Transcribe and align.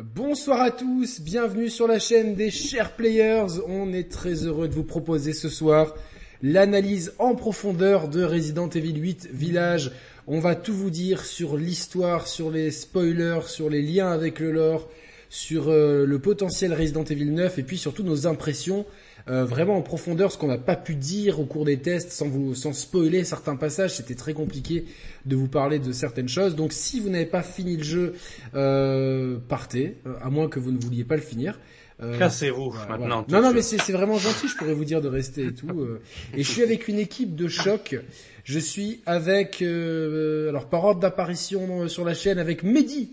Bonsoir 0.00 0.62
à 0.62 0.70
tous, 0.70 1.20
bienvenue 1.20 1.68
sur 1.68 1.86
la 1.86 1.98
chaîne 1.98 2.34
des 2.34 2.50
chers 2.50 2.96
players. 2.96 3.60
On 3.68 3.92
est 3.92 4.10
très 4.10 4.46
heureux 4.46 4.66
de 4.66 4.72
vous 4.72 4.84
proposer 4.84 5.34
ce 5.34 5.50
soir 5.50 5.94
l'analyse 6.40 7.12
en 7.18 7.34
profondeur 7.34 8.08
de 8.08 8.24
Resident 8.24 8.70
Evil 8.70 8.98
8 8.98 9.28
Village. 9.30 9.92
On 10.26 10.40
va 10.40 10.54
tout 10.54 10.72
vous 10.72 10.88
dire 10.88 11.26
sur 11.26 11.58
l'histoire, 11.58 12.26
sur 12.26 12.50
les 12.50 12.70
spoilers, 12.70 13.42
sur 13.48 13.68
les 13.68 13.82
liens 13.82 14.10
avec 14.10 14.40
le 14.40 14.50
lore, 14.50 14.88
sur 15.28 15.68
euh, 15.68 16.06
le 16.06 16.18
potentiel 16.18 16.72
Resident 16.72 17.04
Evil 17.04 17.30
9 17.30 17.58
et 17.58 17.62
puis 17.62 17.76
surtout 17.76 18.02
nos 18.02 18.26
impressions 18.26 18.86
euh, 19.28 19.44
vraiment 19.44 19.76
en 19.76 19.82
profondeur 19.82 20.32
ce 20.32 20.38
qu'on 20.38 20.48
n'a 20.48 20.58
pas 20.58 20.76
pu 20.76 20.94
dire 20.94 21.40
au 21.40 21.44
cours 21.44 21.64
des 21.64 21.78
tests 21.78 22.10
sans 22.10 22.28
vous 22.28 22.54
sans 22.54 22.72
spoiler 22.72 23.24
certains 23.24 23.56
passages. 23.56 23.96
C'était 23.96 24.14
très 24.14 24.34
compliqué 24.34 24.84
de 25.26 25.36
vous 25.36 25.48
parler 25.48 25.78
de 25.78 25.92
certaines 25.92 26.28
choses. 26.28 26.56
Donc 26.56 26.72
si 26.72 27.00
vous 27.00 27.08
n'avez 27.08 27.26
pas 27.26 27.42
fini 27.42 27.76
le 27.76 27.84
jeu, 27.84 28.14
euh, 28.54 29.38
partez, 29.48 29.98
euh, 30.06 30.14
à 30.22 30.30
moins 30.30 30.48
que 30.48 30.58
vous 30.58 30.72
ne 30.72 30.78
vouliez 30.80 31.04
pas 31.04 31.16
le 31.16 31.22
finir. 31.22 31.58
Euh, 32.02 32.18
Cassez-vous 32.18 32.74
maintenant. 32.88 33.24
Non, 33.28 33.42
non, 33.42 33.52
mais 33.52 33.62
c'est 33.62 33.92
vraiment 33.92 34.18
gentil. 34.18 34.48
Je 34.48 34.56
pourrais 34.56 34.74
vous 34.74 34.84
dire 34.84 35.00
de 35.00 35.08
rester 35.08 35.46
et 35.46 35.52
tout. 35.54 35.86
et 36.34 36.42
je 36.42 36.50
suis 36.50 36.62
avec 36.62 36.88
une 36.88 36.98
équipe 36.98 37.36
de 37.36 37.48
choc. 37.48 37.96
Je 38.44 38.58
suis 38.58 39.02
avec, 39.06 39.62
euh, 39.62 40.48
alors 40.48 40.68
par 40.68 40.84
ordre 40.84 41.00
d'apparition 41.00 41.86
sur 41.88 42.04
la 42.04 42.14
chaîne, 42.14 42.38
avec 42.38 42.64
Mehdi. 42.64 43.12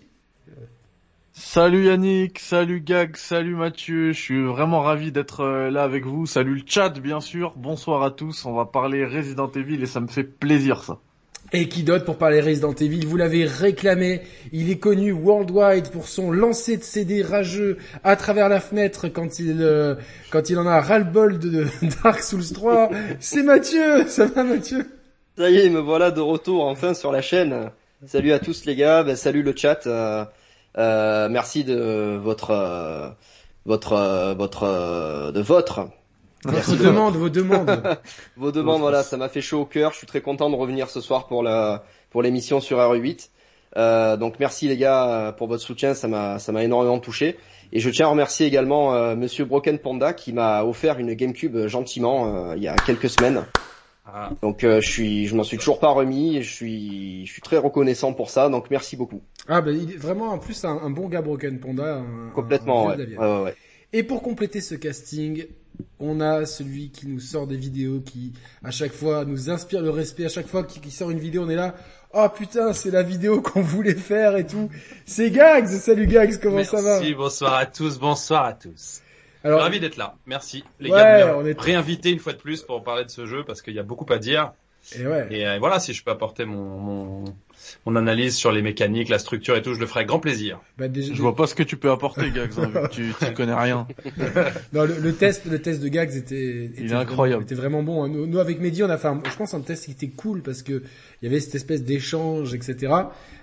Salut 1.42 1.86
Yannick, 1.86 2.38
salut 2.38 2.82
Gag, 2.82 3.16
salut 3.16 3.56
Mathieu, 3.56 4.12
je 4.12 4.20
suis 4.20 4.46
vraiment 4.46 4.82
ravi 4.82 5.14
d'être 5.14 5.40
euh, 5.40 5.72
là 5.72 5.84
avec 5.84 6.06
vous. 6.06 6.26
Salut 6.26 6.56
le 6.56 6.64
chat 6.66 6.90
bien 7.00 7.22
sûr, 7.22 7.54
bonsoir 7.56 8.04
à 8.04 8.12
tous, 8.12 8.46
on 8.46 8.54
va 8.54 8.66
parler 8.66 9.06
Resident 9.06 9.50
Evil 9.56 9.82
et 9.82 9.86
ça 9.86 10.02
me 10.02 10.08
fait 10.08 10.26
plaisir 10.26 10.84
ça. 10.84 11.00
Et 11.54 11.70
qui 11.70 11.84
d'autre 11.84 12.04
pour 12.04 12.18
parler 12.18 12.42
Resident 12.42 12.74
Evil? 12.74 13.06
Vous 13.06 13.16
l'avez 13.16 13.46
réclamé. 13.46 14.22
Il 14.52 14.70
est 14.70 14.80
connu 14.80 15.14
worldwide 15.14 15.92
pour 15.92 16.10
son 16.10 16.30
lancer 16.30 16.76
de 16.76 16.84
CD 16.84 17.24
rageux 17.24 17.78
à 18.04 18.18
travers 18.18 18.50
la 18.50 18.60
fenêtre 18.60 19.08
quand 19.08 19.40
il 19.40 19.62
euh, 19.62 19.96
quand 20.32 20.50
il 20.50 20.60
en 20.60 20.68
a 20.68 20.82
ras-le-bol 20.82 21.40
de, 21.40 21.50
de 21.50 21.68
Dark 22.04 22.20
Souls 22.20 22.52
3. 22.54 22.90
C'est 23.22 23.44
Mathieu. 23.44 24.06
Ça 24.08 24.26
va 24.26 24.44
Mathieu? 24.44 24.86
Ça 25.38 25.50
y 25.50 25.60
est, 25.60 25.70
me 25.70 25.80
voilà 25.80 26.12
de 26.12 26.20
retour 26.20 26.66
enfin 26.66 26.94
sur 26.94 27.14
la 27.14 27.22
chaîne. 27.22 27.72
Salut 28.06 28.34
à 28.34 28.40
tous 28.40 28.66
les 28.66 28.76
gars, 28.76 29.04
ben, 29.04 29.16
salut 29.16 29.42
le 29.42 29.54
chat. 29.56 29.88
Euh, 29.88 30.26
merci 30.78 31.64
de 31.64 32.18
votre 32.18 32.52
euh, 32.52 33.10
votre 33.66 33.94
euh, 33.94 34.34
votre 34.34 34.64
euh, 34.64 35.32
de 35.32 35.42
votre 35.42 35.90
Vos 36.46 36.76
demandes, 36.78 37.18
vos 37.18 37.30
demandes. 37.30 38.00
vos 38.38 38.54
demandes. 38.54 38.80
Voilà, 38.80 39.04
ça 39.04 39.18
m'a 39.18 39.28
fait 39.28 39.42
chaud 39.42 39.60
au 39.60 39.66
cœur. 39.66 39.92
Je 39.92 39.98
suis 39.98 40.08
très 40.08 40.22
content 40.22 40.50
de 40.50 40.56
revenir 40.56 40.90
ce 40.90 41.02
soir 41.02 41.28
pour 41.28 41.44
la 41.44 41.84
pour 42.12 42.22
l'émission 42.22 42.62
sur 42.62 42.78
RE8. 42.78 43.30
Euh, 43.78 44.18
donc 44.18 44.40
merci 44.40 44.68
les 44.68 44.78
gars 44.78 45.36
pour 45.38 45.48
votre 45.48 45.62
soutien, 45.62 45.94
ça 45.94 46.08
m'a 46.08 46.40
ça 46.40 46.52
m'a 46.52 46.64
énormément 46.64 47.00
touché. 47.00 47.38
Et 47.72 47.80
je 47.80 47.90
tiens 47.90 48.08
à 48.08 48.10
remercier 48.10 48.48
également 48.48 48.96
euh, 48.96 49.16
Monsieur 49.16 49.46
Broken 49.46 49.78
Panda 49.78 50.14
qui 50.14 50.34
m'a 50.34 50.64
offert 50.64 50.98
une 50.98 51.14
GameCube 51.14 51.56
euh, 51.56 51.68
gentiment 51.68 52.52
euh, 52.52 52.56
il 52.58 52.64
y 52.64 52.68
a 52.68 52.76
quelques 52.76 53.10
semaines. 53.10 53.46
Ah. 54.14 54.32
Donc 54.42 54.64
euh, 54.64 54.82
je 54.82 54.90
suis 54.90 55.28
je 55.28 55.36
m'en 55.36 55.44
suis 55.44 55.58
toujours 55.58 55.80
pas 55.80 55.90
remis 55.90 56.38
et 56.38 56.42
je 56.42 56.54
suis 56.54 57.26
je 57.26 57.32
suis 57.32 57.42
très 57.42 57.58
reconnaissant 57.58 58.14
pour 58.14 58.30
ça. 58.30 58.50
Donc 58.50 58.70
merci 58.72 58.96
beaucoup. 58.98 59.22
Ah 59.48 59.62
ben 59.62 59.76
il 59.76 59.92
est 59.92 59.98
vraiment 59.98 60.30
en 60.30 60.38
plus 60.38 60.64
un, 60.66 60.78
un 60.82 60.90
bon 60.90 61.08
gars 61.08 61.22
Broken 61.22 61.60
Panda. 61.60 61.98
un- 61.98 62.30
Complètement. 62.34 62.90
un 62.92 63.44
Ouais. 63.44 63.56
Et 63.92 64.04
pour 64.04 64.22
compléter 64.22 64.62
ce 64.62 64.76
casting, 64.76 65.46
on 66.00 66.22
a 66.22 66.46
celui 66.46 66.92
qui 66.92 67.08
nous 67.08 67.20
sort 67.20 67.48
des 67.48 67.58
vidéos, 67.58 68.02
qui 68.02 68.34
à 68.64 68.70
chaque 68.70 68.92
fois 68.94 69.26
nous 69.26 69.50
inspire 69.50 69.82
le 69.82 69.90
respect. 69.90 70.26
À 70.26 70.30
chaque 70.30 70.48
fois 70.48 70.64
qu'il 70.64 70.92
sort 70.92 71.10
une 71.10 71.18
vidéo, 71.20 71.44
on 71.44 71.50
est 71.50 71.56
là. 71.56 71.74
Oh 72.14 72.28
putain, 72.36 72.74
c'est 72.74 72.92
la 72.92 73.02
vidéo 73.04 73.42
qu'on 73.44 73.62
voulait 73.62 73.96
faire 73.96 74.36
et 74.38 74.46
tout. 74.46 74.70
C'est 75.06 75.32
Gags. 75.32 75.68
Salut 75.68 76.06
Gags, 76.06 76.40
comment 76.42 76.58
Merci, 76.58 76.72
ça 76.76 76.82
va? 76.82 77.00
Bonsoir 77.18 77.54
à 77.56 77.66
tous, 77.66 77.98
bonsoir 78.00 78.46
à 78.46 78.54
tous. 78.54 79.02
Alors, 79.44 79.62
Ravi 79.62 79.80
d'être 79.80 79.98
là. 79.98 80.16
Merci 80.26 80.64
les 80.80 80.90
Ouais, 80.92 80.98
gars 80.98 81.36
on 81.38 81.46
est- 81.46 81.60
réinviter 81.60 82.10
une 82.12 82.20
fois 82.20 82.34
de 82.34 82.38
plus 82.38 82.62
pour 82.64 82.84
parler 82.84 83.06
de 83.06 83.10
ce 83.10 83.26
jeu 83.26 83.44
parce 83.46 83.62
qu'il 83.62 83.74
y 83.74 83.80
a 83.80 83.84
beaucoup 83.84 84.06
à 84.12 84.18
dire. 84.18 84.52
et 84.98 85.06
ouais. 85.08 85.28
Et 85.32 85.48
euh, 85.48 85.58
voilà, 85.60 85.80
si 85.80 85.94
je 85.94 86.04
peux 86.04 86.12
apporter 86.12 86.46
mon, 86.46 86.78
mon 86.80 87.24
mon 87.86 87.96
analyse 87.96 88.36
sur 88.36 88.52
les 88.52 88.62
mécaniques, 88.62 89.10
la 89.10 89.20
structure 89.20 89.56
et 89.56 89.62
tout, 89.62 89.74
je 89.74 89.80
le 89.80 89.86
ferai 89.86 90.00
avec 90.02 90.08
grand 90.10 90.20
plaisir. 90.20 90.60
Bah, 90.78 90.88
déjà, 90.88 91.14
Je 91.14 91.22
vois 91.22 91.36
pas 91.36 91.48
ce 91.48 91.56
que 91.56 91.64
tu 91.64 91.78
peux 91.78 91.92
apporter 91.92 92.32
Gags, 92.32 92.52
hein, 92.58 92.68
vu 92.68 92.74
que 92.74 92.88
tu, 92.90 93.14
tu 93.20 93.34
connais 93.34 93.54
rien. 93.54 93.88
non, 94.74 94.84
le, 94.86 94.96
le 95.00 95.14
test, 95.14 95.46
le 95.46 95.60
test 95.62 95.82
de 95.82 95.88
Gags 95.88 96.16
était, 96.16 96.66
était 96.66 96.86
est 96.86 96.94
incroyable. 96.94 97.44
Vraiment, 97.44 97.46
était 97.46 97.56
vraiment 97.56 97.84
bon. 97.84 98.08
Nous, 98.08 98.26
nous, 98.28 98.40
avec 98.40 98.60
Mehdi, 98.60 98.84
on 98.84 98.90
a 98.90 98.98
fait, 98.98 99.08
un, 99.08 99.22
je 99.30 99.36
pense, 99.36 99.54
un 99.54 99.62
test 99.62 99.86
qui 99.86 99.92
était 99.92 100.08
cool 100.10 100.42
parce 100.42 100.62
que 100.64 100.84
il 101.22 101.26
y 101.26 101.28
avait 101.28 101.40
cette 101.40 101.56
espèce 101.56 101.84
d'échange, 101.84 102.54
etc. 102.54 102.94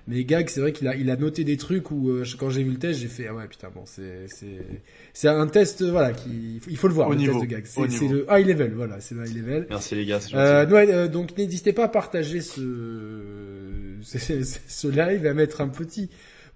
Mais 0.09 0.25
Gags, 0.25 0.49
c'est 0.49 0.60
vrai 0.60 0.72
qu'il 0.72 0.87
a, 0.88 0.94
il 0.94 1.10
a 1.10 1.16
noté 1.16 1.43
des 1.44 1.56
trucs 1.56 1.91
où 1.91 2.10
euh, 2.10 2.25
quand 2.38 2.49
j'ai 2.49 2.62
vu 2.62 2.71
le 2.71 2.78
test, 2.78 3.00
j'ai 3.00 3.09
fait 3.09 3.26
ah 3.28 3.34
ouais 3.34 3.49
putain 3.49 3.69
bon 3.75 3.82
c'est 3.87 4.26
c'est 4.28 4.60
c'est 5.12 5.26
un 5.26 5.49
test 5.49 5.82
euh, 5.82 5.91
voilà 5.91 6.12
qui 6.12 6.60
il 6.71 6.76
faut 6.76 6.87
le 6.87 6.94
voir 6.94 7.09
Au 7.09 7.12
le 7.12 7.19
niveau, 7.19 7.41
test 7.41 7.44
de 7.50 7.56
Gags. 7.56 7.66
au 7.76 7.88
C'est 7.88 8.06
le 8.06 8.25
high 8.31 8.47
level 8.47 8.72
voilà 8.76 9.00
c'est 9.00 9.16
le 9.16 9.26
high 9.26 9.37
level. 9.37 9.66
Merci 9.69 9.97
les 9.97 10.06
gars, 10.06 10.21
c'est 10.21 10.32
Euh, 10.37 10.62
gentil. 10.62 10.72
ouais, 10.75 10.94
euh, 10.94 11.09
donc 11.09 11.37
n'hésitez 11.37 11.72
pas 11.72 11.84
à 11.84 11.88
partager 11.88 12.41
ce, 12.41 12.60
ce, 14.15 14.87
live, 14.87 15.27
à 15.27 15.34
mettre 15.34 15.61
un 15.61 15.69
petit 15.69 16.11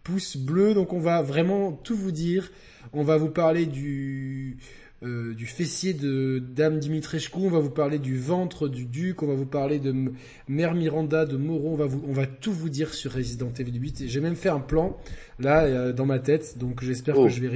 pouce 0.04 0.36
bleu. 0.36 0.74
Donc 0.74 0.92
on 0.92 1.00
va 1.00 1.22
vraiment 1.22 1.72
tout 1.72 1.96
vous 1.96 2.12
dire. 2.12 2.50
On 2.92 3.02
va 3.02 3.16
vous 3.16 3.30
parler 3.30 3.66
du 3.66 4.56
euh, 5.02 5.34
du 5.34 5.46
fessier 5.46 5.94
de 5.94 6.38
Dame 6.54 6.78
Dimitrescu, 6.78 7.38
on 7.38 7.48
va 7.50 7.58
vous 7.58 7.70
parler 7.70 7.98
du 7.98 8.18
ventre 8.18 8.68
du 8.68 8.84
duc, 8.84 9.22
on 9.22 9.26
va 9.26 9.34
vous 9.34 9.46
parler 9.46 9.78
de 9.78 9.90
M- 9.90 10.12
Mère 10.48 10.74
Miranda, 10.74 11.24
de 11.24 11.36
Moreau, 11.38 11.70
on 11.72 11.76
va 11.76 11.86
vous, 11.86 12.02
on 12.06 12.12
va 12.12 12.26
tout 12.26 12.52
vous 12.52 12.68
dire 12.68 12.92
sur 12.92 13.12
Resident 13.12 13.50
Evil 13.58 13.78
8. 13.78 14.00
Et 14.02 14.08
J'ai 14.08 14.20
même 14.20 14.36
fait 14.36 14.50
un 14.50 14.60
plan 14.60 14.96
là 15.38 15.62
euh, 15.62 15.92
dans 15.94 16.04
ma 16.04 16.18
tête, 16.18 16.58
donc 16.58 16.84
j'espère 16.84 17.18
Oh. 17.18 17.24
que 17.24 17.30
je 17.30 17.40
vais 17.40 17.48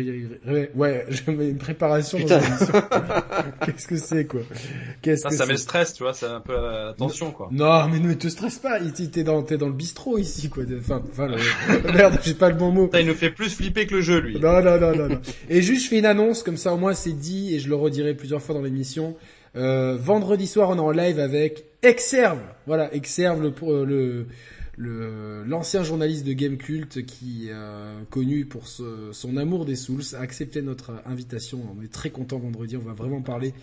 ré- 0.46 0.70
ouais, 0.74 1.04
je 1.10 1.30
mets 1.30 1.50
une 1.50 1.58
préparation. 1.58 2.18
Qu'est-ce 3.66 3.86
que 3.88 3.96
c'est 3.96 4.24
quoi? 4.26 4.40
Qu'est-ce 5.02 5.22
Ça, 5.22 5.28
que 5.28 5.34
ça 5.34 5.44
met 5.44 5.48
c'est? 5.48 5.52
le 5.52 5.58
stress, 5.58 5.92
tu 5.94 6.02
vois, 6.02 6.14
c'est 6.14 6.26
un 6.26 6.40
peu 6.40 6.54
la 6.54 6.94
tension 6.96 7.30
quoi. 7.30 7.48
non, 7.52 7.88
mais 7.88 7.98
ne 8.00 8.14
te 8.14 8.28
stresse 8.28 8.58
pas. 8.58 8.78
T'es 8.80 9.22
dans, 9.22 9.42
t'es 9.42 9.58
dans 9.58 9.66
le 9.68 9.72
bistrot 9.74 10.18
ici, 10.18 10.48
quoi. 10.48 10.64
Enfin, 10.78 11.02
enfin, 11.10 11.26
le- 11.28 11.92
merde, 11.92 12.18
j'ai 12.22 12.34
pas 12.34 12.48
le 12.48 12.56
bon 12.56 12.70
mot. 12.70 12.90
Il 12.98 13.06
nous 13.06 13.14
fait 13.14 13.30
plus 13.30 13.50
flipper 13.54 13.86
que 13.86 13.96
le 13.96 14.00
jeu 14.00 14.18
lui. 14.20 14.40
Non, 14.40 14.62
non, 14.62 14.80
non, 14.80 14.96
non, 14.96 15.08
non. 15.08 15.20
Et 15.48 15.60
juste, 15.62 15.84
je 15.84 15.88
fais 15.90 15.98
une 15.98 16.06
annonce, 16.06 16.42
comme 16.42 16.56
ça, 16.56 16.72
au 16.72 16.78
moins, 16.78 16.94
c'est 16.94 17.12
dit, 17.12 17.33
et 17.34 17.58
je 17.58 17.68
le 17.68 17.74
redirai 17.74 18.14
plusieurs 18.14 18.42
fois 18.42 18.54
dans 18.54 18.62
l'émission. 18.62 19.16
Euh, 19.56 19.96
vendredi 19.96 20.46
soir, 20.46 20.70
on 20.70 20.76
est 20.76 20.80
en 20.80 20.90
live 20.90 21.18
avec 21.18 21.64
Exerve. 21.82 22.40
Voilà, 22.66 22.92
Exerve, 22.94 23.42
le, 23.42 24.26
l'ancien 25.46 25.84
journaliste 25.84 26.26
de 26.26 26.32
Game 26.32 26.56
Cult 26.56 27.04
qui, 27.06 27.48
euh, 27.50 28.00
connu 28.10 28.46
pour 28.46 28.66
son 28.66 29.36
amour 29.36 29.64
des 29.64 29.76
Souls, 29.76 30.02
a 30.14 30.20
accepté 30.20 30.62
notre 30.62 30.92
invitation. 31.06 31.60
On 31.78 31.82
est 31.82 31.92
très 31.92 32.10
content 32.10 32.38
vendredi. 32.38 32.76
On 32.76 32.80
va 32.80 32.94
vraiment 32.94 33.22
parler 33.22 33.54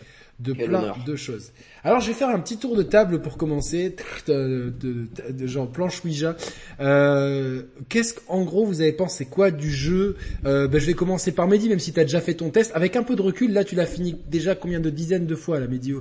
de 0.44 0.53
Quel 0.53 0.68
plein 0.69 0.79
honneur. 0.79 0.97
de 1.06 1.16
choses. 1.16 1.52
Alors, 1.84 2.00
je 2.00 2.07
vais 2.07 2.13
faire 2.13 2.29
un 2.29 2.40
petit 2.40 2.57
tour 2.57 2.75
de 2.75 2.84
table 2.84 3.22
pour 3.22 3.38
commencer, 3.38 3.96
de, 4.28 4.74
de, 4.79 5.07
de- 5.28 5.31
de 5.31 5.47
genre 5.47 5.69
planche 5.69 6.03
Ouija. 6.03 6.35
Euh, 6.79 7.63
qu'est-ce 7.90 8.16
qu'en 8.16 8.44
gros 8.44 8.66
vous 8.66 8.81
avez 8.81 8.91
pensé 8.94 9.25
quoi 9.25 9.51
du 9.51 9.69
jeu? 9.72 10.16
Euh, 10.46 10.68
ben, 10.68 10.80
Je 10.80 10.85
vais 10.85 10.94
commencer 10.94 11.31
par 11.31 11.47
Mehdi, 11.47 11.69
même 11.69 11.80
si 11.80 11.94
tu 11.94 12.00
as 12.00 12.03
déjà 12.03 12.22
fait 12.22 12.34
ton 12.34 12.50
test. 12.50 12.72
Avec 12.75 12.96
un 12.96 13.03
peu 13.03 13.16
de 13.16 13.22
recul, 13.22 13.53
là 13.53 13.63
tu 13.63 13.75
l'as 13.75 13.85
fini 13.85 14.16
déjà 14.28 14.56
combien 14.56 14.80
de 14.80 14.90
dizaines 14.90 15.28
de 15.28 15.35
fois, 15.35 15.59
la 15.59 15.68
Mehdi? 15.68 15.94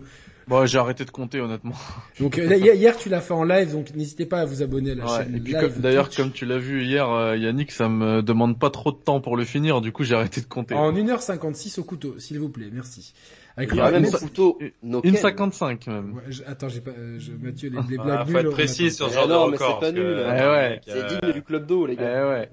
Bon, 0.48 0.66
j'ai 0.66 0.78
arrêté 0.78 1.04
de 1.04 1.10
compter 1.10 1.40
honnêtement. 1.40 1.76
Donc 2.18 2.36
euh, 2.38 2.56
hier, 2.56 2.96
tu 2.96 3.08
l'as 3.08 3.20
fait 3.20 3.34
en 3.34 3.44
live, 3.44 3.70
donc 3.72 3.94
n'hésitez 3.94 4.26
pas 4.26 4.40
à 4.40 4.44
vous 4.46 4.62
abonner 4.62 4.92
à 4.92 4.94
la 4.96 5.04
Ouais, 5.04 5.18
chaîne 5.18 5.36
et 5.36 5.40
puis 5.40 5.54
d'ailleurs, 5.78 6.10
comme 6.10 6.32
tu 6.32 6.44
l'as 6.44 6.58
vu 6.58 6.82
hier, 6.82 7.08
euh, 7.08 7.36
Yannick, 7.36 7.70
ça 7.70 7.88
me 7.88 8.20
demande 8.20 8.58
pas 8.58 8.70
trop 8.70 8.90
de 8.90 8.96
temps 8.96 9.20
pour 9.20 9.36
le 9.36 9.44
finir, 9.44 9.80
du 9.80 9.92
coup 9.92 10.02
j'ai 10.02 10.14
arrêté 10.16 10.40
de 10.40 10.46
compter. 10.46 10.74
En 10.74 10.92
1h56 10.92 11.78
au 11.78 11.84
couteau, 11.84 12.18
s'il 12.18 12.40
vous 12.40 12.48
plaît, 12.48 12.68
merci. 12.72 13.12
Avec 13.60 13.70
Il 13.72 13.76
y 13.76 13.78
le- 13.78 13.84
a 13.84 13.90
même 13.90 14.04
une 14.04 14.10
couteau. 14.10 14.58
Une 14.60 14.70
Noken. 14.90 15.14
55 15.16 15.86
même. 15.86 16.14
Ouais, 16.14 16.22
je- 16.30 16.42
attends, 16.46 16.68
j'ai 16.70 16.80
pas, 16.80 16.92
euh, 16.92 17.18
je, 17.18 17.32
Mathieu, 17.32 17.68
les, 17.68 17.76
les 17.90 17.96
Ah, 17.98 18.02
blagues 18.04 18.26
faut 18.26 18.32
nulles, 18.32 18.46
être 18.46 18.50
précis 18.52 18.90
sur 18.90 19.06
ce 19.06 19.10
Eh 19.12 19.14
genre 19.14 19.28
de 19.28 19.32
non, 19.34 19.46
mais 19.48 19.52
record. 19.56 19.68
c'est 19.68 19.74
pas 19.74 19.80
parce 19.80 19.92
que, 19.92 19.98
nul. 19.98 20.16
Eh 20.18 20.46
ouais. 20.48 20.80
C'est 20.86 20.92
euh, 20.96 21.18
digne 21.20 21.32
du 21.34 21.42
club 21.42 21.66
d'eau 21.66 21.84
les 21.86 21.92
Eh 21.92 21.96
gars. 21.96 22.28
ouais. 22.30 22.50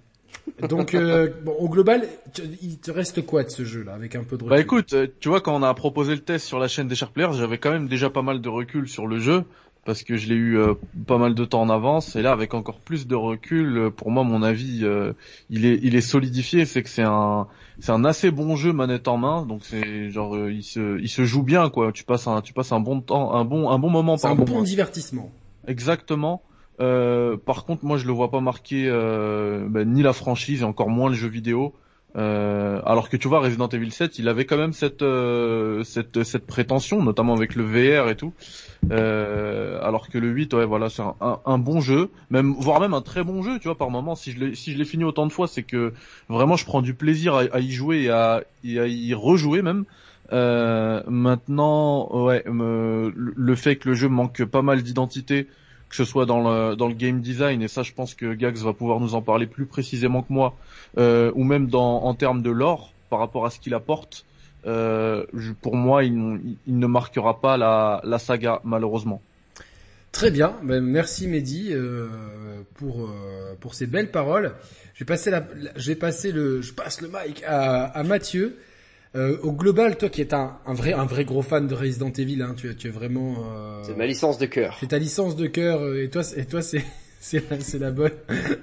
Donc, 0.68 0.94
euh, 0.96 1.30
bon, 1.44 1.54
au 1.54 1.70
global, 1.70 2.08
tu- 2.34 2.42
il 2.62 2.78
te 2.80 2.92
reste 2.92 3.26
quoi 3.26 3.44
de 3.44 3.50
ce 3.50 3.64
jeu-là, 3.64 3.94
avec 3.94 4.16
un 4.16 4.24
peu 4.24 4.38
de 4.38 4.44
recul? 4.44 4.50
Bah 4.50 4.60
écoute, 4.60 4.92
euh, 4.94 5.08
tu 5.20 5.30
vois, 5.30 5.40
quand 5.42 5.56
on 5.56 5.64
a 5.64 5.74
proposé 5.74 6.14
le 6.14 6.22
test 6.22 6.46
sur 6.46 6.60
la 6.60 6.68
chaîne 6.68 6.88
des 6.90 6.96
Sharp 6.96 7.14
Players, 7.14 7.34
j'avais 7.34 7.58
quand 7.58 7.72
même 7.72 7.88
déjà 7.88 8.10
pas 8.10 8.22
mal 8.22 8.42
de 8.42 8.50
recul 8.50 8.88
sur 8.90 9.08
le 9.08 9.20
jeu, 9.20 9.44
parce 9.88 10.04
que 10.04 10.18
je 10.18 10.28
l'ai 10.28 10.36
eu 10.36 10.58
euh, 10.60 10.74
pas 11.08 11.18
mal 11.18 11.34
de 11.34 11.46
temps 11.46 11.62
en 11.62 11.70
avance, 11.70 12.18
et 12.18 12.22
là, 12.22 12.34
avec 12.34 12.54
encore 12.54 12.82
plus 12.82 13.08
de 13.08 13.16
recul, 13.16 13.78
euh, 13.78 13.90
pour 13.90 14.12
moi, 14.12 14.26
mon 14.26 14.44
avis, 14.44 14.82
euh, 14.84 15.14
il 15.50 15.66
est, 15.66 15.80
il 15.82 15.96
est 15.96 16.02
solidifié, 16.02 16.66
c'est 16.66 16.84
que 16.84 16.90
c'est 16.90 17.06
un, 17.06 17.48
c'est 17.80 17.94
un 17.94 18.04
assez 18.04 18.30
bon 18.30 18.58
jeu 18.58 18.74
manette 18.74 19.08
en 19.08 19.16
main, 19.16 19.46
donc 19.46 19.62
c'est 19.64 20.12
genre, 20.12 20.36
euh, 20.36 20.52
il 20.52 20.64
se, 20.64 21.00
il 21.00 21.08
se 21.08 21.24
joue 21.24 21.42
bien, 21.42 21.70
quoi. 21.70 21.94
Tu 21.94 22.04
passes 22.04 22.28
un, 22.28 22.42
tu 22.42 22.52
passes 22.52 22.74
un 22.74 22.82
bon 22.82 23.00
temps, 23.00 23.34
un 23.34 23.46
bon, 23.46 23.70
un 23.70 23.80
bon 23.80 23.90
moment 23.90 24.18
C'est 24.18 24.28
un 24.28 24.36
bon 24.36 24.62
divertissement. 24.62 25.32
Exactement. 25.68 26.42
Euh, 26.82 27.38
par 27.38 27.64
contre, 27.64 27.86
moi, 27.86 27.98
je 27.98 28.06
le 28.08 28.12
vois 28.12 28.30
pas 28.30 28.42
marquer 28.42 28.90
euh, 28.90 29.68
bah, 29.70 29.86
ni 29.86 30.04
la 30.04 30.12
franchise 30.12 30.64
et 30.64 30.66
encore 30.66 30.90
moins 30.90 31.10
le 31.10 31.16
jeu 31.16 31.30
vidéo. 31.30 31.74
Euh, 32.16 32.82
alors 32.86 33.10
que 33.10 33.18
tu 33.18 33.28
vois 33.28 33.42
Resident 33.42 33.68
Evil 33.68 33.92
7, 33.92 34.18
il 34.18 34.28
avait 34.28 34.46
quand 34.46 34.58
même 34.58 34.74
cette 34.74 35.02
euh, 35.02 35.84
cette 35.84 36.24
cette 36.24 36.48
prétention, 36.48 37.04
notamment 37.04 37.36
avec 37.36 37.56
le 37.56 37.64
VR 37.64 38.10
et 38.10 38.16
tout. 38.16 38.34
Euh, 38.92 39.80
alors 39.84 40.10
que 40.10 40.18
le 40.18 40.30
8, 40.30 40.54
ouais, 40.54 40.66
voilà, 40.66 40.90
c'est 40.90 41.04
un, 41.22 41.58
bon 41.58 41.82
jeu, 41.82 42.10
même 42.30 42.54
voire 42.58 42.80
même 42.80 42.94
un 42.94 43.02
très 43.02 43.24
bon 43.24 43.44
jeu, 43.44 43.60
tu 43.60 43.68
vois, 43.68 43.78
par 43.78 43.90
moment. 43.92 44.16
Si 44.16 44.32
je 44.32 44.40
l'ai 44.40 44.56
si 44.56 44.74
je 44.74 44.78
l'ai 44.78 44.86
fini 44.86 45.04
autant 45.04 45.28
de 45.28 45.32
fois, 45.32 45.48
c'est 45.48 45.64
que 45.64 45.94
vraiment 46.30 46.56
je 46.56 46.66
prends 46.66 46.82
du 46.82 46.94
plaisir 46.94 47.36
à, 47.36 47.60
y 47.60 47.72
jouer 47.72 48.04
et 48.04 48.10
à, 48.10 48.42
et 48.64 48.80
à 48.80 48.88
y 48.88 49.14
rejouer 49.14 49.62
même. 49.62 49.86
Euh, 50.34 51.04
maintenant, 51.08 52.10
ouais, 52.26 52.44
le 52.48 53.56
fait 53.56 53.76
que 53.76 53.90
le 53.90 53.96
jeu 53.96 54.08
manque 54.08 54.44
pas 54.46 54.62
mal 54.62 54.82
d'identité, 54.82 55.48
que 55.90 55.96
ce 55.96 56.06
soit 56.06 56.26
dans 56.26 56.42
le, 56.42 56.76
dans 56.76 56.88
le 56.88 56.94
game 56.94 57.22
design, 57.22 57.62
et 57.62 57.68
ça 57.68 57.84
je 57.84 57.94
pense 57.94 58.14
que 58.14 58.34
Gax 58.34 58.62
va 58.62 58.74
pouvoir 58.74 59.00
nous 59.00 59.16
en 59.16 59.22
parler 59.22 59.48
plus 59.48 59.66
précisément 59.66 60.22
que 60.22 60.34
moi, 60.34 60.56
euh, 60.98 61.32
ou 61.36 61.44
même 61.44 61.68
dans, 61.68 62.04
en 62.04 62.14
termes 62.14 62.42
de 62.42 62.52
lore, 62.52 62.94
par 63.10 63.20
rapport 63.20 63.46
à 63.46 63.50
ce 63.50 63.60
qu'il 63.60 63.74
apporte, 63.74 64.26
euh, 64.66 65.26
pour 65.62 65.76
moi 65.76 66.04
il, 66.04 66.58
il, 66.68 66.78
ne 66.78 66.88
marquera 66.88 67.40
pas 67.40 67.58
la, 67.58 68.02
la 68.04 68.20
saga 68.20 68.60
malheureusement. 68.64 69.22
Très 70.12 70.32
bien, 70.32 70.54
ben, 70.64 70.82
merci 70.84 71.28
Mehdi 71.28 71.70
euh, 71.72 72.08
pour 72.76 73.04
euh, 73.04 73.56
pour 73.60 73.76
ces 73.76 73.86
belles 73.86 74.10
paroles. 74.12 74.54
Je 74.94 75.00
vais 75.00 75.06
passer 75.06 75.30
la, 75.30 75.46
je 75.76 75.88
vais 75.90 75.96
passer 75.96 76.32
le, 76.32 76.62
je 76.62 76.74
passe 76.74 77.02
le 77.02 77.08
mic 77.08 77.44
à, 77.46 77.86
à 77.86 78.04
Mathieu. 78.04 78.58
Euh, 79.16 79.38
au 79.42 79.52
global, 79.52 79.98
toi 79.98 80.10
qui 80.10 80.22
es 80.22 80.34
un, 80.34 80.58
un, 80.66 80.74
vrai 80.74 80.94
un 80.94 81.06
vrai 81.06 81.24
gros 81.26 81.42
fan 81.42 81.68
de 81.68 81.74
Resident 81.74 82.12
Evil, 82.12 82.42
hein, 82.42 82.54
tu, 82.58 82.76
tu 82.76 82.88
es 82.88 82.92
vraiment. 82.92 83.36
Euh... 83.40 83.82
C'est 83.84 83.96
ma 83.96 84.06
licence 84.06 84.38
de 84.38 84.46
cœur. 84.46 84.78
C'est 84.80 84.88
ta 84.88 85.00
licence 85.00 85.36
de 85.36 85.48
cœur 85.48 85.82
euh, 85.82 86.04
et 86.04 86.10
toi 86.10 86.22
et 86.36 86.46
toi 86.46 86.62
c'est 86.62 86.84
c'est 87.20 87.44
c'est 87.62 87.80
la 87.80 87.92
bonne. 87.92 88.12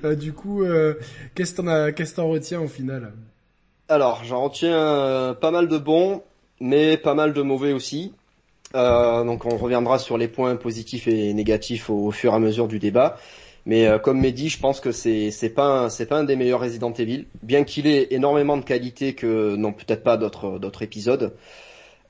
Euh, 0.05 0.15
du 0.15 0.33
coup, 0.33 0.63
euh, 0.63 0.95
qu'est-ce 1.35 1.57
t'en 1.57 1.67
as 1.67 1.93
qu'est-ce 1.93 2.17
t'en 2.17 2.29
retiens 2.29 2.61
au 2.61 2.69
final? 2.69 3.13
Alors, 3.89 4.25
j'en 4.25 4.43
retiens 4.43 5.35
pas 5.41 5.51
mal 5.51 5.69
de 5.69 5.79
bons, 5.79 6.23
mais 6.61 6.97
pas 6.97 7.15
mal 7.15 7.33
de 7.33 7.43
mauvais 7.43 7.73
aussi. 7.73 8.13
donc 8.73 9.45
on 9.45 9.57
reviendra 9.57 9.99
sur 9.99 10.19
les 10.19 10.29
points 10.29 10.57
positifs 10.57 11.07
et 11.07 11.33
négatifs 11.35 11.91
au, 11.91 12.07
au 12.07 12.11
fur 12.11 12.33
et 12.33 12.37
à 12.37 12.39
mesure 12.39 12.69
du 12.69 12.79
débat. 12.79 13.19
Mais 13.67 13.87
euh, 13.87 13.99
comme 13.99 14.21
Mehdi, 14.21 14.49
je 14.51 14.61
pense 14.61 14.81
que 14.81 14.93
c'est 14.93 15.31
c'est 15.31 15.49
pas 15.49 15.89
c'est 15.89 16.07
pas 16.07 16.19
un 16.19 16.25
des 16.25 16.37
meilleurs 16.37 16.61
Resident 16.61 16.93
Evil, 16.93 17.27
bien 17.43 17.65
qu'il 17.65 17.87
ait 17.87 18.09
énormément 18.11 18.57
de 18.57 18.63
qualités 18.65 19.15
que 19.15 19.57
n'ont 19.57 19.73
peut-être 19.73 20.03
pas 20.03 20.17
d'autres 20.17 20.59
d'autres 20.59 20.83
épisodes. 20.83 21.35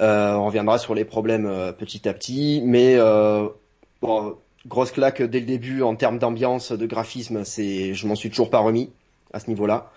Euh, 0.01 0.35
on 0.35 0.47
reviendra 0.47 0.79
sur 0.79 0.95
les 0.95 1.05
problèmes 1.05 1.47
euh, 1.47 1.73
petit 1.73 2.09
à 2.09 2.15
petit, 2.15 2.61
mais 2.65 2.97
euh, 2.97 3.49
bon, 4.03 4.37
grosse 4.67 4.91
claque 4.91 5.23
dès 5.23 5.41
le 5.41 5.47
début 5.47 5.83
en 5.83 5.95
termes 5.95 6.19
d'ambiance, 6.19 6.73
de 6.73 6.87
graphisme, 6.87 7.45
c'est 7.45 7.95
je 7.95 8.07
m'en 8.07 8.17
suis 8.17 8.31
toujours 8.31 8.51
pas 8.51 8.59
remis 8.59 8.91
à 9.33 9.41
ce 9.41 9.49
niveau-là. 9.49 9.91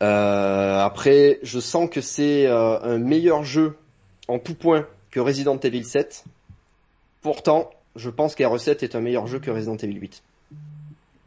après, 0.00 1.38
je 1.42 1.60
sens 1.60 1.88
que 1.90 2.00
c'est 2.00 2.46
un 2.46 2.98
meilleur 2.98 3.44
jeu 3.44 3.76
en 4.28 4.38
tout 4.38 4.54
point 4.54 4.86
que 5.10 5.20
Resident 5.20 5.58
Evil 5.58 5.84
7. 5.84 6.24
Pourtant, 7.20 7.70
je 7.94 8.10
pense 8.10 8.34
qu'R7 8.34 8.82
est 8.82 8.96
un 8.96 9.00
meilleur 9.00 9.26
jeu 9.26 9.38
que 9.38 9.50
Resident 9.50 9.76
Evil 9.76 9.98
8. 10.00 10.22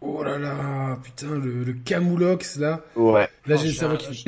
Oh 0.07 0.23
là 0.23 0.37
là, 0.37 0.97
putain, 1.03 1.35
le, 1.37 1.63
le 1.63 1.73
Camoulox 1.73 2.57
là. 2.57 2.83
Ouais. 2.95 3.27
Là 3.47 3.55
j'ai 3.55 3.67
le 3.69 3.73
cerveau 3.73 3.97
qui. 3.97 4.23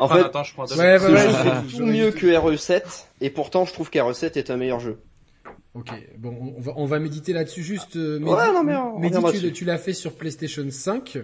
en 0.00 0.08
fait, 0.08 0.20
attends, 0.20 0.44
je 0.44 0.52
prends. 0.52 0.66
Ouais, 0.66 0.98
ouais, 0.98 1.12
ouais, 1.12 1.26
tout 1.74 1.86
mieux 1.86 2.10
que 2.10 2.26
RE7 2.26 2.82
et 3.20 3.30
pourtant 3.30 3.64
je 3.64 3.72
trouve 3.72 3.90
qu'RE7 3.90 4.36
est 4.36 4.50
un 4.50 4.56
meilleur 4.56 4.80
jeu. 4.80 4.98
Ok, 5.74 5.90
bon, 6.18 6.54
on 6.56 6.60
va, 6.60 6.72
on 6.76 6.84
va 6.84 6.98
méditer 6.98 7.32
là-dessus 7.32 7.62
juste. 7.62 7.96
Euh, 7.96 8.18
ouais, 8.20 8.52
non 8.52 8.62
mais 8.62 8.76
on, 8.76 8.98
Mehdi, 8.98 9.40
tu, 9.40 9.52
tu 9.52 9.64
l'as 9.64 9.78
fait 9.78 9.94
sur 9.94 10.12
PlayStation 10.12 10.66
5. 10.70 11.18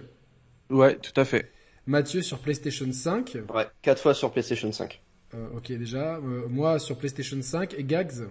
Ouais, 0.71 0.95
tout 0.95 1.19
à 1.19 1.25
fait. 1.25 1.51
Mathieu 1.85 2.21
sur 2.23 2.39
PlayStation 2.39 2.91
5. 2.91 3.37
Ouais, 3.53 3.67
quatre 3.83 4.01
fois 4.01 4.15
sur 4.15 4.31
PlayStation 4.31 4.71
5. 4.71 5.01
Euh, 5.35 5.47
ok, 5.55 5.71
déjà. 5.73 6.15
Euh, 6.15 6.47
moi 6.49 6.79
sur 6.79 6.97
PlayStation 6.97 7.39
5 7.39 7.75
et 7.77 7.83
Gags. 7.83 8.27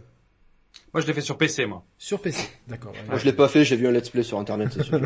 Moi, 0.94 1.02
je 1.02 1.06
l'ai 1.06 1.12
fait 1.12 1.20
sur 1.20 1.36
PC, 1.36 1.66
moi. 1.66 1.84
Sur 1.98 2.20
PC, 2.20 2.48
d'accord. 2.66 2.92
Ouais. 2.92 2.98
Moi, 3.08 3.18
je 3.18 3.24
l'ai 3.24 3.32
pas 3.32 3.48
fait, 3.48 3.64
j'ai 3.64 3.76
vu 3.76 3.86
un 3.86 3.90
let's 3.92 4.08
play 4.08 4.22
sur 4.22 4.38
internet, 4.38 4.70
c'est 4.72 4.82
sûr. 4.84 4.96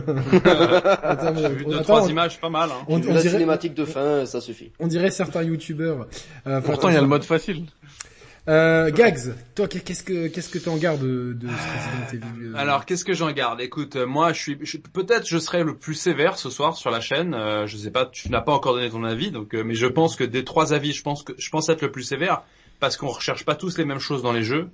attends, 1.02 1.34
j'ai 1.34 1.48
vu 1.48 1.64
deux, 1.64 1.74
attends, 1.74 1.82
trois 1.82 2.04
on... 2.04 2.08
images, 2.08 2.40
pas 2.40 2.50
mal. 2.50 2.70
Hein. 2.70 2.84
On, 2.88 3.02
on 3.02 3.12
la 3.12 3.20
dirait... 3.20 3.34
cinématique 3.34 3.74
de 3.74 3.84
fin, 3.84 4.24
ça 4.24 4.40
suffit. 4.40 4.70
On 4.78 4.86
dirait 4.86 5.10
certains 5.10 5.42
youtubeurs. 5.42 6.06
Euh, 6.46 6.60
Pourtant, 6.60 6.88
il 6.88 6.94
y 6.94 6.98
a 6.98 7.00
le 7.00 7.08
mode 7.08 7.24
facile. 7.24 7.66
Euh, 8.48 8.90
Gags, 8.90 9.34
toi, 9.54 9.68
qu'est-ce 9.68 10.02
que 10.02 10.26
qu'est-ce 10.26 10.48
que 10.48 10.58
t'en 10.58 10.76
gardes 10.76 11.00
de, 11.00 11.32
de 11.32 11.46
ce 11.46 12.06
Resident 12.12 12.26
Evil 12.26 12.56
Alors, 12.56 12.86
qu'est-ce 12.86 13.04
que 13.04 13.12
j'en 13.12 13.30
garde? 13.30 13.60
Écoute, 13.60 13.94
euh, 13.94 14.04
moi, 14.04 14.32
je 14.32 14.40
suis, 14.40 14.58
je, 14.62 14.78
peut-être, 14.78 15.28
je 15.28 15.38
serai 15.38 15.62
le 15.62 15.76
plus 15.76 15.94
sévère 15.94 16.36
ce 16.36 16.50
soir 16.50 16.76
sur 16.76 16.90
la 16.90 17.00
chaîne. 17.00 17.34
Euh, 17.34 17.68
je 17.68 17.76
sais 17.76 17.92
pas, 17.92 18.06
tu 18.06 18.30
n'as 18.30 18.40
pas 18.40 18.52
encore 18.52 18.74
donné 18.74 18.90
ton 18.90 19.04
avis, 19.04 19.30
donc, 19.30 19.54
euh, 19.54 19.62
mais 19.62 19.74
je 19.74 19.86
pense 19.86 20.16
que 20.16 20.24
des 20.24 20.44
trois 20.44 20.72
avis, 20.72 20.92
je 20.92 21.02
pense 21.04 21.22
que 21.22 21.32
je 21.38 21.50
pense 21.50 21.68
être 21.68 21.82
le 21.82 21.92
plus 21.92 22.02
sévère 22.02 22.42
parce 22.80 22.96
qu'on 22.96 23.08
recherche 23.08 23.44
pas 23.44 23.54
tous 23.54 23.78
les 23.78 23.84
mêmes 23.84 24.00
choses 24.00 24.22
dans 24.22 24.32
les 24.32 24.42
jeux. 24.42 24.68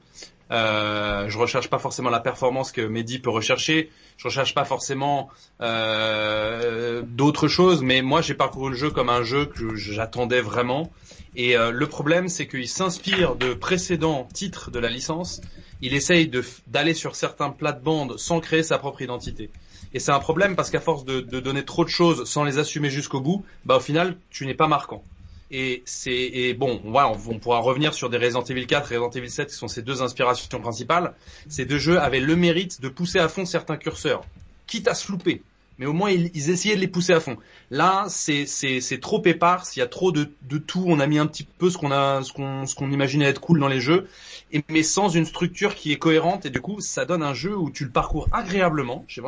Euh, 0.50 1.28
je 1.28 1.38
recherche 1.38 1.68
pas 1.68 1.78
forcément 1.78 2.10
la 2.10 2.20
performance 2.20 2.72
que 2.72 2.80
Mehdi 2.80 3.18
peut 3.18 3.30
rechercher. 3.30 3.90
Je 4.16 4.28
recherche 4.28 4.54
pas 4.54 4.64
forcément 4.64 5.28
euh, 5.60 7.02
d'autres 7.06 7.48
choses, 7.48 7.82
mais 7.82 8.02
moi 8.02 8.22
j'ai 8.22 8.34
parcouru 8.34 8.70
le 8.70 8.76
jeu 8.76 8.90
comme 8.90 9.10
un 9.10 9.22
jeu 9.22 9.46
que 9.46 9.76
j'attendais 9.76 10.40
vraiment. 10.40 10.90
Et 11.36 11.56
euh, 11.56 11.70
le 11.70 11.86
problème, 11.86 12.28
c'est 12.28 12.46
qu'il 12.48 12.68
s'inspire 12.68 13.36
de 13.36 13.54
précédents 13.54 14.26
titres 14.32 14.70
de 14.70 14.78
la 14.78 14.88
licence. 14.88 15.40
Il 15.80 15.94
essaye 15.94 16.30
d'aller 16.66 16.94
sur 16.94 17.14
certains 17.14 17.50
plates-bandes 17.50 18.18
sans 18.18 18.40
créer 18.40 18.62
sa 18.62 18.78
propre 18.78 19.02
identité. 19.02 19.50
Et 19.94 20.00
c'est 20.00 20.10
un 20.10 20.18
problème 20.18 20.56
parce 20.56 20.70
qu'à 20.70 20.80
force 20.80 21.04
de, 21.04 21.20
de, 21.20 21.40
donner 21.40 21.64
trop 21.64 21.84
de 21.84 21.88
choses 21.88 22.24
sans 22.24 22.44
les 22.44 22.58
assumer 22.58 22.90
jusqu'au 22.90 23.20
bout, 23.20 23.44
bah 23.64 23.76
au 23.76 23.80
final, 23.80 24.16
tu 24.30 24.44
n'es 24.46 24.54
pas 24.54 24.66
marquant. 24.66 25.02
Et 25.50 25.82
c'est 25.86 26.12
et 26.12 26.52
bon, 26.52 26.80
on, 26.84 27.38
pourra 27.38 27.58
revenir 27.60 27.94
sur 27.94 28.10
des 28.10 28.18
Resident 28.18 28.44
Evil 28.44 28.66
4 28.66 28.92
et 28.92 28.96
Resident 28.96 29.10
Evil 29.10 29.30
7 29.30 29.48
qui 29.48 29.54
sont 29.54 29.68
ces 29.68 29.82
deux 29.82 30.02
inspirations 30.02 30.60
principales. 30.60 31.14
Ces 31.48 31.64
deux 31.64 31.78
jeux 31.78 31.98
avaient 31.98 32.20
le 32.20 32.36
mérite 32.36 32.80
de 32.80 32.88
pousser 32.88 33.18
à 33.18 33.28
fond 33.28 33.46
certains 33.46 33.78
curseurs, 33.78 34.24
quitte 34.66 34.88
à 34.88 34.94
se 34.94 35.10
louper. 35.10 35.42
Mais 35.78 35.86
au 35.86 35.92
moins 35.92 36.10
ils, 36.10 36.50
essayaient 36.50 36.74
de 36.74 36.80
les 36.80 36.88
pousser 36.88 37.12
à 37.12 37.20
fond. 37.20 37.36
Là, 37.70 38.06
c'est 38.08 38.98
trop 39.00 39.22
épars, 39.24 39.64
il 39.76 39.78
y 39.78 39.82
a 39.82 39.86
trop 39.86 40.10
de 40.10 40.58
tout. 40.58 40.84
On 40.86 40.98
a 40.98 41.06
mis 41.06 41.18
un 41.18 41.26
petit 41.26 41.44
peu 41.44 41.70
ce 41.70 41.78
qu'on 41.78 41.88
ce 42.22 42.74
qu'on 42.74 42.90
imaginait 42.90 43.26
être 43.26 43.40
cool 43.40 43.60
dans 43.60 43.68
les 43.68 43.80
jeux, 43.80 44.08
et 44.50 44.64
mais 44.68 44.82
sans 44.82 45.08
une 45.08 45.24
structure 45.24 45.76
qui 45.76 45.92
est 45.92 45.96
cohérente. 45.96 46.46
Et 46.46 46.50
du 46.50 46.60
coup, 46.60 46.80
ça 46.80 47.04
donne 47.04 47.22
un 47.22 47.32
jeu 47.32 47.56
où 47.56 47.70
tu 47.70 47.84
le 47.84 47.90
parcours 47.90 48.28
agréablement. 48.32 49.04
J'ai 49.06 49.22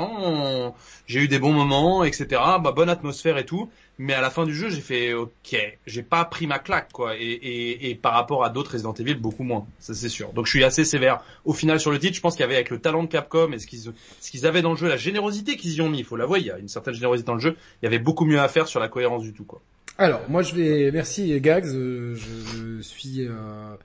j'ai 1.06 1.20
eu 1.20 1.28
des 1.28 1.38
bons 1.38 1.52
moments, 1.52 2.02
etc. 2.02 2.26
Bah, 2.61 2.72
bonne 2.75 2.90
atmosphère 2.90 3.38
et 3.38 3.46
tout 3.46 3.70
mais 4.00 4.14
à 4.14 4.23
la 4.23 4.31
fin 4.31 4.47
du 4.47 4.55
jeu, 4.55 4.70
j'ai 4.70 4.81
fait 4.81 5.12
OK, 5.12 5.55
j'ai 5.87 6.02
pas 6.02 6.25
pris 6.25 6.47
ma 6.47 6.58
claque 6.58 6.91
quoi, 6.91 7.17
et, 7.19 7.20
et, 7.20 7.91
et 7.91 7.94
par 7.94 8.14
rapport 8.14 8.44
à 8.44 8.49
d'autres 8.49 8.73
Resident 8.73 8.94
Evil, 8.94 9.14
beaucoup 9.14 9.43
moins, 9.43 9.67
ça 9.79 9.93
c'est 9.93 10.08
sûr. 10.08 10.32
Donc 10.32 10.47
je 10.47 10.52
suis 10.52 10.64
assez 10.64 10.87
sévère. 10.87 11.23
Au 11.44 11.52
final 11.52 11.79
sur 11.79 11.91
le 11.91 11.99
titre, 11.99 12.17
je 12.17 12.23
pense 12.23 12.35
qu'il 12.35 12.41
y 12.41 12.44
avait 12.44 12.55
avec 12.55 12.70
le 12.70 12.79
talent 12.79 13.02
de 13.02 13.08
Capcom 13.08 13.52
et 13.52 13.58
ce 13.58 13.67
qu'ils 13.67 13.93
ce 14.20 14.31
qu'ils 14.31 14.47
avaient 14.47 14.62
dans 14.62 14.70
le 14.70 14.79
jeu, 14.79 14.88
la 14.88 14.97
générosité 14.97 15.56
qu'ils 15.56 15.75
y 15.75 15.82
ont 15.82 15.91
mis, 15.91 15.99
il 15.99 16.05
faut 16.06 16.17
l'avouer, 16.17 16.41
il 16.41 16.47
y 16.47 16.50
a 16.50 16.56
une 16.56 16.69
certaine 16.69 16.94
générosité 16.94 17.26
dans 17.26 17.35
le 17.35 17.41
jeu. 17.41 17.56
Il 17.82 17.85
y 17.85 17.88
avait 17.88 17.99
beaucoup 17.99 18.25
mieux 18.25 18.41
à 18.41 18.49
faire 18.49 18.69
sur 18.69 18.81
la 18.81 18.88
cohérence 18.88 19.23
du 19.23 19.35
tout 19.35 19.44
quoi. 19.44 19.61
Alors 19.99 20.23
moi 20.31 20.41
je 20.41 20.55
vais, 20.55 20.91
merci 20.93 21.39
Gags, 21.39 21.67
je, 21.67 22.15
je 22.15 22.81
suis 22.81 23.27
euh 23.29 23.77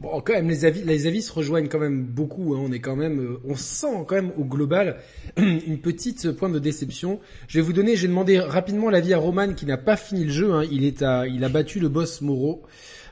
Bon, 0.00 0.20
quand 0.20 0.32
même, 0.32 0.48
les 0.48 0.64
avis, 0.64 0.82
les 0.82 1.06
avis 1.06 1.22
se 1.22 1.32
rejoignent 1.32 1.68
quand 1.68 1.78
même 1.78 2.02
beaucoup. 2.04 2.54
Hein. 2.54 2.60
On 2.62 2.72
est 2.72 2.80
quand 2.80 2.96
même, 2.96 3.20
euh, 3.20 3.40
on 3.44 3.56
sent 3.56 4.04
quand 4.06 4.16
même 4.16 4.32
au 4.36 4.44
global 4.44 4.96
une 5.36 5.78
petite 5.78 6.32
point 6.32 6.48
de 6.48 6.58
déception. 6.58 7.20
Je 7.48 7.58
vais 7.58 7.62
vous 7.62 7.72
donner, 7.72 7.96
j'ai 7.96 8.08
demandé 8.08 8.38
rapidement 8.38 8.90
l'avis 8.90 9.14
à 9.14 9.18
Roman 9.18 9.52
qui 9.54 9.66
n'a 9.66 9.76
pas 9.76 9.96
fini 9.96 10.24
le 10.24 10.32
jeu. 10.32 10.52
Hein. 10.52 10.64
Il 10.70 10.84
est 10.84 11.02
à, 11.02 11.26
il 11.26 11.44
a 11.44 11.48
battu 11.48 11.80
le 11.80 11.88
boss 11.88 12.20
Moro. 12.20 12.62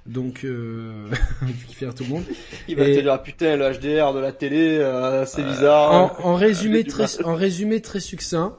Donc, 0.04 0.44
euh, 0.44 1.08
qui 1.68 1.74
fait 1.76 1.86
tout 1.92 2.02
le 2.02 2.10
monde. 2.10 2.24
Il 2.66 2.76
va 2.76 2.88
Et... 2.88 2.96
te 2.96 3.00
dire, 3.00 3.12
ah, 3.12 3.22
putain, 3.22 3.56
le 3.56 3.70
HDR 3.70 4.12
de 4.12 4.18
la 4.18 4.32
télé, 4.32 4.78
euh, 4.78 5.24
c'est 5.26 5.44
bizarre. 5.44 5.92
En, 5.92 6.30
en 6.30 6.34
résumé 6.34 6.82
très, 6.82 7.22
en 7.22 7.36
résumé 7.36 7.80
très 7.80 8.00
succinct, 8.00 8.56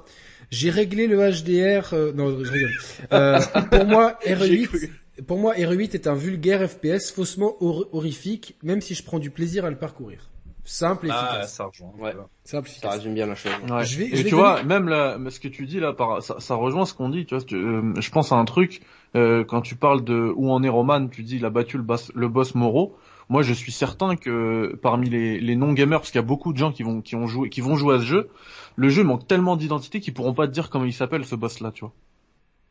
j'ai 0.51 0.69
réglé 0.69 1.07
le 1.07 1.17
HDR. 1.17 1.93
Euh, 1.93 2.13
non, 2.13 2.37
je 2.43 2.51
rigole. 2.51 2.71
Euh, 3.11 3.39
pour 3.71 3.85
moi, 3.85 4.17
R8 4.25 4.89
pour 5.21 5.37
moi, 5.37 5.53
RE8 5.53 5.93
est 5.93 6.07
un 6.07 6.15
vulgaire 6.15 6.67
FPS 6.67 7.11
faussement 7.11 7.55
hor 7.59 7.85
horrifique, 7.91 8.55
même 8.63 8.81
si 8.81 8.95
je 8.95 9.03
prends 9.03 9.19
du 9.19 9.29
plaisir 9.29 9.65
à 9.65 9.69
le 9.69 9.77
parcourir. 9.77 10.29
Simple 10.65 11.07
et 11.07 11.09
ah, 11.11 11.27
efficace. 11.29 11.55
Ça 11.55 11.65
rejoint. 11.65 11.91
Ouais. 11.99 12.13
Simple, 12.45 12.69
efficace. 12.69 12.91
Ça 12.91 12.97
résume 12.97 13.13
bien 13.13 13.27
la 13.27 13.35
chose. 13.35 13.51
Ouais. 13.69 13.83
Je 13.83 13.99
vais, 13.99 14.05
et 14.05 14.15
je 14.15 14.23
tu 14.23 14.31
donner... 14.31 14.41
vois, 14.41 14.63
même 14.63 14.87
là, 14.87 15.17
ce 15.29 15.39
que 15.39 15.49
tu 15.49 15.65
dis 15.65 15.79
là, 15.79 15.93
ça, 16.21 16.39
ça 16.39 16.55
rejoint 16.55 16.85
ce 16.85 16.93
qu'on 16.93 17.09
dit. 17.09 17.25
Tu 17.25 17.35
vois, 17.35 17.43
tu, 17.43 17.55
euh, 17.55 17.93
je 17.99 18.09
pense 18.11 18.31
à 18.31 18.35
un 18.35 18.45
truc 18.45 18.81
euh, 19.15 19.43
quand 19.43 19.61
tu 19.61 19.75
parles 19.75 20.03
de 20.03 20.31
où 20.35 20.51
en 20.51 20.63
est 20.63 20.69
Roman, 20.69 21.07
tu 21.07 21.23
dis 21.23 21.35
il 21.35 21.45
a 21.45 21.49
battu 21.49 21.77
le 21.77 21.83
boss, 21.83 22.11
le 22.15 22.27
boss 22.29 22.55
Moro. 22.55 22.95
Moi, 23.29 23.41
je 23.41 23.53
suis 23.53 23.71
certain 23.71 24.15
que 24.15 24.77
parmi 24.81 25.09
les, 25.09 25.39
les 25.39 25.55
non 25.55 25.73
gamers, 25.73 25.99
parce 25.99 26.11
qu'il 26.11 26.19
y 26.19 26.23
a 26.23 26.27
beaucoup 26.27 26.53
de 26.53 26.57
gens 26.57 26.71
qui 26.71 26.83
vont 26.83 27.01
qui 27.01 27.15
ont 27.15 27.27
joué, 27.27 27.49
qui 27.49 27.61
vont 27.61 27.75
jouer 27.75 27.95
à 27.95 27.99
ce 27.99 28.05
jeu, 28.05 28.29
le 28.75 28.89
jeu 28.89 29.03
manque 29.03 29.27
tellement 29.27 29.55
d'identité 29.55 29.99
qu'ils 29.99 30.13
pourront 30.13 30.33
pas 30.33 30.47
te 30.47 30.53
dire 30.53 30.69
comment 30.69 30.85
il 30.85 30.93
s'appelle 30.93 31.25
ce 31.25 31.35
boss 31.35 31.59
là, 31.59 31.71
tu 31.71 31.81
vois 31.81 31.93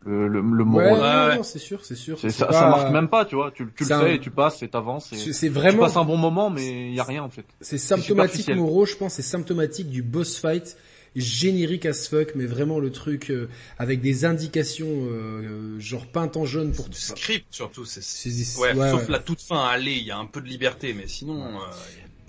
le, 0.04 0.28
le, 0.28 0.40
le 0.40 0.64
ouais, 0.64 0.90
non, 0.90 1.00
ouais. 1.00 1.37
non, 1.37 1.42
c'est 1.42 1.59
sûr, 1.59 1.85
c'est 1.85 1.94
sûr. 1.94 2.18
ça, 2.18 2.47
pas... 2.47 2.52
ça 2.52 2.68
marque 2.68 2.90
même 2.92 3.09
pas, 3.09 3.25
tu 3.25 3.37
vois. 3.37 3.50
Tu, 3.50 3.66
tu 3.76 3.85
le 3.85 3.92
un... 3.92 4.00
fais 4.00 4.14
et 4.16 4.21
tu 4.21 4.30
passes 4.30 4.62
et 4.62 4.68
t'avances. 4.68 5.12
C'est 5.14 5.49
vraiment. 5.49 5.73
Tu 5.73 5.78
passes 5.78 5.97
un 5.97 6.04
bon 6.04 6.16
moment, 6.16 6.50
mais 6.50 6.88
il 6.88 6.94
y 6.94 7.00
a 7.00 7.04
rien 7.04 7.23
en 7.23 7.30
fait. 7.30 7.44
C'est 7.61 7.78
symptomatique, 7.78 8.49
Moreau, 8.50 8.87
je 8.87 8.97
pense, 8.97 9.14
c'est 9.14 9.23
symptomatique 9.23 9.88
du 9.90 10.02
boss 10.02 10.38
fight 10.38 10.76
générique 11.16 11.87
as 11.87 12.09
fuck, 12.09 12.35
mais 12.35 12.47
vraiment 12.47 12.78
le 12.78 12.90
truc 12.90 13.30
euh, 13.30 13.49
avec 13.78 14.00
des 14.00 14.25
indications 14.25 14.88
euh, 14.88 15.78
genre 15.78 16.06
peintes 16.06 16.37
en 16.37 16.44
jaune 16.44 16.73
pour 16.73 16.88
tout 16.88 16.99
script 16.99 17.47
surtout. 17.50 17.85
C'est, 17.85 18.02
c'est, 18.02 18.59
ouais, 18.61 18.75
sauf 18.75 19.09
la 19.09 19.18
toute 19.18 19.40
fin, 19.40 19.64
allez, 19.66 19.92
il 19.92 20.04
y 20.04 20.11
a 20.11 20.18
un 20.18 20.26
peu 20.26 20.40
de 20.40 20.49
liberté, 20.49 20.94
mais 20.94 21.09
sinon. 21.09 21.42
Euh, 21.42 21.59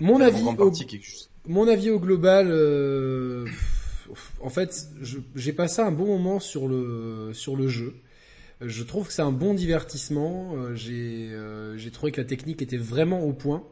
mon 0.00 0.20
avis, 0.20 0.42
au, 0.42 0.72
mon 1.46 1.68
avis 1.68 1.90
au 1.90 2.00
global, 2.00 2.48
euh, 2.50 3.46
en 4.40 4.50
fait, 4.50 4.88
j'ai 5.34 5.52
passé 5.52 5.82
un 5.82 5.92
bon 5.92 6.06
moment 6.06 6.40
sur 6.40 6.68
le 6.68 7.30
sur 7.32 7.56
le 7.56 7.68
jeu. 7.68 7.94
Je 8.60 8.82
trouve 8.82 9.08
que 9.08 9.12
c'est 9.12 9.22
un 9.22 9.32
bon 9.32 9.54
divertissement. 9.54 10.74
J'ai 10.74 11.30
j'ai 11.76 11.90
trouvé 11.90 12.12
que 12.12 12.20
la 12.20 12.26
technique 12.26 12.62
était 12.62 12.76
vraiment 12.76 13.22
au 13.22 13.32
point 13.32 13.64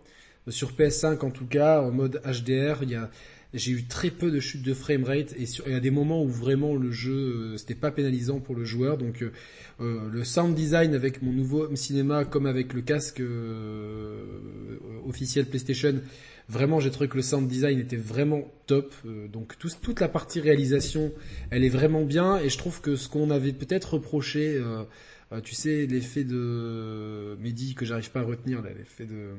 sur 0.49 0.73
PS5 0.73 1.25
en 1.25 1.31
tout 1.31 1.47
cas 1.47 1.81
en 1.83 1.91
mode 1.91 2.21
HDR. 2.25 2.85
J'ai 3.55 3.73
eu 3.73 3.85
très 3.85 4.11
peu 4.11 4.31
de 4.31 4.41
chutes 4.41 4.63
de 4.63 4.73
framerate 4.73 5.33
et 5.33 5.45
il 5.67 5.73
y 5.73 5.75
a 5.75 5.81
des 5.81 5.91
moments 5.91 6.23
où 6.23 6.29
vraiment 6.29 6.75
le 6.75 6.91
jeu 6.91 7.13
euh, 7.13 7.57
c'était 7.59 7.75
pas 7.75 7.91
pénalisant 7.91 8.41
pour 8.41 8.55
le 8.55 8.65
joueur 8.65 8.97
donc 8.97 9.23
euh, 9.23 9.31
euh, 9.83 10.09
le 10.11 10.25
sound 10.25 10.55
design 10.55 10.95
avec 10.95 11.21
mon 11.21 11.33
nouveau 11.33 11.75
cinéma 11.77 12.25
comme 12.25 12.47
avec 12.47 12.73
le 12.73 12.81
casque 12.81 13.23
officiel 15.07 15.45
PlayStation 15.45 16.01
vraiment 16.53 16.79
j'ai 16.79 16.91
trouvé 16.91 17.09
que 17.09 17.17
le 17.17 17.23
sound 17.23 17.49
design 17.49 17.79
était 17.79 17.97
vraiment 17.97 18.43
top 18.67 18.95
donc 19.33 19.57
toute 19.59 20.01
la 20.01 20.09
partie 20.09 20.41
réalisation 20.41 21.13
elle 21.51 21.65
est 21.65 21.71
vraiment 21.71 22.03
bien 22.03 22.39
et 22.39 22.49
je 22.51 22.59
trouve 22.59 22.81
que 22.81 22.95
ce 22.97 23.09
qu'on 23.09 23.31
avait 23.31 23.53
peut-être 23.53 23.95
reproché 23.95 24.61
tu 25.43 25.55
sais 25.55 25.87
l'effet 25.87 26.25
de 26.25 27.37
Mehdi 27.41 27.75
que 27.75 27.87
j'arrive 27.87 28.11
pas 28.11 28.21
à 28.21 28.25
retenir 28.25 28.63
l'effet 28.63 29.07
de 29.07 29.31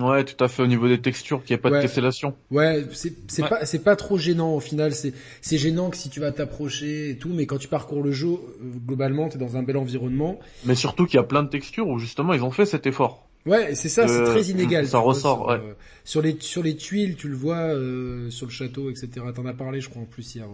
Ouais, 0.00 0.24
tout 0.24 0.42
à 0.42 0.48
fait. 0.48 0.62
Au 0.62 0.66
niveau 0.66 0.88
des 0.88 1.00
textures, 1.00 1.44
qu'il 1.44 1.54
n'y 1.54 1.60
a 1.60 1.62
pas 1.62 1.70
de 1.70 1.80
tessellation. 1.80 2.34
Ouais, 2.50 2.84
c'est 2.92 3.48
pas 3.48 3.64
c'est 3.64 3.84
pas 3.84 3.96
trop 3.96 4.18
gênant 4.18 4.54
au 4.54 4.60
final. 4.60 4.92
C'est 4.92 5.12
c'est 5.40 5.58
gênant 5.58 5.90
que 5.90 5.96
si 5.96 6.10
tu 6.10 6.20
vas 6.20 6.32
t'approcher 6.32 7.10
et 7.10 7.16
tout, 7.16 7.30
mais 7.32 7.46
quand 7.46 7.58
tu 7.58 7.68
parcours 7.68 8.02
le 8.02 8.10
jeu, 8.10 8.28
euh, 8.28 8.38
globalement, 8.86 9.28
t'es 9.28 9.38
dans 9.38 9.56
un 9.56 9.62
bel 9.62 9.76
environnement. 9.76 10.38
Mais 10.64 10.74
surtout 10.74 11.06
qu'il 11.06 11.16
y 11.16 11.20
a 11.20 11.24
plein 11.24 11.42
de 11.42 11.48
textures 11.48 11.86
où 11.88 11.98
justement 11.98 12.32
ils 12.32 12.42
ont 12.42 12.50
fait 12.50 12.66
cet 12.66 12.86
effort. 12.86 13.28
Ouais, 13.46 13.74
c'est 13.74 13.90
ça, 13.90 14.08
c'est 14.08 14.20
euh, 14.20 14.26
très 14.26 14.44
inégal. 14.44 14.86
Ça 14.88 14.98
ressort. 14.98 15.48
ouais. 15.48 15.56
Euh, 15.56 15.74
sur 16.04 16.22
les 16.22 16.36
sur 16.40 16.62
les 16.62 16.76
tuiles, 16.76 17.16
tu 17.16 17.28
le 17.28 17.36
vois 17.36 17.56
euh, 17.56 18.30
sur 18.30 18.46
le 18.46 18.52
château, 18.52 18.90
etc. 18.90 19.08
T'en 19.34 19.44
as 19.46 19.52
parlé, 19.52 19.80
je 19.80 19.88
crois 19.90 20.02
en 20.02 20.06
plus 20.06 20.34
hier. 20.34 20.46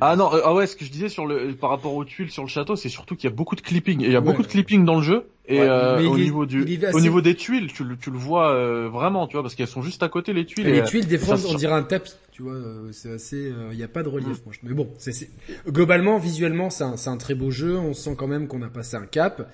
ah 0.00 0.16
non, 0.16 0.30
ah 0.32 0.54
ouais, 0.54 0.66
ce 0.66 0.76
que 0.76 0.84
je 0.84 0.90
disais 0.90 1.08
sur 1.08 1.26
le 1.26 1.54
par 1.54 1.70
rapport 1.70 1.94
aux 1.94 2.04
tuiles 2.04 2.30
sur 2.30 2.42
le 2.42 2.48
château, 2.48 2.76
c'est 2.76 2.88
surtout 2.90 3.16
qu'il 3.16 3.28
y 3.28 3.32
a 3.32 3.36
beaucoup 3.36 3.56
de 3.56 3.62
clipping. 3.62 4.02
Et 4.02 4.06
il 4.06 4.12
y 4.12 4.16
a 4.16 4.20
beaucoup 4.20 4.42
de 4.42 4.46
clipping 4.46 4.84
dans 4.84 4.96
le 4.96 5.02
jeu. 5.02 5.26
Et 5.46 5.62
au 5.62 6.18
niveau 6.18 6.44
du 6.44 6.78
au 6.92 7.00
niveau 7.00 7.20
des 7.22 7.34
tuiles, 7.34 7.72
tu 7.72 7.84
le 7.84 7.96
tu 7.96 8.10
le 8.10 8.18
vois 8.18 8.88
vraiment, 8.88 9.26
tu 9.26 9.34
vois, 9.34 9.42
parce 9.42 9.54
qu'elles 9.54 9.66
sont 9.66 9.82
juste 9.82 10.02
à 10.02 10.08
côté 10.08 10.34
les 10.34 10.44
tuiles. 10.44 10.68
Et, 10.68 10.72
les 10.72 10.84
tuiles, 10.84 11.06
des 11.06 11.18
fois, 11.18 11.36
on 11.48 11.54
dirait 11.54 11.72
un 11.72 11.82
tapis. 11.82 12.14
Tu 12.32 12.42
vois, 12.42 12.56
c'est 12.92 13.12
assez. 13.12 13.52
Il 13.70 13.76
n'y 13.76 13.84
a 13.84 13.88
pas 13.88 14.02
de 14.02 14.08
relief, 14.08 14.44
mm. 14.44 14.50
Mais 14.64 14.74
bon, 14.74 14.90
c'est 14.98 15.30
globalement, 15.68 16.18
visuellement, 16.18 16.68
c'est 16.68 16.84
un 16.84 16.98
c'est 16.98 17.10
un 17.10 17.16
très 17.16 17.34
beau 17.34 17.50
jeu. 17.50 17.78
On 17.78 17.94
sent 17.94 18.14
quand 18.18 18.28
même 18.28 18.46
qu'on 18.46 18.60
a 18.62 18.68
passé 18.68 18.96
un 18.96 19.06
cap. 19.06 19.48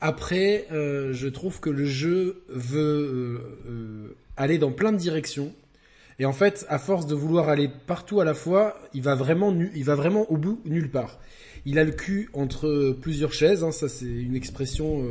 Après, 0.00 0.66
euh, 0.70 1.12
je 1.12 1.26
trouve 1.26 1.60
que 1.60 1.70
le 1.70 1.84
jeu 1.84 2.42
veut 2.48 2.78
euh, 2.78 3.38
euh, 3.68 4.16
aller 4.36 4.58
dans 4.58 4.70
plein 4.70 4.92
de 4.92 4.96
directions. 4.96 5.52
Et 6.20 6.24
en 6.24 6.32
fait, 6.32 6.66
à 6.68 6.78
force 6.78 7.06
de 7.06 7.14
vouloir 7.14 7.48
aller 7.48 7.68
partout 7.86 8.20
à 8.20 8.24
la 8.24 8.34
fois, 8.34 8.78
il 8.94 9.02
va 9.02 9.14
vraiment, 9.14 9.56
il 9.74 9.84
va 9.84 9.94
vraiment 9.94 10.30
au 10.30 10.36
bout 10.36 10.60
nulle 10.64 10.90
part. 10.90 11.18
Il 11.64 11.78
a 11.78 11.84
le 11.84 11.92
cul 11.92 12.28
entre 12.32 12.96
plusieurs 13.00 13.32
chaises. 13.32 13.62
Hein, 13.62 13.72
ça, 13.72 13.88
c'est 13.88 14.06
une 14.06 14.34
expression 14.34 15.04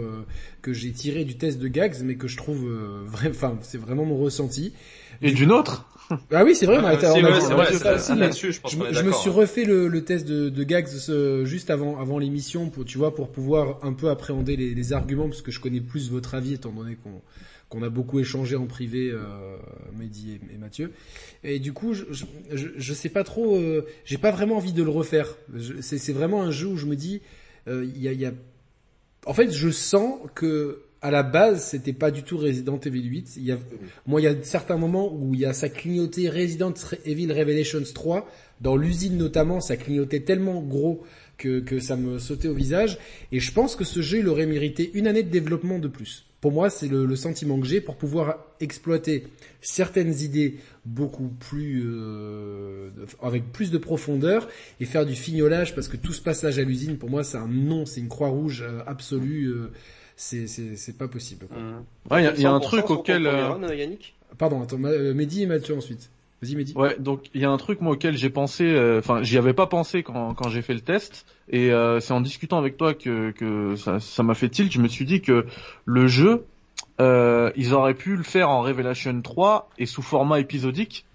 que 0.61 0.73
j'ai 0.73 0.91
tirée 0.91 1.23
du 1.23 1.37
test 1.37 1.59
de 1.59 1.67
Gags, 1.67 2.01
mais 2.03 2.15
que 2.15 2.27
je 2.27 2.35
trouve, 2.35 2.67
vrai, 3.05 3.29
enfin, 3.29 3.57
c'est 3.61 3.77
vraiment 3.77 4.03
mon 4.03 4.17
ressenti. 4.17 4.73
Et 5.21 5.31
d'une 5.31 5.51
autre 5.51 5.85
ah 6.31 6.43
oui, 6.43 6.55
c'est 6.55 6.65
vrai, 6.65 6.77
on 6.79 6.85
a, 6.85 6.93
été, 6.93 7.07
je, 7.07 9.03
me 9.03 9.11
suis 9.11 9.29
refait 9.29 9.65
le, 9.65 9.87
le 9.87 10.03
test 10.03 10.27
de, 10.27 10.49
de 10.49 10.63
Gags 10.63 10.87
juste 11.43 11.69
avant, 11.69 11.99
avant 11.99 12.17
l'émission 12.19 12.69
pour, 12.69 12.85
tu 12.85 12.97
vois, 12.97 13.13
pour 13.13 13.31
pouvoir 13.31 13.79
un 13.83 13.93
peu 13.93 14.09
appréhender 14.09 14.55
les, 14.55 14.73
les, 14.73 14.93
arguments 14.93 15.27
parce 15.27 15.41
que 15.41 15.51
je 15.51 15.59
connais 15.59 15.81
plus 15.81 16.09
votre 16.09 16.35
avis 16.35 16.53
étant 16.53 16.71
donné 16.71 16.95
qu'on 16.95 17.21
qu'on 17.69 17.83
a 17.83 17.89
beaucoup 17.89 18.19
échangé 18.19 18.55
en 18.55 18.65
privé, 18.65 19.11
euh, 19.11 19.57
Mehdi 19.97 20.39
et, 20.53 20.57
Mathieu. 20.57 20.93
Et 21.43 21.59
du 21.59 21.73
coup, 21.73 21.93
je, 21.93 22.05
je, 22.51 22.67
je 22.75 22.93
sais 22.93 23.09
pas 23.09 23.23
trop, 23.23 23.57
euh, 23.57 23.85
j'ai 24.05 24.17
pas 24.17 24.31
vraiment 24.31 24.57
envie 24.57 24.73
de 24.73 24.83
le 24.83 24.89
refaire. 24.89 25.35
C'est 25.81 26.13
vraiment 26.13 26.43
un 26.43 26.51
jeu 26.51 26.67
où 26.67 26.77
je 26.77 26.85
me 26.85 26.95
dis, 26.95 27.21
euh, 27.67 27.85
il 27.85 28.01
y, 28.01 28.07
a, 28.07 28.13
y 28.13 28.25
a, 28.25 28.31
en 29.25 29.33
fait, 29.33 29.51
je 29.51 29.69
sens 29.69 30.19
que 30.33 30.83
à 31.01 31.11
la 31.11 31.23
base, 31.23 31.63
c'était 31.63 31.93
pas 31.93 32.11
du 32.11 32.23
tout 32.23 32.37
Resident 32.37 32.79
Evil 32.79 33.03
8. 33.03 33.33
Il 33.37 33.43
y 33.43 33.51
a, 33.51 33.57
moi, 34.05 34.21
il 34.21 34.23
y 34.23 34.27
a 34.27 34.35
certains 34.43 34.77
moments 34.77 35.13
où 35.13 35.33
il 35.33 35.41
y 35.41 35.45
a 35.45 35.53
ça 35.53 35.69
clignotait 35.69 36.29
Resident 36.29 36.73
Evil 37.05 37.31
Revelations 37.31 37.83
3. 37.93 38.27
Dans 38.61 38.75
l'usine 38.75 39.17
notamment, 39.17 39.59
ça 39.61 39.77
clignotait 39.77 40.21
tellement 40.21 40.61
gros 40.61 41.03
que, 41.37 41.79
ça 41.79 41.95
me 41.95 42.17
sautait 42.17 42.47
au 42.47 42.53
visage. 42.53 42.97
Et 43.31 43.39
je 43.39 43.51
pense 43.51 43.75
que 43.75 43.83
ce 43.83 44.01
jeu, 44.01 44.19
il 44.19 44.27
aurait 44.27 44.47
mérité 44.47 44.91
une 44.95 45.07
année 45.07 45.23
de 45.23 45.29
développement 45.29 45.79
de 45.79 45.87
plus. 45.87 46.25
Pour 46.41 46.51
moi, 46.51 46.69
c'est 46.69 46.87
le, 46.87 47.15
sentiment 47.15 47.59
que 47.59 47.65
j'ai 47.65 47.81
pour 47.81 47.95
pouvoir 47.95 48.45
exploiter 48.59 49.27
certaines 49.61 50.19
idées 50.21 50.57
beaucoup 50.85 51.29
plus 51.29 51.83
euh, 51.85 52.89
avec 53.21 53.51
plus 53.51 53.71
de 53.71 53.77
profondeur 53.77 54.47
et 54.79 54.85
faire 54.85 55.05
du 55.05 55.15
fignolage 55.15 55.73
parce 55.75 55.87
que 55.87 55.97
tout 55.97 56.13
ce 56.13 56.21
passage 56.21 56.59
à 56.59 56.63
l'usine, 56.63 56.97
pour 56.97 57.09
moi, 57.09 57.23
c'est 57.23 57.37
un 57.37 57.47
non, 57.47 57.85
c'est 57.85 58.01
une 58.01 58.07
croix 58.07 58.29
rouge 58.29 58.63
euh, 58.65 58.81
absolue. 58.85 59.47
Euh, 59.47 59.71
c'est 60.17 60.47
c'est 60.47 60.97
pas 60.97 61.07
possible. 61.07 61.45
Mmh. 61.51 62.13
Ouais, 62.13 62.33
il 62.35 62.41
y 62.41 62.45
a, 62.45 62.51
un 62.51 62.59
truc 62.59 62.89
auquel. 62.89 63.27
Euh, 63.27 63.75
Yannick 63.75 64.15
Pardon, 64.37 64.61
attends, 64.61 64.83
euh, 64.83 65.13
Mehdi 65.13 65.43
et 65.43 65.45
Mathieu 65.45 65.77
ensuite. 65.77 66.09
Vas-y 66.41 66.55
Mehdi. 66.55 66.73
Ouais, 66.75 66.95
donc 66.99 67.29
il 67.33 67.41
y 67.41 67.45
a 67.45 67.49
un 67.49 67.57
truc 67.57 67.81
moi 67.81 67.93
auquel 67.93 68.17
j'ai 68.17 68.29
pensé, 68.29 68.65
euh, 68.65 68.99
enfin 68.99 69.21
j'y 69.23 69.37
avais 69.37 69.53
pas 69.53 69.67
pensé 69.67 70.03
quand, 70.03 70.33
quand 70.33 70.49
j'ai 70.49 70.61
fait 70.61 70.73
le 70.73 70.81
test, 70.81 71.25
et 71.49 71.69
c'est 72.01 72.11
en 72.13 72.21
discutant 72.21 72.57
avec 72.57 72.77
toi 72.77 72.93
que, 72.93 73.31
que 73.31 73.75
ça 73.75 74.23
m'a 74.23 74.33
fait 74.33 74.49
tilt. 74.49 74.71
Je 74.71 74.81
me 74.81 74.87
suis 74.87 75.05
dit 75.05 75.21
que 75.21 75.45
le 75.85 76.07
jeu, 76.07 76.45
ils 76.99 77.73
auraient 77.73 77.93
pu 77.93 78.15
le 78.15 78.23
faire 78.23 78.49
en 78.49 78.61
Revelation 78.61 79.21
3 79.21 79.69
et 79.77 79.85
sous 79.85 80.01
format 80.01 80.39
épisodique, 80.39 81.05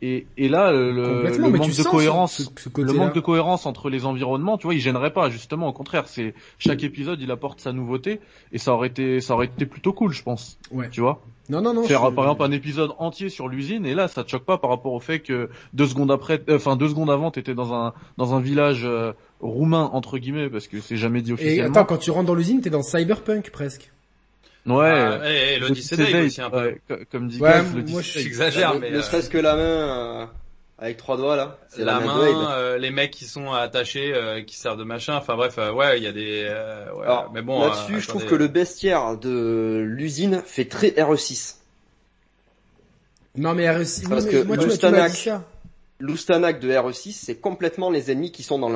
et, 0.00 0.26
et 0.36 0.48
là, 0.48 0.70
le, 0.70 0.92
le 0.92 1.50
manque 1.50 1.76
de 1.76 1.82
cohérence, 1.82 2.52
le 2.76 2.92
manque 2.92 3.14
de 3.14 3.20
cohérence 3.20 3.66
entre 3.66 3.90
les 3.90 4.04
environnements, 4.04 4.56
tu 4.56 4.66
vois, 4.66 4.74
il 4.74 4.80
gênerait 4.80 5.12
pas. 5.12 5.28
Justement, 5.28 5.68
au 5.68 5.72
contraire, 5.72 6.06
c'est 6.06 6.34
chaque 6.58 6.84
épisode, 6.84 7.20
il 7.20 7.30
apporte 7.30 7.60
sa 7.60 7.72
nouveauté, 7.72 8.20
et 8.52 8.58
ça 8.58 8.72
aurait 8.74 8.88
été, 8.88 9.20
ça 9.20 9.34
aurait 9.34 9.46
été 9.46 9.66
plutôt 9.66 9.92
cool, 9.92 10.12
je 10.12 10.22
pense. 10.22 10.58
Ouais. 10.70 10.88
Tu 10.90 11.00
vois? 11.00 11.20
Non, 11.48 11.62
non, 11.62 11.72
non. 11.74 11.82
Faire 11.84 12.12
par 12.12 12.24
exemple 12.24 12.42
un 12.42 12.52
épisode 12.52 12.92
entier 12.98 13.28
sur 13.28 13.48
l'usine, 13.48 13.86
et 13.86 13.94
là, 13.94 14.06
ça 14.06 14.22
te 14.22 14.30
choque 14.30 14.44
pas 14.44 14.58
par 14.58 14.70
rapport 14.70 14.92
au 14.92 15.00
fait 15.00 15.20
que 15.20 15.48
deux 15.72 15.86
secondes 15.86 16.10
après, 16.10 16.42
euh, 16.48 16.56
enfin 16.56 16.76
deux 16.76 16.88
secondes 16.88 17.10
avant, 17.10 17.30
t'étais 17.30 17.54
dans 17.54 17.72
un 17.72 17.94
dans 18.18 18.34
un 18.34 18.40
village 18.40 18.82
euh, 18.84 19.12
roumain 19.40 19.90
entre 19.92 20.18
guillemets, 20.18 20.50
parce 20.50 20.68
que 20.68 20.80
c'est 20.80 20.96
jamais 20.96 21.22
dit 21.22 21.32
officiellement. 21.32 21.64
Et 21.64 21.70
attends, 21.70 21.86
quand 21.86 21.96
tu 21.96 22.10
rentres 22.10 22.26
dans 22.26 22.34
l'usine, 22.34 22.60
t'es 22.60 22.70
dans 22.70 22.82
Cyberpunk 22.82 23.50
presque. 23.50 23.92
Ouais. 24.66 24.90
Ah, 24.90 25.18
et, 25.30 25.54
et 25.54 25.58
l'Odyssey 25.58 25.96
Day 25.96 26.26
aussi 26.26 26.40
un 26.40 26.50
peu. 26.50 26.76
comme 27.10 27.28
dit 27.28 27.40
ouais, 27.40 27.62
moi 27.62 28.02
j'exagère, 28.02 28.78
mais 28.78 28.90
ne 28.90 29.00
serait-ce 29.00 29.30
que 29.30 29.38
la 29.38 29.56
main 29.56 29.62
euh, 29.62 30.26
avec 30.78 30.96
trois 30.96 31.16
doigts 31.16 31.36
là. 31.36 31.58
La, 31.78 32.00
main, 32.00 32.52
euh, 32.52 32.76
les 32.78 32.90
mecs 32.90 33.10
qui 33.10 33.24
sont 33.24 33.52
attachés, 33.52 34.12
euh, 34.14 34.42
qui 34.42 34.56
servent 34.56 34.78
de 34.78 34.84
machin. 34.84 35.16
Enfin 35.16 35.36
bref, 35.36 35.56
ouais, 35.56 35.98
il 35.98 36.04
y 36.04 36.06
a 36.06 36.12
des. 36.12 36.44
ouais, 36.94 37.04
Alors, 37.04 37.30
mais 37.32 37.42
bon. 37.42 37.60
Là-dessus, 37.60 38.00
je 38.00 38.08
trouve 38.08 38.26
que 38.26 38.34
le 38.34 38.48
bestiaire 38.48 39.16
de 39.16 39.82
l'usine 39.86 40.42
fait 40.44 40.66
très 40.66 40.88
RE6. 40.88 41.56
Non 43.36 43.54
mais 43.54 43.66
RE6. 43.66 44.08
Parce 44.08 44.26
que 44.26 44.42
moi, 44.42 44.58
tu 44.58 44.66
m'as 44.66 45.08
dit 45.08 45.16
ça. 45.16 45.44
L'Ustanak 46.00 46.60
de 46.60 46.70
RE6, 46.70 47.10
c'est 47.10 47.40
complètement 47.40 47.90
les 47.90 48.12
ennemis 48.12 48.30
qui 48.30 48.44
sont 48.44 48.60
dans 48.60 48.68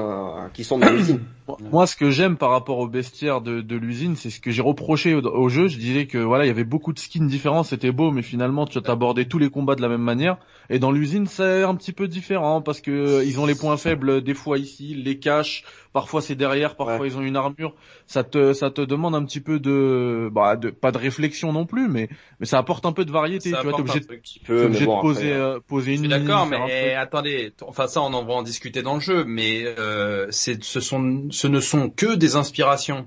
l'usine. 0.90 1.20
Moi, 1.70 1.86
ce 1.86 1.94
que 1.94 2.10
j'aime 2.10 2.36
par 2.36 2.50
rapport 2.50 2.78
au 2.78 2.88
bestiaire 2.88 3.40
de, 3.40 3.76
l'usine, 3.76 4.16
c'est 4.16 4.30
ce 4.30 4.40
que 4.40 4.50
j'ai 4.50 4.60
reproché 4.60 5.14
au, 5.14 5.48
jeu. 5.48 5.68
Je 5.68 5.78
disais 5.78 6.06
que 6.06 6.18
voilà, 6.18 6.44
il 6.44 6.48
y 6.48 6.50
avait 6.50 6.64
beaucoup 6.64 6.92
de 6.92 6.98
skins 6.98 7.28
différents, 7.28 7.62
c'était 7.62 7.92
beau, 7.92 8.10
mais 8.10 8.22
finalement, 8.22 8.66
tu 8.66 8.78
as 8.78 8.90
abordé 8.90 9.26
tous 9.26 9.38
les 9.38 9.50
combats 9.50 9.76
de 9.76 9.82
la 9.82 9.88
même 9.88 10.02
manière. 10.02 10.36
Et 10.68 10.80
dans 10.80 10.90
l'usine, 10.90 11.26
c'est 11.28 11.62
un 11.62 11.76
petit 11.76 11.92
peu 11.92 12.08
différent 12.08 12.60
parce 12.60 12.80
que 12.80 12.90
euh, 12.90 13.24
ils 13.24 13.38
ont 13.38 13.46
les 13.46 13.54
points 13.54 13.76
faibles 13.76 14.22
des 14.22 14.34
fois 14.34 14.58
ici, 14.58 14.94
les 14.94 15.20
caches. 15.20 15.62
Parfois 15.92 16.22
c'est 16.22 16.34
derrière, 16.34 16.75
parfois 16.76 17.06
ils 17.06 17.18
ont 17.18 17.22
une 17.22 17.37
armure. 17.37 17.75
Ça 18.06 18.25
te 18.25 18.54
ça 18.54 18.70
te 18.70 18.80
demande 18.80 19.14
un 19.14 19.25
petit 19.25 19.40
peu 19.40 19.61
de 19.61 20.30
bah 20.32 20.56
de 20.56 20.70
pas 20.70 20.90
de 20.90 20.99
réflexion 20.99 21.52
non 21.52 21.66
plus, 21.66 21.88
mais 21.88 22.08
mais 22.40 22.46
ça 22.46 22.58
apporte 22.58 22.87
un 22.87 22.92
peu 22.92 23.04
de 23.04 23.12
variété. 23.12 23.50
tu 23.50 23.56
vois, 23.62 23.72
t'es 23.72 23.80
obligé, 23.80 24.00
de, 24.00 24.64
obligé 24.64 24.87
de 24.87 25.00
poser 25.00 25.32
euh, 25.32 25.61
poser 25.61 25.94
une. 25.94 26.08
D'accord, 26.08 26.46
mais 26.46 26.94
attendez, 26.94 27.52
enfin 27.61 27.88
ça 27.88 28.00
on 28.00 28.12
en 28.14 28.25
va 28.25 28.34
en 28.34 28.42
discuter 28.42 28.82
dans 28.82 28.94
le 28.94 29.00
jeu, 29.00 29.25
mais 29.25 29.64
euh, 29.66 30.26
c'est 30.30 30.64
ce 30.64 30.80
sont 30.80 31.28
ce 31.30 31.46
ne 31.46 31.61
sont 31.61 31.90
que 31.90 32.14
des 32.14 32.37
inspirations 32.37 33.06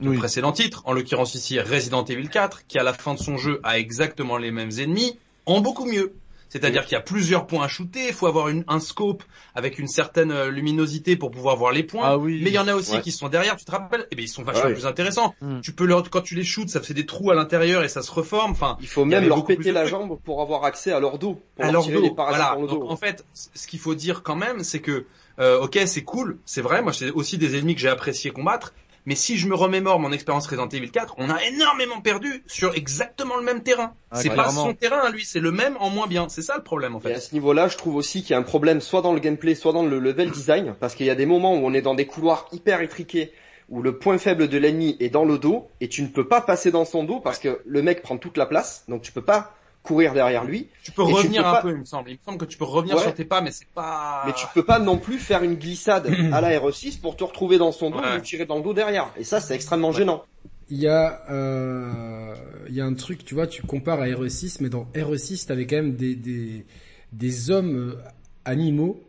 le 0.00 0.10
oui. 0.10 0.18
précédent 0.18 0.52
titre, 0.52 0.82
en 0.84 0.92
l'occurrence 0.92 1.34
ici 1.34 1.58
Resident 1.58 2.04
Evil 2.04 2.28
4, 2.28 2.66
qui 2.66 2.78
à 2.78 2.82
la 2.82 2.92
fin 2.92 3.14
de 3.14 3.18
son 3.18 3.38
jeu 3.38 3.60
a 3.62 3.78
exactement 3.78 4.36
les 4.36 4.50
mêmes 4.50 4.72
ennemis, 4.78 5.18
en 5.46 5.60
beaucoup 5.60 5.86
mieux. 5.86 6.12
C'est-à-dire 6.48 6.84
qu'il 6.84 6.92
y 6.92 6.96
a 6.96 7.00
plusieurs 7.00 7.46
points 7.46 7.64
à 7.64 7.68
shooter, 7.68 8.06
il 8.08 8.12
faut 8.14 8.26
avoir 8.26 8.48
une, 8.48 8.64
un 8.68 8.78
scope 8.80 9.24
avec 9.54 9.78
une 9.78 9.88
certaine 9.88 10.30
euh, 10.30 10.48
luminosité 10.50 11.16
pour 11.16 11.30
pouvoir 11.30 11.56
voir 11.56 11.72
les 11.72 11.82
points. 11.82 12.02
Ah 12.04 12.18
oui. 12.18 12.40
Mais 12.42 12.50
il 12.50 12.54
y 12.54 12.58
en 12.58 12.68
a 12.68 12.74
aussi 12.74 12.92
Ouais. 12.92 13.00
qui 13.00 13.10
sont 13.12 13.28
derrière, 13.28 13.56
tu 13.56 13.64
te 13.64 13.70
rappelles? 13.72 14.06
Eh 14.10 14.16
bien, 14.16 14.24
ils 14.24 14.28
sont 14.28 14.42
vachement 14.44 14.66
Ouais. 14.66 14.72
plus 14.74 14.86
intéressants. 14.86 15.34
Mm. 15.40 15.60
Tu 15.60 15.72
peux 15.72 15.84
leur, 15.86 16.08
quand 16.08 16.20
tu 16.22 16.34
les 16.36 16.44
shoots, 16.44 16.68
ça 16.68 16.80
fait 16.80 16.94
des 16.94 17.04
trous 17.04 17.30
à 17.30 17.34
l'intérieur 17.34 17.82
et 17.82 17.88
ça 17.88 18.02
se 18.02 18.10
reforme. 18.12 18.52
Enfin, 18.52 18.76
Il 18.80 18.86
faut 18.86 19.04
même 19.04 19.26
leur 19.26 19.44
péter 19.44 19.72
la 19.72 19.86
jambe 19.86 20.18
pour 20.24 20.40
avoir 20.40 20.64
accès 20.64 20.92
à 20.92 21.00
leur 21.00 21.18
dos, 21.18 21.40
pour 21.56 21.64
à 21.64 21.72
leur 21.72 21.86
dos. 21.86 22.00
les 22.00 22.10
Voilà. 22.16 22.52
dans 22.54 22.62
le 22.62 22.68
Donc 22.68 22.90
en 22.90 22.96
fait, 22.96 23.24
ce 23.34 23.66
qu'il 23.66 23.80
faut 23.80 23.94
dire 23.94 24.22
quand 24.22 24.36
même, 24.36 24.62
c'est 24.62 24.80
que 24.80 25.06
euh, 25.38 25.60
ok, 25.60 25.78
c'est 25.86 26.02
cool, 26.04 26.38
c'est 26.46 26.62
vrai. 26.62 26.80
Moi, 26.80 26.92
c'est 26.94 27.10
aussi 27.10 27.36
des 27.38 27.56
ennemis 27.58 27.74
que 27.74 27.80
j'ai 27.80 27.88
apprécié 27.90 28.30
combattre. 28.30 28.72
Mais 29.06 29.14
si 29.14 29.36
je 29.38 29.46
me 29.46 29.54
remémore 29.54 30.00
mon 30.00 30.10
expérience 30.10 30.48
Resident 30.48 30.68
Evil 30.68 30.90
4, 30.90 31.14
on 31.18 31.30
a 31.30 31.42
énormément 31.44 32.00
perdu 32.00 32.42
sur 32.46 32.74
exactement 32.74 33.36
le 33.36 33.42
même 33.42 33.62
terrain. 33.62 33.94
Ah, 34.10 34.20
c'est 34.20 34.30
pas 34.30 34.50
son 34.50 34.74
terrain 34.74 34.98
à 34.98 35.10
lui, 35.10 35.24
c'est 35.24 35.38
le 35.38 35.52
même 35.52 35.76
en 35.78 35.90
moins 35.90 36.08
bien. 36.08 36.28
C'est 36.28 36.42
ça 36.42 36.56
le 36.56 36.64
problème 36.64 36.96
en 36.96 37.00
Et 37.00 37.12
à 37.12 37.14
fait. 37.14 37.20
ce 37.20 37.32
niveau-là, 37.32 37.68
je 37.68 37.76
trouve 37.76 37.94
aussi 37.94 38.22
qu'il 38.22 38.32
y 38.32 38.34
a 38.34 38.38
un 38.38 38.42
problème 38.42 38.80
soit 38.80 39.02
dans 39.02 39.12
le 39.12 39.20
gameplay, 39.20 39.54
soit 39.54 39.72
dans 39.72 39.84
le 39.84 40.00
level 40.00 40.32
design, 40.32 40.74
parce 40.80 40.96
qu'il 40.96 41.06
y 41.06 41.10
a 41.10 41.14
des 41.14 41.26
moments 41.26 41.54
où 41.54 41.64
on 41.64 41.72
est 41.72 41.82
dans 41.82 41.94
des 41.94 42.06
couloirs 42.06 42.48
hyper 42.50 42.80
étriqués, 42.80 43.32
où 43.68 43.80
le 43.80 43.98
point 43.98 44.18
faible 44.18 44.48
de 44.48 44.58
l'ennemi 44.58 44.96
est 44.98 45.08
dans 45.08 45.24
le 45.24 45.38
dos, 45.38 45.68
et 45.80 45.88
tu 45.88 46.02
ne 46.02 46.08
peux 46.08 46.26
pas 46.26 46.40
passer 46.40 46.72
dans 46.72 46.84
son 46.84 47.04
dos 47.04 47.20
parce 47.20 47.38
que 47.38 47.60
le 47.64 47.82
mec 47.82 48.02
prend 48.02 48.16
toute 48.16 48.36
la 48.36 48.46
place, 48.46 48.84
donc 48.88 49.02
tu 49.02 49.12
peux 49.12 49.22
pas 49.24 49.54
courir 49.86 50.12
derrière 50.12 50.44
lui, 50.44 50.68
Tu 50.82 50.90
peux 50.92 51.04
tu 51.06 51.12
revenir 51.14 51.42
peux 51.42 51.48
un 51.48 51.52
pas- 51.52 51.62
peu, 51.62 51.70
il 51.70 51.76
me 51.78 51.84
semble. 51.84 52.10
Il 52.10 52.14
me 52.14 52.18
semble 52.24 52.38
que 52.38 52.44
tu 52.44 52.58
peux 52.58 52.64
revenir 52.64 52.96
Ouais. 52.96 53.02
sur 53.02 53.14
tes 53.14 53.24
pas, 53.24 53.40
mais 53.40 53.50
c'est 53.52 53.68
pas. 53.68 54.22
mais 54.26 54.32
tu 54.34 54.46
peux 54.54 54.64
pas 54.64 54.78
non 54.78 54.98
plus 54.98 55.18
faire 55.18 55.42
une 55.42 55.54
glissade 55.54 56.06
à 56.32 56.40
la 56.40 56.50
RE6 56.58 56.98
pour 57.00 57.16
te 57.16 57.24
retrouver 57.24 57.58
dans 57.58 57.72
son 57.72 57.90
dos 57.90 57.98
Ouais. 57.98 58.10
et 58.12 58.14
lui 58.16 58.22
tirer 58.22 58.44
dans 58.46 58.56
le 58.56 58.62
dos 58.62 58.74
derrière. 58.74 59.10
Et 59.16 59.24
ça, 59.24 59.40
c'est 59.40 59.54
extrêmement 59.54 59.92
gênant. 59.92 60.24
Il 60.68 60.78
y 60.78 60.88
a, 60.88 61.22
euh, 61.30 62.34
il 62.68 62.74
y 62.74 62.80
a 62.80 62.84
un 62.84 62.94
truc, 62.94 63.24
tu 63.24 63.34
vois, 63.34 63.46
tu 63.46 63.62
compares 63.62 64.00
à 64.00 64.06
RE6, 64.06 64.58
mais 64.60 64.68
dans 64.68 64.86
RE6, 64.94 65.46
t'avais 65.46 65.66
quand 65.66 65.76
même 65.76 65.94
des, 65.94 66.16
des, 66.16 66.66
des 67.12 67.50
hommes 67.52 67.76
euh, 67.76 67.96
animaux 68.44 69.00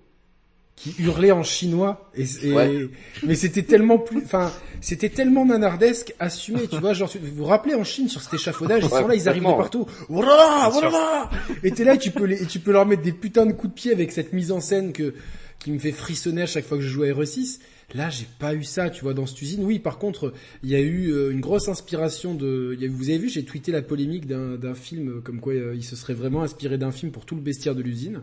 qui 0.77 0.96
hurlaient 1.00 1.31
en 1.31 1.43
chinois. 1.43 2.10
Et, 2.15 2.24
et- 2.43 2.53
Ouais. 2.53 2.88
mais 3.25 3.36
c'était 3.36 3.63
tellement 3.63 3.98
plus 3.98 4.22
enfin 4.24 4.51
c'était 4.79 5.10
tellement 5.10 5.43
nanardesque 5.46 6.13
assumé 6.19 6.67
tu 6.69 6.77
vois 6.79 6.93
genre 6.93 7.12
vous 7.19 7.36
vous 7.36 7.46
rappelez 7.46 7.74
en 7.75 7.84
Chine 7.84 8.07
sur 8.07 8.22
cet 8.22 8.36
échafaudage 8.36 8.84
ils 8.84 8.93
Ouais, 8.93 9.01
sont 9.01 9.07
là 9.07 9.15
ils 9.15 9.27
arrivent 9.27 9.41
de 9.43 9.48
partout. 9.48 9.86
voilà 10.07 11.29
et 11.63 11.72
t'es 11.72 11.84
là 11.84 11.96
et 11.96 11.98
tu 11.98 12.12
peux 12.12 12.25
les 12.25 12.43
et 12.43 12.46
tu 12.46 12.60
peux 12.60 12.72
leur 12.72 12.86
mettre 12.86 13.01
des 13.01 13.12
putains 13.12 13.46
de 13.46 13.53
coups 13.53 13.74
de 13.74 13.79
pied 13.79 13.91
avec 13.91 14.12
cette 14.12 14.34
mise 14.34 14.51
en 14.51 14.62
scène 14.62 14.93
que 14.93 15.13
qui 15.60 15.72
me 15.72 15.79
fait 15.79 15.91
frissonner 15.91 16.43
à 16.43 16.46
chaque 16.46 16.65
fois 16.65 16.77
que 16.77 16.84
je 16.84 16.89
joue 16.89 17.03
à 17.03 17.07
RE6 17.07 17.60
là 17.96 18.10
j'ai 18.12 18.27
pas 18.38 18.53
eu 18.53 18.63
ça 18.63 18.89
tu 18.91 19.01
vois 19.03 19.13
dans 19.15 19.25
cette 19.25 19.41
usine. 19.41 19.63
Oui 19.63 19.79
par 19.79 19.98
contre 19.98 20.31
il 20.63 20.69
y 20.69 20.75
a 20.75 20.79
eu 20.79 21.10
euh, 21.12 21.31
une 21.31 21.39
grosse 21.39 21.67
inspiration 21.69 22.36
de 22.36 22.75
il 22.77 22.84
y 22.84 22.86
a- 22.86 22.89
vous 22.91 23.10
avez 23.10 23.17
vu 23.17 23.29
j'ai 23.29 23.43
tweeté 23.43 23.72
la 23.72 23.81
polémique 23.81 24.27
d'un 24.27 24.75
film 24.75 25.22
comme 25.24 25.39
quoi 25.39 25.53
euh, 25.53 25.74
il 25.75 25.84
se 25.84 25.96
serait 25.96 26.13
vraiment 26.13 26.43
inspiré 26.43 26.77
d'un 26.77 26.91
film 26.91 27.12
pour 27.12 27.25
tout 27.25 27.36
le 27.36 27.41
bestiaire 27.41 27.74
de 27.74 27.81
l'usine 27.81 28.22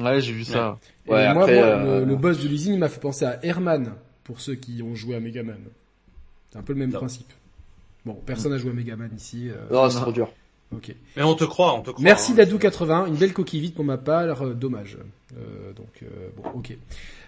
Ouais, 0.00 0.20
j'ai 0.20 0.32
vu 0.32 0.44
ça. 0.44 0.78
et 1.06 1.10
Ouais, 1.10 1.32
moi, 1.32 1.42
après, 1.44 1.54
moi, 1.56 1.64
euh, 1.66 2.00
le, 2.00 2.04
le 2.06 2.16
boss 2.16 2.38
de 2.40 2.48
l'usine, 2.48 2.74
il 2.74 2.78
m'a 2.80 2.88
fait 2.88 3.00
penser 3.00 3.24
à 3.24 3.38
Herman, 3.44 3.92
pour 4.24 4.40
ceux 4.40 4.54
qui 4.54 4.82
ont 4.82 4.94
joué 4.94 5.14
à 5.16 5.20
Megaman. 5.20 5.58
C'est 6.50 6.58
un 6.58 6.62
peu 6.62 6.72
le 6.72 6.78
même 6.80 6.90
Non. 6.90 6.98
principe. 6.98 7.32
Bon, 8.04 8.14
personne 8.26 8.52
n'a 8.52 8.58
joué 8.58 8.70
à 8.70 8.74
Megaman 8.74 9.10
ici. 9.16 9.48
euh, 9.50 9.54
Non, 9.72 9.88
c'est 9.90 10.00
trop 10.00 10.12
dur. 10.12 10.30
ok. 10.74 10.94
Mais 11.16 11.22
on 11.22 11.34
te 11.34 11.44
croit, 11.44 11.74
on 11.74 11.82
te 11.82 11.90
croit. 11.90 12.02
Merci 12.04 12.32
hein. 12.32 12.44
Dadou81, 12.44 13.06
une 13.08 13.16
belle 13.16 13.32
coquille 13.32 13.60
vide 13.60 13.74
pour 13.74 13.84
ma 13.84 13.96
part, 13.98 14.42
euh, 14.44 14.54
dommage. 14.54 14.98
Euh, 15.36 15.72
donc 15.72 15.88
euh, 16.02 16.28
bon, 16.36 16.58
ok. 16.58 16.76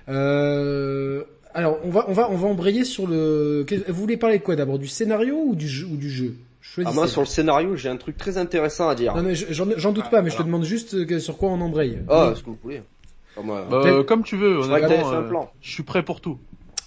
Euh, 0.09 1.25
alors 1.55 1.79
on 1.85 1.91
va 1.91 2.05
on 2.09 2.13
va 2.13 2.31
on 2.31 2.37
va 2.37 2.49
embrayer 2.49 2.85
sur 2.85 3.07
le. 3.07 3.65
Vous 3.89 3.95
voulez 4.01 4.17
parler 4.17 4.39
de 4.39 4.43
quoi 4.43 4.57
d'abord, 4.57 4.79
du 4.79 4.87
scénario 4.89 5.37
ou 5.37 5.55
du 5.55 5.67
jeu 5.69 5.87
ou 5.87 5.97
du 5.97 6.11
jeu? 6.11 6.35
Ah, 6.69 6.83
Choisissez. 6.83 6.95
moi, 6.95 7.09
sur 7.09 7.21
le 7.23 7.27
scénario, 7.27 7.77
j'ai 7.77 7.89
un 7.89 7.97
truc 7.97 8.17
très 8.19 8.37
intéressant 8.39 8.89
à 8.89 8.95
dire. 8.95 9.15
Non 9.17 9.23
mais 9.23 9.35
je- 9.35 9.47
j'en 9.53 9.93
doute 9.93 10.05
Ah, 10.09 10.11
pas, 10.11 10.23
mais 10.23 10.31
je 10.31 10.37
te 10.37 10.43
demande 10.43 10.65
juste 10.65 10.95
euh, 10.95 11.19
sur 11.21 11.39
quoi 11.39 11.49
on 11.51 11.61
embraye. 11.61 11.99
Ah, 12.09 12.33
ce 12.37 12.43
que 12.43 12.47
vous 12.51 12.59
voulez. 12.63 12.83
Ah, 13.37 13.43
moi, 13.43 13.67
Peut-être- 13.69 14.03
comme 14.03 14.23
tu 14.25 14.37
veux, 14.37 14.61
je 14.63 14.69
honnêtement. 14.69 15.13
euh, 15.13 15.23
plan. 15.29 15.51
je 15.63 15.71
suis 15.71 15.83
prêt 15.83 16.03
pour 16.03 16.21
tout. 16.21 16.39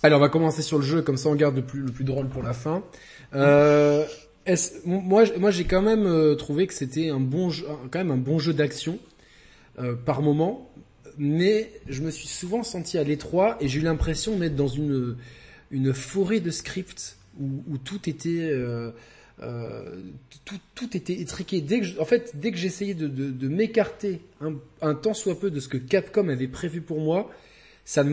Allez, 0.04 0.16
on 0.16 0.20
va 0.20 0.30
commencer 0.30 0.62
sur 0.62 0.78
le 0.78 0.84
jeu, 0.86 1.02
comme 1.02 1.18
ça 1.18 1.30
on 1.30 1.36
garde 1.36 1.56
le 1.56 1.62
plus, 1.64 1.82
le 1.82 1.92
plus 1.92 2.04
drôle 2.06 2.28
pour 2.28 2.42
la 2.44 2.54
fin. 2.54 2.84
Euh, 3.36 4.06
est-ce- 4.46 4.88
moi, 4.88 5.24
moi 5.38 5.52
j'ai 5.52 5.66
quand 5.66 5.82
même 5.82 6.06
euh, 6.06 6.36
trouvé 6.36 6.68
que 6.68 6.74
c'était 6.74 7.10
un 7.10 7.20
bon 7.20 7.50
jeu, 7.50 7.66
quand 7.92 8.00
même 8.00 8.12
un 8.12 8.18
bon 8.18 8.40
jeu 8.40 8.54
d'action 8.54 8.98
euh, 9.80 9.94
par 9.96 10.22
moment, 10.22 10.70
mais 11.18 11.72
je 11.88 12.02
me 12.02 12.12
suis 12.12 12.28
souvent 12.28 12.64
senti 12.64 12.98
à 12.98 13.04
l'étroit 13.04 13.58
et 13.60 13.68
j'ai 13.68 13.80
eu 13.80 13.84
l'impression 13.84 14.38
d'être 14.38 14.56
dans 14.56 14.68
une 14.68 15.16
une 15.72 15.94
forêt 15.94 16.40
de 16.40 16.50
scripts 16.50 17.18
où, 17.40 17.46
où 17.70 17.78
tout 17.78 18.10
était 18.10 18.50
euh, 18.52 18.90
euh, 19.42 20.02
tout, 20.46 20.58
tout 20.76 20.98
était 20.98 21.20
étriqué. 21.22 21.62
Dès 21.62 21.80
que 21.80 21.86
je- 21.86 22.00
en 22.00 22.06
fait, 22.06 22.32
dès 22.36 22.52
que 22.52 22.58
j'essayais 22.58 22.94
de, 22.94 23.08
de, 23.08 23.30
de 23.32 23.48
m'écarter 23.48 24.22
un, 24.42 24.54
un 24.82 24.96
tant 24.96 25.14
soit 25.14 25.40
peu 25.40 25.50
de 25.52 25.60
ce 25.60 25.68
que 25.68 25.78
Capcom 25.78 26.28
avait 26.30 26.48
prévu 26.48 26.82
pour 26.82 27.00
moi, 27.00 27.30
ça 27.86 28.04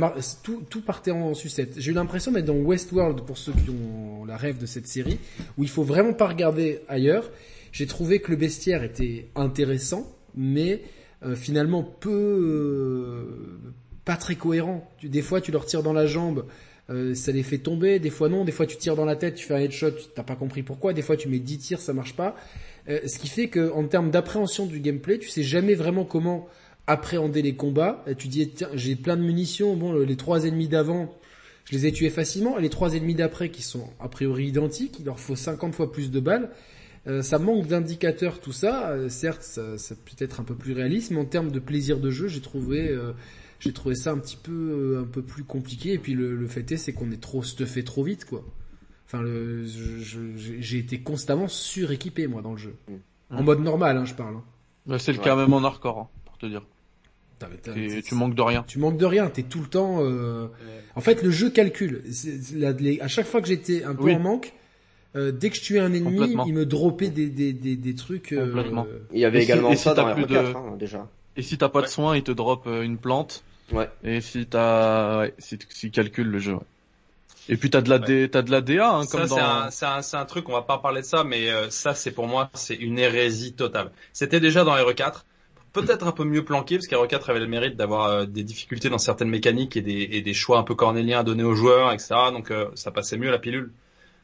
tout, 0.43 0.63
tout 0.71 0.81
partait 0.81 1.11
en 1.11 1.35
sucette. 1.35 1.75
J'ai 1.77 1.91
eu 1.91 1.95
l'impression 1.95 2.33
d'être 2.33 2.47
dans 2.47 2.55
Westworld 2.57 3.23
pour 3.27 3.37
ceux 3.37 3.53
qui 3.53 3.69
ont 3.71 4.25
la 4.25 4.37
rêve 4.39 4.59
de 4.59 4.65
cette 4.67 4.87
série, 4.87 5.19
où 5.59 5.65
il 5.65 5.69
faut 5.69 5.83
vraiment 5.83 6.15
pas 6.15 6.29
regarder 6.29 6.81
ailleurs. 6.89 7.31
J'ai 7.73 7.87
trouvé 7.87 8.21
que 8.21 8.31
le 8.31 8.39
bestiaire 8.39 8.83
était 8.85 9.27
intéressant, 9.35 10.11
mais 10.35 10.83
euh, 11.25 11.35
finalement 11.35 11.83
peu 11.83 12.11
euh, 12.11 13.59
pas 14.05 14.17
très 14.17 14.37
cohérent. 14.37 14.89
Des 15.03 15.23
fois, 15.23 15.41
tu 15.41 15.53
leur 15.53 15.67
tires 15.67 15.83
dans 15.83 15.93
la 15.93 16.07
jambe, 16.07 16.47
euh, 16.91 17.15
ça 17.15 17.33
les 17.33 17.43
fait 17.43 17.59
tomber. 17.59 17.99
Des 17.99 18.11
fois, 18.11 18.29
non. 18.29 18.45
Des 18.45 18.53
fois, 18.53 18.67
tu 18.67 18.77
tires 18.77 18.97
dans 18.97 19.05
la 19.05 19.17
tête, 19.17 19.35
tu 19.35 19.47
fais 19.47 19.55
un 19.55 19.59
headshot, 19.59 19.93
tu 19.93 20.05
t'as 20.15 20.23
pas 20.23 20.37
compris 20.37 20.63
pourquoi. 20.63 20.93
Des 20.93 21.03
fois, 21.03 21.17
tu 21.17 21.29
mets 21.29 21.39
10 21.39 21.59
tirs, 21.59 21.81
ça 21.81 21.93
marche 21.93 22.15
pas. 22.15 22.37
Euh, 22.89 23.01
ce 23.07 23.19
qui 23.19 23.29
fait 23.29 23.49
que, 23.49 23.71
en 23.73 23.85
termes 23.85 24.11
d'appréhension 24.11 24.67
du 24.67 24.81
gameplay, 24.81 25.19
tu 25.19 25.29
sais 25.29 25.43
jamais 25.43 25.75
vraiment 25.75 26.05
comment 26.05 26.49
appréhender 26.87 27.43
les 27.43 27.57
combats. 27.57 28.05
Et 28.07 28.15
tu 28.15 28.29
dis, 28.29 28.49
tiens, 28.51 28.69
j'ai 28.75 28.97
plein 28.97 29.17
de 29.17 29.23
munitions. 29.23 29.77
Bon, 29.77 29.93
les 29.93 30.17
trois 30.17 30.45
ennemis 30.45 30.69
d'avant, 30.69 31.13
je 31.65 31.77
les 31.77 31.87
ai 31.87 31.93
tués 31.93 32.11
facilement. 32.11 32.59
Et 32.59 32.63
les 32.63 32.71
trois 32.71 32.95
ennemis 32.95 33.15
d'après, 33.15 33.51
qui 33.51 33.63
sont 33.63 33.89
a 33.99 34.09
priori 34.09 34.47
identiques, 34.47 34.99
il 35.01 35.07
leur 35.07 35.19
faut 35.19 35.37
50 35.37 35.75
fois 35.75 35.91
plus 35.91 36.11
de 36.11 36.21
balles. 36.21 36.51
Euh, 37.09 37.23
ça 37.23 37.39
manque 37.39 37.67
d'indicateurs, 37.67 38.41
tout 38.41 38.53
ça. 38.53 38.91
Euh, 38.91 39.09
certes, 39.09 39.43
ça, 39.43 39.79
ça 39.79 39.95
peut 39.95 40.25
être 40.25 40.41
un 40.41 40.45
peu 40.45 40.55
plus 40.55 40.73
réaliste, 40.73 41.13
mais 41.13 41.21
en 41.21 41.25
termes 41.25 41.53
de 41.53 41.61
plaisir 41.61 42.01
de 42.01 42.11
jeu, 42.11 42.27
j'ai 42.27 42.41
trouvé, 42.41 42.89
euh, 42.89 43.13
j'ai 43.61 43.73
trouvé 43.73 43.95
ça 43.95 44.13
un 44.13 44.19
petit 44.19 44.37
peu, 44.37 44.53
euh, 44.53 45.03
un 45.03 45.07
peu 45.07 45.23
plus 45.23 45.45
compliqué. 45.45 45.93
Et 45.93 45.99
puis 45.99 46.15
le, 46.15 46.35
le 46.37 46.47
fait 46.47 46.71
est, 46.73 46.77
c'est 46.77 46.93
qu'on 46.93 47.11
est 47.11 47.21
trop 47.21 47.43
stuffé 47.43 47.85
trop 47.85 48.03
vite, 48.05 48.25
quoi. 48.25 48.45
Enfin, 49.07 49.23
le, 49.23 49.65
j'ai 49.67 50.79
été 50.79 51.01
constamment 51.01 51.47
suréquipé 51.49 52.27
moi 52.27 52.43
dans 52.43 52.53
le 52.53 52.59
jeu, 52.59 52.75
en 53.31 53.41
Mm. 53.43 53.45
mode 53.45 53.61
normal, 53.61 53.97
hein, 53.97 54.05
je 54.05 54.15
parle. 54.15 54.37
Bah, 54.87 54.99
c'est 54.99 55.13
le 55.13 55.19
Ouais. 55.19 55.25
cas 55.25 55.37
même 55.37 55.53
en 55.53 55.63
hardcore, 55.65 55.99
hein, 55.99 56.09
pour 56.25 56.39
te 56.39 56.47
dire. 56.47 56.63
C'est- 57.65 58.03
tu 58.03 58.15
manques 58.15 58.35
de 58.35 58.41
rien. 58.43 58.65
tu 58.67 58.79
manques 58.79 58.97
de 58.97 59.05
rien, 59.05 59.29
t'es 59.29 59.43
tout 59.43 59.61
le 59.61 59.67
temps. 59.67 59.99
euh, 60.01 60.47
En 60.95 61.01
fait, 61.03 61.23
le 61.23 61.31
jeu 61.31 61.51
calcule. 61.51 62.03
La- 62.55 62.73
les- 62.73 62.99
À 63.01 63.09
chaque 63.09 63.27
fois 63.27 63.43
que 63.43 63.47
j'étais 63.49 63.85
un 63.85 63.95
peu 63.95 64.05
Oui. 64.05 64.15
en 64.15 64.21
manque, 64.21 64.55
euh, 65.17 65.33
dès 65.33 65.51
que 65.51 65.57
je 65.57 65.61
tuais 65.61 65.81
un 65.81 65.93
ennemi, 65.93 66.35
il 66.47 66.55
me 66.55 66.65
droppait 66.65 67.11
des 67.11 67.29
des 67.29 67.53
des, 67.53 67.77
des 67.77 67.95
trucs. 67.95 68.33
euh, 68.33 68.47
Complètement. 68.47 68.87
Il 69.13 69.21
y 69.21 69.25
avait 69.27 69.39
Et 69.39 69.43
si- 69.43 69.47
également 69.53 69.71
et 69.71 69.77
si 69.77 69.83
ça 69.83 69.95
t'as 69.95 70.05
dans 70.09 70.15
plus 70.15 70.25
R4, 70.25 70.53
de- 70.53 70.57
hein, 70.57 70.77
déjà. 70.79 71.09
Et 71.37 71.43
si 71.43 71.59
t'as 71.59 71.69
pas 71.69 71.81
de 71.81 71.87
Ouais. 71.87 71.91
soin, 71.91 72.17
il 72.17 72.23
te 72.23 72.33
drop 72.33 72.67
euh, 72.67 72.83
une 72.83 72.99
plante. 72.99 73.43
Ouais. 73.73 73.91
Et 74.05 74.21
si 74.21 74.47
t'as, 74.47 75.19
ouais, 75.21 75.35
si 75.39 75.59
tu 75.59 75.91
calcules 75.91 76.29
le 76.31 76.39
jeu. 76.39 76.55
ouais. 76.55 76.61
Et 77.49 77.57
puis 77.57 77.71
t'as 77.71 77.81
de 77.81 77.89
la 77.91 77.99
D, 78.01 78.29
t'as 78.31 78.43
de 78.43 78.51
la 78.51 78.61
DA, 78.61 78.91
hein, 78.91 79.03
Ça, 79.05 79.19
comme 79.19 79.29
c'est 79.29 79.37
dans. 79.37 79.39
un, 79.45 79.71
c'est 79.71 79.87
un, 79.87 80.03
c'est 80.03 80.17
un 80.17 80.25
truc, 80.25 80.49
on 80.49 80.53
va 80.53 80.63
pas 80.63 80.79
parler 80.79 81.01
de 81.03 81.07
ça, 81.07 81.23
mais 81.23 81.49
euh, 81.51 81.71
ça, 81.71 81.95
c'est 81.95 82.11
pour 82.11 82.27
moi, 82.27 82.51
c'est 82.55 82.75
une 82.75 82.99
hérésie 82.99 83.53
totale. 83.53 83.93
C'était 84.13 84.41
déjà 84.41 84.65
dans 84.65 84.75
RE4, 84.75 85.25
peut-être 85.73 86.07
un 86.07 86.13
peu 86.13 86.25
mieux 86.25 86.45
planqué, 86.45 86.77
parce 86.79 86.89
qu'RE4 86.89 87.31
avait 87.31 87.39
le 87.39 87.47
mérite 87.47 87.77
d'avoir 87.77 88.07
euh, 88.07 88.25
des 88.27 88.43
difficultés 88.43 88.89
dans 88.89 88.99
certaines 88.99 89.29
mécaniques 89.29 89.77
et 89.77 89.83
des, 89.83 90.09
et 90.11 90.23
des 90.23 90.35
choix 90.35 90.59
un 90.59 90.65
peu 90.65 90.75
cornéliens 90.75 91.21
à 91.21 91.23
donner 91.23 91.45
aux 91.45 91.55
joueurs, 91.55 91.93
etc. 91.93 92.15
Donc 92.33 92.51
euh, 92.51 92.69
ça 92.75 92.91
passait 92.91 93.17
mieux 93.17 93.31
la 93.31 93.39
pilule. 93.39 93.71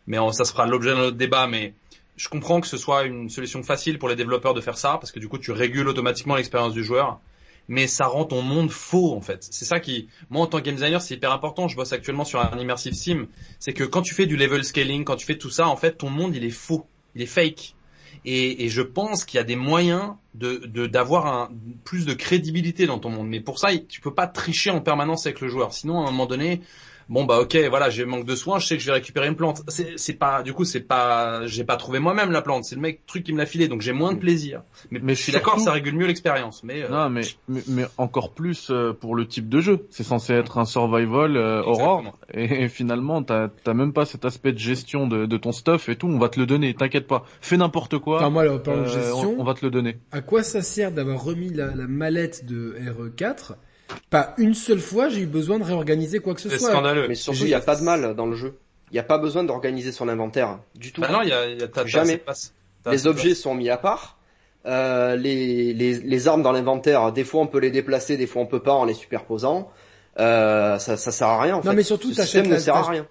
Mais 0.08 0.18
on- 0.18 0.32
ça 0.32 0.44
se 0.44 0.50
fera 0.50 0.66
l'objet 0.66 0.90
d'un 0.90 1.02
autre 1.02 1.16
débat, 1.16 1.46
mais 1.46 1.74
je 2.16 2.28
comprends 2.28 2.60
que 2.60 2.66
ce 2.66 2.76
soit 2.76 3.04
une 3.04 3.28
solution 3.30 3.62
facile 3.62 3.98
pour 3.98 4.08
les 4.08 4.16
développeurs 4.16 4.54
de 4.54 4.60
faire 4.60 4.76
ça, 4.76 4.98
parce 5.00 5.12
que 5.12 5.18
du 5.18 5.28
coup, 5.28 5.38
tu 5.38 5.50
régules 5.50 5.88
automatiquement 5.88 6.36
l'expérience 6.36 6.72
du 6.72 6.84
joueur. 6.84 7.20
Mais 7.68 7.86
ça 7.86 8.06
rend 8.06 8.24
ton 8.24 8.42
monde 8.42 8.70
faux 8.70 9.14
en 9.14 9.20
fait. 9.20 9.46
C'est 9.48 9.64
ça 9.64 9.78
qui, 9.78 10.08
moi 10.30 10.42
en 10.42 10.46
tant 10.48 10.58
que 10.58 10.64
game 10.64 10.74
designer, 10.74 11.00
c'est 11.00 11.14
hyper 11.14 11.30
important. 11.30 11.68
Je 11.68 11.76
bosse 11.76 11.92
actuellement 11.92 12.24
sur 12.24 12.40
un 12.40 12.58
immersive 12.58 12.92
sim 12.92 13.28
c'est 13.60 13.72
que 13.72 13.84
quand 13.84 14.02
tu 14.02 14.14
fais 14.14 14.26
du 14.26 14.36
level 14.36 14.64
scaling, 14.64 15.04
quand 15.04 15.14
tu 15.14 15.24
fais 15.24 15.38
tout 15.38 15.48
ça, 15.48 15.68
en 15.68 15.76
fait, 15.76 15.92
ton 15.92 16.10
monde 16.10 16.34
il 16.34 16.44
est 16.44 16.50
faux, 16.50 16.86
il 17.14 17.22
est 17.22 17.26
fake. 17.26 17.76
Et, 18.24 18.68
je 18.68 18.82
pense 18.82 19.24
qu'il 19.24 19.38
y 19.38 19.40
a 19.40 19.44
des 19.44 19.56
moyens 19.56 20.14
de 20.34 20.86
d'avoir 20.86 21.50
plus 21.84 22.06
de 22.06 22.14
crédibilité 22.14 22.86
dans 22.86 22.98
ton 22.98 23.10
monde. 23.10 23.28
Mais 23.28 23.40
pour 23.40 23.58
ça, 23.58 23.76
tu 23.76 24.00
peux 24.00 24.14
pas 24.14 24.26
tricher 24.26 24.70
en 24.70 24.80
permanence 24.80 25.26
avec 25.26 25.40
le 25.40 25.48
joueur. 25.48 25.72
Sinon, 25.72 26.00
à 26.04 26.08
un 26.08 26.10
moment 26.10 26.26
donné, 26.26 26.60
bon 27.08 27.24
bah 27.24 27.40
ok, 27.40 27.56
voilà, 27.68 27.90
j'ai 27.90 28.04
manque 28.04 28.24
de 28.24 28.34
soins, 28.34 28.58
je 28.58 28.66
sais 28.66 28.76
que 28.76 28.82
je 28.82 28.86
vais 28.86 28.92
récupérer 28.92 29.28
une 29.28 29.36
plante. 29.36 29.62
C'est, 29.68 29.94
c'est 29.96 30.14
pas, 30.14 30.42
du 30.42 30.52
coup, 30.52 30.64
c'est 30.64 30.80
pas, 30.80 31.46
j'ai 31.46 31.64
pas 31.64 31.76
trouvé 31.76 31.98
moi-même 31.98 32.30
la 32.30 32.42
plante, 32.42 32.64
c'est 32.64 32.74
le 32.74 32.80
mec 32.80 33.06
truc 33.06 33.24
qui 33.24 33.32
me 33.32 33.38
l'a 33.38 33.46
filé, 33.46 33.68
donc 33.68 33.80
j'ai 33.80 33.92
moins 33.92 34.12
de 34.12 34.18
plaisir. 34.18 34.62
Mais, 34.90 35.00
Mais 35.02 35.14
je 35.14 35.22
suis 35.22 35.32
d'accord, 35.32 35.58
ça 35.60 35.72
régule 35.72 35.94
mieux 35.96 36.06
l'expérience. 36.06 36.62
Mais 36.64 36.82
euh, 36.82 36.88
Non, 36.88 37.08
mais, 37.10 37.22
mais, 37.48 37.62
mais 37.68 37.84
encore 37.98 38.32
plus 38.32 38.70
euh, 38.70 38.92
pour 38.92 39.14
le 39.14 39.26
type 39.26 39.48
de 39.48 39.60
jeu. 39.60 39.86
C'est 39.90 40.02
censé 40.04 40.32
être 40.34 40.58
un 40.58 40.64
survival 40.64 41.36
euh, 41.36 41.62
horror. 41.62 42.18
Et, 42.34 42.64
et 42.64 42.68
finalement, 42.68 43.22
t'as 43.22 43.48
t'as 43.48 43.74
même 43.74 43.92
pas 43.92 44.04
cet 44.04 44.24
aspect 44.24 44.52
de 44.52 44.58
gestion 44.58 45.06
de, 45.06 45.26
de 45.26 45.36
ton 45.36 45.52
stuff 45.52 45.88
et 45.88 45.96
tout. 45.96 46.06
On 46.06 46.18
va 46.18 46.28
te 46.28 46.38
le 46.40 46.46
donner, 46.46 46.74
t'inquiète 46.74 47.06
pas. 47.06 47.24
Fais 47.40 47.56
n'importe 47.56 47.98
quoi. 47.98 48.18
Enfin, 48.18 48.30
moi, 48.30 48.44
euh, 48.44 48.86
gestion, 48.86 49.36
on, 49.38 49.40
on 49.40 49.44
va 49.44 49.54
te 49.54 49.64
le 49.64 49.70
donner. 49.70 49.98
à 50.10 50.20
quoi 50.20 50.42
ça 50.42 50.62
sert 50.62 50.92
d'avoir 50.92 51.22
remis 51.22 51.50
la, 51.52 51.74
la 51.74 51.86
mallette 51.86 52.44
de 52.46 52.76
RE4 52.80 53.54
Pas 54.10 54.34
une 54.38 54.54
seule 54.54 54.78
fois, 54.80 55.08
j'ai 55.08 55.20
eu 55.22 55.26
besoin 55.26 55.58
de 55.58 55.64
réorganiser 55.64 56.18
quoi 56.18 56.34
que 56.34 56.40
ce 56.40 56.48
c'est 56.48 56.58
soit. 56.58 56.70
scandaleux. 56.70 57.06
Mais 57.08 57.14
surtout, 57.14 57.40
il 57.42 57.46
n'y 57.46 57.54
a 57.54 57.60
pas 57.60 57.76
de 57.76 57.82
mal 57.82 58.14
dans 58.14 58.26
le 58.26 58.36
jeu. 58.36 58.58
Il 58.90 58.94
n'y 58.94 59.00
a 59.00 59.04
pas 59.04 59.18
besoin 59.18 59.42
d'organiser 59.44 59.90
son 59.92 60.08
inventaire 60.08 60.58
du 60.74 60.92
tout. 60.92 61.00
Bah 61.00 61.08
non, 61.10 61.22
il 61.22 61.28
y 61.28 61.32
a, 61.32 61.48
y 61.48 61.58
Jamais. 61.86 62.22
les 62.90 63.06
objets 63.06 63.34
sont 63.34 63.54
mis 63.54 63.70
à 63.70 63.76
part. 63.78 64.18
Euh, 64.64 65.16
les, 65.16 65.72
les, 65.74 65.94
les 65.98 66.28
armes 66.28 66.42
dans 66.42 66.52
l'inventaire, 66.52 67.10
des 67.10 67.24
fois 67.24 67.40
on 67.40 67.46
peut 67.48 67.58
les 67.58 67.70
déplacer, 67.72 68.16
des 68.16 68.28
fois 68.28 68.42
on 68.42 68.46
peut 68.46 68.62
pas 68.62 68.74
en 68.74 68.84
les 68.84 68.94
superposant. 68.94 69.70
Euh, 70.20 70.78
ça, 70.78 70.96
ça 70.98 71.10
sert 71.10 71.26
à 71.26 71.40
rien 71.42 71.54
en 71.54 71.64
Non 71.64 71.70
fait. 71.70 71.74
mais 71.74 71.82
surtout 71.82 72.10
Ce 72.10 72.16
t'achètes 72.16 72.44
système 72.44 72.50
la, 72.50 72.56
ne 72.58 72.60
sert 72.60 72.76
à 72.76 72.82
rien. 72.90 73.06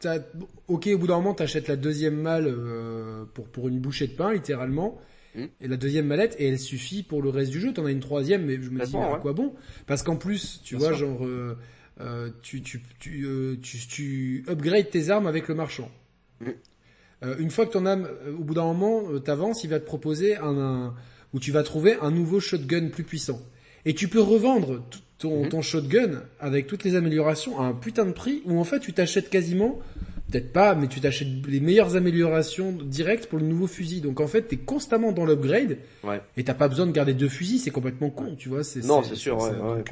ok 0.68 0.88
au 0.94 0.98
bout 1.00 1.08
d'un 1.08 1.16
moment 1.16 1.34
t'achètes 1.34 1.68
la 1.68 1.76
deuxième 1.76 2.14
malle 2.16 2.46
euh, 2.48 3.26
pour 3.34 3.48
pour 3.48 3.68
une 3.68 3.80
bouchée 3.80 4.06
de 4.08 4.14
pain 4.14 4.32
littéralement 4.32 4.98
Hmm. 5.34 5.46
et 5.62 5.68
la 5.70 5.78
deuxième 5.78 6.08
mallette 6.08 6.36
et 6.40 6.48
elle 6.50 6.60
suffit 6.60 7.04
pour 7.04 7.22
le 7.22 7.30
reste 7.30 7.52
du 7.52 7.62
jeu 7.62 7.72
t'en 7.74 7.86
as 7.86 7.92
une 7.92 8.02
troisième 8.02 8.46
mais 8.46 8.62
je 8.62 8.70
me 8.70 8.86
dis 8.86 8.98
à 8.98 9.14
ouais. 9.14 9.20
quoi 9.22 9.32
bon? 9.32 9.54
Parce 9.88 10.04
qu'en 10.04 10.18
plus 10.18 10.60
tu 10.64 10.76
Bien 10.76 10.90
vois 10.90 10.98
sûr. 10.98 11.08
genre 11.08 11.26
euh, 11.26 11.58
euh, 12.02 12.30
tu 12.42 12.62
tu 12.62 12.82
tu, 13.00 13.24
euh, 13.26 13.56
tu 13.62 13.78
tu 13.88 14.44
upgrades 14.50 14.90
tes 14.90 15.10
armes 15.10 15.28
avec 15.28 15.48
le 15.48 15.56
marchand 15.56 15.90
Hmm. 16.42 16.50
Une 17.40 17.52
fois 17.52 17.68
que 17.68 17.72
ton 17.72 17.86
âme 17.86 18.10
au 18.28 18.44
bout 18.44 18.56
d'un 18.56 18.64
moment 18.66 19.04
t'avances 19.20 19.64
il 19.64 19.70
va 19.70 19.80
te 19.80 19.86
proposer 19.86 20.38
un, 20.38 20.58
un 20.58 20.94
où 21.34 21.40
tu 21.40 21.52
vas 21.52 21.62
trouver 21.64 21.96
un 22.02 22.10
nouveau 22.12 22.40
shotgun 22.40 22.90
plus 22.90 23.04
puissant 23.04 23.40
et 23.86 23.94
tu 23.94 24.08
peux 24.08 24.20
revendre 24.22 24.84
ton, 25.20 25.44
Mhm. 25.44 25.50
ton 25.50 25.62
shotgun 25.62 26.24
avec 26.40 26.66
toutes 26.66 26.84
les 26.84 26.96
améliorations 26.96 27.60
à 27.60 27.64
un 27.66 27.74
putain 27.74 28.06
de 28.06 28.12
prix 28.12 28.42
où 28.46 28.60
en 28.60 28.64
fait 28.64 28.80
tu 28.80 28.92
t'achètes 28.92 29.30
quasiment, 29.30 29.80
peut-être 30.32 30.54
pas, 30.54 30.76
mais 30.76 30.88
tu 30.88 31.00
t'achètes 31.02 31.28
les 31.48 31.60
meilleures 31.60 31.96
améliorations 31.96 32.72
directes 32.72 33.28
pour 33.28 33.40
le 33.40 33.46
nouveau 33.46 33.68
fusil. 33.68 34.02
Donc 34.02 34.20
en 34.20 34.28
fait 34.28 34.44
t'es 34.44 34.58
constamment 34.58 35.12
dans 35.12 35.26
l'upgrade 35.26 35.78
Ouais. 36.04 36.22
et 36.38 36.44
t'as 36.44 36.54
pas 36.54 36.68
besoin 36.68 36.86
de 36.88 36.92
garder 36.92 37.14
deux 37.14 37.30
fusils, 37.30 37.60
c'est 37.60 37.72
complètement 37.72 38.10
con, 38.10 38.36
tu 38.38 38.50
vois. 38.50 38.64
C'est, 38.64 38.84
Non, 38.86 39.04
c'est 39.04 39.16
sûr, 39.16 39.38
ouais, 39.38 39.50
ça. 39.50 39.56
ouais, 39.60 39.84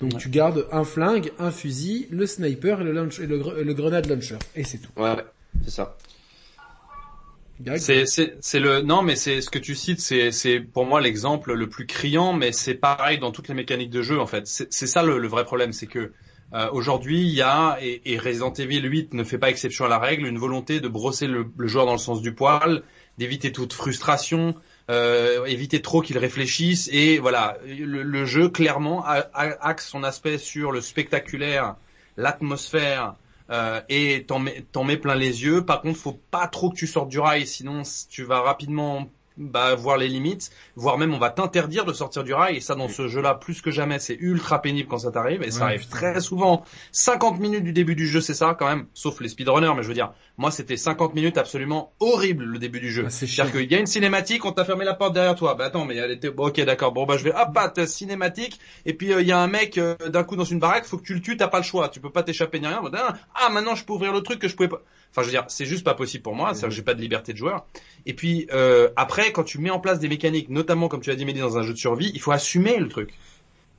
Donc, 0.00 0.14
euh, 0.14 0.18
tu 0.18 0.28
gardes 0.28 0.66
un 0.70 0.84
flingue, 0.84 1.32
un 1.38 1.50
fusil, 1.50 2.06
le 2.10 2.26
sniper 2.26 2.80
et 2.80 2.84
le, 2.84 2.92
launch, 2.92 3.18
et 3.20 3.26
le, 3.26 3.38
gre- 3.38 3.60
le 3.60 3.74
grenade 3.74 4.06
launcher. 4.06 4.36
Et 4.54 4.64
c'est 4.64 4.78
tout. 4.78 4.90
Ouais, 4.96 5.14
ouais, 5.14 5.24
c'est 5.64 5.70
ça. 5.70 5.96
C'est 7.76 8.06
c'est 8.06 8.36
c'est 8.40 8.60
le 8.60 8.82
non 8.82 9.02
mais 9.02 9.16
c'est 9.16 9.40
ce 9.40 9.50
que 9.50 9.58
tu 9.58 9.74
cites 9.74 10.00
c'est 10.00 10.30
c'est 10.30 10.60
pour 10.60 10.86
moi 10.86 11.00
l'exemple 11.00 11.54
le 11.54 11.68
plus 11.68 11.86
criant 11.86 12.32
mais 12.32 12.52
c'est 12.52 12.76
pareil 12.76 13.18
dans 13.18 13.32
toutes 13.32 13.48
les 13.48 13.54
mécaniques 13.54 13.90
de 13.90 14.00
jeu 14.00 14.20
en 14.20 14.28
fait 14.28 14.46
c'est 14.46 14.72
c'est 14.72 14.86
ça 14.86 15.02
le, 15.02 15.18
le 15.18 15.26
vrai 15.26 15.44
problème 15.44 15.72
c'est 15.72 15.88
que 15.88 16.12
euh, 16.54 16.68
aujourd'hui 16.72 17.20
il 17.22 17.34
y 17.34 17.42
a 17.42 17.78
et, 17.80 18.12
et 18.12 18.18
Resident 18.18 18.52
Evil 18.52 18.82
8 18.82 19.14
ne 19.14 19.24
fait 19.24 19.38
pas 19.38 19.50
exception 19.50 19.84
à 19.84 19.88
la 19.88 19.98
règle 19.98 20.26
une 20.26 20.38
volonté 20.38 20.80
de 20.80 20.88
brosser 20.88 21.26
le, 21.26 21.50
joueur 21.58 21.86
dans 21.86 21.92
le 21.92 21.98
sens 21.98 22.22
du 22.22 22.34
poil 22.34 22.82
d'éviter 23.18 23.52
toute 23.52 23.72
frustration 23.72 24.54
euh, 24.90 25.44
éviter 25.44 25.82
trop 25.82 26.00
qu'il 26.00 26.16
réfléchisse 26.18 26.88
et 26.92 27.18
voilà 27.18 27.58
le, 27.66 28.24
jeu 28.24 28.48
clairement 28.48 29.04
axe 29.04 29.88
son 29.88 30.02
aspect 30.02 30.38
sur 30.38 30.72
le 30.72 30.80
spectaculaire 30.80 31.76
l'atmosphère 32.16 33.14
euh, 33.50 33.80
et 33.88 34.24
t'en 34.26 34.40
mets, 34.40 34.64
mets 34.84 34.96
plein 34.98 35.14
les 35.14 35.44
yeux. 35.44 35.64
Par 35.64 35.80
contre, 35.80 35.98
faut 35.98 36.20
pas 36.30 36.46
trop 36.48 36.70
que 36.70 36.76
tu 36.76 36.86
sortes 36.86 37.08
du 37.08 37.18
rail, 37.18 37.46
sinon 37.46 37.82
tu 38.10 38.24
vas 38.24 38.40
rapidement 38.40 39.08
bah, 39.38 39.74
voir 39.74 39.96
les 39.96 40.08
limites, 40.08 40.50
voire 40.76 40.98
même 40.98 41.14
on 41.14 41.18
va 41.18 41.30
t'interdire 41.30 41.84
de 41.84 41.92
sortir 41.92 42.24
du 42.24 42.34
rail. 42.34 42.56
Et 42.56 42.60
ça, 42.60 42.74
dans 42.74 42.88
ce 42.88 43.08
jeu-là, 43.08 43.34
plus 43.34 43.62
que 43.62 43.70
jamais, 43.70 43.98
c'est 43.98 44.16
ultra 44.20 44.60
pénible 44.60 44.88
quand 44.88 44.98
ça 44.98 45.10
t'arrive. 45.10 45.42
Et 45.42 45.50
ça 45.50 45.64
arrive 45.64 45.88
très 45.88 46.20
souvent. 46.20 46.64
50 46.92 47.38
minutes 47.38 47.64
du 47.64 47.72
début 47.72 47.94
du 47.94 48.06
jeu, 48.06 48.20
c'est 48.20 48.34
ça 48.34 48.56
quand 48.58 48.66
même, 48.66 48.86
sauf 48.94 49.20
les 49.20 49.28
speedrunners. 49.28 49.72
Mais 49.76 49.82
je 49.82 49.88
veux 49.88 49.94
dire, 49.94 50.12
moi, 50.36 50.50
c'était 50.50 50.76
50 50.76 51.14
minutes 51.14 51.38
absolument 51.38 51.92
horrible 52.00 52.44
le 52.44 52.58
début 52.58 52.80
du 52.80 52.90
jeu. 52.90 53.04
Ah, 53.06 53.10
chiant. 53.10 53.26
C'est-à-dire 53.26 53.52
qu'il 53.52 53.72
y 53.72 53.74
a 53.74 53.78
une 53.78 53.86
cinématique, 53.86 54.44
on 54.44 54.52
t'a 54.52 54.64
fermé 54.64 54.84
la 54.84 54.94
porte 54.94 55.14
derrière 55.14 55.34
toi. 55.34 55.54
Bah 55.54 55.66
attends, 55.66 55.84
mais 55.84 55.96
elle 55.96 56.10
était 56.10 56.30
bon, 56.30 56.48
ok, 56.48 56.60
d'accord. 56.62 56.92
Bon 56.92 57.06
bah 57.06 57.16
je 57.16 57.24
vais 57.24 57.34
hop, 57.34 57.48
ah, 57.56 57.68
t'as 57.74 57.86
cinématique. 57.86 58.58
Et 58.86 58.94
puis 58.94 59.12
euh, 59.12 59.20
il 59.20 59.26
y 59.26 59.32
a 59.32 59.38
un 59.38 59.48
mec 59.48 59.78
euh, 59.78 59.96
d'un 60.08 60.24
coup 60.24 60.36
dans 60.36 60.44
une 60.44 60.58
baraque, 60.58 60.84
faut 60.84 60.98
que 60.98 61.02
tu 61.02 61.14
le 61.14 61.20
tues, 61.20 61.36
t'as 61.36 61.48
pas 61.48 61.58
le 61.58 61.64
choix. 61.64 61.88
Tu 61.88 62.00
peux 62.00 62.10
pas 62.10 62.22
t'échapper 62.22 62.60
ni 62.60 62.66
rien. 62.66 62.82
Bah, 62.82 63.16
Ah 63.34 63.48
maintenant 63.50 63.74
je 63.74 63.84
peux 63.84 63.92
ouvrir 63.92 64.12
le 64.12 64.20
truc 64.22 64.38
que 64.38 64.48
je 64.48 64.56
pouvais 64.56 64.68
pas. 64.68 64.82
Enfin 65.10 65.22
je 65.22 65.26
veux 65.26 65.32
dire, 65.32 65.44
c'est 65.48 65.66
juste 65.66 65.84
pas 65.84 65.94
possible 65.94 66.22
pour 66.22 66.34
moi. 66.34 66.48
C'est-à-dire 66.48 66.68
que 66.68 66.74
j'ai 66.74 66.82
pas 66.82 66.94
de 66.94 67.00
liberté 67.00 67.32
de 67.32 67.38
joueur. 67.38 67.66
Et 68.06 68.14
puis 68.14 68.46
euh, 68.52 68.88
après, 68.96 69.32
quand 69.32 69.44
tu 69.44 69.58
mets 69.58 69.70
en 69.70 69.80
place 69.80 69.98
des 69.98 70.08
mécaniques, 70.08 70.48
notamment 70.48 70.88
comme 70.88 71.00
tu 71.00 71.10
as 71.10 71.16
dit 71.16 71.24
Mehdi 71.24 71.40
dans 71.40 71.58
un 71.58 71.62
jeu 71.62 71.72
de 71.72 71.78
survie, 71.78 72.10
il 72.14 72.20
faut 72.20 72.32
assumer 72.32 72.78
le 72.78 72.88
truc. 72.88 73.10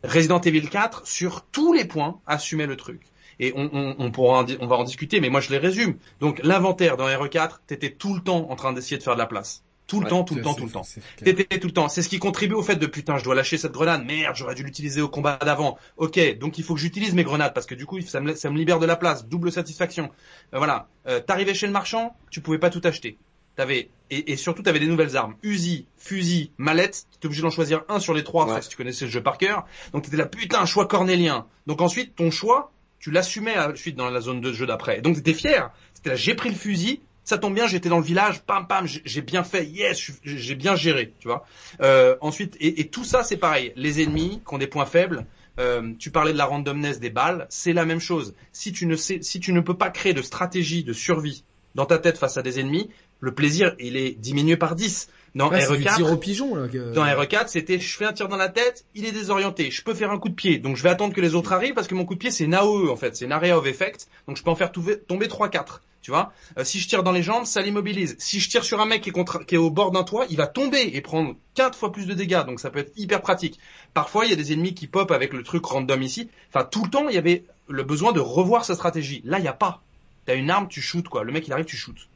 Resident 0.04 0.40
Evil 0.42 0.70
4, 0.70 1.06
sur 1.06 1.44
tous 1.52 1.74
les 1.74 1.86
points, 1.86 2.20
assumer 2.26 2.66
le 2.66 2.78
truc. 2.78 3.02
Et 3.40 3.54
on, 3.56 3.70
on, 3.74 3.96
on 4.00 4.12
pourra 4.12 4.44
en 4.44 4.46
on 4.60 4.68
va 4.68 4.76
en 4.78 4.84
discuter, 4.84 5.20
mais 5.20 5.30
moi 5.30 5.40
je 5.42 5.50
les 5.50 5.58
résume. 5.58 5.96
Donc 6.20 6.42
l'inventaire 6.44 6.98
dans 6.98 7.08
RE4, 7.08 7.60
t'étais 7.68 7.92
tout 7.92 8.14
le 8.14 8.22
temps 8.22 8.50
en 8.50 8.56
train 8.56 8.74
d'essayer 8.74 8.98
de 8.98 9.04
faire 9.04 9.14
de 9.14 9.20
la 9.20 9.28
place. 9.28 9.64
Tout 9.90 10.00
le 10.00 10.06
Ouais, 10.06 10.10
temps, 10.10 10.24
tout 10.24 10.36
le 10.36 10.42
temps, 10.42 10.54
tout 10.54 10.66
le 10.66 10.72
temps. 10.72 10.86
T'étais 11.18 11.60
tout 11.60 11.68
le 11.68 11.74
temps. 11.74 11.90
C'est 11.90 12.02
ce 12.04 12.08
qui 12.10 12.20
contribue 12.20 12.54
au 12.54 12.62
fait 12.64 12.76
de 12.78 12.86
putain, 12.86 13.18
je 13.18 13.24
dois 13.24 13.36
lâcher 13.36 13.58
cette 13.58 13.72
grenade. 13.74 14.06
Merde, 14.06 14.36
j'aurais 14.36 14.56
dû 14.56 14.64
l'utiliser 14.64 15.02
au 15.02 15.10
combat 15.10 15.38
d'avant. 15.38 15.78
Ok, 15.98 16.20
donc 16.38 16.58
il 16.60 16.64
faut 16.64 16.76
que 16.76 16.80
j'utilise 16.80 17.14
mes 17.16 17.24
grenades 17.24 17.54
parce 17.54 17.66
que 17.66 17.76
du 17.76 17.86
coup, 17.86 18.00
ça 18.02 18.22
me, 18.22 18.36
ça 18.36 18.50
me 18.52 18.58
libère 18.58 18.80
de 18.80 18.86
la 18.86 18.96
place. 18.96 19.26
Double 19.28 19.52
satisfaction. 19.52 20.12
Euh, 20.54 20.60
voilà. 20.60 20.88
Euh, 21.08 21.20
T'arrivais 21.20 21.54
chez 21.56 21.66
le 21.68 21.74
marchand, 21.74 22.16
tu 22.30 22.40
pouvais 22.40 22.60
pas 22.60 22.70
tout 22.70 22.82
acheter. 22.84 23.18
T'avais 23.56 23.90
et, 24.12 24.32
et 24.32 24.38
surtout 24.38 24.62
t'avais 24.62 24.80
des 24.80 24.88
nouvelles 24.88 25.18
armes. 25.18 25.36
Uzi, 25.44 25.88
fusil, 25.98 26.52
mallette. 26.58 27.08
T'étais 27.12 27.26
obligé 27.26 27.42
d'en 27.42 27.50
choisir 27.50 27.82
un 27.90 28.00
sur 28.00 28.14
les 28.14 28.24
trois. 28.24 28.48
Ouais. 28.48 28.62
si 28.62 28.70
tu 28.70 28.78
connaissais 28.78 29.06
le 29.06 29.12
jeu 29.12 29.22
par 29.24 29.38
cœur. 29.38 29.66
Donc 29.92 30.04
t'étais 30.04 30.18
là 30.18 30.28
putain, 30.28 30.66
choix 30.66 30.88
cornélien. 30.88 31.46
Donc 31.68 31.82
ensuite 31.82 32.16
ton 32.16 32.32
choix, 32.32 32.72
tu 33.00 33.12
l'assumais 33.12 33.58
ensuite 33.58 33.96
dans 33.96 34.10
la 34.10 34.22
zone 34.22 34.40
de 34.40 34.54
jeu 34.54 34.66
d'après. 34.66 35.02
Donc 35.02 35.16
t'étais 35.16 35.34
fier. 35.34 35.72
C'était 35.94 36.12
là, 36.12 36.16
j'ai 36.16 36.36
pris 36.36 36.50
le 36.50 36.56
fusil. 36.56 37.02
Ça 37.30 37.38
tombe 37.38 37.54
bien, 37.54 37.68
j'étais 37.68 37.90
dans 37.90 38.00
le 38.00 38.04
village, 38.04 38.42
pam 38.42 38.66
pam, 38.66 38.88
j'ai 38.88 39.22
bien 39.22 39.44
fait, 39.44 39.64
yes, 39.64 40.12
j'ai 40.24 40.56
bien 40.56 40.76
géré, 40.76 41.14
tu 41.20 41.28
vois. 41.28 41.46
Euh, 41.80 42.16
ensuite, 42.22 42.58
et, 42.60 42.82
et 42.82 42.88
tout 42.88 43.04
ça, 43.04 43.24
c'est 43.24 43.38
pareil. 43.38 43.72
Les 43.76 44.02
ennemis 44.02 44.42
qui 44.48 44.52
ont 44.56 44.58
des 44.58 44.66
points 44.66 44.88
faibles. 44.88 45.28
euh, 45.60 45.94
tu 46.00 46.10
parlais 46.10 46.34
de 46.34 46.40
la 46.40 46.46
randomness 46.46 47.00
des 47.00 47.12
balles, 47.12 47.46
c'est 47.50 47.74
la 47.74 47.86
même 47.86 48.00
chose. 48.00 48.34
Si 48.52 48.72
tu 48.72 48.88
ne 48.88 48.96
sais, 48.96 49.20
si 49.22 49.40
tu 49.40 49.54
ne 49.54 49.60
peux 49.62 49.76
pas 49.78 49.92
créer 49.92 50.14
de 50.16 50.24
stratégie 50.24 50.84
de 50.84 50.92
survie 50.92 51.44
dans 51.76 51.86
ta 51.86 52.00
tête 52.00 52.18
face 52.18 52.38
à 52.38 52.42
des 52.42 52.60
ennemis, 52.60 52.90
le 53.20 53.32
plaisir 53.36 53.76
il 53.80 53.96
est 53.96 54.12
diminué 54.20 54.58
par 54.58 54.74
10. 54.76 55.10
Dans 55.36 55.52
c'est 55.52 55.58
du 55.78 55.84
RE4, 55.84 55.96
tir 55.98 56.12
au 56.12 56.18
pigeon 56.18 56.56
là. 56.56 56.68
que- 56.68 56.94
dans 56.94 57.04
RE4, 57.06 57.48
c'était 57.50 57.78
je 57.80 57.96
fais 57.96 58.06
un 58.06 58.14
tir 58.14 58.28
dans 58.28 58.38
la 58.38 58.50
tête, 58.50 58.86
il 58.96 59.06
est 59.06 59.12
désorienté, 59.12 59.70
je 59.70 59.84
peux 59.84 59.94
faire 59.94 60.10
un 60.10 60.18
coup 60.18 60.30
de 60.30 60.34
pied, 60.34 60.58
donc 60.58 60.78
je 60.78 60.82
vais 60.82 60.90
attendre 60.90 61.14
que 61.14 61.22
les 61.22 61.36
autres 61.36 61.54
arrivent 61.54 61.76
parce 61.76 61.88
que 61.88 61.94
mon 61.94 62.06
coup 62.06 62.16
de 62.16 62.20
pied 62.20 62.32
c'est 62.32 62.46
une 62.46 62.56
AOE 62.56 62.90
en 62.90 62.96
fait, 62.96 63.16
c'est 63.16 63.26
une 63.26 63.32
area 63.32 63.56
of 63.56 63.68
effect, 63.68 64.08
donc 64.28 64.38
je 64.38 64.44
peux 64.44 64.50
en 64.50 64.56
faire 64.56 64.72
tomber 64.72 65.28
3-4, 65.28 65.82
tu 66.02 66.12
vois. 66.12 66.32
Euh, 66.58 66.64
si 66.64 66.80
je 66.80 66.88
tire 66.88 67.04
dans 67.04 67.12
les 67.12 67.24
jambes, 67.24 67.46
ça 67.46 67.62
l'immobilise. 67.62 68.16
Si 68.20 68.40
je 68.40 68.50
tire 68.50 68.64
sur 68.64 68.80
un 68.80 68.86
mec 68.86 69.02
qui 69.02 69.10
est, 69.10 69.58
au 69.58 69.70
bord 69.70 69.92
d'un 69.92 70.04
toit, 70.04 70.26
il 70.30 70.38
va 70.38 70.48
tomber 70.48 70.92
et 70.94 71.02
prendre 71.02 71.36
4 71.56 71.78
fois 71.78 71.92
plus 71.92 72.06
de 72.06 72.14
dégâts, 72.14 72.46
donc 72.46 72.60
ça 72.60 72.70
peut 72.70 72.80
être 72.80 72.92
hyper 72.98 73.22
pratique. 73.22 73.60
Parfois 73.94 74.26
il 74.26 74.30
y 74.30 74.34
a 74.34 74.38
des 74.38 74.54
ennemis 74.54 74.74
qui 74.74 74.88
pop 74.88 75.12
avec 75.12 75.34
le 75.34 75.44
truc 75.44 75.66
random 75.66 76.02
ici, 76.02 76.30
enfin 76.50 76.66
tout 76.66 76.84
le 76.84 76.90
temps 76.90 77.10
il 77.10 77.16
y 77.16 77.18
avait 77.18 77.44
le 77.68 77.84
besoin 77.84 78.12
de 78.12 78.20
revoir 78.20 78.66
sa 78.66 78.76
stratégie. 78.76 79.22
Là 79.26 79.40
il 79.40 79.46
y 79.46 79.50
a 79.50 79.54
pas. 79.54 79.82
T'as 80.26 80.36
une 80.36 80.50
arme, 80.50 80.68
tu 80.68 80.82
shootes 80.82 81.10
quoi, 81.10 81.24
le 81.24 81.32
mec 81.32 81.48
il 81.48 81.54
arrive, 81.54 81.66
tu 81.66 81.78
shootes. 81.78 82.08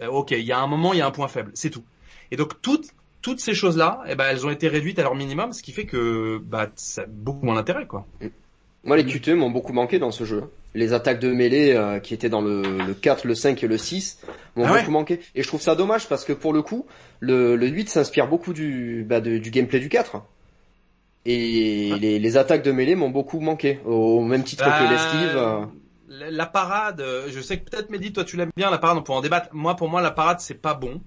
Euh, 0.00 0.08
ok, 0.08 0.32
il 0.32 0.44
y 0.44 0.52
a 0.52 0.58
un 0.58 0.66
moment, 0.66 0.92
il 0.92 0.98
y 0.98 1.02
a 1.02 1.06
un 1.06 1.10
point 1.10 1.28
faible, 1.28 1.50
c'est 1.54 1.70
tout. 1.70 1.84
Et 2.30 2.36
donc 2.36 2.60
toutes 2.62 2.92
toutes 3.22 3.40
ces 3.40 3.54
choses-là, 3.54 4.02
eh 4.08 4.14
ben, 4.14 4.26
elles 4.30 4.46
ont 4.46 4.50
été 4.50 4.68
réduites 4.68 4.98
à 4.98 5.02
leur 5.02 5.14
minimum, 5.14 5.52
ce 5.52 5.62
qui 5.62 5.72
fait 5.72 5.84
que 5.84 6.40
bah, 6.42 6.68
ça 6.76 7.02
a 7.02 7.06
beaucoup 7.06 7.44
moins 7.44 7.54
d'intérêt, 7.54 7.86
quoi. 7.86 8.06
Moi, 8.84 8.96
les 8.96 9.04
QTE 9.04 9.30
m'ont 9.30 9.50
beaucoup 9.50 9.72
manqué 9.72 9.98
dans 9.98 10.10
ce 10.10 10.24
jeu. 10.24 10.44
Les 10.74 10.92
attaques 10.92 11.18
de 11.18 11.32
mêlée 11.32 11.72
euh, 11.74 11.98
qui 11.98 12.14
étaient 12.14 12.28
dans 12.28 12.40
le, 12.42 12.62
le 12.62 12.94
4, 12.94 13.26
le 13.26 13.34
5 13.34 13.62
et 13.64 13.66
le 13.66 13.76
6 13.76 14.20
m'ont 14.54 14.64
Ah 14.66 14.72
ouais 14.72 14.78
beaucoup 14.80 14.92
manqué. 14.92 15.20
Et 15.34 15.42
je 15.42 15.48
trouve 15.48 15.60
ça 15.60 15.74
dommage 15.74 16.08
parce 16.08 16.24
que 16.24 16.32
pour 16.32 16.52
le 16.52 16.62
coup, 16.62 16.86
le, 17.18 17.56
le 17.56 17.66
8 17.66 17.88
s'inspire 17.88 18.28
beaucoup 18.28 18.52
du, 18.52 19.04
bah, 19.08 19.20
de- 19.20 19.38
du 19.38 19.50
gameplay 19.50 19.80
du 19.80 19.88
4. 19.88 20.22
Et 21.26 21.92
les, 22.00 22.18
les 22.18 22.36
attaques 22.36 22.62
de 22.62 22.72
mêlée 22.72 22.94
m'ont 22.94 23.10
beaucoup 23.10 23.40
manqué. 23.40 23.78
Au 23.84 24.22
même 24.22 24.42
titre 24.44 24.64
Bah, 24.64 24.78
que 24.78 24.90
l'esquive. 24.92 25.36
euh. 25.36 25.64
la, 26.30 26.46
parade, 26.46 27.00
euh, 27.00 27.26
je 27.30 27.40
sais 27.40 27.58
que 27.58 27.68
peut-être 27.68 27.90
Mehdi, 27.90 28.12
toi 28.12 28.24
tu 28.24 28.36
l'aimes 28.36 28.50
bien 28.56 28.70
la 28.70 28.78
parade, 28.78 28.96
on 28.96 29.02
peut 29.02 29.12
en 29.12 29.20
débattre. 29.20 29.48
Moi, 29.52 29.76
pour 29.76 29.88
moi, 29.88 30.00
la 30.00 30.10
parade 30.12 30.40
c'est 30.40 30.54
pas 30.60 30.74
bon. 30.74 31.00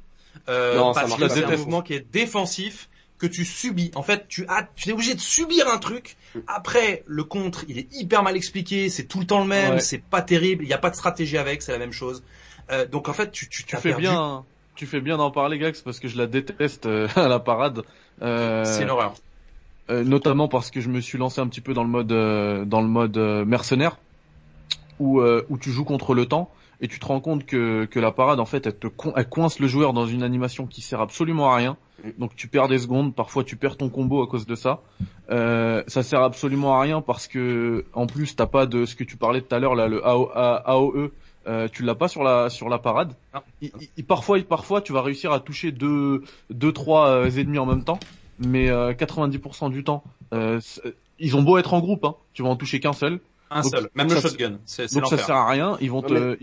Euh, 0.49 0.78
Non, 0.78 0.93
parce 0.93 1.15
que 1.15 1.28
c'est 1.30 1.43
un 1.45 1.56
mouvement 1.58 1.82
qui 1.82 1.93
est 1.93 2.06
défensif 2.12 2.89
que 3.23 3.33
tu 3.33 3.45
subis. 3.45 3.91
En 3.95 4.03
fait, 4.03 4.27
tu 4.27 4.45
as, 4.47 4.67
tu 4.75 4.89
es 4.89 4.91
obligé 4.91 5.13
de 5.15 5.19
subir 5.19 5.67
un 5.69 5.77
truc. 5.77 6.17
Après, 6.47 7.03
le 7.05 7.23
contre, 7.23 7.63
il 7.69 7.77
est 7.79 7.88
hyper 7.95 8.21
mal 8.23 8.36
expliqué. 8.36 8.89
C'est 8.89 9.05
tout 9.05 9.19
le 9.19 9.25
temps 9.25 9.39
le 9.41 9.47
même. 9.47 9.75
Ouais. 9.75 9.79
C'est 9.79 10.03
pas 10.03 10.21
terrible. 10.21 10.63
Il 10.63 10.67
n'y 10.67 10.73
a 10.73 10.77
pas 10.77 10.89
de 10.89 10.95
stratégie 10.95 11.38
avec. 11.38 11.62
C'est 11.62 11.71
la 11.71 11.77
même 11.77 11.93
chose. 11.93 12.21
Euh, 12.71 12.86
donc 12.86 13.07
en 13.09 13.13
fait, 13.13 13.31
tu, 13.31 13.47
tu, 13.47 13.63
Tu 13.63 13.71
t'as 13.71 13.77
fais 13.77 13.89
perdu. 13.89 14.03
bien, 14.03 14.43
tu 14.75 14.86
fais 14.86 14.99
bien 15.01 15.17
d'en 15.17 15.31
parler, 15.31 15.57
Gax, 15.57 15.81
parce 15.81 15.99
que 15.99 16.07
je 16.09 16.17
la 16.17 16.27
déteste 16.27 16.86
euh, 16.86 17.07
à 17.15 17.27
la 17.29 17.39
parade. 17.39 17.83
Euh, 18.21 18.63
C'est 18.65 18.83
une 18.83 18.89
horreur. 18.89 19.13
notamment 19.89 20.47
parce 20.47 20.69
que 20.71 20.81
je 20.81 20.89
me 20.89 20.99
suis 21.01 21.17
lancé 21.17 21.39
un 21.41 21.47
petit 21.47 21.62
peu 21.62 21.73
dans 21.73 21.83
le 21.83 21.89
mode, 21.89 22.07
dans 22.67 22.81
le 22.81 22.88
mode 22.88 23.17
mercenaire. 23.17 23.97
où, 24.99 25.21
où 25.21 25.57
tu 25.57 25.71
joues 25.71 25.86
contre 25.86 26.13
le 26.13 26.25
temps 26.25 26.49
et 26.81 26.88
tu 26.88 26.99
te 26.99 27.05
rends 27.05 27.19
compte 27.21 27.45
que, 27.45 27.86
que 27.86 27.99
la 27.99 28.12
parade 28.12 28.39
en 28.41 28.45
fait 28.45 28.65
elle 28.67 28.75
te 28.77 28.88
co- 28.88 29.13
elle 29.15 29.27
coince 29.29 29.59
le 29.59 29.67
joueur 29.67 29.93
dans 29.93 30.05
une 30.05 30.21
animation 30.23 30.65
qui 30.67 30.81
sert 30.81 30.99
absolument 31.01 31.51
à 31.51 31.55
rien. 31.55 31.77
Donc 32.18 32.36
tu 32.36 32.48
perds 32.48 32.68
des 32.68 32.80
secondes, 32.80 33.16
parfois 33.16 33.44
tu 33.44 33.56
perds 33.56 33.78
ton 33.78 33.89
combo 33.89 34.22
à 34.22 34.28
cause 34.28 34.46
de 34.46 34.56
ça. 34.56 34.82
Euh, 35.30 35.84
ça 35.88 36.04
sert 36.04 36.22
absolument 36.22 36.78
à 36.78 36.82
rien 36.82 37.02
parce 37.02 37.28
que 37.28 37.86
en 37.94 38.08
plus 38.08 38.36
t'as 38.36 38.46
pas 38.46 38.66
de 38.66 38.86
ce 38.86 38.96
que 38.96 39.04
tu 39.04 39.16
parlais 39.18 39.42
tout 39.42 39.54
à 39.56 39.60
l'heure 39.60 39.76
là 39.76 39.88
le 39.88 40.06
AO, 40.06 40.30
AOE, 40.36 41.12
euh, 41.48 41.68
tu 41.72 41.84
l'as 41.84 41.96
pas 41.96 42.08
sur 42.08 42.24
la 42.24 42.50
sur 42.50 42.68
la 42.70 42.78
parade. 42.78 43.13
Non. 43.34 43.39
Il- 43.62 43.72
il- 43.98 44.04
parfois 44.06 44.38
parfois 44.42 44.82
tu 44.82 44.92
vas 44.94 45.02
réussir 45.02 45.32
à 45.32 45.39
toucher 45.39 45.72
deux 45.72 46.24
deux 46.50 46.74
trois 46.74 47.08
euh, 47.08 47.30
ennemis 47.30 47.60
en 47.60 47.66
même 47.66 47.84
temps, 47.84 48.00
mais 48.39 48.70
euh, 48.70 48.94
90% 48.94 49.70
du 49.72 49.84
temps 49.84 50.04
euh, 50.34 50.60
ils 51.20 51.36
ont 51.38 51.42
beau 51.42 51.58
être 51.58 51.74
en 51.74 51.80
groupe, 51.80 52.04
hein, 52.06 52.16
tu 52.34 52.44
vas 52.44 52.50
en 52.50 52.56
toucher 52.58 52.80
qu'un 52.80 52.94
seul. 52.94 53.20
Un 53.50 53.62
Donc, 53.62 53.72
seul. 53.72 53.89
Même 53.96 54.10
ça, 54.10 54.16
le 54.16 54.22
shotgun. 54.22 54.58
C'est 54.66 54.94
Donc 54.94 55.06
ça 55.08 55.18
sert 55.18 55.36
à 55.36 55.48
rien. 55.50 55.78
Ils 55.80 55.92
vont 55.92 56.02
te, 56.02 56.38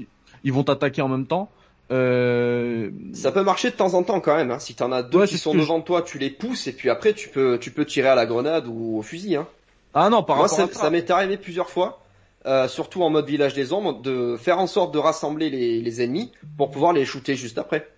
ils 0.44 0.52
vont 0.52 0.62
t'attaquer 0.62 1.02
en 1.02 1.08
même 1.08 1.26
temps. 1.26 1.50
Euh... 1.90 2.90
Ça 3.12 3.32
peut 3.32 3.42
marcher 3.42 3.70
de 3.70 3.76
temps 3.76 3.94
en 3.94 4.02
temps 4.02 4.20
quand 4.20 4.36
même. 4.36 4.50
Hein. 4.50 4.58
Si 4.58 4.74
t'en 4.74 4.92
as 4.92 5.02
deux 5.02 5.18
Ouais, 5.20 5.26
qui 5.26 5.38
sont 5.38 5.52
je- 5.54 5.58
devant 5.58 5.80
toi, 5.80 6.02
tu 6.02 6.18
les 6.18 6.30
pousses 6.30 6.66
et 6.66 6.72
puis 6.72 6.88
après 6.90 7.12
tu 7.14 7.28
peux 7.28 7.58
tu 7.58 7.70
peux 7.70 7.84
tirer 7.84 8.08
à 8.08 8.14
la 8.14 8.26
grenade 8.26 8.66
ou 8.68 8.98
au 8.98 9.02
fusil. 9.02 9.36
Hein. 9.36 9.46
Ah 9.94 10.08
non, 10.08 10.22
par 10.22 10.36
Moi, 10.36 10.46
rapport 10.46 10.56
ça, 10.56 10.64
à 10.64 10.82
ça 10.84 10.90
m'est 10.90 11.10
arrivé 11.10 11.36
plusieurs 11.36 11.68
fois, 11.68 12.00
euh, 12.46 12.68
surtout 12.68 13.02
en 13.02 13.10
mode 13.10 13.26
village 13.26 13.54
des 13.54 13.72
ombres, 13.72 14.00
de 14.00 14.36
faire 14.36 14.60
en 14.60 14.68
sorte 14.68 14.94
de 14.94 14.98
rassembler 14.98 15.50
les, 15.50 15.80
les 15.80 16.02
ennemis 16.02 16.30
pour 16.56 16.70
pouvoir 16.70 16.92
les 16.92 17.04
shooter 17.04 17.34
juste 17.34 17.58
après. 17.58 17.88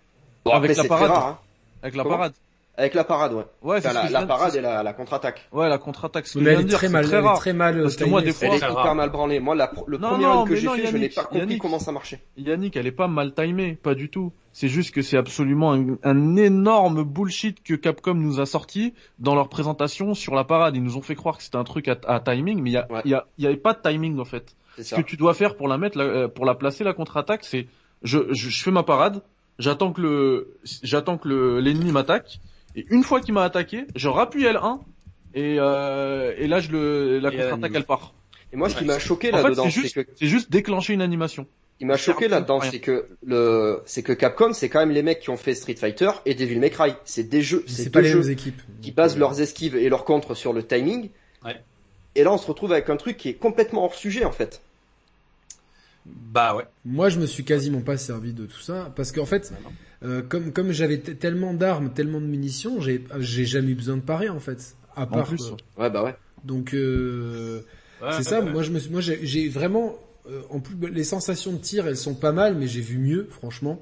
Bon, 0.47 0.53
Avec 0.53 0.71
après, 0.71 0.83
la 0.83 0.89
parade. 0.89 1.11
rare. 1.11 1.27
Hein. 1.27 1.39
avec 1.83 1.95
la 1.97 2.03
Comment 2.03 2.17
parade. 2.17 2.33
Avec 2.75 2.95
la 2.95 3.05
parade, 3.05 3.35
ouais. 3.35 3.45
Ouais, 3.61 3.81
c'est 3.83 3.93
la, 3.93 4.09
la 4.09 4.25
parade 4.27 4.55
et 4.55 4.63
la, 4.63 4.83
la 4.83 4.93
contre-attaque. 4.95 5.47
Ouais, 5.53 5.69
la 5.69 5.77
contre-attaque. 5.77 6.27
Ce 6.27 6.39
que 6.39 6.43
Mais 6.45 6.53
elle 6.53 6.61
est 6.61 6.65
dire, 6.65 6.79
très 6.79 6.87
c'est 6.87 6.93
mal, 6.95 7.05
très 7.05 7.17
elle 7.19 7.23
est 7.23 7.27
rare. 7.27 7.37
très 7.39 7.53
mal. 7.53 7.83
Parce 7.83 7.95
que 7.97 7.99
timée, 7.99 8.11
moi, 8.11 8.23
des 8.23 8.33
fois, 8.33 8.49
Elle 8.49 8.55
est 8.55 8.59
très 8.61 8.71
hyper 8.71 8.83
rare. 8.85 8.95
mal 8.95 9.11
branlée. 9.11 9.41
Moi, 9.41 9.55
la, 9.55 9.71
le 9.87 9.99
Non, 9.99 10.09
premier 10.11 10.25
non, 10.25 10.45
que 10.45 10.51
mais 10.53 10.57
j'ai 10.57 10.69
fait, 10.69 10.77
je 10.79 10.83
n'ai 10.85 10.93
Yannick, 10.93 11.15
pas 11.15 11.23
compris 11.25 11.39
Yannick. 11.41 11.61
comment 11.61 11.79
ça 11.79 11.93
marchait. 11.93 12.23
Yannick, 12.39 12.75
elle 12.77 12.87
est 12.87 12.91
pas 12.93 13.09
mal 13.09 13.35
timée, 13.35 13.75
pas 13.75 13.95
du 13.95 14.09
tout. 14.09 14.33
C'est 14.55 14.69
juste 14.69 14.95
que 14.95 15.03
c'est 15.03 15.19
absolument 15.19 15.75
un, 15.75 15.97
un 16.03 16.37
énorme 16.37 17.05
bullshit 17.05 17.63
que 17.63 17.75
Capcom 17.75 18.15
nous 18.15 18.41
a 18.41 18.47
sorti 18.47 18.95
dans 19.19 19.35
leur 19.35 19.51
présentation 19.51 20.15
sur 20.15 20.35
la 20.35 20.45
parade. 20.45 20.75
Ils 20.75 20.83
nous 20.83 20.97
ont 20.97 21.03
fait 21.03 21.15
croire 21.15 21.37
que 21.37 21.43
c'était 21.43 21.57
un 21.59 21.65
truc 21.65 21.89
à, 21.89 21.97
à 22.07 22.21
timing, 22.21 22.63
mais 22.63 22.71
il 22.71 22.73
y, 22.73 22.77
a, 22.79 22.87
Ouais. 22.91 23.03
y, 23.05 23.13
a, 23.13 23.27
y 23.39 23.47
avait 23.47 23.57
pas 23.57 23.75
de 23.75 23.81
timing 23.87 24.19
en 24.19 24.25
fait. 24.25 24.57
C'est 24.77 24.83
Ce 24.83 24.89
ça. 24.91 25.03
que 25.03 25.07
tu 25.07 25.19
dois 25.19 25.35
faire 25.35 25.57
pour 25.57 25.69
la 25.69 25.77
mettre, 25.77 25.99
la- 25.99 26.05
euh, 26.05 26.29
pour 26.29 26.47
la 26.47 26.55
placer 26.55 26.85
la 26.85 26.95
contre-attaque, 26.95 27.45
c'est 27.45 27.67
je, 28.03 28.19
je, 28.33 28.49
je 28.49 28.63
fais 28.65 28.71
ma 28.71 28.83
parade, 28.83 29.21
j'attends 29.59 29.93
que 29.93 30.01
le 30.01 30.55
j'attends 30.83 31.19
que 31.19 31.29
le 31.29 31.61
l'ennemi 31.61 31.93
m'attaque 31.93 32.41
et 32.77 32.87
une 32.91 33.03
fois 33.03 33.21
qu'il 33.21 33.35
m'a 33.35 33.45
attaqué, 33.45 33.85
je 33.97 34.09
rappuie 34.09 34.45
L1 34.45 34.81
et 35.35 35.57
euh, 35.59 36.35
et 36.37 36.47
là 36.47 36.61
je 36.61 36.71
le 36.71 37.19
la 37.19 37.31
contre-attaque 37.31 37.73
elle 37.75 37.85
part. 37.85 38.15
Et 38.53 38.57
moi, 38.57 38.69
ce 38.69 38.77
qui 38.77 38.85
m'a 38.85 38.99
choqué 38.99 39.33
En 39.33 39.39
fait, 39.39 39.43
là-dedans, 39.45 39.65
c'est 39.65 39.71
juste 39.71 39.95
que, 39.95 40.07
c'est 40.15 40.27
juste 40.27 40.51
déclencher 40.53 40.93
une 40.93 41.01
animation. 41.01 41.47
ce 41.75 41.79
qui 41.79 41.85
m'a 41.87 41.97
choqué 41.97 42.29
là-dedans, 42.29 42.61
c'est 42.61 42.81
que 42.81 43.09
le, 43.25 43.81
c'est 43.87 44.03
que 44.03 44.13
Capcom, 44.13 44.53
c'est 44.53 44.69
quand 44.69 44.81
même 44.81 44.91
les 44.91 45.03
mecs 45.03 45.21
qui 45.21 45.31
ont 45.31 45.39
fait 45.39 45.55
Street 45.55 45.75
Fighter 45.75 46.11
et 46.27 46.35
Devil 46.35 46.59
May 46.59 46.69
Cry. 46.69 46.93
C'est 47.07 47.29
des 47.29 47.41
jeux, 47.41 47.65
C'est 47.67 47.85
c'est 47.85 47.91
pas 47.91 48.03
les 48.03 48.11
jeux 48.11 48.21
mêmes 48.21 48.31
équipes. 48.31 48.61
qui 48.83 48.93
basent 48.93 49.17
leurs 49.17 49.41
esquives 49.41 49.75
et 49.75 49.89
leurs 49.89 50.05
contres 50.05 50.37
sur 50.37 50.53
le 50.53 50.63
timing. 50.63 51.09
Ouais. 51.45 51.59
Et 52.15 52.25
là, 52.25 52.33
on 52.33 52.37
se 52.39 52.47
retrouve 52.47 52.73
avec 52.73 52.91
un 52.91 52.97
truc 52.97 53.17
qui 53.17 53.31
est 53.31 53.35
complètement 53.35 53.85
hors 53.85 53.95
sujet, 53.95 54.27
en 54.27 54.33
fait. 54.33 54.61
Bah 56.05 56.55
ouais. 56.55 56.65
Moi, 56.85 57.09
je 57.09 57.19
me 57.19 57.27
suis 57.27 57.45
quasiment 57.45 57.81
pas 57.81 57.97
servi 57.97 58.35
de 58.35 58.45
tout 58.45 58.61
ça 58.61 58.93
parce 58.97 59.13
qu'en 59.13 59.25
fait, 59.25 59.53
euh, 60.05 60.23
comme 60.23 60.53
comme 60.53 60.73
j'avais 60.73 60.99
t- 60.99 61.15
tellement 61.17 61.55
d'armes, 61.55 61.93
tellement 61.93 62.21
de 62.21 62.27
munitions, 62.27 62.81
j'ai 62.81 63.05
j'ai 63.19 63.45
jamais 63.45 63.71
eu 63.73 63.75
besoin 63.75 63.97
de 63.97 64.03
parer 64.03 64.29
en 64.29 64.41
fait. 64.41 64.77
À 64.97 65.07
part. 65.07 65.27
plus. 65.29 65.43
euh, 65.53 65.57
Ouais, 65.79 65.91
bah 65.91 66.03
ouais. 66.05 66.15
donc 66.45 66.75
euh, 66.75 67.63
Ouais, 68.01 68.09
c'est 68.11 68.19
ouais, 68.19 68.23
ça. 68.25 68.41
ouais. 68.41 68.51
Moi, 68.53 68.63
je 68.63 68.71
me 68.71 68.79
suis, 68.79 68.91
moi, 68.91 69.01
j'ai 69.01 69.25
j'ai 69.25 69.49
vraiment, 69.49 69.97
euh, 70.29 70.43
en 70.51 70.61
plus, 70.61 70.77
les 70.91 71.05
sensations 71.05 71.53
de 71.53 71.59
tir, 71.59 71.87
elles 71.87 71.97
sont 71.97 72.15
pas 72.15 72.33
mal, 72.33 72.57
mais 72.57 72.67
j'ai 72.67 72.81
vu 72.81 72.99
mieux, 72.99 73.27
franchement. 73.31 73.81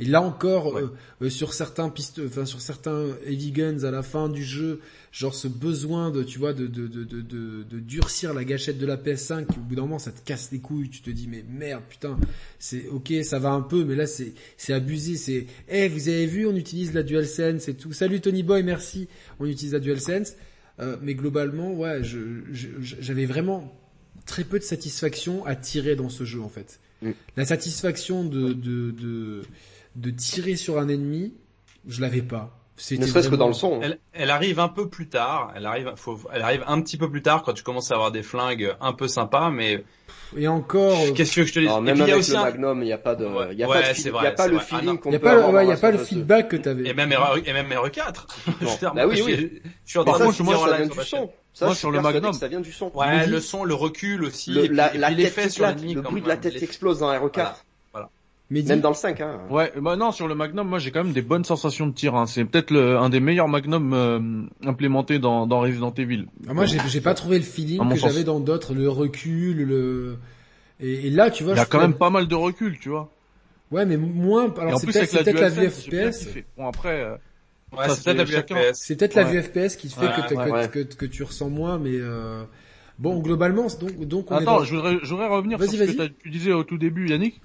Et 0.00 0.04
là 0.06 0.22
encore, 0.22 0.74
Ouais. 0.74 0.82
euh, 0.82 0.88
euh, 1.22 1.30
sur 1.30 1.52
certains 1.54 1.88
pistes, 1.90 2.20
enfin 2.26 2.46
sur 2.46 2.60
certains 2.60 3.06
heavy 3.26 3.52
guns 3.52 3.84
à 3.84 3.90
la 3.90 4.02
fin 4.02 4.28
du 4.28 4.42
jeu, 4.42 4.80
genre 5.12 5.34
ce 5.34 5.46
besoin 5.46 6.10
de, 6.10 6.22
tu 6.22 6.38
vois, 6.38 6.52
de 6.54 6.66
de 6.66 6.86
de 6.88 7.04
de, 7.04 7.62
de, 7.62 7.78
durcir 7.80 8.32
la 8.34 8.44
gâchette 8.44 8.78
de 8.78 8.86
la 8.86 8.96
PS5. 8.96 9.46
Au 9.56 9.60
bout 9.60 9.74
d'un 9.74 9.82
moment, 9.82 9.98
ça 9.98 10.10
te 10.10 10.20
casse 10.24 10.50
les 10.52 10.58
couilles. 10.58 10.88
Tu 10.88 11.02
te 11.02 11.10
dis 11.10 11.28
mais 11.28 11.44
merde, 11.48 11.82
putain, 11.88 12.18
c'est 12.58 12.88
ok, 12.88 13.12
ça 13.22 13.38
va 13.38 13.50
un 13.50 13.60
peu, 13.60 13.84
mais 13.84 13.94
là 13.94 14.06
c'est 14.06 14.32
c'est 14.56 14.72
abusé. 14.72 15.16
C'est, 15.16 15.46
eh, 15.68 15.88
vous 15.88 16.08
avez 16.08 16.26
vu, 16.26 16.46
on 16.46 16.56
utilise 16.56 16.94
la 16.94 17.02
DualSense 17.02 17.68
et 17.68 17.74
tout. 17.74 17.92
Salut 17.92 18.20
Tony 18.20 18.42
Boy, 18.42 18.62
merci. 18.62 19.06
On 19.38 19.46
utilise 19.46 19.74
la 19.74 19.80
DualSense. 19.80 20.34
Euh, 20.80 20.96
mais 21.02 21.14
globalement, 21.14 21.74
ouais, 21.74 22.02
je, 22.02 22.18
je- 22.52 22.68
je- 22.80 22.96
j'avais 23.00 23.26
vraiment 23.26 23.70
très 24.24 24.44
peu 24.44 24.58
de 24.58 24.64
satisfaction 24.64 25.44
à 25.44 25.54
tirer 25.56 25.94
dans 25.94 26.08
ce 26.08 26.24
jeu 26.24 26.40
en 26.40 26.48
fait. 26.48 26.80
Mm. 27.02 27.10
La 27.36 27.44
satisfaction 27.44 28.24
de, 28.24 28.54
de, 28.54 28.90
de, 28.92 29.42
de 29.96 30.10
tirer 30.10 30.56
sur 30.56 30.78
un 30.78 30.88
ennemi, 30.88 31.34
je 31.86 32.00
l'avais 32.00 32.22
pas. 32.22 32.56
Ne 32.92 33.06
serait-ce 33.06 33.28
que 33.28 33.36
dans 33.36 33.48
le 33.48 33.52
son. 33.52 33.80
Hein. 33.82 33.94
Elle, 34.12 34.30
arrive 34.30 34.58
un 34.58 34.68
peu 34.68 34.88
plus 34.88 35.08
tard. 35.08 35.52
Elle 35.54 35.66
arrive, 35.66 35.92
elle 36.32 36.42
arrive 36.42 36.64
un 36.66 36.80
petit 36.80 36.96
peu 36.96 37.10
plus 37.10 37.22
tard 37.22 37.42
quand 37.42 37.52
tu 37.52 37.62
commences 37.62 37.90
à 37.90 37.94
avoir 37.94 38.10
des 38.10 38.22
flingues 38.22 38.74
un 38.80 38.92
peu 38.92 39.06
sympas, 39.06 39.50
mais. 39.50 39.84
Et 40.36 40.48
encore. 40.48 40.98
Qu'est-ce 41.14 41.34
que 41.34 41.44
je 41.44 41.52
te 41.52 41.60
dis? 41.60 41.66
Non, 41.66 41.80
Même 41.80 41.94
puis, 41.94 42.02
avec 42.02 42.12
y 42.12 42.16
a 42.16 42.18
aussi 42.18 42.30
le. 42.32 42.38
Magnum, 42.38 42.82
il 42.82 42.86
n'y 42.86 42.92
a 42.92 42.98
pas 42.98 43.14
de, 43.14 43.24
il 43.24 43.30
ouais, 43.66 43.76
a 43.76 44.46
le 44.46 44.56
vrai. 44.56 44.64
feeling 44.64 44.94
ah, 44.94 45.02
qu'on. 45.02 45.10
Il 45.10 45.66
n'y 45.66 45.72
a 45.72 45.76
pas 45.76 45.90
le 45.90 45.98
feedback 45.98 46.48
que 46.48 46.56
t'avais. 46.56 46.88
Et 46.88 46.94
même 46.94 47.12
RE, 47.12 47.38
et 47.44 47.52
même 47.52 47.70
RE 47.72 47.90
4. 47.90 48.26
bah 48.94 49.06
oui, 49.06 49.22
oui. 49.24 49.60
Je 49.84 49.90
suis 49.90 49.98
en 49.98 50.04
train 50.04 50.18
de 50.18 50.42
moi, 50.42 50.56
ça 50.56 50.76
vient 50.76 50.86
du 50.86 51.04
son. 51.04 51.30
moi, 51.60 51.74
sur 51.74 51.90
le 51.90 52.00
Magnum. 52.00 52.32
Ça 52.32 52.48
vient 52.48 52.60
du 52.60 52.72
son. 52.72 52.90
Ouais, 52.94 53.26
le 53.26 53.40
son, 53.40 53.64
le 53.64 53.74
recul 53.74 54.24
aussi. 54.24 54.52
L'effet 54.52 55.50
sur 55.50 55.66
l'ennemi. 55.66 55.94
Le 55.94 56.00
bruit 56.00 56.22
de 56.22 56.28
la 56.28 56.38
tête 56.38 56.62
explose 56.62 57.00
dans 57.00 57.20
RE 57.20 57.30
4. 57.30 57.66
Mehdi. 58.50 58.68
Même 58.68 58.80
dans 58.80 58.90
le 58.90 58.96
5, 58.96 59.20
hein. 59.20 59.40
Ouais, 59.48 59.72
bah 59.80 59.94
non, 59.94 60.10
sur 60.10 60.26
le 60.26 60.34
Magnum, 60.34 60.66
moi 60.66 60.80
j'ai 60.80 60.90
quand 60.90 61.04
même 61.04 61.12
des 61.12 61.22
bonnes 61.22 61.44
sensations 61.44 61.86
de 61.86 61.92
tir. 61.92 62.16
Hein. 62.16 62.26
C'est 62.26 62.44
peut-être 62.44 62.76
un 62.76 63.08
des 63.08 63.20
meilleurs 63.20 63.46
Magnum 63.46 63.92
euh, 63.92 64.68
implémentés 64.68 65.20
dans, 65.20 65.46
dans 65.46 65.60
Resident 65.60 65.94
Evil. 65.96 66.26
Ah, 66.48 66.54
moi, 66.54 66.64
ouais. 66.64 66.78
j'ai 66.88 67.00
pas 67.00 67.14
trouvé 67.14 67.38
le 67.38 67.44
feeling 67.44 67.88
que 67.88 67.96
j'avais 67.96 68.24
dans 68.24 68.40
d'autres, 68.40 68.74
le 68.74 68.88
recul, 68.88 69.64
le. 69.64 70.16
Et, 70.80 71.10
là, 71.10 71.30
tu 71.30 71.44
vois, 71.44 71.52
il 71.52 71.58
y 71.58 71.60
a 71.60 71.66
quand 71.66 71.80
même 71.80 71.94
pas 71.94 72.10
mal 72.10 72.26
de 72.26 72.34
recul, 72.34 72.78
tu 72.78 72.88
vois. 72.88 73.12
Ouais, 73.70 73.86
mais 73.86 73.96
moins. 73.96 74.52
Alors 74.58 74.80
c'est 74.80 74.86
peut-être 74.88 75.12
la, 75.12 75.50
peut 75.50 75.60
vue 75.60 75.70
FPS. 75.70 76.26
Bon 76.56 76.66
après. 76.66 77.02
Euh... 77.02 77.16
Ouais, 77.76 77.88
c'est 77.88 78.02
peut-être 78.02 78.16
la 78.16 78.24
vue 78.24 78.34
FPS. 78.34 78.74
C'est 78.74 78.96
peut-être 78.96 79.14
la 79.14 79.24
vue 79.24 79.42
FPS 79.42 79.76
qui 79.76 79.88
fait 79.90 80.08
que, 80.96 81.06
tu 81.06 81.22
ressens 81.22 81.50
moins, 81.50 81.78
mais. 81.78 81.94
Euh... 81.94 82.42
Bon, 82.98 83.18
globalement, 83.20 83.66
donc, 83.80 83.98
donc 84.06 84.26
Attends, 84.26 84.40
est 84.40 84.44
dans... 84.44 84.64
je 84.64 84.74
voudrais, 84.74 84.98
je 85.02 85.08
voudrais 85.08 85.28
revenir 85.28 85.58
sur 85.58 85.70
ce 85.70 85.76
que 85.76 86.06
tu 86.22 86.28
disais 86.28 86.52
au 86.52 86.64
tout 86.64 86.76
début, 86.76 87.08
Yannick. 87.08 87.40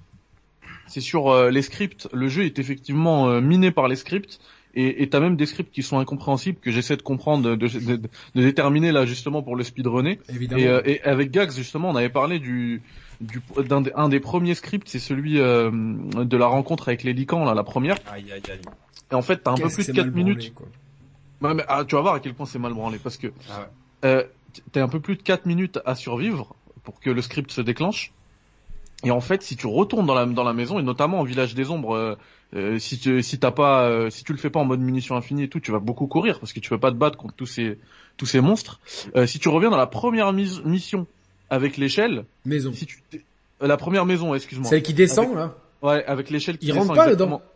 C'est 0.87 1.01
sur 1.01 1.29
euh, 1.29 1.49
les 1.51 1.61
scripts. 1.61 2.07
Le 2.13 2.27
jeu 2.27 2.43
est 2.45 2.59
effectivement 2.59 3.27
euh, 3.29 3.41
miné 3.41 3.71
par 3.71 3.87
les 3.87 3.95
scripts. 3.95 4.39
Et 4.77 5.07
t'as 5.09 5.21
même 5.21 5.37
des 5.37 5.45
scripts 5.45 5.71
qui 5.73 5.83
sont 5.83 5.99
incompréhensibles 5.99 6.59
que 6.59 6.69
j'essaie 6.69 6.97
de 6.97 7.01
comprendre, 7.01 7.51
de, 7.51 7.55
de, 7.55 7.79
de- 7.79 7.95
de 7.95 8.41
déterminer 8.41 8.91
là 8.91 9.05
justement 9.05 9.41
pour 9.41 9.55
le 9.55 9.63
speedrunner. 9.63 10.19
évidemment. 10.27 10.61
Et, 10.61 10.67
euh, 10.67 10.81
et 10.83 11.01
avec 11.03 11.31
Gax 11.31 11.55
justement, 11.55 11.89
on 11.91 11.95
avait 11.95 12.09
parlé 12.09 12.39
du 12.39 12.81
du 13.21 13.39
d'un 13.69 13.79
des, 13.79 13.93
un 13.95 14.09
des 14.09 14.19
premiers 14.19 14.53
scripts, 14.53 14.89
c'est 14.89 14.99
celui 14.99 15.39
euh, 15.39 15.71
de 15.71 16.35
la 16.35 16.47
rencontre 16.47 16.89
avec 16.89 17.03
les 17.03 17.13
licans 17.13 17.45
là, 17.45 17.53
la 17.53 17.63
première. 17.63 17.95
Aïe, 18.11 18.25
aïe, 18.33 18.41
aïe. 18.51 18.59
Et 19.13 19.15
en 19.15 19.21
fait, 19.21 19.37
t'as 19.43 19.51
un 19.51 19.55
peu 19.55 19.69
plus 19.69 19.77
de 19.77 19.81
c'est 19.83 19.93
4 19.93 20.07
mal 20.07 20.11
branlé, 20.11 20.25
minutes. 20.35 20.53
quoi. 20.53 20.67
Ouais, 21.41 21.53
mais, 21.53 21.63
ah, 21.69 21.85
tu 21.87 21.95
vas 21.95 22.01
voir 22.01 22.15
à 22.15 22.19
quel 22.19 22.33
point 22.33 22.45
c'est 22.45 22.59
mal 22.59 22.73
branlé 22.73 22.97
parce 23.01 23.15
que 23.15 23.27
Ah 23.49 23.59
ouais. 23.61 24.09
euh, 24.09 24.23
t'as 24.73 24.83
un 24.83 24.89
peu 24.89 24.99
plus 24.99 25.15
de 25.15 25.21
4 25.21 25.45
minutes 25.45 25.79
à 25.85 25.95
survivre 25.95 26.53
pour 26.83 26.99
que 26.99 27.09
le 27.09 27.21
script 27.21 27.49
se 27.51 27.61
déclenche. 27.61 28.11
Et 29.03 29.11
en 29.11 29.19
fait, 29.21 29.43
si 29.43 29.55
tu 29.55 29.67
retournes 29.67 30.05
dans 30.05 30.13
la 30.15 30.25
dans 30.25 30.43
la 30.43 30.53
maison 30.53 30.79
et 30.79 30.83
notamment 30.83 31.19
en 31.19 31.23
village 31.23 31.53
des 31.53 31.69
ombres, 31.69 31.95
euh, 31.95 32.15
euh, 32.55 32.79
si 32.79 32.97
tu 32.97 33.21
si 33.21 33.37
t'as 33.39 33.51
pas 33.51 33.83
euh, 33.89 34.09
si 34.09 34.23
tu 34.23 34.31
le 34.31 34.37
fais 34.37 34.49
pas 34.49 34.59
en 34.59 34.65
mode 34.65 34.79
munitions 34.79 35.15
infinies 35.15 35.43
et 35.43 35.49
tout, 35.49 35.59
tu 35.59 35.71
vas 35.71 35.79
beaucoup 35.79 36.07
courir 36.07 36.39
parce 36.39 36.53
que 36.53 36.59
tu 36.59 36.69
peux 36.69 36.79
pas 36.79 36.91
te 36.91 36.95
battre 36.95 37.17
contre 37.17 37.35
tous 37.35 37.45
ces 37.45 37.77
tous 38.17 38.25
ces 38.25 38.39
monstres. 38.41 38.79
Euh, 39.15 39.27
si 39.27 39.37
tu 39.39 39.49
reviens 39.49 39.69
dans 39.69 39.77
la 39.77 39.87
première 39.87 40.31
mise- 40.33 40.61
mission 40.63 41.05
avec 41.49 41.77
l'échelle, 41.77 42.25
Maison. 42.45 42.71
si 42.73 42.85
tu 42.85 43.01
t'es- 43.09 43.21
la 43.61 43.77
première 43.77 44.05
maison, 44.05 44.33
excuse-moi. 44.33 44.69
Celle 44.69 44.81
qui 44.81 44.93
descend, 44.93 45.25
Avec- 45.25 45.37
là. 45.37 45.55
Ouais, 45.81 46.05
avec 46.05 46.29
l'échelle 46.29 46.57
qui 46.57 46.67
Il 46.67 46.71
rentre 46.71 46.83
descend 46.83 46.95
pas 46.95 47.03
exactement. 47.05 47.37
dedans. 47.37 47.49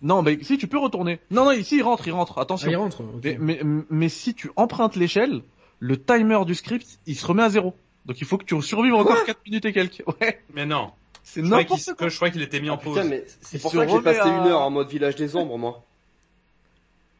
Non, 0.00 0.22
mais 0.22 0.38
si 0.42 0.58
tu 0.58 0.68
peux 0.68 0.78
retourner. 0.78 1.18
Non, 1.32 1.44
non, 1.44 1.50
ici 1.50 1.78
il 1.78 1.82
rentre, 1.82 2.06
il 2.06 2.12
rentre. 2.12 2.34
Ah, 2.36 2.42
Attention. 2.42 2.70
il 2.70 2.76
rentre. 2.76 3.02
mais, 3.40 3.60
mais 3.90 4.08
si 4.08 4.34
tu 4.34 4.50
empruntes 4.54 4.94
l'échelle, 4.94 5.42
le 5.80 5.96
timer 6.00 6.44
du 6.46 6.54
script, 6.54 6.86
il 7.06 7.16
se 7.16 7.26
remet 7.26 7.42
à 7.42 7.50
zéro. 7.50 7.74
Donc 8.08 8.20
il 8.20 8.26
faut 8.26 8.38
que 8.38 8.44
tu 8.44 8.60
survives 8.62 8.94
encore 8.94 9.14
Quoi 9.16 9.24
4 9.26 9.38
minutes 9.46 9.64
et 9.66 9.72
quelques. 9.72 10.02
Ouais, 10.20 10.40
Mais 10.54 10.66
non. 10.66 10.90
c'est 11.22 11.42
n'importe 11.42 11.80
qu'il, 11.82 11.94
quoi. 11.94 12.08
je 12.08 12.16
croyais 12.16 12.32
qu'il 12.32 12.42
était 12.42 12.60
mis 12.60 12.70
en 12.70 12.74
Ah, 12.74 12.78
pause. 12.82 13.06
mais 13.08 13.24
c'est 13.42 13.60
pour 13.60 13.70
ça 13.70 13.84
que 13.86 13.92
j'ai 13.92 14.00
passé 14.00 14.18
à- 14.20 14.26
une 14.26 14.46
heure 14.48 14.62
en 14.62 14.70
mode 14.70 14.88
village 14.88 15.14
des 15.14 15.36
ombres, 15.36 15.56
moi. 15.58 15.84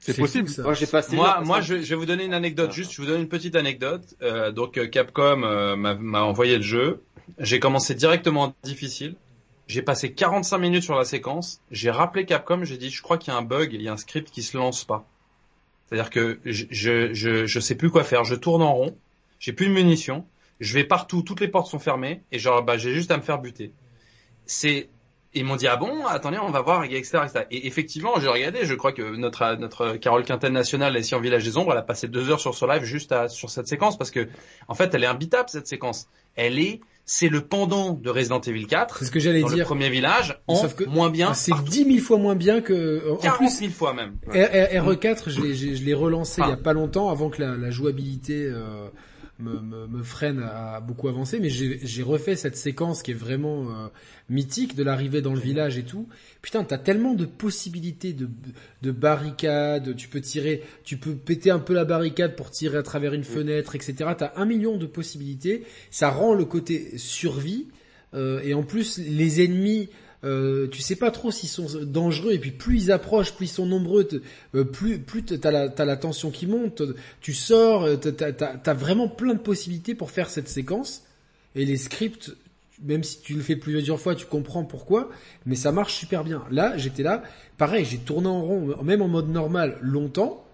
C'est 0.01 0.14
fou, 0.14 0.22
possible. 0.22 0.48
ça. 0.48 0.62
Moi, 0.62 0.74
j'ai 0.74 0.87
passé 0.87 1.11
une 1.12 1.16
Moi, 1.18 1.29
heure. 1.29 1.44
moi, 1.44 1.61
je, 1.61 1.74
je 1.83 1.88
vais 1.90 1.94
vous 1.96 2.07
donner 2.07 2.24
une 2.24 2.33
anecdote. 2.35 2.72
Juste, 2.72 2.92
je 2.92 3.03
vous 3.03 3.07
donne 3.07 3.20
une 3.20 3.29
petite 3.29 3.57
anecdote. 3.57 4.03
Euh, 4.22 4.53
donc, 4.53 4.79
euh, 4.79 4.87
Capcom 4.87 5.42
euh, 5.42 5.77
m'a, 5.77 5.94
m'a 5.94 6.22
envoyé 6.22 6.57
le 6.57 6.62
jeu. 6.62 7.03
J'ai 7.38 7.61
commencé 7.61 7.94
directement 7.94 8.44
en 8.44 8.55
difficile. 8.62 9.16
J'ai 9.66 9.83
passé 9.83 10.12
45 10.12 10.57
minutes 10.59 10.85
sur 10.85 10.94
la 10.94 11.05
séquence. 11.05 11.61
J'ai 11.72 11.90
rappelé 11.90 12.24
Capcom. 12.24 12.64
J'ai 12.64 12.79
dit, 12.79 12.88
je 12.90 13.03
crois 13.03 13.18
qu'il 13.18 13.33
y 13.33 13.37
a 13.37 13.38
un 13.38 13.42
bug. 13.42 13.72
Il 13.74 13.83
y 13.83 13.88
a 13.88 13.92
un 13.92 13.96
script 13.98 14.31
qui 14.31 14.42
se 14.42 14.57
lance 14.57 14.85
pas. 14.85 15.05
C'est-à-dire 15.88 16.11
que 16.11 16.38
je, 16.46 16.64
je, 16.70 17.12
je, 17.12 17.44
je 17.46 17.61
sais 17.61 17.74
plus 17.74 17.90
quoi 17.90 18.05
faire. 18.05 18.24
Je 18.24 18.37
tourne 18.37 18.62
en 18.62 18.72
rond. 18.74 18.96
J'ai 19.40 19.53
plus 19.53 19.66
de 19.66 19.72
munitions. 19.72 20.24
Je 20.60 20.74
vais 20.74 20.84
partout, 20.84 21.22
toutes 21.22 21.40
les 21.40 21.48
portes 21.48 21.70
sont 21.70 21.78
fermées, 21.78 22.22
et 22.32 22.38
genre, 22.38 22.62
bah, 22.62 22.76
j'ai 22.78 22.92
juste 22.94 23.10
à 23.10 23.16
me 23.16 23.22
faire 23.22 23.38
buter. 23.38 23.72
C'est, 24.46 24.88
ils 25.34 25.44
m'ont 25.44 25.56
dit 25.56 25.66
ah 25.66 25.76
bon 25.76 26.06
attendez 26.06 26.38
on 26.38 26.50
va 26.50 26.62
voir 26.62 26.84
etc 26.84 27.18
etc 27.24 27.44
et 27.50 27.66
effectivement 27.66 28.12
j'ai 28.18 28.28
regardé 28.28 28.60
je 28.64 28.72
crois 28.74 28.92
que 28.92 29.14
notre 29.14 29.56
notre 29.56 29.96
Carole 29.96 30.24
Quintel 30.24 30.52
nationale 30.52 30.96
ici 30.96 31.14
en 31.14 31.20
Village 31.20 31.44
des 31.44 31.58
Ombres 31.58 31.72
elle 31.72 31.78
a 31.78 31.82
passé 31.82 32.08
deux 32.08 32.30
heures 32.30 32.40
sur 32.40 32.54
ce 32.54 32.64
live 32.64 32.82
juste 32.84 33.12
à, 33.12 33.28
sur 33.28 33.50
cette 33.50 33.68
séquence 33.68 33.98
parce 33.98 34.10
que 34.10 34.26
en 34.68 34.74
fait 34.74 34.94
elle 34.94 35.04
est 35.04 35.06
imbitable 35.06 35.50
cette 35.50 35.66
séquence 35.66 36.08
elle 36.34 36.58
est 36.58 36.80
c'est 37.04 37.28
le 37.28 37.42
pendant 37.42 37.92
de 37.92 38.08
Resident 38.08 38.40
Evil 38.40 38.66
4 38.66 39.00
C'est 39.00 39.04
ce 39.04 39.10
que 39.10 39.20
j'allais 39.20 39.42
dire. 39.42 39.54
le 39.58 39.64
premier 39.64 39.90
village 39.90 40.40
en 40.46 40.54
Sauf 40.54 40.74
que 40.74 40.84
moins 40.84 41.10
bien 41.10 41.34
C'est 41.34 41.52
dix 41.64 41.84
mille 41.84 42.00
fois 42.00 42.16
moins 42.16 42.34
bien 42.34 42.62
que. 42.62 43.10
En 43.12 43.16
40 43.16 43.36
plus, 43.38 43.50
000 43.58 43.70
fois 43.70 43.92
même 43.92 44.16
R- 44.30 44.50
R- 44.72 44.94
RE4, 44.96 45.28
je 45.30 45.40
l'ai, 45.42 45.54
j'ai- 45.54 45.74
je 45.76 45.84
l'ai 45.84 45.94
relancé 45.94 46.40
il 46.42 46.48
y 46.48 46.52
a 46.52 46.56
pas 46.56 46.72
longtemps 46.72 47.10
avant 47.10 47.28
que 47.28 47.42
la, 47.42 47.54
la 47.56 47.70
jouabilité 47.70 48.44
euh, 48.46 48.88
me, 49.38 49.61
me, 49.61 49.87
me 49.87 50.03
freine 50.03 50.40
à 50.40 50.81
beaucoup 50.81 51.09
avancer, 51.09 51.38
mais 51.38 51.48
j'ai, 51.51 52.03
refait 52.03 52.37
cette 52.37 52.57
séquence 52.57 53.03
qui 53.03 53.12
est 53.12 53.14
vraiment 53.14 53.70
euh, 53.70 53.88
mythique 54.29 54.74
de 54.74 54.83
l'arrivée 54.83 55.22
dans 55.22 55.35
le 55.35 55.40
village 55.40 55.79
et 55.79 55.85
tout. 55.85 56.09
Putain, 56.42 56.64
t'as 56.64 56.79
tellement 56.79 57.14
de 57.14 57.24
possibilités 57.24 58.12
de, 58.12 58.29
de 58.83 58.90
barricades, 58.90 59.94
tu 59.96 60.09
peux 60.09 60.20
tirer, 60.20 60.62
tu 60.85 60.96
peux 60.96 61.14
péter 61.14 61.51
un 61.51 61.61
peu 61.61 61.74
la 61.74 61.85
barricade 61.85 62.35
pour 62.35 62.51
tirer 62.51 62.79
à 62.79 62.83
travers 62.83 63.14
une 63.14 63.24
fenêtre, 63.24 63.77
etc. 63.77 63.94
T'as 64.16 64.33
un 64.37 64.44
million 64.44 64.77
de 64.77 64.87
possibilités. 64.87 65.64
Ça 65.90 66.11
rend 66.11 66.35
le 66.35 66.44
côté 66.44 66.98
survie 66.98 67.68
euh, 68.14 68.40
et 68.42 68.55
en 68.55 68.62
plus 68.62 68.98
les 68.98 69.44
ennemis. 69.44 69.88
Euh, 70.24 70.66
tu 70.68 70.83
sais 70.83 70.96
pas 70.96 71.12
trop 71.12 71.31
s'ils 71.31 71.48
sont 71.48 71.66
dangereux 71.85 72.33
et 72.33 72.38
puis 72.40 72.50
plus 72.50 72.85
ils 72.85 72.92
approchent, 72.92 73.35
plus 73.35 73.46
ils 73.46 73.54
sont 73.54 73.66
nombreux, 73.66 74.09
euh, 74.57 74.64
plus 74.64 74.98
plus 74.98 75.22
t'as 75.24 75.52
la 75.52 75.68
t'as 75.68 75.85
la 75.85 75.96
tension 75.96 76.31
qui 76.31 76.46
monte. 76.46 76.83
Tu 77.20 77.33
sors, 77.33 77.85
euh, 77.85 77.96
t'as 77.96 78.33
t'as 78.33 78.74
vraiment 78.74 79.09
plein 79.09 79.35
de 79.35 79.38
possibilités 79.38 79.94
pour 79.94 80.11
faire 80.11 80.28
cette 80.28 80.48
séquence 80.48 81.04
et 81.54 81.64
les 81.64 81.76
scripts, 81.76 82.37
même 82.83 83.04
si 83.04 83.20
tu 83.20 83.35
le 83.35 83.42
fais 83.42 83.54
plusieurs 83.54 84.00
fois, 84.00 84.16
tu 84.16 84.26
comprends 84.26 84.64
pourquoi, 84.64 85.09
mais 85.46 85.54
ça 85.54 85.70
marche 85.70 85.94
super 85.94 86.24
bien. 86.24 86.44
Là, 86.50 86.76
j'étais 86.76 87.04
là, 87.04 87.22
pareil, 87.57 87.85
j'ai 87.85 87.98
tourné 87.98 88.28
en 88.28 88.42
rond, 88.42 88.83
même 88.83 89.02
en 89.02 89.09
mode 89.09 89.28
normal, 89.28 89.78
longtemps. 89.83 90.44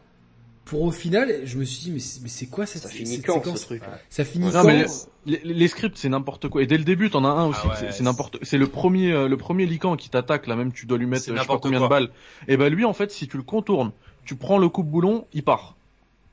Pour 0.64 0.82
au 0.82 0.90
final, 0.90 1.42
je 1.44 1.58
me 1.58 1.64
suis 1.64 1.84
dit 1.84 1.90
mais 1.92 2.28
c'est, 2.28 2.46
quoi 2.46 2.64
cette, 2.64 2.82
Ça 2.82 2.88
finit 2.88 3.16
cette 3.16 3.26
quand 3.26 3.34
séquence 3.42 3.60
ce 3.60 3.64
truc 3.66 3.82
Ça 4.08 4.24
finit 4.24 4.46
Non, 4.46 4.52
quand 4.52 4.64
mais 4.64 4.86
les, 5.26 5.40
les 5.44 5.68
scripts 5.68 5.98
c'est 5.98 6.08
n'importe 6.08 6.48
quoi. 6.48 6.62
Et 6.62 6.66
dès 6.66 6.78
le 6.78 6.84
début 6.84 7.10
t'en 7.10 7.24
as 7.24 7.28
un 7.28 7.46
aussi 7.48 7.60
Ah 7.64 7.68
ouais, 7.82 7.92
c'est- 7.92 8.02
n'importe 8.02 8.38
c'est 8.42 8.56
le 8.58 8.66
premier 8.66 9.12
euh, 9.12 9.28
le 9.28 9.36
premier 9.36 9.66
lican 9.66 9.96
qui 9.96 10.08
t'attaque 10.08 10.46
là 10.46 10.56
même 10.56 10.72
tu 10.72 10.86
dois 10.86 10.96
lui 10.96 11.06
mettre 11.06 11.24
euh, 11.24 11.24
je 11.24 11.30
sais 11.30 11.34
pas 11.34 11.40
n'importe 11.42 11.62
combien 11.64 11.78
quoi. 11.80 11.88
de 11.88 11.90
balles. 11.90 12.10
Et 12.48 12.56
ben 12.56 12.72
lui 12.72 12.84
en 12.86 12.94
fait 12.94 13.10
si 13.10 13.28
tu 13.28 13.36
le 13.36 13.42
contournes 13.42 13.92
tu 14.24 14.36
prends 14.36 14.56
le 14.58 14.68
coupe 14.70 14.86
boulon 14.88 15.26
il 15.34 15.42
part. 15.42 15.76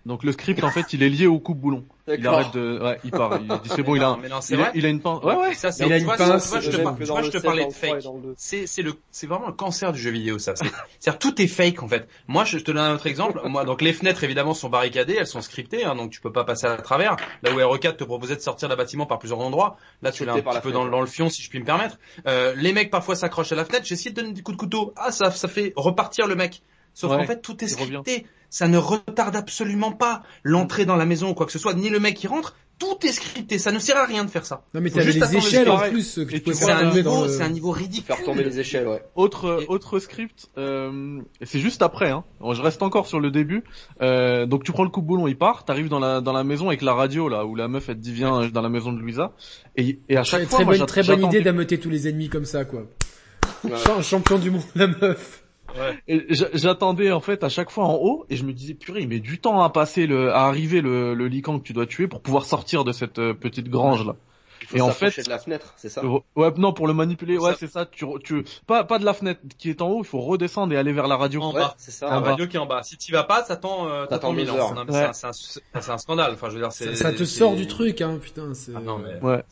Donc 0.05 0.23
le 0.23 0.31
script 0.31 0.63
en 0.63 0.71
fait 0.71 0.93
il 0.93 1.03
est 1.03 1.09
lié 1.09 1.27
au 1.27 1.39
coupe 1.39 1.59
boulon 1.59 1.83
il 2.07 2.27
arrête 2.27 2.53
de 2.53 2.79
ouais 2.81 2.99
il 3.03 3.11
part 3.11 3.37
il 3.41 3.47
dit 3.47 3.69
c'est 3.75 3.83
bon 3.83 3.95
il 3.95 4.03
a 4.03 4.17
non 4.29 4.39
il 4.49 4.61
a, 4.61 4.71
il 4.73 4.85
a 4.85 4.89
une 4.89 5.01
pince 5.01 5.23
ouais 5.23 5.35
ouais. 5.35 5.53
ça 5.53 5.71
c'est 5.71 5.85
Il 5.85 5.93
a 5.93 5.97
une 5.97 6.03
vois, 6.05 6.17
pince, 6.17 6.43
tu 6.43 6.49
vois, 6.49 6.59
je 6.59 6.71
te 6.71 6.77
par- 6.77 6.95
tu 6.97 7.03
vois, 7.03 7.21
je 7.21 7.27
te 7.29 7.37
7, 7.37 7.43
parlais 7.43 7.63
de 7.63 7.67
le 7.69 7.73
3 7.73 7.87
et 7.89 7.91
fake 7.93 8.03
dans 8.03 8.13
le 8.15 8.21
2. 8.21 8.33
c'est 8.37 8.67
c'est 8.67 8.81
le 8.81 8.93
c'est 9.11 9.27
vraiment 9.27 9.47
le 9.47 9.53
cancer 9.53 9.91
du 9.91 9.99
jeu 9.99 10.11
vidéo 10.11 10.39
ça. 10.39 10.55
C'est 10.55 10.65
c'est-à-dire 10.99 11.19
tout 11.19 11.41
est 11.41 11.47
fake 11.47 11.83
en 11.83 11.87
fait. 11.87 12.07
Moi 12.27 12.43
je 12.45 12.57
te 12.57 12.71
donne 12.71 12.77
un 12.79 12.93
autre 12.95 13.07
exemple. 13.07 13.41
Moi 13.45 13.63
donc 13.65 13.81
les 13.81 13.93
fenêtres 13.93 14.23
évidemment 14.23 14.53
sont 14.53 14.69
barricadées 14.69 15.15
elles 15.19 15.27
sont 15.27 15.41
scriptées 15.41 15.83
hein, 15.85 15.95
donc 15.95 16.11
tu 16.11 16.21
peux 16.21 16.31
pas 16.31 16.43
passer 16.43 16.67
à 16.67 16.77
travers. 16.77 17.15
Là 17.43 17.51
où 17.53 17.57
RE4 17.57 17.95
te 17.97 18.03
proposait 18.03 18.35
de 18.35 18.41
sortir 18.41 18.67
d'un 18.69 18.75
bâtiment 18.75 19.05
par 19.05 19.19
plusieurs 19.19 19.39
endroits. 19.39 19.77
Là 20.01 20.11
tu 20.11 20.25
l'as 20.25 20.33
un 20.33 20.35
petit 20.35 20.43
peu 20.43 20.71
dans, 20.71 20.79
fenêtre. 20.79 20.91
dans 20.91 21.01
le 21.01 21.07
fion 21.07 21.29
si 21.29 21.41
je 21.41 21.49
puis 21.49 21.59
me 21.59 21.65
permettre. 21.65 21.97
Euh, 22.27 22.53
les 22.55 22.73
mecs 22.73 22.89
parfois 22.91 23.15
s'accrochent 23.15 23.51
à 23.51 23.55
la 23.55 23.65
fenêtre. 23.65 23.85
J'essaie 23.85 24.09
de 24.09 24.15
donner 24.21 24.33
des 24.33 24.41
coups 24.41 24.57
de 24.57 24.59
couteau. 24.61 24.93
Ah 24.97 25.11
ça 25.11 25.31
ça 25.31 25.47
fait 25.47 25.73
repartir 25.75 26.27
le 26.27 26.35
mec 26.35 26.61
Sauf 26.93 27.11
Ouais, 27.11 27.17
qu'en 27.17 27.25
fait, 27.25 27.41
tout 27.41 27.63
est 27.63 27.73
revient. 27.73 27.99
scripté. 28.03 28.25
Ça 28.49 28.67
ne 28.67 28.77
retarde 28.77 29.35
absolument 29.35 29.91
pas 29.93 30.23
l'entrée 30.43 30.85
dans 30.85 30.97
la 30.97 31.05
maison 31.05 31.29
ou 31.29 31.33
quoi 31.33 31.45
que 31.45 31.51
ce 31.53 31.59
soit, 31.59 31.73
ni 31.73 31.89
le 31.89 31.99
mec 31.99 32.15
qui 32.15 32.27
rentre. 32.27 32.55
Tout 32.79 32.97
est 33.03 33.11
scripté. 33.11 33.59
Ça 33.59 33.71
ne 33.71 33.77
sert 33.77 33.95
à 33.95 34.05
rien 34.05 34.25
de 34.25 34.29
faire 34.31 34.43
ça. 34.43 34.63
Non 34.73 34.81
mais 34.81 34.89
t'avais 34.89 35.05
juste 35.11 35.21
les 35.31 35.37
échelles 35.37 35.69
en 35.69 35.77
plus 35.77 36.19
tu 36.27 36.53
C'est 36.53 36.71
un 36.71 36.91
niveau, 36.91 37.25
le... 37.25 37.29
c'est 37.29 37.43
un 37.43 37.49
niveau 37.49 37.69
ridicule. 37.69 38.07
Faire 38.15 38.25
tomber 38.25 38.43
les 38.43 38.59
échelles, 38.59 38.87
ouais. 38.87 39.03
Autre 39.15 39.59
Et- 39.61 39.67
autre 39.67 39.99
script, 39.99 40.47
euh, 40.57 41.21
c'est 41.43 41.59
juste 41.59 41.83
après. 41.83 42.09
Hein. 42.09 42.23
Bon, 42.39 42.55
je 42.55 42.61
reste 42.63 42.81
encore 42.81 43.05
sur 43.05 43.19
le 43.19 43.29
début. 43.29 43.63
Euh, 44.01 44.47
donc 44.47 44.63
tu 44.63 44.71
prends 44.71 44.83
le 44.83 44.89
coupe 44.89 45.05
boulon, 45.05 45.27
il 45.27 45.37
part. 45.37 45.63
T'arrives 45.63 45.89
dans 45.89 45.99
la 45.99 46.21
dans 46.21 46.33
la 46.33 46.43
maison 46.43 46.69
avec 46.69 46.81
la 46.81 46.95
radio 46.95 47.29
là 47.29 47.45
où 47.45 47.55
la 47.55 47.67
meuf 47.67 47.87
elle 47.87 47.97
te 47.97 48.01
dit 48.01 48.11
viens 48.13 48.47
dans 48.49 48.61
la 48.63 48.69
maison 48.69 48.91
de 48.91 48.99
Louisa. 48.99 49.31
Et, 49.77 49.99
et 50.09 50.17
à 50.17 50.23
chaque 50.23 50.41
Très, 50.41 50.47
fois, 50.49 50.57
très 50.57 50.65
moi, 50.65 50.77
bonne, 50.77 50.85
très 50.87 51.03
bonne 51.03 51.23
idée 51.25 51.41
d'ameuter 51.41 51.79
tous 51.79 51.91
les 51.91 52.07
ennemis 52.09 52.29
comme 52.29 52.45
ça 52.45 52.65
quoi. 52.65 52.87
Ouais. 53.63 53.77
Ch- 53.77 54.01
Champion 54.07 54.39
du 54.39 54.49
monde 54.49 54.63
la 54.75 54.87
meuf. 54.87 55.40
J'a- 56.29 56.47
J'attendais 56.53 57.11
en 57.11 57.19
fait 57.19 57.43
à 57.43 57.49
chaque 57.49 57.69
fois 57.69 57.85
en 57.85 57.95
haut 57.95 58.25
et 58.29 58.35
je 58.35 58.43
me 58.43 58.53
disais 58.53 58.73
purée 58.73 59.01
il 59.01 59.07
met 59.07 59.19
du 59.19 59.39
temps 59.39 59.61
à 59.61 59.69
passer 59.69 60.07
le 60.07 60.31
à 60.31 60.45
arriver 60.47 60.81
le, 60.81 61.13
le 61.13 61.27
lican 61.27 61.59
que 61.59 61.63
tu 61.63 61.73
dois 61.73 61.85
tuer 61.85 62.07
pour 62.07 62.21
pouvoir 62.21 62.45
sortir 62.45 62.83
de 62.83 62.91
cette 62.91 63.19
euh, 63.19 63.33
petite 63.33 63.69
grange 63.69 64.05
là. 64.05 64.15
Il 64.63 64.67
faut 64.67 64.77
Et 64.77 64.81
en 64.81 64.91
fait- 64.91 65.23
de 65.25 65.29
la 65.29 65.39
fenêtre, 65.39 65.73
c'est 65.75 65.89
ça? 65.89 66.01
Euh, 66.03 66.19
Ouais 66.35 66.51
non 66.55 66.71
pour 66.71 66.87
le 66.87 66.93
manipuler 66.93 67.37
ouais 67.39 67.53
c'est 67.59 67.67
ça 67.67 67.85
tu 67.87 68.05
tu 68.23 68.43
pas 68.67 68.83
pas 68.83 68.99
de 68.99 69.05
la 69.05 69.13
fenêtre 69.13 69.41
qui 69.57 69.69
est 69.71 69.81
en 69.81 69.89
haut 69.89 70.01
il 70.03 70.05
faut 70.05 70.19
redescendre 70.21 70.71
et 70.73 70.77
aller 70.77 70.93
vers 70.93 71.07
la 71.07 71.17
radio. 71.17 71.41
En 71.41 71.51
Ouais, 71.53 71.61
bas. 71.61 71.73
c'est 71.77 71.89
ça. 71.91 72.09
La 72.09 72.19
bas. 72.19 72.29
radio 72.31 72.45
qui 72.47 72.57
est 72.57 72.59
en 72.59 72.67
bas. 72.67 72.83
Si 72.83 72.95
tu 72.97 73.11
vas 73.11 73.23
pas, 73.23 73.41
t'attends, 73.41 73.87
euh, 73.89 74.05
T'attends 74.05 74.33
mille 74.33 74.51
ans. 74.51 74.75
Ouais. 74.87 75.09
c'est 75.13 75.25
un, 75.91 75.97
scandale. 75.97 76.33
Enfin, 76.33 76.49
je 76.49 76.55
veux 76.55 76.61
dire, 76.61 76.71
c'est. 76.71 76.95
Ça, 76.95 77.11
ça 77.11 77.13
te 77.13 77.23
sort 77.25 77.55
du 77.55 77.65
truc 77.67 78.01
hein 78.01 78.19
putain. 78.21 78.53
c'est- 78.53 78.71
Ah 78.75 78.79
non, 78.81 78.99
mais 78.99 79.19
Ouais. 79.27 79.43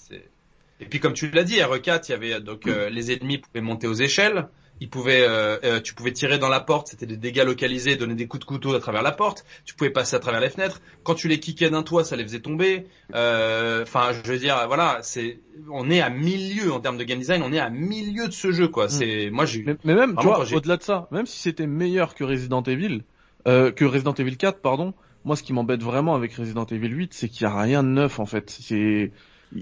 Et 0.82 0.86
puis 0.86 1.00
comme 1.00 1.14
tu 1.14 1.30
l'as 1.32 1.44
dit, 1.44 1.56
RE4, 1.60 2.06
il 2.08 2.12
y 2.12 2.14
avait 2.16 2.40
donc 2.40 2.68
euh, 2.68 2.90
les 2.90 3.12
ennemis 3.12 3.40
pouvaient 3.40 3.62
monter 3.62 3.88
aux 3.88 3.94
échelles. 3.94 4.48
Ils 4.82 4.90
pouvaient, 4.90 5.26
euh, 5.28 5.58
euh, 5.64 5.82
tu 5.82 5.94
pouvais 5.94 6.14
tirer 6.14 6.38
dans 6.38 6.48
la 6.48 6.60
porte, 6.60 6.88
c'était 6.88 7.06
des 7.06 7.18
dégâts 7.18 7.44
localisés, 7.44 7.96
donner 7.96 8.16
des 8.16 8.28
coups 8.28 8.42
de 8.42 8.46
couteau 8.46 8.74
à 8.74 8.80
travers 8.80 9.02
la 9.02 9.12
porte. 9.12 9.46
Tu 9.66 9.76
pouvais 9.76 9.90
passer 9.90 10.16
à 10.16 10.20
travers 10.20 10.40
les 10.40 10.50
fenêtres. 10.50 10.82
Quand 11.04 11.16
tu 11.16 11.28
les 11.28 11.40
kickais 11.40 11.70
d'un 11.70 11.84
toit, 11.84 12.04
ça 12.04 12.16
les 12.16 12.24
faisait 12.24 12.40
tomber. 12.40 12.88
Euh, 13.14 13.84
Enfin, 13.84 14.12
je 14.12 14.32
veux 14.32 14.38
dire, 14.38 14.66
voilà, 14.68 15.00
c'est, 15.02 15.40
on 15.72 15.90
est 15.90 16.02
à 16.02 16.10
milieu 16.10 16.72
en 16.72 16.80
termes 16.80 16.98
de 16.98 17.04
game 17.04 17.20
design, 17.20 17.42
on 17.44 17.52
est 17.52 17.60
à 17.60 17.70
milieu 17.70 18.28
de 18.28 18.34
ce 18.34 18.52
jeu, 18.52 18.68
quoi. 18.68 18.90
C'est, 18.90 19.30
moi, 19.32 19.46
j'ai, 19.46 19.64
Mais, 19.64 19.76
mais 19.84 19.96
même, 19.96 20.14
Vraiment, 20.14 20.40
au-delà 20.40 20.78
de 20.78 20.84
ça, 20.84 21.08
même 21.12 21.26
si 21.26 21.40
c'était 21.40 21.68
meilleur 21.68 22.16
que 22.16 22.24
Resident 22.24 22.64
Evil, 22.64 23.04
euh, 23.48 23.72
que 23.72 23.86
Resident 23.86 24.14
Evil 24.14 24.38
4, 24.38 24.60
pardon, 24.62 24.94
moi, 25.26 25.36
ce 25.36 25.44
qui 25.44 25.54
m'embête 25.54 25.84
vraiment 25.84 26.16
avec 26.16 26.34
Resident 26.34 26.66
Evil 26.66 26.90
8, 26.90 27.14
c'est 27.14 27.30
qu'il 27.30 27.44
y 27.44 27.46
a 27.46 27.60
rien 27.60 27.84
de 27.84 27.90
neuf, 27.90 28.20
en 28.20 28.26
fait. 28.26 28.50
C'est, 28.50 29.12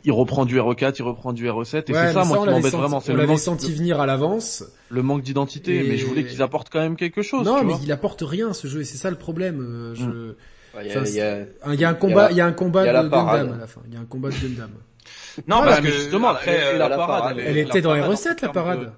il 0.04 0.12
reprend 0.12 0.46
du 0.46 0.58
RE4, 0.60 0.96
il 1.00 1.04
reprend 1.04 1.32
du 1.34 1.48
RE7, 1.48 1.76
et 1.90 1.94
Ouais, 1.94 2.08
c'est 2.08 2.14
ça, 2.14 2.24
moi, 2.26 2.40
qui 2.40 2.50
m'embête 2.50 2.74
vraiment. 2.74 3.00
C'est 3.00 3.12
On 3.12 3.16
le 3.16 3.20
l'avait 3.22 3.32
manque, 3.34 3.40
senti 3.40 3.72
venir 3.74 4.00
à 4.02 4.06
l'avance. 4.06 4.64
le 4.90 5.02
manque 5.02 5.22
d'identité, 5.22 5.78
Et- 5.86 5.90
mais 5.90 5.98
je 5.98 6.06
voulais 6.06 6.26
qu'ils 6.26 6.42
apportent 6.42 6.70
quand 6.70 6.80
même 6.82 6.96
quelque 6.98 7.22
chose, 7.22 7.46
Non 7.46 7.60
tu 7.60 7.66
mais 7.66 7.74
vois. 7.74 7.82
il 7.84 7.92
apporte 7.92 8.22
rien 8.22 8.54
ce 8.54 8.68
jeu 8.68 8.82
et 8.82 8.84
c'est 8.86 8.98
ça 8.98 9.10
le 9.10 9.16
problème. 9.16 9.62
euh, 9.62 9.96
je... 9.96 10.04
Mm. 10.06 10.36
Il 10.80 10.88
y 10.88 10.90
Enfin, 10.92 11.00
a, 11.02 11.08
il 11.08 11.14
y 11.16 11.22
a- 11.22 11.74
Il 11.74 11.80
y 11.80 11.86
a 11.86 11.90
un 11.90 11.94
combat, 11.96 12.28
il 12.32 12.38
y 12.38 12.42
a 12.42 12.46
un 12.46 12.52
combat 12.52 12.82
de. 12.86 12.92
Gundam 13.10 13.54
à 13.54 13.58
la 13.58 13.66
fin. 13.68 13.82
Il 13.88 13.94
y 13.94 13.98
a 13.98 14.00
un 14.00 14.06
combat 14.06 14.30
de 14.30 14.36
Gundam. 14.36 14.70
non, 15.48 15.62
parce 15.64 15.80
que 15.80 15.88
justement, 15.92 16.28
après, 16.30 16.60
euh, 16.76 16.78
la 16.78 16.90
parade, 16.90 17.38
Elle 17.40 17.58
était 17.58 17.82
dans 17.82 17.92
en 17.94 18.14
R7 18.14 18.42
la 18.44 18.50
parade. 18.50 18.92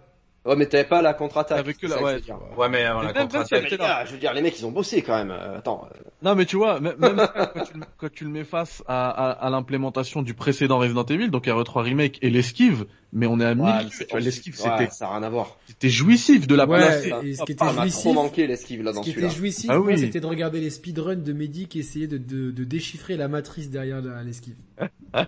Ouais, 0.45 0.55
mais 0.55 0.65
t'avais 0.67 0.85
pas 0.85 1.01
la 1.01 1.13
contre-attaque. 1.13 1.59
Avec 1.59 1.77
que 1.77 1.87
c'est 1.87 2.01
la- 2.01 2.13
ça 2.13 2.19
que 2.21 2.31
ouais. 2.31 2.37
ouais, 2.57 2.69
mais 2.69 2.83
avant 2.85 3.01
la 3.01 3.13
contre-attaque. 3.13 3.77
gars, 3.77 4.05
je 4.05 4.13
veux 4.13 4.17
dire, 4.17 4.33
les 4.33 4.41
mecs, 4.41 4.57
ils 4.57 4.65
ont 4.65 4.71
bossé 4.71 5.01
quand 5.01 5.17
même. 5.17 5.31
Euh, 5.31 5.57
Attends. 5.57 5.85
euh, 5.93 5.99
Non, 6.21 6.33
mais 6.35 6.45
tu 6.45 6.55
vois, 6.55 6.79
même, 6.79 6.95
même 6.97 7.17
quand, 7.53 7.63
tu, 7.65 7.73
le- 7.77 7.85
quand 7.97 8.11
tu 8.11 8.23
le 8.23 8.29
mets 8.29 8.45
face 8.45 8.81
à, 8.87 9.09
à, 9.09 9.31
à 9.31 9.49
l'implémentation 9.49 10.21
du 10.21 10.33
précédent 10.33 10.79
Resident 10.79 11.03
Evil, 11.05 11.29
donc 11.29 11.45
RE3 11.45 11.81
Remake 11.81 12.19
et 12.21 12.29
l'esquive, 12.29 12.85
mais 13.11 13.25
on 13.25 13.39
est 13.39 13.45
à 13.45 13.49
ouais, 13.49 13.55
milieu, 13.55 13.65
mais 13.85 13.89
c'est- 13.91 14.05
tu 14.05 14.11
vois, 14.11 14.19
l'esquive, 14.19 14.53
ouais, 14.61 14.69
c'était, 14.79 14.91
ça 14.93 15.07
a 15.07 15.13
rien 15.17 15.23
à 15.23 15.29
voir. 15.29 15.57
c'était 15.67 15.89
jouissif 15.89 16.47
de 16.47 16.55
la 16.55 16.67
Ouais, 16.67 16.77
placer. 16.79 17.13
et 17.23 17.33
ce 17.35 17.43
qui 17.43 17.51
était 17.53 17.63
Ah, 17.65 17.73
m'a 17.73 17.81
jouissif, 17.83 17.99
trop 18.01 18.13
manqué 18.13 18.47
l'esquive 18.47 18.83
là 18.83 18.91
ce 18.91 18.95
dans 18.97 19.01
qui 19.01 19.11
était 19.11 19.29
jouissif, 19.29 19.69
Ah 19.69 19.79
oui. 19.79 19.97
c'était 19.97 20.19
de 20.19 20.25
regarder 20.27 20.59
les 20.61 20.69
speedruns 20.69 21.15
de 21.15 21.33
Mehdi 21.33 21.67
qui 21.67 21.79
essayaient 21.79 22.07
de, 22.07 22.17
de, 22.17 22.51
de 22.51 22.63
déchiffrer 22.63 23.17
la 23.17 23.27
matrice 23.27 23.69
derrière 23.69 24.01
l'esquive. 24.23 24.55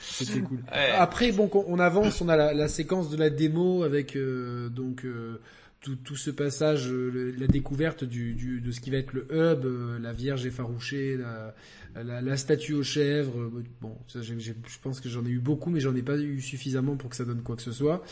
C'était 0.00 0.40
cool. 0.40 0.58
Ouais. 0.72 0.90
Après, 0.98 1.32
bon, 1.32 1.50
on 1.52 1.64
on 1.68 1.78
avance, 1.78 2.20
on 2.20 2.28
a 2.28 2.36
la, 2.36 2.52
la 2.54 2.68
séquence 2.68 3.10
de 3.10 3.16
la 3.16 3.30
démo 3.30 3.82
avec 3.82 4.16
euh, 4.16 4.68
donc 4.68 5.04
euh, 5.04 5.40
tout, 5.80 5.96
tout 5.96 6.16
ce 6.16 6.30
passage, 6.30 6.88
euh, 6.88 7.10
le- 7.12 7.30
la 7.32 7.46
découverte 7.46 8.04
du, 8.04 8.34
du, 8.34 8.60
de 8.60 8.70
ce 8.72 8.80
qui 8.80 8.90
va 8.90 8.98
être 8.98 9.12
le 9.12 9.26
hub, 9.30 9.64
euh, 9.64 9.98
la 10.00 10.12
Vierge 10.12 10.44
effarouchée, 10.46 11.16
la, 11.16 11.54
la, 11.94 12.36
statue 12.36 12.74
aux 12.74 12.82
chèvres. 12.82 13.38
euh, 13.38 13.64
bon, 13.80 13.96
je 14.08 14.78
pense 14.82 15.00
que 15.00 15.08
j'en 15.08 15.24
ai 15.24 15.30
eu 15.30 15.38
beaucoup, 15.38 15.70
mais 15.70 15.80
j'en 15.80 15.94
ai 15.94 16.02
pas 16.02 16.16
eu 16.16 16.40
suffisamment 16.40 16.96
pour 16.96 17.10
que 17.10 17.16
ça 17.16 17.24
donne 17.24 17.42
quoi 17.42 17.56
que 17.56 17.62
ce 17.62 17.72
soit. 17.72 18.02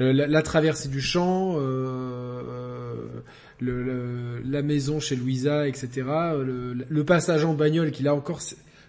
Euh, 0.00 0.12
la, 0.12 0.42
traversée 0.42 0.88
du 0.88 1.00
champ, 1.00 1.56
euh, 1.58 3.06
la 3.60 4.62
maison 4.62 5.00
chez 5.00 5.16
Louisa, 5.16 5.68
etc. 5.68 6.02
Le, 6.08 7.02
passage 7.04 7.44
en 7.44 7.54
bagnole 7.54 7.90
qui 7.90 8.02
là 8.02 8.14
encore, 8.14 8.40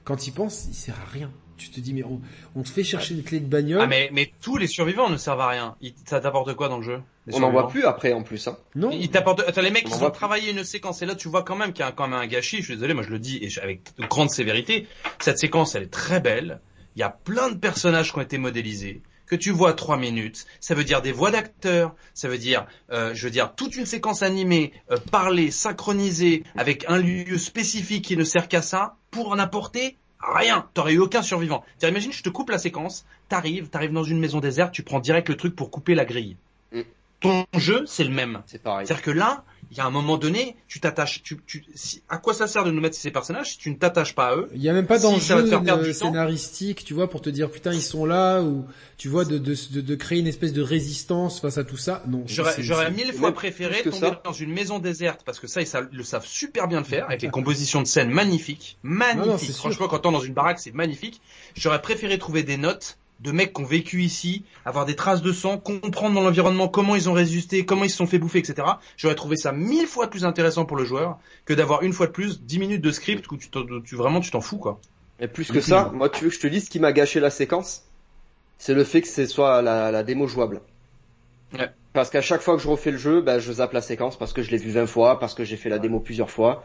quand 0.03 0.27
il 0.27 0.31
pense, 0.31 0.67
il 0.67 0.75
sert 0.75 0.99
à 0.99 1.09
rien. 1.09 1.31
Tu 1.61 1.69
te 1.69 1.79
dis 1.79 1.93
mais 1.93 2.03
on, 2.03 2.19
on 2.55 2.63
te 2.63 2.69
fait 2.69 2.83
chercher 2.83 3.13
une 3.13 3.23
clé 3.23 3.39
de 3.39 3.45
bagnole. 3.45 3.81
Ah 3.81 3.87
mais 3.87 4.09
mais 4.11 4.31
tous 4.41 4.57
les 4.57 4.67
survivants 4.67 5.09
ne 5.09 5.17
servent 5.17 5.41
à 5.41 5.47
rien. 5.49 5.75
Ils- 5.81 5.93
ça 6.05 6.19
t'apporte 6.19 6.53
quoi 6.55 6.67
dans 6.69 6.77
le 6.77 6.83
jeu 6.83 6.99
On 7.31 7.39
n'en 7.39 7.51
voit 7.51 7.67
plus 7.67 7.85
après 7.85 8.13
en 8.13 8.23
plus. 8.23 8.47
Hein. 8.47 8.57
Non. 8.75 8.89
Ils 8.91 9.09
t'apportent. 9.09 9.41
Attends, 9.47 9.61
les 9.61 9.69
mecs, 9.71 9.87
On 9.91 9.95
ils 9.97 10.03
ont 10.03 10.09
travaillé 10.09 10.51
une 10.51 10.63
séquence 10.63 11.01
et 11.01 11.05
là 11.05 11.13
tu 11.15 11.27
vois 11.29 11.43
quand 11.43 11.55
même 11.55 11.71
qu'il 11.73 11.85
y 11.85 11.87
a 11.87 11.91
quand 11.91 12.07
même 12.07 12.19
un 12.19 12.27
gâchis. 12.27 12.57
Je 12.57 12.63
suis 12.63 12.75
désolé, 12.75 12.93
moi 12.95 13.03
je 13.03 13.09
le 13.09 13.19
dis 13.19 13.37
et 13.43 13.49
avec 13.61 13.81
de 13.97 14.05
grande 14.07 14.31
sévérité. 14.31 14.87
Cette 15.19 15.37
séquence, 15.37 15.75
elle 15.75 15.83
est 15.83 15.87
très 15.93 16.19
belle. 16.19 16.61
Il 16.95 16.99
y 16.99 17.03
a 17.03 17.09
plein 17.09 17.49
de 17.51 17.57
personnages 17.57 18.11
qui 18.11 18.17
ont 18.17 18.21
été 18.21 18.37
modélisés 18.37 19.01
que 19.27 19.37
tu 19.37 19.51
vois 19.51 19.71
trois 19.71 19.95
minutes. 19.95 20.45
Ça 20.59 20.75
veut 20.75 20.83
dire 20.83 21.01
des 21.01 21.13
voix 21.13 21.31
d'acteurs. 21.31 21.95
Ça 22.13 22.27
veut 22.27 22.37
dire, 22.37 22.65
euh, 22.91 23.13
je 23.13 23.23
veux 23.23 23.31
dire, 23.31 23.55
toute 23.55 23.77
une 23.77 23.85
séquence 23.85 24.23
animée, 24.23 24.73
euh, 24.91 24.97
parlée, 25.09 25.51
synchronisée, 25.51 26.43
avec 26.57 26.83
un 26.89 26.97
lieu 26.97 27.37
spécifique 27.37 28.03
qui 28.03 28.17
ne 28.17 28.25
sert 28.25 28.49
qu'à 28.49 28.61
ça, 28.61 28.97
pour 29.09 29.29
en 29.31 29.39
apporter 29.39 29.97
Rien. 30.21 30.67
T'aurais 30.73 30.93
eu 30.93 30.99
aucun 30.99 31.21
survivant. 31.21 31.63
Imagine, 31.81 32.11
je 32.11 32.23
te 32.23 32.29
coupe 32.29 32.49
la 32.49 32.57
séquence, 32.57 33.05
t'arrives, 33.29 33.69
t'arrives 33.69 33.93
dans 33.93 34.03
une 34.03 34.19
maison 34.19 34.39
déserte, 34.39 34.71
tu 34.71 34.83
prends 34.83 34.99
direct 34.99 35.29
le 35.29 35.35
truc 35.35 35.55
pour 35.55 35.71
couper 35.71 35.95
la 35.95 36.05
grille. 36.05 36.37
Mm. 36.71 36.81
Ton 37.19 37.45
jeu, 37.55 37.83
c'est 37.85 38.03
le 38.03 38.09
même. 38.11 38.41
C'est 38.45 38.61
pareil. 38.61 38.87
C'est-à-dire 38.87 39.03
que 39.03 39.11
là, 39.11 39.43
il 39.71 39.77
y 39.77 39.79
a 39.79 39.85
un 39.85 39.89
moment 39.89 40.17
donné, 40.17 40.57
tu 40.67 40.81
t'attaches, 40.81 41.23
tu, 41.23 41.37
tu, 41.47 41.63
si, 41.73 42.03
à 42.09 42.17
quoi 42.17 42.33
ça 42.33 42.45
sert 42.45 42.65
de 42.65 42.71
nous 42.71 42.81
mettre 42.81 42.97
ces 42.97 43.09
personnages 43.09 43.51
si 43.51 43.57
tu 43.57 43.69
ne 43.71 43.75
t'attaches 43.75 44.13
pas 44.13 44.27
à 44.27 44.35
eux? 44.35 44.49
Il 44.53 44.61
y 44.61 44.67
a 44.67 44.73
même 44.73 44.85
pas 44.85 44.97
Si, 44.99 45.03
d'enjeu 45.03 45.19
ça 45.21 45.37
euh, 45.37 45.93
scénaristique, 45.93 46.83
tu 46.83 46.93
vois, 46.93 47.09
pour 47.09 47.21
te 47.21 47.29
dire 47.29 47.49
putain 47.49 47.71
ils 47.73 47.81
sont 47.81 48.05
là 48.05 48.41
ou 48.41 48.65
tu 48.97 49.07
vois 49.07 49.23
de, 49.23 49.37
de, 49.37 49.55
de, 49.71 49.81
de 49.81 49.95
créer 49.95 50.19
une 50.19 50.27
espèce 50.27 50.51
de 50.51 50.61
résistance 50.61 51.39
face 51.39 51.57
à 51.57 51.63
tout 51.63 51.77
ça. 51.77 52.03
Non. 52.07 52.23
J'aurais, 52.27 52.91
mille 52.91 53.13
fois 53.13 53.31
préféré 53.31 53.81
tomber 53.81 53.97
ça. 53.97 54.21
dans 54.25 54.33
une 54.33 54.51
maison 54.51 54.79
déserte 54.79 55.21
parce 55.25 55.39
que 55.39 55.47
ça, 55.47 55.61
ils 55.61 55.67
savent- 55.67 55.87
le 55.91 56.03
savent 56.03 56.25
super 56.25 56.67
bien 56.67 56.79
le 56.79 56.85
faire 56.85 57.05
avec 57.05 57.21
les 57.21 57.29
compositions 57.29 57.81
de 57.81 57.87
scène 57.87 58.09
magnifiques, 58.09 58.77
magnifiques. 58.83 59.25
Non, 59.25 59.31
non, 59.33 59.37
sûr. 59.37 59.55
Franchement, 59.55 59.87
quand 59.87 60.05
on 60.05 60.09
est 60.09 60.13
dans 60.13 60.19
une 60.19 60.33
baraque, 60.33 60.59
c'est 60.59 60.73
magnifique. 60.73 61.21
J'aurais 61.55 61.81
préféré 61.81 62.17
trouver 62.19 62.43
des 62.43 62.57
notes 62.57 62.97
de 63.21 63.31
mecs 63.31 63.53
qui 63.53 63.61
ont 63.61 63.65
vécu 63.65 64.01
ici, 64.01 64.43
avoir 64.65 64.85
des 64.85 64.95
traces 64.95 65.21
de 65.21 65.31
sang, 65.31 65.57
comprendre 65.57 66.15
dans 66.15 66.21
l'environnement 66.21 66.67
comment 66.67 66.95
ils 66.95 67.09
ont 67.09 67.13
résisté, 67.13 67.65
comment 67.65 67.83
ils 67.83 67.89
se 67.89 67.97
sont 67.97 68.07
fait 68.07 68.19
bouffer, 68.19 68.39
etc. 68.39 68.79
J'aurais 68.97 69.15
trouvé 69.15 69.35
ça 69.37 69.51
mille 69.51 69.87
fois 69.87 70.09
plus 70.09 70.25
intéressant 70.25 70.65
pour 70.65 70.77
le 70.77 70.85
joueur 70.85 71.19
que 71.45 71.53
d'avoir 71.53 71.83
une 71.83 71.93
fois 71.93 72.07
de 72.07 72.11
plus 72.11 72.41
10 72.41 72.59
minutes 72.59 72.81
de 72.81 72.91
script 72.91 73.31
où 73.31 73.37
tu, 73.37 73.49
t'en- 73.49 73.65
tu 73.83 73.95
vraiment 73.95 74.19
tu 74.19 74.31
t'en 74.31 74.41
fous 74.41 74.57
quoi. 74.57 74.79
Et 75.19 75.27
plus 75.27 75.51
que 75.51 75.61
ça, 75.61 75.91
moi 75.93 76.09
tu 76.09 76.23
veux 76.23 76.29
que 76.29 76.35
je 76.35 76.39
te 76.41 76.47
dise 76.47 76.65
ce 76.65 76.69
qui 76.69 76.79
m'a 76.79 76.91
gâché 76.93 77.19
la 77.19 77.29
séquence? 77.29 77.83
C'est 78.57 78.73
le 78.73 78.83
fait 78.83 79.01
que 79.01 79.07
ce 79.07 79.25
soit 79.25 79.61
la, 79.61 79.91
la 79.91 80.03
démo 80.03 80.27
jouable. 80.27 80.61
Ouais. 81.53 81.69
Parce 81.93 82.09
qu'à 82.09 82.21
chaque 82.21 82.41
fois 82.41 82.55
que 82.55 82.61
je 82.61 82.67
refais 82.67 82.91
le 82.91 82.97
jeu, 82.97 83.21
bah, 83.21 83.39
je 83.39 83.51
zappe 83.51 83.73
la 83.73 83.81
séquence 83.81 84.17
parce 84.17 84.33
que 84.33 84.41
je 84.41 84.51
l'ai 84.51 84.57
vu 84.57 84.71
20 84.71 84.87
fois, 84.87 85.19
parce 85.19 85.33
que 85.33 85.43
j'ai 85.43 85.57
fait 85.57 85.69
la 85.69 85.79
démo 85.79 85.99
plusieurs 85.99 86.29
fois. 86.29 86.63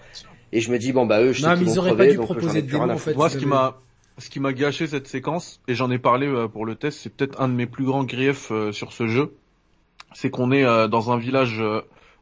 Et 0.52 0.60
je 0.60 0.70
me 0.70 0.78
dis, 0.78 0.92
bon 0.92 1.06
bah 1.06 1.20
eux, 1.22 1.32
je 1.32 1.42
sais 1.42 1.48
Non, 1.48 1.56
qu'ils 1.56 1.66
mais 1.66 1.72
ils 1.72 1.74
vont 1.74 1.80
auraient 1.80 1.90
pas 1.90 1.96
crever, 1.96 2.10
dû 2.12 2.16
donc 2.18 2.26
proposer 2.26 2.62
de 2.62 2.70
démo 2.70 2.90
en 2.90 2.96
fait. 2.98 3.14
Moi, 3.14 3.28
ce 3.28 3.36
qui 3.36 3.46
m'a, 3.46 3.82
ce 4.18 4.30
qui 4.30 4.40
m'a 4.40 4.52
gâché 4.52 4.86
cette 4.86 5.06
séquence, 5.06 5.60
et 5.68 5.74
j'en 5.74 5.90
ai 5.90 5.98
parlé 5.98 6.26
euh, 6.26 6.48
pour 6.48 6.66
le 6.66 6.74
test, 6.74 7.00
c'est 7.00 7.14
peut-être 7.14 7.40
un 7.40 7.48
de 7.48 7.54
mes 7.54 7.66
plus 7.66 7.84
grands 7.84 8.04
griefs 8.04 8.50
euh, 8.50 8.72
sur 8.72 8.92
ce 8.92 9.06
jeu, 9.06 9.34
c'est 10.14 10.30
qu'on 10.30 10.52
est 10.52 10.64
euh, 10.64 10.88
dans 10.88 11.10
un 11.10 11.18
village 11.18 11.62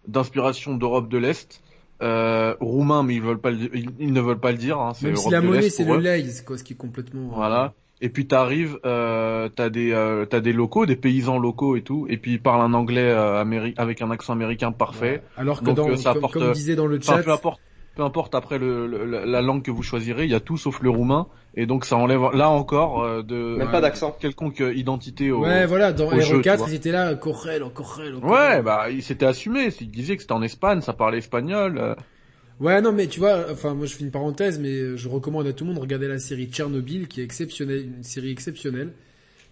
d'inspiration 0.07 0.75
d'Europe 0.77 1.09
de 1.09 1.19
l'Est, 1.19 1.63
euh, 2.03 2.55
roumain, 2.61 3.03
mais 3.03 3.15
ils 3.15 3.23
veulent 3.23 3.41
pas 3.41 3.51
le, 3.51 3.71
ils, 3.77 4.13
ne 4.13 4.21
veulent 4.21 4.41
pas 4.41 4.53
le 4.53 4.59
dire. 4.59 4.79
Hein, 4.79 4.93
Même 5.03 5.17
si 5.17 5.31
la 5.31 5.41
monnaie 5.41 5.71
c'est 5.71 5.85
le 5.85 6.31
c'est 6.31 6.45
quoi, 6.45 6.59
ce 6.59 6.65
qui 6.65 6.73
est 6.73 6.77
complètement. 6.77 7.29
Voilà. 7.35 7.73
Et 8.01 8.09
puis 8.09 8.27
t'arrives, 8.27 8.79
euh, 8.85 9.49
t'as 9.49 9.71
des, 9.71 9.93
euh, 9.93 10.27
t'as 10.27 10.41
des 10.41 10.53
locaux, 10.53 10.85
des 10.85 10.97
paysans 10.97 11.39
locaux 11.39 11.77
et 11.77 11.83
tout, 11.83 12.07
et 12.11 12.19
puis 12.19 12.33
ils 12.33 12.43
parlent 12.43 12.61
un 12.61 12.75
anglais 12.75 13.09
euh, 13.09 13.43
avec 13.77 14.03
un 14.03 14.11
accent 14.11 14.33
américain 14.33 14.73
parfait. 14.73 15.23
Alors 15.37 15.61
que 15.61 15.67
Donc, 15.67 15.77
dans, 15.77 15.97
ça 15.97 16.11
comme, 16.11 16.19
apporte, 16.19 16.35
comme 16.35 16.53
disait 16.53 16.77
dans 16.77 16.87
le 16.87 17.01
chat, 17.01 17.23
peu 17.23 17.33
importe, 17.33 17.61
peu 17.97 18.03
importe 18.03 18.35
après 18.35 18.59
le, 18.59 18.87
le- 18.87 19.05
la 19.05 19.25
la 19.27 19.43
langue 19.43 19.63
que 19.63 19.71
vous 19.71 19.83
choisirez, 19.83 20.25
il 20.25 20.31
y 20.31 20.35
a 20.35 20.41
tout 20.41 20.57
sauf 20.57 20.81
le 20.83 20.91
roumain, 20.91 21.27
et 21.55 21.67
donc 21.67 21.85
ça 21.85 21.97
enlève 21.97 22.21
là 22.35 22.51
encore 22.51 23.03
euh, 23.03 23.23
de 23.23 23.57
Même 23.57 23.71
pas 23.71 23.81
d'accent. 23.81 24.17
quelconque 24.21 24.61
euh, 24.61 24.75
identité 24.75 25.31
au. 25.31 25.43
ouais 25.43 25.67
voilà, 25.67 25.93
dans 25.93 26.07
au 26.13 26.21
jeu, 26.21 26.41
tu 26.43 26.49
RE4 26.49 26.57
vois. 26.57 26.67
ils 26.69 26.75
étaient 26.75 26.93
là, 26.93 27.15
Correl, 27.15 27.63
Correl, 27.75 28.17
Ouais, 28.17 28.63
bah 28.63 28.91
il 28.91 29.03
s'était 29.03 29.27
assumé, 29.27 29.69
il 29.81 29.91
disait 29.91 30.17
que 30.17 30.23
c'était 30.23 30.33
en 30.35 30.43
Espagne, 30.43 30.81
ça 30.81 30.93
parlait 30.93 31.19
espagnol. 31.19 31.79
euh. 31.79 31.95
Ouais, 32.61 32.81
non, 32.81 32.93
mais 32.93 33.09
tu 33.09 33.19
vois, 33.21 33.47
enfin, 33.51 33.75
moi 33.75 33.87
je 33.87 33.95
fais 33.97 34.05
une 34.05 34.13
parenthèse, 34.13 34.61
mais 34.61 34.71
euh, 34.71 34.97
je 34.97 35.09
recommande 35.09 35.47
à 35.47 35.53
tout 35.53 35.65
le 35.65 35.69
monde 35.71 35.77
de 35.79 35.83
regarder 35.83 36.07
la 36.09 36.19
série 36.21 36.47
Tchernobyl, 36.47 37.09
qui 37.09 37.21
est 37.21 37.25
exceptionnelle, 37.25 37.85
une 37.97 38.03
série 38.05 38.31
exceptionnelle. 38.31 38.93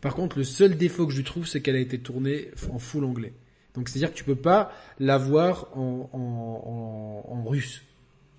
Par 0.01 0.14
contre, 0.14 0.38
le 0.38 0.45
seul 0.45 0.76
défaut 0.76 1.07
que 1.07 1.12
je 1.12 1.18
lui 1.18 1.24
trouve, 1.24 1.47
c'est 1.47 1.61
qu'elle 1.61 1.76
a 1.76 1.80
été 1.80 1.99
tournée 1.99 2.49
en 2.72 2.78
full 2.78 3.05
anglais. 3.05 3.34
Donc, 3.74 3.88
c'est-à-dire 3.88 4.11
que 4.12 4.16
tu 4.18 4.24
peux 4.24 4.34
pas 4.36 4.70
la 5.01 5.16
voir 5.18 5.68
en, 5.74 6.09
en, 6.12 7.22
en, 7.30 7.36
en 7.38 7.45
russe. 7.49 7.82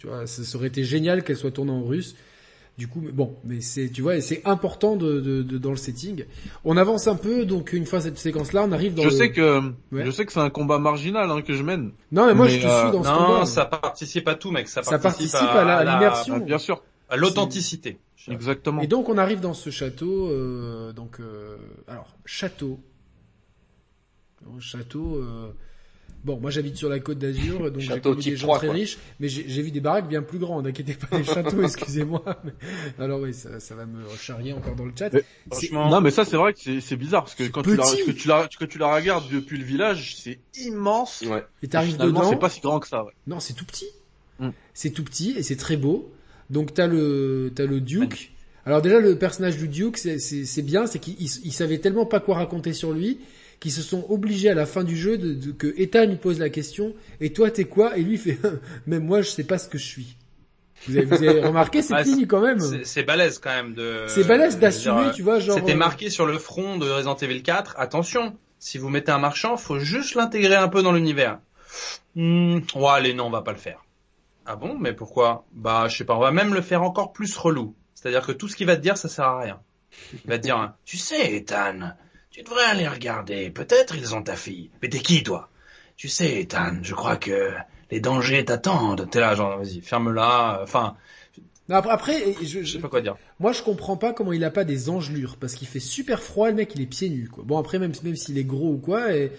Tu 0.03 0.09
vois, 0.09 0.27
ça, 0.27 0.57
aurait 0.57 0.67
été 0.67 0.83
génial 0.83 1.23
qu'elle 1.23 1.37
soit 1.37 1.51
tournée 1.51 1.71
en 1.71 1.81
russe. 1.81 2.13
Du 2.77 2.89
coup, 2.89 2.99
mais 3.01 3.13
bon, 3.13 3.37
mais 3.45 3.61
c'est, 3.61 3.87
tu 3.87 4.01
vois, 4.01 4.17
et 4.17 4.21
c'est 4.21 4.41
important 4.45 4.97
de, 4.97 5.21
de, 5.21 5.43
de- 5.43 5.57
dans 5.57 5.69
le 5.69 5.77
setting. 5.77 6.25
On 6.65 6.75
avance 6.75 7.07
un 7.07 7.15
peu, 7.15 7.45
donc 7.45 7.71
une 7.71 7.85
fois 7.85 8.01
cette 8.01 8.17
séquence-là, 8.17 8.65
on 8.67 8.73
arrive 8.73 8.95
dans 8.95 9.03
Je 9.03 9.07
le... 9.09 9.15
sais 9.15 9.31
que 9.31 9.59
Ouais. 9.93 10.03
je 10.03 10.11
sais 10.11 10.25
que 10.25 10.33
c'est 10.33 10.41
un 10.41 10.49
combat 10.49 10.77
marginal 10.77 11.31
hein, 11.31 11.41
que 11.41 11.53
je 11.53 11.63
mène. 11.63 11.91
Non, 12.11 12.25
mais 12.25 12.33
moi 12.33 12.47
mais, 12.47 12.51
je 12.51 12.61
te 12.63 12.67
euh, 12.67 12.81
suis 12.81 12.91
dans 12.91 13.03
ce 13.03 13.07
Non, 13.09 13.25
combat. 13.27 13.45
ça 13.45 13.63
participe 13.65 14.27
à 14.27 14.35
tout 14.35 14.51
mec, 14.51 14.67
ça 14.67 14.83
Ça 14.83 14.99
participe, 14.99 15.31
participe 15.31 15.55
à 15.55 15.63
la- 15.63 15.77
à 15.77 15.83
l'immersion. 15.85 16.39
Bien 16.39 16.57
sûr, 16.57 16.83
à 17.07 17.15
l'authenticité. 17.15 17.97
exactement. 18.27 18.81
Et 18.81 18.87
donc 18.87 19.07
on 19.07 19.17
arrive 19.17 19.39
dans 19.39 19.53
ce 19.53 19.69
château, 19.69 20.27
euh, 20.31 20.91
donc 20.91 21.21
euh, 21.21 21.55
alors 21.87 22.07
château, 22.25 22.77
château. 24.59 25.23
Bon, 26.23 26.39
moi 26.39 26.49
j'habite 26.51 26.77
sur 26.77 26.89
la 26.89 26.99
côte 26.99 27.17
d'Azur, 27.19 27.71
donc 27.71 27.79
j'ai 27.79 27.99
connu 27.99 28.21
des 28.21 28.35
gens 28.35 28.47
3, 28.47 28.57
très 28.59 28.67
quoi. 28.67 28.75
riches, 28.75 28.97
mais 29.19 29.27
j'ai 29.29 29.45
j'ai 29.47 29.61
vu 29.61 29.71
des 29.71 29.79
baraques 29.79 30.07
bien 30.07 30.21
plus 30.21 30.39
grandes. 30.39 30.65
N'inquiétez 30.65 30.93
pas, 30.95 31.17
les 31.17 31.23
châteaux, 31.23 31.61
excusez-moi. 31.63 32.23
mais- 32.43 32.53
Alors 33.03 33.19
oui, 33.21 33.33
ça, 33.33 33.59
ça 33.59 33.75
va 33.75 33.85
me 33.85 34.03
charrier 34.17 34.53
encore 34.53 34.75
dans 34.75 34.85
le 34.85 34.93
chat. 34.97 35.09
Mais- 35.13 35.23
Franchement, 35.51 35.89
Non 35.89 36.01
mais 36.01 36.11
ça 36.11 36.25
c'est 36.25 36.37
vrai 36.37 36.53
que 36.53 36.59
c'est 36.59 36.81
c'est 36.81 36.95
bizarre 36.95 37.23
parce 37.23 37.35
que 37.35 37.43
quand 37.47 37.63
tu 37.63 37.75
la 37.75 37.83
que 37.83 38.11
tu 38.11 38.27
la 38.27 38.47
que 38.47 38.65
tu 38.65 38.77
la 38.77 38.93
regardes 38.95 39.29
depuis 39.31 39.57
le 39.57 39.65
village, 39.65 40.15
c'est 40.17 40.39
immense. 40.61 41.23
Ouais. 41.27 41.43
Et 41.61 41.67
t'arrives 41.67 41.97
dedans. 41.97 42.29
c'est 42.29 42.37
pas 42.39 42.49
si 42.49 42.61
grand 42.61 42.79
que 42.79 42.87
ça. 42.87 43.03
Ouais. 43.03 43.11
Non, 43.27 43.39
c'est 43.39 43.53
tout 43.53 43.65
petit. 43.65 43.87
Mm. 44.39 44.49
C'est 44.73 44.89
tout 44.91 45.03
petit 45.03 45.31
et 45.37 45.43
c'est 45.43 45.55
très 45.57 45.77
beau. 45.77 46.11
Donc 46.49 46.73
t'as 46.73 46.87
le 46.87 47.51
t'as 47.55 47.65
le 47.65 47.79
Duke. 47.81 48.31
Alors 48.65 48.81
déjà 48.81 48.99
le 48.99 49.17
personnage 49.17 49.57
du 49.57 49.67
Duke, 49.67 49.97
c'est 49.97 50.19
c'est 50.19 50.45
c'est 50.45 50.61
bien, 50.61 50.87
c'est 50.87 50.99
qu'il 50.99 51.15
il- 51.19 51.41
il 51.45 51.51
savait 51.51 51.79
tellement 51.79 52.05
pas 52.05 52.19
quoi 52.19 52.35
raconter 52.35 52.71
sur 52.73 52.93
lui 52.93 53.19
qu'ils 53.59 53.71
se 53.71 53.81
sont 53.81 54.05
obligés 54.09 54.49
à 54.49 54.53
la 54.55 54.65
fin 54.65 54.83
du 54.83 54.95
jeu 54.97 55.17
de, 55.17 55.33
de- 55.33 55.51
que 55.51 55.73
Ethan 55.77 56.05
lui 56.05 56.15
pose 56.17 56.39
la 56.39 56.49
question 56.49 56.93
et 57.21 57.31
toi 57.33 57.49
t'es 57.51 57.65
quoi? 57.65 57.97
Et 57.97 58.01
lui 58.03 58.17
fait 58.17 58.37
même 58.87 59.05
moi 59.05 59.21
je 59.21 59.29
sais 59.29 59.43
pas 59.43 59.57
ce 59.57 59.67
que 59.69 59.77
je 59.77 59.85
suis. 59.85 60.17
Vous 60.87 60.97
avez, 60.97 61.05
vous 61.05 61.13
avez 61.23 61.39
remarqué 61.41 61.81
c'est 61.81 61.93
Ouais, 61.95 62.03
fini 62.03 62.27
quand 62.27 62.41
même. 62.41 62.59
c'est 62.83 63.03
balèze 63.03 63.39
quand 63.39 63.51
même 63.51 63.73
de. 63.73 64.03
C'est 64.07 64.25
balèze 64.27 64.59
d'assumer, 64.59 65.11
tu 65.15 65.21
vois 65.23 65.39
genre. 65.39 65.57
C'était 65.57 65.73
euh, 65.73 65.77
marqué 65.77 66.09
sur 66.09 66.25
le 66.25 66.37
front 66.37 66.77
de 66.77 66.89
Resident 66.89 67.15
Evil 67.15 67.41
4. 67.41 67.75
Attention, 67.77 68.35
si 68.59 68.77
vous 68.77 68.89
mettez 68.89 69.11
un 69.11 69.17
marchand, 69.19 69.55
faut 69.55 69.79
juste 69.79 70.15
l'intégrer 70.15 70.55
un 70.55 70.67
peu 70.67 70.83
dans 70.83 70.91
l'univers. 70.91 71.39
Hmm, 72.15 72.57
ouais, 72.75 72.89
allez, 72.89 73.13
non, 73.13 73.27
on 73.27 73.29
va 73.29 73.41
pas 73.43 73.53
le 73.53 73.57
faire. 73.57 73.83
Ah 74.45 74.57
bon, 74.57 74.77
mais 74.77 74.91
pourquoi? 74.91 75.45
Bah, 75.53 75.87
je 75.87 75.95
sais 75.95 76.03
pas, 76.03 76.15
on 76.15 76.19
va 76.19 76.31
même 76.31 76.53
le 76.53 76.61
faire 76.61 76.83
encore 76.83 77.13
plus 77.13 77.35
relou. 77.37 77.75
C'est-à-dire 77.95 78.25
que 78.25 78.33
tout 78.33 78.49
ce 78.49 78.57
qu'il 78.57 78.67
va 78.67 78.75
te 78.75 78.81
dire, 78.81 78.97
ça 78.97 79.07
sert 79.07 79.23
à 79.25 79.39
rien. 79.39 79.61
Il 80.25 80.29
va 80.29 80.37
te 80.37 80.43
dire, 80.43 80.57
hein, 80.59 80.75
tu 80.83 80.97
sais, 80.97 81.33
Ethan, 81.33 81.93
tu 82.33 82.43
devrais 82.43 82.63
aller 82.65 82.87
regarder. 82.87 83.49
Peut-être 83.49 83.95
ils 83.95 84.13
ont 84.15 84.23
ta 84.23 84.35
fille. 84.35 84.69
Mais 84.81 84.89
t'es 84.89 84.99
qui, 84.99 85.23
toi? 85.23 85.49
Tu 85.95 86.09
sais, 86.09 86.41
Ethan, 86.41 86.77
je 86.81 86.93
crois 86.95 87.17
que 87.17 87.53
les 87.91 87.99
dangers 88.01 88.43
t'attendent. 88.45 89.09
T'es 89.09 89.19
là, 89.21 89.35
genre, 89.35 89.57
vas-y, 89.59 89.81
ferme-la. 89.81 90.59
Enfin, 90.63 90.97
après 91.69 92.33
je, 92.41 92.45
je 92.45 92.63
je- 92.63 92.73
sais 92.73 92.79
pas 92.79 92.89
quoi 92.89 93.01
dire. 93.01 93.15
moi 93.39 93.51
je 93.53 93.61
comprends 93.61 93.97
pas 93.97 94.13
comment 94.13 94.33
il 94.33 94.43
a 94.43 94.51
pas 94.51 94.65
des 94.65 94.89
engelures 94.89 95.37
parce 95.37 95.55
qu'il 95.55 95.67
fait 95.67 95.79
super 95.79 96.21
froid 96.21 96.49
le 96.49 96.55
mec 96.55 96.73
il 96.75 96.81
est 96.81 96.85
pieds 96.87 97.09
nus 97.09 97.29
quoi. 97.29 97.43
Bon 97.45 97.57
après 97.57 97.79
même 97.79 97.93
même 98.03 98.15
s'il 98.17 98.37
est 98.37 98.43
gros 98.43 98.73
ou 98.73 98.77
quoi 98.77 99.15
et 99.15 99.31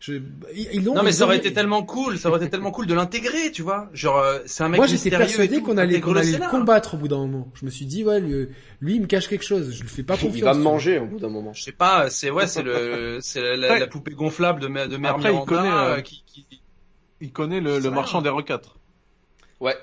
je 0.00 0.14
ils 0.54 0.68
ils 0.72 0.84
l'ont 0.84 0.94
Non 0.94 1.02
mais 1.02 1.10
ils 1.10 1.14
ça 1.14 1.24
ont- 1.24 1.26
aurait 1.28 1.36
été 1.36 1.52
tellement 1.52 1.82
cool, 1.84 2.18
ça 2.18 2.28
aurait 2.30 2.40
été 2.40 2.48
tellement 2.50 2.70
cool 2.72 2.86
de 2.86 2.94
l'intégrer, 2.94 3.52
tu 3.52 3.60
vois. 3.62 3.88
Genre 3.92 4.18
euh, 4.18 4.38
c'est 4.46 4.64
un 4.64 4.68
mec 4.70 4.78
Moi 4.78 4.86
j'étais 4.86 5.10
persuadé 5.10 5.60
qu'on 5.60 5.76
allait, 5.76 6.00
qu'on 6.00 6.12
le 6.14 6.20
allait 6.20 6.32
le 6.38 6.50
combattre 6.50 6.94
au 6.94 6.96
bout 6.96 7.06
d'un 7.08 7.18
moment. 7.18 7.48
Je 7.54 7.66
me 7.66 7.70
suis 7.70 7.84
dit 7.86 8.02
ouais 8.02 8.18
lui, 8.18 8.48
lui 8.80 8.94
il 8.96 9.02
me 9.02 9.06
cache 9.06 9.28
quelque 9.28 9.44
chose, 9.44 9.70
je 9.72 9.82
lui 9.82 9.88
fais 9.88 10.02
pas 10.02 10.14
confiance. 10.14 10.36
Il 10.36 10.44
va 10.44 10.54
me 10.54 10.62
manger 10.62 10.98
au 10.98 11.06
bout 11.06 11.20
d'un 11.20 11.28
moment. 11.28 11.52
Je 11.52 11.62
sais 11.62 11.72
pas, 11.72 12.08
c'est 12.10 12.30
ouais, 12.30 12.46
c'est 12.46 12.62
le 12.62 13.18
c'est 13.20 13.40
la, 13.42 13.56
la- 13.56 13.78
la 13.78 13.86
poupée 13.86 14.12
gonflable 14.12 14.58
de 14.60 14.66
de 14.68 14.96
mère 14.96 15.14
Après, 15.16 15.34
il 15.34 15.44
connaît, 15.44 15.68
euh, 15.70 15.96
euh, 15.96 16.00
qui, 16.00 16.24
qui 16.26 16.46
Il 17.20 17.30
connaît 17.32 17.60
le, 17.60 17.78
le 17.78 17.90
marchand 17.90 18.20
hein. 18.20 18.22
des 18.22 18.30
R4. 18.30 18.60
Ouais. 19.60 19.76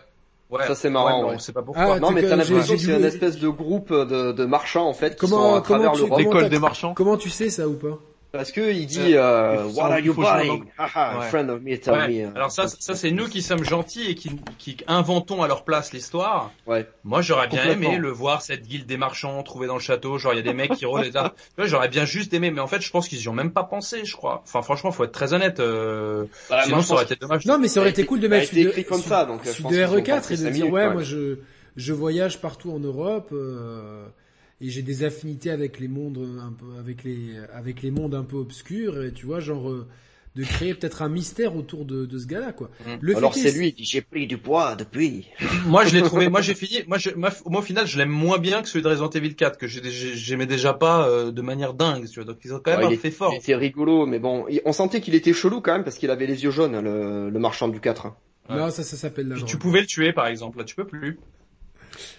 ouais. 0.49 0.65
Ça, 0.65 0.73
c'est 0.73 0.89
marrant, 0.89 1.21
Ouais, 1.25 1.29
ouais. 1.29 1.35
on 1.35 1.39
sait 1.39 1.53
pas 1.53 1.61
pourquoi. 1.61 1.83
Ah, 1.95 1.99
Non, 1.99 2.07
tu 2.07 2.15
mais 2.15 2.23
t'as 2.23 2.35
l'impression 2.35 2.73
que 2.75 2.81
c'est 2.81 2.97
une 2.97 3.05
espèce 3.05 3.37
de 3.37 3.49
groupe 3.49 3.93
de, 3.93 4.31
de 4.31 4.45
marchands 4.45 4.87
en 4.87 4.93
fait 4.93 5.11
qui 5.11 5.19
Comment- 5.19 5.51
sont 5.51 5.55
à 5.57 5.61
travers 5.61 5.93
l'Europe. 5.93 6.09
comment 6.09 6.17
L'école 6.17 6.49
des 6.49 6.57
marchands. 6.57 6.95
Comment 6.95 7.17
tu 7.17 7.29
sais 7.29 7.51
ça 7.51 7.67
ou 7.67 7.73
pas? 7.73 7.99
Parce 8.33 8.51
que 8.51 8.71
il 8.71 8.85
dit 8.87 9.15
euh, 9.15 9.63
il 9.67 9.73
faut- 9.73 9.79
What 9.79 9.85
are 9.91 9.99
you 9.99 10.13
buying? 10.13 10.51
anglais. 10.51 10.71
Haha, 10.77 11.11
a 11.15 11.19
Ouais. 11.19 11.27
friend 11.29 11.49
of 11.49 11.61
me 11.61 11.77
tell 11.77 11.93
Ouais. 11.93 12.07
me. 12.09 12.25
euh, 12.27 12.31
Alors 12.35 12.51
ça, 12.51 12.67
ça 12.67 12.93
c'est 12.93 13.09
nous 13.11 13.27
qui 13.29 13.41
sommes 13.41 13.63
gentils 13.63 14.09
et 14.11 14.15
qui, 14.15 14.31
qui 14.57 14.77
inventons 14.87 15.41
à 15.43 15.47
leur 15.47 15.63
place 15.63 15.93
l'histoire. 15.93 16.51
Ouais. 16.67 16.87
Moi, 17.03 17.21
j'aurais 17.21 17.47
bien 17.47 17.63
aimé 17.69 17.97
le 17.97 18.09
voir 18.09 18.41
cette 18.41 18.67
guilde 18.67 18.85
des 18.85 18.97
marchands 18.97 19.41
trouvée 19.43 19.65
dans 19.67 19.75
le 19.75 19.79
château. 19.79 20.17
Genre, 20.17 20.33
il 20.33 20.37
y 20.37 20.39
a 20.39 20.43
des 20.43 20.53
mecs 20.53 20.73
qui 20.73 20.85
rôdent 20.85 21.05
j'aurais 21.67 21.87
bien 21.89 22.03
juste 22.05 22.33
aimé, 22.33 22.51
mais 22.51 22.59
en 22.61 22.67
fait, 22.67 22.81
je 22.81 22.91
pense 22.91 23.07
qu'ils 23.07 23.21
y 23.21 23.29
ont 23.29 23.33
même 23.33 23.51
pas 23.51 23.63
pensé, 23.63 24.01
je 24.03 24.15
crois. 24.15 24.41
Enfin, 24.43 24.61
franchement, 24.61 24.91
faut 24.91 25.05
être 25.05 25.11
très 25.13 25.33
honnête. 25.33 25.59
Euh... 25.59 26.25
Bah, 26.49 26.61
sinon, 26.65 26.81
ça 26.81 26.93
aurait 26.95 27.05
été 27.05 27.15
dommage. 27.15 27.45
Non 27.45 27.57
mais 27.57 27.67
ça 27.69 27.79
aurait 27.79 27.89
été 27.91 28.01
été- 28.01 28.07
cool 28.07 28.19
de 28.19 28.27
mettre 28.27 28.53
écrit 28.55 28.83
comme 28.85 29.01
ça, 29.01 29.25
donc, 29.25 29.41
pense 29.61 29.71
de 29.71 29.77
ont 29.83 29.95
RE4 29.95 30.15
pensé 30.17 30.33
et 30.33 30.37
de 30.37 30.41
dire 30.49 30.51
minutes, 30.65 30.73
ouais 30.73 30.89
moi 30.93 31.03
je 31.03 31.37
je 31.77 31.93
voyage 31.93 32.39
partout 32.41 32.71
en 32.71 32.79
Europe 32.79 33.29
euh, 33.31 34.05
et 34.61 34.69
j'ai 34.69 34.81
des 34.81 35.03
affinités 35.03 35.51
avec 35.51 35.79
les 35.79 35.87
mondes 35.87 36.17
un 36.41 36.51
peu 36.51 36.79
avec 36.79 37.03
les 37.03 37.37
avec 37.53 37.81
les 37.81 37.91
mondes 37.91 38.15
un 38.15 38.23
peu 38.23 38.37
obscurs 38.37 39.03
et 39.03 39.11
tu 39.13 39.25
vois 39.25 39.39
genre 39.39 39.69
euh, 39.69 39.87
de 40.35 40.43
créer 40.43 40.75
peut-être 40.75 41.01
un 41.01 41.09
mystère 41.09 41.55
autour 41.55 41.83
de, 41.85 42.05
de 42.05 42.17
ce 42.19 42.27
gars-là 42.27 42.51
quoi. 42.53 42.69
Mm. 42.85 42.91
Le 43.01 43.17
Alors 43.17 43.33
c'est 43.33 43.49
est- 43.49 43.57
lui 43.57 43.73
qui 43.73 43.85
j'ai 43.85 44.01
pris 44.01 44.27
du 44.27 44.37
poids 44.37 44.75
depuis. 44.75 45.27
Moi, 45.65 45.83
je 45.85 45.95
l'ai 45.95 46.03
trouvé. 46.03 46.29
Moi, 46.29 46.41
j'ai 46.41 46.53
fini. 46.53 46.83
Moi, 46.87 46.99
je, 46.99 47.09
moi, 47.11 47.31
moi, 47.47 47.61
au 47.61 47.63
final, 47.63 47.87
je 47.87 47.97
l'aime 47.97 48.09
moins 48.11 48.37
bien 48.37 48.61
que 48.61 48.67
celui 48.69 48.83
de 48.83 48.87
Resident 48.89 49.09
Evil 49.09 49.33
4 49.35 49.57
que 49.57 49.65
j'ai- 49.67 49.81
j'ai- 49.89 50.15
j'aimais 50.15 50.45
déjà 50.45 50.73
pas 50.75 51.07
euh, 51.09 51.31
de 51.31 51.41
manière 51.41 51.73
dingue. 51.73 52.07
Tu 52.07 52.19
vois. 52.19 52.25
Donc, 52.25 52.37
ils 52.45 52.53
ont 52.53 52.59
quand 52.63 52.69
même 52.71 52.81
Ouais, 52.81 52.85
un 52.85 52.91
il, 52.91 52.97
fait 52.99 53.07
est- 53.07 53.11
fort. 53.11 53.33
il 53.33 53.37
était 53.37 53.55
rigolo, 53.55 54.05
mais 54.05 54.19
bon, 54.19 54.45
il- 54.47 54.61
on 54.65 54.73
sentait 54.73 55.01
qu'il 55.01 55.15
était 55.15 55.33
chelou 55.33 55.59
quand 55.59 55.73
même 55.73 55.83
parce 55.83 55.97
qu'il 55.97 56.11
avait 56.11 56.27
les 56.27 56.43
yeux 56.43 56.51
jaunes, 56.51 56.79
le, 56.79 57.31
le 57.31 57.39
marchand 57.39 57.67
du 57.67 57.79
4. 57.79 58.07
Non 58.49 58.69
ça 58.69 58.83
ça 58.83 58.95
s'appelle 58.95 59.33
tu 59.45 59.57
pouvais 59.57 59.81
le 59.81 59.87
tuer, 59.87 60.13
par 60.13 60.27
exemple. 60.27 60.59
Là, 60.59 60.63
tu 60.65 60.75
peux 60.75 60.85
plus. 60.85 61.19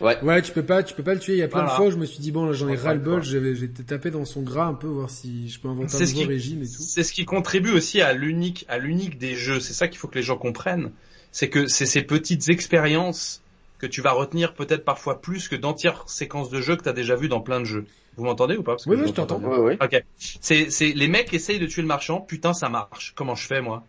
Ouais. 0.01 0.21
Ouais, 0.23 0.43
tu 0.43 0.53
peux 0.53 0.63
pas, 0.65 0.83
tu 0.83 0.95
peux 0.95 1.03
pas 1.03 1.15
le 1.15 1.21
tuer. 1.21 1.35
Il 1.35 1.39
y 1.39 1.43
a 1.43 1.49
plein 1.49 1.61
Voilà. 1.61 1.71
de 1.73 1.77
fois 1.77 1.87
où 1.87 1.91
je 1.91 1.97
me 1.97 2.07
suis 2.07 2.19
dit 2.21 2.33
bon, 2.33 2.47
là, 2.47 2.53
j'en 2.53 2.69
ai 2.69 2.77
ras 2.77 2.95
le 2.95 3.01
bol. 3.01 3.21
vais 3.23 3.69
taper 3.85 4.11
dans 4.11 4.25
son 4.25 4.43
gras 4.43 4.67
un 4.67 4.75
peu, 4.75 4.87
voir 4.87 5.11
si 5.11 5.49
je 5.49 5.59
peux 5.61 5.69
inventer 5.69 5.95
un 5.97 5.99
nouveau 6.01 6.13
qui- 6.13 6.25
régime 6.25 6.63
et 6.63 6.67
tout. 6.67 6.83
C'est 6.83 7.03
ce 7.03 7.13
qui 7.13 7.25
contribue 7.25 7.71
aussi 7.73 8.01
à 8.01 8.13
l'unique, 8.13 8.65
à 8.69 8.79
l'unique 8.79 9.19
des 9.19 9.35
jeux. 9.35 9.61
C'est 9.61 9.73
ça 9.75 9.89
qu'il 9.89 9.99
faut 9.99 10.09
que 10.09 10.17
les 10.17 10.23
gens 10.23 10.37
comprennent. 10.37 10.91
C'est 11.33 11.49
que 11.49 11.67
c'est 11.67 11.87
ces 11.87 12.03
petites 12.03 12.49
expériences 12.49 13.43
que 13.79 13.87
tu 13.87 14.01
vas 14.01 14.13
retenir 14.13 14.55
peut-être 14.55 14.85
parfois 14.85 15.21
plus 15.21 15.47
que 15.49 15.55
d'entières 15.57 16.05
séquences 16.09 16.51
de 16.51 16.61
jeux 16.61 16.77
que 16.77 16.83
tu 16.83 16.89
as 16.89 16.93
déjà 16.93 17.15
vues 17.15 17.29
dans 17.29 17.41
plein 17.41 17.61
de 17.61 17.65
jeux. 17.65 17.87
Vous 18.17 18.25
m'entendez 18.25 18.57
ou 18.57 18.63
pas? 18.65 18.73
Parce 18.73 18.85
que 18.85 18.91
Oui, 18.91 18.97
je 18.97 19.03
oui, 19.03 19.09
je 19.11 19.15
t'entends. 19.15 19.39
bien. 19.39 19.49
Ouais, 19.49 19.59
ouais. 19.59 19.79
Ok. 19.81 20.03
C'est, 20.19 20.71
c'est, 20.71 20.89
les 20.93 21.07
mecs 21.07 21.33
essayent 21.33 21.61
de 21.61 21.67
tuer 21.67 21.83
le 21.83 21.89
marchand. 21.89 22.21
Putain, 22.21 22.53
ça 22.55 22.69
marche. 22.69 23.13
Comment 23.15 23.37
je 23.37 23.47
fais, 23.47 23.61
moi? 23.61 23.85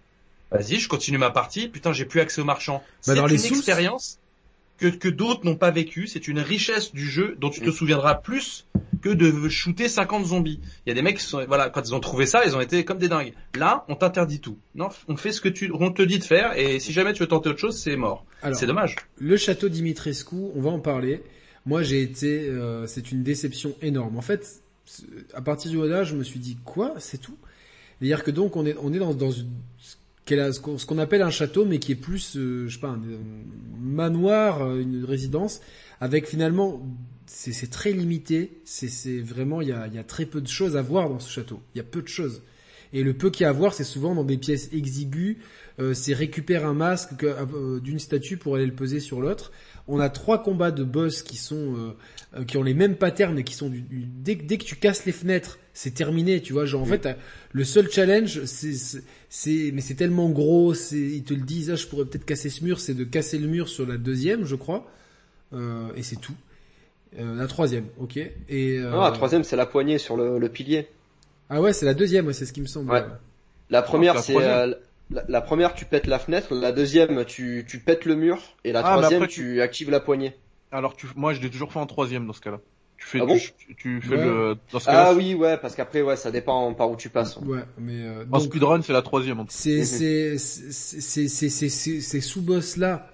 Vas-y, 0.51 0.75
je 0.79 0.87
continue 0.87 1.17
ma 1.17 1.31
partie. 1.31 1.67
Putain, 1.67 1.93
j'ai 1.93 2.05
plus 2.05 2.19
accès 2.19 2.39
au 2.41 2.45
marchand. 2.45 2.83
Bah, 2.83 2.83
c'est 3.01 3.15
dans 3.15 3.25
les 3.25 3.47
une 3.47 3.53
expérience 3.55 4.19
que, 4.79 4.87
que 4.87 5.09
d'autres 5.09 5.45
n'ont 5.45 5.55
pas 5.55 5.71
vécu. 5.71 6.07
C'est 6.07 6.27
une 6.27 6.39
richesse 6.39 6.93
du 6.93 7.07
jeu 7.09 7.35
dont 7.39 7.49
tu 7.49 7.61
te 7.61 7.71
souviendras 7.71 8.15
plus 8.15 8.65
que 9.01 9.09
de 9.09 9.47
shooter 9.49 9.87
50 9.87 10.25
zombies. 10.27 10.59
Il 10.85 10.89
y 10.89 10.91
a 10.91 10.95
des 10.95 11.01
mecs 11.01 11.17
qui 11.17 11.23
sont, 11.23 11.43
voilà, 11.47 11.69
quand 11.69 11.81
ils 11.87 11.93
ont 11.95 11.99
trouvé 11.99 12.25
ça, 12.25 12.43
ils 12.45 12.55
ont 12.55 12.61
été 12.61 12.83
comme 12.85 12.97
des 12.97 13.07
dingues. 13.07 13.33
Là, 13.57 13.85
on 13.87 13.95
t'interdit 13.95 14.39
tout. 14.39 14.57
Non, 14.75 14.89
on 15.07 15.15
fait 15.15 15.31
ce 15.31 15.41
que 15.41 15.49
tu, 15.49 15.71
on 15.73 15.91
te 15.91 16.01
dit 16.01 16.19
de 16.19 16.23
faire 16.23 16.57
et 16.57 16.79
si 16.79 16.91
jamais 16.91 17.13
tu 17.13 17.21
veux 17.21 17.27
tenter 17.27 17.49
autre 17.49 17.59
chose, 17.59 17.77
c'est 17.77 17.95
mort. 17.95 18.25
C'est 18.53 18.67
dommage. 18.67 18.95
le 19.17 19.37
château 19.37 19.69
Dimitrescu, 19.69 20.35
on 20.55 20.61
va 20.61 20.69
en 20.71 20.79
parler. 20.79 21.23
Moi, 21.65 21.83
j'ai 21.83 22.01
été, 22.01 22.49
euh, 22.49 22.87
c'est 22.87 23.11
une 23.11 23.21
déception 23.23 23.75
énorme. 23.81 24.17
En 24.17 24.21
fait, 24.21 24.61
à 25.33 25.41
partir 25.41 25.69
du 25.71 25.77
haut 25.77 26.03
je 26.03 26.15
me 26.15 26.23
suis 26.23 26.39
dit 26.39 26.57
quoi, 26.65 26.93
c'est 26.97 27.19
tout? 27.19 27.37
C'est-à-dire 27.99 28.23
que 28.23 28.31
donc 28.31 28.55
on 28.55 28.65
est, 28.65 28.75
on 28.81 28.93
est 28.93 28.99
dans, 28.99 29.13
dans 29.13 29.31
une- 29.31 29.49
ce 30.25 30.29
qu'elle 30.29 30.39
a- 30.39 30.53
ce 30.53 30.85
qu'on 30.85 30.97
appelle 30.97 31.21
un 31.21 31.29
château, 31.31 31.65
mais 31.65 31.79
qui 31.79 31.93
est 31.93 31.95
plus, 31.95 32.35
euh, 32.37 32.67
je 32.67 32.75
sais 32.75 32.79
pas, 32.79 32.89
un, 32.89 33.01
manoir, 33.81 34.61
euh, 34.61 34.79
une 34.79 35.03
résidence, 35.05 35.61
avec 36.01 36.27
finalement, 36.27 36.85
c'est 37.25 37.69
très 37.69 37.91
limité. 37.91 38.61
C'est 38.65 39.19
vraiment, 39.19 39.61
il 39.61 39.67
y 39.69 39.71
a, 39.73 40.03
très 40.03 40.25
peu 40.25 40.41
de 40.41 40.47
choses 40.47 40.75
à 40.77 40.81
voir 40.81 41.09
dans 41.09 41.19
ce 41.19 41.29
château. 41.31 41.61
Il 41.75 41.77
y 41.77 41.81
a 41.81 41.83
peu 41.83 42.01
de 42.01 42.07
choses. 42.07 42.41
Et 42.91 43.03
le 43.03 43.13
peu 43.13 43.29
qu'il 43.29 43.43
y 43.43 43.45
a 43.45 43.49
à 43.49 43.53
voir, 43.53 43.73
c'est 43.73 43.83
souvent 43.83 44.15
dans 44.15 44.23
des 44.23 44.37
pièces 44.37 44.69
exiguës. 44.73 45.37
Euh, 45.79 45.93
c'est 45.93 46.13
récupère 46.13 46.65
un 46.65 46.73
masque 46.73 47.15
que- 47.17 47.79
d'une 47.79 47.99
statue 47.99 48.37
pour 48.37 48.55
aller 48.55 48.65
le 48.65 48.73
peser 48.73 48.99
sur 48.99 49.21
l'autre. 49.21 49.51
On 49.91 49.99
a 49.99 50.09
trois 50.09 50.41
combats 50.43 50.71
de 50.71 50.83
boss 50.83 51.23
qui 51.23 51.35
sont 51.37 51.55
euh, 51.75 51.95
euh, 52.37 52.43
qui 52.45 52.57
ont 52.57 52.63
les 52.63 52.73
mêmes 52.75 52.95
patterns 52.95 53.37
et 53.39 53.43
qui 53.43 53.55
sont 53.55 53.69
du, 53.69 53.81
du- 53.81 54.05
dès, 54.05 54.35
que- 54.37 54.43
dès 54.43 54.57
que 54.57 54.63
tu 54.63 54.75
casses 54.75 55.05
les 55.05 55.11
fenêtres, 55.11 55.57
c'est 55.73 55.93
terminé. 55.95 56.41
Tu 56.41 56.53
vois, 56.53 56.65
genre 56.65 56.81
en 56.83 56.85
fait, 56.85 56.99
t'as- 56.99 57.15
le 57.53 57.63
seul 57.63 57.89
challenge, 57.89 58.43
c'est 58.45 58.73
c'est- 59.29 59.71
mais 59.73 59.81
c'est 59.81 59.95
tellement 59.95 60.29
gros, 60.29 60.73
c'est 60.75 60.97
ils 60.99 61.23
te 61.23 61.33
le 61.33 61.41
disent. 61.41 61.71
Ah, 61.71 61.75
je 61.75 61.87
pourrais 61.87 62.05
peut-être 62.05 62.25
casser 62.25 62.49
ce 62.49 62.63
mur, 62.63 62.79
c'est 62.79 62.93
de 62.93 63.03
casser 63.03 63.39
le 63.39 63.47
mur 63.47 63.67
sur 63.67 63.85
la 63.87 63.97
deuxième, 63.97 64.45
je 64.45 64.55
crois, 64.55 64.85
Euh, 65.53 65.87
et 65.95 66.03
c'est 66.03 66.17
tout. 66.17 66.35
Euh, 67.17 67.33
la 67.35 67.47
troisième, 67.47 67.85
ok. 67.97 68.17
Et 68.17 68.77
euh, 68.77 68.91
Non, 68.91 69.01
la 69.01 69.09
troisième, 69.11 69.43
c'est 69.43 69.55
la 69.55 69.65
poignée 69.65 69.97
sur 69.97 70.15
le, 70.15 70.37
le 70.37 70.49
pilier. 70.49 70.87
ah 71.49 71.59
ouais, 71.59 71.73
c'est 71.73 71.87
la 71.87 71.95
deuxième, 71.95 72.27
ouais, 72.27 72.33
c'est 72.33 72.45
ce 72.45 72.53
qui 72.53 72.61
me 72.61 72.67
semble. 72.67 72.91
Ouais. 72.91 73.03
La 73.71 73.81
première, 73.81 74.13
la 74.13 74.21
c'est 74.21 74.35
euh, 74.35 74.75
la, 75.11 75.23
la 75.27 75.41
première, 75.41 75.73
tu 75.73 75.85
pètes 75.85 76.07
la 76.07 76.19
fenêtre. 76.19 76.53
La 76.55 76.71
deuxième, 76.71 77.25
tu, 77.25 77.65
tu 77.67 77.79
pètes 77.79 78.05
le 78.05 78.15
mur. 78.15 78.37
Et 78.63 78.71
la 78.71 78.79
Ah, 78.79 78.95
troisième, 78.97 79.23
après, 79.23 79.33
tu... 79.33 79.61
actives 79.61 79.89
la 79.89 79.99
poignée. 79.99 80.35
Alors 80.71 80.95
tu, 80.95 81.07
moi 81.15 81.33
je 81.33 81.41
l'ai 81.41 81.49
toujours 81.49 81.71
fait 81.73 81.79
en 81.79 81.87
troisième 81.87 82.27
dans 82.27 82.33
ce 82.33 82.41
cas-là. 82.41 82.59
Tu 82.97 83.07
fais, 83.07 83.19
Ah 83.21 83.25
bon? 83.25 83.37
tu, 83.37 83.75
tu 83.75 84.01
fais 84.01 84.15
Ouais. 84.15 84.25
le, 84.25 84.55
dans 84.71 84.79
ce 84.79 84.89
Ah 84.89 85.13
oui, 85.15 85.33
ouais, 85.33 85.57
parce 85.57 85.73
qu'après, 85.75 86.01
ouais, 86.01 86.15
ça 86.17 86.31
dépend 86.31 86.73
par 86.73 86.91
où 86.91 86.95
tu 86.95 87.09
passes. 87.09 87.37
Ouais, 87.37 87.61
mais 87.77 87.93
euh, 88.03 88.23
en 88.31 88.37
donc- 88.37 88.41
speedrun 88.49 88.81
c'est 88.81 88.93
la 88.93 89.01
troisième 89.01 89.39
en 89.39 89.45
tout 89.45 89.51
C'est 89.51 89.83
c'est 89.85 90.37
c'est 90.37 90.71
c'est 91.01 91.27
c'est 91.29 91.49
c'est 91.49 91.69
c'est- 91.69 92.01
ces 92.01 92.21
sous-boss 92.21 92.77
là, 92.77 93.09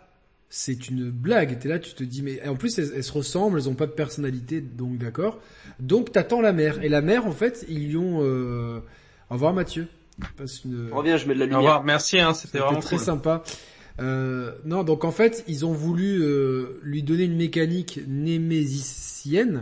c'est 0.50 0.90
une 0.90 1.10
blague. 1.12 1.60
T'es 1.60 1.70
là, 1.70 1.80
tu 1.80 1.94
te 1.94 2.04
dis 2.04 2.24
mais 2.24 2.42
et 2.44 2.48
en 2.50 2.56
plus 2.56 2.78
elles, 2.80 2.92
elles 2.96 3.04
se 3.04 3.12
ressemblent, 3.14 3.58
elles 3.60 3.70
ont 3.70 3.76
pas 3.76 3.86
de 3.88 3.92
personnalité, 3.92 4.60
donc 4.60 4.98
d'accord. 4.98 5.40
Donc 5.80 6.12
t'attends 6.12 6.42
la 6.42 6.52
mère 6.52 6.84
et 6.84 6.90
la 6.90 7.02
mère 7.02 7.26
en 7.28 7.32
fait 7.32 7.64
ils 7.70 7.88
lui 7.90 7.98
ont. 7.98 8.20
Euh... 8.22 8.80
Au 9.30 9.36
revoir 9.36 9.54
Mathieu. 9.54 9.88
Passe 10.38 10.64
une. 10.66 10.90
Reviens, 10.92 11.18
je 11.18 11.28
mets 11.28 11.34
de 11.34 11.40
la 11.40 11.46
Au 11.46 11.48
lumière. 11.48 11.60
revoir. 11.62 11.84
Merci, 11.84 12.20
hein. 12.20 12.34
C'était 12.34 12.48
C'était 12.48 12.60
vraiment 12.60 12.80
très 12.80 12.96
cool. 12.98 13.06
sympa. 13.06 13.44
Euh, 14.00 14.52
non, 14.66 14.84
donc 14.84 15.04
en 15.06 15.12
fait, 15.12 15.44
ils 15.48 15.66
ont 15.66 15.72
voulu 15.74 16.22
euh, 16.22 16.80
lui 16.84 17.02
donner 17.04 17.24
une 17.24 17.36
mécanique 17.38 18.00
némésisienne 18.08 19.62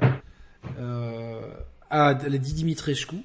euh, 0.79 1.41
à 1.89 2.13
la 2.13 2.37
Dimitrescu. 2.37 3.17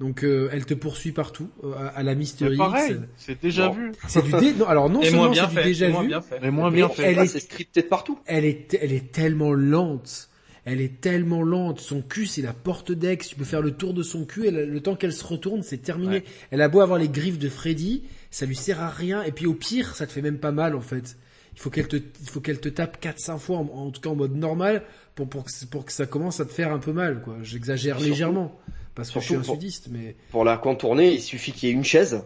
Donc 0.00 0.24
euh, 0.24 0.48
elle 0.52 0.66
te 0.66 0.74
poursuit 0.74 1.12
partout, 1.12 1.48
euh, 1.62 1.72
à, 1.74 1.86
à 1.86 2.02
la 2.02 2.16
Mystery 2.16 2.56
pareil, 2.56 2.96
c'est 3.16 3.40
déjà 3.40 3.68
Bon. 3.68 3.74
vu. 3.74 3.92
C'est 4.08 4.24
du 4.24 4.32
dé... 4.32 4.52
non, 4.52 4.66
alors 4.66 4.90
non 4.90 5.00
Et 5.00 5.06
seulement 5.06 5.30
bien 5.30 5.44
c'est 5.44 5.50
du 5.50 5.54
fait. 5.54 5.64
déjà 5.64 5.88
et 5.88 5.92
moins 5.92 6.02
vu, 6.02 6.08
bien 6.08 6.20
fait. 6.20 6.38
Mais 6.42 6.50
moins 6.50 6.70
bien 6.72 6.88
elle 6.88 6.94
fait. 6.96 7.12
est- 7.12 7.18
Ah, 7.36 7.40
scripté 7.40 7.82
de 7.82 7.86
partout. 7.86 8.18
elle 8.26 8.44
est, 8.44 8.76
elle 8.82 8.92
est 8.92 9.12
tellement 9.12 9.52
lente. 9.52 10.30
Elle 10.64 10.80
est 10.80 11.00
tellement 11.00 11.42
lente. 11.42 11.80
Son 11.80 12.00
cul, 12.00 12.26
c'est 12.26 12.42
la 12.42 12.52
porte 12.52 12.90
d'ex. 12.92 13.28
Tu 13.28 13.36
peux 13.36 13.44
faire 13.44 13.60
le 13.60 13.72
tour 13.72 13.92
de 13.94 14.02
son 14.02 14.24
cul. 14.24 14.46
Elle, 14.46 14.70
le 14.70 14.80
temps 14.80 14.96
qu'elle 14.96 15.12
se 15.12 15.24
retourne, 15.24 15.62
c'est 15.62 15.78
terminé. 15.78 16.16
Ouais. 16.16 16.24
Elle 16.50 16.62
a 16.62 16.68
beau 16.68 16.80
avoir 16.80 16.98
les 16.98 17.08
griffes 17.08 17.38
de 17.38 17.48
Freddy, 17.48 18.02
ça 18.30 18.46
lui 18.46 18.56
sert 18.56 18.80
à 18.80 18.88
rien. 18.88 19.22
Et 19.22 19.32
puis 19.32 19.46
au 19.46 19.54
pire, 19.54 19.94
ça 19.94 20.06
te 20.06 20.12
fait 20.12 20.22
même 20.22 20.38
pas 20.38 20.52
mal 20.52 20.74
en 20.74 20.80
fait. 20.80 21.16
Il 21.54 21.60
faut 21.60 21.70
qu'elle 21.70 21.86
te, 21.86 21.96
il 21.96 22.28
faut 22.28 22.40
qu'elle 22.40 22.60
te 22.60 22.68
tape 22.68 23.00
4-5 23.00 23.38
fois, 23.38 23.58
en, 23.58 23.70
en 23.72 23.90
tout 23.90 24.00
cas 24.00 24.10
en 24.10 24.16
mode 24.16 24.34
normal, 24.34 24.82
pour, 25.14 25.28
pour, 25.28 25.44
que, 25.44 25.50
pour 25.70 25.84
que 25.84 25.92
ça 25.92 26.06
commence 26.06 26.40
à 26.40 26.44
te 26.44 26.52
faire 26.52 26.72
un 26.72 26.80
peu 26.80 26.92
mal. 26.92 27.22
quoi. 27.22 27.36
J'exagère 27.42 28.00
légèrement. 28.00 28.58
Parce 28.94 29.10
que 29.10 29.20
je 29.20 29.24
suis 29.24 29.34
un 29.34 29.42
sudiste, 29.42 29.88
mais... 29.90 30.14
Pour 30.30 30.44
la 30.44 30.56
contourner, 30.56 31.14
il 31.14 31.20
suffit 31.20 31.52
qu'il 31.52 31.68
y 31.68 31.72
ait 31.72 31.74
une 31.74 31.84
chaise. 31.84 32.22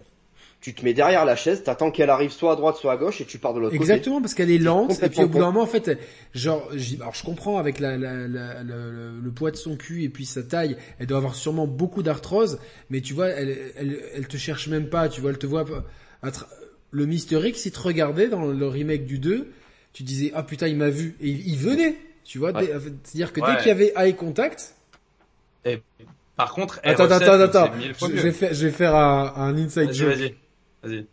Tu 0.60 0.74
te 0.74 0.84
mets 0.84 0.92
derrière 0.92 1.24
la 1.24 1.36
chaise, 1.36 1.62
t'attends 1.62 1.92
qu'elle 1.92 2.10
arrive 2.10 2.32
soit 2.32 2.52
à 2.52 2.56
droite, 2.56 2.76
soit 2.76 2.92
à 2.92 2.96
gauche, 2.96 3.20
et 3.20 3.24
tu 3.24 3.38
pars 3.38 3.54
de 3.54 3.60
l'autre 3.60 3.76
côté. 3.76 3.80
Exactement, 3.92 4.20
parce 4.20 4.34
qu'elle 4.34 4.50
est 4.50 4.58
lente, 4.58 5.00
et 5.00 5.08
puis 5.08 5.22
au 5.22 5.28
bout 5.28 5.38
d'un 5.38 5.46
moment, 5.46 5.62
en 5.62 5.66
fait, 5.66 6.00
genre, 6.34 6.68
alors 7.00 7.14
je 7.14 7.22
comprends 7.22 7.58
avec 7.58 7.78
la, 7.78 7.96
la, 7.96 8.26
la- 8.26 8.54
la- 8.54 8.62
le, 8.64 9.20
le 9.22 9.30
poids 9.30 9.52
de 9.52 9.56
son 9.56 9.76
cul 9.76 10.02
et 10.02 10.08
puis 10.08 10.24
sa 10.26 10.42
taille, 10.42 10.76
elle 10.98 11.06
doit 11.06 11.18
avoir 11.18 11.36
sûrement 11.36 11.68
beaucoup 11.68 12.02
d'arthrose, 12.02 12.58
mais 12.90 13.00
tu 13.00 13.14
vois, 13.14 13.28
elle, 13.28 13.56
elle, 13.76 14.00
elle 14.14 14.26
te 14.26 14.36
cherche 14.36 14.66
même 14.66 14.88
pas, 14.88 15.08
tu 15.08 15.20
vois, 15.20 15.30
elle 15.30 15.38
te 15.38 15.46
voit, 15.46 15.64
à 16.22 16.30
tra- 16.30 16.46
le 16.90 17.06
Mister 17.06 17.38
X, 17.46 17.64
il 17.66 17.70
te 17.70 17.78
regardait 17.80 18.26
dans 18.28 18.44
le 18.46 18.66
remake 18.66 19.06
du 19.06 19.20
2, 19.20 19.52
tu 19.92 20.02
disais, 20.02 20.32
ah 20.34 20.42
putain, 20.42 20.66
il 20.66 20.76
m'a 20.76 20.90
vu, 20.90 21.14
et 21.20 21.28
il, 21.28 21.46
il 21.50 21.56
venait, 21.56 21.94
tu 22.24 22.38
vois, 22.38 22.50
Ouais. 22.52 22.66
c'est-à-dire 22.66 23.32
que 23.32 23.40
Ouais. 23.40 23.46
dès 23.52 23.58
qu'il 23.58 23.68
y 23.68 23.70
avait 23.70 23.92
eye 23.96 24.16
contact, 24.16 24.74
Et 25.64 25.80
par 26.36 26.52
contre, 26.52 26.80
attends, 26.82 27.06
R7, 27.06 27.12
attends, 27.12 27.40
attends, 27.42 27.72
je, 27.80 28.06
je 28.16 28.22
vais 28.22 28.32
faire, 28.32 28.54
je 28.54 28.66
vais 28.66 28.72
faire 28.72 28.96
un, 28.96 29.34
un 29.36 29.56
inside 29.56 29.84
Vas-y, 29.92 29.94
joke. 29.94 30.34
Vas-y. 30.82 31.06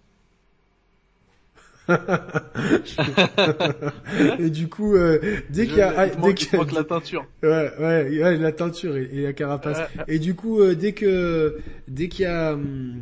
Et 4.39 4.49
du 4.49 4.67
coup, 4.67 4.95
euh, 4.95 5.19
dès 5.49 5.67
qu'il 5.67 5.77
y 5.77 5.81
a, 5.81 6.07
dès 6.07 6.13
a- 6.13 6.17
manque 6.17 6.71
la 6.71 6.83
teinture. 6.83 7.25
Ouais, 7.43 7.71
ouais, 7.79 8.21
ouais, 8.23 8.37
la 8.37 8.51
teinture 8.51 8.97
et, 8.97 9.09
et 9.13 9.21
la 9.21 9.33
carapace. 9.33 9.77
Et 10.07 10.17
du 10.19 10.33
coup, 10.35 10.59
euh, 10.61 10.73
dès 10.75 10.93
que, 10.93 11.57
dès 11.87 12.07
qu'il 12.07 12.23
y 12.23 12.27
a, 12.27 12.53
hum, 12.53 12.95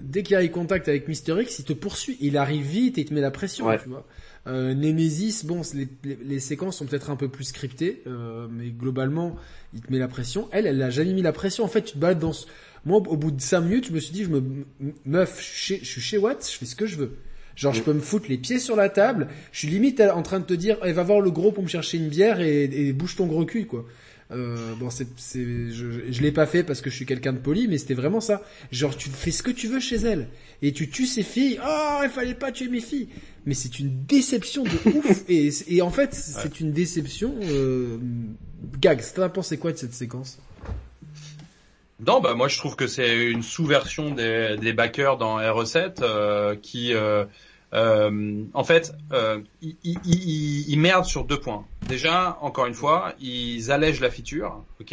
dès 0.00 0.22
qu'il 0.22 0.34
y 0.34 0.36
a 0.36 0.44
eu 0.44 0.50
contact 0.50 0.88
avec 0.88 1.08
Mister 1.08 1.34
X, 1.40 1.60
il 1.60 1.64
te 1.64 1.72
poursuit. 1.72 2.16
Il 2.20 2.36
arrive 2.36 2.66
vite 2.66 2.98
et 2.98 3.02
il 3.02 3.04
te 3.06 3.14
met 3.14 3.20
la 3.22 3.30
pression, 3.30 3.66
Ouais. 3.66 3.78
tu 3.82 3.88
vois. 3.88 4.06
Euh, 4.46 4.74
Nemesis, 4.74 5.44
bon, 5.44 5.62
les, 5.74 5.88
les, 6.04 6.18
les 6.22 6.40
séquences 6.40 6.76
sont 6.76 6.86
peut-être 6.86 7.10
un 7.10 7.16
peu 7.16 7.28
plus 7.28 7.44
scriptées, 7.44 8.02
euh, 8.06 8.46
mais 8.50 8.68
globalement, 8.68 9.36
il 9.74 9.80
te 9.80 9.90
met 9.90 9.98
la 9.98 10.06
pression. 10.08 10.48
Elle, 10.52 10.66
elle 10.66 10.78
n'a 10.78 10.90
jamais 10.90 11.12
mis 11.14 11.22
la 11.22 11.32
pression. 11.32 11.64
En 11.64 11.68
fait, 11.68 11.82
tu 11.82 11.94
te 11.94 11.98
balades 11.98 12.18
dans 12.20 12.32
ce... 12.32 12.46
Moi, 12.86 12.98
au 12.98 13.16
bout 13.16 13.32
de 13.32 13.40
5 13.40 13.60
minutes, 13.60 13.88
je 13.88 13.92
me 13.92 14.00
suis 14.00 14.12
dit, 14.12 14.24
je 14.24 14.30
me, 14.30 14.42
meuf, 15.04 15.38
je 15.40 15.44
suis 15.44 15.56
chez, 15.60 15.78
je 15.82 15.90
suis 15.90 16.00
chez 16.00 16.18
Watt, 16.18 16.48
je 16.50 16.56
fais 16.56 16.64
ce 16.66 16.76
que 16.76 16.86
je 16.86 16.96
veux. 16.96 17.16
Genre, 17.56 17.74
je 17.74 17.82
peux 17.82 17.92
me 17.92 18.00
foutre 18.00 18.26
les 18.28 18.38
pieds 18.38 18.58
sur 18.58 18.76
la 18.76 18.88
table. 18.88 19.28
Je 19.50 19.58
suis 19.60 19.68
limite 19.68 20.00
en 20.00 20.22
train 20.22 20.40
de 20.40 20.44
te 20.44 20.54
dire, 20.54 20.78
eh, 20.84 20.92
va 20.92 21.02
voir 21.02 21.20
le 21.20 21.30
gros 21.30 21.52
pour 21.52 21.62
me 21.62 21.68
chercher 21.68 21.98
une 21.98 22.08
bière 22.08 22.40
et, 22.40 22.64
et 22.64 22.92
bouge 22.92 23.16
ton 23.16 23.26
gros 23.26 23.44
cul, 23.44 23.66
quoi. 23.66 23.84
Euh, 24.32 24.74
bon, 24.74 24.90
c'est, 24.90 25.06
c'est, 25.16 25.70
je, 25.70 26.10
je 26.10 26.22
l'ai 26.22 26.32
pas 26.32 26.46
fait 26.46 26.64
parce 26.64 26.80
que 26.80 26.90
je 26.90 26.96
suis 26.96 27.06
quelqu'un 27.06 27.32
de 27.32 27.38
poli, 27.38 27.68
mais 27.68 27.78
c'était 27.78 27.94
vraiment 27.94 28.20
ça. 28.20 28.42
Genre, 28.72 28.96
tu 28.96 29.08
fais 29.08 29.30
ce 29.30 29.42
que 29.42 29.50
tu 29.50 29.68
veux 29.68 29.80
chez 29.80 29.96
elle 29.96 30.28
et 30.62 30.72
tu 30.72 30.88
tues 30.88 31.06
ses 31.06 31.22
filles. 31.22 31.58
Oh, 31.64 32.00
il 32.02 32.10
fallait 32.10 32.34
pas 32.34 32.52
tuer 32.52 32.68
mes 32.68 32.80
filles. 32.80 33.08
Mais 33.46 33.54
c'est 33.54 33.78
une 33.78 34.04
déception 34.04 34.64
de 34.64 34.90
ouf. 34.96 35.24
Et, 35.28 35.50
et 35.68 35.82
en 35.82 35.90
fait, 35.90 36.12
c'est 36.14 36.60
une 36.60 36.72
déception. 36.72 37.34
Euh, 37.42 37.98
gag. 38.80 39.00
T'en 39.14 39.22
as 39.22 39.28
pensé 39.28 39.56
quoi 39.58 39.72
de 39.72 39.78
cette 39.78 39.94
séquence? 39.94 40.38
Non, 41.98 42.20
bah 42.20 42.34
moi 42.34 42.48
je 42.48 42.58
trouve 42.58 42.76
que 42.76 42.86
c'est 42.86 43.16
une 43.30 43.42
sous-version 43.42 44.10
des, 44.10 44.58
des 44.58 44.72
backers 44.74 45.16
dans 45.16 45.38
RE7 45.38 46.02
euh, 46.02 46.54
qui, 46.54 46.92
euh, 46.92 47.24
euh, 47.72 48.42
en 48.52 48.64
fait, 48.64 48.92
euh, 49.12 49.40
ils, 49.62 49.76
ils, 49.82 49.98
ils- 50.04 50.68
ils 50.70 50.78
merdent 50.78 51.06
sur 51.06 51.24
deux 51.24 51.40
points. 51.40 51.64
Déjà, 51.82 52.36
encore 52.42 52.66
une 52.66 52.74
fois, 52.74 53.14
ils 53.18 53.70
allègent 53.72 54.00
la 54.00 54.10
feature, 54.10 54.62
ok, 54.80 54.92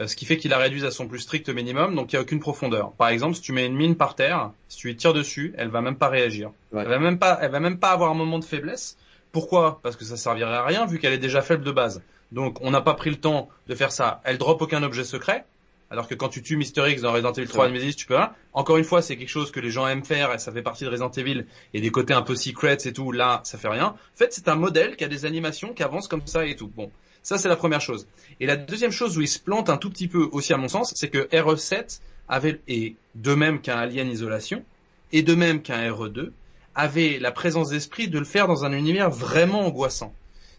euh, 0.00 0.06
ce 0.06 0.16
qui 0.16 0.26
fait 0.26 0.36
qu'ils 0.36 0.50
la 0.50 0.58
réduisent 0.58 0.84
à 0.84 0.90
son 0.90 1.08
plus 1.08 1.20
strict 1.20 1.48
minimum, 1.48 1.94
donc 1.94 2.12
il 2.12 2.16
n'y 2.16 2.18
a 2.18 2.22
aucune 2.22 2.40
profondeur. 2.40 2.92
Par 2.92 3.08
exemple, 3.08 3.36
si 3.36 3.40
tu 3.40 3.52
mets 3.52 3.64
une 3.64 3.74
mine 3.76 3.96
par 3.96 4.14
terre, 4.14 4.50
si 4.68 4.76
tu 4.76 4.88
lui 4.88 4.96
tires 4.96 5.14
dessus, 5.14 5.54
elle 5.56 5.68
va 5.68 5.80
même 5.80 5.96
pas 5.96 6.08
réagir. 6.08 6.50
Ouais. 6.72 6.82
Elle 6.82 6.88
va 6.90 6.98
même 6.98 7.18
pas, 7.18 7.38
elle 7.40 7.52
va 7.52 7.60
même 7.60 7.78
pas 7.78 7.90
avoir 7.92 8.10
un 8.10 8.14
moment 8.14 8.38
de 8.38 8.44
faiblesse. 8.44 8.98
Pourquoi? 9.32 9.80
Parce 9.82 9.96
que 9.96 10.04
ça 10.04 10.18
servirait 10.18 10.54
à 10.56 10.64
rien 10.64 10.84
vu 10.84 10.98
qu'elle 10.98 11.14
est 11.14 11.18
déjà 11.18 11.40
faible 11.40 11.64
de 11.64 11.72
base. 11.72 12.02
Donc 12.32 12.58
on 12.60 12.70
n'a 12.70 12.80
pas 12.82 12.94
pris 12.94 13.08
le 13.10 13.16
temps 13.16 13.48
de 13.66 13.74
faire 13.74 13.92
ça. 13.92 14.20
Elle 14.24 14.36
drop 14.38 14.60
aucun 14.60 14.82
objet 14.82 15.04
secret. 15.04 15.44
Alors 15.90 16.08
que 16.08 16.14
quand 16.14 16.28
tu 16.28 16.42
tues 16.42 16.56
Mister 16.56 16.90
X 16.90 17.02
dans 17.02 17.12
Resident 17.12 17.32
Evil 17.32 17.48
3 17.48 17.68
Nemesis, 17.68 17.94
tu 17.94 18.06
peux 18.06 18.14
pas. 18.14 18.34
Encore 18.52 18.78
une 18.78 18.84
fois, 18.84 19.02
c'est 19.02 19.16
quelque 19.16 19.28
chose 19.28 19.50
que 19.50 19.60
les 19.60 19.70
gens 19.70 19.86
aiment 19.86 20.04
faire 20.04 20.32
et 20.32 20.38
ça 20.38 20.50
fait 20.50 20.62
partie 20.62 20.84
de 20.84 20.88
Resident 20.88 21.10
Evil 21.10 21.46
et 21.72 21.80
des 21.80 21.90
côtés 21.90 22.14
un 22.14 22.22
peu 22.22 22.34
secrets 22.34 22.78
et 22.84 22.92
tout. 22.92 23.12
Là, 23.12 23.40
ça 23.44 23.58
fait 23.58 23.68
rien. 23.68 23.86
En 23.86 24.16
fait, 24.16 24.32
c'est 24.32 24.48
un 24.48 24.56
modèle 24.56 24.96
qui 24.96 25.04
a 25.04 25.08
des 25.08 25.24
animations 25.24 25.72
qui 25.74 25.82
avancent 25.82 26.08
comme 26.08 26.26
ça 26.26 26.46
et 26.46 26.56
tout. 26.56 26.68
Bon, 26.68 26.90
ça 27.22 27.38
c'est 27.38 27.48
la 27.48 27.56
première 27.56 27.80
chose. 27.80 28.06
Et 28.40 28.46
la 28.46 28.56
deuxième 28.56 28.90
chose 28.90 29.16
où 29.18 29.20
il 29.20 29.28
se 29.28 29.38
plante 29.38 29.70
un 29.70 29.76
tout 29.76 29.90
petit 29.90 30.08
peu 30.08 30.28
aussi 30.32 30.52
à 30.52 30.56
mon 30.56 30.68
sens, 30.68 30.92
c'est 30.96 31.08
que 31.08 31.28
RE7 31.28 32.00
avait 32.28 32.60
et 32.66 32.96
de 33.14 33.34
même 33.34 33.60
qu'un 33.60 33.76
Alien 33.76 34.08
Isolation 34.08 34.64
et 35.12 35.22
de 35.22 35.34
même 35.34 35.62
qu'un 35.62 35.88
RE2 35.90 36.30
avait 36.74 37.18
la 37.20 37.30
présence 37.30 37.70
d'esprit 37.70 38.08
de 38.08 38.18
le 38.18 38.24
faire 38.24 38.48
dans 38.48 38.64
un 38.64 38.72
univers 38.72 39.10
vraiment 39.10 39.66
angoissant 39.66 40.12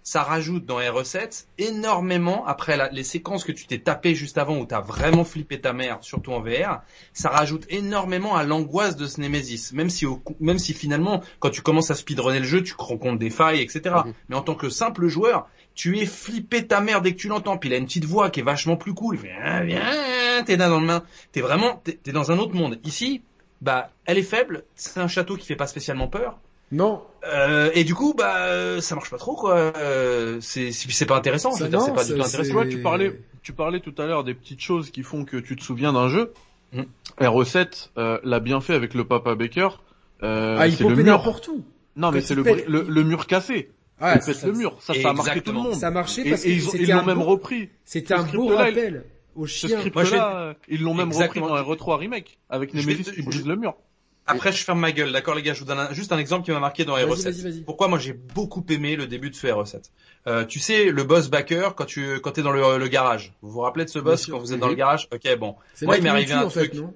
ça 0.06 0.22
rajoute 0.22 0.66
dans 0.66 0.80
RE7 0.80 1.48
énormément, 1.58 2.46
après 2.46 2.78
la, 2.78 2.90
les 2.92 3.04
séquences 3.04 3.44
que 3.44 3.52
tu 3.52 3.66
t'es 3.66 3.80
tapé 3.80 4.14
juste 4.14 4.38
avant 4.38 4.60
où 4.60 4.66
t'as 4.68 4.80
vraiment 4.80 5.24
flippé 5.24 5.60
ta 5.60 5.74
mère, 5.74 5.98
surtout 6.02 6.32
en 6.32 6.42
VR, 6.42 6.84
ça 7.12 7.30
rajoute 7.30 7.66
énormément 7.70 8.36
à 8.36 8.44
l'angoisse 8.44 8.96
de 8.96 9.08
ce 9.08 9.20
Nemesis. 9.20 9.72
Même 9.74 9.90
si, 9.90 10.06
au, 10.06 10.22
même 10.40 10.60
si 10.60 10.76
finalement, 10.76 11.24
quand 11.40 11.50
tu 11.50 11.64
commences 11.64 11.90
à 11.90 11.96
speedrunner 11.96 12.38
le 12.38 12.46
jeu, 12.46 12.62
tu 12.62 12.76
rencontres 12.78 13.18
des 13.18 13.32
failles, 13.32 13.62
etc. 13.62 13.96
Mhm. 14.06 14.14
Mais 14.30 14.36
en 14.36 14.44
tant 14.44 14.54
que 14.54 14.70
simple 14.70 15.08
joueur, 15.08 15.50
tu 15.74 15.98
es 15.98 16.06
flippé 16.06 16.68
ta 16.68 16.82
mère 16.82 17.02
dès 17.02 17.14
que 17.14 17.20
tu 17.20 17.28
l'entends. 17.28 17.58
Puis 17.58 17.70
il 17.70 17.74
a 17.74 17.78
une 17.78 17.86
petite 17.86 18.06
voix 18.06 18.30
qui 18.30 18.42
est 18.42 18.44
vachement 18.44 18.78
plus 18.78 18.94
cool. 18.94 19.18
Fait, 19.18 19.34
ah, 19.44 19.64
viens, 19.64 20.44
t'es 20.46 20.56
là 20.56 20.70
dans 20.70 20.80
le 20.80 20.86
main. 20.86 21.04
T'es 21.32 21.42
vraiment, 21.42 21.82
t'es 21.84 22.12
dans 22.12 22.32
un 22.32 22.38
autre 22.38 22.54
monde. 22.54 22.80
Ici, 22.84 23.24
bah, 23.62 23.90
elle 24.06 24.20
est 24.20 24.24
faible. 24.24 24.66
C'est 24.76 25.00
un 25.00 25.08
château 25.08 25.36
qui 25.36 25.48
fait 25.48 25.56
pas 25.56 25.66
spécialement 25.66 26.08
peur. 26.08 26.40
Non. 26.72 27.02
Euh, 27.28 27.72
et 27.74 27.84
du 27.84 27.96
coup, 27.96 28.14
bah, 28.18 28.82
ça 28.82 28.96
marche 28.96 29.10
pas 29.10 29.18
trop, 29.18 29.36
quoi. 29.36 29.56
Euh, 29.56 30.38
c'est 30.42 30.72
c'est 30.72 31.06
pas 31.06 31.18
intéressant. 31.18 31.56
Je 31.56 31.64
veux 31.64 31.70
dire, 31.70 31.82
c'est 31.82 31.94
pas 31.94 32.04
du 32.04 32.14
tout 32.14 32.22
intéressant. 32.22 32.66
Tu 32.68 32.82
parlais, 32.82 33.20
tu 33.42 33.54
parlais 33.54 33.80
tout 33.80 33.94
à 33.98 34.06
l'heure 34.06 34.24
des 34.24 34.34
petites 34.34 34.62
choses 34.62 34.90
qui 34.90 35.04
font 35.04 35.26
que 35.26 35.38
tu 35.38 35.56
te 35.56 35.64
souviens 35.64 35.94
d'un 35.94 36.10
jeu. 36.10 36.34
Mm. 36.74 36.84
R7 37.20 37.90
euh, 37.98 38.20
l'a 38.24 38.40
bien 38.40 38.62
fait 38.62 38.74
avec 38.74 38.94
le 38.94 39.06
Papa 39.06 39.36
Baker. 39.36 39.70
Euh, 40.24 40.58
ah, 40.60 40.68
il 40.68 40.88
mur. 40.88 41.04
n'importe 41.04 41.48
où. 41.48 41.64
Non, 41.96 42.12
mais 42.12 42.22
c'est 42.22 42.36
le, 42.36 42.44
le, 42.68 43.04
mur 43.04 43.28
cassé. 43.28 43.72
Ah, 44.00 44.20
ça, 44.20 44.48
le 44.48 44.54
mur. 44.54 44.78
Ça, 44.82 44.94
ça 44.94 45.10
a 45.10 45.14
marqué 45.14 45.42
tout 45.42 45.54
le 45.54 45.60
monde. 45.60 45.76
Ça 45.76 45.88
a 45.88 45.92
marché 45.92 46.30
parce 46.30 46.46
et, 46.46 46.54
ils 46.54 46.90
l'ont 46.90 47.06
même 47.06 47.22
repris. 47.22 47.70
C'était 47.86 48.14
un 48.14 48.24
beau 48.24 48.48
rappel. 48.48 49.06
Au 49.36 49.46
chien. 49.46 49.70
Ce 49.70 49.78
script-là, 49.78 50.56
ils 50.70 50.82
l'ont 50.82 50.94
même 50.94 51.12
repris 51.12 51.40
dans 51.40 51.56
R3 51.56 51.98
Remake 51.98 52.40
avec 52.50 52.74
Nemesis 52.74 53.12
qui 53.12 53.22
brise 53.22 53.46
le 53.46 53.56
mur. 53.56 53.76
Après, 54.28 54.52
je 54.52 54.64
ferme 54.64 54.80
ma 54.80 54.92
gueule, 54.92 55.12
d'accord 55.12 55.36
les 55.36 55.44
gars, 55.44 55.54
je 55.54 55.60
vous 55.60 55.66
donne 55.66 55.88
juste 55.92 56.12
un 56.12 56.18
exemple 56.18 56.46
qui 56.46 56.52
m'a 56.52 56.60
marqué 56.60 56.84
dans 56.84 56.98
RE7. 56.98 57.64
Pourquoi 57.64 57.88
moi 57.88 58.00
j'ai 58.00 58.14
beaucoup 58.14 58.66
aimé 58.70 58.96
le 58.96 59.06
début 59.06 59.30
de 59.30 59.36
ce 59.36 59.46
RE7 59.48 59.84
euh, 60.28 60.46
Tu 60.46 60.60
sais, 60.60 60.86
le 60.86 61.04
boss 61.04 61.30
backer 61.30 61.76
quand 61.76 61.86
tu 61.86 62.20
quand 62.22 62.32
t'es 62.32 62.42
dans 62.42 62.52
le, 62.52 62.88
garage. 62.88 63.34
Vous 63.42 63.52
vous 63.52 63.60
rappelez 63.60 63.86
de 63.86 63.90
ce 63.90 64.00
boss 64.00 64.26
quand 64.26 64.40
vous 64.40 64.54
êtes 64.54 64.60
dans 64.60 64.68
le 64.68 64.76
garage? 64.76 65.08
Ok, 65.14 65.38
bon. 65.38 65.56
Moi, 65.84 65.98
il 65.98 66.04
m'est 66.04 66.10
arrivé 66.10 66.34
un 66.34 66.48
truc. 66.48 66.74
non? 66.74 66.94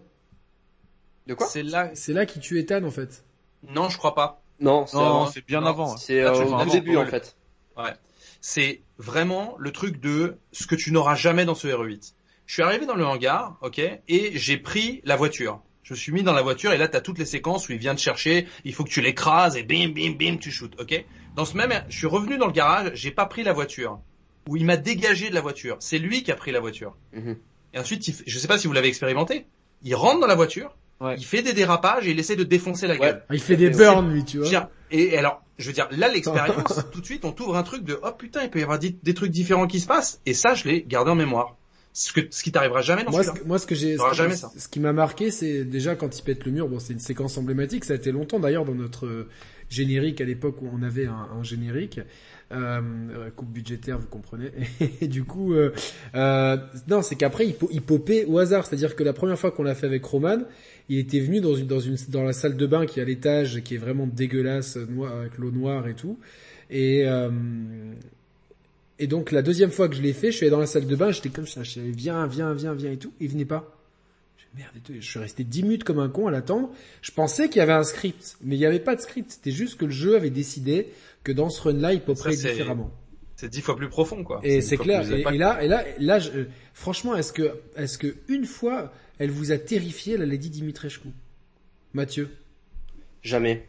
De 1.27 1.35
quoi? 1.35 1.45
C'est 1.47 1.61
là, 1.61 1.91
c'est 1.93 2.13
là 2.13 2.25
qui 2.25 2.39
tue 2.39 2.59
Ethan 2.59 2.83
en 2.83 2.91
fait. 2.91 3.23
Non, 3.67 3.89
je 3.89 3.97
crois 3.97 4.15
pas. 4.15 4.41
Non, 4.59 4.85
c'est 5.31 5.45
bien 5.45 5.63
avant. 5.65 5.97
C'est 5.97 6.21
euh, 6.21 6.33
au 6.33 6.65
début 6.65 6.97
en 6.97 7.05
fait. 7.05 7.35
Ouais. 7.77 7.93
C'est 8.41 8.81
vraiment 8.97 9.55
le 9.59 9.71
truc 9.71 9.99
de 9.99 10.37
ce 10.51 10.65
que 10.65 10.75
tu 10.75 10.91
n'auras 10.91 11.15
jamais 11.15 11.45
dans 11.45 11.55
ce 11.55 11.67
RE8. 11.67 12.13
Je 12.45 12.53
suis 12.53 12.63
arrivé 12.63 12.85
dans 12.85 12.95
le 12.95 13.05
hangar, 13.05 13.57
ok, 13.61 13.79
et 13.79 14.31
j'ai 14.33 14.57
pris 14.57 15.01
la 15.03 15.15
voiture. 15.15 15.61
Je 15.89 15.95
me 15.95 15.97
suis 15.97 16.11
mis 16.11 16.21
dans 16.21 16.33
la 16.33 16.43
voiture 16.43 16.71
et 16.71 16.77
là, 16.77 16.87
tu 16.87 16.95
as 16.95 17.01
toutes 17.01 17.17
les 17.17 17.25
séquences 17.25 17.67
où 17.67 17.71
il 17.71 17.79
vient 17.79 17.95
te 17.95 17.99
chercher, 17.99 18.45
il 18.63 18.75
faut 18.75 18.83
que 18.83 18.91
tu 18.91 19.01
l'écrases 19.01 19.57
et 19.57 19.63
bim, 19.63 19.89
bim, 19.89 20.11
bim, 20.11 20.37
tu 20.37 20.51
shootes, 20.51 20.79
ok? 20.79 21.03
Dans 21.35 21.45
ce 21.45 21.57
même, 21.57 21.83
je 21.89 21.97
suis 21.97 22.05
revenu 22.05 22.37
dans 22.37 22.45
le 22.45 22.51
garage, 22.51 22.91
j'ai 22.93 23.09
pas 23.09 23.25
pris 23.25 23.41
la 23.41 23.53
voiture. 23.53 23.99
Où 24.47 24.55
il 24.55 24.65
m'a 24.65 24.77
dégagé 24.77 25.31
de 25.31 25.33
la 25.33 25.41
voiture. 25.41 25.77
C'est 25.79 25.97
lui 25.97 26.21
qui 26.21 26.31
a 26.31 26.35
pris 26.35 26.51
la 26.51 26.59
voiture. 26.59 26.95
Mhm. 27.13 27.37
Et 27.73 27.79
ensuite, 27.79 28.07
il, 28.07 28.15
je 28.23 28.37
sais 28.37 28.47
pas 28.47 28.59
si 28.59 28.67
vous 28.67 28.73
l'avez 28.73 28.87
expérimenté, 28.87 29.47
il 29.81 29.95
rentre 29.95 30.19
dans 30.19 30.27
la 30.27 30.35
voiture, 30.35 30.77
il 31.01 31.25
fait 31.25 31.41
des 31.41 31.53
dérapages 31.53 32.05
et 32.05 32.11
il 32.11 32.19
essaie 32.19 32.35
de 32.35 32.43
défoncer 32.43 32.85
la 32.85 32.95
gueule. 32.95 33.25
Il 33.31 33.39
fait 33.39 33.55
des 33.55 33.71
burns, 33.71 34.11
lui, 34.13 34.23
tu 34.23 34.37
vois. 34.37 34.69
Et 34.91 35.17
alors, 35.17 35.41
je 35.57 35.65
veux 35.65 35.73
dire, 35.73 35.87
là, 35.89 36.07
l'expérience, 36.07 36.85
tout 36.91 37.01
de 37.01 37.05
suite, 37.05 37.25
on 37.25 37.31
t'ouvre 37.31 37.57
un 37.57 37.63
truc 37.63 37.83
de, 37.83 37.99
oh 38.03 38.11
putain, 38.11 38.43
il 38.43 38.51
peut 38.51 38.59
y 38.59 38.63
avoir 38.63 38.77
des, 38.77 38.95
des 39.01 39.15
trucs 39.15 39.31
différents 39.31 39.65
qui 39.65 39.79
se 39.79 39.87
passent. 39.87 40.21
Et 40.27 40.35
ça, 40.35 40.53
je 40.53 40.65
l'ai 40.65 40.83
gardé 40.83 41.09
en 41.09 41.15
mémoire 41.15 41.55
ce, 41.93 42.13
que, 42.13 42.21
ce 42.29 42.43
qui 42.43 42.51
t'arrivera 42.51 42.81
jamais 42.81 43.03
dans 43.03 43.11
moi, 43.11 43.23
ce, 43.23 43.31
moi, 43.45 43.59
ce 43.59 43.67
que 43.67 43.75
j'ai, 43.75 43.97
ce, 43.97 44.67
qui 44.67 44.79
m'a 44.79 44.93
marqué, 44.93 45.31
c'est 45.31 45.63
déjà 45.65 45.95
quand 45.95 46.17
il 46.17 46.23
pète 46.23 46.45
le 46.45 46.51
mur. 46.51 46.67
Bon, 46.67 46.79
c'est 46.79 46.93
une 46.93 46.99
séquence 46.99 47.37
emblématique. 47.37 47.85
Ça 47.85 47.93
a 47.93 47.95
été 47.95 48.11
longtemps 48.11 48.39
d'ailleurs 48.39 48.65
dans 48.65 48.75
notre 48.75 49.05
euh, 49.05 49.27
générique 49.69 50.21
à 50.21 50.25
l'époque 50.25 50.61
où 50.61 50.69
on 50.71 50.83
avait 50.83 51.05
un, 51.05 51.27
un 51.37 51.43
générique. 51.43 51.99
Euh, 52.51 53.29
coupe 53.35 53.49
budgétaire, 53.49 53.99
vous 53.99 54.07
comprenez. 54.07 54.51
Et 55.01 55.07
du 55.07 55.23
coup, 55.23 55.53
euh, 55.53 55.71
euh, 56.15 56.57
non, 56.87 57.01
c'est 57.01 57.15
qu'après 57.15 57.45
il, 57.47 57.55
il 57.71 57.81
popait 57.81 58.25
au 58.25 58.39
hasard. 58.39 58.65
C'est-à-dire 58.65 58.95
que 58.95 59.03
la 59.03 59.13
première 59.13 59.37
fois 59.37 59.51
qu'on 59.51 59.63
l'a 59.63 59.75
fait 59.75 59.85
avec 59.85 60.03
Roman, 60.03 60.39
il 60.89 60.97
était 60.97 61.19
venu 61.19 61.41
dans 61.41 61.53
une 61.55 61.67
dans 61.67 61.79
une 61.79 61.97
dans 62.09 62.23
la 62.23 62.33
salle 62.33 62.57
de 62.57 62.65
bain 62.65 62.87
qui 62.87 62.99
est 62.99 63.03
à 63.03 63.05
l'étage, 63.05 63.61
qui 63.61 63.75
est 63.75 63.77
vraiment 63.77 64.07
dégueulasse, 64.07 64.77
noir, 64.77 65.13
avec 65.13 65.37
l'eau 65.37 65.51
noire 65.51 65.87
et 65.87 65.93
tout. 65.93 66.17
Et 66.71 67.07
euh, 67.07 67.29
et 68.99 69.07
donc 69.07 69.31
la 69.31 69.41
deuxième 69.41 69.71
fois 69.71 69.89
que 69.89 69.95
je 69.95 70.01
l'ai 70.01 70.13
fait, 70.13 70.31
je 70.31 70.37
suis 70.37 70.45
allé 70.45 70.51
dans 70.51 70.59
la 70.59 70.67
salle 70.67 70.85
de 70.85 70.95
bain, 70.95 71.11
j'étais 71.11 71.29
comme 71.29 71.47
ça, 71.47 71.63
je 71.63 71.79
disais 71.79 71.91
viens, 71.91 72.27
viens, 72.27 72.53
viens, 72.53 72.73
viens 72.73 72.91
et 72.91 72.97
tout, 72.97 73.13
il 73.19 73.29
venait 73.29 73.45
pas. 73.45 73.75
Je, 74.37 74.45
merde, 74.57 74.75
je 74.89 75.05
suis 75.05 75.19
resté 75.19 75.43
dix 75.43 75.63
minutes 75.63 75.83
comme 75.83 75.99
un 75.99 76.09
con 76.09 76.27
à 76.27 76.31
l'attendre. 76.31 76.69
Je 77.01 77.11
pensais 77.11 77.47
qu'il 77.47 77.57
y 77.57 77.61
avait 77.61 77.73
un 77.73 77.83
script, 77.83 78.37
mais 78.41 78.55
il 78.55 78.59
n'y 78.59 78.65
avait 78.65 78.79
pas 78.79 78.95
de 78.95 79.01
script. 79.01 79.31
C'était 79.31 79.51
juste 79.51 79.79
que 79.79 79.85
le 79.85 79.91
jeu 79.91 80.15
avait 80.15 80.29
décidé 80.29 80.89
que 81.23 81.31
dans 81.31 81.49
ce 81.49 81.61
run-là, 81.61 81.93
il 81.93 82.01
poperait 82.01 82.35
différemment. 82.35 82.91
C'est 83.35 83.49
dix 83.49 83.61
fois 83.61 83.77
plus 83.77 83.87
profond, 83.87 84.25
quoi. 84.25 84.41
Et 84.43 84.59
c'est 84.59 84.75
clair. 84.75 85.09
Et, 85.09 85.37
là, 85.37 85.63
et 85.63 85.69
là, 85.69 85.85
là, 85.97 86.19
je, 86.19 86.29
franchement, 86.73 87.15
est-ce 87.15 87.31
que, 87.31 87.55
est-ce 87.77 87.97
que 87.97 88.15
une 88.27 88.43
fois, 88.43 88.91
elle 89.17 89.31
vous 89.31 89.53
a 89.53 89.57
terrifié, 89.57 90.17
la 90.17 90.25
Lady 90.25 90.49
Dimitrescu? 90.49 91.07
Mathieu? 91.93 92.29
Jamais. 93.21 93.65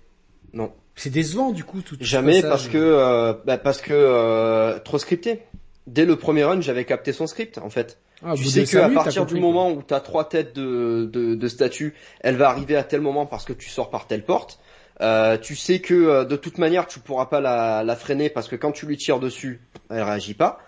Non. 0.53 0.73
C'est 0.97 1.11
décevant 1.11 1.51
du 1.51 1.65
coup 1.65 1.81
tout. 1.81 1.97
Jamais 2.01 2.43
parce 2.43 2.69
que 2.69 2.79
euh, 2.79 3.35
bah, 3.45 3.59
parce 3.59 3.81
que 3.81 3.93
euh, 3.93 4.79
trop 4.79 4.99
scripté. 4.99 5.43
Dès 5.87 6.05
le 6.05 6.17
premier 6.17 6.45
run, 6.45 6.61
j'avais 6.61 6.85
capté 6.85 7.13
son 7.13 7.27
script 7.27 7.59
en 7.59 7.71
fait. 7.71 7.99
Ah, 8.25 8.35
tu 8.37 8.45
sais 8.45 8.65
qu'à 8.65 8.89
partir 8.91 9.27
du 9.27 9.41
moment 9.41 9.71
où 9.73 9.83
tu 9.83 9.95
as 9.95 10.01
trois 10.01 10.29
têtes 10.29 10.55
de, 10.55 11.09
de, 11.11 11.35
de 11.35 11.49
statue, 11.49 11.95
elle 12.21 12.37
va 12.37 12.51
arriver 12.51 12.77
à 12.77 12.85
tel 12.85 13.01
moment 13.01 13.25
parce 13.27 13.45
que 13.45 13.53
tu 13.55 13.71
sors 13.71 13.91
par 13.91 14.07
telle 14.07 14.25
porte. 14.25 14.61
Euh, 15.01 15.39
tu 15.39 15.57
sais 15.57 15.81
que 15.81 15.95
euh, 15.95 16.25
de 16.25 16.37
toute 16.37 16.59
manière 16.59 16.87
tu 16.87 17.01
pourras 17.01 17.27
pas 17.27 17.41
la, 17.41 17.83
la, 17.83 17.97
freiner 17.97 18.29
parce 18.29 18.49
que 18.49 18.57
quand 18.57 18.73
tu 18.73 18.85
lui 18.85 18.99
tires 18.99 19.19
dessus, 19.19 19.61
elle 19.89 20.03
réagit 20.03 20.35
pas. 20.35 20.59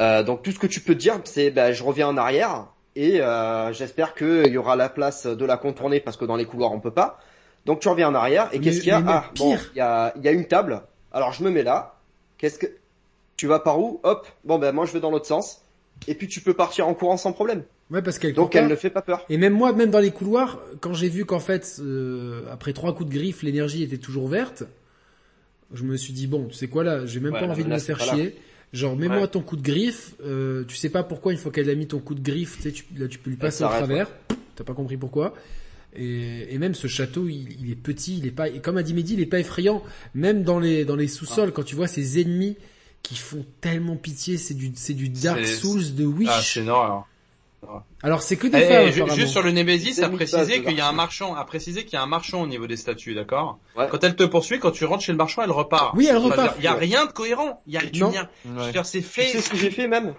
Euh, 0.00 0.22
donc 0.22 0.42
tout 0.42 0.50
ce 0.50 0.58
que 0.58 0.66
tu 0.66 0.80
peux 0.80 0.94
te 0.94 0.98
dire, 0.98 1.18
c'est 1.24 1.50
bah, 1.50 1.72
je 1.72 1.82
reviens 1.82 2.08
en 2.08 2.16
arrière 2.16 2.66
et 2.96 3.20
j'espère 3.72 4.14
qu'il 4.14 4.48
y 4.48 4.58
aura 4.58 4.76
la 4.76 4.90
place 4.90 5.24
de 5.26 5.44
la 5.44 5.56
contourner 5.56 6.00
parce 6.00 6.16
que 6.16 6.26
dans 6.26 6.36
les 6.36 6.44
couloirs 6.44 6.72
on 6.72 6.80
peut 6.80 6.90
pas. 6.90 7.18
Donc 7.70 7.78
tu 7.78 7.88
reviens 7.88 8.08
en 8.08 8.16
arrière 8.16 8.48
et 8.50 8.58
qu'est-ce 8.58 8.80
qu'il 8.80 8.88
y 8.88 8.90
a 8.90 9.00
Ah 9.06 9.30
bon, 9.36 9.56
il 9.76 9.78
y 9.78 9.80
a, 9.80 10.12
y 10.20 10.26
a 10.26 10.32
une 10.32 10.48
table. 10.48 10.82
Alors 11.12 11.32
je 11.32 11.44
me 11.44 11.50
mets 11.50 11.62
là. 11.62 12.00
Qu'est-ce 12.36 12.58
que 12.58 12.66
tu 13.36 13.46
vas 13.46 13.60
par 13.60 13.78
où 13.78 14.00
Hop. 14.02 14.26
Bon 14.44 14.58
ben 14.58 14.72
moi 14.72 14.86
je 14.86 14.92
vais 14.92 14.98
dans 14.98 15.12
l'autre 15.12 15.26
sens. 15.26 15.62
Et 16.08 16.16
puis 16.16 16.26
tu 16.26 16.40
peux 16.40 16.52
partir 16.52 16.88
en 16.88 16.94
courant 16.94 17.16
sans 17.16 17.32
problème. 17.32 17.62
Ouais 17.88 18.02
parce 18.02 18.18
qu'elle 18.18 18.34
donc 18.34 18.56
elle 18.56 18.66
ne 18.66 18.74
fait 18.74 18.90
pas 18.90 19.02
peur. 19.02 19.24
Et 19.28 19.36
même 19.36 19.52
moi, 19.52 19.72
même 19.72 19.90
dans 19.90 20.00
les 20.00 20.10
couloirs, 20.10 20.58
quand 20.80 20.94
j'ai 20.94 21.08
vu 21.08 21.24
qu'en 21.26 21.38
fait 21.38 21.76
euh, 21.78 22.42
après 22.50 22.72
trois 22.72 22.92
coups 22.92 23.08
de 23.08 23.14
griffe 23.14 23.44
l'énergie 23.44 23.84
était 23.84 23.98
toujours 23.98 24.26
verte, 24.26 24.64
je 25.72 25.84
me 25.84 25.96
suis 25.96 26.12
dit 26.12 26.26
bon, 26.26 26.46
tu 26.48 26.54
sais 26.54 26.66
quoi 26.66 26.82
là, 26.82 27.06
j'ai 27.06 27.20
même 27.20 27.30
pas 27.30 27.46
envie 27.46 27.62
de 27.62 27.68
me 27.68 27.78
faire 27.78 28.00
chier. 28.00 28.34
Genre 28.72 28.96
mets-moi 28.96 29.28
ton 29.28 29.42
coup 29.42 29.56
de 29.56 29.62
griffe. 29.62 30.14
Euh, 30.24 30.64
tu 30.66 30.74
sais 30.74 30.90
pas 30.90 31.04
pourquoi 31.04 31.30
une 31.30 31.38
fois 31.38 31.52
qu'elle 31.52 31.70
a 31.70 31.74
mis 31.76 31.86
ton 31.86 32.00
coup 32.00 32.16
de 32.16 32.20
griffe, 32.20 32.56
tu 32.56 32.62
sais, 32.62 32.72
tu, 32.72 32.84
là 32.96 33.06
tu 33.06 33.20
peux 33.20 33.30
lui 33.30 33.36
passer 33.36 33.62
au 33.62 33.68
travers. 33.68 34.08
T'as 34.56 34.64
pas 34.64 34.74
compris 34.74 34.96
pourquoi. 34.96 35.34
Et, 35.96 36.54
et, 36.54 36.58
même 36.58 36.74
ce 36.74 36.86
château, 36.86 37.28
il, 37.28 37.48
il, 37.60 37.70
est 37.70 37.76
petit, 37.76 38.18
il 38.18 38.26
est 38.26 38.30
pas, 38.30 38.48
comme 38.50 38.76
a 38.76 38.82
dit 38.82 38.94
Mehdi, 38.94 39.14
il 39.14 39.20
est 39.20 39.26
pas 39.26 39.40
effrayant. 39.40 39.82
Même 40.14 40.44
dans 40.44 40.58
les 40.58 40.84
dans 40.84 40.96
les 40.96 41.08
sous-sols, 41.08 41.48
ah. 41.48 41.52
quand 41.54 41.64
tu 41.64 41.74
vois 41.74 41.88
ces 41.88 42.20
ennemis 42.20 42.56
qui 43.02 43.16
font 43.16 43.44
tellement 43.60 43.96
pitié, 43.96 44.38
c'est 44.38 44.54
du 44.54 44.72
c'est 44.76 44.94
du 44.94 45.08
Dark 45.08 45.44
Souls 45.46 45.94
de 45.94 46.04
Wish. 46.04 46.28
Ah, 46.30 46.40
c'est 46.42 46.60
énorme. 46.60 47.02
Alors 48.02 48.22
c'est 48.22 48.36
que 48.36 48.46
des 48.46 48.58
eh, 48.58 48.92
femmes. 48.92 49.10
Juste 49.14 49.32
sur 49.32 49.42
le 49.42 49.50
Nemesis, 49.50 50.00
à 50.02 50.08
préciser 50.08 50.62
qu'il 50.62 50.76
y 50.76 50.80
a 50.80 50.88
un 50.88 50.92
marchand, 50.92 51.34
à 51.34 51.44
préciser 51.44 51.84
qu'il 51.84 51.94
y 51.94 51.96
a 51.96 52.02
un 52.02 52.06
marchand 52.06 52.42
au 52.42 52.46
niveau 52.46 52.66
des 52.66 52.76
statues, 52.76 53.14
d'accord 53.14 53.58
Quand 53.74 54.02
elle 54.02 54.16
te 54.16 54.24
poursuit, 54.24 54.58
quand 54.58 54.70
tu 54.70 54.84
rentres 54.84 55.04
chez 55.04 55.12
le 55.12 55.18
marchand, 55.18 55.42
elle 55.42 55.50
repart. 55.50 55.94
Oui, 55.96 56.06
elle 56.08 56.16
repart. 56.16 56.54
Il 56.58 56.64
y 56.64 56.68
a 56.68 56.74
rien 56.74 57.06
de 57.06 57.12
cohérent. 57.12 57.62
Il 57.66 57.74
y 57.74 57.76
a 57.76 57.82
non. 57.94 58.12
c'est 58.84 59.02
fait. 59.02 59.26
C'est 59.26 59.40
ce 59.40 59.50
que 59.50 59.56
j'ai 59.56 59.70
fait 59.70 59.88
même? 59.88 60.14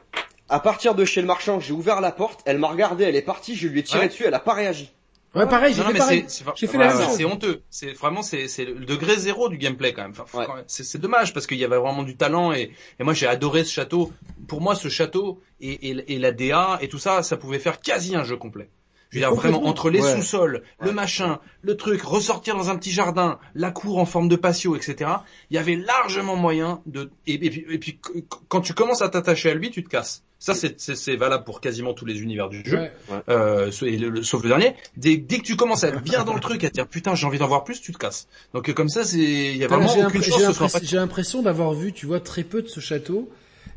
À 0.49 0.59
partir 0.59 0.95
de 0.95 1.05
chez 1.05 1.21
le 1.21 1.27
marchand, 1.27 1.61
j'ai 1.61 1.71
ouvert 1.71 2.01
la 2.01 2.11
porte, 2.11 2.41
elle 2.45 2.57
m'a 2.57 2.67
regardé, 2.67 3.05
elle 3.05 3.15
est 3.15 3.21
partie, 3.21 3.55
je 3.55 3.69
lui 3.69 3.79
ai 3.79 3.83
tiré 3.83 4.09
dessus, 4.09 4.25
elle 4.25 4.33
a 4.33 4.39
pas 4.39 4.53
réagi. 4.53 4.91
Ouais, 5.33 5.47
pareil, 5.47 5.73
j'ai 5.73 5.83
fait 5.83 5.97
pareil. 5.97 6.25
J'ai 6.55 6.67
fait 6.67 6.77
la 6.77 7.09
C'est 7.09 7.25
honteux. 7.25 7.61
C'est 7.69 7.93
vraiment 7.93 8.21
c'est 8.21 8.47
c'est 8.49 8.65
le 8.65 8.85
degré 8.85 9.15
zéro 9.15 9.47
du 9.47 9.57
gameplay 9.57 9.93
quand 9.93 10.01
même. 10.01 10.13
Enfin, 10.19 10.45
c'est 10.67 10.99
dommage 10.99 11.33
parce 11.33 11.47
qu'il 11.47 11.57
y 11.57 11.63
avait 11.63 11.77
vraiment 11.77 12.03
du 12.03 12.17
talent 12.17 12.51
et, 12.51 12.71
et 12.99 13.03
moi 13.03 13.13
j'ai 13.13 13.27
adoré 13.27 13.63
ce 13.63 13.71
château. 13.71 14.11
Pour 14.47 14.59
moi, 14.59 14.75
ce 14.75 14.89
château 14.89 15.41
et, 15.61 15.89
et, 15.89 16.13
et, 16.13 16.19
la 16.19 16.31
DA 16.31 16.79
et 16.81 16.89
tout 16.89 16.97
ça, 16.97 17.23
ça 17.23 17.37
pouvait 17.37 17.59
faire 17.59 17.79
quasi 17.79 18.15
un 18.15 18.23
jeu 18.23 18.35
complet. 18.35 18.69
Je 19.11 19.19
veux 19.19 19.25
dire 19.25 19.35
vraiment 19.35 19.65
entre 19.65 19.89
les 19.89 19.99
Ouais. 20.01 20.15
sous-sols, 20.15 20.63
le 20.79 20.91
machin, 20.93 21.39
le 21.63 21.75
truc, 21.75 22.01
ressortir 22.01 22.55
dans 22.55 22.69
un 22.69 22.77
petit 22.77 22.91
jardin, 22.91 23.39
la 23.55 23.69
cour 23.69 23.97
en 23.97 24.05
forme 24.05 24.29
de 24.29 24.37
patio, 24.37 24.75
etc. 24.77 25.11
Il 25.49 25.55
y 25.55 25.57
avait 25.57 25.75
largement 25.75 26.37
moyen 26.37 26.81
de 26.85 27.09
et, 27.27 27.33
et 27.33 27.49
puis, 27.49 27.65
et 27.69 27.77
puis 27.77 27.97
qu- 27.97 28.23
quand 28.47 28.61
tu 28.61 28.73
commences 28.73 29.01
à 29.01 29.09
t'attacher 29.09 29.49
à 29.51 29.53
lui, 29.53 29.69
tu 29.69 29.83
te 29.83 29.89
casses. 29.89 30.23
Ça 30.39 30.53
c'est 30.55 31.15
valable 31.17 31.43
pour 31.43 31.61
quasiment 31.61 31.93
tous 31.93 32.05
les 32.05 32.21
univers 32.21 32.49
du 32.49 32.63
jeu, 32.65 32.79
Ouais. 32.79 32.91
euh, 33.29 33.69
sauf 33.71 33.87
le- 33.89 34.09
le- 34.09 34.23
sauf 34.23 34.41
le 34.41 34.49
dernier. 34.49 34.75
Dès, 34.97 35.17
dès 35.17 35.37
que 35.37 35.43
tu 35.43 35.55
commences 35.55 35.83
à 35.83 35.89
être 35.89 36.01
bien 36.01 36.23
dans 36.23 36.33
le 36.33 36.39
truc, 36.39 36.63
à 36.63 36.69
te 36.69 36.73
dire 36.73 36.87
putain 36.87 37.13
j'ai 37.13 37.27
envie 37.27 37.37
d'en 37.37 37.47
voir 37.47 37.63
plus, 37.65 37.79
tu 37.81 37.91
te 37.91 37.97
casses. 37.99 38.27
Donc 38.53 38.67
euh, 38.69 38.73
comme 38.73 38.89
ça 38.89 39.03
c'est 39.03 39.19
il 39.19 39.57
y 39.57 39.63
a 39.63 39.67
vraiment 39.67 39.87
j'ai 39.89 40.03
aucune 40.05 40.23
chance 40.23 40.39
j'ai 40.39 40.45
l'impression- 40.45 40.79
pas 40.79 40.85
j'ai 40.85 40.97
l'impression 40.97 41.41
d'avoir 41.43 41.73
vu, 41.73 41.91
tu 41.93 42.05
vois, 42.07 42.21
très 42.21 42.43
peu 42.43 42.61
de 42.63 42.67
ce 42.69 42.79
château. 42.79 43.29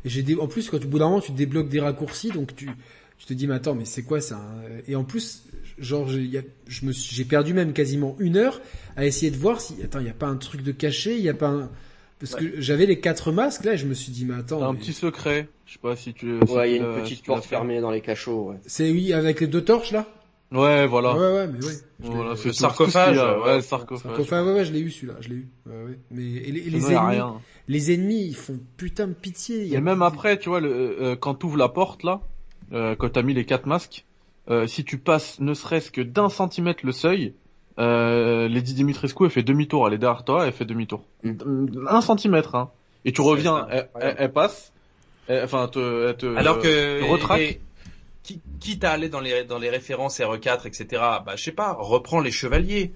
Et 0.05 0.09
j'ai 0.09 0.23
des, 0.23 0.35
en 0.35 0.47
plus, 0.47 0.69
quand 0.69 0.77
au 0.83 0.87
bout 0.87 0.97
d'un 0.99 1.05
moment, 1.09 1.19
tu 1.21 1.31
débloques 1.33 1.67
des 1.69 1.79
raccourcis, 1.79 2.29
donc 2.31 2.55
tu, 2.55 2.69
tu 3.17 3.25
te 3.25 3.33
dis, 3.33 3.47
mais 3.47 3.55
attends, 3.55 3.75
mais 3.75 3.85
c'est 3.85 4.03
quoi 4.03 4.21
ça 4.21 4.35
hein? 4.35 4.61
Et 4.87 4.95
en 4.95 5.03
plus, 5.03 5.43
genre, 5.79 6.07
j'ai- 6.09 6.19
il 6.21 6.29
y 6.31 6.37
a- 6.37 6.43
je 6.67 6.85
me 6.85 6.91
suis, 6.91 7.15
j'ai 7.15 7.25
perdu 7.25 7.53
même 7.53 7.73
quasiment 7.73 8.15
une 8.19 8.37
heure 8.37 8.61
à 8.95 9.05
essayer 9.05 9.31
de 9.31 9.37
voir 9.37 9.59
si, 9.61 9.75
attends, 9.83 9.99
il 9.99 10.07
y 10.07 10.09
a 10.09 10.13
pas 10.13 10.27
un 10.27 10.37
truc 10.37 10.61
de 10.63 10.71
caché, 10.71 11.15
il 11.15 11.21
y 11.23 11.29
a 11.29 11.33
pas 11.33 11.49
un, 11.49 11.69
parce 12.19 12.35
que 12.35 12.59
j'avais 12.61 12.85
les 12.85 12.99
quatre 12.99 13.31
masques 13.31 13.65
là, 13.65 13.73
et 13.73 13.77
je 13.77 13.85
me 13.85 13.93
suis 13.93 14.11
dit, 14.11 14.25
mais 14.25 14.35
attends, 14.35 14.61
un 14.63 14.73
mais- 14.73 14.79
petit 14.79 14.93
secret. 14.93 15.47
Je 15.65 15.73
sais 15.73 15.79
pas 15.79 15.95
si 15.95 16.13
tu. 16.13 16.39
si 16.45 16.53
Ouais, 16.53 16.71
il 16.71 16.77
y 16.77 16.79
a 16.79 16.85
une 16.95 17.01
petite 17.01 17.25
porte 17.25 17.43
fermée 17.45 17.81
dans 17.81 17.89
les 17.91 18.01
cachots. 18.01 18.51
Ouais. 18.51 18.57
c'est 18.67 18.89
oui, 18.91 19.13
avec 19.13 19.41
les 19.41 19.47
deux 19.47 19.63
torches 19.63 19.91
là? 19.91 20.05
Ouais, 20.51 20.85
voilà. 20.85 21.13
Ouais, 21.15 21.33
ouais, 21.33 21.47
mais 21.47 21.65
ouais. 21.65 21.73
Je 22.03 22.07
Voilà, 22.11 22.35
c'est 22.35 22.53
sarcophage, 22.53 23.17
ouais. 23.17 23.61
Sarcophage. 23.61 24.03
Sarcophage, 24.11 24.45
ouais, 24.45 24.53
ouais, 24.53 24.65
je 24.65 24.71
l'ai 24.73 24.79
eu 24.79 24.91
celui-là, 24.91 25.15
je 25.19 25.29
l'ai 25.29 25.35
eu. 25.35 25.47
Ouais, 25.65 25.83
ouais. 25.85 25.99
Mais 26.11 26.21
et 26.23 26.51
les, 26.51 26.59
et 26.59 26.67
ennemis, 26.67 26.95
rien. 26.95 27.33
les 27.67 27.91
ennemis, 27.93 28.25
ils 28.27 28.35
font 28.35 28.59
putain 28.77 29.07
de 29.07 29.13
pitié. 29.13 29.63
Il 29.63 29.67
y 29.69 29.75
a- 29.75 29.79
Et 29.79 29.81
même 29.81 30.03
après, 30.03 30.37
tu 30.37 30.49
vois, 30.49 30.59
le, 30.61 30.69
euh, 31.01 31.15
quand 31.15 31.33
t'ouvres 31.33 31.57
la 31.57 31.67
porte 31.67 32.03
là, 32.03 32.21
euh, 32.73 32.95
quand 32.95 33.09
t'as 33.09 33.21
mis 33.21 33.33
les 33.33 33.45
quatre 33.45 33.65
masques, 33.65 34.05
euh, 34.49 34.67
si 34.67 34.83
tu 34.83 34.97
passes 34.97 35.39
ne 35.39 35.53
serait-ce 35.53 35.91
que 35.91 36.01
d'un 36.01 36.29
centimètre 36.29 36.85
le 36.85 36.91
seuil, 36.91 37.33
euh, 37.79 38.47
Lady 38.47 38.73
Dimitrescu 38.73 39.25
elle 39.25 39.29
fait 39.31 39.43
demi-tour, 39.43 39.87
elle 39.87 39.93
est 39.95 39.97
derrière 39.97 40.23
toi, 40.23 40.45
elle 40.47 40.53
fait 40.53 40.65
demi-tour. 40.65 41.03
Un 41.89 42.01
centimètre, 42.01 42.55
hein. 42.55 42.71
Et 43.03 43.11
tu 43.11 43.21
reviens, 43.21 43.67
elle, 43.69 43.89
elle- 43.99 44.15
elle 44.17 44.31
passe, 44.31 44.71
elle- 45.27 45.43
enfin, 45.43 45.65
elle 45.65 45.69
te, 45.71 46.07
elle 46.09 46.17
te, 46.17 46.35
Alors 46.37 46.59
que 46.59 46.99
te 47.01 47.05
retraque. 47.05 47.39
et- 47.41 47.61
qui- 48.23 48.41
quitte 48.59 48.83
à 48.83 48.91
aller 48.91 49.09
dans 49.09 49.19
les 49.19 49.43
dans 49.43 49.59
les 49.59 49.69
références 49.69 50.19
RE4, 50.19 50.65
etc. 50.65 50.87
Bah 51.25 51.33
je 51.35 51.43
sais 51.43 51.51
pas, 51.51 51.73
reprends 51.79 52.19
les 52.21 52.31
chevaliers. 52.31 52.93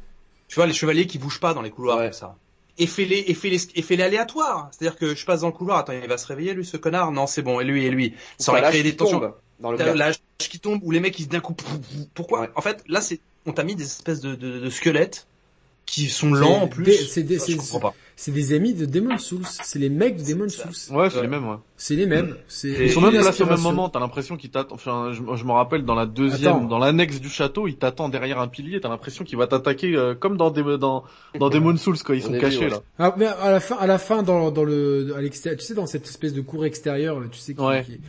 Tu 0.47 0.55
vois 0.55 0.65
les 0.65 0.73
chevaliers 0.73 1.05
qui 1.05 1.19
bougent 1.19 1.39
pas 1.39 1.53
dans 1.53 1.61
les 1.61 1.69
couloirs 1.69 1.97
Ouais. 1.99 2.05
comme 2.05 2.13
ça. 2.13 2.35
Et 2.79 2.87
fais-les 2.87 3.25
et 3.27 3.33
fais-les 3.35 3.59
et 3.75 3.81
fais-les 3.83 4.03
aléatoires. 4.03 4.69
C'est-à-dire 4.71 4.97
que 4.97 5.13
je 5.13 5.25
passe 5.25 5.41
dans 5.41 5.47
le 5.47 5.53
couloir, 5.53 5.77
attends, 5.79 5.93
il 5.93 6.07
va 6.07 6.17
se 6.17 6.25
réveiller 6.25 6.53
lui 6.55 6.65
ce 6.65 6.77
connard. 6.77 7.11
Non, 7.11 7.27
c'est 7.27 7.41
bon, 7.43 7.59
et 7.59 7.65
lui 7.65 7.85
et 7.85 7.91
lui. 7.91 8.15
Ça 8.39 8.51
aurait 8.53 8.61
créé 8.63 8.81
des 8.81 8.95
tensions. 8.95 9.19
tombe 9.19 9.33
dans 9.61 9.71
le 9.71 9.77
T'as 9.77 9.85
black. 9.85 9.97
l'âge 9.97 10.15
qui 10.37 10.59
tombe 10.59 10.81
ou 10.83 10.91
les 10.91 10.99
mecs 10.99 11.17
ils 11.19 11.23
se 11.23 11.29
d'un 11.29 11.39
coup 11.41 11.55
pourquoi 12.13 12.41
Ouais. 12.41 12.49
En 12.55 12.61
fait, 12.61 12.83
là 12.87 13.01
c'est 13.01 13.19
on 13.45 13.51
t'a 13.53 13.63
mis 13.63 13.75
des 13.75 13.83
espèces 13.85 14.19
de, 14.21 14.35
de, 14.35 14.59
de 14.59 14.69
squelettes 14.69 15.25
qui 15.85 16.07
sont 16.07 16.31
lents 16.31 16.61
en 16.61 16.67
plus. 16.67 16.83
des- 16.83 16.91
c'est 16.93 17.23
des- 17.23 17.39
je 17.39 17.55
comprends 17.57 17.79
pas. 17.79 17.95
C'est 18.15 18.31
des 18.31 18.53
amis 18.53 18.75
de 18.75 18.85
Demon 18.85 19.17
Souls. 19.17 19.41
C'est 19.63 19.79
les 19.79 19.89
mecs 19.89 20.17
de 20.17 20.23
Demon. 20.33 20.47
Souls. 20.49 20.65
Ouais, 20.95 21.09
c'est 21.09 21.15
Ouais. 21.15 21.21
les 21.23 21.27
mêmes, 21.27 21.47
ouais. 21.49 21.55
C'est 21.77 21.95
les 21.95 22.05
mêmes. 22.05 22.35
C'est 22.47 22.67
Ils 22.67 22.91
sont 22.91 23.01
même 23.01 23.11
placés 23.19 23.41
au 23.41 23.47
même 23.47 23.59
moment, 23.61 23.89
t'as 23.89 23.99
l'impression 23.99 24.37
qu'ils 24.37 24.51
t'attendent, 24.51 24.73
enfin, 24.75 25.13
je, 25.13 25.21
je 25.35 25.43
me 25.45 25.51
rappelle 25.51 25.85
dans 25.85 25.95
la 25.95 26.05
deuxième, 26.05 26.57
Attends. 26.57 26.65
dans 26.65 26.77
l'annexe 26.77 27.19
du 27.19 27.29
château, 27.29 27.67
il 27.67 27.77
t'attend 27.77 28.07
derrière 28.09 28.39
un 28.39 28.47
pilier, 28.49 28.79
t'as 28.81 28.89
l'impression 28.89 29.23
qu'il 29.23 29.37
va 29.39 29.47
t'attaquer, 29.47 29.95
euh, 29.95 30.13
comme 30.13 30.37
dans 30.37 30.51
des, 30.51 30.61
dans, 30.77 31.05
dans 31.39 31.49
Demon 31.49 31.75
Souls, 31.77 31.97
quand 32.05 32.13
ils 32.13 32.21
sont 32.21 32.37
cachés, 32.37 32.65
ouais. 32.65 32.69
là. 32.69 32.81
Ah, 32.99 33.15
mais 33.17 33.25
à 33.25 33.49
la 33.51 33.59
fin, 33.59 33.77
à 33.77 33.87
la 33.87 33.97
fin, 33.97 34.21
dans, 34.21 34.51
dans 34.51 34.65
le, 34.65 35.15
à 35.17 35.21
l'extérieur, 35.21 35.59
tu 35.59 35.65
sais, 35.65 35.73
dans 35.73 35.87
cette 35.87 36.05
espèce 36.05 36.33
de 36.33 36.41
cour 36.41 36.65
extérieure, 36.65 37.19
là, 37.19 37.25
tu 37.31 37.39
sais, 37.39 37.55
qui- 37.55 37.61
Ouais. 37.61 37.83
qui- 37.83 37.99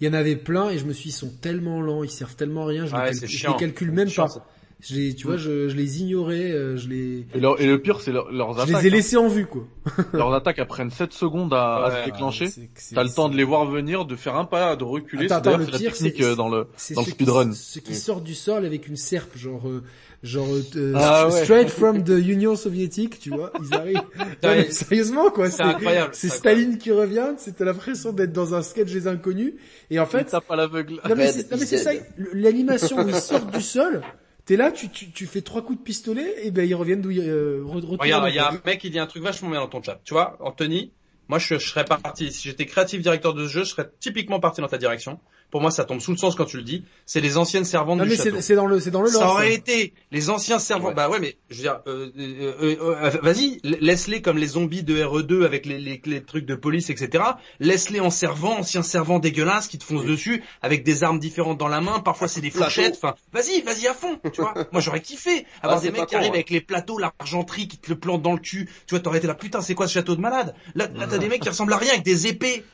il 0.00 0.06
y 0.06 0.10
en 0.10 0.14
avait 0.14 0.36
plein 0.36 0.70
et 0.70 0.78
je 0.78 0.84
me 0.86 0.92
suis 0.92 1.04
dit, 1.04 1.08
ils 1.10 1.18
sont 1.18 1.32
tellement 1.40 1.80
lents, 1.80 2.02
ils 2.02 2.10
servent 2.10 2.36
tellement 2.36 2.62
à 2.62 2.66
rien, 2.66 2.86
je, 2.86 2.94
Ouais, 2.94 3.12
les, 3.12 3.26
je 3.26 3.58
calcule 3.58 3.90
même 3.92 4.08
Chiant, 4.08 4.24
pas. 4.26 4.30
ça. 4.32 4.46
Je 4.82 4.94
les, 4.94 5.14
tu 5.14 5.26
vois, 5.26 5.36
je, 5.36 5.68
je 5.68 5.76
les 5.76 6.00
ignorais, 6.00 6.50
euh, 6.52 6.76
je 6.76 6.88
les, 6.88 7.26
Et, 7.34 7.40
leur- 7.40 7.60
et 7.60 7.66
le 7.66 7.80
pire, 7.80 8.00
c'est 8.00 8.12
leur- 8.12 8.30
leurs 8.32 8.54
je 8.54 8.62
attaques. 8.62 8.82
les 8.82 8.86
ai 8.86 8.90
hein. 8.90 8.94
laissés 8.94 9.16
en 9.16 9.28
vue, 9.28 9.46
quoi. 9.46 9.64
Leurs 10.12 10.32
attaques, 10.34 10.58
elles 10.58 10.66
prennent 10.66 10.90
7 10.90 11.12
secondes 11.12 11.52
à, 11.52 11.76
à 11.76 11.88
Ouais, 11.90 12.00
se 12.00 12.04
déclencher. 12.06 12.48
T'as 12.94 13.02
le 13.02 13.10
temps 13.10 13.28
de 13.28 13.36
les 13.36 13.44
voir 13.44 13.66
venir, 13.66 14.04
de 14.04 14.16
faire 14.16 14.36
un 14.36 14.44
pas, 14.44 14.76
de 14.76 14.84
reculer. 14.84 15.28
C'est 15.28 15.44
la 15.44 15.58
pire, 15.58 15.92
technique 15.92 16.14
c'est- 16.18 16.24
euh, 16.24 16.34
dans 16.34 16.48
le, 16.48 16.66
dans 16.94 17.02
le 17.02 17.06
speedrun. 17.10 17.50
Qui, 17.50 17.56
ceux 17.56 17.80
qui 17.80 17.94
sortent 17.94 18.24
du 18.24 18.34
sol 18.34 18.64
avec 18.64 18.88
une 18.88 18.96
serpe, 18.96 19.36
genre, 19.36 19.68
euh, 19.68 19.82
genre, 20.22 20.48
euh, 20.76 20.92
Ah 20.96 21.28
ouais. 21.28 21.44
straight 21.44 21.68
from 21.68 22.04
the 22.04 22.10
Union 22.10 22.56
soviétique, 22.56 23.18
tu 23.20 23.30
vois, 23.30 23.52
ils 23.62 23.74
arrivent. 23.74 24.00
Non, 24.42 24.50
mais 24.54 24.70
sérieusement, 24.70 25.30
quoi. 25.30 25.50
C'est 25.50 25.62
incroyable. 25.62 26.10
C'est 26.14 26.28
Staline 26.30 26.78
qui 26.78 26.90
revient, 26.92 27.32
c'était 27.36 27.64
l'impression 27.64 28.12
d'être 28.12 28.32
dans 28.32 28.54
un 28.54 28.62
sketch 28.62 28.90
des 28.92 29.06
inconnus. 29.06 29.54
Et 29.90 29.98
en 29.98 30.06
Fait, 30.06 30.24
tape 30.24 30.50
à 30.50 30.56
l'aveugle. 30.56 31.00
non 31.08 31.14
mais 31.16 31.30
c'est 31.32 31.76
ça, 31.78 31.90
l'animation 32.32 32.98
où 33.04 33.08
ils 33.08 33.14
sortent 33.14 33.50
du 33.54 33.62
sol, 33.62 34.02
t'es 34.50 34.56
là, 34.56 34.72
tu, 34.72 34.88
tu, 34.88 35.12
tu 35.12 35.26
fais 35.26 35.42
trois 35.42 35.62
coups 35.62 35.78
de 35.78 35.84
pistolet, 35.84 36.44
et 36.44 36.50
ben 36.50 36.68
ils 36.68 36.74
reviennent 36.74 37.00
d'où 37.00 37.12
ils 37.12 37.20
euh, 37.20 37.62
Regarde, 37.64 38.28
il 38.30 38.34
y 38.34 38.40
a 38.40 38.50
un 38.50 38.60
mec 38.66 38.80
qui 38.80 38.90
dit 38.90 38.98
un 38.98 39.06
truc 39.06 39.22
vachement 39.22 39.48
bien 39.48 39.60
dans 39.60 39.68
ton 39.68 39.80
chat. 39.80 40.00
Tu 40.02 40.12
vois, 40.12 40.38
Anthony, 40.40 40.90
moi 41.28 41.38
je, 41.38 41.54
je 41.54 41.68
serais 41.68 41.84
parti, 41.84 42.32
si 42.32 42.48
j'étais 42.48 42.66
créatif 42.66 43.00
directeur 43.00 43.32
de 43.32 43.46
ce 43.46 43.52
jeu, 43.52 43.60
je 43.60 43.68
serais 43.68 43.88
typiquement 44.00 44.40
parti 44.40 44.60
dans 44.60 44.66
ta 44.66 44.76
direction. 44.76 45.20
Pour 45.50 45.60
moi, 45.60 45.70
ça 45.70 45.84
tombe 45.84 46.00
sous 46.00 46.12
le 46.12 46.16
sens 46.16 46.34
quand 46.36 46.44
tu 46.44 46.56
le 46.56 46.62
dis. 46.62 46.84
C'est 47.06 47.20
les 47.20 47.36
anciennes 47.36 47.64
servantes 47.64 47.98
Non 47.98 48.04
du 48.04 48.10
mais 48.10 48.16
château. 48.16 48.36
c'est 48.40 48.54
dans 48.54 48.66
le 48.66 48.78
c'est 48.80 48.90
dans 48.90 49.02
le 49.02 49.08
Ça 49.08 49.20
lore. 49.20 49.32
aurait 49.32 49.48
ça. 49.48 49.54
été 49.54 49.92
les 50.12 50.30
anciens 50.30 50.58
servants. 50.58 50.88
Ouais. 50.88 50.94
Bah 50.94 51.08
ouais, 51.08 51.18
mais 51.20 51.36
je 51.50 51.56
veux 51.56 51.62
dire, 51.62 51.80
euh, 51.86 52.10
euh, 52.18 52.54
euh, 52.62 52.76
euh, 52.80 53.10
vas-y, 53.22 53.58
laisse-les 53.64 54.22
comme 54.22 54.38
les 54.38 54.46
zombies 54.46 54.82
de 54.82 54.96
RE2 54.96 55.44
avec 55.44 55.66
les, 55.66 55.78
les, 55.78 56.00
les 56.04 56.22
trucs 56.22 56.46
de 56.46 56.54
police, 56.54 56.88
etc. 56.90 57.24
Laisse-les 57.58 58.00
en 58.00 58.10
servant, 58.10 58.58
anciens 58.58 58.82
servants 58.82 59.18
dégueulasses 59.18 59.66
qui 59.68 59.78
te 59.78 59.84
foncent 59.84 60.04
dessus 60.06 60.42
avec 60.62 60.84
des 60.84 61.02
armes 61.04 61.18
différentes 61.18 61.58
dans 61.58 61.68
la 61.68 61.80
main. 61.80 62.00
Parfois 62.00 62.28
c'est 62.28 62.40
des 62.40 62.50
Plateau. 62.50 62.64
fourchettes. 62.64 62.94
Enfin, 63.02 63.14
vas-y, 63.32 63.60
vas-y 63.62 63.86
à 63.88 63.94
fond. 63.94 64.18
Tu 64.32 64.40
vois, 64.40 64.54
moi 64.72 64.80
j'aurais 64.80 65.00
kiffé 65.00 65.46
avoir 65.62 65.78
Ah, 65.78 65.80
des 65.80 65.86
c'est 65.86 65.92
mecs 65.92 66.00
pas 66.02 66.06
qui 66.06 66.12
con, 66.14 66.18
arrivent 66.18 66.30
ouais. 66.32 66.36
avec 66.38 66.50
les 66.50 66.60
plateaux, 66.60 66.98
l'argenterie 66.98 67.66
qui 67.68 67.78
te 67.78 67.90
le 67.90 67.98
plantent 67.98 68.22
dans 68.22 68.32
le 68.34 68.38
cul. 68.38 68.66
Tu 68.86 68.94
vois, 68.94 69.00
t'aurais 69.00 69.18
été 69.18 69.26
là, 69.26 69.34
putain, 69.34 69.60
c'est 69.60 69.74
quoi 69.74 69.88
ce 69.88 69.94
château 69.94 70.14
de 70.14 70.20
malade? 70.20 70.54
Là, 70.74 70.88
là 70.94 71.06
t'as 71.10 71.18
des 71.18 71.28
mecs 71.28 71.42
qui 71.42 71.48
ressemblent 71.48 71.72
à 71.72 71.76
rien 71.78 71.90
avec 71.92 72.04
des 72.04 72.26
épées. 72.28 72.64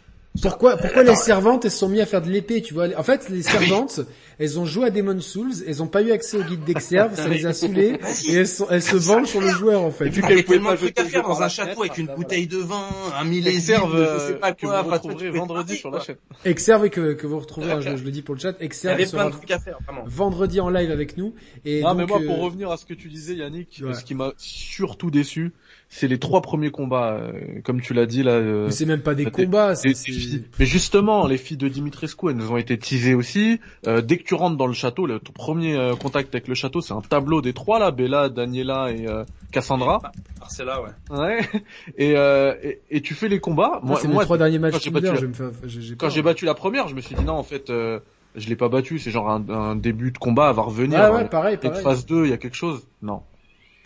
Pourquoi 0.43 0.76
pourquoi 0.76 1.03
les 1.03 1.14
servantes 1.14 1.64
elles 1.64 1.70
se 1.70 1.78
sont 1.78 1.89
mis 1.89 2.01
à 2.01 2.07
faire 2.07 2.22
de 2.22 2.30
l'épée, 2.30 2.62
tu 2.62 2.74
vois? 2.74 2.89
En 2.99 3.03
fait, 3.03 3.28
les 3.28 3.43
servantes, 3.43 4.01
elles 4.39 4.59
ont 4.59 4.64
joué 4.66 4.87
à 4.87 4.91
Demon 4.91 5.20
Souls, 5.20 5.53
elles 5.66 5.82
ont 5.82 5.87
pas 5.87 6.03
eu 6.03 6.11
accès 6.12 6.37
au 6.37 6.43
guide 6.43 6.64
d'Exerve, 6.64 7.14
ça 7.14 7.28
les 7.28 7.47
a 7.47 7.53
saoulées 7.53 7.99
et 8.28 8.34
elles, 8.34 8.49
sont, 8.49 8.66
elles 8.70 8.82
se 8.82 8.97
vendent 8.97 9.26
sur 9.26 9.41
le 9.41 9.49
joueur 9.49 9.82
en 9.82 9.91
fait. 9.91 10.07
Et 10.07 10.11
puis 10.11 10.20
Il 10.20 10.24
y 10.24 10.28
qu'elle 10.28 10.39
a 10.39 10.43
pouvait 10.43 10.57
tellement 10.57 10.68
pas 10.70 10.74
de 10.76 10.78
trucs 10.80 10.89
jeter 10.99 11.03
à 11.03 11.05
faire 11.07 11.22
dans 11.28 11.43
un 11.43 11.49
château 11.49 11.80
avec 11.82 11.99
une 11.99 12.07
ça, 12.07 12.14
bouteille 12.14 12.47
de 12.47 12.59
vin, 12.59 12.84
un 13.18 13.24
millésime, 13.24 13.80
je 13.93 14.18
sais 14.26 14.34
pas 14.34 14.53
que 14.53 14.66
quoi. 14.66 14.82
vous 14.82 14.91
retrouverez 14.91 15.30
vendredi 15.30 15.76
sur 15.76 15.91
la 15.91 16.01
chaîne. 16.01 16.16
Exerve 16.45 16.84
et 16.87 16.91
que, 16.91 17.12
que 17.14 17.26
vous 17.26 17.39
retrouvez, 17.39 17.70
hein, 17.72 17.80
je, 17.80 17.97
je 17.97 18.05
le 18.05 18.11
dis 18.11 18.22
pour 18.22 18.34
le 18.34 18.41
chat, 18.41 18.55
Il 18.61 18.62
y 18.62 18.66
Exerve 18.66 19.05
sera 19.05 19.22
plein 19.24 19.30
de 19.30 19.37
trucs 19.37 19.51
à 19.51 19.59
faire, 19.59 19.78
vraiment. 19.87 20.03
vendredi 20.07 20.61
en 20.61 20.68
live 20.70 20.91
avec 20.91 21.16
nous. 21.16 21.34
Et 21.64 21.82
Ah, 21.84 21.89
donc, 21.89 21.99
mais 21.99 22.07
moi, 22.07 22.20
euh, 22.20 22.26
pour 22.26 22.41
revenir 22.41 22.70
à 22.70 22.76
ce 22.76 22.84
que 22.84 22.95
tu 22.95 23.09
disais, 23.09 23.34
Yannick, 23.34 23.82
ce 23.93 24.05
qui 24.05 24.14
m'a 24.14 24.32
surtout 24.37 25.11
déçu, 25.11 25.53
c'est 25.89 26.09
les 26.09 26.18
trois 26.18 26.43
premiers 26.43 26.70
combats, 26.70 27.12
euh, 27.14 27.61
comme 27.64 27.80
tu 27.80 27.95
l'as 27.95 28.07
dit 28.07 28.22
là. 28.22 28.32
euh, 28.32 28.66
mais 28.66 28.72
c'est 28.72 28.87
même 28.87 29.01
pas 29.03 29.14
des 29.14 29.24
combats, 29.30 29.74
c'est 29.76 29.89
des- 29.89 29.95
des 29.95 30.01
filles. 30.01 30.45
Mais 30.59 30.66
justement, 30.66 31.26
les 31.26 31.39
filles 31.39 31.57
de 31.57 31.68
Dimitrescu, 31.68 32.28
elles 32.30 32.37
nous 32.37 32.51
ont 32.51 32.57
été 32.57 32.76
teasées 32.76 33.14
aussi. 33.14 33.61
Euh, 33.87 34.01
dès 34.03 34.16
que 34.18 34.24
tu 34.24 34.34
rentres 34.34 34.57
dans 34.57 34.66
le 34.66 34.72
château, 34.72 35.07
le 35.07 35.20
ton 35.20 35.32
premier 35.32 35.76
euh, 35.76 35.95
contact 35.95 36.34
avec 36.34 36.49
le 36.49 36.55
château, 36.55 36.80
c'est 36.80 36.93
un 36.93 37.01
tableau 37.01 37.41
des 37.41 37.53
trois 37.53 37.78
là, 37.78 37.91
Bella, 37.93 38.28
Daniela 38.28 38.91
et 38.91 39.07
euh, 39.07 39.24
Cassandra. 39.53 40.01
Ah, 40.05 40.47
c'est 40.49 40.64
là, 40.64 40.82
ouais. 40.82 41.16
Ouais. 41.16 41.41
Et, 41.97 42.14
euh, 42.16 42.55
et, 42.62 42.80
et 42.91 43.01
tu 43.01 43.14
fais 43.14 43.28
les 43.28 43.41
combats. 43.41 43.80
Moi, 43.82 44.01
Moi, 44.05 44.18
mes 44.18 44.24
trois 44.24 44.39
derniers 44.39 44.59
matchs 44.59 44.74
quand 44.74 44.80
j'ai 44.82 44.91
battu 44.91 46.45
la- 46.45 46.53
battu 46.53 46.61
première, 46.61 46.89
je 46.89 46.95
me 46.95 47.01
suis 47.01 47.14
dit 47.14 47.24
non, 47.24 47.34
en 47.34 47.43
fait, 47.43 47.70
euh, 47.70 48.01
je 48.34 48.49
l'ai 48.49 48.57
pas 48.57 48.68
battu. 48.68 48.99
C'est 48.99 49.11
genre 49.11 49.30
un, 49.30 49.49
un 49.49 49.76
début 49.76 50.11
de 50.11 50.18
combat, 50.18 50.49
elle 50.51 50.57
va 50.57 50.62
revenir. 50.62 50.99
Ouais, 50.99 51.11
ouais, 51.11 51.22
Euh, 51.22 51.28
pareil, 51.28 51.57
Peut-être 51.57 51.82
pareil. 51.82 51.84
phase 51.84 52.07
2, 52.07 52.24
il 52.24 52.30
y 52.30 52.34
a 52.34 52.37
quelque 52.39 52.57
chose. 52.57 52.87
Non. 53.03 53.22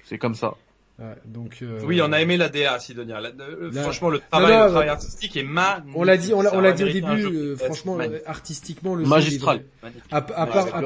C'est 0.04 0.18
comme 0.18 0.34
ça. 0.34 0.54
Ouais, 1.00 1.16
donc, 1.24 1.58
euh, 1.62 1.80
Oui, 1.84 2.00
on 2.02 2.12
a 2.12 2.20
aimé 2.20 2.36
la 2.36 2.50
DA, 2.50 2.78
Sidonia. 2.78 3.20
La- 3.20 3.30
euh, 3.30 3.70
Là- 3.72 3.82
Franchement, 3.82 4.10
le 4.10 4.18
travail, 4.18 4.52
non, 4.52 4.64
le 4.64 4.70
travail 4.70 4.88
artistique 4.90 5.34
est 5.36 5.42
magnifique. 5.42 5.94
On 5.96 6.02
l'a 6.02 6.16
dit, 6.18 6.34
on 6.34 6.42
l'a, 6.42 6.60
l'a 6.60 6.72
dit 6.72 6.84
au 6.84 6.88
début, 6.88 7.22
jeu 7.22 7.30
euh, 7.32 7.56
franchement, 7.56 7.96
magnifique. 7.96 8.22
artistiquement, 8.26 8.94
le 8.94 9.04
jeu, 9.04 9.08
Magistral. 9.10 9.64
Magnifique. 9.82 10.04
À, 10.12 10.16
à 10.18 10.20
part, 10.20 10.66
à 10.74 10.78
à 10.78 10.82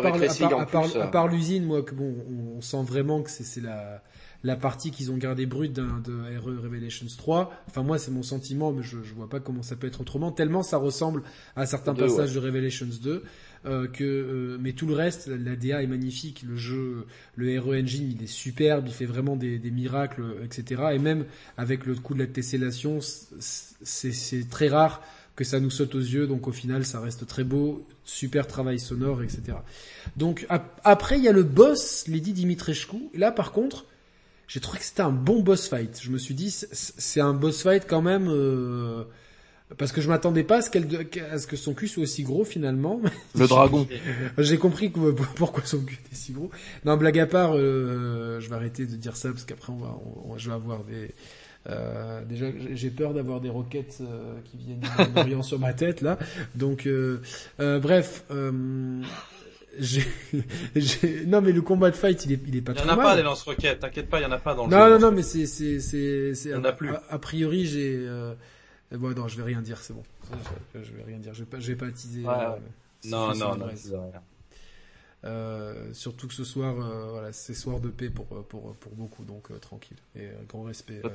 à 1.25 1.27
l'usine, 1.29 1.65
moi, 1.65 1.83
que 1.83 1.95
bon, 1.95 2.15
on, 2.31 2.59
on 2.59 2.61
sent 2.61 2.85
vraiment 2.85 3.23
que 3.23 3.31
c'est, 3.31 3.61
la, 3.61 4.03
la 4.45 4.57
partie 4.57 4.91
qu'ils 4.93 5.11
ont 5.11 5.17
gardée 5.17 5.47
brute 5.47 5.73
d'un, 5.73 6.01
de 6.05 6.13
RE 6.39 6.63
Revelations 6.63 7.07
3. 7.19 7.51
Enfin, 7.69 7.83
moi, 7.83 7.99
c'est 7.99 8.11
mon 8.13 8.23
sentiment, 8.23 8.73
mais 8.73 8.83
je, 8.83 8.99
je 9.03 9.15
vois 9.15 9.29
pas 9.29 9.41
comment 9.41 9.63
ça 9.63 9.75
peut 9.75 9.87
être 9.87 10.01
autrement, 10.03 10.31
tellement 10.31 10.63
ça 10.63 10.77
ressemble 10.77 11.23
à 11.57 11.67
certains 11.67 11.95
Deux, 11.95 12.07
passages 12.07 12.35
de 12.35 12.39
Revelations 12.39 12.87
2. 13.03 13.25
Euh, 13.67 13.87
que 13.87 14.05
euh, 14.05 14.59
mais 14.61 14.73
tout 14.73 14.87
le 14.87 14.93
reste, 14.93 15.27
la, 15.27 15.57
DA 15.57 15.83
est 15.83 15.87
magnifique, 15.87 16.45
le 16.47 16.55
jeu, 16.55 17.07
le 17.37 17.59
RE 17.59 17.75
Engine, 17.75 18.13
il 18.15 18.23
est 18.23 18.27
superbe, 18.27 18.85
il 18.87 18.93
fait 18.93 19.07
vraiment 19.07 19.37
des, 19.37 19.59
des 19.59 19.71
miracles, 19.71 20.23
etc. 20.45 20.83
Et 20.93 20.99
même 20.99 21.25
avec 21.57 21.87
le 21.87 21.95
coup 21.95 22.13
de 22.13 22.19
la 22.19 22.27
tessellation, 22.27 22.99
c'est, 23.01 24.51
très 24.51 24.69
rare 24.69 25.03
que 25.35 25.45
ça 25.45 25.61
nous 25.61 25.71
saute 25.71 25.95
aux 25.95 25.99
yeux, 26.01 26.27
donc 26.27 26.47
au 26.47 26.53
final 26.53 26.85
ça 26.85 27.01
reste 27.01 27.27
très 27.27 27.43
beau, 27.43 27.87
super 28.05 28.47
travail 28.47 28.79
sonore, 28.79 29.23
etc. 29.23 29.57
Donc 30.19 30.45
ap- 30.51 30.81
après 30.85 31.17
il 31.19 31.25
y 31.25 31.29
a 31.29 31.33
le 31.33 31.43
boss, 31.43 32.05
Lady 32.07 32.35
Dimitrescu, 32.35 32.97
là 33.15 33.33
par 33.33 33.51
contre, 33.53 33.87
j'ai 34.47 34.61
trouvé 34.61 34.79
que 34.79 34.85
c'était 34.85 35.01
un 35.01 35.11
bon 35.11 35.43
boss 35.43 35.69
fight. 35.69 35.99
Je 36.03 36.11
me 36.11 36.19
suis 36.19 36.35
dit 36.35 36.51
c'est 36.51 37.21
un 37.21 37.33
boss 37.33 37.63
fight 37.63 37.85
quand 37.89 38.03
même, 38.03 38.29
euh, 38.29 39.05
parce 39.79 39.93
que 39.93 40.01
je 40.01 40.09
m'attendais 40.09 40.45
pas 40.45 40.59
à 40.59 40.63
ce, 40.63 40.71
qu'elle 40.71 40.87
à 41.33 41.39
ce 41.39 41.47
que 41.47 41.57
son 41.57 41.75
cul 41.75 41.89
soit 41.89 42.03
aussi 42.05 42.23
gros 42.23 42.45
finalement. 42.45 43.01
Le 43.35 43.47
dragon. 43.49 43.87
J'ai 44.39 44.59
compris 44.59 44.93
que, 44.93 45.11
pourquoi 45.37 45.65
son 45.65 45.81
cul 45.81 45.99
était 46.05 46.15
si 46.15 46.33
gros. 46.33 46.51
Non, 46.85 46.97
blague 46.97 47.19
à 47.19 47.27
part, 47.27 47.53
euh, 47.55 48.41
je 48.41 48.49
vais 48.49 48.55
arrêter 48.57 48.87
de 48.87 48.95
dire 48.97 49.17
ça 49.17 49.31
parce 49.31 49.45
qu'après 49.45 49.73
on 49.73 49.79
va, 49.79 49.97
on- 50.29 50.39
je 50.39 50.49
vais 50.49 50.55
avoir 50.55 50.85
des. 50.85 51.11
Euh, 51.71 52.23
déjà, 52.27 52.47
j'ai- 52.75 52.91
peur 52.91 53.15
d'avoir 53.15 53.41
des 53.41 53.49
roquettes 53.49 53.99
euh, 54.03 54.35
qui 54.45 54.59
viennent 54.59 54.81
du 54.81 54.89
Orient 55.19 55.43
sur 55.43 55.59
ma 55.59 55.73
tête 55.73 56.03
là. 56.03 56.19
Donc, 56.55 56.87
euh, 56.87 57.21
euh, 57.59 57.79
bref. 57.81 58.25
Euh, 58.31 59.01
j'ai- 59.81 60.07
j'ai- 60.77 61.25
non 61.27 61.41
mais 61.41 61.51
le 61.53 61.63
combat 61.63 61.91
de 61.91 61.97
fight 61.97 62.25
il 62.27 62.33
est, 62.33 62.41
il 62.47 62.57
est 62.57 62.61
pas 62.61 62.73
Il 62.73 62.79
y 62.79 62.81
en 62.83 62.85
trop 62.85 62.93
a 62.93 62.97
mal. 62.97 63.05
pas 63.07 63.17
des 63.17 63.23
lance-roquettes, 63.23 63.81
t'inquiète 63.81 64.09
pas, 64.09 64.21
il 64.21 64.23
y 64.23 64.27
en 64.27 64.31
a 64.31 64.39
pas 64.39 64.55
dans 64.55 64.67
le 64.67 64.71
Non, 64.71 64.85
jeu. 64.87 64.91
non, 64.93 64.99
non, 64.99 65.11
mais 65.13 65.23
c'est, 65.23 65.47
c'est, 65.47 65.81
c'est, 65.81 66.35
c'est, 66.35 66.51
Il 66.51 66.53
y 66.53 66.55
en 66.55 66.63
a, 66.65 66.69
a 66.69 66.73
plus. 66.73 66.91
a- 66.91 67.03
a 67.11 67.19
priori, 67.19 67.67
j'ai, 67.67 67.97
euh, 68.07 68.35
bon, 68.97 69.15
non, 69.15 69.29
je 69.29 69.37
vais 69.37 69.43
rien 69.43 69.61
dire, 69.63 69.79
c'est 69.81 69.93
bon. 69.95 70.03
Je, 70.75 70.83
je 70.83 70.93
vais 70.93 71.03
rien 71.03 71.19
dire, 71.19 71.35
je 71.35 71.41
vais 71.41 71.51
pas, 71.51 71.61
je 71.61 71.69
vais 71.69 71.77
pas 71.77 71.87
attiser. 71.87 72.23
Ouais, 72.25 72.33
euh, 72.33 72.57
Non, 73.07 73.35
non, 73.35 73.57
non. 73.57 73.69
Euh, 75.25 75.93
surtout 75.95 76.29
que 76.29 76.35
ce 76.35 76.45
soir, 76.45 76.75
euh, 76.79 77.11
voilà, 77.13 77.33
c'est 77.33 77.55
soir 77.55 77.81
de 77.81 77.89
paix 77.89 78.11
pour, 78.11 78.27
pour, 78.27 78.75
pour 78.75 78.93
beaucoup, 78.95 79.25
donc 79.25 79.51
euh, 79.51 79.59
tranquille. 79.59 79.97
Et 80.17 80.27
euh, 80.27 80.33
grand 80.47 80.65
respect. 80.65 81.01
euh, 81.05 81.09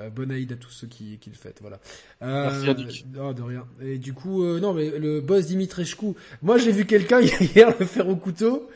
euh, 0.00 0.10
bonne 0.10 0.30
Aïd 0.30 0.52
à 0.52 0.56
tous 0.56 0.70
ceux 0.70 0.86
qui, 0.88 1.18
qui 1.18 1.30
le 1.30 1.36
fêtent, 1.36 1.60
voilà. 1.62 1.80
Euh, 2.22 2.74
Merci. 2.74 3.06
Non, 3.14 3.32
de 3.32 3.42
rien. 3.42 3.66
Et 3.80 3.96
du 3.98 4.12
coup, 4.12 4.44
euh, 4.44 4.60
non, 4.60 4.74
mais 4.74 4.90
le 4.98 5.20
boss 5.22 5.46
Dimitrescu, 5.46 6.14
moi 6.42 6.58
j'ai 6.58 6.72
vu 6.72 6.84
quelqu'un 6.84 7.20
hier 7.40 7.72
le 7.78 7.86
faire 7.86 8.08
au 8.08 8.16
couteau. 8.16 8.68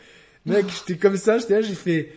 Mec, 0.47 0.66
j'étais 0.71 0.97
comme 0.99 1.16
ça, 1.16 1.39
j'étais 1.39 1.55
là, 1.55 1.61
j'ai 1.61 1.75
fait... 1.75 2.12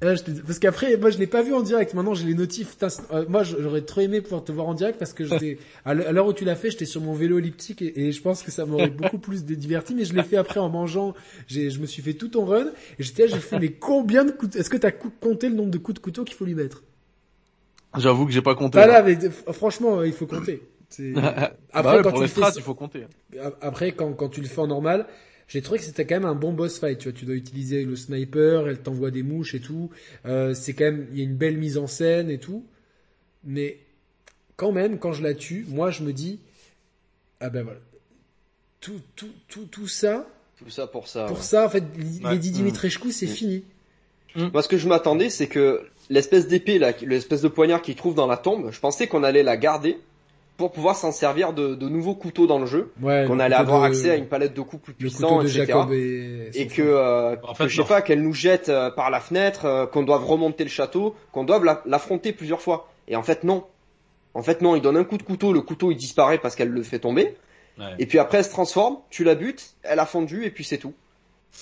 J'étais- 0.00 0.32
parce 0.46 0.60
qu'après, 0.60 0.96
moi 0.96 1.10
je 1.10 1.18
l'ai 1.18 1.26
pas 1.26 1.42
vu 1.42 1.52
en 1.52 1.60
direct, 1.60 1.92
maintenant 1.94 2.14
j'ai 2.14 2.24
les 2.26 2.34
notifs. 2.34 2.70
Putain, 2.70 2.86
euh, 3.12 3.24
moi 3.28 3.42
j'aurais 3.42 3.80
trop 3.80 4.00
aimé 4.00 4.20
pouvoir 4.20 4.44
te 4.44 4.52
voir 4.52 4.68
en 4.68 4.74
direct 4.74 4.96
parce 4.98 5.12
que 5.12 5.24
j'étais... 5.24 5.58
À 5.84 5.94
l'heure 5.94 6.26
où 6.26 6.32
tu 6.32 6.44
l'as 6.44 6.54
fait, 6.54 6.70
j'étais 6.70 6.84
sur 6.84 7.00
mon 7.00 7.14
vélo 7.14 7.38
elliptique 7.38 7.82
et, 7.82 8.06
et 8.06 8.12
je 8.12 8.22
pense 8.22 8.42
que 8.42 8.50
ça 8.52 8.64
m'aurait 8.64 8.90
beaucoup 8.90 9.18
plus 9.18 9.44
diverti, 9.44 9.94
mais 9.94 10.04
je 10.04 10.14
l'ai 10.14 10.22
fait 10.22 10.36
après 10.36 10.60
en 10.60 10.68
mangeant. 10.68 11.14
Je 11.48 11.78
me 11.80 11.86
suis 11.86 12.02
fait 12.02 12.14
tout 12.14 12.28
ton 12.28 12.44
run 12.44 12.66
et 12.98 13.02
j'étais 13.02 13.26
là, 13.26 13.32
j'ai 13.32 13.38
fait 13.38 13.58
mais 13.58 13.70
combien 13.70 14.24
de 14.24 14.30
coups... 14.30 14.54
Est-ce 14.54 14.70
que 14.70 14.76
t'as 14.76 14.92
compté 14.92 15.48
le 15.48 15.56
nombre 15.56 15.70
de 15.70 15.78
coups 15.78 15.96
de 15.96 16.00
couteau 16.02 16.24
qu'il 16.24 16.36
faut 16.36 16.44
lui 16.44 16.54
mettre? 16.54 16.84
J'avoue 17.96 18.26
que 18.26 18.32
j'ai 18.32 18.42
pas 18.42 18.54
compté. 18.54 18.78
Pas 18.78 18.86
là, 18.86 19.02
mais 19.02 19.16
franchement, 19.52 20.00
euh, 20.00 20.06
il 20.06 20.12
faut 20.12 20.26
compter. 20.26 20.62
Bah 21.14 21.50
Après, 21.72 21.96
ouais, 21.98 22.02
quand 22.02 22.10
pour 22.10 22.20
tu 22.20 22.24
les 22.24 22.28
le 22.28 22.46
fais, 22.46 22.58
il 22.58 22.62
faut 22.62 22.74
compter. 22.74 23.04
après, 23.60 23.92
quand, 23.92 24.12
quand 24.14 24.28
tu 24.30 24.40
le 24.40 24.46
fais 24.46 24.60
en 24.60 24.66
normal, 24.68 25.06
j'ai 25.48 25.62
trouvé 25.62 25.78
que 25.78 25.84
c'était 25.84 26.06
quand 26.06 26.16
même 26.16 26.24
un 26.26 26.34
bon 26.34 26.52
boss 26.52 26.78
fight. 26.78 26.98
Tu 26.98 27.08
vois, 27.08 27.18
tu 27.18 27.24
dois 27.24 27.34
utiliser 27.34 27.84
le 27.84 27.96
sniper, 27.96 28.68
elle 28.68 28.78
t'envoie 28.78 29.10
des 29.10 29.22
mouches 29.22 29.54
et 29.54 29.60
tout. 29.60 29.90
Euh, 30.26 30.54
c'est 30.54 30.74
quand 30.74 30.84
même, 30.84 31.06
il 31.12 31.18
y 31.18 31.20
a 31.22 31.24
une 31.24 31.36
belle 31.36 31.56
mise 31.56 31.78
en 31.78 31.86
scène 31.86 32.30
et 32.30 32.38
tout. 32.38 32.64
Mais 33.44 33.78
quand 34.56 34.72
même, 34.72 34.98
quand 34.98 35.12
je 35.12 35.22
la 35.22 35.34
tue, 35.34 35.64
moi, 35.68 35.90
je 35.90 36.02
me 36.02 36.12
dis, 36.12 36.38
ah 37.40 37.48
ben 37.50 37.62
voilà, 37.62 37.80
tout, 38.80 39.00
tout, 39.16 39.30
tout, 39.48 39.64
tout 39.64 39.88
ça, 39.88 40.28
Tout 40.58 40.70
ça 40.70 40.86
pour 40.86 41.08
ça. 41.08 41.24
pour 41.26 41.38
ouais. 41.38 41.42
ça, 41.42 41.64
en 41.66 41.68
fait, 41.70 41.82
Ouais. 41.96 42.30
Lady 42.32 42.50
Dimitrescu, 42.50 43.10
c'est 43.12 43.26
Mm. 43.26 43.30
fini. 43.30 43.64
Moi, 44.36 44.62
ce 44.62 44.68
que 44.68 44.76
je 44.76 44.86
m'attendais, 44.86 45.30
c'est 45.30 45.46
que 45.48 45.80
l'espèce 46.10 46.46
d'épée, 46.46 46.78
là, 46.78 46.92
l'espèce 47.02 47.40
de 47.40 47.48
poignard 47.48 47.80
qu'il 47.82 47.94
trouve 47.96 48.14
dans 48.14 48.26
la 48.26 48.36
tombe, 48.36 48.70
je 48.70 48.78
pensais 48.78 49.06
qu'on 49.08 49.24
allait 49.24 49.42
la 49.42 49.56
garder 49.56 49.98
pour 50.58 50.72
pouvoir 50.72 50.96
s'en 50.96 51.12
servir 51.12 51.52
de, 51.54 51.74
de 51.74 51.88
nouveaux 51.88 52.14
couteaux 52.16 52.46
dans 52.46 52.58
le 52.58 52.66
jeu, 52.66 52.92
Ouais. 53.00 53.24
qu'on 53.26 53.38
allait 53.40 53.54
avoir 53.54 53.80
de- 53.82 53.86
accès 53.86 54.10
à 54.10 54.16
une 54.16 54.26
palette 54.28 54.52
de 54.54 54.60
coups 54.60 54.82
plus 54.82 54.92
puissants, 54.92 55.40
etc. 55.40 55.72
Et, 55.92 56.50
Et 56.62 56.66
que, 56.66 56.82
euh, 56.82 57.36
En 57.44 57.52
que 57.52 57.56
fait, 57.58 57.68
je 57.68 57.76
sais 57.76 57.82
non. 57.82 57.86
pas, 57.88 58.02
qu'elle 58.02 58.22
nous 58.22 58.34
jette 58.34 58.68
euh, 58.68 58.90
par 58.90 59.08
la 59.08 59.20
fenêtre, 59.20 59.64
euh, 59.64 59.86
qu'on 59.86 60.02
doive 60.02 60.24
remonter 60.26 60.64
le 60.64 60.70
château, 60.70 61.14
qu'on 61.32 61.44
doive 61.44 61.64
la- 61.64 61.80
l'affronter 61.86 62.32
plusieurs 62.32 62.60
fois. 62.60 62.90
Et 63.06 63.16
en 63.16 63.22
fait, 63.22 63.44
non. 63.44 63.64
En 64.34 64.42
fait, 64.42 64.60
non, 64.60 64.74
il 64.76 64.82
donne 64.82 64.96
un 64.96 65.04
coup 65.04 65.16
de 65.16 65.22
couteau, 65.22 65.52
le 65.52 65.62
couteau 65.62 65.90
il 65.92 65.96
disparaît 65.96 66.38
parce 66.38 66.54
qu'elle 66.56 66.68
le 66.70 66.82
fait 66.82 66.98
tomber. 66.98 67.36
Ouais. 67.78 67.94
Et 68.00 68.06
puis 68.06 68.18
après, 68.18 68.38
elle 68.38 68.44
se 68.44 68.50
transforme, 68.50 68.98
tu 69.10 69.22
la 69.24 69.36
butes, 69.36 69.74
elle 69.84 70.00
a 70.00 70.06
fondu 70.06 70.44
et 70.44 70.50
puis 70.50 70.64
c'est 70.64 70.78
tout. 70.78 70.92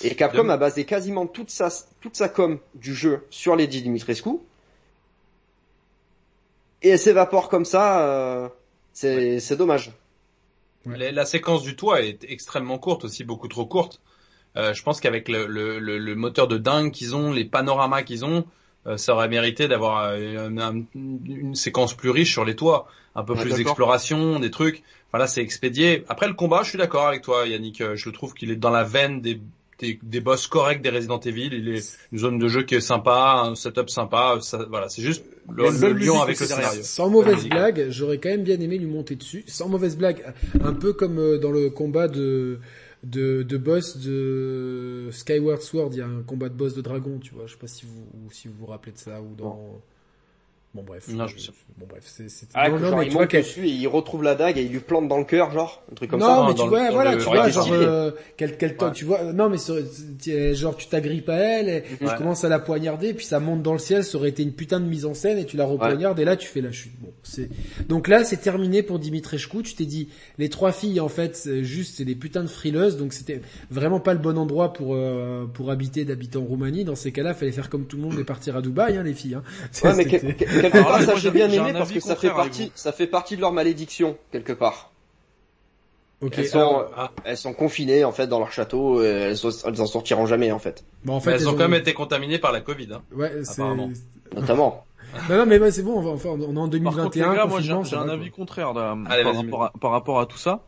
Et 0.03 0.15
Capcom 0.15 0.49
a 0.49 0.57
basé 0.57 0.85
quasiment 0.85 1.27
toute 1.27 1.51
sa, 1.51 1.69
toute 2.01 2.17
sa 2.17 2.29
com 2.31 2.59
du 2.75 2.95
jeu 2.95 3.25
sur 3.31 3.55
Lady 3.57 3.83
Dimitrescu. 3.83 4.31
Et 6.83 6.91
elle 6.91 6.99
s'évapore 6.99 7.49
comme 7.49 7.65
ça, 7.65 8.01
euh, 8.01 8.49
c'est 8.97 9.41
c'est 9.41 9.57
dommage. 9.57 9.93
La, 10.87 11.11
la 11.13 11.27
séquence 11.27 11.63
du 11.63 11.75
toit 11.77 12.01
est 12.03 12.25
extrêmement 12.29 12.79
courte 12.79 13.05
aussi, 13.05 13.25
beaucoup 13.25 13.49
trop 13.49 13.67
courte. 13.67 14.01
Euh, 14.57 14.73
je 14.73 14.83
pense 14.83 15.01
qu'avec 15.01 15.29
le, 15.29 15.47
le, 15.47 15.79
le, 15.79 15.99
le 15.99 16.15
moteur 16.15 16.49
de 16.49 16.57
dingue 16.59 16.93
qu'ils 16.93 17.15
ont, 17.15 17.33
les 17.33 17.45
panoramas 17.45 18.03
qu'ils 18.05 18.25
ont, 18.25 18.45
euh, 18.87 18.97
ça 18.97 19.13
aurait 19.15 19.29
mérité 19.29 19.69
d'avoir 19.69 20.13
euh, 20.13 20.49
un- 20.49 20.59
un- 20.59 20.83
une 20.95 21.55
séquence 21.55 21.93
plus 21.95 22.11
riche 22.11 22.33
sur 22.33 22.45
les 22.45 22.57
toits, 22.57 22.87
un 23.17 23.25
peu 23.25 23.35
Ouais, 23.35 23.43
plus 23.43 23.55
d'exploration, 23.57 24.39
des 24.39 24.51
trucs. 24.51 24.83
Enfin 25.09 25.19
là, 25.19 25.27
c'est 25.27 25.43
expédié. 25.43 26.05
Après 26.09 26.29
le 26.29 26.35
combat, 26.35 26.63
je 26.63 26.71
suis 26.71 26.79
d'accord 26.79 27.07
avec 27.09 27.23
toi, 27.23 27.47
Yannick. 27.47 27.81
Euh, 27.81 27.97
Je 27.97 28.09
le 28.09 28.15
trouve 28.15 28.33
qu'il 28.33 28.51
est 28.51 28.57
dans 28.57 28.71
la 28.71 28.85
veine 28.85 29.21
des, 29.21 29.41
des, 29.81 29.99
des 30.03 30.21
boss 30.21 30.47
corrects 30.47 30.81
des 30.83 30.91
Resident 30.91 31.21
Evil. 31.21 31.51
Il 31.53 31.69
est 31.69 31.99
une 32.13 32.19
zone 32.19 32.39
de 32.39 32.49
jeu 32.49 32.63
qui 32.63 32.77
est 32.77 32.81
sympa, 32.81 33.43
un 33.45 33.55
setup 33.57 33.91
sympa. 33.91 34.39
Ça, 34.41 34.65
voilà, 34.71 34.89
c'est 34.89 35.03
juste 35.03 35.25
le, 35.55 35.65
La 35.65 35.71
le 35.71 35.77
seule 35.77 35.93
lion 35.93 35.99
musique, 36.15 36.23
avec 36.23 36.41
le 36.41 36.47
c'est- 36.47 36.55
scénario. 36.55 36.83
Sans 36.83 37.09
mauvaise 37.11 37.35
musique. 37.37 37.51
blague, 37.51 37.87
j'aurais 37.91 38.19
quand 38.19 38.29
même 38.31 38.43
bien 38.45 38.59
aimé 38.61 38.79
lui 38.79 38.87
monter 38.87 39.17
dessus. 39.17 39.45
Sans 39.47 39.69
mauvaise 39.69 39.97
blague, 39.97 40.25
un 40.63 40.73
peu 40.75 40.93
comme 40.93 41.19
euh, 41.19 41.39
dans 41.39 41.51
le 41.53 41.71
combat 41.71 42.09
de 42.09 42.59
de, 43.05 43.43
de 43.45 43.57
boss 43.57 43.99
de 43.99 45.09
Skyward 45.13 45.61
Sword, 45.63 45.91
il 45.93 45.99
y 45.99 46.01
a 46.03 46.07
un 46.07 46.23
combat 46.23 46.49
de 46.49 46.55
boss 46.55 46.75
de 46.75 46.81
dragon, 46.81 47.19
tu 47.23 47.35
vois. 47.35 47.47
Je 47.47 47.53
sais 47.53 47.59
pas 47.59 47.67
si 47.69 47.87
vous 47.87 48.07
ou 48.27 48.33
si 48.33 48.49
vous 48.49 48.55
vous 48.59 48.67
rappelez 48.67 48.93
de 48.93 48.99
ça 48.99 49.21
ou 49.23 49.35
dans. 49.37 49.51
Bon 49.51 49.81
bref. 50.83 51.09
Non, 51.09 51.27
je. 51.27 51.37
Bon 51.79 51.87
bref, 51.89 52.05
c'est 52.07 52.31
c'est. 52.31 52.47
Ah, 52.55 52.69
non, 52.71 52.77
que 52.77 52.83
non, 52.83 52.89
genre, 52.89 52.99
mais 52.99 53.05
il 53.05 53.09
tu 53.09 53.13
vois 53.15 53.23
monte 53.23 53.31
qu'elle- 53.31 53.43
dessus 53.43 53.67
et 53.67 53.71
il 53.71 53.87
retrouve 53.87 54.23
la 54.23 54.35
dague 54.35 54.57
et 54.59 54.63
il 54.63 54.71
lui 54.73 54.81
plante 54.81 55.09
dans 55.09 55.19
le 55.19 55.25
cœur, 55.25 55.51
genre, 55.53 55.83
un 55.91 55.95
truc 55.95 56.11
comme 56.11 56.21
non, 56.21 56.27
ça. 56.27 56.45
mais 56.49 56.55
dans 56.55 56.55
tu 56.55 56.63
le- 56.65 56.69
vois, 56.69 56.91
voilà, 56.91 57.13
le 57.13 57.19
tu 57.19 57.25
vois, 57.25 57.49
genre, 57.51 57.69
euh, 57.73 58.11
quel, 58.37 58.57
quel 58.57 58.77
temps, 58.77 58.87
Ouais. 58.87 58.93
tu 58.93 59.05
vois, 59.05 59.33
non, 59.33 59.51
mais 59.51 59.59
sur- 59.59 59.77
genre, 60.55 60.77
tu 60.77 60.87
t'agrippes 60.89 61.29
à 61.29 61.35
elle, 61.37 61.69
et 61.69 61.83
tu 61.99 62.07
commences 62.17 62.45
à 62.45 62.49
la 62.49 62.59
poignarder, 62.59 63.13
puis 63.15 63.27
ça 63.27 63.41
monte 63.41 63.63
dans 63.63 63.73
le 63.75 63.79
ciel, 63.79 64.05
ça 64.05 64.17
aurait 64.17 64.31
été 64.31 64.43
une 64.43 64.53
putain 64.53 64.81
de 64.81 64.87
mise 64.87 65.05
en 65.05 65.15
scène, 65.15 65.39
et 65.39 65.45
tu 65.45 65.57
la 65.57 65.65
repoignardes, 65.67 66.19
et 66.19 66.25
là, 66.25 66.37
tu 66.37 66.49
fais 66.49 66.61
la 66.63 66.73
chute. 66.73 66.93
Bon, 67.01 67.13
c'est, 67.23 67.49
donc 67.89 68.09
là, 68.09 68.25
c'est 68.25 68.39
terminé 68.39 68.83
pour 68.83 68.99
Dimitrescu, 68.99 69.63
tu 69.63 69.75
t'es 69.75 69.85
dit, 69.85 70.09
les 70.39 70.49
trois 70.49 70.73
filles, 70.73 71.01
en 71.01 71.09
fait, 71.09 71.49
juste, 71.63 71.97
c'est 71.97 72.05
des 72.05 72.15
putains 72.15 72.43
de 72.43 72.49
frileuses, 72.49 72.97
donc 72.97 73.13
c'était 73.13 73.41
vraiment 73.71 74.01
pas 74.01 74.15
le 74.15 74.21
bon 74.21 74.39
endroit 74.39 74.73
pour, 74.73 74.95
euh, 74.95 75.45
pour 75.53 75.71
habiter, 75.71 76.05
d'habiter 76.05 76.39
en 76.39 76.45
Roumanie. 76.45 76.85
Dans 76.85 76.95
ces 76.97 77.13
cas-là, 77.13 77.35
fallait 77.35 77.53
faire 77.53 77.69
comme 77.69 77.85
tout 77.87 77.97
le 77.97 78.03
monde 78.03 78.19
et 78.19 78.25
partir 78.25 78.57
à 78.57 78.63
Dubaï, 78.63 78.97
hein, 78.97 79.03
les 79.03 79.13
filles, 79.15 79.35
hein. 79.35 79.43
Quelque 80.71 80.77
Alors 80.79 80.89
part, 80.91 81.01
là, 81.01 81.07
ça 81.07 81.17
j'ai 81.17 81.31
bien 81.31 81.51
aimé 81.51 81.73
parce 81.73 81.93
que 81.93 82.01
ça 82.01 82.17
fait 82.17 82.31
partie, 82.31 82.73
ça 82.75 82.93
fait 82.93 83.07
partie 83.07 83.37
de 83.37 83.41
leur 83.41 83.53
malédiction, 83.53 84.17
quelque 84.33 84.53
part. 84.53 84.91
Ok, 86.23 86.35
elles 86.39 86.47
sont, 86.47 86.59
alors, 86.59 86.91
Ah. 86.97 87.11
elles 87.25 87.37
sont 87.37 87.53
confinées, 87.53 88.03
en 88.05 88.13
fait, 88.13 88.27
dans 88.27 88.39
leur 88.39 88.51
château, 88.51 89.03
et 89.03 89.07
elles, 89.07 89.37
elles 89.67 89.81
en 89.83 89.87
sortiront 89.87 90.25
jamais, 90.27 90.51
en 90.51 90.59
fait. 90.59 90.83
bon, 91.05 91.15
en 91.15 91.21
fait, 91.21 91.33
elles 91.33 91.49
ont 91.49 91.53
quand 91.53 91.69
même 91.69 91.75
été 91.75 91.93
contaminées 91.93 92.39
par 92.39 92.53
la 92.53 92.61
Covid. 92.63 92.89
Hein. 92.95 93.03
ouais, 93.15 93.33
c'est. 93.45 93.61
Notamment. 94.35 94.85
non, 95.29 95.37
non, 95.39 95.47
mais 95.47 95.71
c'est 95.71 95.83
bon, 95.83 95.99
on 95.99 96.03
va, 96.03 96.11
enfin, 96.11 96.31
on 96.31 96.41
est 96.41 96.45
en 96.45 96.55
Par 96.55 96.63
contre, 96.63 96.71
2021, 96.71 97.31
les 97.31 97.37
gars, 97.37 97.47
moi 97.47 97.61
j'ai 97.61 97.97
un- 97.97 98.09
avis 98.09 98.31
contraire 98.31 98.73
là, 98.73 98.97
Allez, 99.09 99.23
par, 99.25 99.35
rapport 99.37 99.65
à, 99.65 99.73
par 99.81 99.91
rapport 99.93 100.21
à 100.21 100.27
tout 100.27 100.39
ça. 100.39 100.63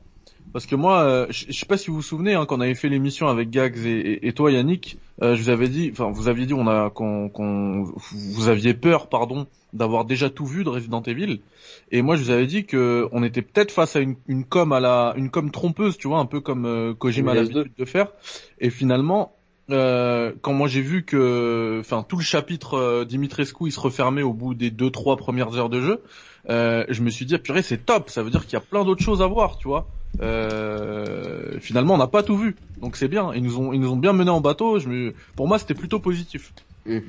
Parce 0.53 0.65
que 0.65 0.77
moi, 0.77 1.01
euh, 1.03 1.27
je, 1.31 1.47
je 1.49 1.53
sais 1.59 1.67
pas 1.67 1.77
si 1.77 1.89
vous 1.91 1.97
vous 1.97 2.03
souvenez, 2.03 2.35
hein, 2.35 2.47
quand 2.47 2.57
on 2.57 2.61
avait 2.61 2.75
fait 2.75 2.89
l'émission 2.89 3.29
avec 3.29 3.51
Gags 3.51 3.77
et, 3.85 3.89
et- 3.91 4.29
et 4.29 4.33
toi 4.33 4.51
Yannick, 4.51 4.99
euh, 5.23 5.35
je 5.35 5.43
vous 5.43 5.51
avais 5.51 5.69
dit, 5.69 5.91
enfin 5.93 6.11
vous 6.11 6.29
aviez 6.29 6.47
dit, 6.47 6.55
on 6.55 6.67
a, 6.69 6.89
qu'on, 6.91 7.29
qu'on- 7.29 7.83
vous 8.13 8.49
aviez 8.49 8.73
peur, 8.75 9.09
pardon, 9.09 9.47
d'avoir 9.73 10.05
déjà 10.05 10.31
tout 10.31 10.47
vu 10.47 10.65
de 10.65 10.69
Resident 10.69 11.03
Evil. 11.03 11.41
Et 11.91 12.03
moi, 12.03 12.17
je 12.17 12.25
vous 12.25 12.31
avais 12.31 12.47
dit 12.47 12.65
que 12.65 13.09
on 13.13 13.23
était 13.23 13.43
peut-être 13.43 13.71
face 13.71 13.97
à 13.97 14.01
une, 14.01 14.17
une 14.27 14.45
com 14.45 14.73
à 14.73 14.81
la, 14.81 15.15
une 15.17 15.31
com 15.31 15.51
trompeuse, 15.51 15.97
tu 15.99 16.09
vois, 16.09 16.19
un 16.19 16.27
peu 16.27 16.41
comme 16.41 16.65
euh, 16.67 16.95
Kojima 16.95 17.33
a 17.33 17.35
l'habitude 17.35 17.73
de 17.77 17.85
faire. 17.85 18.09
Et 18.61 18.71
finalement, 18.71 19.35
euh, 19.71 20.33
quand 20.41 20.55
moi 20.55 20.67
j'ai 20.67 20.81
vu 20.81 21.05
que, 21.05 21.79
enfin 21.81 22.03
tout 22.03 22.17
le 22.17 22.23
chapitre 22.23 22.75
euh, 22.75 23.05
Dimitrescu 23.05 23.67
il 23.67 23.73
se 23.73 23.81
refermait 23.81 24.23
au 24.23 24.33
bout 24.33 24.55
des 24.55 24.71
deux 24.71 24.91
trois 24.91 25.19
premières 25.19 25.59
heures 25.59 25.69
de 25.69 25.83
jeu, 25.83 26.03
euh, 26.49 26.87
je 26.89 27.03
me 27.03 27.11
suis 27.11 27.27
dit 27.27 27.35
ah, 27.35 27.39
purée 27.39 27.61
c'est 27.61 27.85
top, 27.85 28.09
ça 28.09 28.23
veut 28.23 28.31
dire 28.31 28.45
qu'il 28.45 28.55
y 28.55 28.57
a 28.57 28.61
plein 28.61 28.85
d'autres 28.85 29.05
choses 29.05 29.21
à 29.21 29.27
voir, 29.27 29.59
tu 29.59 29.69
vois. 29.69 29.87
Euh, 30.23 31.61
finalement 31.61 31.95
on 31.95 31.99
n'a 31.99 32.07
pas 32.07 32.23
tout 32.23 32.39
vu, 32.39 32.57
donc 32.81 32.97
c'est 32.97 33.09
bien. 33.09 33.33
Ils 33.35 33.43
nous 33.43 33.59
ont 33.59 33.75
ils 33.75 33.81
nous 33.81 33.93
ont 33.93 33.97
bien 33.97 34.15
mené 34.15 34.31
en 34.31 34.41
bateau. 34.41 34.79
Je 34.79 34.89
me, 34.89 35.15
pour 35.37 35.47
moi 35.47 35.59
c'était 35.59 35.75
plutôt 35.75 35.99
positif. 35.99 36.55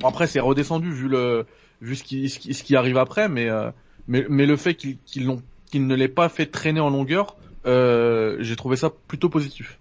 Après 0.02 0.26
c'est 0.26 0.40
redescendu 0.40 0.92
vu 0.92 1.08
le 1.08 1.46
vu 1.80 1.96
ce 1.96 2.04
qui 2.04 2.28
ce 2.30 2.38
qui, 2.38 2.54
ce 2.54 2.62
qui 2.62 2.76
arrive 2.76 2.96
après, 2.98 3.28
mais 3.28 3.48
euh, 3.50 3.70
mais 4.08 4.26
mais 4.28 4.46
le 4.46 4.56
fait 4.56 4.74
qu'ils 4.74 4.98
qu'ils 5.04 5.24
l'ont 5.26 5.42
qu'ils 5.70 5.86
ne 5.86 5.94
l'aient 5.94 6.08
pas 6.08 6.28
fait 6.28 6.46
traîner 6.46 6.80
en 6.80 6.90
longueur, 6.90 7.36
euh, 7.66 8.36
j'ai 8.40 8.56
trouvé 8.56 8.76
ça 8.76 8.90
plutôt 9.08 9.28
positif. 9.30 9.78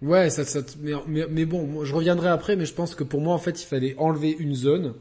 Ouais, 0.00 0.30
ça, 0.30 0.44
ça, 0.44 0.62
te- 0.62 0.72
mais, 0.80 0.92
mais, 1.06 1.26
mais 1.30 1.44
bon, 1.44 1.66
moi, 1.66 1.84
je 1.84 1.94
reviendrai 1.94 2.28
après, 2.28 2.56
mais 2.56 2.66
je 2.66 2.74
pense 2.74 2.94
que 2.94 3.04
pour 3.04 3.20
moi, 3.20 3.34
en 3.34 3.38
fait, 3.38 3.62
il 3.62 3.66
fallait 3.66 3.94
enlever 3.98 4.30
une 4.30 4.54
zone, 4.54 4.94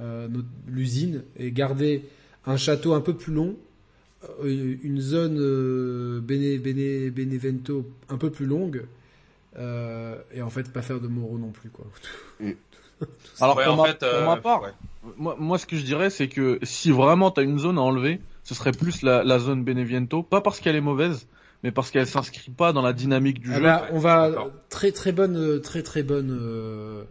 euh, 0.00 0.28
l'usine, 0.68 1.24
et 1.38 1.52
garder 1.52 2.04
un 2.46 2.56
château 2.56 2.94
un 2.94 3.00
peu 3.02 3.14
plus 3.16 3.32
long, 3.34 3.56
euh, 4.44 4.76
une 4.82 5.00
zone 5.00 5.38
euh, 5.40 6.20
Bene, 6.20 6.58
Bene, 6.60 7.10
Benevento 7.10 7.86
un 8.10 8.18
peu 8.18 8.30
plus 8.30 8.46
longue, 8.46 8.84
euh, 9.58 10.16
et 10.34 10.42
en 10.42 10.50
fait, 10.50 10.72
pas 10.72 10.82
faire 10.82 11.00
de 11.00 11.08
Moro 11.08 11.38
non 11.38 11.50
plus, 11.52 11.70
quoi. 11.70 11.86
Alors 13.40 13.56
Ouais, 13.56 13.64
pour, 13.64 13.72
en 13.74 13.76
ma, 13.76 13.84
fait, 13.86 13.98
pour 13.98 14.08
euh, 14.08 14.26
ma 14.26 14.36
part, 14.36 14.62
ouais. 14.62 14.70
moi, 15.16 15.36
moi 15.38 15.58
ce 15.58 15.66
que 15.66 15.76
je 15.76 15.82
dirais 15.82 16.10
c'est 16.10 16.28
que 16.28 16.58
si 16.62 16.90
vraiment 16.90 17.30
t'as 17.30 17.42
une 17.42 17.58
zone 17.58 17.78
à 17.78 17.82
enlever, 17.82 18.20
ce 18.44 18.54
serait 18.54 18.72
plus 18.72 19.02
la, 19.02 19.24
la 19.24 19.38
zone 19.38 19.64
Beneviento, 19.64 20.22
pas 20.22 20.40
parce 20.40 20.60
qu'elle 20.60 20.76
est 20.76 20.80
mauvaise, 20.80 21.26
mais 21.62 21.70
parce 21.72 21.90
qu'elle 21.90 22.06
s'inscrit 22.06 22.50
pas 22.50 22.72
dans 22.72 22.82
la 22.82 22.92
dynamique 22.92 23.40
du 23.40 23.50
Ah 23.52 23.56
jeu. 23.56 23.62
bah, 23.62 23.88
on 23.92 23.98
va 23.98 24.30
très 24.70 24.92
très 24.92 25.12
bonne 25.12 25.36
euh, 25.36 25.58
très 25.60 25.82
très 25.82 26.02
bonne 26.02 26.30
euh, 26.40 27.04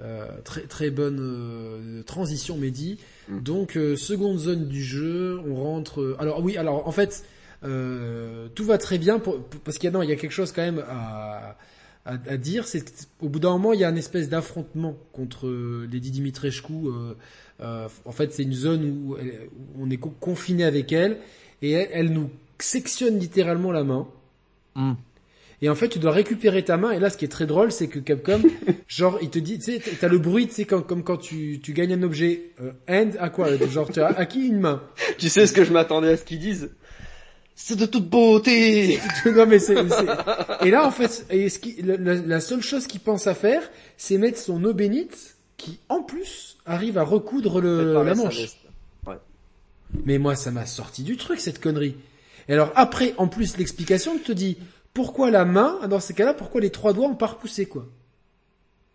euh, 0.00 0.28
très 0.44 0.62
très 0.62 0.90
bonne 0.90 1.18
euh, 1.20 2.02
transition 2.02 2.56
Mehdi. 2.56 2.98
Mm. 3.28 3.38
Donc 3.40 3.76
euh, 3.76 3.96
seconde 3.96 4.38
zone 4.38 4.68
du 4.68 4.82
jeu, 4.82 5.40
on 5.46 5.54
rentre. 5.54 6.00
euh, 6.00 6.16
alors 6.18 6.42
oui, 6.42 6.56
alors 6.56 6.86
en 6.86 6.92
fait 6.92 7.24
euh, 7.64 8.48
tout 8.54 8.64
va 8.64 8.78
très 8.78 8.98
bien 8.98 9.18
pour- 9.18 9.42
pour- 9.42 9.60
parce 9.62 9.78
qu'il 9.78 9.86
y 9.86 9.88
a 9.88 9.96
non, 9.96 10.02
il 10.02 10.08
y 10.08 10.12
a 10.12 10.16
quelque 10.16 10.32
chose 10.32 10.52
quand 10.52 10.62
même 10.62 10.84
à 10.88 11.56
à, 12.06 12.12
à 12.28 12.36
dire, 12.36 12.66
c'est 12.66 12.84
qu'au 13.18 13.28
bout 13.28 13.38
d'un 13.40 13.50
moment 13.52 13.72
il 13.72 13.80
y 13.80 13.84
a 13.84 13.88
une 13.88 13.96
espèce 13.98 14.28
d'affrontement 14.28 14.96
contre 15.12 15.46
euh, 15.46 15.88
Lady 15.90 16.10
Dimitrescu. 16.10 16.72
Euh, 16.86 17.14
euh, 17.60 17.88
en 18.04 18.12
fait, 18.12 18.32
c'est 18.32 18.42
une 18.42 18.52
zone 18.52 18.84
où, 19.06 19.16
elle- 19.16 19.48
où 19.76 19.84
on 19.86 19.90
est 19.90 19.96
co- 19.96 20.12
confiné 20.20 20.64
avec 20.64 20.92
elle 20.92 21.18
et 21.62 21.70
elle, 21.72 21.88
elle 21.92 22.12
nous 22.12 22.30
sectionne 22.58 23.18
littéralement 23.18 23.72
la 23.72 23.84
main. 23.84 24.06
Hmm. 24.74 24.94
Et 25.62 25.68
en 25.70 25.74
fait, 25.74 25.88
tu 25.88 25.98
dois 25.98 26.10
récupérer 26.10 26.62
ta 26.62 26.76
main. 26.76 26.90
Et 26.90 26.98
là, 26.98 27.08
ce 27.08 27.16
qui 27.16 27.24
est 27.24 27.28
très 27.28 27.46
drôle, 27.46 27.72
c'est 27.72 27.86
que 27.88 27.98
Capcom, 28.00 28.42
genre, 28.88 29.18
il 29.22 29.30
te 29.30 29.38
dit, 29.38 29.58
tu 29.58 29.64
sais, 29.80 29.80
t'as 29.98 30.08
le 30.08 30.18
bruit, 30.18 30.46
tu 30.48 30.52
sais, 30.54 30.64
comme, 30.66 30.84
comme 30.84 31.02
quand 31.04 31.16
tu, 31.16 31.60
tu 31.62 31.72
gagnes 31.72 31.94
un 31.94 32.02
objet, 32.02 32.50
euh, 32.60 32.72
end 32.88 33.10
à 33.18 33.30
quoi 33.30 33.56
Genre, 33.56 33.90
tu 33.90 34.00
as 34.00 34.08
acquis 34.08 34.46
une 34.46 34.58
main. 34.60 34.82
Tu 35.16 35.28
sais 35.30 35.46
ce 35.46 35.52
que 35.52 35.64
je 35.64 35.72
m'attendais 35.72 36.08
à 36.08 36.16
ce 36.18 36.24
qu'ils 36.24 36.40
disent? 36.40 36.70
C'est 37.56 37.76
de 37.76 37.86
toute 37.86 38.08
beauté 38.08 38.98
non, 39.26 39.46
mais 39.46 39.58
c'est, 39.60 39.88
c'est- 39.88 40.66
Et 40.66 40.70
là, 40.70 40.86
en 40.86 40.90
fait, 40.90 41.24
et 41.30 41.48
ce 41.48 41.58
qui, 41.60 41.80
la, 41.82 42.40
seule 42.40 42.62
chose 42.62 42.86
qu'il 42.88 43.00
pense 43.00 43.26
à 43.28 43.34
faire, 43.34 43.62
c'est 43.96 44.18
mettre 44.18 44.38
son 44.38 44.62
eau 44.64 44.74
bénite, 44.74 45.36
qui, 45.56 45.78
en 45.88 46.02
plus, 46.02 46.58
arrive 46.66 46.98
à 46.98 47.04
recoudre 47.04 47.60
le, 47.60 48.02
la 48.02 48.14
manche. 48.14 48.40
veste. 48.40 48.58
Mais 50.04 50.18
moi, 50.18 50.34
ça 50.34 50.50
m'a 50.50 50.66
sorti 50.66 51.04
du 51.04 51.16
truc, 51.16 51.38
cette 51.38 51.60
connerie. 51.60 51.94
Et 52.48 52.52
alors, 52.54 52.72
après, 52.74 53.14
en 53.18 53.28
plus, 53.28 53.56
l'explication 53.56 54.18
te 54.18 54.32
dit, 54.32 54.58
pourquoi 54.92 55.30
la 55.30 55.44
main, 55.44 55.78
dans 55.88 56.00
ces 56.00 56.12
cas-là, 56.14 56.34
pourquoi 56.34 56.60
les 56.60 56.70
trois 56.70 56.92
doigts 56.92 57.06
ont 57.06 57.14
pas 57.14 57.26
repoussé, 57.28 57.66
quoi 57.66 57.86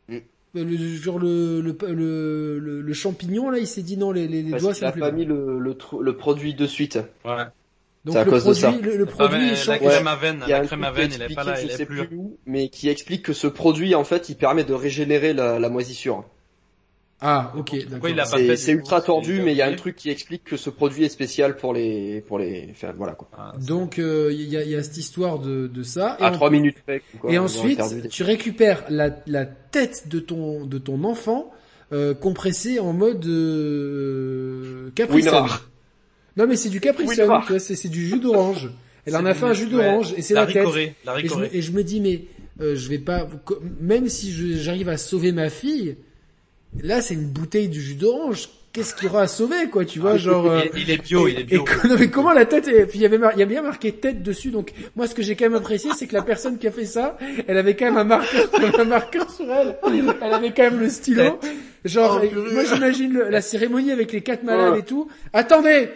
Mm. 0.10 0.18
le, 0.56 0.78
Genre 0.96 1.20
le, 1.20 1.62
le, 1.62 1.78
le, 1.94 2.60
le, 2.60 2.82
le 2.82 2.94
champignon, 2.94 3.50
là, 3.52 3.60
il 3.60 3.68
s'est 3.68 3.84
dit 3.84 3.96
non, 3.96 4.12
les, 4.12 4.28
les, 4.28 4.42
les 4.42 4.50
Parce 4.52 4.64
doigts 4.64 4.74
qu'il 4.74 4.80
sont 4.82 4.88
a 4.88 4.92
pas 4.92 5.12
mis 5.12 5.24
le, 5.24 5.60
le, 5.60 5.78
le 6.02 6.18
produit 6.18 6.56
de 6.56 6.66
suite. 6.66 6.98
Ouais. 7.24 7.44
Donc 8.06 8.14
c'est 8.14 8.20
à 8.20 8.24
le 8.24 8.32
cause 8.32 8.46
de 8.46 8.54
produit, 8.54 8.62
ça. 8.62 8.72
le, 8.82 8.98
le 8.98 9.06
La, 9.06 9.06
produit 9.06 9.50
la 9.68 9.78
crème 9.80 10.08
à 10.08 10.16
veine, 10.16 10.44
Il 10.46 10.50
y 10.50 10.54
a 10.54 10.58
la 10.58 10.64
un 10.64 10.66
crème 10.66 10.82
truc 10.82 10.90
à 10.90 10.92
veine, 10.92 11.12
il 11.14 11.22
est 11.22 11.36
pas 11.36 11.44
là, 11.44 11.62
est 11.62 11.86
plus. 11.86 12.08
où, 12.16 12.38
mais 12.46 12.70
qui 12.70 12.90
explique 12.90 13.24
que 13.24 13.34
ce 13.34 13.48
produit, 13.48 13.94
en 13.96 14.04
fait, 14.04 14.30
il 14.30 14.36
permet 14.36 14.64
de 14.64 14.74
régénérer 14.74 15.34
la, 15.34 15.60
la 15.60 15.70
moisissure. 15.70 16.24
Ah, 17.22 17.52
ok, 17.58 17.76
C'est 18.56 18.72
ultra 18.72 19.02
tordu, 19.02 19.42
mais 19.42 19.52
il 19.52 19.58
y 19.58 19.62
a 19.62 19.68
un 19.68 19.76
truc 19.76 19.98
qui 19.98 20.10
explique 20.10 20.46
que 20.46 20.56
ce 20.56 20.70
produit 20.70 21.04
est 21.04 21.10
spécial 21.10 21.58
pour 21.58 21.74
les, 21.74 22.22
pour 22.22 22.40
les, 22.40 22.70
enfin, 22.72 22.94
voilà 22.96 23.12
quoi. 23.14 23.28
Ah, 23.38 23.52
Donc 23.60 24.00
euh, 24.00 24.30
il 24.32 24.48
y, 24.48 24.56
a, 24.56 24.64
il 24.64 24.70
y 24.70 24.76
a 24.76 24.84
cette 24.84 24.96
histoire 24.96 25.40
de, 25.40 25.68
de 25.68 25.84
ça. 25.84 26.16
Et 26.22 26.24
À 26.24 26.32
trois 26.32 26.50
minutes 26.50 26.78
près. 26.86 27.02
quoi, 27.20 27.30
Et 27.30 27.38
ensuite, 27.38 27.82
tu 28.10 28.24
récupères 28.24 28.86
la, 28.90 29.10
la 29.28 29.46
tête 29.46 30.08
de 30.08 30.20
ton 30.22 30.66
de 30.66 30.78
ton 30.78 31.04
enfant 31.04 31.52
euh, 31.92 32.14
compressée 32.14 32.80
en 32.80 32.94
mode 32.94 33.26
euh, 33.26 34.90
Capri 34.96 35.24
Sun. 35.24 35.46
Non 36.40 36.48
mais 36.48 36.56
c'est 36.56 36.70
du 36.70 36.80
Capri 36.80 37.06
Sun, 37.08 37.20
Winrar. 37.24 37.46
tu 37.46 37.52
vois, 37.52 37.60
c'est 37.60 37.88
du 37.90 38.08
jus 38.08 38.20
d'orange. 38.20 38.70
Elle 39.06 39.16
en 39.16 39.26
a 39.26 39.34
fait 39.34 39.46
un 39.46 39.54
jus 39.54 39.66
ouais, 39.66 39.72
d'orange 39.72 40.14
et 40.18 40.22
c'est 40.22 40.34
la, 40.34 40.46
tête. 40.46 40.58
ricorée, 40.58 40.96
La 41.06 41.14
Et 41.20 41.20
je, 41.20 41.24
me, 41.26 41.30
ricorée. 41.42 41.50
et 41.54 41.62
je 41.62 41.72
me 41.72 41.84
dis 41.84 42.00
mais 42.02 42.22
euh, 42.62 42.76
je 42.76 42.90
vais 42.90 42.98
pas 43.00 43.28
même 43.80 44.08
si 44.10 44.34
j'arrive 44.58 44.90
à 44.90 44.98
sauver 44.98 45.32
ma 45.32 45.50
fille, 45.50 45.96
là 46.82 47.02
c'est 47.02 47.14
une 47.14 47.28
bouteille 47.30 47.68
de 47.70 47.74
jus 47.76 47.96
d'orange. 47.96 48.50
Qu'est-ce 48.72 48.94
qu'il 48.94 49.06
y 49.06 49.10
aura 49.10 49.24
à 49.24 49.28
sauver 49.28 49.68
quoi, 49.72 49.84
tu 49.84 49.98
vois, 50.00 50.18
genre 50.18 50.46
euh, 50.46 50.62
Il, 50.76 50.84
il 50.84 50.92
est 50.92 51.02
bio, 51.04 51.28
il 51.28 51.38
est 51.38 51.42
et 51.42 51.44
bio. 51.44 51.64
que- 51.64 51.88
non, 51.88 51.96
mais 51.98 52.10
comment 52.12 52.34
la 52.34 52.46
tête 52.46 52.68
est... 52.68 52.86
Puis 52.86 53.00
il 53.00 53.02
y 53.02 53.06
avait 53.06 53.18
mar- 53.18 53.32
il 53.36 53.40
y 53.40 53.42
a 53.42 53.48
bien 53.48 53.64
marqué 53.64 53.92
tête 53.94 54.22
dessus. 54.22 54.52
Donc 54.52 54.74
moi, 54.96 55.08
ce 55.08 55.16
que 55.16 55.24
j'ai 55.24 55.36
quand 55.36 55.46
même 55.46 55.56
apprécié, 55.56 55.90
c'est 55.98 56.06
que 56.06 56.14
la 56.14 56.22
personne 56.22 56.60
qui 56.60 56.68
a 56.68 56.72
fait 56.72 56.86
ça, 56.86 57.18
elle 57.48 57.58
avait 57.58 57.76
quand 57.76 57.86
même 57.86 57.98
un 57.98 58.04
marqueur, 58.04 58.48
un 58.80 58.84
marqueur 58.86 59.28
sur 59.32 59.52
elle. 59.52 59.76
Elle 60.22 60.34
avait 60.34 60.52
quand 60.52 60.62
même 60.70 60.80
le 60.80 60.90
stylo. 60.90 61.40
Genre, 61.84 62.22
Oh, 62.22 62.24
et 62.24 62.54
moi 62.54 62.64
j'imagine 62.64 63.18
la 63.32 63.42
cérémonie 63.42 63.92
avec 63.92 64.12
les 64.12 64.22
quatre 64.22 64.44
malades 64.44 64.74
Ouais. 64.74 64.80
et 64.82 64.84
tout. 64.84 65.10
Attendez. 65.34 65.90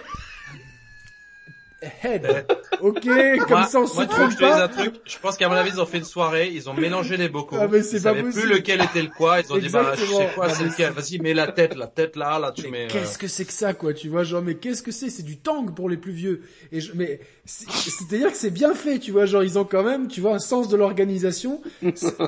Head. 2.03 2.45
Ok, 2.81 3.01
comme 3.47 3.49
Moi, 3.49 3.65
ça 3.65 3.79
on 3.79 3.87
se 3.87 3.95
moi, 3.95 4.05
trompe 4.07 4.31
je 4.31 4.35
te 4.37 4.41
pas. 4.41 4.63
un 4.63 4.67
truc? 4.67 4.95
Je 5.05 5.17
pense 5.19 5.37
qu'à 5.37 5.47
mon 5.49 5.55
avis, 5.55 5.71
ils 5.71 5.81
ont 5.81 5.85
fait 5.85 5.97
une 5.99 6.03
soirée, 6.03 6.49
ils 6.53 6.69
ont 6.69 6.73
mélangé 6.73 7.17
les 7.17 7.29
bocaux. 7.29 7.57
Ah, 7.59 7.67
mais 7.67 7.81
c'est 7.81 7.97
ils 7.97 8.03
pas 8.03 8.09
savaient 8.09 8.23
possible. 8.23 8.43
plus 8.43 8.53
lequel 8.53 8.81
était 8.81 9.01
le 9.01 9.09
quoi. 9.09 9.39
Ils 9.39 9.53
ont 9.53 9.57
dit, 9.57 9.69
bah, 9.69 9.93
je 9.97 10.05
sais 10.05 10.29
quoi, 10.33 10.45
Ah, 10.47 10.49
c'est 10.49 10.63
mais 10.63 10.69
lequel. 10.69 10.91
Vas-y, 10.93 11.19
mets 11.19 11.33
la 11.33 11.47
tête, 11.51 11.75
la 11.75 11.87
tête 11.87 12.15
là, 12.15 12.39
là, 12.39 12.51
tu 12.51 12.63
Mais 12.63 12.71
mets. 12.71 12.85
euh, 12.85 12.87
qu'est-ce 12.89 13.17
que 13.17 13.27
c'est 13.27 13.45
que 13.45 13.53
ça, 13.53 13.73
quoi, 13.73 13.93
tu 13.93 14.09
vois, 14.09 14.23
genre, 14.23 14.41
mais 14.41 14.55
qu'est-ce 14.55 14.81
que 14.83 14.91
c'est? 14.91 15.09
C'est 15.09 15.23
du 15.23 15.37
tang 15.37 15.73
pour 15.73 15.89
les 15.89 15.97
plus 15.97 16.11
vieux. 16.13 16.41
Et 16.71 16.81
je, 16.81 16.91
mais 16.93 17.19
c'est- 17.45 17.65
c'est-à-dire 17.89 18.31
que 18.31 18.37
c'est 18.37 18.51
bien 18.51 18.73
fait, 18.73 18.99
tu 18.99 19.11
vois, 19.11 19.25
genre 19.25 19.43
ils 19.43 19.57
ont 19.59 19.65
quand 19.65 19.83
même, 19.83 20.07
tu 20.07 20.21
vois, 20.21 20.33
un 20.35 20.39
sens 20.39 20.67
de 20.69 20.75
l'organisation. 20.77 21.61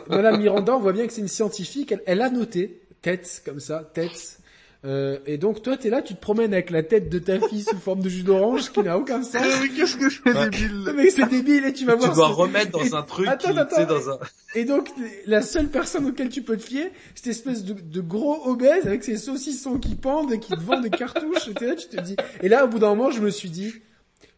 Madame 0.10 0.40
Miranda, 0.40 0.76
on 0.76 0.80
voit 0.80 0.94
bien 0.94 1.08
que 1.08 1.14
c'est 1.14 1.22
une 1.22 1.28
scientifique. 1.28 1.92
Elle, 1.92 2.04
elle 2.06 2.22
a 2.22 2.30
noté 2.30 2.82
tête 3.02 3.42
comme 3.46 3.60
ça, 3.60 3.90
tête. 3.94 4.40
Euh, 4.86 5.18
et 5.26 5.38
donc 5.40 5.64
toi, 5.64 5.78
t'es 5.78 5.90
là, 5.90 6.02
tu 6.04 6.14
te 6.14 6.20
promènes 6.22 6.54
avec 6.54 6.70
la 6.70 6.84
tête 6.84 7.10
de 7.10 7.18
ta 7.18 7.40
fille 7.48 7.64
sous 7.64 7.78
forme 7.78 8.02
de 8.02 8.10
jus 8.10 8.22
d'orange, 8.22 8.72
qui 8.72 8.82
n'a 8.84 8.98
aucun 9.00 9.24
sens. 9.24 9.42
Mais 9.62 9.70
qu'est-ce 9.70 9.98
que 9.98 10.10
je 10.10 10.22
fais 10.22 10.32
Ouais. 10.32 10.50
débile? 10.50 10.94
Mais 10.96 11.10
c'est 11.10 11.28
débile 11.28 11.66
et 11.66 11.74
tu 11.74 11.86
vas 11.86 11.94
Tu 11.94 12.00
voir. 12.00 12.14
dois 12.14 12.28
ce- 12.28 12.34
remettre 12.34 12.80
Et- 12.86 12.90
dans 12.90 12.96
un 12.98 13.02
truc 13.02 13.28
Attends, 13.28 13.48
qui, 13.48 13.54
tu 13.56 13.60
attends. 13.60 13.84
dans 13.86 14.10
un... 14.12 14.20
Et 14.54 14.64
donc, 14.64 14.90
la 15.26 15.42
seule 15.42 15.70
personne 15.70 16.06
auquel 16.06 16.30
tu 16.30 16.44
peux 16.44 16.56
te 16.58 16.62
fier, 16.64 16.92
cette 17.16 17.28
espèce 17.28 17.64
de, 17.64 17.74
de 17.74 18.02
gros 18.02 18.48
obèse 18.48 18.86
avec 18.86 19.04
ses 19.04 19.18
saucissons 19.18 19.80
qui 19.80 19.96
pendent 19.96 20.32
et 20.32 20.40
qui 20.40 20.52
te 20.54 20.62
vendent 20.62 20.84
des 20.84 20.90
cartouches. 20.92 21.48
Et 21.60 21.66
là, 21.66 21.76
tu 21.76 21.88
te 21.88 22.00
dis. 22.02 22.16
Et 22.44 22.48
là, 22.48 22.66
au 22.66 22.68
bout 22.68 22.78
d'un 22.80 22.90
moment, 22.94 23.10
je 23.10 23.22
me 23.22 23.32
suis 23.32 23.50
dit, 23.50 23.74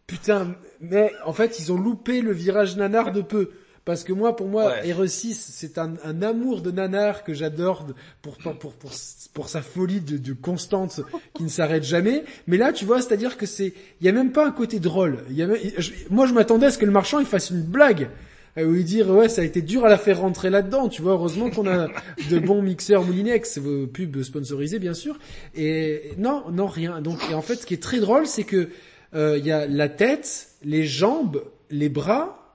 putain, 0.08 0.56
mais 0.80 1.12
en 1.26 1.34
fait, 1.34 1.60
ils 1.60 1.72
ont 1.74 1.78
loupé 1.78 2.22
le 2.22 2.32
virage 2.32 2.78
nanar 2.78 3.12
de 3.12 3.22
peu. 3.22 3.50
Parce 3.88 4.04
que 4.04 4.12
moi, 4.12 4.36
pour 4.36 4.48
moi, 4.48 4.66
Ouais. 4.84 4.92
RE6, 4.94 5.34
c'est 5.34 5.78
un, 5.78 5.94
un 6.04 6.22
amour 6.22 6.62
de 6.62 6.72
nanar 6.72 7.24
que 7.24 7.34
j'adore 7.34 7.88
pour, 8.22 8.36
pour, 8.38 8.54
pour, 8.60 8.74
pour, 8.74 8.92
pour 9.34 9.48
sa 9.50 9.62
folie 9.62 10.02
de, 10.02 10.18
de 10.18 10.34
constante 10.34 11.00
qui 11.34 11.44
ne 11.44 11.48
s'arrête 11.50 11.84
jamais. 11.84 12.26
Mais 12.48 12.58
là, 12.58 12.74
tu 12.74 12.84
vois, 12.84 13.02
c'est-à-dire 13.02 13.38
que 13.38 13.46
c'est, 13.46 13.74
il 14.02 14.06
y 14.06 14.10
a 14.10 14.12
même 14.12 14.34
pas 14.34 14.46
un 14.46 14.52
côté 14.52 14.80
drôle. 14.80 15.20
Y 15.32 15.42
a 15.42 15.48
même- 15.48 15.58
je- 15.78 15.92
moi, 16.10 16.28
je 16.28 16.34
m'attendais 16.34 16.66
à 16.66 16.72
ce 16.72 16.78
que 16.78 16.86
le 16.86 16.92
marchand, 16.92 17.20
il 17.20 17.26
fasse 17.26 17.50
une 17.50 17.62
blague. 17.64 18.10
Euh, 18.58 18.66
Ou 18.66 18.72
lui 18.74 18.84
dire, 18.84 19.10
ouais, 19.10 19.30
ça 19.30 19.42
a 19.42 19.46
été 19.46 19.62
dur 19.62 19.86
à 19.86 19.90
la 19.90 19.98
faire 19.98 20.20
rentrer 20.20 20.50
là-dedans, 20.50 20.90
tu 20.90 21.02
vois. 21.02 21.14
Heureusement 21.14 21.50
qu'on 21.50 21.68
a 21.68 21.88
de 22.30 22.40
bons 22.40 22.62
mixeurs 22.62 23.06
Moulinex, 23.06 23.58
vos 23.60 23.88
pubs 23.88 24.22
sponsorisés, 24.24 24.80
bien 24.80 24.94
sûr. 24.96 25.18
Et 25.56 26.12
non, 26.18 26.44
non, 26.52 26.68
rien. 26.68 27.00
Donc, 27.00 27.20
et 27.32 27.36
en 27.36 27.42
fait, 27.42 27.56
ce 27.56 27.66
qui 27.66 27.74
est 27.76 27.82
très 27.82 28.00
drôle, 28.00 28.28
c'est 28.28 28.44
que 28.44 28.68
euh, 29.16 29.38
il 29.38 29.46
y 29.46 29.52
a 29.54 29.66
la 29.66 29.88
tête, 29.88 30.50
les 30.66 30.84
jambes, 30.86 31.44
les 31.70 31.88
bras, 31.88 32.47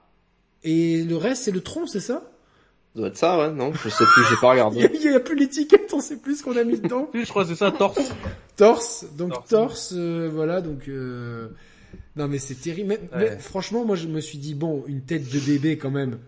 et 0.63 1.03
le 1.03 1.17
reste, 1.17 1.43
c'est 1.43 1.51
le 1.51 1.61
tronc, 1.61 1.87
c'est 1.87 1.99
ça? 1.99 2.21
Ça 2.95 2.99
doit 2.99 3.07
être 3.07 3.17
ça, 3.17 3.37
ouais, 3.39 3.51
non, 3.51 3.73
je 3.73 3.89
sais 3.89 4.03
plus, 4.13 4.23
j'ai 4.29 4.35
pas 4.39 4.53
Il 4.55 4.57
y 4.57 4.59
a, 4.61 4.65
regardé. 4.65 4.91
il 4.93 5.01
y 5.03 5.09
a 5.15 5.19
plus 5.19 5.35
l'étiquette, 5.35 5.91
on 5.93 5.99
sait 5.99 6.17
plus 6.17 6.37
ce 6.39 6.43
qu'on 6.43 6.55
a 6.57 6.63
mis 6.63 6.77
dedans. 6.79 7.09
Je 7.13 7.25
crois 7.27 7.43
que 7.43 7.49
c'est 7.49 7.55
ça, 7.55 7.71
torse. 7.71 7.99
Torse, 8.55 9.05
donc 9.17 9.31
torse, 9.33 9.49
Torse. 9.49 9.93
euh, 9.95 10.29
voilà, 10.31 10.61
donc 10.61 10.87
euh... 10.87 11.47
non 12.15 12.27
mais 12.27 12.37
c'est 12.37 12.53
terrible. 12.55 12.89
Mais, 12.89 12.99
Ouais. 12.99 13.31
mais 13.31 13.37
franchement, 13.39 13.83
moi 13.83 13.95
je 13.95 14.07
me 14.07 14.21
suis 14.21 14.37
dit 14.37 14.53
bon, 14.53 14.83
une 14.87 15.01
tête 15.01 15.27
de 15.27 15.39
bébé 15.39 15.77
quand 15.79 15.89
même, 15.89 16.19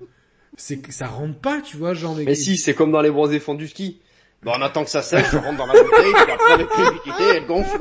c'est 0.57 0.77
que 0.77 0.91
ça 0.91 1.05
rentre 1.05 1.37
pas, 1.37 1.61
tu 1.61 1.77
vois, 1.77 1.93
genre. 1.93 2.15
Mais 2.15 2.33
si, 2.33 2.57
c'est 2.57 2.73
comme 2.73 2.91
dans 2.91 3.01
les 3.01 3.11
bronzés 3.11 3.39
fonds 3.39 3.53
du 3.55 3.67
ski. 3.67 3.99
Bon, 4.43 4.51
on 4.57 4.61
attend 4.61 4.83
que 4.83 4.89
ça 4.91 5.01
sèche, 5.01 5.25
je 5.31 5.37
rentre 5.37 5.57
dans 5.57 5.65
la 5.65 5.73
bouteille, 5.81 6.13
puis 6.13 6.31
après 6.31 6.57
l'humidité, 6.57 7.23
elle 7.35 7.45
gonfle. 7.47 7.79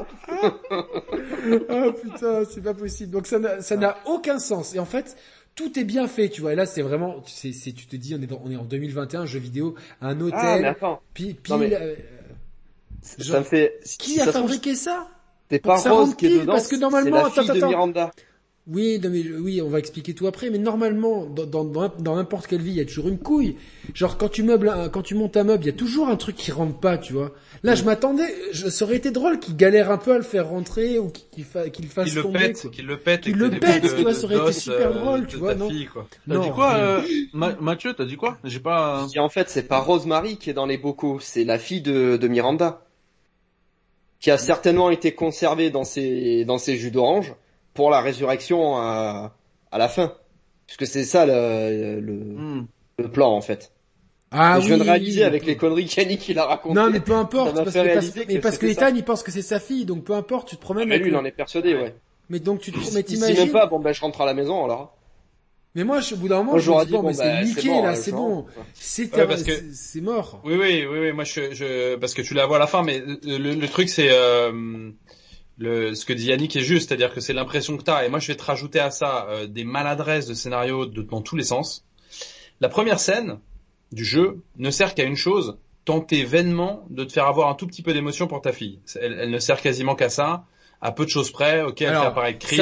oh 1.68 1.92
putain, 2.02 2.42
c'est 2.50 2.62
pas 2.62 2.74
possible. 2.74 3.10
Donc 3.12 3.26
ça 3.26 3.38
n'a 3.38 3.60
ça 3.60 3.76
n'a 3.76 3.96
aucun 4.06 4.38
sens. 4.38 4.74
Et 4.74 4.78
en 4.78 4.84
fait, 4.86 5.16
tout 5.54 5.78
est 5.78 5.84
bien 5.84 6.06
fait, 6.08 6.28
tu 6.28 6.40
vois. 6.40 6.52
Et 6.52 6.56
là, 6.56 6.66
c'est 6.66 6.82
vraiment, 6.82 7.22
c'est, 7.26 7.52
c'est, 7.52 7.72
tu 7.72 7.86
te 7.86 7.96
dis, 7.96 8.14
on 8.18 8.22
est 8.22 8.26
dans, 8.26 8.40
on 8.44 8.50
est 8.50 8.56
en 8.56 8.64
2021, 8.64 9.26
jeu 9.26 9.38
vidéo, 9.38 9.74
un 10.00 10.20
hôtel, 10.20 10.38
Ah, 10.40 10.58
mais 10.60 10.68
attends, 10.68 11.00
Non, 11.50 11.58
mais- 11.58 11.72
euh, 11.74 11.94
ça 13.02 13.38
me 13.40 13.44
fait... 13.44 13.78
qui 13.98 14.12
si 14.12 14.20
a 14.20 14.30
fabriqué 14.32 14.74
ça? 14.74 15.08
C'est 15.50 15.58
pas 15.58 15.76
que 15.76 15.82
ça 15.82 15.90
Rose 15.90 16.06
rentre 16.06 16.16
qui 16.16 16.26
est 16.26 16.28
pile, 16.30 16.40
dedans, 16.40 16.52
parce 16.54 16.68
que 16.68 16.76
normalement- 16.76 17.16
c'est 17.30 17.36
la 17.36 17.42
attends, 17.42 17.52
fille 17.52 17.60
de. 17.62 17.66
Miranda. 17.66 18.10
Oui, 18.66 18.98
non, 19.02 19.10
mais 19.10 19.20
oui, 19.38 19.60
on 19.60 19.68
va 19.68 19.78
expliquer 19.78 20.14
tout 20.14 20.26
après. 20.26 20.48
Mais 20.48 20.56
normalement, 20.56 21.26
dans 21.26 21.44
dans 21.44 21.64
dans 21.64 21.90
dans 21.98 22.16
n'importe 22.16 22.46
quelle 22.46 22.62
vie, 22.62 22.70
il 22.70 22.76
y 22.76 22.80
a 22.80 22.86
toujours 22.86 23.08
une 23.08 23.18
couille. 23.18 23.56
Genre 23.92 24.16
quand 24.16 24.30
tu 24.30 24.42
meubles, 24.42 24.70
un- 24.70 24.88
quand 24.88 25.02
tu 25.02 25.14
montes 25.14 25.36
un 25.36 25.44
meuble, 25.44 25.64
il 25.64 25.66
y 25.66 25.70
a 25.70 25.74
toujours 25.74 26.08
un 26.08 26.16
truc 26.16 26.34
qui 26.36 26.50
rentre 26.50 26.78
pas, 26.80 26.96
tu 26.96 27.12
vois. 27.12 27.32
Là, 27.62 27.74
je 27.74 27.84
m'attendais, 27.84 28.24
je, 28.52 28.70
ça 28.70 28.86
aurait 28.86 28.96
été 28.96 29.10
drôle 29.10 29.38
qu'il 29.38 29.54
galère 29.56 29.90
un 29.90 29.98
peu 29.98 30.12
à 30.14 30.16
le 30.16 30.22
faire 30.24 30.48
rentrer 30.48 30.98
ou 30.98 31.10
qu'il 31.10 31.26
qu'il 31.30 31.44
fa- 31.44 31.68
qu'il 31.68 31.84
le 31.84 31.90
fasse 31.90 32.06
Qu'il 32.06 32.14
le 32.16 32.22
tomber. 32.22 32.38
pète, 32.38 32.62
quoi. 32.62 32.70
qu'il 32.70 32.86
le 32.86 32.96
pète. 32.96 33.20
et 33.26 33.32
Qu'il 33.32 33.38
que 33.38 33.44
le 33.44 33.50
pète, 33.60 33.82
tu 33.96 34.02
vois, 34.02 34.14
ça 34.14 34.24
aurait 34.24 34.38
été 34.38 34.52
super 34.52 34.90
euh, 34.92 34.98
drôle, 34.98 35.26
tu 35.26 35.36
vois, 35.36 35.54
non 35.54 35.68
fille, 35.68 35.86
quoi. 35.86 36.08
T'as 36.26 36.34
Non, 36.34 36.42
dit 36.44 36.50
quoi, 36.50 36.74
euh, 36.76 37.02
Ma- 37.34 37.56
Mathieu, 37.60 37.92
t'as 37.92 38.06
dit 38.06 38.16
quoi? 38.16 38.38
J'ai 38.44 38.60
pas... 38.60 39.06
Dis, 39.10 39.18
en 39.18 39.28
fait, 39.28 39.50
c'est 39.50 39.64
pas 39.68 39.80
Rosemary 39.80 40.38
qui 40.38 40.48
est 40.48 40.54
dans 40.54 40.64
les 40.66 40.78
bocaux, 40.78 41.18
c'est 41.20 41.44
la 41.44 41.58
fille 41.58 41.82
de, 41.82 42.16
de 42.16 42.28
Miranda. 42.28 42.86
Qui 44.20 44.30
a 44.30 44.38
certainement 44.38 44.88
été 44.88 45.12
conservée 45.12 45.68
dans 45.68 45.84
ses, 45.84 46.46
dans 46.46 46.56
ses 46.56 46.78
jus 46.78 46.90
d'orange 46.90 47.34
pour 47.74 47.90
la 47.90 48.00
résurrection 48.00 48.76
à, 48.76 49.36
à 49.70 49.78
la 49.78 49.88
fin. 49.88 50.14
Puisque 50.66 50.86
c'est 50.86 51.04
ça 51.04 51.26
le, 51.26 52.00
le, 52.00 52.12
Hmm. 52.14 52.66
le 52.98 53.10
plan, 53.10 53.30
en 53.32 53.40
fait. 53.42 53.72
Ah 54.30 54.58
je 54.60 54.66
viens 54.66 54.76
de 54.78 54.82
oui, 54.82 54.88
réaliser 54.88 55.20
oui, 55.20 55.26
avec 55.26 55.42
oui. 55.42 55.48
les 55.48 55.56
conneries 55.56 55.84
qu'Yannick 55.86 56.28
il 56.28 56.38
a 56.38 56.46
racontées. 56.46 56.74
Non, 56.74 56.90
mais 56.90 57.00
peu 57.00 57.12
importe, 57.12 57.54
parce 57.54 57.68
que, 57.68 57.72
parce, 57.74 57.84
réaliser 57.86 58.24
mais 58.26 58.34
que 58.36 58.40
parce 58.40 58.58
que 58.58 58.66
c'était 58.68 58.86
Ethan, 58.86 58.96
il 58.96 59.04
pense 59.04 59.22
que 59.22 59.30
c'est 59.30 59.42
sa 59.42 59.60
fille, 59.60 59.84
donc 59.84 60.04
peu 60.04 60.14
importe, 60.14 60.48
tu 60.48 60.56
te 60.56 60.60
promènes 60.60 60.88
Mais 60.88 60.98
lui, 60.98 61.10
il 61.10 61.16
en 61.16 61.24
est 61.24 61.30
persuadé, 61.30 61.74
ouais. 61.74 61.94
Mais 62.30 62.40
donc 62.40 62.60
tu 62.60 62.72
te, 62.72 62.78
si 62.80 63.04
t'imagines 63.04 63.36
même 63.36 63.52
pas, 63.52 63.66
bon 63.66 63.78
ben 63.78 63.92
je 63.92 64.00
rentre 64.00 64.20
à 64.22 64.26
la 64.26 64.34
maison 64.34 64.64
alors. 64.64 64.96
Mais 65.76 65.84
moi, 65.84 66.00
je, 66.00 66.14
au 66.14 66.18
bout 66.18 66.28
d'un 66.28 66.36
moment, 66.38 66.52
Moi 66.52 66.60
je 66.60 66.66
me 66.70 66.72
j'aurais 66.72 66.84
dis, 66.86 66.92
dit 66.92 66.96
bon, 66.96 67.02
mais 67.02 67.14
c'est 67.14 67.22
ben 67.24 67.44
niqué, 67.44 67.68
bon, 67.68 67.82
là, 67.82 67.90
euh, 67.90 67.94
c'est 67.96 68.12
bon. 68.12 68.46
C'est 68.74 69.14
Ouais, 69.16 69.26
que- 69.26 70.00
mort. 70.00 70.40
Oui, 70.44 70.54
oui, 70.54 70.86
oui, 70.88 70.98
oui. 71.00 71.12
Moi, 71.12 71.24
je, 71.24 71.52
je, 71.52 71.96
parce 71.96 72.14
que 72.14 72.22
tu 72.22 72.32
la 72.34 72.46
vois 72.46 72.56
à 72.56 72.60
la 72.60 72.66
fin, 72.66 72.82
mais 72.82 73.00
le, 73.24 73.38
le 73.54 73.68
truc, 73.68 73.88
c'est 73.88 74.08
euh, 74.10 74.90
le, 75.58 75.94
ce 75.94 76.04
que 76.04 76.12
dit 76.12 76.26
Yannick 76.26 76.56
est 76.56 76.60
juste, 76.62 76.88
c'est-à-dire 76.88 77.12
que 77.14 77.20
c'est 77.20 77.32
l'impression 77.32 77.76
que 77.76 77.82
t'as. 77.82 78.04
Et 78.04 78.08
moi, 78.08 78.18
je 78.18 78.28
vais 78.28 78.36
te 78.36 78.42
rajouter 78.42 78.80
à 78.80 78.90
ça 78.90 79.26
euh, 79.28 79.46
des 79.46 79.64
maladresses 79.64 80.26
de 80.26 80.34
scénario 80.34 80.86
de, 80.86 81.02
dans 81.02 81.20
tous 81.22 81.36
les 81.36 81.44
sens. 81.44 81.84
La 82.60 82.68
première 82.68 82.98
scène 83.00 83.38
du 83.92 84.04
jeu 84.04 84.42
ne 84.56 84.70
sert 84.70 84.94
qu'à 84.94 85.04
une 85.04 85.16
chose 85.16 85.58
tenter 85.84 86.24
vainement 86.24 86.86
de 86.90 87.04
te 87.04 87.12
faire 87.12 87.26
avoir 87.26 87.48
un 87.50 87.54
tout 87.54 87.66
petit 87.66 87.82
peu 87.82 87.92
d'émotion 87.92 88.26
pour 88.26 88.40
ta 88.40 88.52
fille. 88.52 88.80
Elle, 89.00 89.12
elle 89.20 89.30
ne 89.30 89.38
sert 89.38 89.60
quasiment 89.60 89.94
qu'à 89.94 90.08
ça, 90.08 90.46
à 90.80 90.92
peu 90.92 91.04
de 91.04 91.10
choses 91.10 91.30
près. 91.30 91.62
Ok, 91.62 91.82
elle 91.82 91.88
Alors, 91.88 92.02
fait 92.02 92.08
apparaître 92.08 92.38
Chris. 92.38 92.60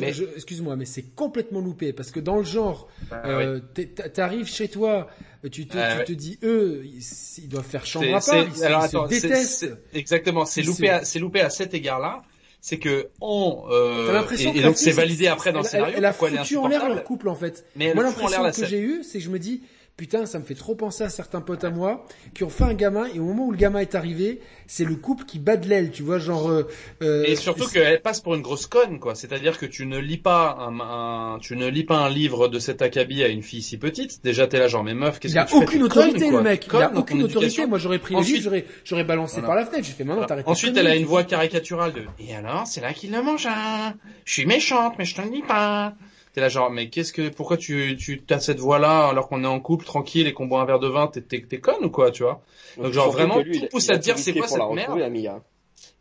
Mais- 0.00 0.12
excuse-moi, 0.36 0.76
mais 0.76 0.84
c'est 0.84 1.02
complètement 1.14 1.60
loupé 1.60 1.92
parce 1.92 2.10
que 2.12 2.20
dans 2.20 2.36
le 2.36 2.44
genre, 2.44 2.88
Ah, 3.10 3.28
euh, 3.28 3.60
oui. 3.76 3.88
t'arrives 4.14 4.46
chez 4.46 4.68
toi, 4.68 5.08
tu 5.50 5.66
te, 5.66 5.76
Ah, 5.76 5.92
tu 5.94 5.98
ouais. 5.98 6.04
te 6.04 6.12
dis 6.12 6.38
eux, 6.44 6.82
ils, 6.84 7.48
doivent 7.48 7.66
faire 7.66 7.84
chambre 7.86 8.06
à 8.14 8.20
part, 8.20 8.36
ils, 8.46 8.54
se- 8.54 8.64
alors, 8.64 8.84
ils 8.84 8.88
se 8.90 8.96
attends, 8.96 9.08
c'est- 9.08 9.20
détestent. 9.22 9.76
exactement, 9.92 10.44
c'est 10.44 10.62
loupé, 10.62 10.90
à, 10.90 11.04
c'est 11.04 11.18
loupé 11.18 11.40
à 11.40 11.50
cet 11.50 11.74
égard-là. 11.74 12.22
C'est 12.62 12.78
que 12.78 13.08
on 13.20 13.64
euh, 13.70 14.22
et, 14.38 14.58
et 14.58 14.62
donc 14.62 14.76
c'est 14.76 14.90
validé 14.90 15.28
après 15.28 15.52
dans 15.52 15.60
le 15.60 15.64
elle- 15.64 15.70
scénario. 15.70 15.94
Elle, 15.96 15.98
elle 16.00 16.04
a 16.04 16.12
foutu 16.12 16.56
en 16.58 16.68
l'air 16.68 16.88
leur 16.88 17.04
couple 17.04 17.28
en 17.28 17.34
fait. 17.34 17.64
Mais 17.76 17.94
Moi 17.94 18.04
l'impression 18.04 18.50
que 18.50 18.66
j'ai 18.66 18.80
eue, 18.80 19.02
c'est 19.02 19.18
que 19.18 19.24
je 19.24 19.30
me 19.30 19.38
dis, 19.38 19.62
putain, 19.96 20.24
ça 20.26 20.38
me 20.38 20.44
fait 20.44 20.54
trop 20.54 20.74
penser 20.74 21.04
à 21.04 21.08
certains 21.10 21.40
potes 21.42 21.62
à 21.64 21.70
moi 21.70 22.04
qui 22.34 22.42
ont 22.44 22.48
fait 22.48 22.64
un 22.64 22.72
gamin 22.74 23.06
et 23.14 23.18
au 23.18 23.24
moment 23.24 23.46
où 23.46 23.50
le 23.52 23.58
gamin 23.58 23.80
est 23.80 23.94
arrivé, 23.94 24.40
c'est 24.66 24.84
le 24.84 24.94
couple 24.96 25.24
qui 25.24 25.38
bat 25.38 25.56
de 25.58 25.68
l'aile, 25.68 25.90
tu 25.90 26.02
vois, 26.02 26.18
genre. 26.18 26.48
euh, 26.50 26.66
euh, 27.02 27.24
Et 27.26 27.36
surtout 27.36 27.66
qu'elle 27.68 28.00
passe 28.00 28.20
pour 28.20 28.34
une 28.34 28.40
grosse 28.42 28.66
conne, 28.66 28.98
quoi. 28.98 29.14
C'est-à-dire 29.14 29.58
que 29.58 29.66
tu 29.66 29.84
ne 29.86 29.98
lis 29.98 30.16
pas 30.18 30.56
un, 30.58 30.80
un- 30.80 31.38
tu 31.40 31.54
ne 31.56 31.66
lis 31.68 31.84
pas 31.84 31.96
un 31.98 32.08
livre 32.08 32.48
de 32.48 32.58
cet 32.58 32.80
acabit 32.82 33.22
à 33.24 33.28
une 33.28 33.42
fille 33.42 33.62
si 33.62 33.76
petite. 33.76 34.24
Déjà, 34.24 34.46
t'es 34.46 34.58
là, 34.58 34.68
genre, 34.68 34.84
mais 34.84 34.94
meuf, 34.94 35.18
qu'est-ce 35.20 35.34
il 35.34 35.38
a 35.38 35.44
que 35.44 35.50
tu 35.50 35.56
fais 35.58 35.64
aucune 35.64 35.78
T'es 35.80 35.84
autorité 35.84 36.18
conne, 36.20 36.30
quoi. 36.30 36.38
le 36.38 36.44
mec, 36.44 36.60
T'es 36.60 36.66
il 36.72 36.76
a 36.82 36.86
conne 36.88 36.98
aucune 36.98 37.22
autorité. 37.22 37.66
Moi 37.66 37.78
j'aurais 37.78 37.98
pris 37.98 38.14
Ensuite- 38.16 38.30
le 38.30 38.36
livre, 38.38 38.44
j'aurais 38.44 38.64
j'aurais 38.84 39.04
balancé 39.04 39.34
Voilà. 39.40 39.46
par 39.48 39.56
la 39.56 39.66
fenêtre. 39.66 39.84
J'ai 39.86 39.92
fait 39.92 40.04
maintenant 40.04 40.24
t'arrêtes. 40.24 40.46
tes 40.46 40.50
Ensuite, 40.50 40.76
elle 40.76 40.86
a 40.86 40.96
une 40.96 41.04
voix 41.04 41.24
caricaturale 41.24 41.92
de 41.92 42.02
Et 42.18 42.34
alors, 42.34 42.66
c'est 42.66 42.80
là 42.80 42.92
qu'il 42.94 43.10
le 43.12 43.22
mange 43.22 43.46
un. 43.46 43.94
Je 44.24 44.32
suis 44.32 44.46
méchante, 44.46 44.94
mais 44.98 45.04
je 45.04 45.14
te 45.14 45.20
le 45.20 45.30
dis 45.30 45.42
pas. 45.42 45.94
T'es 46.32 46.40
là 46.40 46.48
genre, 46.48 46.70
mais 46.70 46.88
qu'est-ce 46.90 47.12
que, 47.12 47.28
pourquoi 47.28 47.56
tu, 47.56 47.96
tu 47.96 48.22
as 48.30 48.38
cette 48.38 48.60
voix-là 48.60 49.08
alors 49.08 49.28
qu'on 49.28 49.42
est 49.42 49.48
en 49.48 49.58
couple, 49.58 49.84
tranquille 49.84 50.26
et 50.28 50.32
qu'on 50.32 50.46
boit 50.46 50.60
un 50.60 50.64
verre 50.64 50.78
de 50.78 50.86
vin, 50.88 51.08
t'es, 51.08 51.22
t'es, 51.22 51.40
t'es 51.42 51.58
conne 51.58 51.84
ou 51.84 51.90
quoi, 51.90 52.10
tu 52.12 52.22
vois? 52.22 52.40
Donc, 52.76 52.92
genre, 52.92 53.10
vraiment, 53.10 53.38
lui, 53.40 53.58
tout 53.58 53.64
il- 53.64 53.68
pousse 53.68 53.86
il 53.86 53.92
à 53.94 53.98
te 53.98 54.02
dire, 54.04 54.16
c'est 54.18 54.32
quoi 54.34 54.46
cette 54.46 54.58
merde? 54.76 54.90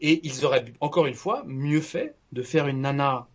Et 0.02 0.20
ils 0.24 0.46
auraient, 0.46 0.66
encore 0.82 1.08
une 1.08 1.16
fois, 1.16 1.44
mieux 1.48 1.82
fait 1.82 2.16
de 2.32 2.44
faire 2.44 2.68
une 2.68 2.82
nana 2.82 3.28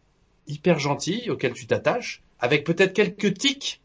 hyper 0.46 0.78
gentille 0.78 1.30
auquel 1.30 1.52
tu 1.52 1.66
t'attaches, 1.66 2.22
avec 2.38 2.64
peut-être 2.64 2.92
quelques 2.92 3.36
tics 3.38 3.80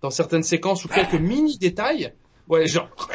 dans 0.00 0.10
certaines 0.10 0.42
séquences 0.42 0.84
ou 0.84 0.88
quelques 0.88 1.14
mini 1.14 1.58
détails. 1.58 2.14
Ouais, 2.48 2.66
genre. 2.66 2.88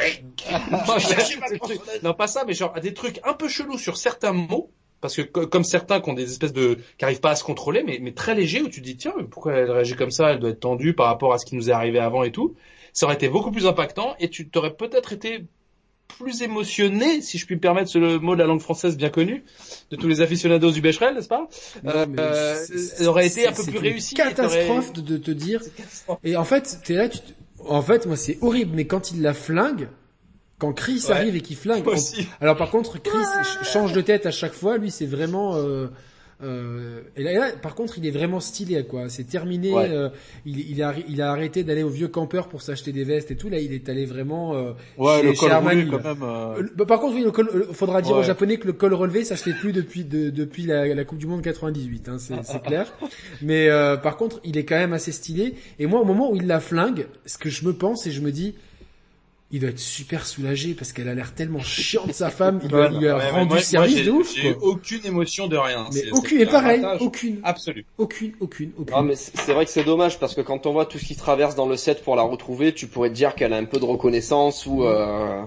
Non, 2.02 2.14
pas 2.14 2.26
ça, 2.26 2.44
mais 2.44 2.52
genre 2.52 2.72
des 2.80 2.94
trucs 2.94 3.18
un 3.24 3.34
peu 3.34 3.48
chelous 3.48 3.78
sur 3.78 3.96
certains 3.96 4.32
mots. 4.32 4.70
Parce 5.02 5.16
que 5.16 5.22
co- 5.22 5.46
comme 5.46 5.64
certains 5.64 6.00
qui 6.00 6.08
ont 6.08 6.14
des 6.14 6.30
espèces 6.30 6.52
de 6.54 6.78
qui 6.96 7.04
arrivent 7.04 7.20
pas 7.20 7.32
à 7.32 7.36
se 7.36 7.44
contrôler, 7.44 7.82
mais, 7.82 7.98
mais 8.00 8.12
très 8.12 8.34
légers, 8.34 8.62
où 8.62 8.68
tu 8.68 8.80
te 8.80 8.86
dis 8.86 8.96
tiens, 8.96 9.12
pourquoi 9.30 9.52
elle 9.54 9.70
réagit 9.70 9.96
comme 9.96 10.10
ça? 10.12 10.30
Elle 10.30 10.38
doit 10.38 10.50
être 10.50 10.60
tendue 10.60 10.94
par 10.94 11.06
rapport 11.08 11.34
à 11.34 11.38
ce 11.38 11.44
qui 11.44 11.56
nous 11.56 11.68
est 11.68 11.72
arrivé 11.72 11.98
avant 11.98 12.22
et 12.22 12.30
tout. 12.32 12.54
Ça 12.94 13.04
aurait 13.06 13.16
été 13.16 13.28
beaucoup 13.28 13.50
plus 13.50 13.66
impactant 13.66 14.14
et 14.20 14.30
tu 14.30 14.48
t'aurais 14.48 14.72
peut-être 14.74 15.12
été 15.12 15.44
plus 16.18 16.42
émotionné, 16.42 17.22
si 17.22 17.38
je 17.38 17.46
puis 17.46 17.54
me 17.54 17.60
permettre 17.60 17.88
ce 17.90 17.98
mot 18.18 18.34
de 18.34 18.40
la 18.40 18.46
langue 18.46 18.60
française 18.60 18.96
bien 18.98 19.08
connu, 19.08 19.44
de 19.90 19.96
tous 19.96 20.08
les 20.08 20.20
aficionados 20.20 20.70
du 20.70 20.80
Becherel, 20.82 21.14
n'est-ce 21.14 21.26
pas? 21.28 21.48
Non, 21.82 22.06
mais 22.06 22.20
Euh, 22.20 22.66
elle 22.98 23.08
aurait 23.08 23.26
été 23.26 23.46
un 23.48 23.52
peu 23.52 23.64
plus 23.64 23.98
c'est 24.00 24.12
une 24.18 24.34
t'aurais- 24.34 24.34
Catastrophe 24.34 24.92
de, 24.92 25.16
te 25.16 25.30
dire. 25.30 25.62
Et 26.22 26.36
en 26.36 26.44
fait, 26.44 26.78
t'es 26.84 26.94
là, 26.94 27.08
tu 27.08 27.18
te- 27.18 27.32
en 27.66 27.80
fait, 27.82 28.06
moi 28.06 28.16
c'est 28.16 28.38
horrible, 28.42 28.72
mais 28.76 28.86
quand 28.86 29.10
il 29.10 29.22
la 29.22 29.32
flingue, 29.34 29.88
quand 30.62 30.72
Chris 30.72 31.04
Ouais. 31.08 31.14
arrive 31.14 31.34
et 31.36 31.40
qu'il 31.40 31.56
flingue. 31.56 31.84
Moi. 31.84 31.96
Alors 32.40 32.56
par 32.56 32.70
contre, 32.70 33.02
Chris 33.02 33.18
ch- 33.42 33.70
change 33.72 33.92
de 33.92 34.00
tête 34.00 34.26
à 34.26 34.30
chaque 34.30 34.52
fois. 34.54 34.78
Lui, 34.78 34.90
c'est 34.92 35.06
vraiment. 35.06 35.56
Euh, 35.56 35.88
euh, 36.44 37.02
et 37.16 37.22
là, 37.22 37.32
là, 37.34 37.46
par 37.62 37.76
contre, 37.76 37.98
il 37.98 38.06
est 38.06 38.10
vraiment 38.10 38.40
stylé, 38.40 38.84
quoi. 38.84 39.08
C'est 39.08 39.22
terminé. 39.24 39.72
Ouais. 39.72 39.88
euh, 39.90 40.08
il, 40.44 40.58
il, 40.72 40.82
a, 40.82 40.92
il 41.08 41.22
a 41.22 41.30
arrêté 41.30 41.62
d'aller 41.62 41.84
au 41.84 41.88
vieux 41.88 42.08
campeur 42.08 42.48
pour 42.48 42.62
s'acheter 42.62 42.90
des 42.90 43.04
vestes 43.04 43.30
et 43.30 43.36
tout. 43.36 43.48
Là, 43.48 43.60
il 43.60 43.72
est 43.72 43.88
allé 43.88 44.06
vraiment. 44.06 44.54
euh, 44.56 44.72
Ouais, 44.98 45.18
chez- 45.20 45.22
le 45.26 45.32
chez 45.34 45.38
col 45.38 45.52
Armani, 45.52 45.84
roulé 45.84 45.96
quand 46.02 46.08
même. 46.14 46.22
euh, 46.24 46.54
Euh, 46.62 46.68
bah, 46.76 46.84
par 46.84 46.98
contre, 47.00 47.14
oui, 47.14 47.22
le 47.22 47.30
col, 47.30 47.68
faudra 47.72 48.02
dire 48.02 48.16
aux. 48.16 48.22
Japonais 48.24 48.56
que 48.56 48.66
le 48.66 48.72
col 48.72 48.92
relevé, 48.94 49.24
ça 49.24 49.36
se 49.36 49.44
fait 49.44 49.52
plus 49.52 49.72
depuis 49.72 50.04
de- 50.04 50.30
depuis 50.30 50.64
la, 50.64 50.86
la 50.92 51.04
Coupe 51.04 51.18
du 51.18 51.26
Monde 51.28 51.42
98, 51.42 52.08
hein, 52.08 52.16
c'est 52.18 52.34
c'est 52.42 52.62
clair. 52.62 52.92
Mais 53.42 53.68
euh, 53.68 53.96
par 53.96 54.16
contre, 54.16 54.40
il 54.42 54.58
est 54.58 54.64
quand 54.64 54.78
même 54.78 54.92
assez 54.94 55.12
stylé. 55.12 55.54
Et 55.78 55.86
moi, 55.86 56.00
au 56.00 56.04
moment 56.04 56.30
où 56.32 56.36
il 56.36 56.46
la 56.48 56.58
flingue, 56.58 57.06
ce 57.24 57.38
que 57.38 57.50
je 57.50 57.64
me 57.66 57.72
pense 57.72 58.06
et 58.08 58.10
je 58.10 58.20
me 58.20 58.32
dis, 58.32 58.54
il 59.52 59.60
doit 59.60 59.70
être 59.70 59.78
super 59.78 60.26
soulagé 60.26 60.74
parce 60.74 60.92
qu'elle 60.92 61.08
a 61.08 61.14
l'air 61.14 61.34
tellement 61.34 61.60
chiante 61.60 62.12
sa 62.14 62.30
femme. 62.30 62.60
Il, 62.64 62.70
lui 62.70 62.80
a- 62.82 62.90
il 62.90 62.98
lui 62.98 63.08
a 63.08 63.16
Ouais, 63.18 63.30
rendu 63.30 63.48
moi- 63.54 63.60
service 63.60 63.96
moi, 63.96 64.04
de 64.04 64.10
ouf. 64.10 64.34
J'ai 64.34 64.54
aucune 64.62 65.04
émotion 65.04 65.46
de 65.46 65.56
rien. 65.56 65.86
Mais 65.92 66.10
aucune, 66.12 66.40
et 66.40 66.46
pareil, 66.46 66.82
aucune, 67.00 67.38
Absolu. 67.44 67.84
aucune, 67.98 68.32
aucune, 68.40 68.72
aucune. 68.78 68.94
Ah, 68.96 69.02
mais 69.02 69.14
c'est 69.14 69.36
c'est 69.36 69.52
vrai 69.52 69.64
que 69.66 69.70
c'est 69.70 69.84
dommage 69.84 70.18
parce 70.18 70.34
que 70.34 70.40
quand 70.40 70.66
on 70.66 70.72
voit 70.72 70.86
tout 70.86 70.98
ce 70.98 71.04
qui 71.04 71.16
traverse 71.16 71.54
dans 71.54 71.66
le 71.66 71.76
set 71.76 72.02
pour 72.02 72.16
la 72.16 72.22
retrouver, 72.22 72.72
tu 72.74 72.86
pourrais 72.86 73.10
te 73.10 73.14
dire 73.14 73.34
qu'elle 73.34 73.52
a 73.52 73.56
un 73.58 73.64
peu 73.66 73.78
de 73.78 73.84
reconnaissance 73.84 74.64
ou 74.66 74.84
euh... 74.84 75.42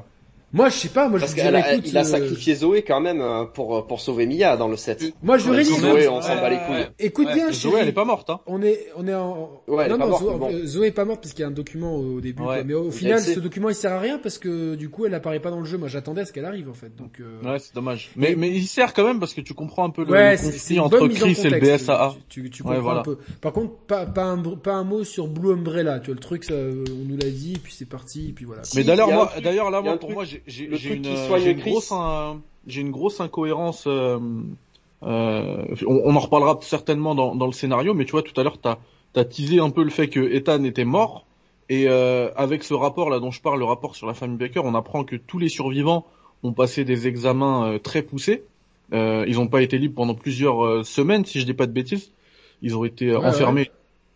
Moi, 0.56 0.70
je 0.70 0.76
sais 0.76 0.89
pas. 0.89 1.10
Moi, 1.10 1.20
je 1.20 1.24
parce 1.26 1.34
qu'il 1.36 1.43
dirais, 1.43 1.62
a, 1.62 1.74
écoute, 1.74 1.86
il 1.88 1.97
a 1.97 2.01
euh, 2.01 2.03
sacrifié 2.03 2.56
Zoé 2.56 2.82
quand 2.82 3.01
même 3.01 3.22
euh, 3.22 3.43
pour 3.45 3.86
pour 3.86 3.99
sauver 3.99 4.26
Mia 4.26 4.56
dans 4.58 4.68
le 4.70 4.78
set. 4.78 5.03
Moi, 5.22 5.38
je 5.38 5.49
aurais 5.49 5.64
dit, 5.64 5.70
Zoé, 5.70 6.03
écoute, 6.03 6.14
on 6.14 6.22
s'en 6.22 6.36
bat 6.36 6.49
les 6.49 6.58
couilles. 6.58 6.88
écoute 6.97 7.28
Ouais, 7.28 7.34
bien, 7.36 7.51
Zoé, 7.51 7.53
chérie. 7.72 7.76
elle 7.82 7.88
est 7.89 7.91
pas 7.91 8.06
morte, 8.06 8.30
hein. 8.30 8.39
On 8.47 8.62
est, 8.62 8.88
on 8.95 9.06
est 9.08 9.14
en. 9.14 9.62
Ouais, 9.68 9.88
non, 9.89 9.97
non, 9.97 10.08
morte, 10.08 10.24
Zoé, 10.24 10.36
bon. 10.38 10.49
euh, 10.51 10.66
Zoé 10.66 10.88
est 10.88 10.91
pas 10.91 11.06
morte 11.06 11.22
parce 11.22 11.34
qu'il 11.34 11.41
y 11.41 11.43
a 11.43 11.47
un 11.49 11.51
document 11.51 11.95
au 11.97 12.22
début. 12.22 12.41
Ouais. 12.41 12.47
quoi. 12.56 12.64
Mais 12.64 12.74
au 12.74 12.86
Le 12.86 12.91
final, 12.91 13.20
ce 13.20 13.39
document 13.39 13.70
il 13.70 13.76
sert 13.76 13.91
à 13.91 13.99
rien 13.99 14.18
parce 14.18 14.38
que 14.38 14.76
du 14.76 14.89
coup, 14.89 15.06
elle 15.06 15.14
apparaît 15.14 15.41
pas 15.41 15.51
dans 15.51 15.60
le 15.60 15.66
jeu. 15.66 15.78
Moi, 15.78 15.89
j'attendais 15.89 16.22
à 16.22 16.26
ce 16.26 16.32
qu'elle 16.32 16.45
arrive 16.45 16.70
en 16.70 16.74
fait. 16.74 16.95
Donc. 16.95 17.20
euh, 17.20 17.41
Ouais, 17.51 17.60
c'est 17.60 17.76
dommage. 17.76 18.12
Mais, 18.16 18.36
mais 18.38 18.49
il 18.49 18.66
sert 18.66 18.93
quand 18.93 19.06
même 19.06 19.20
parce 19.20 19.34
que 19.34 19.41
tu 19.41 19.53
comprends 19.53 19.84
un 19.86 19.89
peu 19.89 20.06
le, 20.06 20.12
Ouais, 20.12 20.32
le 20.38 20.38
conflit 20.41 20.80
entre 20.80 21.01
en 21.03 21.10
Chris 21.10 21.38
et 21.43 21.49
le. 21.49 21.60
BSAA. 21.60 22.16
Tu, 22.30 22.49
tu, 22.49 22.64
comprends 22.64 22.80
voilà. 22.80 22.99
un 23.01 23.03
peu. 23.03 23.18
Par 23.41 23.51
contre, 23.51 23.74
pas, 23.88 24.06
pas, 24.06 24.24
un, 24.24 24.38
pas 24.41 24.74
un 24.74 24.84
mot 24.86 25.03
sur 25.03 25.28
Blue 25.28 25.51
Umbrella. 25.51 25.99
Tu 25.99 26.06
vois, 26.08 26.16
le 26.16 26.22
truc, 26.22 26.45
ça, 26.45 26.53
euh, 26.53 26.84
on 26.89 27.06
nous 27.12 27.18
l'a 27.18 27.30
dit, 27.30 27.60
puis 27.62 27.74
c'est 27.78 27.89
parti, 27.89 28.32
puis 28.34 28.45
voilà. 28.45 28.62
Mais 28.74 28.84
d'ailleurs, 28.86 29.12
moi, 29.12 29.32
d'ailleurs 29.43 29.70
là, 29.70 29.82
moi, 29.82 29.97
pour 29.97 30.12
moi, 30.12 30.24
j'ai 30.24 30.41
j'ai- 30.48 30.68
le 30.68 30.76
j'ai 30.78 30.89
truc 30.89 30.98
une, 31.06 31.54
grosse, 31.54 31.91
un- 31.91 32.41
une 32.68 32.91
grosse 32.91 33.20
incohérence. 33.22 33.86
euh, 33.88 34.20
euh, 35.04 35.66
on, 35.86 36.02
on 36.06 36.16
en 36.16 36.20
reparlera 36.20 36.58
certainement 36.62 37.16
dans, 37.16 37.36
dans 37.36 37.46
le 37.46 37.52
scénario, 37.52 37.93
mais 37.93 38.06
tu 38.06 38.12
vois, 38.12 38.24
tout 38.24 38.39
à 38.39 38.43
l'heure, 38.43 38.58
t'as 38.60 38.78
as 39.16 39.24
teasé 39.26 39.60
un 39.60 39.70
peu 39.70 39.84
le 39.84 39.89
fait 39.91 40.10
que 40.10 40.20
Ethan 40.20 40.64
était 40.66 40.84
mort, 40.84 41.26
et 41.70 41.88
euh, 41.88 42.30
avec 42.36 42.64
ce 42.64 42.74
rapport 42.74 43.10
là 43.10 43.20
dont 43.20 43.32
je 43.32 43.41
parle, 43.41 43.60
le 43.60 43.66
rapport 43.66 43.96
sur 43.96 44.08
la 44.08 44.14
famille 44.14 44.38
Baker, 44.38 44.62
on 44.64 44.76
apprend 44.76 45.04
que 45.06 45.16
tous 45.16 45.39
les 45.39 45.48
survivants 45.50 46.06
ont 46.43 46.52
passé 46.54 46.84
des 46.84 47.08
examens 47.08 47.66
euh, 47.74 47.80
très 47.80 48.02
poussés. 48.02 48.43
Euh, 48.93 49.26
ils 49.28 49.36
n'ont 49.36 49.48
pas 49.48 49.62
été 49.62 49.78
libres 49.78 49.96
pendant 49.96 50.16
plusieurs 50.16 50.64
euh, 50.66 50.84
semaines, 50.84 51.26
si 51.26 51.39
je 51.39 51.46
dis 51.46 51.54
pas 51.54 51.66
de 51.66 51.72
bêtises. 51.72 52.12
Ils 52.62 52.76
ont 52.78 52.84
été 52.86 53.10
euh, 53.10 53.20
Ouais, 53.20 53.26
enfermés 53.26 53.72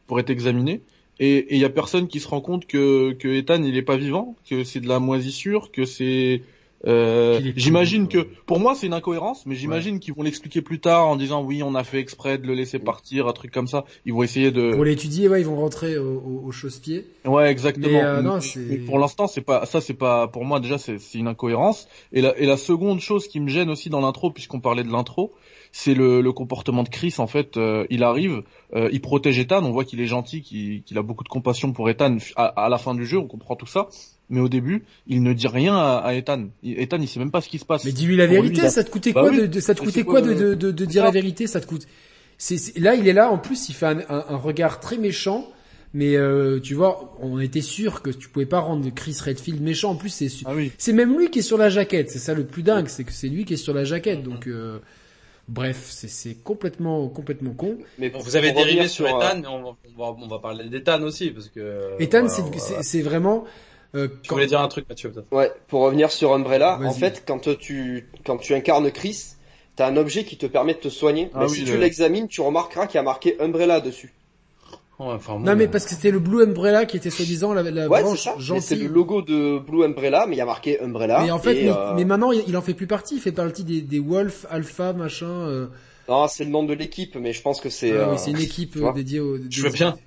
pour 0.05 0.19
être 0.19 0.29
examinés. 0.29 0.81
Et 1.19 1.53
il 1.55 1.59
y 1.59 1.65
a 1.65 1.69
personne 1.69 2.07
qui 2.07 2.19
se 2.19 2.27
rend 2.27 2.41
compte 2.41 2.65
que, 2.65 3.11
que 3.13 3.27
Ethan 3.27 3.63
il 3.63 3.75
est 3.75 3.81
pas 3.81 3.97
vivant, 3.97 4.35
que 4.49 4.63
c'est 4.63 4.79
de 4.79 4.87
la 4.87 4.99
moisissure, 4.99 5.71
que 5.71 5.85
c'est. 5.85 6.43
Euh, 6.87 7.41
j'imagine 7.57 8.07
que 8.07 8.19
pour 8.45 8.59
moi 8.59 8.73
c'est 8.73 8.87
une 8.87 8.93
incohérence, 8.93 9.45
mais 9.45 9.55
j'imagine 9.55 9.99
qu'ils 9.99 10.13
vont 10.13 10.21
l'expliquer 10.23 10.61
plus 10.61 10.79
tard 10.79 11.07
en 11.07 11.17
disant 11.17 11.43
oui 11.43 11.61
on 11.61 11.75
a 11.75 11.83
fait 11.83 11.99
exprès 11.99 12.37
de 12.37 12.47
le 12.47 12.53
laisser 12.53 12.79
partir, 12.79 13.27
un 13.27 13.33
truc 13.33 13.51
comme 13.51 13.67
ça. 13.67 13.83
Ils 14.05 14.13
vont 14.13 14.23
essayer 14.23 14.51
de. 14.51 14.71
Pour 14.71 14.85
l'étudier, 14.85 15.27
ouais, 15.27 15.41
ils 15.41 15.45
vont 15.45 15.57
rentrer 15.57 15.97
au, 15.97 16.19
au, 16.19 16.43
au 16.47 16.51
chausse-pied. 16.51 17.05
Ouais 17.25 17.49
exactement. 17.51 17.87
Mais, 17.89 18.01
euh, 18.03 18.21
non, 18.21 18.39
Mais- 18.55 18.77
pour 18.77 18.97
l'instant 18.97 19.27
c'est 19.27 19.41
pas 19.41 19.65
ça 19.65 19.81
c'est 19.81 19.93
pas 19.93 20.27
pour 20.29 20.45
moi 20.45 20.59
déjà 20.61 20.77
c'est 20.77 20.97
une 21.15 21.27
incohérence. 21.27 21.87
Et 22.13 22.21
la 22.21 22.37
et 22.39 22.45
la 22.45 22.55
seconde 22.57 23.01
chose 23.01 23.27
qui 23.27 23.39
me 23.41 23.49
gêne 23.49 23.69
aussi 23.69 23.89
dans 23.89 23.99
l'intro 23.99 24.31
puisqu'on 24.31 24.61
parlait 24.61 24.83
de 24.83 24.91
l'intro, 24.91 25.33
c'est 25.73 25.93
le, 25.93 26.21
le 26.21 26.31
comportement 26.31 26.83
de 26.83 26.89
Chris 26.89 27.15
en 27.17 27.27
fait. 27.27 27.57
Euh, 27.57 27.85
il 27.89 28.03
arrive, 28.03 28.43
euh, 28.73 28.89
il 28.93 29.01
protège 29.01 29.37
Ethan, 29.37 29.63
on 29.65 29.71
voit 29.71 29.83
qu'il 29.83 29.99
est 29.99 30.07
gentil, 30.07 30.41
qu'il 30.41 30.81
qu'il 30.83 30.97
a 30.97 31.01
beaucoup 31.01 31.25
de 31.25 31.29
compassion 31.29 31.73
pour 31.73 31.89
Ethan. 31.89 32.15
À, 32.37 32.45
à 32.45 32.69
la 32.69 32.77
fin 32.77 32.95
du 32.95 33.05
jeu, 33.05 33.17
on 33.17 33.27
comprend 33.27 33.57
tout 33.57 33.65
ça. 33.67 33.89
Mais 34.29 34.39
au 34.39 34.49
début, 34.49 34.83
il 35.07 35.23
ne 35.23 35.33
dit 35.33 35.47
rien 35.47 35.75
à, 35.75 35.97
à 35.97 36.13
Ethan. 36.13 36.49
Il- 36.63 36.79
Ethan, 36.79 36.97
il 37.01 37.07
sait 37.07 37.19
même 37.19 37.31
pas 37.31 37.41
ce 37.41 37.49
qui 37.49 37.57
se 37.57 37.65
passe. 37.65 37.83
Mais 37.85 37.91
dis-lui 37.91 38.15
la 38.15 38.27
lui, 38.27 38.35
vérité, 38.35 38.69
ça 38.69 38.83
te 38.83 38.89
coûtait 38.91 39.11
Bah 39.11 39.21
quoi 39.21 39.31
oui. 39.31 39.37
de, 39.41 39.45
de- 39.47 39.59
ça 39.59 39.73
te 39.73 39.81
coûtait 39.81 40.03
quoi 40.03 40.21
quoi 40.21 40.29
de, 40.29 40.33
de, 40.33 40.53
de, 40.53 40.71
de 40.71 40.85
dire 40.85 41.03
la 41.03 41.11
vérité, 41.11 41.47
ça 41.47 41.59
te 41.61 41.65
coûte. 41.65 41.87
C'est, 42.37 42.57
c'est- 42.57 42.79
là, 42.79 42.95
il 42.95 43.07
est 43.07 43.13
là, 43.13 43.31
en 43.31 43.37
plus, 43.37 43.69
il 43.69 43.73
fait 43.73 43.87
un, 43.87 43.99
un, 44.09 44.25
un 44.29 44.37
regard 44.37 44.79
très 44.79 44.97
méchant, 44.97 45.47
mais 45.93 46.15
euh, 46.15 46.59
tu 46.59 46.75
vois, 46.75 47.17
on 47.21 47.39
était 47.39 47.61
sûr 47.61 48.01
que 48.03 48.11
tu 48.11 48.29
pouvais 48.29 48.45
pas 48.45 48.59
rendre 48.59 48.87
Chris 48.93 49.17
Redfield 49.25 49.61
méchant. 49.61 49.91
En 49.91 49.95
plus, 49.95 50.09
c'est, 50.09 50.27
Ah 50.45 50.53
oui. 50.55 50.71
c'est 50.77 50.93
même 50.93 51.17
lui 51.17 51.31
qui 51.31 51.39
est 51.39 51.41
sur 51.41 51.57
la 51.57 51.69
jaquette. 51.69 52.11
C'est 52.11 52.19
ça 52.19 52.33
le 52.35 52.45
plus 52.45 52.61
dingue, 52.63 52.87
c'est 52.87 53.03
que 53.03 53.11
c'est 53.11 53.27
lui 53.29 53.45
qui 53.45 53.55
est 53.55 53.57
sur 53.57 53.73
la 53.73 53.83
jaquette. 53.83 54.21
Donc, 54.21 54.45
euh, 54.47 54.77
bref, 55.47 55.87
c'est, 55.89 56.07
c'est 56.07 56.35
complètement, 56.35 57.07
complètement 57.09 57.53
con. 57.53 57.77
Mais 57.97 58.09
Bon, 58.11 58.19
vous 58.19 58.35
avez 58.35 58.51
dérivé 58.51 58.87
sur 58.87 59.05
euh, 59.07 59.09
Ethan, 59.19 59.39
mais 59.41 59.47
on 59.47 59.63
va, 59.97 60.15
on 60.21 60.27
va, 60.27 60.37
parler 60.39 60.69
d'Ethan 60.69 61.01
aussi, 61.01 61.31
parce 61.31 61.47
que... 61.49 61.95
Ethan, 61.99 62.25
voilà, 62.27 62.51
va- 62.51 62.83
c'est 62.83 63.01
vraiment. 63.01 63.45
Euh, 63.95 64.07
Tu 64.23 64.29
voulais 64.29 64.47
dire 64.47 64.61
un 64.61 64.67
truc, 64.67 64.85
Mathieu, 64.87 65.11
peut-être 65.11 65.31
Ouais, 65.33 65.51
pour 65.67 65.81
revenir 65.81 66.11
sur 66.11 66.33
Umbrella, 66.33 66.79
en 66.85 66.93
fait, 66.93 67.23
quand 67.25 67.39
tu 67.57 68.09
quand 68.25 68.37
tu 68.37 68.53
incarnes 68.53 68.91
Chris, 68.91 69.25
t'as 69.75 69.87
un 69.87 69.97
objet 69.97 70.23
qui 70.23 70.37
te 70.37 70.45
permet 70.45 70.73
de 70.73 70.79
te 70.79 70.89
soigner. 70.89 71.29
Ah 71.33 71.39
mais 71.41 71.45
oui, 71.47 71.55
si 71.55 71.61
le- 71.61 71.71
tu 71.71 71.77
l'examines, 71.77 72.27
tu 72.27 72.41
remarqueras 72.41 72.87
qu'il 72.87 72.95
y 72.95 72.99
a 72.99 73.03
marqué 73.03 73.35
Umbrella 73.39 73.79
dessus. 73.79 74.13
Ouais, 74.99 75.13
enfin, 75.13 75.39
Non 75.39 75.53
bon, 75.53 75.55
mais 75.55 75.67
parce 75.67 75.85
que 75.85 75.91
c'était 75.91 76.11
le 76.11 76.19
Blue 76.19 76.43
Umbrella 76.43 76.85
qui 76.85 76.97
était 76.97 77.09
soi-disant 77.09 77.53
la, 77.53 77.63
la 77.63 77.87
Ouais, 77.87 78.01
branche. 78.01 78.25
Mais 78.25 78.59
c'est 78.59 78.75
gentille. 78.75 78.87
le 78.87 78.93
logo 78.93 79.21
de 79.21 79.57
Blue 79.59 79.85
Umbrella, 79.85 80.25
mais 80.27 80.35
il 80.35 80.39
y 80.39 80.41
a 80.41 80.45
marqué 80.45 80.81
Umbrella. 80.81 81.23
Mais 81.23 81.31
en 81.31 81.39
fait, 81.39 81.55
et, 81.55 81.63
mais, 81.63 81.71
euh, 81.71 81.93
mais 81.95 82.03
maintenant 82.05 82.31
il 82.33 82.57
en 82.57 82.61
fait 82.61 82.73
plus 82.73 82.87
partie. 82.87 83.15
Il 83.15 83.21
fait 83.21 83.31
partie 83.31 83.63
des, 83.63 83.81
des 83.81 83.99
Wolf, 83.99 84.45
Alpha, 84.49 84.91
machin. 84.91 85.25
euh, 85.29 85.67
Non, 86.09 86.27
c'est 86.27 86.43
le 86.43 86.49
nom 86.49 86.63
de 86.63 86.73
l'équipe, 86.73 87.15
mais 87.15 87.31
je 87.31 87.41
pense 87.41 87.61
que 87.61 87.69
c'est. 87.69 87.91
ah 87.91 88.09
oui, 88.09 88.15
euh, 88.15 88.17
c'est 88.17 88.31
une 88.31 88.41
équipe 88.41 88.75
euh, 88.75 88.91
dédiée 88.91 89.21
au. 89.21 89.37
Je 89.49 89.61
vois 89.61 89.69
bien. 89.71 89.97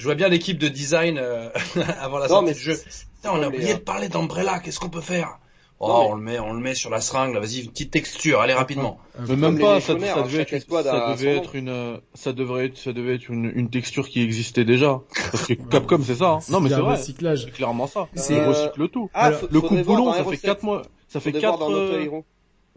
Je 0.00 0.04
vois 0.06 0.14
bien 0.14 0.28
l'équipe 0.30 0.56
de 0.56 0.68
design 0.68 1.18
euh, 1.18 1.50
avant 2.00 2.16
la 2.18 2.24
Non, 2.24 2.36
sortie 2.36 2.44
mais 2.46 2.52
du 2.54 2.60
jeu. 2.60 2.74
Putain, 3.16 3.32
on 3.34 3.42
a 3.42 3.48
oublié 3.48 3.72
euh, 3.72 3.74
de 3.74 3.80
parler 3.80 4.08
d'Umbrella, 4.08 4.58
qu'est-ce 4.60 4.80
qu'on 4.80 4.88
peut 4.88 5.02
faire? 5.02 5.38
Oh, 5.78 5.88
Non, 5.88 5.98
mais- 6.00 6.08
on 6.08 6.14
le 6.14 6.22
met, 6.22 6.38
on 6.38 6.52
le 6.54 6.60
met 6.60 6.74
sur 6.74 6.88
la 6.88 7.02
seringue, 7.02 7.34
là, 7.34 7.40
vas-y, 7.40 7.60
une 7.60 7.70
petite 7.70 7.90
texture, 7.90 8.40
allez 8.40 8.54
rapidement. 8.54 8.98
Ah, 9.18 9.22
Mais 9.28 9.36
même 9.36 9.58
pas, 9.58 9.78
ça, 9.80 9.92
hein, 9.92 9.96
devait 9.96 10.38
chaque 10.38 10.52
être, 10.54 10.82
ça 10.82 11.06
a 11.06 11.14
devait 11.14 11.36
être 11.36 11.54
une, 11.54 11.68
euh, 11.68 11.98
ça 12.14 12.32
devrait 12.32 12.66
être, 12.66 12.78
ça 12.78 12.94
devait 12.94 13.14
être 13.16 13.28
une, 13.28 13.52
une 13.54 13.68
texture 13.68 14.08
qui 14.08 14.22
existait 14.22 14.64
déjà. 14.64 15.00
Parce 15.32 15.46
que 15.46 15.52
Capcom, 15.70 16.00
c'est 16.02 16.14
ça. 16.16 16.30
Hein. 16.30 16.38
Non, 16.48 16.60
mais 16.60 16.70
c'est 16.70 16.76
vrai. 16.76 16.96
recyclage. 16.96 17.44
C'est 17.44 17.50
clairement 17.50 17.86
ça. 17.86 18.08
C'est- 18.14 18.42
recycle 18.42 18.88
tout. 18.88 19.10
Ah, 19.12 19.26
Alors, 19.26 19.40
faut- 19.40 19.48
Le 19.50 19.60
coupe 19.60 19.78
voir 19.80 19.98
boulon, 19.98 20.12
ça 20.14 20.24
fait 20.24 20.30
R7. 20.36 20.40
4 20.40 20.62
mois. 20.62 20.82
Ça 21.08 21.20
fait 21.20 21.30
Faudrait 21.32 21.46
voir 21.46 21.58
4 21.58 21.70
dans 21.70 21.74
Auto 21.76 21.98
Hero. 21.98 22.24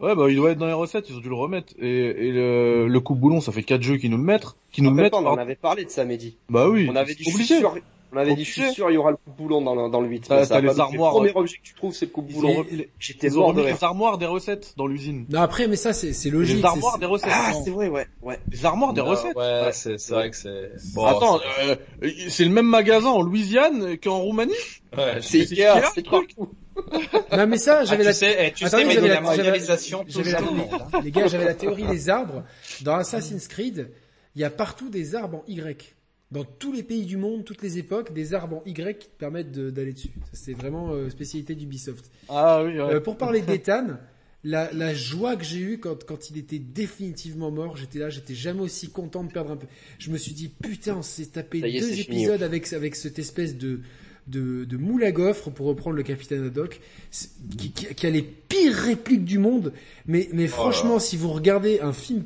Ouais, 0.04 0.14
bah, 0.14 0.26
il 0.28 0.36
doit 0.36 0.50
être 0.50 0.58
dans 0.58 0.66
les 0.66 0.72
recettes, 0.72 1.08
ils 1.08 1.16
ont 1.16 1.20
dû 1.20 1.28
le 1.28 1.34
remettre. 1.34 1.72
Et, 1.78 1.88
et 2.28 2.32
le, 2.32 2.86
le 2.88 3.00
coupe 3.00 3.18
boulon, 3.18 3.40
ça 3.40 3.52
fait 3.52 3.62
4 3.62 3.82
jeux 3.82 3.96
qui 3.96 4.08
nous 4.08 4.16
le 4.18 4.22
mettent, 4.24 4.46
qui 4.72 4.82
nous 4.82 4.90
mettent. 4.90 5.12
pas, 5.12 5.18
on 5.18 5.26
en 5.26 5.36
avait 5.38 5.54
parlé 5.56 5.84
de 5.84 5.90
ça, 5.90 6.04
Mehdi. 6.04 6.36
Bah 6.48 6.68
oui. 6.68 6.86
On 6.90 6.96
avait 6.96 7.14
dit, 7.14 7.24
je 7.24 7.30
suis 7.30 7.34
obligé. 7.34 7.58
sûr, 7.58 7.74
on 8.12 8.16
avait 8.16 8.34
dit, 8.36 8.44
je 8.44 8.52
suis 8.52 8.72
sûr, 8.72 8.90
il 8.90 8.94
y 8.94 8.96
aura 8.96 9.10
le 9.10 9.16
coupe 9.16 9.36
boulon 9.36 9.60
dans 9.62 9.74
le, 9.74 9.90
dans 9.90 10.00
le 10.00 10.06
8. 10.08 10.26
T'as- 10.28 10.36
Mais 10.40 10.44
ça 10.44 10.60
les 10.60 10.78
armoires, 10.78 11.12
Le 11.14 11.18
premier 11.18 11.32
objet 11.34 11.56
que 11.56 11.62
tu 11.62 11.74
trouves, 11.74 11.92
c'est 11.94 12.04
le 12.06 12.10
coupe 12.12 12.26
Ils 12.28 12.34
boulon. 12.36 12.64
J'étais 13.00 13.26
ils 13.26 13.38
ont 13.38 13.46
remis 13.46 13.64
les 13.64 13.82
armoires 13.82 14.18
des 14.18 14.26
recettes 14.26 14.74
dans 14.76 14.86
l'usine. 14.86 15.26
Non 15.30 15.40
après, 15.40 15.66
mais 15.66 15.74
ça 15.76 15.92
c'est 15.92 16.12
c'est 16.12 16.30
logique. 16.30 16.58
Les 16.58 16.64
armoires 16.64 16.98
des 16.98 17.06
recettes. 17.06 17.30
Ah, 17.32 17.52
c'est 17.64 17.70
vrai, 17.70 17.88
ouais, 17.88 18.06
ouais. 18.22 18.38
Les 18.52 18.64
armoires 18.66 18.92
des 18.92 19.00
Euh, 19.00 19.04
recettes. 19.04 19.34
Ouais, 19.36 19.70
c'est, 19.72 19.98
c'est 19.98 20.14
vrai 20.14 20.30
que 20.30 20.36
c'est... 20.36 20.70
Bon, 20.94 21.06
Attends, 21.06 21.40
euh, 21.66 21.74
c'est 22.28 22.44
le 22.44 22.50
même 22.50 22.66
magasin 22.66 23.08
en 23.08 23.22
Louisiane 23.22 23.96
qu'en 23.98 24.18
Roumanie 24.20 24.52
c'est- 24.92 24.96
ouais, 24.96 25.20
C'est 25.20 25.40
Ikea, 25.40 25.90
c'est 25.94 26.08
partout. 26.08 26.50
Non 27.36 27.46
mais 27.46 27.58
ça, 27.58 27.78
Ah, 27.80 27.84
j'avais 27.84 28.02
tu 28.02 28.06
la. 28.08 28.12
sais, 28.12 28.36
eh, 28.38 28.52
tu 28.52 28.66
sais, 28.68 28.84
mais 28.84 28.94
la 28.94 29.00
la- 29.00 29.20
la- 29.20 30.40
monde. 30.40 30.68
hein. 30.72 31.00
Les 31.04 31.10
gars, 31.10 31.26
j'avais 31.26 31.44
la 31.44 31.54
théorie 31.54 31.86
des 31.86 32.08
arbres. 32.08 32.44
Dans 32.82 32.94
Assassin's 32.96 33.48
Creed, 33.48 33.90
il 34.34 34.40
y 34.40 34.44
a 34.44 34.50
partout 34.50 34.88
des 34.90 35.14
arbres 35.14 35.38
en 35.38 35.44
Y. 35.50 35.94
Dans 36.30 36.44
tous 36.44 36.72
les 36.72 36.82
pays 36.82 37.04
du 37.04 37.16
monde, 37.16 37.44
toutes 37.44 37.62
les 37.62 37.78
époques, 37.78 38.12
des 38.12 38.34
arbres 38.34 38.56
en 38.56 38.62
Y 38.66 38.98
qui 38.98 39.08
te 39.08 39.16
permettent 39.16 39.52
de- 39.52 39.70
d'aller 39.70 39.92
dessus. 39.92 40.10
C'est 40.32 40.54
vraiment 40.54 40.90
euh, 40.92 41.08
spécialité 41.10 41.54
d'Ubisoft. 41.54 42.10
Ah 42.28 42.62
oui, 42.64 42.72
ouais. 42.80 42.94
Euh, 42.94 43.00
pour 43.00 43.16
parler 43.16 43.40
d'Ethan, 43.42 43.86
la, 44.42 44.72
la 44.72 44.94
joie 44.94 45.36
que 45.36 45.44
j'ai 45.44 45.60
eue 45.60 45.78
quand, 45.78 46.02
quand 46.04 46.30
il 46.30 46.38
était 46.38 46.58
définitivement 46.58 47.50
mort, 47.52 47.76
j'étais 47.76 47.98
là, 48.00 48.10
j'étais 48.10 48.34
jamais 48.34 48.62
aussi 48.62 48.88
content 48.90 49.22
de 49.22 49.30
perdre 49.32 49.52
un 49.52 49.56
peu. 49.56 49.66
Je 49.98 50.10
me 50.10 50.18
suis 50.18 50.32
dit, 50.32 50.48
putain, 50.48 50.96
on 50.96 51.02
s'est 51.02 51.26
tapé 51.26 51.58
est, 51.58 51.78
deux 51.80 51.86
fini, 51.88 52.00
épisodes 52.24 52.42
avec, 52.42 52.72
avec 52.72 52.96
cette 52.96 53.18
espèce 53.20 53.56
de, 53.56 53.80
de, 54.26 54.64
de 54.64 54.76
moule 54.76 55.04
à 55.04 55.12
gaufre, 55.12 55.50
pour 55.50 55.66
reprendre 55.66 55.96
le 55.96 56.02
capitaine 56.02 56.46
Haddock, 56.46 56.80
qui, 57.58 57.70
qui, 57.72 57.86
qui 57.94 58.06
a 58.06 58.10
les 58.10 58.22
pires 58.22 58.74
répliques 58.74 59.24
du 59.24 59.38
monde. 59.38 59.72
Mais, 60.06 60.28
mais 60.32 60.46
franchement, 60.46 60.98
si 60.98 61.16
vous 61.16 61.30
regardez 61.30 61.80
un 61.80 61.92
film, 61.92 62.24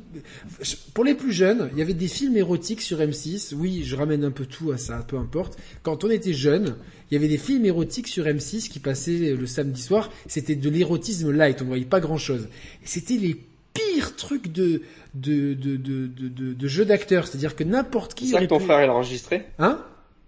pour 0.93 1.03
les 1.03 1.13
plus 1.15 1.31
jeunes, 1.33 1.69
il 1.73 1.79
y 1.79 1.81
avait 1.81 1.93
des 1.93 2.07
films 2.07 2.37
érotiques 2.37 2.81
sur 2.81 2.99
M6. 2.99 3.53
Oui, 3.55 3.83
je 3.83 3.95
ramène 3.95 4.23
un 4.23 4.31
peu 4.31 4.45
tout 4.45 4.71
à 4.71 4.77
ça, 4.77 5.03
peu 5.07 5.17
importe. 5.17 5.57
Quand 5.83 6.03
on 6.03 6.09
était 6.09 6.33
jeune, 6.33 6.75
il 7.11 7.15
y 7.15 7.17
avait 7.17 7.27
des 7.27 7.37
films 7.37 7.65
érotiques 7.65 8.07
sur 8.07 8.25
M6 8.25 8.69
qui 8.69 8.79
passaient 8.79 9.35
le 9.35 9.45
samedi 9.47 9.81
soir. 9.81 10.11
C'était 10.27 10.55
de 10.55 10.69
l'érotisme 10.69 11.31
light, 11.31 11.61
on 11.61 11.65
voyait 11.65 11.85
pas 11.85 11.99
grand 11.99 12.17
chose. 12.17 12.47
C'était 12.83 13.17
les 13.17 13.35
pires 13.73 14.15
trucs 14.15 14.51
de, 14.51 14.81
de, 15.13 15.53
de, 15.53 15.75
de, 15.77 16.07
de, 16.53 16.67
jeux 16.67 16.85
d'acteurs. 16.85 17.27
C'est-à-dire 17.27 17.55
que 17.55 17.63
n'importe 17.63 18.13
qui 18.13 18.27
C'est 18.27 18.33
ça 18.35 18.39
que 18.41 18.45
ton 18.45 18.57
pu- 18.59 18.65
frère, 18.65 18.83
il 18.83 18.89
a 18.89 18.93
enregistré? 18.93 19.45
Hein? 19.59 19.79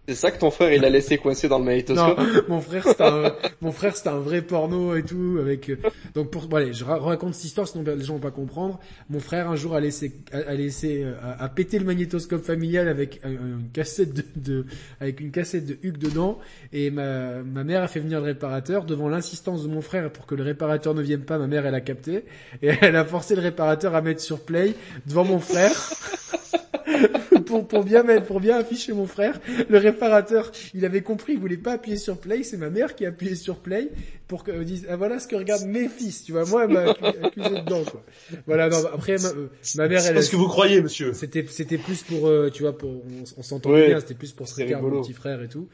C'est 0.08 0.16
ça 0.16 0.32
que 0.32 0.40
ton 0.40 0.50
frère, 0.52 0.74
il 0.74 0.84
a 0.84 0.90
laissé 0.90 1.18
coincé 1.20 1.48
dans 1.48 1.60
le 1.60 1.64
Non, 1.64 1.68
magnétoscope? 1.68 2.50
mon 2.50 2.60
frère 2.60 2.86
c'était 2.88 3.04
un, 3.04 3.34
mon 3.62 3.72
frère 3.72 3.96
c'était 3.96 4.10
un 4.10 4.18
vrai 4.20 4.42
porno 4.42 4.96
et 4.96 5.04
tout 5.04 5.38
avec 5.40 5.70
euh, 5.70 5.78
donc 6.16 6.32
pour 6.32 6.50
voilà, 6.50 6.72
je 6.72 6.84
ra- 6.84 6.98
raconte 6.98 7.36
cette 7.36 7.46
histoire 7.46 7.68
sinon 7.68 7.84
les 7.96 8.04
gens 8.04 8.16
vont 8.16 8.20
pas 8.20 8.32
comprendre. 8.32 8.80
Mon 9.12 9.20
frère 9.20 9.50
un 9.50 9.56
jour 9.56 9.76
a 9.76 9.80
laissé 9.80 10.12
a, 10.34 10.54
laissé 10.56 11.04
euh, 11.04 11.14
a, 11.22 11.44
a 11.44 11.50
pété 11.50 11.78
le 11.78 11.86
magnétoscope 11.86 12.44
familial 12.44 12.88
avec 12.88 13.22
un- 13.24 13.30
une 13.30 13.70
cassette 13.72 14.14
de, 14.14 14.24
de 14.36 14.66
avec 15.00 15.20
une 15.22 15.30
cassette 15.32 15.68
de 15.68 15.78
Hugues 15.84 16.00
dedans 16.00 16.40
et 16.74 16.90
ma 16.90 17.44
ma 17.44 17.64
mère 17.64 17.84
a 17.84 17.88
fait 17.88 18.00
venir 18.00 18.20
le 18.20 18.26
réparateur 18.26 18.86
devant 18.86 19.08
l'insistance 19.08 19.64
de 19.64 19.70
mon 19.70 19.82
frère 19.82 20.12
pour 20.12 20.26
que 20.26 20.34
le 20.34 20.44
réparateur 20.44 20.96
ne 20.96 21.02
vienne 21.04 21.22
pas, 21.26 21.38
ma 21.38 21.48
mère 21.48 21.66
elle 21.68 21.76
a 21.76 21.82
capté 21.82 22.26
et 22.64 22.72
elle 22.82 22.96
a 22.96 23.06
forcé 23.06 23.36
le 23.36 23.42
réparateur 23.42 23.94
à 23.96 24.02
mettre 24.02 24.22
sur 24.22 24.40
play 24.40 24.74
devant 25.06 25.24
mon 25.26 25.40
frère. 25.40 25.72
pour, 27.46 27.68
pour 27.68 27.84
bien 27.84 28.04
mettre, 28.04 28.26
pour 28.26 28.40
bien 28.40 28.58
afficher 28.58 28.94
mon 28.94 29.06
frère. 29.06 29.40
Le 29.70 29.78
réparateur, 29.78 30.52
il 30.74 30.86
avait 30.86 31.02
compris, 31.02 31.34
il 31.34 31.40
voulait 31.40 31.58
pas 31.58 31.74
appuyer 31.74 31.98
sur 31.98 32.18
play. 32.18 32.44
C'est 32.44 32.58
ma 32.58 32.70
mère 32.70 32.96
qui 32.96 33.06
a 33.06 33.10
appuyé 33.10 33.36
sur 33.36 33.58
play 33.60 33.90
pour 34.28 34.44
que 34.44 34.64
dise, 34.64 34.86
ah, 34.90 34.96
voilà 34.96 35.20
ce 35.20 35.28
que 35.28 35.36
regardent 35.36 35.66
mes 35.68 35.88
fils. 35.90 36.24
Tu 36.24 36.32
vois, 36.32 36.46
moi, 36.46 36.64
elle 36.66 36.72
m'a 36.72 36.86
accu- 36.88 37.24
accusé 37.26 37.50
dedans, 37.50 37.84
quoi. 37.84 38.04
Voilà, 38.48 38.70
non, 38.70 38.78
après, 38.94 39.18
ma, 39.18 39.28
euh, 39.30 39.48
ma 39.76 39.88
mère, 39.88 40.02
C'est 40.02 40.10
elle, 40.10 40.16
pas 40.16 40.22
ce 40.22 40.32
que 40.32 40.36
vous 40.38 40.48
croyez, 40.48 40.82
monsieur. 40.82 41.14
c'était, 41.14 41.46
c'était 41.50 41.78
plus 41.78 42.04
pour, 42.04 42.28
euh, 42.28 42.50
tu 42.50 42.64
vois, 42.64 42.78
pour, 42.78 42.90
on, 42.92 43.24
on 43.38 43.44
s'entendait 43.44 43.88
bien, 43.88 44.00
c'était 44.00 44.14
plus 44.14 44.32
pour 44.32 44.48
se 44.48 44.56
C'est 44.56 44.64
regarder 44.64 44.90
mon 44.90 45.02
petit 45.02 45.14
frère 45.14 45.42
et 45.42 45.48
tout. 45.50 45.68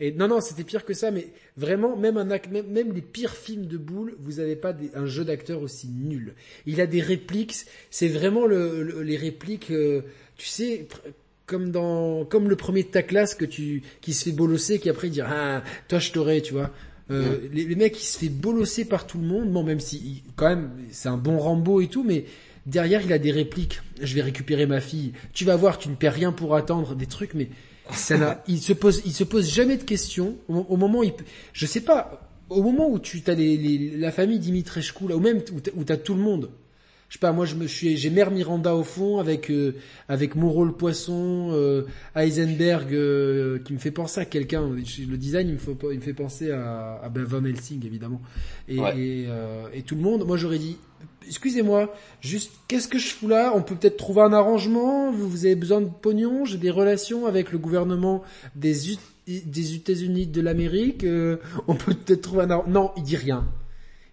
Et 0.00 0.10
non, 0.10 0.26
non, 0.26 0.40
c'était 0.40 0.64
pire 0.64 0.84
que 0.84 0.94
ça, 0.94 1.10
mais 1.10 1.28
vraiment, 1.56 1.96
même 1.96 2.16
un 2.16 2.24
même, 2.24 2.66
même 2.68 2.92
les 2.92 3.02
pires 3.02 3.34
films 3.34 3.66
de 3.66 3.76
boules, 3.76 4.16
vous 4.18 4.40
avez 4.40 4.56
pas 4.56 4.72
des- 4.72 4.90
un 4.94 5.06
jeu 5.06 5.24
d'acteur 5.24 5.62
aussi 5.62 5.86
nul. 5.88 6.34
Il 6.66 6.80
a 6.80 6.86
des 6.86 7.00
répliques, 7.00 7.54
c'est 7.90 8.08
vraiment 8.08 8.46
le, 8.46 8.82
le- 8.82 9.02
les 9.02 9.16
répliques, 9.16 9.70
euh, 9.70 10.00
tu 10.42 10.48
sais, 10.48 10.88
comme 11.46 11.70
dans, 11.70 12.24
comme 12.24 12.48
le 12.48 12.56
premier 12.56 12.82
de 12.82 12.88
ta 12.88 13.02
classe 13.02 13.34
que 13.36 13.44
tu, 13.44 13.82
qui 14.00 14.12
se 14.12 14.24
fait 14.24 14.32
bolosser, 14.32 14.80
qui 14.80 14.88
après 14.90 15.08
dit, 15.08 15.20
ah, 15.20 15.62
toi 15.86 16.00
je 16.00 16.10
t'aurais, 16.10 16.40
tu 16.40 16.52
vois. 16.52 16.70
Euh, 17.12 17.38
les, 17.52 17.64
les 17.64 17.74
mecs, 17.76 17.96
il 18.00 18.04
se 18.04 18.18
fait 18.18 18.28
bolosser 18.28 18.84
par 18.84 19.06
tout 19.06 19.18
le 19.18 19.24
monde. 19.26 19.52
Bon, 19.52 19.62
même 19.62 19.78
si, 19.80 20.22
quand 20.34 20.48
même, 20.48 20.70
c'est 20.90 21.08
un 21.08 21.16
bon 21.16 21.38
Rambo 21.38 21.80
et 21.80 21.86
tout, 21.86 22.02
mais 22.02 22.24
derrière, 22.66 23.02
il 23.04 23.12
a 23.12 23.18
des 23.18 23.30
répliques. 23.30 23.80
Je 24.00 24.14
vais 24.16 24.22
récupérer 24.22 24.66
ma 24.66 24.80
fille. 24.80 25.12
Tu 25.32 25.44
vas 25.44 25.54
voir, 25.56 25.78
tu 25.78 25.88
ne 25.90 25.94
perds 25.94 26.14
rien 26.14 26.32
pour 26.32 26.56
attendre 26.56 26.94
des 26.96 27.06
trucs, 27.06 27.34
mais 27.34 27.48
ça 27.92 28.42
il 28.48 28.60
se 28.60 28.72
pose, 28.72 29.02
il 29.04 29.12
se 29.12 29.24
pose 29.24 29.48
jamais 29.48 29.76
de 29.76 29.84
questions. 29.84 30.36
Au, 30.48 30.56
au 30.70 30.76
moment 30.76 31.00
où 31.00 31.04
il, 31.04 31.12
peut- 31.12 31.24
je 31.52 31.66
sais 31.66 31.82
pas, 31.82 32.28
au 32.48 32.62
moment 32.62 32.90
où 32.90 32.98
tu 32.98 33.22
as 33.26 33.34
les, 33.34 33.56
les- 33.56 33.96
la 33.96 34.10
famille 34.10 34.38
Dimitrescu 34.38 35.06
là, 35.08 35.16
ou 35.16 35.20
même 35.20 35.40
où 35.76 35.84
t'as 35.84 35.96
tout 35.98 36.14
le 36.14 36.22
monde. 36.22 36.50
Je 37.12 37.18
sais 37.18 37.20
pas, 37.20 37.32
moi 37.32 37.44
je 37.44 37.56
me 37.56 37.66
suis, 37.66 37.98
j'ai 37.98 38.08
Mère 38.08 38.30
Miranda 38.30 38.74
au 38.74 38.82
fond 38.84 39.18
avec 39.18 39.50
euh, 39.50 39.74
avec 40.08 40.34
Moreau 40.34 40.64
le 40.64 40.72
poisson, 40.72 41.50
euh, 41.52 41.82
Heisenberg 42.16 42.90
euh, 42.94 43.58
qui 43.58 43.74
me 43.74 43.78
fait 43.78 43.90
penser 43.90 44.18
à 44.22 44.24
quelqu'un. 44.24 44.66
Le 44.70 45.16
design 45.18 45.46
il 45.48 45.52
me 45.52 45.58
fait, 45.58 45.76
il 45.90 45.96
me 45.98 46.00
fait 46.00 46.14
penser 46.14 46.52
à, 46.52 46.98
à 47.02 47.10
ben, 47.10 47.22
Van 47.24 47.44
Helsing 47.44 47.84
évidemment. 47.84 48.22
Et, 48.66 48.78
Ouais. 48.78 48.98
et, 48.98 49.24
euh, 49.28 49.66
et 49.74 49.82
tout 49.82 49.94
le 49.94 50.00
monde. 50.00 50.24
Moi 50.26 50.38
j'aurais 50.38 50.56
dit, 50.58 50.78
excusez-moi, 51.28 51.94
juste 52.22 52.50
qu'est-ce 52.66 52.88
que 52.88 52.98
je 52.98 53.08
fous 53.08 53.28
là? 53.28 53.52
On 53.54 53.60
peut 53.60 53.74
peut-être 53.74 53.98
trouver 53.98 54.22
un 54.22 54.32
arrangement? 54.32 55.12
Vous, 55.12 55.28
vous 55.28 55.44
avez 55.44 55.54
besoin 55.54 55.82
de 55.82 55.90
pognon? 55.90 56.46
J'ai 56.46 56.56
des 56.56 56.70
relations 56.70 57.26
avec 57.26 57.52
le 57.52 57.58
gouvernement 57.58 58.22
des 58.56 58.92
U- 58.92 58.96
des 59.26 59.74
États-Unis 59.74 60.28
de 60.28 60.40
l'Amérique. 60.40 61.04
euh, 61.04 61.36
on 61.68 61.74
peut 61.74 61.92
peut-être 61.92 62.22
trouver 62.22 62.44
un 62.44 62.50
arrangement? 62.52 62.72
Non, 62.72 62.90
il 62.96 63.02
dit 63.02 63.16
rien. 63.16 63.44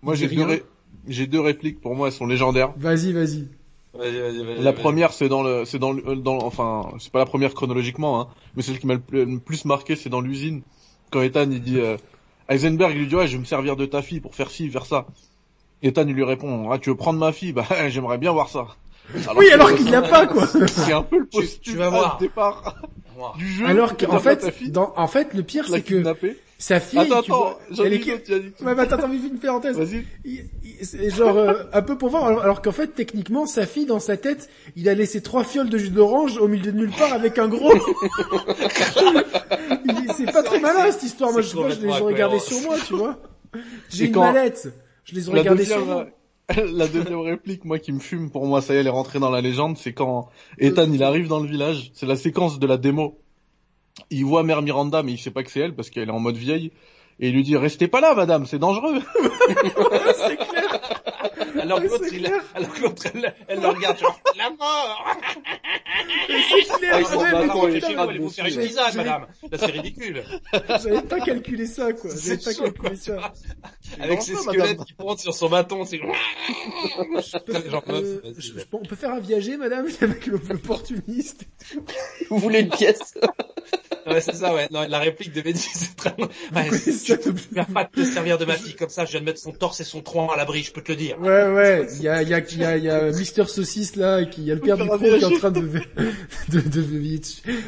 Moi, 0.02 0.16
j'ai 0.16 0.28
deux, 0.28 0.36
rien. 0.36 0.48
ré- 0.48 0.64
j'ai 1.08 1.28
deux 1.28 1.40
répliques 1.40 1.82
pour 1.82 1.96
moi, 1.96 2.08
elles 2.08 2.14
sont 2.14 2.26
légendaires. 2.28 2.74
Vas-y, 2.78 3.12
vas-y. 3.14 3.48
Vas-y, 3.94 4.20
vas-y, 4.20 4.44
vas-y. 4.44 4.62
La 4.64 4.74
première, 4.74 5.14
c'est 5.14 5.30
dans 5.30 5.42
le, 5.44 5.66
c'est 5.66 5.80
dans 5.80 5.92
le, 5.92 6.16
dans, 6.16 6.38
enfin, 6.38 6.92
c'est 7.00 7.12
pas 7.12 7.20
la 7.20 7.26
première 7.26 7.54
chronologiquement, 7.54 8.22
hein, 8.22 8.28
mais 8.56 8.62
celle 8.62 8.80
qui 8.80 8.86
m'a 8.88 8.96
le 9.12 9.40
plus, 9.40 9.66
marqué, 9.66 9.96
c'est 9.96 10.10
dans 10.10 10.22
l'usine. 10.22 10.62
Quand 11.12 11.22
Ethan, 11.22 11.50
il 11.50 11.62
dit, 11.62 11.80
euh, 11.80 11.98
Heisenberg, 12.50 12.92
il 12.94 13.00
lui 13.00 13.08
dit, 13.08 13.16
ouais, 13.16 13.28
je 13.28 13.34
vais 13.34 13.40
me 13.40 13.46
servir 13.46 13.76
de 13.76 13.86
ta 13.86 14.02
fille 14.02 14.20
pour 14.22 14.36
faire 14.36 14.52
ci, 14.52 14.70
faire 14.70 14.86
ça. 14.86 15.08
Ethan, 15.82 16.06
il 16.08 16.14
lui 16.14 16.24
répond, 16.24 16.70
ah, 16.72 16.78
tu 16.78 16.90
veux 16.92 16.96
prendre 16.96 17.18
ma 17.20 17.32
fille? 17.32 17.52
Bah, 17.54 17.66
j'aimerais 17.90 18.18
bien 18.20 18.32
voir 18.32 18.50
ça. 18.50 18.68
Oui, 19.36 19.48
que- 19.48 19.54
alors 19.54 19.74
qu'il 19.74 19.90
l'a 19.90 20.04
pas, 20.04 20.28
quoi. 20.28 20.46
C'est 20.68 20.94
un 20.94 21.02
peu 21.02 21.18
le 21.20 21.28
Tu- 21.28 21.38
postulat 21.40 21.60
tu 21.74 21.78
vas 21.78 21.90
voir. 21.90 22.18
de 22.18 22.26
départ 22.26 22.76
Moi. 23.20 23.34
du 23.38 23.48
jeu. 23.48 23.66
Alors 23.68 23.96
que 23.98 24.06
qu'en 24.06 24.20
fait, 24.20 24.44
dans, 24.72 24.94
en 24.96 25.08
fait, 25.08 25.34
le 25.34 25.44
pire, 25.44 25.66
c'est 25.70 25.82
que 25.82 26.02
sa 26.58 26.80
fille, 26.80 27.00
Attends, 27.00 27.22
tu 27.22 27.32
attends, 27.32 27.38
vois, 27.42 27.60
j'en 27.72 27.84
elle 27.86 27.94
ai 27.94 27.96
est... 27.98 28.06
une 28.06 28.14
autre, 28.14 28.24
il 28.28 28.32
y 28.34 28.36
a 28.36 28.40
dit- 28.40 28.52
mais 28.62 28.72
attends, 28.72 28.96
attends, 28.98 29.12
une 29.12 29.40
parenthèse. 29.40 29.78
Vas-y. 29.78 30.06
Genre 31.10 31.38
euh, 31.38 31.54
un 31.72 31.82
peu 31.82 31.98
pour 31.98 32.10
voir, 32.10 32.26
alors, 32.26 32.42
alors 32.44 32.62
qu'en 32.62 32.72
fait, 32.74 32.88
techniquement, 32.88 33.46
sa 33.46 33.66
fille, 33.66 33.86
dans 33.86 34.00
sa 34.00 34.18
tête, 34.18 34.50
il 34.76 34.90
a 34.90 34.94
laissé 34.94 35.22
trois 35.22 35.44
fioles 35.46 35.70
de 35.70 35.78
jus 35.78 35.90
d'orange 35.90 36.38
au 36.38 36.48
milieu 36.50 36.72
de 36.72 36.78
nulle 36.78 36.92
part 36.92 37.14
avec 37.14 37.38
un 37.38 37.48
gros. 37.48 37.72
C'est 40.18 40.32
pas 40.32 40.44
très 40.44 40.60
malin 40.60 40.92
cette 40.92 41.04
histoire. 41.04 41.32
Moi, 41.32 41.42
je 41.42 41.48
C'est 41.50 41.56
sais 41.56 41.62
pas, 41.64 41.70
je 41.70 41.80
les 41.82 42.02
aurais 42.02 42.14
gardées 42.14 42.40
sur 42.40 42.60
moi, 42.62 42.76
tu 42.86 42.94
vois. 42.96 43.18
J'ai 43.90 44.06
une 44.06 44.12
quand- 44.12 44.32
mallette. 44.32 44.68
Je 45.06 45.16
les 45.16 45.30
aurais 45.30 45.44
gardées 45.44 45.66
sur 45.66 45.86
moi. 45.86 46.08
la 46.74 46.88
deuxième 46.88 47.20
réplique, 47.20 47.66
moi, 47.66 47.80
qui 47.80 47.92
me 47.92 48.00
fume, 48.00 48.32
pour 48.32 48.46
moi, 48.46 48.62
ça 48.62 48.74
y 48.74 48.78
est, 48.78 48.80
elle 48.80 48.88
est 48.88 48.92
rentrée 48.92 49.20
dans 49.20 49.30
la 49.30 49.42
légende, 49.42 49.78
c'est 49.78 49.94
quand 49.94 50.30
Ethan, 50.58 50.92
il 50.92 51.04
arrive 51.04 51.28
dans 51.28 51.40
le 51.40 51.48
village, 51.48 51.92
c'est 51.94 52.06
la 52.06 52.16
séquence 52.16 52.60
de 52.60 52.66
la 52.66 52.78
démo. 52.78 53.20
Il 54.10 54.26
voit 54.26 54.44
Mère 54.44 54.62
Miranda, 54.62 55.04
mais 55.04 55.12
il 55.12 55.20
sait 55.20 55.32
pas 55.32 55.44
que 55.44 55.52
c'est 55.52 55.60
elle, 55.60 55.76
parce 55.76 55.90
qu'elle 55.90 56.10
est 56.10 56.12
en 56.12 56.20
mode 56.20 56.38
vieille, 56.38 56.72
et 57.20 57.30
il 57.30 57.34
lui 57.36 57.44
dit, 57.44 57.58
restez 57.58 57.88
pas 57.88 58.00
là, 58.02 58.14
madame, 58.16 58.46
c'est 58.46 58.60
dangereux. 58.60 59.00
c'est 60.28 60.38
clair. 60.38 60.80
alors 61.62 61.82
que 61.82 61.88
l'autre, 61.88 62.06
il, 62.14 62.26
alors 62.56 62.74
que 62.74 62.82
l'autre, 62.82 63.04
elle, 63.14 63.34
elle 63.48 63.60
le 63.60 63.68
regarde, 63.68 64.00
genre, 64.00 64.20
la 64.38 64.50
mort! 64.52 65.06
C'est 66.28 66.78
clair, 66.78 66.94
Ah, 66.94 67.00
est 67.00 67.04
Chez 67.82 67.96
vous, 67.96 68.02
allez 68.02 68.20
vous 68.20 68.30
faire 68.30 68.46
une 68.46 68.60
tisane, 68.68 68.96
madame. 68.96 69.28
Là, 69.52 69.58
c'est 69.58 69.66
ridicule. 69.66 70.24
J'avais 70.70 71.02
pas 71.02 71.20
calculé 71.20 71.66
ça, 71.66 71.92
quoi. 71.94 72.10
J'avais 72.24 72.38
pas 72.38 72.54
chaud, 72.54 72.64
calculé 72.72 72.96
ça. 72.96 73.34
Avec 74.00 74.22
ses 74.22 74.36
squelettes 74.36 74.84
qui 74.86 74.94
pointent 74.94 75.20
sur 75.20 75.34
son 75.34 75.50
bâton, 75.50 75.84
c'est 75.86 75.98
genre, 75.98 76.16
Euh, 77.90 78.22
on 78.72 78.84
peut 78.84 78.96
faire 78.96 79.12
un 79.12 79.20
viager, 79.20 79.58
madame, 79.58 79.88
avec 80.02 80.26
le- 80.28 80.40
l'opportuniste. 80.50 81.46
Vous 82.30 82.38
voulez 82.38 82.62
une 82.62 82.70
pièce? 82.70 83.18
Ouais, 84.08 84.22
c'est 84.22 84.36
ça, 84.36 84.54
ouais. 84.54 84.68
Non, 84.72 84.86
la 84.88 85.00
réplique 85.00 85.34
de 85.34 85.42
Mehdi, 85.42 85.60
c'est 85.60 85.96
très... 85.96 86.16
Ouais, 86.18 86.70
peux 87.16 87.34
faire 87.36 87.68
pas 87.68 87.84
de 87.84 87.90
te 88.02 88.06
servir 88.06 88.38
de 88.38 88.46
ma 88.46 88.54
fille 88.56 88.76
comme 88.76 88.90
ça, 88.90 89.06
je 89.06 89.12
viens 89.12 89.20
de 89.22 89.26
mettre 89.26 89.40
son 89.40 89.52
torse 89.52 89.80
et 89.80 89.84
son 89.84 90.02
tronc 90.02 90.30
à 90.30 90.38
l'abri, 90.38 90.64
je 90.64 90.72
peux 90.72 90.82
te 90.82 90.92
le 90.92 90.98
dire. 90.98 91.18
Ouais, 91.20 91.28
ouais, 91.52 91.88
il 91.98 92.02
y 92.04 92.08
a, 92.08 92.22
il 92.22 92.30
y 92.30 92.34
a, 92.34 92.40
il 92.40 92.58
y 92.60 92.66
a, 92.66 92.78
il 92.78 92.84
y 92.84 92.90
a 92.90 93.12
Mister 93.12 93.46
Saucisse 93.46 93.96
là, 93.96 94.26
qui, 94.26 94.42
il 94.42 94.48
y 94.48 94.52
a 94.52 94.56
le 94.56 94.62
père 94.62 94.78
du 94.78 94.86
pro 94.86 94.98
qui 94.98 95.06
est 95.06 95.24
en 95.26 95.32
train 95.32 95.52
de, 95.52 95.60
de, 96.50 96.60
de, 96.60 96.60
de- 96.62 97.20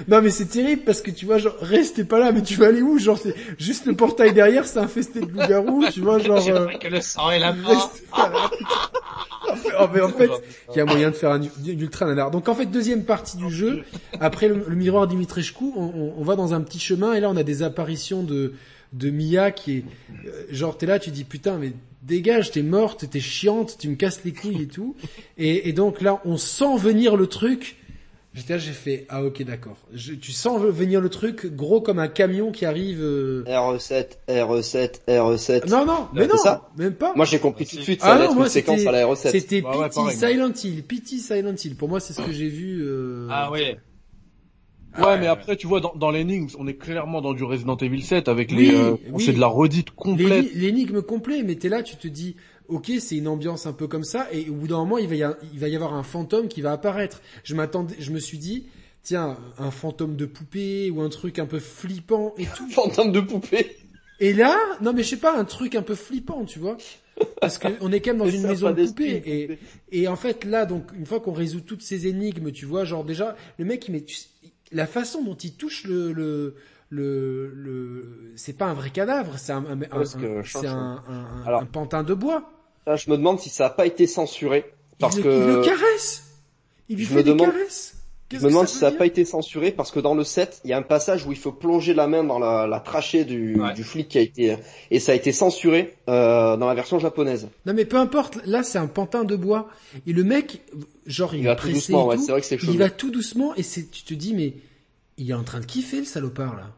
Non 0.07 0.21
mais 0.21 0.29
c'est 0.29 0.45
terrible 0.45 0.83
parce 0.83 1.01
que 1.01 1.11
tu 1.11 1.25
vois, 1.25 1.37
genre, 1.37 1.55
restez 1.61 2.03
pas 2.03 2.19
là, 2.19 2.31
mais 2.31 2.41
tu 2.41 2.55
vas 2.55 2.67
aller 2.67 2.81
où? 2.81 2.97
Genre, 2.99 3.17
c'est 3.17 3.35
juste 3.57 3.85
le 3.85 3.93
portail 3.95 4.33
derrière, 4.33 4.65
c'est 4.65 4.79
infesté 4.79 5.21
de 5.21 5.27
loups-garous, 5.31 5.85
tu 5.91 6.01
vois, 6.01 6.19
genre, 6.23 6.39
J'ai 6.41 6.51
euh, 6.51 6.67
que 6.79 6.87
le 6.87 7.01
sang 7.01 7.31
et 7.31 7.39
la 7.39 7.53
mort. 7.53 7.91
restez 7.91 8.05
pas 8.15 8.29
là. 8.29 8.49
Oh, 9.79 9.85
mais 9.93 10.01
en 10.01 10.09
fait, 10.09 10.29
il 10.73 10.77
y 10.77 10.79
a 10.81 10.85
moyen 10.85 11.09
de 11.09 11.15
faire 11.15 11.31
un, 11.31 11.41
un 11.41 11.47
ultra 11.65 12.05
nanar. 12.05 12.31
Donc 12.31 12.47
en 12.47 12.55
fait, 12.55 12.65
deuxième 12.67 13.03
partie 13.03 13.37
du 13.37 13.49
jeu, 13.51 13.83
après 14.19 14.47
le, 14.47 14.63
le 14.67 14.75
miroir 14.75 15.07
Dimitrescu, 15.07 15.65
on, 15.75 15.81
on, 15.83 16.13
on 16.17 16.23
va 16.23 16.35
dans 16.35 16.53
un 16.53 16.61
petit 16.61 16.79
chemin 16.79 17.13
et 17.13 17.19
là 17.19 17.29
on 17.29 17.35
a 17.35 17.43
des 17.43 17.63
apparitions 17.63 18.23
de 18.23 18.53
de 18.93 19.09
Mia 19.09 19.51
qui 19.51 19.77
est 19.77 19.83
euh, 20.27 20.43
genre 20.51 20.77
t'es 20.77 20.85
là, 20.85 20.99
tu 20.99 21.11
dis 21.11 21.23
putain 21.23 21.57
mais 21.57 21.73
dégage, 22.03 22.51
t'es 22.51 22.63
morte, 22.63 23.09
t'es 23.09 23.19
chiante, 23.19 23.77
tu 23.79 23.87
me 23.89 23.95
casses 23.95 24.21
les 24.25 24.33
couilles 24.33 24.63
et 24.63 24.67
tout. 24.67 24.95
Et, 25.37 25.69
et 25.69 25.73
donc 25.73 26.01
là, 26.01 26.21
on 26.25 26.37
sent 26.37 26.77
venir 26.77 27.15
le 27.15 27.27
truc. 27.27 27.77
J'étais 28.33 28.53
là, 28.53 28.59
j'ai 28.59 28.71
fait 28.71 29.05
ah 29.09 29.23
ok 29.25 29.43
d'accord. 29.43 29.75
Je- 29.93 30.13
Tu 30.13 30.31
sens 30.31 30.61
venir 30.61 31.01
le 31.01 31.09
truc 31.09 31.47
gros 31.47 31.81
comme 31.81 31.99
un 31.99 32.07
camion 32.07 32.51
qui 32.53 32.65
arrive. 32.65 33.01
euh, 33.01 33.43
RE7, 33.45 34.05
RE7, 34.29 34.99
RE7. 35.07 35.69
Non 35.69 35.85
non, 35.85 36.07
mais 36.13 36.27
non, 36.27 36.37
ça 36.37 36.69
même 36.77 36.93
pas. 36.93 37.13
Moi 37.15 37.25
j'ai 37.25 37.39
compris 37.39 37.65
tout 37.65 37.75
de 37.75 37.81
suite, 37.81 37.99
ça 38.01 38.07
Ah 38.07 38.11
allait 38.13 38.23
non, 38.25 38.29
être 38.31 38.35
moi, 38.35 38.45
une 38.45 38.51
séquence 38.51 38.77
c'était- 38.77 38.87
à 38.89 38.91
la 38.93 39.05
RE7. 39.05 39.31
C'était 39.31 39.61
Bah 39.61 39.77
ouais, 39.77 39.89
Pity. 39.89 40.17
Silent 40.17 40.53
Hill, 40.63 40.83
Pity 40.83 41.19
Silent 41.19 41.55
Hill. 41.61 41.75
Pour 41.75 41.89
moi, 41.89 41.99
c'est 41.99 42.13
ce 42.13 42.21
que 42.21 42.31
j'ai 42.31 42.47
vu. 42.47 42.81
Euh... 42.83 43.27
Ah 43.29 43.51
ouais. 43.51 43.77
Ouais, 44.97 45.17
mais 45.19 45.27
après, 45.27 45.55
tu 45.55 45.67
vois, 45.67 45.79
dans, 45.79 45.93
dans 45.95 46.11
l'énigme, 46.11 46.47
on 46.59 46.67
est 46.67 46.73
clairement 46.75 47.21
dans 47.21 47.33
du 47.33 47.43
Resident 47.43 47.77
Evil 47.77 48.01
7 48.01 48.27
avec 48.27 48.51
Oui, 48.51 48.67
les, 48.67 48.75
euh, 48.75 48.95
oui. 49.11 49.23
c'est 49.23 49.33
de 49.33 49.39
la 49.39 49.47
redite 49.47 49.91
complète. 49.91 50.45
L'éni- 50.45 50.51
L'énigme 50.55 51.01
complet, 51.01 51.43
mais 51.43 51.55
t'es 51.55 51.69
là, 51.69 51.81
tu 51.83 51.95
te 51.95 52.07
dis, 52.07 52.35
ok, 52.67 52.91
c'est 52.99 53.15
une 53.17 53.27
ambiance 53.29 53.65
un 53.65 53.73
peu 53.73 53.87
comme 53.87 54.03
ça, 54.03 54.27
et 54.33 54.49
au 54.49 54.53
bout 54.53 54.67
d'un 54.67 54.77
moment, 54.77 54.97
il 54.97 55.07
va, 55.07 55.15
y 55.15 55.23
a- 55.23 55.37
il 55.53 55.59
va 55.59 55.67
y 55.69 55.75
avoir 55.75 55.93
un 55.93 56.03
fantôme 56.03 56.47
qui 56.49 56.61
va 56.61 56.73
apparaître. 56.73 57.21
Je 57.43 57.55
m'attendais, 57.55 57.95
je 57.99 58.11
me 58.11 58.19
suis 58.19 58.37
dit, 58.37 58.65
tiens, 59.03 59.37
un 59.57 59.71
fantôme 59.71 60.15
de 60.17 60.25
poupée 60.25 60.89
ou 60.91 61.01
un 61.01 61.09
truc 61.09 61.39
un 61.39 61.45
peu 61.45 61.59
flippant 61.59 62.33
et 62.37 62.45
tout. 62.57 62.69
Fantôme 62.69 63.11
de 63.13 63.21
poupée. 63.21 63.77
Et 64.19 64.33
là, 64.33 64.55
non 64.81 64.93
mais 64.93 65.01
je 65.03 65.09
sais 65.09 65.17
pas, 65.17 65.35
un 65.37 65.45
truc 65.45 65.73
un 65.73 65.81
peu 65.81 65.95
flippant, 65.95 66.45
tu 66.45 66.59
vois, 66.59 66.77
parce 67.39 67.57
que 67.57 67.69
on 67.81 67.91
est 67.91 68.01
quand 68.01 68.11
même 68.11 68.19
dans 68.19 68.29
une 68.29 68.43
maison 68.45 68.71
de 68.71 68.85
poupée, 68.85 69.57
et 69.91 70.07
en 70.07 70.15
fait 70.15 70.43
là, 70.45 70.65
donc 70.67 70.91
une 70.95 71.05
fois 71.07 71.19
qu'on 71.19 71.31
résout 71.33 71.61
toutes 71.61 71.81
ces 71.81 72.05
énigmes, 72.07 72.51
tu 72.51 72.65
vois, 72.65 72.85
genre 72.85 73.03
déjà, 73.03 73.35
le 73.57 73.65
mec, 73.65 73.87
il 73.87 73.93
met, 73.93 74.01
tu- 74.01 74.17
la 74.71 74.87
façon 74.87 75.21
dont 75.23 75.35
il 75.35 75.53
touche 75.55 75.83
le, 75.85 76.11
le, 76.11 76.55
le, 76.89 77.53
le 77.53 78.31
c'est 78.35 78.53
pas 78.57 78.65
un 78.65 78.73
vrai 78.73 78.89
cadavre, 78.89 79.37
c'est 79.37 79.51
un, 79.53 79.63
c'est 80.45 81.71
pantin 81.71 82.03
de 82.03 82.13
bois. 82.13 82.49
Là, 82.87 82.95
je 82.95 83.09
me 83.11 83.17
demande 83.17 83.39
si 83.39 83.49
ça 83.49 83.67
a 83.67 83.69
pas 83.69 83.85
été 83.85 84.07
censuré. 84.07 84.73
Parce 84.99 85.17
il, 85.17 85.23
que 85.23 85.27
le, 85.27 85.35
il 85.35 85.47
le 85.57 85.61
caresse, 85.63 86.23
il 86.89 86.97
lui 86.97 87.03
je 87.05 87.09
fait 87.09 87.15
me 87.17 87.23
des 87.23 87.29
demande- 87.31 87.51
caresses. 87.51 87.95
Je 88.39 88.43
me 88.43 88.49
demande 88.49 88.67
si 88.67 88.77
ça 88.77 88.87
a 88.87 88.89
veut 88.91 88.97
pas 88.97 89.05
été 89.05 89.25
censuré 89.25 89.71
parce 89.71 89.91
que 89.91 89.99
dans 89.99 90.15
le 90.15 90.23
7, 90.23 90.61
il 90.63 90.69
y 90.69 90.73
a 90.73 90.77
un 90.77 90.81
passage 90.81 91.25
où 91.25 91.31
il 91.31 91.37
faut 91.37 91.51
plonger 91.51 91.93
la 91.93 92.07
main 92.07 92.23
dans 92.23 92.39
la, 92.39 92.67
la 92.67 92.79
trachée 92.79 93.25
du, 93.25 93.59
Ouais. 93.61 93.73
du 93.73 93.83
flic 93.83 94.07
qui 94.09 94.17
a 94.17 94.21
été 94.21 94.57
et 94.89 94.99
ça 94.99 95.11
a 95.11 95.15
été 95.15 95.31
censuré 95.31 95.95
euh, 96.09 96.57
dans 96.57 96.67
la 96.67 96.73
version 96.73 96.99
japonaise. 96.99 97.49
Non 97.65 97.73
mais 97.73 97.85
peu 97.85 97.97
importe, 97.97 98.39
là 98.45 98.63
c'est 98.63 98.77
un 98.79 98.87
pantin 98.87 99.23
de 99.23 99.35
bois 99.35 99.69
et 100.07 100.13
le 100.13 100.23
mec, 100.23 100.61
genre 101.05 101.33
il, 101.35 101.41
Il 101.41 101.45
va 101.45 101.55
tout 101.55 101.69
doucement, 101.69 102.07
ouais, 102.07 102.17
c'est 102.17 102.31
vrai 102.31 102.41
que 102.41 102.47
c'est 102.47 102.61
il 102.63 102.77
va 102.77 102.89
tout 102.89 103.11
doucement 103.11 103.53
et 103.55 103.63
c'est, 103.63 103.89
tu 103.91 104.03
te 104.03 104.13
dis 104.13 104.33
mais 104.33 104.53
il 105.17 105.29
est 105.29 105.33
en 105.33 105.43
train 105.43 105.59
de 105.59 105.65
kiffer 105.65 105.97
le 105.99 106.05
salopard 106.05 106.55
là. 106.55 106.75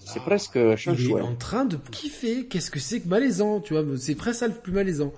C'est 0.00 0.20
presque 0.20 0.54
Il 0.56 0.76
chouchou, 0.78 1.10
est 1.10 1.12
ouais. 1.14 1.20
en 1.20 1.34
train 1.34 1.66
de 1.66 1.76
kiffer. 1.90 2.46
Qu'est-ce 2.46 2.70
que 2.70 2.80
c'est 2.80 3.00
que 3.00 3.08
malaisant, 3.08 3.60
tu 3.60 3.74
vois? 3.74 3.84
C'est 3.98 4.14
presque 4.14 4.38
ça 4.40 4.48
le 4.48 4.54
plus 4.54 4.72
malaisant. 4.72 5.12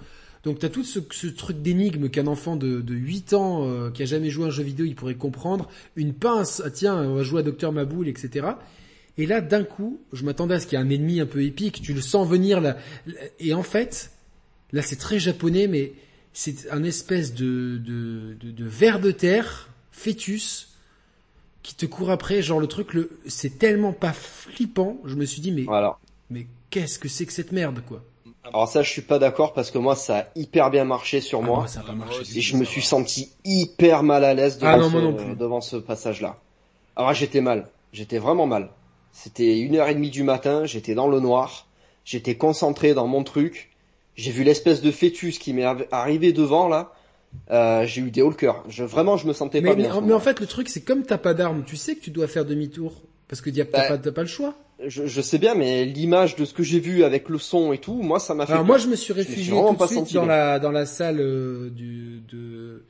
Donc 0.45 0.59
t'as 0.59 0.71
tout 0.71 0.85
ce, 0.85 1.01
ce 1.11 1.27
truc 1.27 1.61
d'énigme 1.61 2.09
qu'un 2.09 2.27
enfant 2.27 2.57
de, 2.57 2.81
de 2.81 2.95
8 2.95 3.35
ans 3.35 3.67
euh, 3.67 3.91
qui 3.91 4.03
a 4.03 4.07
jamais 4.07 4.31
joué 4.31 4.45
à 4.45 4.49
un 4.49 4.51
jeu 4.51 4.63
vidéo 4.63 4.87
il 4.87 4.95
pourrait 4.95 5.15
comprendre. 5.15 5.69
Une 5.97 6.15
pince, 6.15 6.63
ah, 6.65 6.71
tiens, 6.71 6.97
on 6.97 7.15
va 7.15 7.23
jouer 7.23 7.41
à 7.41 7.43
Docteur 7.43 7.73
Maboul, 7.73 8.09
etc. 8.09 8.49
Et 9.19 9.27
là, 9.27 9.43
d'un 9.43 9.65
coup, 9.65 10.01
je 10.15 10.25
m'attendais 10.25 10.55
à 10.55 10.61
ce 10.61 10.67
qu'il 10.67 10.79
y 10.79 10.83
ait 10.83 10.85
un 10.85 10.89
ennemi 10.89 11.21
un 11.21 11.27
peu 11.27 11.43
épique. 11.43 11.83
Tu 11.83 11.93
le 11.93 12.01
sens 12.01 12.27
venir 12.27 12.61
là. 12.63 12.79
Et 13.39 13.53
en 13.53 13.63
fait, 13.63 14.13
là 14.73 14.81
c'est 14.81 14.97
très 14.97 15.19
japonais, 15.19 15.67
mais 15.67 15.93
c'est 16.33 16.71
un 16.71 16.85
espèce 16.85 17.35
de, 17.35 17.77
de, 17.85 18.35
de, 18.41 18.51
de 18.51 18.65
ver 18.65 18.99
de 19.01 19.11
terre, 19.11 19.69
fœtus, 19.91 20.69
qui 21.63 21.75
te 21.75 21.85
court 21.85 22.11
après. 22.11 22.41
Genre 22.41 22.61
le 22.61 22.67
truc, 22.67 22.95
le, 22.95 23.11
c'est 23.27 23.59
tellement 23.59 23.93
pas 23.93 24.15
flippant. 24.15 24.99
Je 25.05 25.17
me 25.17 25.27
suis 25.27 25.43
dit 25.43 25.53
mais 25.53 25.65
Voilà. 25.65 25.99
mais 26.31 26.47
qu'est-ce 26.71 26.99
que 26.99 27.09
c'est 27.09 27.27
que 27.27 27.33
cette 27.35 27.53
merde, 27.53 27.83
quoi 27.87 28.03
Alors 28.45 28.69
ça, 28.69 28.83
je 28.83 28.91
suis 28.91 29.03
pas 29.03 29.19
d'accord 29.19 29.53
parce 29.53 29.71
que 29.71 29.79
moi, 29.79 29.95
ça 29.95 30.19
a 30.21 30.25
hyper 30.35 30.71
bien 30.71 30.85
marché 30.85 31.21
sur 31.21 31.41
Ah, 31.41 31.47
moi. 31.47 31.67
ça 31.69 31.81
a 31.81 31.83
pas 31.83 31.93
marché. 31.93 32.23
Et 32.37 32.41
je 32.41 32.57
me 32.57 32.65
suis 32.65 32.83
senti 32.83 33.31
hyper 33.45 34.03
mal 34.03 34.25
à 34.25 34.35
l'aise 34.35 34.59
devant, 34.59 34.73
Ah 34.73 34.79
non, 34.79 34.87
ce, 34.89 34.93
moi 34.93 35.01
non 35.03 35.15
plus. 35.15 35.37
devant 35.37 35.61
ce 35.61 35.77
passage-là. 35.77 36.37
Alors 36.97 37.13
j'étais 37.15 37.41
mal, 37.41 37.69
j'étais 37.93 38.19
vraiment 38.19 38.47
mal. 38.47 38.71
C'était 39.13 39.59
une 39.61 39.77
heure 39.77 39.89
et 39.89 39.95
demie 39.95 40.11
du 40.11 40.23
matin, 40.23 40.65
j'étais 40.65 40.95
dans 40.95 41.09
le 41.09 41.21
noir, 41.21 41.67
j'étais 42.05 42.37
concentré 42.37 42.95
dans 42.95 43.07
mon 43.07 43.25
truc. 43.25 43.71
J'ai 44.17 44.31
vu 44.33 44.43
l'espèce 44.45 44.83
de 44.83 44.91
fœtus 44.91 45.39
qui 45.39 45.53
m'est 45.53 45.63
arri- 45.65 45.87
arrivé 45.93 46.33
devant 46.33 46.69
là. 46.69 46.93
Euh, 47.51 47.87
j'ai 47.87 48.01
eu 48.03 48.11
des 48.11 48.23
hauts 48.23 48.29
le 48.31 48.35
cœur. 48.35 48.65
Je, 48.69 48.83
vraiment, 48.85 49.17
je 49.17 49.27
me 49.27 49.33
sentais 49.33 49.61
Mais, 49.61 49.71
pas 49.71 49.77
mais, 49.77 49.83
bien. 49.85 50.01
mais 50.01 50.13
en 50.13 50.21
fait, 50.21 50.41
le 50.41 50.47
truc, 50.47 50.69
c'est 50.69 50.81
comme 50.81 51.05
t'as 51.05 51.19
pas 51.19 51.33
d'arme, 51.35 51.63
tu 51.65 51.77
sais 51.77 51.95
que 51.95 52.01
tu 52.01 52.11
dois 52.11 52.27
faire 52.27 52.45
demi-tour. 52.45 52.93
Parce 53.29 53.41
que 53.41 53.51
t'as 53.51 53.65
Bah, 53.65 53.83
pas, 53.89 53.99
t'as 53.99 54.13
pas 54.13 54.23
le 54.23 54.27
choix. 54.29 54.55
Je, 54.87 55.07
je 55.07 55.21
sais 55.21 55.39
bien, 55.39 55.55
mais 55.55 55.85
l'image 55.85 56.37
de 56.37 56.45
ce 56.45 56.55
que 56.55 56.63
j'ai 56.63 56.81
vu 56.81 57.05
avec 57.05 57.29
le 57.29 57.39
son 57.39 57.73
et 57.73 57.79
tout, 57.79 58.03
moi, 58.03 58.19
ça 58.19 58.35
m'a 58.35 58.47
fait. 58.47 58.53
Alors 58.53 58.65
peur. 58.65 58.69
moi, 58.69 58.79
je 58.79 58.89
me 58.89 58.97
suis 58.97 59.13
réfugié 59.13 59.53
tout 59.53 59.77
de 59.77 59.87
suite 59.87 60.15
dans 60.15 60.23
bien. 60.23 60.27
la, 60.27 60.59
dans 60.59 60.73
la 60.73 60.87
salle 60.87 61.21
euh, 61.21 61.71
du, 61.71 62.21
de, 62.33 62.83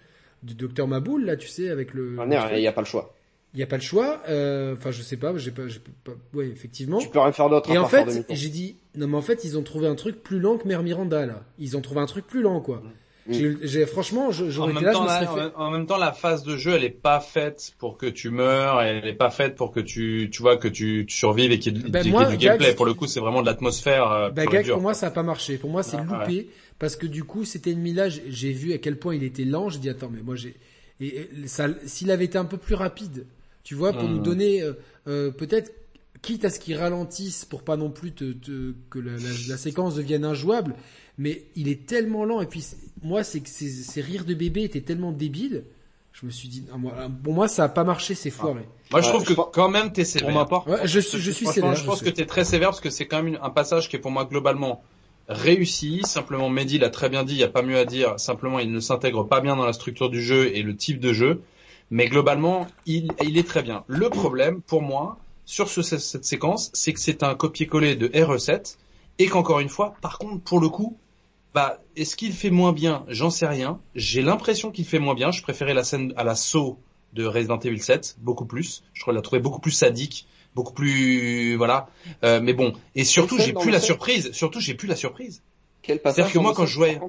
du 0.42 0.54
docteur 0.54 0.86
Maboul, 0.88 1.24
là, 1.24 1.36
tu 1.36 1.48
sais, 1.48 1.70
avec 1.70 1.94
le... 1.94 2.16
Ah, 2.20 2.50
il 2.56 2.62
y 2.62 2.66
a 2.66 2.72
pas 2.72 2.80
le 2.82 2.86
choix. 2.86 3.14
Il 3.52 3.58
y 3.58 3.62
a 3.64 3.66
pas 3.66 3.76
le 3.76 3.82
choix. 3.82 4.22
euh, 4.28 4.74
Enfin, 4.74 4.92
je 4.92 5.02
sais 5.02 5.16
pas, 5.16 5.36
j'ai 5.36 5.50
pas, 5.50 5.66
j'ai 5.66 5.80
pas... 5.80 6.12
Ouais, 6.34 6.46
effectivement. 6.48 6.98
Tu 6.98 7.08
peux 7.08 7.18
rien 7.18 7.32
faire 7.32 7.48
d'autre. 7.50 7.70
Et 7.70 7.78
en 7.78 7.86
fait, 7.86 8.24
j'ai 8.30 8.48
dit, 8.48 8.76
non 8.94 9.08
mais 9.08 9.16
en 9.16 9.22
fait, 9.22 9.44
ils 9.44 9.58
ont 9.58 9.62
trouvé 9.62 9.88
un 9.88 9.96
truc 9.96 10.22
plus 10.22 10.38
lent 10.38 10.56
que 10.56 10.68
Mère 10.68 10.82
Miranda, 10.84 11.26
là. 11.26 11.42
Ils 11.58 11.76
ont 11.76 11.80
trouvé 11.80 12.00
un 12.00 12.06
truc 12.06 12.26
plus 12.26 12.42
lent, 12.42 12.60
quoi. 12.60 12.76
Mm. 12.76 12.90
J'ai, 13.32 13.56
j'ai- 13.62 13.86
franchement, 13.86 14.30
je- 14.30 14.44
En 14.44 14.50
j'aurais 14.50 14.72
été 14.72 14.84
même, 14.84 14.84
là, 14.84 14.92
je 14.92 14.96
temps, 14.98 15.02
me 15.02 15.08
la, 15.08 15.26
serais 15.26 15.48
fait... 15.50 15.52
en 15.56 15.70
même 15.70 15.86
temps, 15.86 15.96
la 15.98 16.12
phase 16.12 16.42
de 16.42 16.56
jeu, 16.56 16.72
elle 16.72 16.84
est 16.84 16.90
pas 16.90 17.20
faite 17.20 17.74
pour 17.78 17.96
que 17.98 18.06
tu 18.06 18.30
meurs, 18.30 18.80
elle 18.82 19.06
est 19.06 19.14
pas 19.14 19.30
faite 19.30 19.54
pour 19.56 19.70
que 19.72 19.80
tu, 19.80 20.28
tu 20.32 20.42
vois, 20.42 20.56
que 20.56 20.68
tu, 20.68 21.04
tu 21.08 21.16
survives 21.16 21.52
et 21.52 21.58
qu'il 21.58 21.76
y 21.76 21.80
ait, 21.86 21.88
Ben, 21.88 22.02
du 22.04 22.12
Gag, 22.12 22.38
gameplay. 22.38 22.74
Pour 22.74 22.86
le 22.86 22.94
coup, 22.94 23.06
c'est 23.06 23.20
vraiment 23.20 23.40
de 23.42 23.46
l'atmosphère. 23.46 24.10
Euh, 24.10 24.30
Bah, 24.30 24.44
et 24.44 24.48
Gag, 24.48 24.68
pour 24.68 24.80
moi, 24.80 24.94
ça 24.94 25.08
a 25.08 25.10
pas 25.10 25.22
marché. 25.22 25.58
Pour 25.58 25.70
moi, 25.70 25.82
c'est 25.82 25.96
Ah, 25.96 26.04
loupé. 26.26 26.48
Parce 26.78 26.96
que 26.96 27.06
du 27.06 27.24
coup, 27.24 27.44
cet 27.44 27.66
ennemi-là, 27.66 28.08
j'ai- 28.08 28.24
j'ai 28.28 28.52
vu 28.52 28.72
à 28.72 28.78
quel 28.78 28.96
point 28.98 29.14
il 29.14 29.22
était 29.22 29.44
lent. 29.44 29.68
J'ai 29.68 29.78
dit, 29.78 29.90
attends, 29.90 30.10
mais 30.12 30.22
moi, 30.22 30.34
j'ai, 30.36 30.54
et, 31.00 31.28
et 31.44 31.46
ça, 31.46 31.68
s'il 31.86 32.10
avait 32.10 32.24
été 32.24 32.38
un 32.38 32.44
peu 32.46 32.56
plus 32.56 32.74
rapide, 32.74 33.26
tu 33.64 33.74
vois, 33.74 33.92
pour 33.92 34.08
Hmm. 34.08 34.12
nous 34.14 34.22
donner, 34.22 34.62
euh, 34.62 34.72
euh, 35.06 35.30
peut-être, 35.30 35.72
quitte 36.22 36.44
à 36.44 36.50
ce 36.50 36.58
qu'il 36.60 36.76
ralentisse 36.76 37.44
pour 37.46 37.62
pas 37.62 37.76
non 37.78 37.90
plus 37.90 38.12
te, 38.12 38.32
te- 38.32 38.74
que 38.90 38.98
la, 38.98 39.12
la- 39.12 39.38
la 39.46 39.56
séquence 39.56 39.94
devienne 39.94 40.24
injouable, 40.24 40.74
mais 41.20 41.42
il 41.54 41.68
est 41.68 41.86
tellement 41.86 42.24
lent. 42.24 42.40
Et 42.40 42.46
puis, 42.46 42.64
moi, 43.02 43.22
c'est 43.22 43.40
que 43.40 43.48
ces, 43.48 43.68
ces 43.70 44.00
rires 44.00 44.24
de 44.24 44.34
bébé 44.34 44.62
étaient 44.64 44.80
tellement 44.80 45.12
débiles. 45.12 45.64
Je 46.12 46.26
me 46.26 46.30
suis 46.30 46.48
dit, 46.48 46.64
ah, 46.72 46.76
moi, 46.78 46.92
pour 47.22 47.34
moi, 47.34 47.46
ça 47.46 47.64
a 47.64 47.68
pas 47.68 47.84
marché, 47.84 48.14
c'est 48.14 48.30
foiré. 48.30 48.62
Moi, 48.90 49.00
je 49.00 49.06
Ouais, 49.06 49.12
trouve 49.12 49.24
je 49.28 49.34
que 49.34 49.40
quand 49.52 49.68
même 49.68 49.92
t'es 49.92 50.04
sévère. 50.04 50.28
Pour 50.28 50.38
ma 50.38 50.44
part, 50.46 50.66
Ouais, 50.66 50.86
je 50.86 50.98
suis, 51.00 51.18
je 51.18 51.30
suis 51.30 51.46
sévère. 51.46 51.74
je 51.74 51.84
pense 51.84 52.00
je 52.00 52.04
que 52.04 52.10
t'es 52.10 52.26
très 52.26 52.44
sévère 52.44 52.70
parce 52.70 52.80
que 52.80 52.90
c'est 52.90 53.06
quand 53.06 53.22
même 53.22 53.38
un 53.42 53.50
passage 53.50 53.88
qui 53.88 53.96
est 53.96 54.00
pour 54.00 54.10
moi 54.10 54.24
globalement 54.24 54.82
réussi. 55.28 56.00
Simplement, 56.04 56.48
Mehdi 56.48 56.78
l'a 56.78 56.90
très 56.90 57.08
bien 57.08 57.22
dit, 57.24 57.34
il 57.34 57.38
n'y 57.38 57.42
a 57.44 57.48
pas 57.48 57.62
mieux 57.62 57.78
à 57.78 57.84
dire. 57.84 58.18
Simplement, 58.18 58.58
il 58.58 58.72
ne 58.72 58.80
s'intègre 58.80 59.22
pas 59.24 59.40
bien 59.40 59.56
dans 59.56 59.64
la 59.66 59.72
structure 59.72 60.10
du 60.10 60.22
jeu 60.22 60.54
et 60.56 60.62
le 60.62 60.76
type 60.76 61.00
de 61.00 61.12
jeu. 61.12 61.42
Mais 61.90 62.08
globalement, 62.08 62.66
il, 62.86 63.14
il 63.20 63.36
est 63.38 63.46
très 63.46 63.62
bien. 63.62 63.84
Le 63.88 64.10
problème, 64.10 64.62
pour 64.62 64.82
moi, 64.82 65.18
sur 65.44 65.68
ce- 65.68 65.82
cette 65.82 66.24
séquence, 66.24 66.70
c'est 66.74 66.92
que 66.92 67.00
c'est 67.00 67.22
un 67.22 67.34
copier-coller 67.34 67.96
de 67.96 68.08
RE7 68.08 68.78
et 69.18 69.26
qu'encore 69.26 69.60
une 69.60 69.68
fois, 69.68 69.98
par 70.00 70.18
contre, 70.18 70.42
pour 70.42 70.60
le 70.60 70.68
coup, 70.68 70.98
bah, 71.54 71.78
est-ce 71.96 72.16
qu'il 72.16 72.32
fait 72.32 72.50
moins 72.50 72.72
bien? 72.72 73.04
J'en 73.08 73.30
sais 73.30 73.46
rien. 73.46 73.80
J'ai 73.94 74.22
l'impression 74.22 74.70
qu'il 74.70 74.84
fait 74.84 74.98
moins 74.98 75.14
bien. 75.14 75.30
Je 75.30 75.42
préférais 75.42 75.74
la 75.74 75.84
scène 75.84 76.12
à 76.16 76.24
la 76.24 76.34
saut 76.34 76.78
de 77.12 77.24
Resident 77.26 77.58
Evil 77.58 77.80
7, 77.80 78.16
beaucoup 78.20 78.46
plus. 78.46 78.82
Je 78.94 79.00
trouve 79.02 79.14
la 79.14 79.20
trouver 79.20 79.40
beaucoup 79.40 79.60
plus 79.60 79.72
sadique, 79.72 80.26
beaucoup 80.54 80.72
plus, 80.72 81.56
voilà. 81.56 81.88
Euh, 82.24 82.40
mais 82.40 82.52
bon. 82.52 82.72
Et 82.94 83.04
surtout, 83.04 83.38
j'ai 83.38 83.52
plus 83.52 83.70
la 83.70 83.80
surprise. 83.80 84.30
Surtout, 84.32 84.60
j'ai 84.60 84.74
plus 84.74 84.86
la 84.88 84.96
surprise. 84.96 85.42
Quel 85.82 85.98
passage 86.00 86.16
C'est-à-dire 86.16 86.34
que 86.34 86.38
moi, 86.38 86.50
le 86.52 86.56
quand 86.56 86.66
je 86.66 86.72
jouais- 86.72 87.00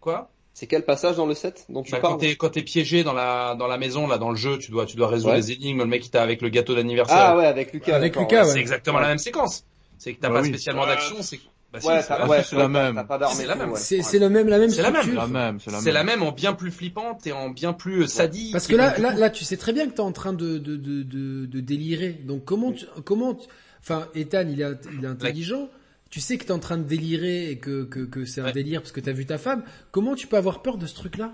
Quoi? 0.00 0.30
C'est 0.54 0.66
quel 0.66 0.84
passage 0.84 1.14
dans 1.16 1.26
le 1.26 1.34
7 1.34 1.66
dont 1.68 1.84
tu 1.84 1.92
Bah, 1.92 1.98
quand 2.00 2.08
parles 2.08 2.20
t'es 2.20 2.34
quand 2.34 2.48
t'es 2.48 2.62
piégé 2.62 3.04
dans 3.04 3.12
la 3.12 3.54
dans 3.54 3.68
la 3.68 3.78
maison 3.78 4.08
là 4.08 4.18
dans 4.18 4.30
le 4.30 4.36
jeu, 4.36 4.58
tu 4.58 4.72
dois 4.72 4.86
tu 4.86 4.96
dois 4.96 5.06
résoudre 5.06 5.34
Ouais. 5.34 5.38
les 5.38 5.52
énigmes. 5.52 5.78
Le 5.78 5.86
mec 5.86 6.02
qui 6.02 6.10
t'a 6.10 6.20
avec 6.20 6.42
le 6.42 6.48
gâteau 6.48 6.74
d'anniversaire. 6.74 7.16
Ah 7.16 7.36
ouais, 7.36 7.46
avec 7.46 7.72
Lucas. 7.72 7.94
Avec 7.94 8.16
Lucas, 8.16 8.44
ouais. 8.44 8.52
C'est 8.54 8.58
exactement 8.58 8.98
la 8.98 9.06
même 9.06 9.18
séquence. 9.18 9.64
C'est 9.98 10.14
que 10.14 10.20
t'as 10.20 10.28
Bah 10.30 10.34
pas 10.36 10.40
oui. 10.42 10.48
spécialement 10.48 10.84
d'action. 10.84 11.14
C'est 11.20 11.38
bah, 11.72 11.78
Ouais, 11.84 12.02
c'est 12.02 12.10
la- 12.18 12.26
ouais, 12.28 12.42
c'est 12.42 12.56
la 12.56 12.62
ouais, 12.62 12.68
même. 12.68 13.04
C'est 13.32 13.46
la 13.46 13.54
même. 13.54 13.70
ouais. 13.72 13.76
C'est 13.78 13.96
Ouais. 13.98 14.02
c'est 14.02 14.18
le 14.18 14.28
même 14.30 14.48
la 14.48 14.58
même 14.58 14.70
C'est 14.70 14.82
la 14.82 14.90
même. 14.90 15.14
la 15.14 15.26
même, 15.26 15.60
c'est 15.60 15.70
la 15.70 15.76
même. 15.76 15.84
C'est 15.84 15.92
la 15.92 16.04
même 16.04 16.22
en 16.22 16.32
bien 16.32 16.54
plus 16.54 16.70
flippante 16.70 17.26
et 17.26 17.32
en 17.32 17.50
bien 17.50 17.72
plus 17.72 18.02
euh, 18.02 18.06
sadique. 18.06 18.52
Parce 18.52 18.66
que 18.66 18.76
là, 18.76 18.98
là, 18.98 19.12
là, 19.14 19.28
tu 19.30 19.44
sais 19.44 19.56
très 19.56 19.72
bien 19.72 19.86
que 19.86 19.92
t'es 19.94 20.00
en 20.00 20.12
train 20.12 20.32
de, 20.32 20.58
de, 20.58 20.76
de, 20.76 21.02
de, 21.02 21.46
de 21.46 21.60
délirer. 21.60 22.10
Donc 22.24 22.44
comment, 22.44 22.72
tu, 22.72 22.86
comment, 23.04 23.34
tu- 23.34 23.46
enfin, 23.80 24.08
Ethan, 24.14 24.44
il 24.48 24.60
est, 24.62 24.66
il 24.98 25.04
est 25.04 25.08
intelligent. 25.08 25.68
Tu 26.10 26.20
sais 26.20 26.38
que 26.38 26.44
t'es 26.44 26.52
en 26.52 26.58
train 26.58 26.78
de 26.78 26.84
délirer 26.84 27.50
et 27.50 27.58
que, 27.58 27.84
que, 27.84 28.00
que 28.00 28.24
c'est 28.24 28.40
un 28.40 28.44
Ouais. 28.44 28.52
délire 28.52 28.80
parce 28.80 28.92
que 28.92 29.00
t'as 29.00 29.12
vu 29.12 29.26
ta 29.26 29.36
femme. 29.36 29.62
Comment 29.90 30.14
tu 30.14 30.26
peux 30.26 30.38
avoir 30.38 30.62
peur 30.62 30.78
de 30.78 30.86
ce 30.86 30.94
truc-là? 30.94 31.32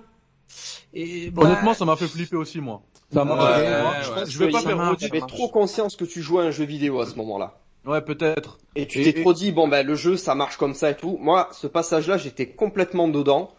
Et 0.93 1.31
bah, 1.31 1.43
Honnêtement, 1.43 1.75
ça 1.75 1.85
m'a 1.85 1.95
fait 1.97 2.09
flipper 2.09 2.37
aussi, 2.37 2.61
moi. 2.61 2.83
Ça 3.13 3.25
m'a 3.25 3.35
ouais. 3.37 3.67
Je 4.03 4.11
pense- 4.11 4.31
Je 4.31 4.39
vais 4.41 4.51
pas 4.51 4.61
faire. 4.63 4.97
T'avais 4.99 5.21
trop 5.21 5.49
conscience 5.49 5.95
que 5.95 6.05
tu 6.05 6.23
jouais 6.23 6.43
à 6.43 6.47
un 6.47 6.51
jeu 6.51 6.65
vidéo 6.65 7.01
à 7.01 7.07
ce 7.07 7.15
moment-là. 7.15 7.61
Ouais, 7.87 8.01
peut-être. 8.01 8.59
Et 8.77 8.87
tu 8.89 9.01
t'es 9.01 9.13
et- 9.13 9.23
trop 9.23 9.33
dit, 9.33 9.53
bon 9.53 9.69
ben 9.69 9.87
le 9.87 9.95
jeu 9.95 10.17
ça 10.17 10.35
marche 10.35 10.57
comme 10.57 10.75
ça 10.75 10.91
et 10.91 10.97
tout. 10.97 11.17
Moi, 11.21 11.49
ce 11.53 11.67
passage-là, 11.67 12.19
j'étais 12.19 12.49
complètement 12.49 13.09
dedans. 13.09 13.55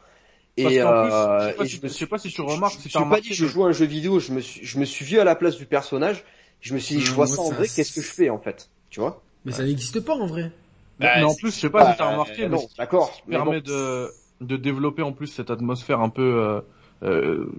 Parce 0.61 0.73
Et, 0.75 0.81
qu'en 0.81 0.93
plus, 0.93 1.11
euh, 1.11 1.39
je 1.39 1.45
sais 1.45 1.53
pas 1.53 1.65
et 1.65 1.67
si- 1.67 1.77
je 1.77 1.83
me 1.83 1.87
je 1.89 1.93
sais 1.93 2.07
pas 2.07 2.17
si 2.17 2.31
tu 2.31 2.41
remarques, 2.41 2.77
je, 2.77 2.81
si 2.81 2.89
je 2.89 2.93
suis 2.93 3.05
pas 3.05 3.21
dit 3.21 3.33
je 3.33 3.45
joue 3.45 3.63
à 3.65 3.67
un 3.69 3.71
jeu 3.71 3.85
vidéo, 3.85 4.19
je 4.19 4.31
me 4.33 4.39
suis, 4.41 4.65
je 4.65 4.79
me 4.79 4.85
suis 4.85 5.05
vu 5.05 5.19
à 5.19 5.23
la 5.23 5.35
place 5.35 5.57
du 5.57 5.65
personnage. 5.65 6.23
Je 6.61 6.73
me 6.73 6.79
suis 6.79 6.95
dit, 6.95 7.01
je 7.01 7.11
vois 7.13 7.27
ça 7.27 7.41
en 7.41 7.49
ça- 7.49 7.55
vrai, 7.55 7.67
qu'est-ce 7.67 7.93
que 7.93 8.01
je 8.01 8.11
fais 8.11 8.29
en 8.29 8.39
fait, 8.39 8.69
tu 8.89 8.99
vois? 8.99 9.21
Mais 9.45 9.51
ça 9.51 9.63
n'existe 9.63 9.99
pas 9.99 10.15
en 10.15 10.25
vrai. 10.25 10.51
Mais 10.99 11.21
Bah, 11.21 11.27
en 11.27 11.35
plus, 11.35 11.53
je 11.53 11.59
sais 11.59 11.69
pas 11.69 11.83
si 11.83 11.95
t'as 11.95 12.05
Bah, 12.05 12.11
remarqué, 12.11 12.43
euh, 12.45 12.49
mais 12.49 12.57
d'accord. 12.77 13.21
mais 13.27 13.35
permet 13.37 13.59
bon. 13.59 13.63
de, 13.67 14.11
de 14.41 14.55
développer 14.57 15.01
en 15.01 15.11
plus 15.13 15.27
cette 15.27 15.49
atmosphère 15.51 15.99
un 15.99 16.09
peu, 16.09 16.21
euh, 16.41 16.61
euh, 17.03 17.51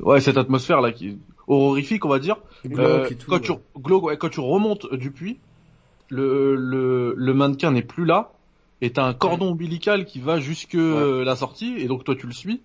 ouais, 0.00 0.20
cette 0.20 0.36
atmosphère 0.36 0.80
là 0.80 0.92
qui 0.92 1.18
horrifique, 1.48 2.04
on 2.04 2.08
va 2.08 2.18
dire. 2.20 2.36
Glauque 2.64 2.78
Euh, 2.78 3.10
et 3.12 3.16
tout, 3.16 3.30
quand 3.30 3.40
ouais. 3.40 3.40
tu 3.40 3.52
glauque, 3.76 4.04
ouais, 4.04 4.16
quand 4.16 4.28
tu 4.28 4.40
remontes 4.40 4.92
du 4.94 5.10
puits, 5.12 5.40
le 6.14 6.54
le, 6.56 7.14
le 7.16 7.34
mannequin 7.34 7.70
n'est 7.72 7.82
plus 7.82 8.04
là 8.04 8.32
et 8.80 8.90
t'as 8.90 9.04
un 9.04 9.14
cordon 9.14 9.50
ombilical 9.52 10.04
qui 10.04 10.20
va 10.20 10.38
jusque 10.40 10.74
euh, 10.74 11.24
la 11.24 11.36
sortie 11.36 11.74
et 11.78 11.86
donc 11.86 12.04
toi 12.04 12.14
tu 12.16 12.26
le 12.26 12.32
suis 12.32 12.60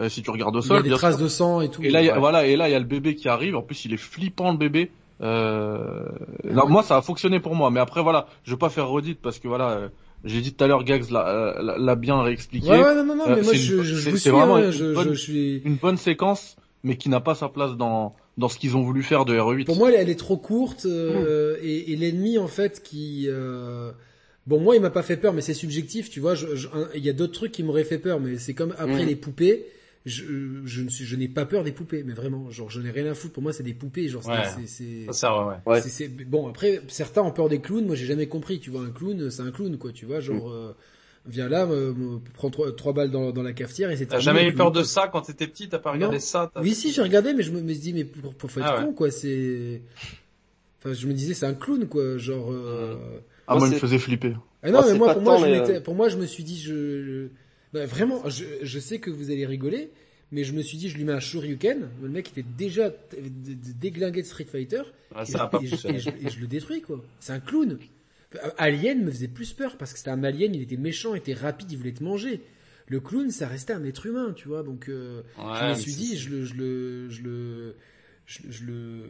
euh, 0.00 0.08
si 0.08 0.22
tu 0.22 0.30
regardes 0.30 0.56
au 0.56 0.60
Il 0.60 0.64
y 0.64 0.68
sol. 0.68 0.76
a 0.78 0.82
des 0.82 0.88
bien 0.88 0.96
traces 0.98 1.16
sûr. 1.16 1.24
de 1.24 1.28
sang 1.28 1.60
et 1.60 1.68
tout. 1.70 1.82
Et 1.82 1.90
là, 1.90 2.00
il 2.00 2.06
y 2.06 2.10
a, 2.10 2.14
Ouais. 2.14 2.18
voilà, 2.18 2.46
et 2.46 2.56
là, 2.56 2.66
il 2.68 2.72
y 2.72 2.74
a 2.74 2.78
le 2.78 2.86
bébé 2.86 3.14
qui 3.14 3.28
arrive. 3.28 3.54
En 3.56 3.60
plus, 3.60 3.84
il 3.84 3.92
est 3.92 3.98
flippant, 3.98 4.50
le 4.50 4.56
bébé. 4.56 4.90
Euh... 5.20 6.06
non, 6.50 6.66
moi, 6.66 6.82
ça 6.82 6.96
a 6.96 7.02
fonctionné 7.02 7.40
pour 7.40 7.54
moi. 7.54 7.70
Mais 7.70 7.78
après, 7.80 8.02
voilà, 8.02 8.26
je 8.44 8.52
veux 8.52 8.56
pas 8.58 8.70
faire 8.70 8.88
redite 8.88 9.20
parce 9.20 9.38
que 9.38 9.48
voilà, 9.48 9.68
euh, 9.70 9.88
j'ai 10.24 10.40
dit 10.40 10.54
tout 10.54 10.64
à 10.64 10.66
l'heure, 10.66 10.82
Gags 10.84 11.10
l'a, 11.10 11.94
bien 11.94 12.22
réexpliqué. 12.22 12.70
Ouais, 12.70 12.82
ouais, 12.82 12.94
non, 12.94 13.04
non, 13.04 13.16
non, 13.16 13.24
Euh, 13.28 13.36
mais 13.36 13.42
moi 13.42 13.52
je, 13.52 13.74
une- 13.76 13.82
je, 13.82 14.10
vous 14.10 14.16
suis, 14.16 14.30
vraiment 14.30 14.56
hein, 14.56 14.64
une 14.66 14.70
je, 14.72 14.94
bonne- 14.94 15.12
je 15.12 15.20
suis. 15.20 15.56
Une 15.64 15.76
bonne 15.76 15.98
séquence, 15.98 16.56
mais 16.84 16.96
qui 16.96 17.08
n'a 17.10 17.20
pas 17.20 17.34
sa 17.34 17.48
place 17.50 17.76
dans 17.76 18.14
dans 18.38 18.48
ce 18.48 18.58
qu'ils 18.58 18.76
ont 18.76 18.82
voulu 18.82 19.02
faire 19.02 19.24
de 19.24 19.34
RE8. 19.36 19.64
Pour 19.66 19.76
moi, 19.76 19.90
elle, 19.92 20.00
elle 20.00 20.08
est 20.10 20.18
trop 20.18 20.36
courte 20.36 20.86
euh, 20.86 21.56
et, 21.62 21.92
et 21.92 21.96
l'ennemi 21.96 22.38
en 22.38 22.48
fait 22.48 22.82
qui. 22.82 23.26
euh, 23.28 23.90
Bon, 24.48 24.58
moi, 24.58 24.74
il 24.74 24.82
m'a 24.82 24.90
pas 24.90 25.04
fait 25.04 25.16
peur, 25.16 25.32
mais 25.32 25.40
c'est 25.40 25.54
subjectif, 25.54 26.10
tu 26.10 26.18
vois. 26.18 26.34
je- 26.34 26.56
je- 26.56 26.66
un- 26.68 26.88
Il 26.96 27.04
y 27.04 27.08
a 27.08 27.12
d'autres 27.12 27.32
trucs 27.34 27.52
qui 27.52 27.62
m'auraient 27.62 27.84
fait 27.84 27.98
peur, 27.98 28.18
mais 28.18 28.38
c'est 28.38 28.54
comme 28.54 28.74
après 28.78 29.04
les 29.04 29.14
poupées. 29.16 29.66
Je, 30.04 30.24
je 30.64 30.82
ne 30.82 30.88
suis, 30.88 31.04
je 31.04 31.14
n'ai 31.14 31.28
pas 31.28 31.46
peur 31.46 31.62
des 31.62 31.70
poupées, 31.70 32.02
mais 32.04 32.12
vraiment, 32.12 32.50
genre, 32.50 32.68
je 32.68 32.80
n'ai 32.80 32.90
rien 32.90 33.06
à 33.06 33.14
foutre. 33.14 33.34
Pour 33.34 33.42
moi, 33.44 33.52
c'est 33.52 33.62
des 33.62 33.72
poupées, 33.72 34.08
genre, 34.08 34.24
c'est- 34.24 34.30
Ouais. 34.30 34.66
c'est, 34.66 34.66
c'est, 34.66 36.08
ouais, 36.08 36.24
bon. 36.26 36.48
Après, 36.48 36.80
certains 36.88 37.22
ont 37.22 37.30
peur 37.30 37.48
des 37.48 37.60
clowns. 37.60 37.86
Moi, 37.86 37.94
j'ai 37.94 38.06
jamais 38.06 38.26
compris. 38.26 38.58
Tu 38.58 38.70
vois, 38.70 38.80
un 38.82 38.90
clown, 38.90 39.30
c'est 39.30 39.42
un 39.42 39.52
clown, 39.52 39.78
quoi. 39.78 39.92
Tu 39.92 40.06
vois, 40.06 40.18
genre, 40.18 40.48
Mm. 40.48 40.74
Euh, 41.26 41.30
viens 41.30 41.48
là, 41.48 41.66
me, 41.66 41.92
me- 41.92 42.18
prends 42.34 42.50
trois, 42.50 42.74
trois 42.74 42.92
balles 42.92 43.10
dans, 43.10 43.30
dans 43.32 43.42
la 43.42 43.52
cafetière 43.52 43.90
et 43.90 43.96
c'est. 43.96 44.06
T'as 44.06 44.18
terminé, 44.18 44.40
jamais 44.44 44.50
eu 44.50 44.54
peur 44.54 44.72
de 44.72 44.82
ça 44.82 45.08
quand 45.08 45.22
t'étais 45.22 45.46
petit? 45.46 45.68
T'as 45.68 45.78
pas 45.78 45.92
regardé 45.92 46.16
Non. 46.16 46.20
ça 46.20 46.50
t'as- 46.52 46.60
Oui, 46.60 46.74
si, 46.74 46.92
j'ai 46.92 47.02
regardé, 47.02 47.34
mais 47.34 47.42
je 47.42 47.52
me, 47.52 47.60
me 47.60 47.72
suis 47.72 47.78
dit, 47.80 47.92
mais 47.92 48.04
pour, 48.04 48.34
pour 48.34 48.50
faut 48.50 48.60
être 48.60 48.66
Ah 48.68 48.78
ouais. 48.80 48.84
con, 48.86 48.92
quoi. 48.92 49.10
C'est. 49.10 49.82
Enfin, 50.80 50.92
je 50.94 51.06
me 51.06 51.12
disais, 51.12 51.34
c'est 51.34 51.46
un 51.46 51.54
clown, 51.54 51.86
quoi. 51.86 52.18
Genre. 52.18 52.52
euh, 52.52 52.96
ah, 53.46 53.52
moi, 53.54 53.60
moi, 53.60 53.68
il 53.68 53.74
me 53.74 53.78
faisait 53.78 53.98
flipper. 53.98 54.34
Ah 54.62 54.70
non, 54.70 54.82
mais 54.86 54.94
moi, 54.98 55.08
pas 55.08 55.14
pour 55.20 55.38
je 55.38 55.44
euh, 55.46 55.80
pour 55.80 55.94
moi, 55.94 56.08
je 56.08 56.16
me 56.16 56.26
suis 56.26 56.44
dit, 56.44 56.60
je, 56.60 57.28
bah, 57.72 57.84
vraiment, 57.86 58.28
je, 58.28 58.44
je 58.62 58.78
sais 58.78 58.98
que 58.98 59.10
vous 59.10 59.30
allez 59.30 59.44
rigoler, 59.46 59.90
mais 60.30 60.44
je 60.44 60.52
me 60.52 60.62
suis 60.62 60.78
dit, 60.78 60.88
je 60.88 60.96
lui 60.96 61.04
mets 61.04 61.12
un 61.12 61.20
Shoryuken. 61.20 61.88
Le 62.02 62.08
mec 62.08 62.28
était 62.30 62.44
déjà 62.56 62.90
déglingué 63.80 64.22
de 64.22 64.26
Street 64.26 64.44
Fighter. 64.44 64.82
Ouais, 65.14 65.22
et, 65.22 65.26
ça 65.26 65.46
pas 65.46 65.58
et 65.60 65.66
je, 65.66 65.70
fonctionné. 65.70 65.96
et 65.96 66.00
je- 66.00 66.10
et 66.10 66.30
je 66.30 66.40
le 66.40 66.46
détruis, 66.46 66.80
quoi. 66.82 67.02
C'est 67.20 67.32
un 67.32 67.40
clown. 67.40 67.78
Alien 68.58 69.04
me 69.04 69.10
faisait 69.10 69.28
plus 69.28 69.52
peur 69.52 69.76
parce 69.76 69.92
que 69.92 69.98
c'était 69.98 70.10
un 70.10 70.24
alien, 70.24 70.54
il 70.54 70.62
était 70.62 70.76
méchant, 70.76 71.14
il 71.14 71.18
était 71.18 71.34
rapide, 71.34 71.70
il 71.70 71.78
voulait 71.78 71.92
te 71.92 72.02
manger. 72.02 72.40
Le 72.88 73.00
clown, 73.00 73.30
ça 73.30 73.46
restait 73.46 73.72
un 73.72 73.84
être 73.84 74.06
humain, 74.06 74.32
tu 74.34 74.48
vois. 74.48 74.62
Donc, 74.62 74.88
euh, 74.88 75.22
je 75.38 75.68
me 75.68 75.74
suis 75.74 75.94
dit, 75.94 76.16
je 76.16 76.30
le, 76.30 76.44
je 76.44 76.54
le, 76.54 77.08
je 77.10 77.22
le, 77.22 77.74
je, 78.26 78.38
je 78.50 78.64
le, 78.64 79.02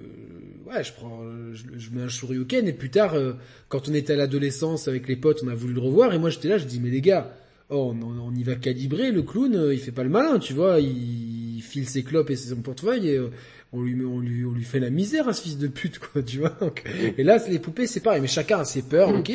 ouais, 0.66 0.84
je 0.84 0.92
prends, 0.92 1.22
je, 1.52 1.64
je 1.76 1.90
mets 1.90 2.02
un 2.02 2.08
Shoryuken 2.08 2.68
et 2.68 2.72
plus 2.72 2.90
tard, 2.90 3.14
euh, 3.14 3.32
quand 3.68 3.88
on 3.88 3.94
était 3.94 4.12
à 4.12 4.16
l'adolescence 4.16 4.88
avec 4.88 5.08
les 5.08 5.16
potes, 5.16 5.42
on 5.44 5.48
a 5.48 5.54
voulu 5.54 5.74
le 5.74 5.80
revoir 5.80 6.12
et 6.14 6.18
moi 6.18 6.30
j'étais 6.30 6.48
là, 6.48 6.58
je 6.58 6.64
dis 6.64 6.80
mais 6.80 6.90
les 6.90 7.00
gars, 7.00 7.34
oh, 7.70 7.94
on, 7.94 8.20
on 8.20 8.34
y 8.34 8.42
va 8.42 8.54
calibrer, 8.54 9.10
le 9.10 9.22
clown, 9.22 9.54
euh, 9.54 9.74
il 9.74 9.80
fait 9.80 9.92
pas 9.92 10.04
le 10.04 10.10
malin, 10.10 10.38
tu 10.38 10.52
vois, 10.54 10.80
il, 10.80 11.56
il 11.56 11.62
file 11.62 11.88
ses 11.88 12.02
clopes 12.02 12.30
et 12.30 12.36
son 12.36 12.56
portefeuille 12.62 13.08
et 13.08 13.16
euh, 13.18 13.30
on 13.72 13.82
lui, 13.82 13.94
met- 13.94 14.04
on 14.04 14.20
lui, 14.20 14.44
on 14.44 14.52
lui 14.52 14.64
fait 14.64 14.80
la 14.80 14.90
misère 14.90 15.28
à 15.28 15.32
ce 15.32 15.42
fils 15.42 15.58
de 15.58 15.66
pute, 15.68 15.98
quoi, 15.98 16.22
tu 16.22 16.38
vois. 16.38 16.50
Donc, 16.60 16.82
et 17.18 17.22
là, 17.22 17.38
les 17.48 17.58
poupées, 17.58 17.86
c'est 17.86 18.00
pareil, 18.00 18.20
mais 18.20 18.28
chacun 18.28 18.58
a 18.60 18.64
ses 18.64 18.82
peurs, 18.82 19.14
ok. 19.14 19.30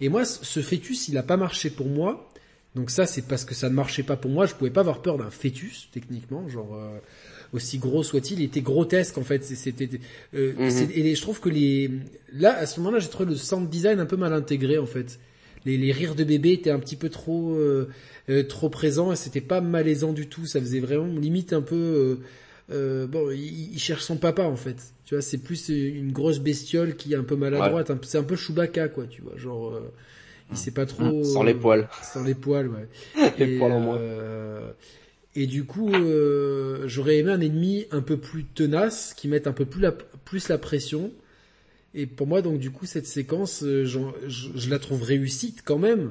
Et 0.00 0.08
moi, 0.08 0.24
ce 0.24 0.60
fœtus, 0.60 1.08
il 1.08 1.16
a 1.18 1.22
pas 1.22 1.36
marché 1.36 1.70
pour 1.70 1.86
moi. 1.88 2.30
Donc 2.74 2.90
ça, 2.90 3.06
c'est 3.06 3.22
parce 3.22 3.44
que 3.44 3.54
ça 3.54 3.68
ne 3.68 3.74
marchait 3.74 4.02
pas 4.04 4.16
pour 4.16 4.30
moi. 4.30 4.46
Je 4.46 4.54
pouvais 4.54 4.70
pas 4.70 4.80
avoir 4.80 5.02
peur 5.02 5.18
d'un 5.18 5.30
fœtus, 5.30 5.88
techniquement, 5.90 6.48
genre 6.48 6.74
euh, 6.76 6.98
aussi 7.52 7.78
gros 7.78 8.02
soit-il. 8.04 8.38
Il 8.40 8.44
était 8.44 8.60
grotesque 8.60 9.18
en 9.18 9.24
fait. 9.24 9.42
C'était 9.42 9.88
euh, 10.34 10.52
Mhm. 10.56 10.70
c'est- 10.70 10.96
et 10.96 11.14
je 11.14 11.20
trouve 11.20 11.40
que 11.40 11.48
les 11.48 11.90
là 12.32 12.56
à 12.56 12.66
ce 12.66 12.78
moment-là, 12.80 13.00
j'ai 13.00 13.08
trouvé 13.08 13.30
le 13.30 13.36
sound 13.36 13.68
design 13.68 13.98
un 13.98 14.06
peu 14.06 14.16
mal 14.16 14.32
intégré 14.32 14.78
en 14.78 14.86
fait. 14.86 15.18
Les, 15.64 15.76
les 15.78 15.90
rires 15.90 16.14
de 16.14 16.22
bébé 16.24 16.52
étaient 16.52 16.70
un 16.70 16.78
petit 16.78 16.94
peu 16.94 17.08
trop 17.08 17.54
euh, 17.56 17.88
euh, 18.28 18.44
trop 18.44 18.68
présents 18.68 19.10
et 19.12 19.16
c'était 19.16 19.40
pas 19.40 19.60
malaisant 19.60 20.12
du 20.12 20.28
tout. 20.28 20.46
Ça 20.46 20.60
faisait 20.60 20.78
vraiment 20.80 21.06
limite 21.06 21.52
un 21.52 21.62
peu 21.62 22.20
euh, 22.70 23.04
euh, 23.04 23.06
bon. 23.06 23.30
Il, 23.30 23.72
il 23.74 23.78
cherche 23.78 24.02
son 24.02 24.16
papa 24.16 24.42
en 24.42 24.56
fait. 24.56 24.76
Tu 25.04 25.14
vois, 25.14 25.22
c'est 25.22 25.38
plus 25.38 25.68
une 25.68 26.12
grosse 26.12 26.38
bestiole 26.38 26.96
qui 26.96 27.12
est 27.12 27.16
un 27.16 27.22
peu 27.24 27.36
maladroite. 27.36 27.88
peu- 27.88 27.98
C'est 28.02 28.18
un 28.18 28.22
peu 28.24 28.36
Chewbacca 28.36 28.88
quoi. 28.88 29.06
Tu 29.06 29.22
vois, 29.22 29.36
genre. 29.36 29.70
euh, 29.74 29.92
il 30.50 30.56
sait 30.56 30.70
pas 30.70 30.86
trop. 30.86 31.22
Sans 31.24 31.42
les 31.42 31.52
poils. 31.54 31.88
Sans 32.02 32.24
les 32.24 32.34
poils, 32.34 32.68
ouais. 32.68 32.88
Les 33.38 33.54
Et, 33.54 33.58
poils 33.58 33.72
en 33.72 33.80
moins. 33.80 33.98
euh, 33.98 34.70
et 35.36 35.46
du 35.46 35.64
coup, 35.64 35.92
euh, 35.92 36.84
j'aurais 36.88 37.18
aimé 37.18 37.30
un 37.32 37.40
ennemi 37.40 37.86
un 37.90 38.00
peu 38.00 38.16
plus 38.16 38.44
tenace, 38.44 39.12
qui 39.14 39.28
mette 39.28 39.46
un 39.46 39.52
peu 39.52 39.66
plus 39.66 39.80
la, 39.82 39.92
plus 39.92 40.48
la 40.48 40.56
pression. 40.58 41.12
Et 41.94 42.06
pour 42.06 42.26
moi, 42.26 42.40
donc 42.42 42.58
du 42.60 42.70
coup, 42.70 42.86
cette 42.86 43.06
séquence, 43.06 43.62
euh, 43.62 43.84
j'en- 43.84 44.12
je, 44.26 44.48
je 44.54 44.70
la 44.70 44.78
trouve 44.78 45.02
réussite 45.02 45.60
quand 45.64 45.78
même, 45.78 46.10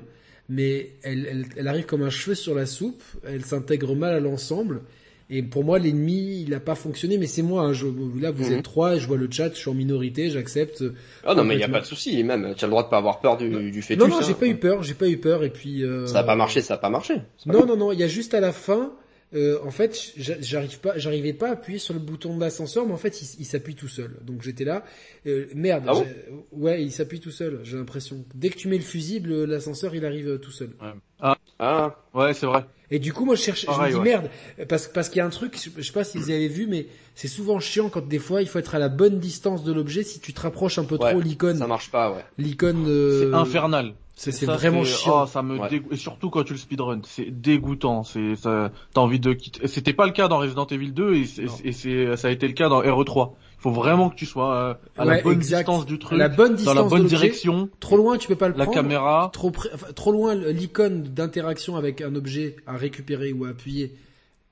mais 0.49 0.91
elle, 1.03 1.25
elle, 1.25 1.45
elle 1.55 1.67
arrive 1.67 1.85
comme 1.85 2.03
un 2.03 2.09
cheveu 2.11 2.35
sur 2.35 2.53
la 2.55 2.65
soupe. 2.67 3.01
Elle 3.25 3.43
s'intègre 3.43 3.95
mal 3.95 4.13
à 4.13 4.19
l'ensemble. 4.19 4.81
Et 5.29 5.43
pour 5.43 5.65
moi, 5.65 5.77
l'ennemi, 5.77 6.43
il 6.47 6.53
a 6.53 6.59
pas 6.61 6.75
fonctionné, 6.75 7.17
mais 7.17 7.27
c'est 7.27 7.41
moi. 7.41 7.63
hein, 7.63 7.73
je, 7.73 7.85
là, 8.19 8.31
vous 8.31 8.45
Mhm. 8.51 8.59
êtes 8.59 8.63
trois, 8.63 8.95
et 8.95 8.99
je 8.99 9.07
vois 9.07 9.17
le 9.17 9.27
chat, 9.29 9.49
je 9.49 9.57
suis 9.59 9.69
en 9.69 9.73
minorité, 9.73 10.29
j'accepte. 10.29 10.83
Ah 11.25 11.35
non, 11.35 11.43
mais 11.43 11.55
il 11.55 11.59
y 11.59 11.63
a 11.63 11.69
pas 11.69 11.81
de 11.81 11.85
souci. 11.85 12.23
Même, 12.23 12.53
tu 12.55 12.63
as 12.63 12.67
le 12.67 12.71
droit 12.71 12.83
de 12.83 12.89
pas 12.89 12.97
avoir 12.97 13.19
peur 13.19 13.35
du, 13.37 13.71
du 13.71 13.81
fœtus. 13.81 14.01
non, 14.03 14.07
non, 14.09 14.17
hein. 14.17 14.25
j'ai 14.25 14.33
pas 14.35 14.47
eu 14.47 14.55
peur, 14.55 14.83
j'ai 14.83 14.93
pas 14.93 15.09
eu 15.09 15.17
peur. 15.17 15.43
Et 15.43 15.49
puis 15.49 15.83
euh, 15.83 16.05
Ça 16.05 16.19
a 16.19 16.23
pas 16.23 16.35
marché, 16.37 16.61
ça 16.61 16.75
a 16.75 16.77
pas 16.77 16.89
marché. 16.89 17.15
Pas 17.45 17.51
Non, 17.53 17.65
non, 17.65 17.75
non, 17.75 17.91
il 17.91 17.99
y 17.99 18.03
a 18.03 18.07
juste 18.07 18.33
à 18.33 18.39
la 18.39 18.53
fin, 18.53 18.93
euh, 19.33 19.59
en 19.65 19.71
fait, 19.71 20.13
j'a- 20.15 20.39
j'arrive 20.39 20.79
pas, 20.79 20.97
j'arrivais 20.97 21.33
pas 21.33 21.49
à 21.49 21.51
appuyer 21.51 21.79
sur 21.79 21.93
le 21.93 21.99
bouton 21.99 22.33
de 22.35 22.39
l'ascenseur, 22.39 22.85
mais 22.85 22.93
en 22.93 22.97
fait, 22.97 23.21
il, 23.21 23.27
il 23.41 23.45
s'appuie 23.45 23.75
tout 23.75 23.89
seul. 23.89 24.11
Donc 24.25 24.41
j'étais 24.43 24.63
là, 24.63 24.85
euh, 25.25 25.47
merde, 25.53 25.83
Ah 25.87 25.93
ouais, 26.53 26.81
il 26.81 26.91
s'appuie 26.93 27.19
tout 27.19 27.31
seul, 27.31 27.59
j'ai 27.63 27.75
l'impression. 27.75 28.23
Dès 28.33 28.47
que 28.49 28.55
tu 28.55 28.69
mets 28.69 28.77
le 28.77 28.83
fusible, 28.83 29.43
l'ascenseur, 29.43 29.93
il 29.93 30.05
arrive 30.05 30.29
euh, 30.29 30.37
tout 30.37 30.51
seul. 30.51 30.69
Ah, 31.19 31.37
Ouais, 31.59 32.34
c'est 32.34 32.45
vrai. 32.45 32.65
Et 32.89 32.99
du 32.99 33.11
coup, 33.11 33.25
moi, 33.25 33.35
je 33.35 33.41
cherche, 33.41 33.65
je 33.65 33.81
me 33.81 33.89
dis 33.89 33.95
ouais. 33.95 34.01
merde, 34.01 34.29
parce, 34.69 34.88
parce 34.88 35.09
qu'il 35.09 35.17
y 35.17 35.21
a 35.21 35.25
un 35.25 35.29
truc, 35.29 35.57
je, 35.61 35.69
je 35.75 35.81
sais 35.85 35.91
pas 35.91 36.05
si 36.05 36.17
vous 36.17 36.29
avez 36.29 36.47
vu, 36.47 36.67
mais 36.67 36.88
c'est 37.15 37.27
souvent 37.27 37.59
chiant 37.59 37.89
quand 37.89 38.07
des 38.07 38.19
fois, 38.19 38.41
il 38.41 38.47
faut 38.47 38.59
être 38.59 38.75
à 38.75 38.79
la 38.79 38.88
bonne 38.88 39.19
distance 39.19 39.63
de 39.65 39.73
l'objet. 39.73 40.03
Si 40.03 40.21
tu 40.21 40.31
te 40.34 40.39
rapproches 40.39 40.79
un 40.79 40.85
peu 40.85 40.95
Ouais, 40.95 41.11
trop 41.11 41.19
l'icône, 41.19 41.57
ça 41.57 41.67
marche 41.67 41.91
pas, 41.91 42.11
ouais. 42.11 42.23
l'icône, 42.38 42.85
euh, 42.88 43.29
C'est 43.29 43.35
infernal. 43.35 43.93
c'est 44.15 44.45
vraiment 44.45 44.85
c'est- 44.85 44.91
chiant. 44.95 45.23
oh, 45.23 45.27
ça 45.27 45.41
me 45.41 45.59
Ouais. 45.59 45.81
Et 45.91 45.97
surtout 45.97 46.29
quand 46.29 46.43
tu 46.43 46.53
le 46.53 46.59
speedrun, 46.59 47.01
c'est 47.03 47.29
dégoûtant. 47.29 48.03
C'est 48.03 48.38
ça, 48.38 48.71
t'as 48.93 49.01
envie 49.01 49.19
de 49.19 49.34
quitter. 49.34 49.67
C'était 49.67 49.91
pas 49.93 50.05
le 50.05 50.13
cas 50.13 50.29
dans 50.29 50.38
Resident 50.38 50.65
Evil 50.67 50.91
2 50.93 51.13
et 51.15 51.25
et 51.65 51.71
c'est, 51.73 52.15
ça 52.15 52.29
a 52.29 52.31
été 52.31 52.47
le 52.47 52.53
cas 52.53 52.69
dans 52.69 52.81
RE3. 52.81 53.34
Il 53.59 53.61
faut 53.61 53.71
vraiment 53.71 54.09
que 54.09 54.15
tu 54.15 54.25
sois 54.27 54.55
euh, 54.55 54.73
à 54.97 55.05
Ouais, 55.05 55.15
la 55.17 55.21
bonne 55.23 55.34
exact. 55.34 55.57
distance 55.65 55.85
du 55.88 55.97
truc, 55.99 56.17
la 56.19 56.29
bonne 56.29 56.55
dans 56.57 56.73
la 56.75 56.84
bonne 56.84 57.05
direction, 57.07 57.69
Trop 57.79 57.97
loin, 57.97 58.17
tu 58.17 58.27
peux 58.27 58.35
pas 58.35 58.49
le 58.49 58.55
la 58.55 58.65
prendre. 58.65 58.77
caméra. 58.77 59.29
trop 59.34 59.51
enfin, 59.73 59.88
trop 59.95 60.11
loin, 60.11 60.35
l'icône 60.35 61.03
d'interaction 61.03 61.75
avec 61.75 62.01
un 62.01 62.13
objet 62.15 62.55
à 62.67 62.77
récupérer 62.77 63.34
ou 63.34 63.45
à 63.45 63.49
appuyer 63.49 63.93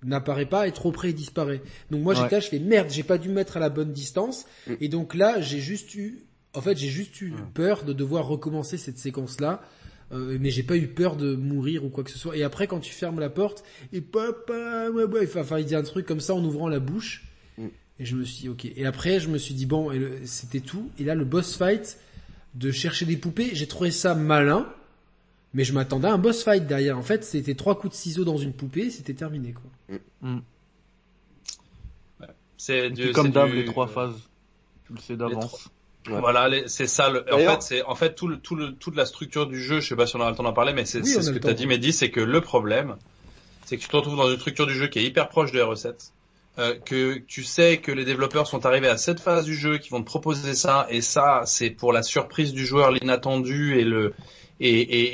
n'apparaît 0.04 0.46
pas 0.46 0.68
et 0.68 0.72
trop 0.72 0.92
près 0.92 1.10
il 1.10 1.16
disparaît. 1.16 1.62
Donc 1.92 2.02
moi 2.04 2.14
Ouais. 2.14 2.20
j'étais 2.22 2.36
là, 2.36 2.40
je 2.40 2.48
fais 2.50 2.60
merde, 2.60 2.90
j'ai 2.90 3.04
pas 3.04 3.18
dû 3.18 3.30
me 3.30 3.36
mettre 3.36 3.58
à 3.58 3.60
la 3.60 3.70
bonne 3.70 3.92
distance 3.92 4.46
Mm. 4.68 4.74
et 4.82 4.88
donc 4.88 5.16
là 5.16 5.40
j'ai 5.42 5.60
juste 5.60 5.94
eu, 5.96 6.20
en 6.54 6.62
fait 6.62 6.78
j'ai 6.78 6.90
juste 6.90 7.20
eu 7.22 7.34
peur 7.54 7.84
de 7.86 7.94
devoir 7.94 8.28
recommencer 8.28 8.78
cette 8.78 8.98
séquence 9.00 9.40
là 9.40 9.62
euh, 10.12 10.38
mais 10.40 10.52
j'ai 10.52 10.62
pas 10.64 10.78
eu 10.78 10.88
peur 10.88 11.16
de 11.16 11.36
mourir 11.36 11.84
ou 11.86 11.90
quoi 11.90 12.04
que 12.04 12.12
ce 12.12 12.20
soit. 12.20 12.38
Et 12.38 12.44
après, 12.44 12.68
quand 12.68 12.80
tu 12.80 12.94
fermes 12.94 13.20
la 13.20 13.30
porte, 13.32 13.64
et 13.92 14.02
papa, 14.02 14.90
ouais, 14.94 15.04
ouais, 15.06 15.28
enfin, 15.36 15.58
il 15.58 15.66
dit 15.66 15.76
un 15.76 15.82
truc 15.82 16.06
comme 16.06 16.20
ça 16.20 16.36
en 16.36 16.44
ouvrant 16.46 16.68
la 16.70 16.78
bouche. 16.80 17.26
Mm. 17.58 17.66
Et 18.00 18.06
je 18.06 18.16
me 18.16 18.24
suis 18.26 18.42
dit, 18.42 18.50
ok. 18.50 18.66
Et 18.66 18.86
après, 18.86 19.20
je 19.20 19.30
me 19.30 19.38
suis 19.38 19.54
dit, 19.54 19.66
bon, 19.66 19.92
c'était 20.26 20.60
tout. 20.60 20.90
Et 21.00 21.04
là, 21.04 21.16
le 21.16 21.24
boss 21.26 21.56
fight, 21.58 21.98
de 22.54 22.72
chercher 22.72 23.06
des 23.06 23.18
poupées, 23.18 23.52
j'ai 23.54 23.68
trouvé 23.68 23.92
ça 23.92 24.16
malin. 24.16 24.68
Mais 25.54 25.64
je 25.64 25.72
m'attendais 25.72 26.10
à 26.10 26.14
un 26.14 26.18
boss 26.18 26.44
fight 26.44 26.68
derrière. 26.68 26.98
En 26.98 27.02
fait, 27.04 27.24
c'était 27.24 27.56
trois 27.56 27.80
coups 27.80 27.94
de 27.94 27.98
ciseaux 27.98 28.26
dans 28.26 28.36
une 28.38 28.52
poupée, 28.52 28.90
c'était 28.90 29.14
terminé, 29.14 29.54
quoi. 29.54 29.98
C'est 32.58 32.90
du, 32.90 33.12
Comme 33.12 33.28
c'est 33.28 33.32
d'hab, 33.32 33.50
du- 33.50 33.58
les 33.58 33.66
trois 33.66 33.88
phases. 33.88 34.16
Tu 34.88 34.94
le 34.94 35.00
sais 35.00 35.16
d'avance. 35.16 35.70
Ouais. 36.08 36.20
Voilà, 36.20 36.68
c'est 36.68 36.88
ça. 36.88 37.10
Le, 37.10 37.26
en 37.34 37.38
fait, 37.38 37.62
c'est 37.62 37.82
en 37.84 37.96
fait 37.96 38.14
tout 38.16 38.28
le, 38.28 38.38
tout 38.38 38.56
le, 38.56 38.74
toute 38.74 38.96
la 38.96 39.06
structure 39.06 39.48
du 39.48 39.62
jeu. 39.62 39.80
Je 39.80 39.88
sais 39.90 39.96
pas 39.96 40.06
si 40.06 40.16
on 40.16 40.20
aura 40.20 40.30
le 40.30 40.36
temps 40.36 40.44
d'en 40.44 40.54
parler, 40.54 40.74
mais 40.74 40.86
c'est 40.86 41.02
Oui, 41.02 41.10
ce 41.10 41.32
que 41.32 41.40
t'as 41.40 41.54
dit, 41.54 41.66
Mehdi, 41.66 41.94
c'est 41.94 42.12
que 42.12 42.20
le 42.20 42.42
problème, 42.42 42.96
c'est 43.66 43.78
que 43.78 43.82
tu 43.82 43.88
te 43.88 43.96
retrouves 43.96 44.16
dans 44.18 44.30
une 44.30 44.38
structure 44.38 44.68
du 44.68 44.74
jeu 44.74 44.88
qui 44.88 45.00
est 45.00 45.04
hyper 45.04 45.30
proche 45.30 45.52
de 45.52 45.60
RE7. 45.60 46.12
Euh, 46.60 46.76
que 46.86 47.18
tu 47.20 47.44
sais 47.44 47.78
que 47.78 47.92
les 47.92 48.06
développeurs 48.06 48.48
sont 48.48 48.66
arrivés 48.66 48.88
à 48.88 48.98
cette 48.98 49.20
phase 49.20 49.46
du 49.46 49.56
jeu, 49.56 49.78
qui 49.78 49.90
vont 49.90 50.00
te 50.02 50.06
proposer 50.06 50.54
ça, 50.56 50.88
et 50.90 51.02
ça, 51.02 51.44
c'est 51.46 51.70
pour 51.70 51.92
la 51.94 52.04
surprise 52.04 52.54
du 52.54 52.66
joueur, 52.66 52.92
l'inattendu 52.92 53.78
et 53.78 53.84
le 53.84 54.14
et, 54.62 54.70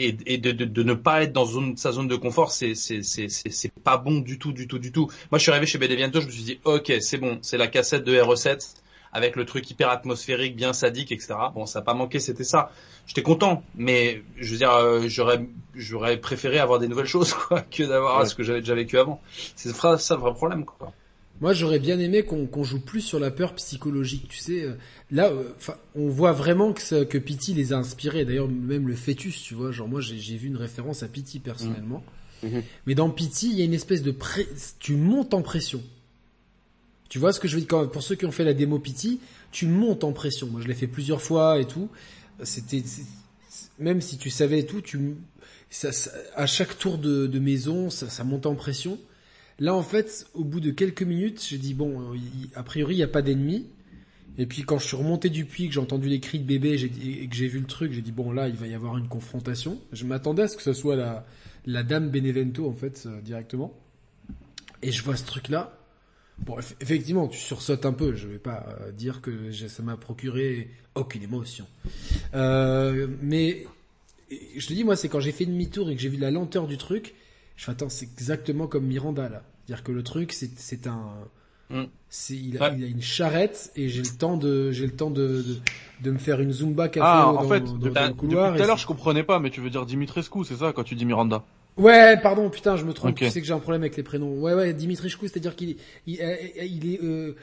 et, 0.07 0.17
et, 0.27 0.37
de, 0.37 0.51
de, 0.51 0.65
de 0.65 0.83
ne 0.83 0.93
pas 0.93 1.23
être 1.23 1.33
dans 1.33 1.45
zone, 1.45 1.75
sa 1.75 1.91
zone 1.91 2.07
de 2.07 2.15
confort, 2.15 2.51
c'est 2.51 2.75
c'est 2.75 3.73
pas 3.83 3.97
bon 3.97 4.19
du 4.19 4.37
tout, 4.37 4.51
du 4.51 4.67
tout, 4.67 4.77
du 4.77 4.91
tout. 4.91 5.09
Moi, 5.31 5.39
je 5.39 5.43
suis 5.43 5.51
arrivé 5.51 5.65
chez 5.65 5.79
Bedeviento, 5.79 6.21
je 6.21 6.27
me 6.27 6.31
suis 6.31 6.43
dit, 6.43 6.59
ok, 6.63 6.93
c'est 7.01 7.17
bon, 7.17 7.39
c'est 7.41 7.57
la 7.57 7.67
cassette 7.67 8.03
de 8.03 8.13
RE7 8.15 8.75
avec 9.13 9.35
le 9.35 9.45
truc 9.45 9.69
hyper 9.69 9.89
atmosphérique, 9.89 10.55
bien 10.55 10.73
sadique, 10.73 11.11
etc. 11.11 11.33
Bon, 11.53 11.65
ça 11.65 11.79
a 11.79 11.81
pas 11.81 11.93
manqué, 11.95 12.19
c'était 12.19 12.43
ça. 12.45 12.71
J'étais 13.07 13.23
content, 13.23 13.63
mais 13.75 14.23
je 14.37 14.51
veux 14.51 14.57
dire, 14.57 14.71
euh, 14.73 15.01
j'aurais 15.07 15.45
j'aurais 15.75 16.17
préféré 16.17 16.59
avoir 16.59 16.79
des 16.79 16.87
nouvelles 16.87 17.07
choses, 17.07 17.33
quoi, 17.47 17.61
que 17.61 17.83
d'avoir 17.83 18.19
Ouais. 18.19 18.25
ce 18.25 18.35
que 18.35 18.43
j'avais 18.43 18.61
déjà 18.61 18.75
vécu 18.75 18.97
avant. 18.99 19.21
C'est 19.55 19.73
ça, 19.75 19.97
ça 19.97 20.15
le 20.15 20.21
vrai 20.21 20.33
problème, 20.33 20.65
quoi. 20.65 20.93
Moi, 21.41 21.53
j'aurais 21.53 21.79
bien 21.79 21.99
aimé 21.99 22.23
qu'on 22.23 22.45
qu'on 22.45 22.63
joue 22.63 22.79
plus 22.79 23.01
sur 23.01 23.19
la 23.19 23.31
peur 23.31 23.55
psychologique. 23.55 24.27
Tu 24.29 24.37
sais, 24.37 24.63
euh, 24.63 24.73
là, 25.09 25.29
euh, 25.31 25.51
on 25.95 26.07
voit 26.07 26.31
vraiment 26.33 26.71
que, 26.71 27.03
que 27.03 27.17
Pity 27.17 27.53
les 27.55 27.73
a 27.73 27.77
inspirés. 27.77 28.25
D'ailleurs, 28.25 28.47
même 28.47 28.87
le 28.87 28.95
fœtus, 28.95 29.41
tu 29.41 29.55
vois. 29.55 29.71
Genre, 29.71 29.87
moi, 29.87 30.01
j'ai 30.01 30.37
vu 30.37 30.47
une 30.47 30.57
référence 30.57 31.01
à 31.03 31.07
Pity 31.07 31.39
personnellement. 31.39 32.03
Mhm. 32.43 32.61
Mais 32.85 32.95
dans 32.95 33.09
Pity, 33.09 33.49
il 33.51 33.57
y 33.57 33.61
a 33.61 33.65
une 33.65 33.73
espèce 33.73 34.03
de 34.03 34.11
pré... 34.11 34.47
tu 34.79 34.93
montes 34.95 35.33
en 35.33 35.41
pression. 35.41 35.81
Tu 37.09 37.19
vois 37.19 37.33
ce 37.33 37.39
que 37.39 37.47
je 37.47 37.55
veux 37.55 37.61
dire? 37.61 37.67
Quand, 37.69 37.87
Pour 37.87 38.03
ceux 38.03 38.15
qui 38.15 38.25
ont 38.25 38.31
fait 38.31 38.45
la 38.45 38.53
démo 38.53 38.79
Pity, 38.79 39.19
tu 39.51 39.65
montes 39.65 40.03
en 40.03 40.11
pression. 40.13 40.47
Moi, 40.47 40.61
je 40.61 40.67
l'ai 40.67 40.73
fait 40.75 40.87
plusieurs 40.87 41.21
fois 41.21 41.59
et 41.59 41.65
tout. 41.65 41.89
C'était 42.43 42.83
même 43.79 43.99
si 44.01 44.17
tu 44.17 44.29
savais 44.29 44.59
et 44.59 44.65
tout, 44.65 44.81
tu 44.81 45.15
ça, 45.69 45.91
ça- 45.91 46.11
à 46.35 46.45
chaque 46.45 46.77
tour 46.77 46.97
de, 46.97 47.27
de 47.27 47.39
maison, 47.39 47.89
ça, 47.89 48.09
ça 48.09 48.23
monte 48.23 48.45
en 48.45 48.55
pression. 48.55 48.99
Là, 49.61 49.75
en 49.75 49.83
fait, 49.83 50.25
au 50.33 50.43
bout 50.43 50.59
de 50.59 50.71
quelques 50.71 51.03
minutes, 51.03 51.45
j'ai 51.47 51.59
dit 51.59 51.75
bon, 51.75 52.13
euh, 52.15 52.17
a 52.55 52.63
priori, 52.63 52.95
il 52.95 52.97
n'y 52.97 53.03
a 53.03 53.07
pas 53.07 53.21
d'ennemis. 53.21 53.67
Et 54.39 54.47
puis 54.47 54.63
quand 54.63 54.79
je 54.79 54.87
suis 54.87 54.97
remonté 54.97 55.29
du 55.29 55.45
puits, 55.45 55.67
que 55.67 55.73
j'ai 55.75 55.79
entendu 55.79 56.09
les 56.09 56.19
cris 56.19 56.39
de 56.39 56.45
bébé 56.45 56.81
et 56.81 57.27
que 57.27 57.35
j'ai 57.35 57.47
vu 57.47 57.59
le 57.59 57.67
truc, 57.67 57.91
j'ai 57.91 58.01
dit 58.01 58.11
bon 58.11 58.31
là, 58.31 58.47
il 58.47 58.55
va 58.55 58.65
y 58.65 58.73
avoir 58.73 58.97
une 58.97 59.07
confrontation. 59.07 59.79
Je 59.91 60.03
m'attendais 60.05 60.41
à 60.41 60.47
ce 60.47 60.57
que 60.57 60.63
ce 60.63 60.73
soit 60.73 60.95
la, 60.95 61.83
dame 61.83 62.09
Benevento 62.09 62.67
en 62.67 62.73
fait 62.73 63.03
euh, 63.05 63.21
directement. 63.21 63.71
Et 64.81 64.91
je 64.91 65.03
vois 65.03 65.15
ce 65.15 65.25
truc-là. 65.25 65.77
Bon, 66.39 66.57
eff- 66.57 66.73
effectivement, 66.81 67.27
tu 67.27 67.37
sursautes 67.37 67.85
un 67.85 67.93
peu. 67.93 68.15
Je 68.15 68.27
vais 68.27 68.39
pas 68.39 68.65
euh, 68.81 68.91
dire 68.91 69.21
que 69.21 69.51
ça 69.51 69.83
m'a 69.83 69.95
procuré 69.95 70.71
aucune 70.95 71.21
émotion. 71.21 71.67
Mais 72.33 73.67
je 74.57 74.65
te 74.65 74.73
dis, 74.73 74.83
moi, 74.83 74.95
c'est 74.95 75.07
quand 75.07 75.19
j'ai 75.19 75.31
fait 75.31 75.45
demi-tour 75.45 75.91
et 75.91 75.95
que 75.95 76.01
j'ai 76.01 76.09
vu 76.09 76.17
la 76.17 76.31
lenteur 76.31 76.65
du 76.65 76.77
truc, 76.77 77.13
je 77.57 77.65
fais 77.65 77.71
attends, 77.73 77.89
c'est 77.89 78.09
exactement 78.11 78.65
comme 78.65 78.87
Miranda 78.87 79.29
là. 79.29 79.43
C'est-à-dire 79.65 79.83
que 79.83 79.91
le 79.91 80.03
truc, 80.03 80.33
c'est 80.33 80.87
un, 80.87 81.09
Mm. 81.69 81.83
il, 82.31 82.57
a- 82.57 82.61
Ouais. 82.69 82.75
il 82.77 82.83
a 82.83 82.87
une 82.87 83.01
charrette 83.01 83.71
et 83.77 83.87
j'ai 83.87 84.01
le 84.01 84.17
temps 84.17 84.35
de 84.35 84.71
j'ai 84.71 84.85
le 84.85 84.91
temps 84.91 85.09
de, 85.09 85.41
de 85.41 85.55
de 86.03 86.11
me 86.11 86.17
faire 86.17 86.41
une 86.41 86.51
zumba 86.51 86.89
café 86.89 87.05
Ah, 87.09 87.31
dans, 87.33 87.37
en 87.39 87.47
fait, 87.47 87.61
dans, 87.63 87.77
dans 87.77 88.07
le 88.07 88.13
couloir. 88.13 88.53
tout 88.57 88.61
à 88.61 88.65
l'heure, 88.67 88.77
je 88.77 88.85
comprenais 88.87 89.23
pas, 89.23 89.39
mais 89.39 89.51
tu 89.51 89.61
veux 89.61 89.69
dire 89.69 89.85
Dimitrescu, 89.85 90.43
c'est 90.43 90.55
ça, 90.57 90.73
quand 90.73 90.83
tu 90.83 90.95
dis 90.95 91.05
Miranda. 91.05 91.43
Ouais, 91.77 92.19
pardon, 92.21 92.49
putain, 92.49 92.75
je 92.75 92.83
me 92.83 92.91
trompe. 92.91 93.15
Tu 93.15 93.29
sais 93.29 93.39
que 93.39 93.47
j'ai 93.47 93.53
un 93.53 93.59
problème 93.59 93.83
avec 93.83 93.95
les 93.95 94.03
prénoms. 94.03 94.33
Ouais, 94.41 94.53
ouais, 94.53 94.73
Dimitri 94.73 95.09
Chkou, 95.09 95.27
c'est-à-dire 95.27 95.55
qu'il 95.55 95.69
est, 95.69 95.77
il, 96.07 96.19
euh, 96.21 96.35
il 96.65 96.93
est, 96.93 96.99
euh, 97.03 97.35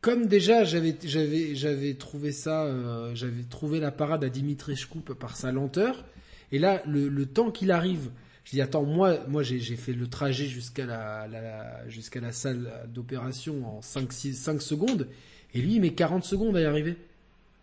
comme 0.00 0.26
déjà 0.26 0.64
j'avais, 0.64 0.96
j'avais, 1.04 1.54
j'avais 1.54 1.94
trouvé 1.94 2.32
ça, 2.32 2.64
euh, 2.64 3.12
j'avais 3.14 3.44
trouvé 3.44 3.78
la 3.78 3.92
parade 3.92 4.24
à 4.24 4.28
Dimitri 4.30 4.74
Chkou 4.74 4.98
par 5.00 5.36
sa 5.36 5.52
lenteur. 5.52 6.04
Et 6.50 6.58
là, 6.58 6.82
le, 6.86 7.08
le 7.08 7.26
temps 7.26 7.52
qu'il 7.52 7.70
arrive, 7.70 8.10
je 8.50 8.56
dis 8.56 8.60
attends, 8.62 8.82
moi, 8.82 9.18
moi 9.28 9.44
j'ai, 9.44 9.60
fait 9.76 9.92
le 9.92 10.08
trajet 10.08 10.46
jusqu'à 10.46 10.84
la, 10.84 11.28
la- 11.28 11.40
la- 11.40 11.88
jusqu'à 11.88 12.18
la 12.20 12.32
salle 12.32 12.68
d'opération 12.92 13.78
en 13.78 13.80
5, 13.80 14.12
6, 14.12 14.34
5 14.34 14.60
secondes, 14.60 15.06
et 15.54 15.60
lui 15.60 15.74
il 15.76 15.80
met 15.80 15.92
40 15.92 16.24
secondes 16.24 16.56
à 16.56 16.60
y 16.60 16.64
arriver. 16.64 16.96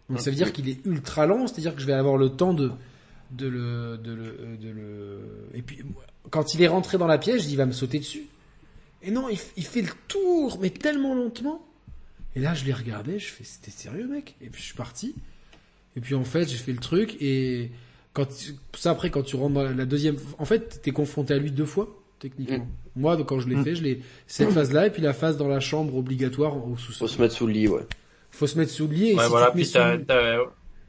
Donc 0.09 0.22
ça 0.22 0.30
veut 0.30 0.38
dire 0.38 0.53
qu'il 0.53 0.69
est 0.69 0.85
ultra 0.85 1.26
lent, 1.26 1.45
c'est-à-dire 1.47 1.76
que 1.76 1.81
je 1.81 1.85
vais 1.88 1.91
avoir 1.93 2.15
le 2.15 2.30
temps 2.30 2.53
de 2.53 2.72
de 3.31 3.47
le, 3.47 3.97
de 4.01 4.14
le, 4.14 4.57
de 4.61 4.69
le, 4.69 5.19
et 5.53 5.61
puis, 5.61 5.80
quand 6.30 6.53
il 6.53 6.61
est 6.61 6.68
rentré 6.69 6.97
dans 6.97 7.07
la 7.07 7.18
pièce, 7.18 7.41
je 7.41 7.47
dis, 7.47 7.53
il 7.55 7.57
va 7.57 7.65
me 7.65 7.73
sauter 7.73 7.99
dessus. 7.99 8.23
Et 9.03 9.11
non, 9.11 9.27
il, 9.27 9.38
il 9.57 9.65
fait 9.65 9.81
le 9.81 9.89
tour, 10.07 10.57
mais 10.61 10.69
tellement 10.69 11.14
lentement. 11.14 11.61
Et 12.38 12.39
là, 12.39 12.53
je 12.53 12.64
l'ai 12.64 12.72
regardé, 12.72 13.19
je 13.19 13.27
fais, 13.27 13.43
c'était 13.43 13.72
sérieux, 13.72 14.07
mec? 14.07 14.35
Et 14.39 14.49
puis, 14.49 14.61
je 14.61 14.68
suis 14.68 14.77
parti. 14.77 15.14
Et 15.97 15.99
puis, 15.99 16.15
en 16.15 16.23
fait, 16.23 16.47
j'ai 16.47 16.55
fait 16.55 16.72
le 16.72 16.80
truc, 16.80 17.18
et 17.19 17.69
quand, 18.18 18.26
tu- 18.26 18.53
ça 18.76 18.91
après, 18.91 19.10
quand 19.11 19.22
tu 19.22 19.35
rentres 19.35 19.53
dans 19.53 19.64
la, 19.64 19.72
la 19.73 19.85
deuxième, 19.85 20.15
en 20.39 20.45
fait, 20.45 20.81
t'es 20.81 20.91
confronté 20.91 21.34
à 21.34 21.38
lui 21.38 21.52
deux 21.52 21.65
fois, 21.65 21.88
techniquement. 22.19 22.68
Moi, 22.95 23.15
quand 23.23 23.39
je 23.39 23.48
l'ai 23.48 23.56
Mm. 23.56 23.64
fait, 23.64 23.76
je 23.76 23.84
l'ai, 23.84 24.02
cette 24.26 24.49
phase-là, 24.49 24.88
et 24.88 24.89
puis 24.89 25.02
la 25.03 25.14
phase 25.14 25.38
dans 25.38 25.48
la 25.48 25.60
chambre 25.60 25.95
obligatoire 25.95 26.57
au 26.57 26.72
Faut 26.76 26.77
sous-sol. 26.77 27.10
se 27.10 27.22
mettre 27.22 27.35
sous 27.35 27.45
le 27.48 27.53
lit, 27.53 27.68
ouais. 27.68 27.85
Faut 28.31 28.48
se 28.48 28.57
mettre 28.57 28.72
sous 28.72 28.88
le 28.88 28.94
lit, 28.95 29.11
et 29.11 29.15
Ouais, 29.15 29.23
si 29.23 29.30
voilà. 29.30 29.45
tu 29.48 29.52
te 29.52 29.57
mets 29.57 29.64
Puis 29.64 29.72
sous, 29.72 30.06
t'as, 30.07 30.35
le- 30.38 30.44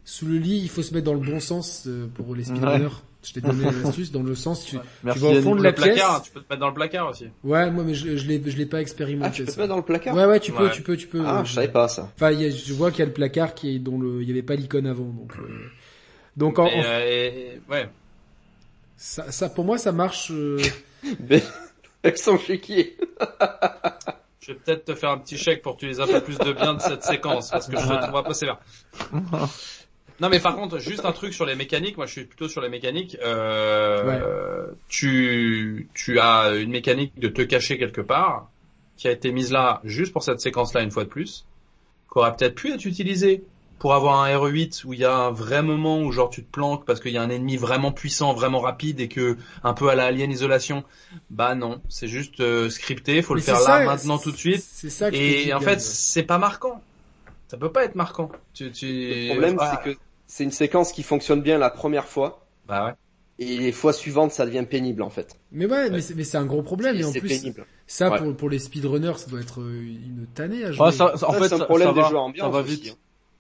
sous 0.04 0.26
le 0.26 0.38
lit, 0.38 0.58
il 0.62 0.68
faut 0.70 0.82
se 0.82 0.94
mettre 0.94 1.04
dans 1.06 1.14
le 1.14 1.20
bon 1.20 1.38
sens 1.38 1.84
euh, 1.86 2.06
pour 2.14 2.34
les 2.34 2.44
speedrunners. 2.44 2.88
Je 3.22 3.32
t'ai 3.32 3.40
donné 3.40 3.64
l'astuce, 3.64 4.12
dans 4.12 4.22
le 4.22 4.34
sens, 4.36 4.64
tu, 4.64 4.78
Merci. 5.02 5.20
tu 5.20 5.26
vas 5.26 5.32
au 5.38 5.42
fond 5.42 5.56
de 5.56 5.62
la 5.62 5.72
placard, 5.72 6.20
pièce. 6.22 6.28
tu 6.28 6.30
peux 6.32 6.40
te 6.40 6.46
mettre 6.48 6.60
dans 6.60 6.68
le 6.68 6.74
placard 6.74 7.10
aussi. 7.10 7.26
Ouais, 7.44 7.68
moi, 7.70 7.82
mais 7.84 7.92
je, 7.92 8.16
je 8.16 8.26
l'ai, 8.28 8.40
je 8.46 8.56
l'ai 8.56 8.64
pas 8.64 8.76
Ah, 8.78 8.80
expérimenté. 8.80 9.32
tu 9.32 9.42
peux 9.42 9.48
te 9.48 9.52
ça. 9.54 9.60
mettre 9.60 9.70
dans 9.70 9.76
le 9.76 9.82
placard 9.82 10.14
Ouais, 10.16 10.24
ouais, 10.24 10.38
tu 10.40 10.52
peux, 10.52 10.64
Ouais. 10.66 10.70
tu 10.70 10.82
peux, 10.82 10.96
tu 10.96 11.08
peux. 11.08 11.20
Ah, 11.26 11.40
euh, 11.40 11.44
je 11.44 11.52
savais 11.52 11.68
pas 11.68 11.88
ça. 11.88 12.10
Enfin, 12.14 12.30
il 12.30 12.40
y 12.40 12.44
a- 12.46 12.50
je 12.50 12.72
vois 12.72 12.90
qu'il 12.90 13.00
y 13.00 13.02
a 13.02 13.06
le 13.06 13.12
placard 13.12 13.54
qui 13.54 13.74
est 13.74 13.78
dont 13.80 13.98
le, 13.98 14.22
il 14.22 14.28
y 14.28 14.30
avait 14.30 14.42
pas 14.42 14.54
l'icône 14.54 14.86
avant, 14.86 15.04
donc. 15.04 15.32
euh, 15.38 15.42
Donc, 16.38 16.58
en, 16.60 16.68
euh, 16.72 17.56
ouais. 17.68 17.88
ça, 18.96 19.30
ça, 19.32 19.48
pour 19.50 19.64
moi, 19.64 19.76
ça 19.76 19.90
marche. 19.92 20.30
euh, 20.30 20.56
Mais, 21.28 21.42
avec 22.04 22.16
son 22.16 22.38
chéquier. 22.38 22.96
Je 24.40 24.52
vais 24.52 24.58
peut-être 24.60 24.84
te 24.86 24.94
faire 24.94 25.10
un 25.10 25.18
petit 25.18 25.36
chèque 25.36 25.60
pour 25.62 25.74
que 25.74 25.80
tu 25.80 25.88
les 25.88 26.00
un 26.00 26.06
peu 26.06 26.22
plus 26.22 26.38
de 26.38 26.52
bien 26.52 26.72
de 26.74 26.80
cette 26.80 27.02
séquence, 27.02 27.50
parce 27.50 27.66
que 27.66 27.76
je 27.76 27.86
te 27.86 28.06
trouve 28.06 28.22
peu 28.22 28.32
sévère. 28.32 28.58
Non 30.20 30.28
mais 30.30 30.40
par 30.40 30.56
contre, 30.56 30.78
juste 30.80 31.04
un 31.04 31.12
truc 31.12 31.32
sur 31.32 31.46
les 31.46 31.54
mécaniques, 31.54 31.96
moi 31.96 32.06
je 32.06 32.12
suis 32.12 32.24
plutôt 32.24 32.48
sur 32.48 32.60
les 32.60 32.68
mécaniques. 32.68 33.16
Euh, 33.22 34.04
Ouais. 34.04 34.18
euh, 34.20 34.66
tu, 34.88 35.88
tu 35.94 36.18
as 36.18 36.54
une 36.56 36.70
mécanique 36.70 37.12
de 37.20 37.28
te 37.28 37.42
cacher 37.42 37.78
quelque 37.78 38.00
part, 38.00 38.48
qui 38.96 39.06
a 39.06 39.12
été 39.12 39.30
mise 39.30 39.52
là 39.52 39.80
juste 39.84 40.12
pour 40.12 40.24
cette 40.24 40.40
séquence-là 40.40 40.80
une 40.82 40.90
fois 40.90 41.04
de 41.04 41.08
plus, 41.08 41.46
qui 42.12 42.18
aurait 42.18 42.34
peut-être 42.34 42.56
pu 42.56 42.72
être 42.72 42.84
utilisée 42.84 43.44
pour 43.78 43.94
avoir 43.94 44.22
un 44.22 44.28
RE8 44.28 44.84
où 44.84 44.92
il 44.92 45.00
y 45.00 45.04
a 45.04 45.14
un 45.14 45.30
vrai 45.30 45.62
moment 45.62 46.00
où 46.02 46.12
genre 46.12 46.30
tu 46.30 46.44
te 46.44 46.50
planques 46.50 46.84
parce 46.84 47.00
qu'il 47.00 47.12
y 47.12 47.16
a 47.18 47.22
un 47.22 47.30
ennemi 47.30 47.56
vraiment 47.56 47.92
puissant, 47.92 48.34
vraiment 48.34 48.60
rapide 48.60 49.00
et 49.00 49.08
que 49.08 49.36
un 49.62 49.74
peu 49.74 49.88
à 49.88 49.94
la 49.94 50.06
Alien 50.06 50.30
Isolation. 50.30 50.84
Bah 51.30 51.54
non, 51.54 51.80
c'est 51.88 52.08
juste 52.08 52.40
euh, 52.40 52.70
scripté, 52.70 53.22
faut 53.22 53.34
le 53.34 53.38
mais 53.38 53.44
c'est 53.44 53.52
faire 53.52 53.60
ça, 53.60 53.80
là 53.80 53.86
maintenant 53.86 54.18
tout 54.18 54.30
de 54.32 54.36
suite. 54.36 54.62
C'est 54.62 54.90
ça 54.90 55.10
que 55.10 55.16
Et 55.16 55.52
en 55.52 55.60
fait, 55.60 55.80
c'est 55.80 56.22
pas 56.22 56.38
marquant. 56.38 56.82
Ça 57.48 57.56
peut 57.56 57.72
pas 57.72 57.84
être 57.84 57.94
marquant. 57.94 58.30
Tu, 58.54 58.70
tu... 58.72 58.86
Le 58.86 59.28
problème, 59.32 59.56
Ah, 59.58 59.80
c'est 59.84 59.92
que 59.92 59.98
c'est 60.26 60.44
une 60.44 60.50
séquence 60.50 60.92
qui 60.92 61.02
fonctionne 61.02 61.40
bien 61.40 61.58
la 61.58 61.70
première 61.70 62.06
fois, 62.06 62.44
Bah 62.66 62.84
ouais. 62.86 62.94
et 63.38 63.56
les 63.58 63.72
fois 63.72 63.92
suivantes, 63.92 64.32
ça 64.32 64.44
devient 64.44 64.64
pénible, 64.68 65.02
en 65.02 65.10
fait. 65.10 65.36
Mais 65.52 65.66
ouais, 65.66 65.90
mais 65.90 66.00
c'est, 66.02 66.14
mais 66.14 66.24
c'est 66.24 66.36
un 66.36 66.44
gros 66.44 66.62
problème, 66.62 66.96
et 66.96 67.04
en 67.04 67.12
C'est 67.12 67.20
plus, 67.20 67.28
pénible. 67.28 67.66
ça, 67.86 68.10
Ouais. 68.10 68.18
pour, 68.18 68.36
pour 68.36 68.50
les 68.50 68.58
speedrunners, 68.58 69.14
ça 69.16 69.30
doit 69.30 69.40
être 69.40 69.60
euh, 69.62 69.80
une 69.82 70.26
tannée 70.34 70.64
à 70.64 70.72
jouer. 70.72 70.86
Ouais, 70.86 70.92
ça, 70.92 71.16
ça- 71.16 71.28
en 71.28 71.32
Ça, 71.32 71.38
fait, 71.40 71.48
c'est 71.48 71.54
un 71.54 71.64
problème 71.64 71.88
ça 71.88 71.94
des 71.94 72.00
va, 72.02 72.08
jeux 72.10 72.18
ambiance 72.18 72.52
ça 72.52 72.60
va 72.60 72.62
aussi, 72.64 72.90
hein. 72.90 72.94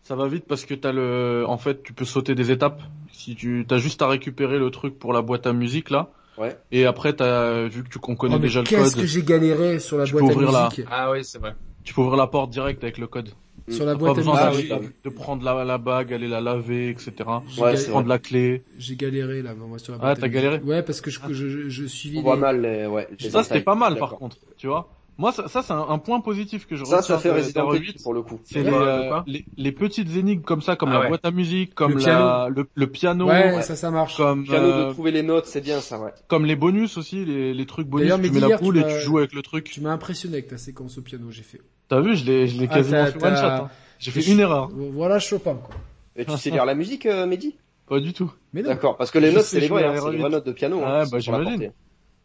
Ça 0.08 0.16
va 0.16 0.26
vite 0.26 0.46
parce 0.48 0.64
que 0.64 0.72
t'as 0.72 0.90
le, 0.92 1.44
en 1.46 1.58
fait, 1.58 1.82
tu 1.82 1.92
peux 1.92 2.06
sauter 2.06 2.34
des 2.34 2.50
étapes. 2.50 2.80
Si 3.12 3.34
tu, 3.36 3.66
t'as 3.68 3.76
juste 3.76 4.00
à 4.00 4.08
récupérer 4.08 4.58
le 4.58 4.70
truc 4.70 4.98
pour 4.98 5.12
la 5.12 5.20
boîte 5.20 5.46
à 5.46 5.52
musique 5.52 5.90
là. 5.90 6.08
Ouais. 6.38 6.56
Et 6.72 6.86
après, 6.86 7.12
t'as, 7.12 7.64
vu 7.68 7.84
que 7.84 7.90
tu 7.90 7.98
qu'on 7.98 8.12
Oh, 8.14 8.16
connaît 8.16 8.36
mais 8.36 8.40
déjà 8.40 8.60
le 8.60 8.66
qu'est-ce 8.66 8.94
code, 8.94 9.02
que 9.02 9.06
j'ai 9.06 9.22
galéré 9.22 9.78
sur 9.78 9.98
la 9.98 10.06
Tu 10.06 10.12
boîte 10.12 10.24
peux 10.24 10.30
à 10.30 10.34
ouvrir 10.34 10.50
la- 10.52 10.68
musique. 10.70 10.86
Ah 10.90 11.10
oui, 11.10 11.24
c'est 11.24 11.36
vrai. 11.38 11.54
tu 11.84 11.92
peux 11.92 12.00
ouvrir 12.00 12.16
la 12.16 12.26
porte 12.26 12.48
direct 12.48 12.82
avec 12.84 12.96
le 12.96 13.06
code. 13.06 13.28
Sur 13.68 13.84
la 13.84 13.96
boîte 13.96 14.14
pas 14.14 14.20
à 14.20 14.22
besoin 14.22 14.36
Ah 14.38 14.50
musique. 14.50 14.70
d'aller- 14.70 14.86
oui, 14.86 14.92
de 15.04 15.10
prendre 15.10 15.44
la, 15.44 15.62
la 15.62 15.76
bague, 15.76 16.10
aller 16.14 16.26
la 16.28 16.40
laver, 16.40 16.88
etc. 16.88 17.12
Ouais, 17.18 17.34
galéré- 17.58 17.76
c'est 17.76 17.90
Prendre 17.90 18.08
la 18.08 18.18
clé. 18.18 18.62
J'ai 18.78 18.96
galéré 18.96 19.42
là, 19.42 19.52
moi, 19.54 19.78
sur 19.78 19.92
la 19.92 19.98
Ah, 19.98 20.02
boîte 20.06 20.18
à 20.18 20.20
t'as 20.22 20.28
musique. 20.28 20.42
galéré 20.42 20.62
Ouais, 20.64 20.82
parce 20.82 21.02
que 21.02 21.10
je, 21.10 21.20
je, 21.28 21.34
je, 21.50 21.68
je 21.68 21.84
suivais 21.84 22.16
On 22.20 22.22
voit 22.22 22.36
mal 22.36 22.62
les, 22.62 22.86
ouais, 22.86 23.08
les 23.20 23.28
Ça, 23.28 23.42
c'était 23.44 23.60
pas 23.60 23.74
mal 23.74 23.98
par 23.98 24.12
contre, 24.14 24.38
tu 24.56 24.68
vois. 24.68 24.88
Moi, 25.18 25.32
ça, 25.32 25.48
ça 25.48 25.62
c'est 25.62 25.72
un, 25.72 25.80
un 25.88 25.98
point 25.98 26.20
positif 26.20 26.66
que 26.68 26.76
je 26.76 26.84
Ça, 26.84 27.02
ça 27.02 27.16
retiens 27.16 27.18
fait 27.18 27.28
de 27.40 27.44
Resident 27.44 27.72
Evil 27.74 27.86
8. 27.88 28.02
pour 28.04 28.14
le 28.14 28.22
coup. 28.22 28.38
C'est 28.44 28.62
les, 28.62 28.70
euh, 28.72 29.20
les, 29.26 29.44
les 29.56 29.72
petites 29.72 30.14
énigmes 30.16 30.42
comme 30.42 30.62
ça, 30.62 30.76
comme 30.76 30.90
Ah 30.90 30.94
la 30.94 31.00
ouais. 31.00 31.08
boîte 31.08 31.24
à 31.24 31.32
musique, 31.32 31.74
comme 31.74 31.94
Le 31.94 32.04
la, 32.06 32.48
le, 32.54 32.68
le 32.72 32.86
piano, 32.86 33.26
Ouais, 33.26 33.60
ça, 33.62 33.74
ça 33.74 33.90
marche. 33.90 34.16
comme, 34.16 34.44
Piano 34.44 34.66
euh, 34.68 34.86
de 34.88 34.92
trouver 34.92 35.10
les 35.10 35.24
notes, 35.24 35.46
c'est 35.46 35.60
bien 35.60 35.80
ça, 35.80 35.98
ouais. 35.98 36.12
comme 36.28 36.46
les 36.46 36.54
bonus 36.54 36.96
aussi, 36.98 37.24
les, 37.24 37.52
les 37.52 37.66
trucs 37.66 37.88
bonus, 37.88 38.04
D'ailleurs, 38.08 38.20
tu 38.22 38.30
mets 38.30 38.40
la 38.48 38.58
poule 38.58 38.74
tu 38.76 38.80
et 38.80 38.84
tu 38.94 39.00
joues 39.04 39.18
avec 39.18 39.32
le 39.32 39.42
truc. 39.42 39.64
Tu 39.64 39.80
m'as 39.80 39.90
impressionné 39.90 40.36
avec 40.36 40.46
ta 40.48 40.56
séquence 40.56 40.96
au 40.98 41.02
piano, 41.02 41.30
j'ai 41.32 41.42
fait. 41.42 41.60
T'as 41.88 42.00
vu, 42.00 42.14
je 42.14 42.24
l'ai, 42.24 42.46
je 42.46 42.60
l'ai 42.60 42.68
Ah, 42.70 42.74
quasiment 42.76 43.06
fait 43.06 43.24
one 43.24 43.36
shot. 43.36 43.42
hein. 43.44 43.70
J'ai 43.98 44.12
fait 44.12 44.22
une 44.30 44.38
erreur. 44.38 44.70
Voilà 44.72 45.18
Chopin, 45.18 45.54
quoi. 45.56 45.74
Et 46.14 46.24
tu 46.26 46.36
sais 46.36 46.50
lire 46.50 46.64
la 46.64 46.76
musique, 46.76 47.06
euh, 47.06 47.26
Mehdi? 47.26 47.56
Pas 47.88 47.98
du 47.98 48.12
tout. 48.12 48.30
Mais 48.52 48.62
non. 48.62 48.68
D'accord, 48.68 48.96
parce 48.96 49.10
que 49.10 49.18
les 49.18 49.32
notes 49.32 49.44
c'est 49.44 49.58
les 49.58 49.66
vraies, 49.68 49.84
hein, 49.84 49.94
c'est 49.96 50.10
les 50.12 50.18
R8. 50.18 50.20
vraies 50.20 50.30
notes 50.30 50.46
de 50.46 50.52
piano. 50.52 50.78
Ouais, 50.78 50.84
hein, 50.84 51.04
bah, 51.10 51.20
sur 51.20 51.32
la 51.32 51.38
j'imagine. 51.42 51.72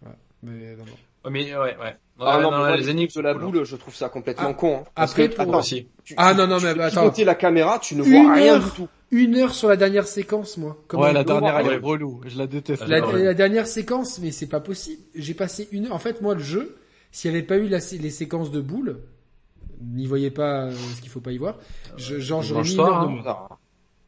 portée. 0.02 0.14
Mais 0.44 0.76
non, 0.76 0.84
non. 1.26 1.32
Ouais, 1.32 1.44
Mais 1.46 1.56
ouais, 1.56 1.78
ouais. 1.82 1.96
Ah 2.20 2.38
non, 2.38 2.52
non, 2.52 2.52
mais 2.52 2.58
moi, 2.70 2.78
les 2.78 2.90
énigmes 2.90 3.12
de 3.16 3.22
la 3.22 3.32
hein. 3.32 3.36
boule, 3.36 3.64
je 3.64 3.76
trouve 3.76 3.96
ça 3.96 4.08
complètement 4.10 4.50
Ah, 4.50 4.54
con. 4.54 4.78
hein. 4.78 4.84
Après, 4.96 5.30
que, 5.30 5.34
pour- 5.36 5.42
attends, 5.46 5.60
aussi. 5.60 5.88
tu- 6.04 6.14
Ah 6.18 6.32
tu- 6.32 6.38
non, 6.38 6.48
non, 6.48 6.58
tu 6.60 6.66
mais 6.66 6.74
fais 6.76 6.82
attends. 6.82 7.02
pivoter 7.02 7.26
la 7.26 7.36
caméra, 7.36 7.80
tu 7.80 7.96
ne 7.96 8.04
Une 8.04 8.24
vois 8.24 8.34
rien 8.36 8.54
heure. 8.56 8.64
du 8.64 8.70
tout. 8.72 8.88
Une 9.12 9.36
heure 9.38 9.54
sur 9.54 9.68
la 9.70 9.76
dernière 9.78 10.08
séquence, 10.08 10.58
moi. 10.58 10.78
Comment 10.88 11.04
ouais, 11.04 11.14
la 11.14 11.24
dernière, 11.24 11.58
elle 11.60 11.66
est 11.68 11.70
Ouais. 11.70 11.78
relou. 11.82 12.22
Je 12.26 12.38
la 12.38 12.48
déteste. 12.48 12.88
La, 12.88 13.06
Ouais. 13.06 13.24
la 13.24 13.34
dernière 13.34 13.68
séquence, 13.68 14.20
mais 14.20 14.32
c'est 14.32 14.48
pas 14.48 14.60
possible. 14.60 15.02
J'ai 15.16 15.34
passé 15.34 15.68
une 15.72 15.88
heure. 15.88 15.94
En 15.94 16.00
fait, 16.00 16.22
moi, 16.22 16.34
le 16.36 16.40
jeu, 16.42 16.78
s'il 17.12 17.32
n'y 17.32 17.38
avait 17.38 17.46
pas 17.46 17.58
eu 17.58 17.68
la, 17.68 17.78
les 18.00 18.10
séquences 18.10 18.50
de 18.52 18.62
boules, 18.62 19.00
n'y 19.82 20.06
voyez 20.08 20.32
pas 20.32 20.66
euh, 20.66 20.72
ce 20.96 21.02
qu'il 21.02 21.10
faut 21.12 21.20
pas 21.20 21.32
y 21.32 21.38
voir. 21.38 21.58
Je, 21.98 22.20
genre, 22.20 22.42
j'aurais 22.42 22.64
mis 22.64 22.76
pas, 22.76 22.84
une 22.84 22.90
heure 22.90 23.02
de 23.02 23.06
hein. 23.06 23.10
moins. 23.24 23.50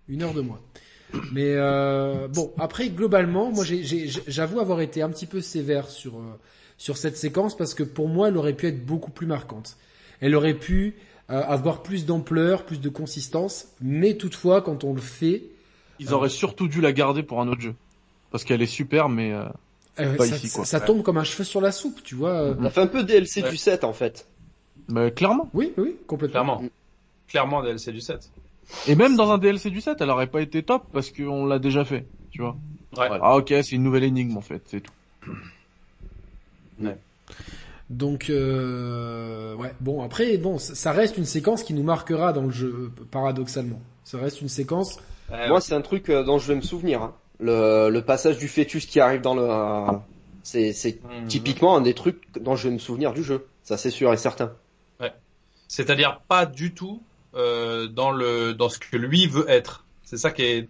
Une 0.07 0.21
heure 0.23 0.33
de 0.33 0.41
moins. 0.41 0.59
Mais 1.33 1.53
euh, 1.55 2.27
bon, 2.27 2.53
après 2.57 2.89
globalement, 2.89 3.51
moi, 3.51 3.63
j'ai- 3.63 3.83
j'ai- 3.83 4.07
j'avoue 4.27 4.59
avoir 4.59 4.81
été 4.81 5.01
un 5.01 5.09
petit 5.09 5.25
peu 5.27 5.39
sévère 5.41 5.87
sur 5.89 6.15
euh, 6.15 6.21
sur 6.77 6.97
cette 6.97 7.17
séquence 7.17 7.55
parce 7.55 7.73
que 7.73 7.83
pour 7.83 8.07
moi, 8.09 8.27
elle 8.29 8.37
aurait 8.37 8.53
pu 8.53 8.67
être 8.67 8.85
beaucoup 8.85 9.11
plus 9.11 9.27
marquante. 9.27 9.77
Elle 10.21 10.35
aurait 10.35 10.53
pu 10.53 10.95
euh, 11.29 11.41
avoir 11.43 11.81
plus 11.83 12.05
d'ampleur, 12.05 12.63
plus 12.65 12.79
de 12.81 12.89
consistance. 12.89 13.67
Mais 13.81 14.15
toutefois, 14.15 14.61
quand 14.61 14.83
on 14.83 14.93
le 14.93 15.01
fait, 15.01 15.43
Ils 15.99 16.13
auraient 16.13 16.29
surtout 16.29 16.67
dû 16.67 16.81
la 16.81 16.91
garder 16.93 17.23
pour 17.23 17.41
un 17.41 17.47
autre 17.47 17.61
jeu. 17.61 17.75
Parce 18.31 18.43
qu'elle 18.43 18.61
est 18.61 18.65
super, 18.67 19.07
mais 19.09 19.31
euh, 19.31 19.45
euh, 19.99 20.15
Pas 20.17 20.25
ça, 20.27 20.35
ici, 20.35 20.49
quoi. 20.51 20.65
ça 20.65 20.81
tombe 20.81 21.03
comme 21.03 21.17
un 21.17 21.23
cheveu 21.23 21.43
sur 21.45 21.61
la 21.61 21.71
soupe, 21.71 22.03
tu 22.03 22.15
vois. 22.15 22.31
euh. 22.31 22.55
Ça 22.63 22.69
fait 22.69 22.81
un 22.81 22.87
peu 22.87 23.03
DLC 23.03 23.41
Ouais. 23.43 23.49
du 23.49 23.57
7 23.57 23.83
en 23.85 23.93
fait. 23.93 24.27
bah, 24.89 25.09
clairement. 25.11 25.49
Oui, 25.53 25.71
oui, 25.77 25.95
complètement. 26.07 26.57
Clairement. 26.57 26.69
Clairement, 27.27 27.63
DLC 27.63 27.91
du 27.93 28.01
7. 28.01 28.29
Et 28.87 28.95
même 28.95 29.15
dans 29.15 29.31
un 29.31 29.37
DLC 29.37 29.69
du 29.69 29.79
7, 29.79 30.01
elle 30.01 30.09
aurait 30.09 30.27
pas 30.27 30.41
été 30.41 30.63
top 30.63 30.83
parce 30.91 31.11
qu'on 31.11 31.45
l'a 31.45 31.59
déjà 31.59 31.85
fait, 31.85 32.05
tu 32.31 32.41
vois. 32.41 32.57
Ouais. 32.97 33.07
Ah 33.21 33.35
ok, 33.37 33.49
c'est 33.49 33.71
une 33.71 33.83
nouvelle 33.83 34.03
énigme 34.03 34.35
en 34.37 34.41
fait, 34.41 34.61
c'est 34.65 34.81
tout. 34.81 34.91
Donc, 37.89 38.29
euh, 38.29 39.53
ouais. 39.55 39.73
Bon, 39.79 40.01
après, 40.03 40.37
bon, 40.37 40.57
ça 40.57 40.91
reste 40.91 41.17
une 41.17 41.25
séquence 41.25 41.63
qui 41.63 41.73
nous 41.73 41.83
marquera 41.83 42.33
dans 42.33 42.41
le 42.43 42.49
jeu, 42.51 42.91
paradoxalement. 43.11 43.79
Ça 44.03 44.17
reste 44.17 44.41
une 44.41 44.49
séquence. 44.49 44.97
Ouais, 45.31 45.47
Moi, 45.47 45.61
c'est 45.61 45.73
un 45.75 45.81
truc 45.81 46.09
euh, 46.09 46.23
dont 46.23 46.37
je 46.39 46.47
vais 46.47 46.55
me 46.55 46.61
souvenir. 46.61 47.01
hein. 47.01 47.13
Le, 47.39 47.89
le 47.89 48.01
passage 48.01 48.37
du 48.37 48.47
fœtus 48.47 48.85
qui 48.85 48.99
arrive 48.99 49.21
dans 49.21 49.35
le... 49.35 49.43
euh, 49.43 49.97
c'est 50.41 50.73
c'est 50.73 50.99
Mhm. 51.03 51.27
typiquement 51.27 51.75
un 51.75 51.81
des 51.81 51.93
trucs 51.93 52.21
dont 52.39 52.55
je 52.55 52.67
vais 52.69 52.73
me 52.73 52.79
souvenir 52.79 53.13
du 53.13 53.23
jeu. 53.23 53.45
Ça, 53.63 53.77
c'est 53.77 53.89
sûr 53.89 54.11
et 54.13 54.17
certain. 54.17 54.51
C'est-à-dire 55.67 56.21
pas 56.27 56.45
du 56.45 56.75
tout 56.75 57.01
euh, 57.33 57.87
dans 57.87 58.11
le 58.11 58.53
dans 58.53 58.69
ce 58.69 58.77
que 58.77 58.95
lui 58.97 59.25
veut 59.27 59.49
être. 59.49 59.83
C'est 60.03 60.17
ça 60.17 60.29
qui 60.29 60.43
est 60.43 60.69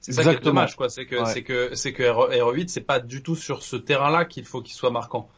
c'est 0.00 0.12
ça 0.12 0.24
qui 0.24 0.30
est 0.30 0.40
dommage 0.40 0.74
quoi, 0.74 0.90
c'est 0.90 1.06
que 1.06 1.14
Ouais. 1.16 1.32
c'est 1.32 1.44
que 1.44 1.76
c'est 1.76 1.92
que 1.92 2.02
Hero 2.02 2.52
8 2.52 2.68
c'est 2.68 2.80
pas 2.80 2.98
du 2.98 3.22
tout 3.22 3.36
sur 3.36 3.62
ce 3.62 3.76
terrain-là 3.76 4.24
qu'il 4.24 4.44
faut 4.44 4.60
qu'il 4.60 4.74
soit 4.74 4.90
marquant. 4.90 5.28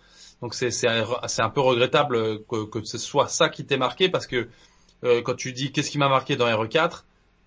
Donc 0.45 0.53
c'est 0.53 0.71
c'est 0.71 0.89
un, 0.89 1.07
c'est 1.27 1.41
un 1.41 1.49
peu 1.49 1.63
regrettable 1.63 2.45
que, 2.45 2.67
que 2.67 2.85
ce 2.85 2.99
soit 2.99 3.29
ça 3.29 3.49
qui 3.49 3.65
t'ait 3.65 3.79
marqué 3.79 4.11
parce 4.11 4.27
que 4.27 4.49
euh, 5.03 5.23
quand 5.23 5.35
tu 5.35 5.53
dis 5.55 5.73
qu'est-ce 5.73 5.91
qui 5.91 5.97
m'a 5.97 6.11
marqué 6.11 6.37
dans 6.37 6.45
RE4, 6.45 7.05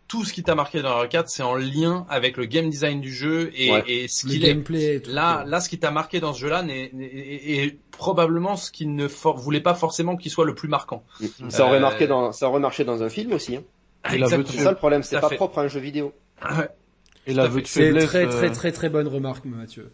tout 0.08 0.26
ce 0.26 0.34
qui 0.34 0.42
t'a 0.42 0.56
marqué 0.56 0.82
dans 0.82 1.04
RE4 1.04 1.26
c'est 1.28 1.44
en 1.44 1.54
lien 1.54 2.08
avec 2.10 2.38
le 2.38 2.46
game 2.46 2.72
design 2.72 3.00
du 3.00 3.14
jeu 3.14 3.52
et, 3.54 3.72
Ouais. 3.72 3.84
et 3.86 4.08
ce 4.08 4.26
qu'il 4.26 4.44
est. 4.44 4.48
gameplay. 4.48 4.96
et 4.96 5.02
tout. 5.04 5.12
Là, 5.12 5.44
là, 5.46 5.60
ce 5.60 5.70
qui 5.70 5.78
t'a 5.78 5.92
marqué 5.92 6.20
dans 6.20 6.34
ce 6.34 6.40
jeu-là 6.40 6.64
n'est- 6.64 6.90
n'est- 6.92 7.06
est, 7.06 7.66
est 7.68 7.78
probablement 7.92 8.56
ce 8.56 8.72
qu'il 8.72 8.96
ne 8.96 9.08
for- 9.08 9.38
voulait 9.38 9.62
pas 9.62 9.76
forcément 9.76 10.16
qu'il 10.18 10.32
soit 10.32 10.46
le 10.46 10.56
plus 10.56 10.68
marquant. 10.68 11.04
Ça 11.50 11.68
aurait 11.68 11.78
Euh, 11.78 11.82
marqué 11.82 12.08
dans, 12.08 12.32
ça 12.32 12.50
aurait 12.50 12.60
marché 12.60 12.84
dans 12.84 13.04
un 13.04 13.10
film 13.10 13.32
aussi. 13.34 13.58
Hein. 13.58 13.64
Et 14.12 14.18
de 14.18 14.26
C'est 14.26 14.58
ça 14.64 14.72
le 14.72 14.78
problème, 14.78 15.04
c'est 15.04 15.20
pas 15.20 15.30
fait. 15.30 15.36
propre 15.36 15.60
à 15.60 15.62
un 15.62 15.68
jeu 15.68 15.80
vidéo. 15.80 16.14
Et 17.28 17.34
l'aveu 17.36 17.62
fait. 17.64 17.92
de 17.94 18.00
c'est 18.00 18.08
très, 18.08 18.28
très, 18.28 18.46
euh, 18.48 18.52
très, 18.54 18.72
très 18.72 18.90
bonne 18.90 19.08
remarque, 19.08 19.46
Mathieu. 19.46 19.92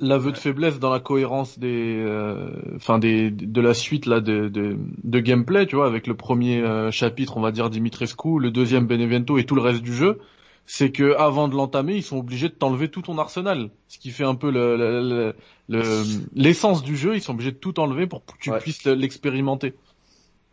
L'aveu 0.00 0.32
de 0.32 0.36
faiblesse 0.36 0.78
dans 0.78 0.90
la 0.90 1.00
cohérence 1.00 1.58
des, 1.58 1.96
euh, 2.04 2.50
enfin 2.76 2.98
des, 2.98 3.30
de 3.30 3.60
la 3.60 3.72
suite 3.72 4.04
là 4.06 4.20
de, 4.20 4.48
de, 4.48 4.76
de 5.04 5.20
gameplay, 5.20 5.66
tu 5.66 5.76
vois, 5.76 5.86
avec 5.86 6.06
le 6.06 6.14
premier 6.14 6.60
euh, 6.62 6.90
chapitre, 6.90 7.36
on 7.36 7.40
va 7.40 7.50
dire 7.50 7.70
Dimitrescu, 7.70 8.38
le 8.38 8.50
deuxième 8.50 8.86
Benevento 8.86 9.38
et 9.38 9.44
tout 9.44 9.54
le 9.54 9.62
reste 9.62 9.80
du 9.80 9.94
jeu, 9.94 10.18
c'est 10.66 10.92
que 10.92 11.16
avant 11.16 11.48
de 11.48 11.54
l'entamer, 11.54 11.96
ils 11.96 12.02
sont 12.02 12.18
obligés 12.18 12.50
de 12.50 12.54
t'enlever 12.54 12.88
tout 12.90 13.00
ton 13.00 13.16
arsenal, 13.16 13.70
ce 13.88 13.98
qui 13.98 14.10
fait 14.10 14.24
un 14.24 14.34
peu 14.34 14.50
le, 14.50 14.76
le- 14.76 15.00
le- 15.08 15.34
le- 15.68 16.02
l'essence 16.34 16.82
du 16.82 16.94
jeu. 16.94 17.16
Ils 17.16 17.22
sont 17.22 17.32
obligés 17.32 17.52
de 17.52 17.56
tout 17.56 17.80
enlever 17.80 18.06
pour 18.06 18.26
que 18.26 18.32
tu 18.38 18.50
Ouais. 18.50 18.58
puisses 18.58 18.84
le- 18.84 18.92
l'expérimenter. 18.94 19.74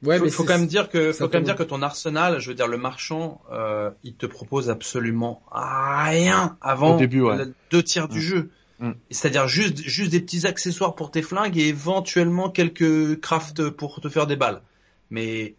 Ouais, 0.04 0.20
faut, 0.20 0.26
mais 0.26 0.30
faut 0.30 0.44
quand 0.44 0.58
même 0.58 0.68
dire 0.68 0.90
que 0.90 1.12
faut 1.12 1.28
quand 1.28 1.34
même 1.34 1.44
dire 1.44 1.56
que 1.56 1.64
ton 1.64 1.82
arsenal, 1.82 2.40
je 2.40 2.48
veux 2.50 2.56
dire 2.56 2.68
le 2.68 2.78
marchand, 2.78 3.42
euh, 3.52 3.90
il 4.04 4.14
te 4.16 4.26
propose 4.26 4.70
absolument 4.70 5.42
rien 5.52 6.58
avant 6.62 6.96
Au 6.96 7.00
début, 7.00 7.22
ouais. 7.22 7.38
deux 7.72 7.84
tiers 7.84 8.08
du 8.08 8.22
jeu. 8.22 8.52
Mm. 8.80 8.92
C'est-à-dire 9.10 9.48
juste 9.48 9.78
juste 9.78 10.12
des 10.12 10.20
petits 10.20 10.46
accessoires 10.46 10.96
pour 10.96 11.10
tes 11.12 11.22
flingues 11.22 11.58
et 11.58 11.68
éventuellement 11.68 12.50
quelques 12.50 13.20
crafts 13.22 13.70
pour 13.70 14.02
te 14.02 14.10
faire 14.10 14.28
des 14.28 14.36
balles. 14.36 14.62
Mais 15.10 15.56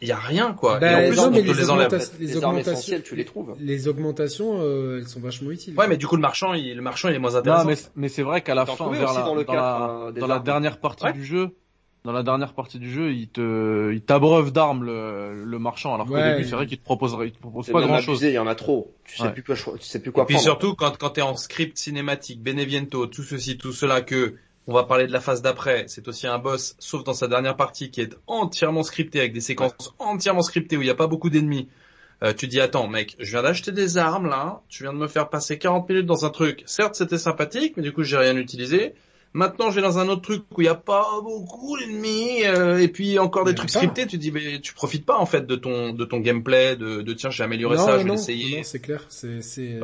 il 0.00 0.08
y 0.08 0.12
a 0.12 0.16
rien 0.16 0.52
quoi. 0.52 0.78
Bah, 0.78 0.92
et 1.02 1.06
en 1.06 1.08
plus 1.08 1.16
non, 1.16 1.24
on 1.24 1.30
mais 1.30 1.42
te 1.42 1.46
les 1.48 1.54
les 1.54 1.70
enlève. 1.70 1.86
augmentations- 1.88 2.12
les 2.20 2.36
augmentations- 2.36 3.00
tu 3.04 3.16
les 3.16 3.24
trouves. 3.24 3.54
Les 3.58 3.88
augmentations, 3.88 4.58
euh, 4.60 4.98
elles 5.00 5.08
sont 5.08 5.20
vachement 5.20 5.50
utiles. 5.50 5.74
Ouais, 5.76 5.88
mais 5.88 5.96
du 5.96 6.06
coup 6.06 6.16
le 6.16 6.22
marchand, 6.22 6.54
il, 6.54 6.74
le 6.76 6.82
marchand 6.82 7.08
il 7.08 7.14
est 7.16 7.18
moins 7.18 7.32
Non, 7.32 7.36
intéressant. 7.38 7.66
mais, 7.66 7.76
mais 7.96 8.08
c'est 8.08 8.22
vrai 8.22 8.40
qu'à 8.42 8.54
la 8.54 8.66
fin, 8.66 8.90
vers 8.90 9.12
la, 9.12 9.22
dans 9.22 9.34
le 9.34 9.44
dans, 9.44 9.52
cadre, 9.52 10.12
la, 10.14 10.20
dans 10.36 10.40
dernière 10.40 10.78
partie 10.78 11.04
Ouais. 11.06 11.12
du 11.12 11.24
jeu, 11.24 11.50
dans 12.04 12.12
la 12.12 12.22
dernière 12.22 12.52
partie 12.52 12.78
du 12.78 12.92
jeu, 12.92 13.12
il 13.12 13.28
te, 13.28 13.90
il 13.92 14.02
t'abreuve 14.02 14.52
d'armes 14.52 14.84
le, 14.84 15.42
le 15.44 15.58
marchand, 15.58 15.94
alors 15.94 16.06
qu'au 16.06 16.12
Ouais. 16.12 16.34
début, 16.34 16.44
c'est 16.44 16.54
vrai 16.54 16.66
qu'il 16.66 16.78
te 16.78 16.84
proposerait, 16.84 17.28
il 17.28 17.32
te 17.32 17.38
propose 17.40 17.66
pas 17.68 17.80
grand 17.80 17.98
chose. 17.98 18.18
abusé, 18.18 18.32
il 18.32 18.34
y 18.34 18.38
en 18.38 18.46
a 18.46 18.54
trop. 18.54 18.92
Tu 19.06 19.16
sais 19.16 19.24
Ouais. 19.24 19.32
plus 19.32 19.42
quoi, 19.42 19.54
tu 19.56 19.86
sais 19.86 20.00
plus 20.00 20.12
quoi 20.12 20.24
Et 20.24 20.26
puis 20.26 20.34
prendre. 20.34 20.44
surtout 20.44 20.74
quand 20.74 20.98
quand 20.98 21.10
t'es 21.10 21.22
en 21.22 21.34
script 21.36 21.78
cinématique, 21.78 22.42
Beneviento, 22.42 23.06
tout 23.06 23.22
ceci, 23.22 23.56
tout 23.56 23.72
cela 23.72 24.02
que 24.02 24.34
on 24.66 24.74
va 24.74 24.84
parler 24.84 25.06
de 25.06 25.12
la 25.12 25.20
phase 25.20 25.40
d'après, 25.40 25.84
c'est 25.88 26.06
aussi 26.08 26.26
un 26.26 26.38
boss, 26.38 26.76
sauf 26.78 27.04
dans 27.04 27.12
sa 27.14 27.26
dernière 27.26 27.56
partie 27.56 27.90
qui 27.90 28.02
est 28.02 28.14
entièrement 28.26 28.82
scripté 28.82 29.18
avec 29.20 29.32
des 29.32 29.40
séquences 29.40 29.94
entièrement 29.98 30.42
scriptées 30.42 30.76
où 30.76 30.82
il 30.82 30.86
n'y 30.86 30.90
a 30.90 30.94
pas 30.94 31.06
beaucoup 31.06 31.30
d'ennemis. 31.30 31.68
Euh, 32.22 32.32
tu 32.34 32.48
dis 32.48 32.60
attends 32.60 32.86
mec, 32.86 33.16
je 33.18 33.30
viens 33.30 33.42
d'acheter 33.42 33.72
des 33.72 33.96
armes 33.98 34.28
là, 34.28 34.62
tu 34.68 34.82
viens 34.84 34.92
de 34.92 34.98
me 34.98 35.08
faire 35.08 35.30
passer 35.30 35.58
40 35.58 35.88
minutes 35.88 36.06
dans 36.06 36.24
un 36.26 36.30
truc. 36.30 36.62
Certes 36.66 36.94
c'était 36.96 37.18
sympathique, 37.18 37.76
mais 37.78 37.82
du 37.82 37.92
coup 37.92 38.02
j'ai 38.02 38.18
rien 38.18 38.36
utilisé. 38.36 38.94
Maintenant 39.34 39.70
je 39.70 39.76
vais 39.76 39.82
dans 39.82 39.98
un 39.98 40.08
autre 40.08 40.22
truc 40.22 40.44
où 40.56 40.60
il 40.60 40.64
n'y 40.64 40.68
a 40.70 40.74
pas 40.76 41.06
beaucoup 41.22 41.76
d'ennemis 41.78 42.44
euh, 42.44 42.78
et 42.78 42.88
puis 42.88 43.18
encore 43.18 43.44
des 43.44 43.50
Mais 43.50 43.56
trucs 43.56 43.72
pas. 43.72 43.80
scriptés. 43.80 44.06
Tu 44.06 44.16
dis 44.16 44.30
mais 44.30 44.60
tu 44.60 44.72
profites 44.74 45.04
pas 45.04 45.18
en 45.18 45.26
fait 45.26 45.46
de 45.46 45.56
ton 45.56 45.92
de 45.92 46.04
ton 46.04 46.20
gameplay, 46.20 46.76
de, 46.76 47.02
de 47.02 47.12
tiens 47.12 47.30
j'ai 47.30 47.42
amélioré 47.44 47.76
non, 47.76 47.84
ça, 47.84 47.92
je 47.94 47.98
vais 47.98 48.04
non, 48.04 48.14
l'essayer. 48.14 48.58
non, 48.58 48.62
c'est 48.62 48.78
clair. 48.80 49.04
C'est, 49.08 49.42
c'est. 49.42 49.80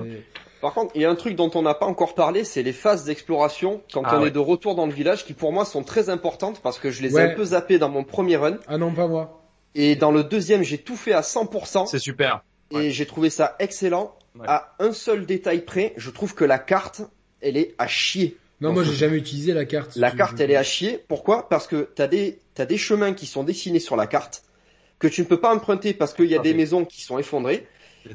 Par 0.61 0.75
contre, 0.75 0.93
il 0.95 1.03
y 1.03 1.05
a 1.05 1.11
un 1.11 1.15
truc 1.15 1.37
dont 1.37 1.51
on 1.55 1.63
n'a 1.63 1.75
pas 1.75 1.87
encore 1.87 2.15
parlé, 2.15 2.45
c'est 2.45 2.63
les 2.63 2.73
phases 2.75 3.05
d'exploration 3.07 3.81
quand 3.93 4.03
Ah 4.05 4.19
on 4.19 4.23
ouais. 4.23 4.29
est 4.29 4.31
de 4.31 4.39
retour 4.39 4.75
dans 4.75 4.87
le 4.87 4.93
village, 4.93 5.25
qui 5.25 5.33
pour 5.33 5.53
moi 5.53 5.65
sont 5.65 5.83
très 5.83 6.11
importantes 6.11 6.61
parce 6.63 6.79
que 6.79 6.91
je 6.91 7.03
les 7.03 7.17
ai 7.17 7.21
un 7.23 7.35
peu 7.35 7.45
zappées 7.45 7.79
dans 7.79 7.89
mon 7.89 8.05
premier 8.05 8.37
run. 8.37 8.59
Ah 8.69 8.77
non, 8.79 8.93
pas 8.93 9.09
moi. 9.09 9.43
Et 9.75 9.97
dans 9.97 10.13
le 10.13 10.23
deuxième, 10.23 10.63
j'ai 10.63 10.79
tout 10.79 10.97
fait 10.97 11.13
à 11.15 11.23
100%. 11.23 11.87
C'est 11.87 11.99
super. 11.99 12.45
Et 12.73 12.91
j'ai 12.91 13.07
trouvé 13.07 13.31
ça 13.31 13.57
excellent. 13.59 14.15
Ouais. 14.39 14.45
À 14.47 14.75
un 14.79 14.93
seul 14.93 15.27
détail 15.27 15.65
près, 15.65 15.93
je 15.97 16.11
trouve 16.11 16.35
que 16.35 16.45
la 16.45 16.59
carte, 16.59 17.01
elle 17.41 17.57
est 17.57 17.75
à 17.79 17.89
chier. 17.89 18.37
Non, 18.61 18.73
moi 18.73 18.83
j'ai 18.85 18.95
jamais 18.95 19.17
utilisé 19.17 19.55
la 19.55 19.65
carte. 19.65 19.97
La 19.97 20.11
carte, 20.11 20.39
elle 20.41 20.51
est 20.51 20.57
à 20.57 20.63
chier. 20.63 21.03
Pourquoi? 21.09 21.49
Parce 21.49 21.67
que 21.67 21.89
t'as 21.95 22.07
des, 22.07 22.39
t'as 22.55 22.67
des 22.67 22.77
chemins 22.77 23.15
qui 23.15 23.27
sont 23.27 23.45
dessinés 23.45 23.81
sur 23.81 23.97
la 23.97 24.07
carte 24.07 24.43
que 24.99 25.09
tu 25.09 25.23
ne 25.23 25.27
peux 25.27 25.41
pas 25.41 25.53
emprunter 25.53 25.95
parce 25.95 26.13
qu'il 26.15 26.27
y 26.27 26.35
a 26.35 26.41
Ah, 26.41 26.43
des 26.43 26.55
maisons 26.55 26.85
qui 26.85 27.01
sont 27.03 27.19
effondrées. 27.19 27.67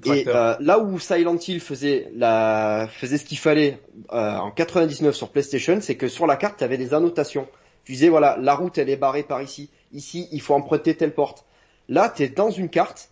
Et 0.06 0.26
euh, 0.28 0.56
là 0.60 0.80
où 0.80 1.00
Silent 1.00 1.38
Hill 1.38 1.60
faisait 1.60 2.10
la 2.16 2.88
faisait 2.92 3.18
ce 3.18 3.26
qu'il 3.26 3.38
fallait 3.38 3.80
euh, 4.14 4.38
en 4.38 4.52
99 4.52 5.16
sur 5.16 5.30
PlayStation, 5.32 5.80
c'est 5.82 5.96
que 5.96 6.08
sur 6.08 6.26
la 6.28 6.38
carte, 6.38 6.58
tu 6.58 6.64
avais 6.64 6.78
des 6.78 6.94
annotations. 6.94 7.48
Tu 7.84 7.92
disais 7.94 8.10
voilà, 8.10 8.38
la 8.40 8.56
route 8.56 8.78
elle 8.78 8.90
est 8.90 8.98
barrée 8.98 9.24
par 9.24 9.42
ici. 9.42 9.70
Ici, 9.94 10.28
il 10.32 10.42
faut 10.42 10.54
emprunter 10.54 10.96
telle 10.96 11.14
porte. 11.14 11.46
Là, 11.90 12.12
tu 12.16 12.24
es 12.24 12.30
dans 12.30 12.50
une 12.50 12.70
carte. 12.70 13.10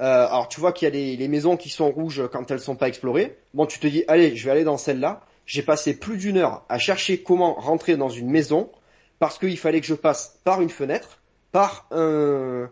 Euh, 0.00 0.26
alors 0.26 0.48
tu 0.48 0.60
vois 0.60 0.72
qu'il 0.72 0.86
y 0.88 0.90
a 0.90 0.94
les, 0.94 1.16
les 1.16 1.28
maisons 1.28 1.56
qui 1.56 1.68
sont 1.68 1.90
rouges 1.90 2.22
quand 2.32 2.50
elles 2.50 2.60
sont 2.60 2.76
pas 2.76 2.88
explorées. 2.88 3.36
Bon, 3.54 3.66
tu 3.66 3.78
te 3.78 3.86
dis 3.86 4.04
allez, 4.08 4.34
je 4.36 4.44
vais 4.44 4.50
aller 4.50 4.64
dans 4.64 4.78
celle-là. 4.78 5.22
J'ai 5.46 5.62
passé 5.62 5.94
plus 5.94 6.16
d'une 6.16 6.38
heure 6.38 6.64
à 6.68 6.78
chercher 6.78 7.22
comment 7.22 7.54
rentrer 7.54 7.96
dans 7.96 8.08
une 8.08 8.30
maison 8.30 8.70
parce 9.18 9.38
qu'il 9.38 9.58
fallait 9.58 9.80
que 9.80 9.86
je 9.86 9.94
passe 9.94 10.40
par 10.44 10.62
une 10.62 10.70
fenêtre, 10.70 11.20
par 11.52 11.86
un 11.90 12.70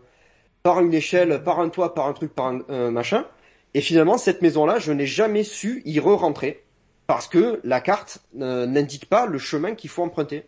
par 0.63 0.79
une 0.79 0.93
échelle, 0.93 1.43
par 1.43 1.59
un 1.59 1.69
toit, 1.69 1.93
par 1.93 2.07
un 2.07 2.13
truc, 2.13 2.33
par 2.33 2.47
un, 2.47 2.61
un 2.69 2.89
machin. 2.91 3.25
Et 3.73 3.81
finalement, 3.81 4.17
cette 4.17 4.41
maison-là, 4.41 4.79
je 4.79 4.93
n'ai 4.93 5.05
jamais 5.05 5.43
su 5.43 5.81
y 5.85 5.99
re-rentrer 5.99 6.63
parce 7.05 7.27
que 7.27 7.59
la 7.63 7.81
carte 7.81 8.19
euh, 8.39 8.65
n'indique 8.65 9.09
pas 9.09 9.25
le 9.25 9.37
chemin 9.39 9.75
qu'il 9.75 9.89
faut 9.89 10.03
emprunter. 10.03 10.45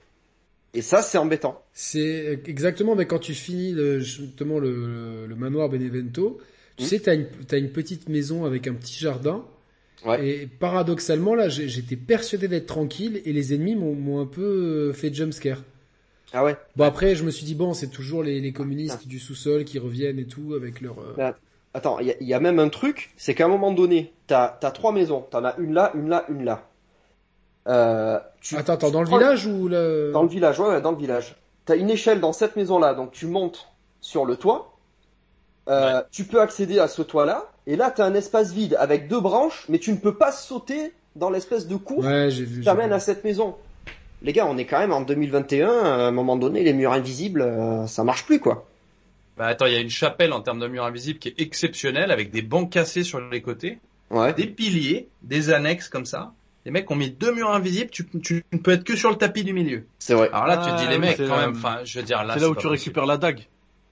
Et 0.73 0.81
ça, 0.81 1.01
c'est 1.01 1.17
embêtant. 1.17 1.61
C'est 1.73 2.39
exactement, 2.45 2.95
mais 2.95 3.05
quand 3.05 3.19
tu 3.19 3.33
finis 3.33 3.73
le, 3.73 3.99
justement 3.99 4.59
le, 4.59 5.25
le 5.25 5.35
manoir 5.35 5.69
Benevento, 5.69 6.39
tu 6.77 6.83
Mm. 6.83 6.87
sais, 6.87 6.99
t'as 6.99 7.15
une, 7.15 7.27
t'as 7.47 7.57
une 7.57 7.71
petite 7.71 8.09
maison 8.09 8.45
avec 8.45 8.67
un 8.67 8.73
petit 8.73 8.99
jardin. 8.99 9.45
Ouais. 10.03 10.27
Et 10.27 10.47
paradoxalement, 10.47 11.35
là, 11.35 11.47
j'ai- 11.49 11.67
j'étais 11.69 11.95
persuadé 11.95 12.47
d'être 12.47 12.65
tranquille 12.67 13.21
et 13.25 13.33
les 13.33 13.53
ennemis 13.53 13.75
m'ont 13.75 13.93
m'ont 13.95 14.19
un 14.19 14.25
peu 14.25 14.41
euh, 14.43 14.93
fait 14.93 15.13
jumpscare. 15.13 15.59
Ah 16.33 16.43
ouais. 16.43 16.57
Bon 16.75 16.83
après, 16.83 17.15
je 17.15 17.23
me 17.23 17.31
suis 17.31 17.45
dit 17.45 17.55
bon, 17.55 17.73
c'est 17.73 17.87
toujours 17.87 18.21
les, 18.23 18.39
les 18.41 18.51
communistes 18.51 19.07
du 19.07 19.19
sous-sol 19.19 19.63
qui 19.63 19.79
reviennent 19.79 20.19
et 20.19 20.25
tout 20.25 20.53
avec 20.55 20.81
leur. 20.81 20.99
euh, 20.99 21.13
Bah, 21.17 21.37
Attends, 21.73 21.99
il 21.99 22.15
y, 22.21 22.25
y 22.25 22.33
a 22.33 22.39
même 22.39 22.59
un 22.59 22.69
truc, 22.69 23.11
c'est 23.17 23.33
qu'à 23.35 23.45
un 23.45 23.49
moment 23.49 23.71
donné, 23.73 24.13
t'as 24.27 24.57
as 24.61 24.71
trois 24.71 24.91
maisons, 24.93 25.25
t'en 25.29 25.43
as 25.43 25.55
une 25.57 25.73
là, 25.73 25.91
une 25.95 26.07
là, 26.09 26.25
une 26.29 26.43
là. 26.45 26.67
Euh, 27.67 28.19
tu, 28.41 28.55
Attends, 28.55 28.73
attends, 28.73 28.87
tu 28.87 28.93
dans 28.93 29.01
le 29.01 29.09
village 29.09 29.45
ou 29.47 29.67
le 29.67 30.11
Dans 30.13 30.21
le 30.23 30.29
village, 30.29 30.59
ouais, 30.59 30.67
ouais, 30.67 30.81
dans 30.81 30.91
le 30.91 30.97
village. 30.97 31.35
T'as 31.65 31.75
une 31.75 31.89
échelle 31.89 32.19
dans 32.19 32.31
cette 32.33 32.55
maison-là, 32.55 32.93
donc 32.93 33.11
tu 33.11 33.25
montes 33.25 33.67
sur 34.01 34.25
le 34.25 34.35
toit. 34.35 34.77
Euh, 35.67 36.01
Tu 36.11 36.25
peux 36.25 36.39
accéder 36.41 36.77
à 36.79 36.87
ce 36.87 37.01
toit-là, 37.01 37.51
et 37.67 37.75
là 37.75 37.91
t'as 37.91 38.05
un 38.05 38.13
espace 38.13 38.51
vide 38.53 38.75
avec 38.79 39.07
deux 39.07 39.19
branches, 39.19 39.65
mais 39.69 39.79
tu 39.79 39.91
ne 39.91 39.97
peux 39.97 40.15
pas 40.15 40.31
sauter 40.31 40.93
dans 41.15 41.29
l'espèce 41.29 41.67
de 41.67 41.75
cour 41.75 41.99
Ouais, 42.05 42.29
j'ai 42.29 42.43
vu. 42.43 42.59
qui 42.59 42.65
t'amène 42.65 42.91
à 42.93 42.99
cette 42.99 43.23
maison. 43.23 43.55
Les 44.21 44.33
gars, 44.33 44.45
on 44.47 44.57
est 44.57 44.65
quand 44.65 44.79
même 44.79 44.91
en 44.93 45.01
2021, 45.01 45.69
à 45.69 45.73
un 46.07 46.11
moment 46.11 46.35
donné, 46.35 46.63
les 46.63 46.73
murs 46.73 46.93
invisibles, 46.93 47.41
euh, 47.41 47.85
ça 47.85 48.03
marche 48.03 48.25
plus, 48.25 48.39
quoi. 48.39 48.65
Bah 49.37 49.47
attends, 49.47 49.65
il 49.65 49.73
y 49.73 49.75
a 49.75 49.79
une 49.81 49.89
chapelle 49.89 50.31
en 50.33 50.41
termes 50.41 50.59
de 50.59 50.67
mur 50.67 50.83
invisible 50.85 51.19
qui 51.19 51.27
est 51.29 51.39
exceptionnelle 51.41 52.09
avec 52.11 52.31
des 52.31 52.41
bancs 52.41 52.71
cassés 52.71 53.03
sur 53.03 53.19
les 53.19 53.41
côtés, 53.41 53.79
Ouais. 54.09 54.33
des 54.33 54.47
piliers, 54.47 55.09
des 55.21 55.51
annexes 55.51 55.89
comme 55.89 56.05
ça. 56.05 56.31
Les 56.65 56.71
mecs 56.71 56.89
ont 56.89 56.95
mis 56.95 57.11
deux 57.11 57.33
murs 57.33 57.51
invisibles, 57.51 57.91
tu, 57.91 58.07
tu 58.23 58.43
ne 58.51 58.57
peux 58.57 58.71
être 58.71 58.83
que 58.83 58.95
sur 58.95 59.09
le 59.11 59.17
tapis 59.17 59.43
du 59.43 59.53
milieu. 59.53 59.85
C'est 59.99 60.13
vrai. 60.15 60.29
Alors 60.33 60.47
là, 60.47 60.57
tu 60.57 60.63
te 60.63 60.69
Ah, 60.75 60.81
dis 60.81 60.87
les 60.87 60.97
mecs 60.97 61.17
quand 61.17 61.37
même, 61.37 61.51
enfin, 61.55 61.79
je 61.83 61.99
veux 61.99 62.05
dire 62.05 62.23
là. 62.23 62.33
c'est 62.35 62.39
là 62.39 62.47
où 62.47 62.51
tu 62.51 62.67
possible. 62.67 62.71
récupères 62.71 63.05
la 63.05 63.17
dague. 63.17 63.41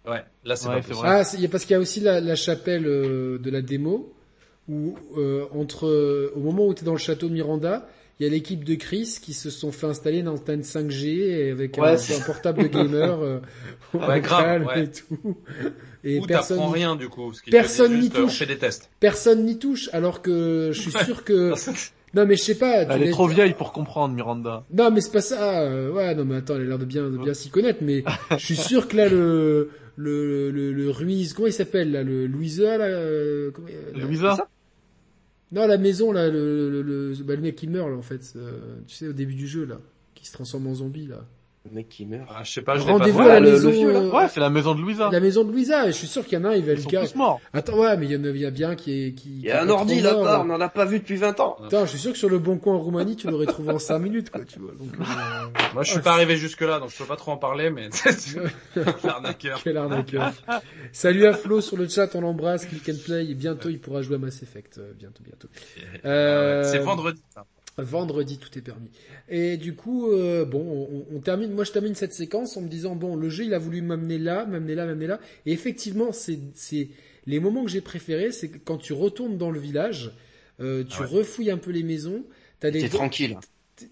Ouais, 0.05 0.23
là 0.43 0.55
c'est 0.55 0.67
Ouais, 0.67 0.80
vrai. 0.81 1.07
Ah, 1.09 1.23
c'est- 1.23 1.38
il 1.38 1.43
y 1.43 1.45
a- 1.45 1.49
parce 1.49 1.63
qu'il 1.65 1.73
y 1.73 1.77
a 1.77 1.80
aussi 1.80 1.99
la, 2.01 2.19
la 2.19 2.35
chapelle 2.35 2.85
euh, 2.88 3.38
de 3.38 3.49
la 3.49 3.61
démo 3.61 4.13
où 4.69 4.95
euh, 5.17 5.45
entre 5.53 5.88
euh, 5.88 6.31
au 6.35 6.39
moment 6.39 6.67
où 6.67 6.73
tu 6.73 6.81
es 6.84 6.85
dans 6.85 6.91
le 6.93 6.97
château 6.97 7.27
de 7.27 7.34
Miranda, 7.34 7.88
il 8.19 8.25
y 8.25 8.30
a 8.30 8.31
l'équipe 8.31 8.63
de 8.63 8.75
Chris 8.75 9.17
qui 9.21 9.34
se 9.34 9.49
sont 9.49 9.71
fait 9.71 9.88
installer 9.88 10.19
une 10.19 10.27
antenne 10.27 10.61
5G 10.61 11.05
et 11.19 11.51
avec 11.51 11.77
un, 11.77 11.81
Ouais, 11.81 11.97
c'est- 11.97 12.15
un 12.15 12.21
portable 12.25 12.63
de 12.63 12.67
gamer 12.67 13.19
euh, 13.21 13.39
Ouais, 13.93 14.03
en 14.03 14.19
grave, 14.19 14.65
ouais. 14.65 14.84
et 14.84 14.88
tout. 14.91 15.35
Et 16.03 16.19
Ou 16.19 16.25
personne 16.25 16.57
t'apprends 16.57 16.71
n'y- 16.73 16.80
rien 16.80 16.95
du 16.95 17.07
coup. 17.09 17.31
Ce 17.34 17.41
qui 17.41 17.49
Personne 17.49 17.99
n'y 17.99 18.07
euh, 18.07 18.11
On 18.15 18.21
touche. 18.25 18.39
fait 18.39 18.45
des 18.45 18.57
tests. 18.57 18.89
personne 18.99 19.45
n'y 19.45 19.57
touche 19.57 19.89
alors 19.93 20.21
que 20.21 20.71
je 20.73 20.81
suis 20.81 20.91
sûr 20.91 21.23
que 21.25 21.53
non 22.13 22.25
mais 22.27 22.35
je 22.35 22.43
sais 22.43 22.55
pas. 22.55 22.84
Elle 22.84 23.03
est 23.03 23.11
trop 23.11 23.27
vieille 23.27 23.53
pour 23.53 23.71
comprendre, 23.73 24.13
Miranda. 24.13 24.63
Non 24.71 24.91
mais 24.91 25.01
c'est 25.01 25.11
pas 25.11 25.21
ça. 25.21 25.61
euh, 25.61 25.91
ouais 25.91 26.13
non 26.13 26.25
mais 26.25 26.35
attends, 26.35 26.55
elle 26.55 26.61
a 26.61 26.65
l'air 26.65 26.77
de 26.80 26.85
bien 26.85 27.09
de 27.09 27.17
bien 27.17 27.34
s'y 27.34 27.49
connaître 27.49 27.80
mais 27.81 28.03
je 28.31 28.45
suis 28.45 28.55
sûr 28.57 28.88
que 28.88 28.95
là 28.97 29.07
le 29.09 29.71
le 29.95 30.52
le, 30.52 30.72
le 30.74 30.90
Ruiz 30.90 31.34
comment 31.34 31.48
il 31.48 31.53
s'appelle 31.53 31.91
là 31.91 32.03
le 32.03 32.26
Louisa 32.28 32.78
là 32.78 32.86
euh, 32.86 33.52
comment- 33.52 33.68
Louisa 33.95 34.36
ça 34.36 34.48
Non, 35.52 35.68
la 35.68 35.78
maison, 35.78 36.11
là, 36.11 36.30
le, 36.30 36.70
le, 36.72 36.82
le, 36.82 37.14
bah, 37.24 37.36
le 37.36 37.41
mec 37.41 37.56
qui 37.56 37.68
meurt, 37.68 37.88
là, 37.88 37.95
en 37.95 38.02
fait, 38.02 38.34
euh, 38.36 38.78
tu 38.88 38.95
sais, 38.95 39.07
au 39.07 39.14
début 39.14 39.36
du 39.36 39.45
jeu, 39.48 39.65
là, 39.65 39.80
qui 40.15 40.26
se 40.26 40.34
transforme 40.34 40.65
en 40.65 40.74
zombie, 40.74 41.06
là. 41.06 41.28
Le 41.65 41.72
mec 41.72 41.88
qui 41.88 42.06
meurt. 42.06 42.27
Ah, 42.30 42.41
je 42.44 42.52
sais 42.52 42.61
pas, 42.61 42.76
je 42.77 42.81
Rendez-vous 42.84 43.22
à 43.22 43.27
la 43.27 43.40
le- 43.40 43.45
le 43.45 43.52
maison, 43.53 43.69
vieux, 43.72 43.94
là. 43.94 43.99
euh, 43.99 44.11
Ouais, 44.11 44.27
c'est 44.27 44.41
la 44.41 44.49
maison 44.49 44.76
de 44.76 44.81
Louisa. 44.81 45.10
la 45.10 45.19
maison 45.22 45.45
de 45.45 45.52
Louisa, 45.52 45.85
et 45.88 45.94
je 45.94 45.98
suis 45.98 46.07
sûr 46.07 46.26
qu'il 46.26 46.38
y 46.38 46.41
en 46.41 46.44
a 46.44 46.49
un, 46.49 46.56
il 46.56 46.65
va 46.65 46.73
Ils 46.73 46.76
le 46.76 46.81
sont 46.81 46.90
tous 46.90 47.15
morts. 47.15 47.40
Attends, 47.53 47.80
ouais, 47.80 47.95
mais 47.95 48.06
il 48.06 48.11
y 48.11 48.18
en 48.18 48.23
a, 48.26 48.27
il 48.27 48.38
y 48.38 48.45
a 48.45 48.52
bien 48.52 48.76
qui 48.76 48.91
est, 49.06 49.14
qui, 49.14 49.30
Il 49.40 49.45
y 49.45 49.49
a 49.52 49.61
un 49.64 49.69
ordi 49.69 50.02
là-bas, 50.02 50.23
là. 50.23 50.41
on 50.41 50.45
n'en 50.45 50.60
a 50.60 50.68
pas 50.68 50.84
vu 50.84 50.99
depuis 50.99 51.15
20 51.15 51.40
ans. 51.40 51.56
Attends, 51.65 51.85
je 51.85 51.91
suis 51.91 51.99
sûr 51.99 52.11
que 52.11 52.18
sur 52.18 52.27
le 52.27 52.38
bon 52.38 52.57
coin 52.57 52.73
en 52.76 52.80
Roumanie, 52.80 53.15
tu 53.15 53.30
l'aurais 53.30 53.45
trouvé 53.45 53.72
en 53.72 53.80
5 53.80 53.98
minutes, 53.99 54.30
quoi, 54.30 54.44
tu 54.44 54.60
vois. 54.60 54.73
Donc, 54.73 54.90
euh, 54.99 55.03
Moi, 55.73 55.84
je 55.84 55.91
suis 55.91 56.02
pas 56.02 56.11
arrivé 56.11 56.35
jusque 56.35 56.60
là, 56.61 56.80
donc 56.80 56.90
je 56.90 56.98
peux 56.98 57.06
pas 57.06 57.15
trop 57.15 57.31
en 57.31 57.38
parler, 57.38 57.69
mais 57.69 57.88
l'arnaqueur. 59.06 59.61
quel 59.64 59.77
arnaqueur. 59.77 60.34
Salut 60.91 61.26
à 61.26 61.34
Flo 61.34 61.61
sur 61.61 61.77
le 61.77 61.88
chat, 61.88 62.14
on 62.15 62.19
l'embrasse, 62.22 62.65
click 62.65 62.90
and 62.90 62.99
play, 63.06 63.26
et 63.30 63.35
bientôt 63.35 63.69
il 63.69 63.80
pourra 63.80 64.02
jouer 64.02 64.15
à 64.15 64.19
Mass 64.19 64.44
Effect, 64.44 64.80
euh, 64.80 64.91
bientôt, 64.99 65.23
bientôt. 65.23 65.48
Euh, 66.03 66.64
C'est 66.69 66.80
vendredi. 66.80 67.22
ça. 67.34 67.45
Vendredi, 67.78 68.38
tout 68.38 68.56
est 68.58 68.62
permis. 68.62 68.90
Et 69.30 69.58
du 69.58 69.76
coup, 69.76 70.12
euh, 70.12 70.45
bon, 70.45 70.88
on, 71.12 71.16
on 71.16 71.20
termine. 71.20 71.52
Moi, 71.52 71.64
je 71.64 71.72
termine 71.72 71.95
cette 71.95 72.14
séquence 72.14 72.56
en 72.56 72.62
me 72.62 72.68
disant 72.68 72.95
bon, 72.95 73.16
le 73.16 73.30
jeu, 73.30 73.45
il 73.45 73.54
a 73.54 73.60
voulu 73.60 73.82
m'amener 73.82 74.20
là, 74.20 74.45
m'amener 74.45 74.76
là, 74.76 74.86
m'amener 74.86 75.08
là. 75.08 75.20
Et 75.48 75.54
effectivement, 75.54 76.12
c'est 76.12 76.40
c'est 76.54 76.90
les 77.26 77.40
moments 77.40 77.64
que 77.64 77.72
j'ai 77.72 77.82
préférés, 77.82 78.32
c'est 78.32 78.50
quand 78.50 78.78
tu 78.78 78.94
retournes 78.94 79.38
dans 79.38 79.50
le 79.50 79.60
village, 79.60 80.12
euh, 80.60 80.84
tu 80.84 81.02
Ouais. 81.02 81.08
refouilles 81.08 81.50
un 81.52 81.58
peu 81.58 81.72
les 81.72 81.82
maisons. 81.84 82.24
T'as 82.60 82.70
des 82.70 82.82
T'es 82.82 82.90
tranquille. 82.90 83.38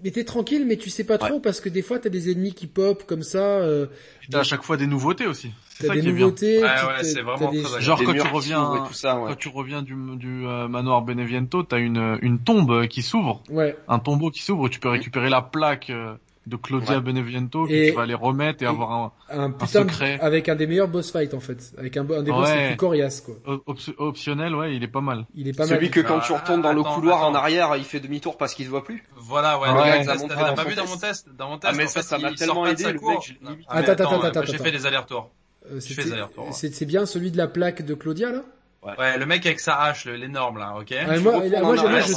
Mais 0.03 0.11
t'es 0.11 0.23
tranquille, 0.23 0.65
mais 0.67 0.77
tu 0.77 0.89
sais 0.89 1.03
pas 1.03 1.17
trop 1.17 1.39
parce 1.39 1.59
que 1.59 1.67
des 1.69 1.81
fois 1.81 1.99
t'as 1.99 2.09
des 2.09 2.31
ennemis 2.31 2.53
qui 2.53 2.67
pop 2.67 3.03
comme 3.05 3.23
ça. 3.23 3.39
Euh, 3.59 3.87
T'as 4.29 4.39
à 4.39 4.43
chaque 4.43 4.63
fois 4.63 4.77
des 4.77 4.87
nouveautés 4.87 5.27
aussi. 5.27 5.51
C'est 5.69 5.83
t'as 5.83 5.89
ça 5.89 5.95
des 5.95 6.01
qui 6.01 6.09
est 6.09 6.11
bien. 6.13 6.25
nouveautés. 6.25 6.61
Ouais, 6.63 7.03
c'est 7.03 7.21
vraiment 7.21 7.51
des-. 7.51 7.63
Genre 7.79 7.97
Des 7.99 8.05
quand 8.05 8.13
tu 8.13 8.21
reviens, 8.21 8.63
s'ouvrent 8.65 8.85
et 8.85 8.87
tout 8.87 8.93
ça, 8.93 9.19
ouais. 9.19 9.29
quand 9.29 9.35
tu 9.37 9.49
reviens 9.49 9.81
du, 9.81 9.95
du 10.15 10.45
euh, 10.45 10.67
manoir 10.67 11.01
Beneviento, 11.01 11.63
t'as 11.63 11.79
une 11.79 12.19
une 12.21 12.39
tombe 12.39 12.87
qui 12.87 13.01
s'ouvre, 13.01 13.41
Ouais. 13.49 13.75
un 13.87 13.99
tombeau 13.99 14.29
qui 14.29 14.41
s'ouvre. 14.43 14.69
Tu 14.69 14.79
peux 14.79 14.89
récupérer 14.89 15.29
la 15.29 15.41
plaque 15.41 15.89
euh, 15.89 16.13
de 16.47 16.55
Claudia 16.55 16.95
Ouais. 16.95 17.01
Beneviento 17.01 17.67
que 17.67 17.71
Et- 17.71 17.89
tu 17.91 17.95
vas 17.95 18.05
les 18.07 18.15
remettre 18.15 18.63
et, 18.63 18.65
et- 18.65 18.67
avoir 18.67 18.91
un 18.91 19.11
Un 19.29 19.51
putain 19.51 19.85
de- 19.85 19.91
secret. 19.91 20.17
avec 20.21 20.49
un 20.49 20.55
des 20.55 20.65
meilleurs 20.65 20.87
boss 20.87 21.11
fights 21.11 21.33
en 21.35 21.39
fait, 21.39 21.71
avec 21.77 21.95
un, 21.97 22.01
un 22.09 22.23
des 22.23 22.31
boss 22.31 22.49
Ouais. 22.49 22.61
les 22.63 22.67
plus 22.69 22.77
coriaces 22.77 23.21
quoi. 23.21 23.35
op- 23.45 23.61
op- 23.67 23.79
optionnel. 23.99 24.55
Ouais, 24.55 24.75
il 24.75 24.83
est 24.83 24.87
pas 24.87 25.01
mal. 25.01 25.25
Il 25.35 25.47
est 25.47 25.53
pas 25.55 25.67
Celui 25.67 25.87
mal. 25.87 25.91
que 25.91 25.99
quand 25.99 26.19
tu 26.21 26.33
Ah, 26.33 26.39
retournes 26.39 26.61
dans 26.63 26.73
le 26.73 26.81
attends, 26.81 26.95
couloir 26.95 27.23
en 27.25 27.35
arrière, 27.35 27.75
il 27.77 27.83
fait 27.83 27.99
demi-tour 27.99 28.37
parce 28.37 28.55
qu'il 28.55 28.65
se 28.65 28.71
voit 28.71 28.83
plus. 28.83 29.03
Voilà, 29.15 29.59
ouais. 29.59 29.69
Ouais, 29.69 30.03
t'as- 30.03 30.53
pas 30.55 30.63
vu 30.63 30.73
dans 30.75 30.87
mon 30.87 30.97
test, 30.97 31.27
dans 31.37 31.49
mon 31.49 31.55
Ah, 31.57 31.59
test, 31.59 31.77
mais 31.77 31.83
en 31.83 31.87
ça, 31.87 31.93
fait, 32.01 32.05
ça 32.07 32.17
m'a 32.17 32.33
tellement 32.33 32.53
sort 32.55 32.63
pas 32.63 32.69
de 32.73 32.81
aidé, 32.81 32.83
le 32.85 32.99
mec, 32.99 33.65
ah, 33.67 33.77
Attends, 33.77 33.91
attends, 33.91 34.21
attends, 34.21 34.41
J'ai 34.45 34.57
fait 34.57 34.71
des 34.71 34.85
allers-retours. 34.87 35.29
Euh, 35.71 35.79
c'est- 35.79 36.85
bien 36.85 37.05
celui 37.05 37.29
de 37.29 37.37
la 37.37 37.47
plaque 37.47 37.83
de 37.85 37.93
Claudia 37.93 38.31
là? 38.31 38.41
Ouais, 38.97 39.15
le 39.19 39.25
mec 39.27 39.45
avec 39.45 39.59
sa 39.59 39.79
hache, 39.79 40.07
l'énorme 40.07 40.57
là, 40.57 40.73
ok. 40.75 40.87
Ouais, 40.89 41.17
Tu 41.17 41.19
moi, 41.21 41.33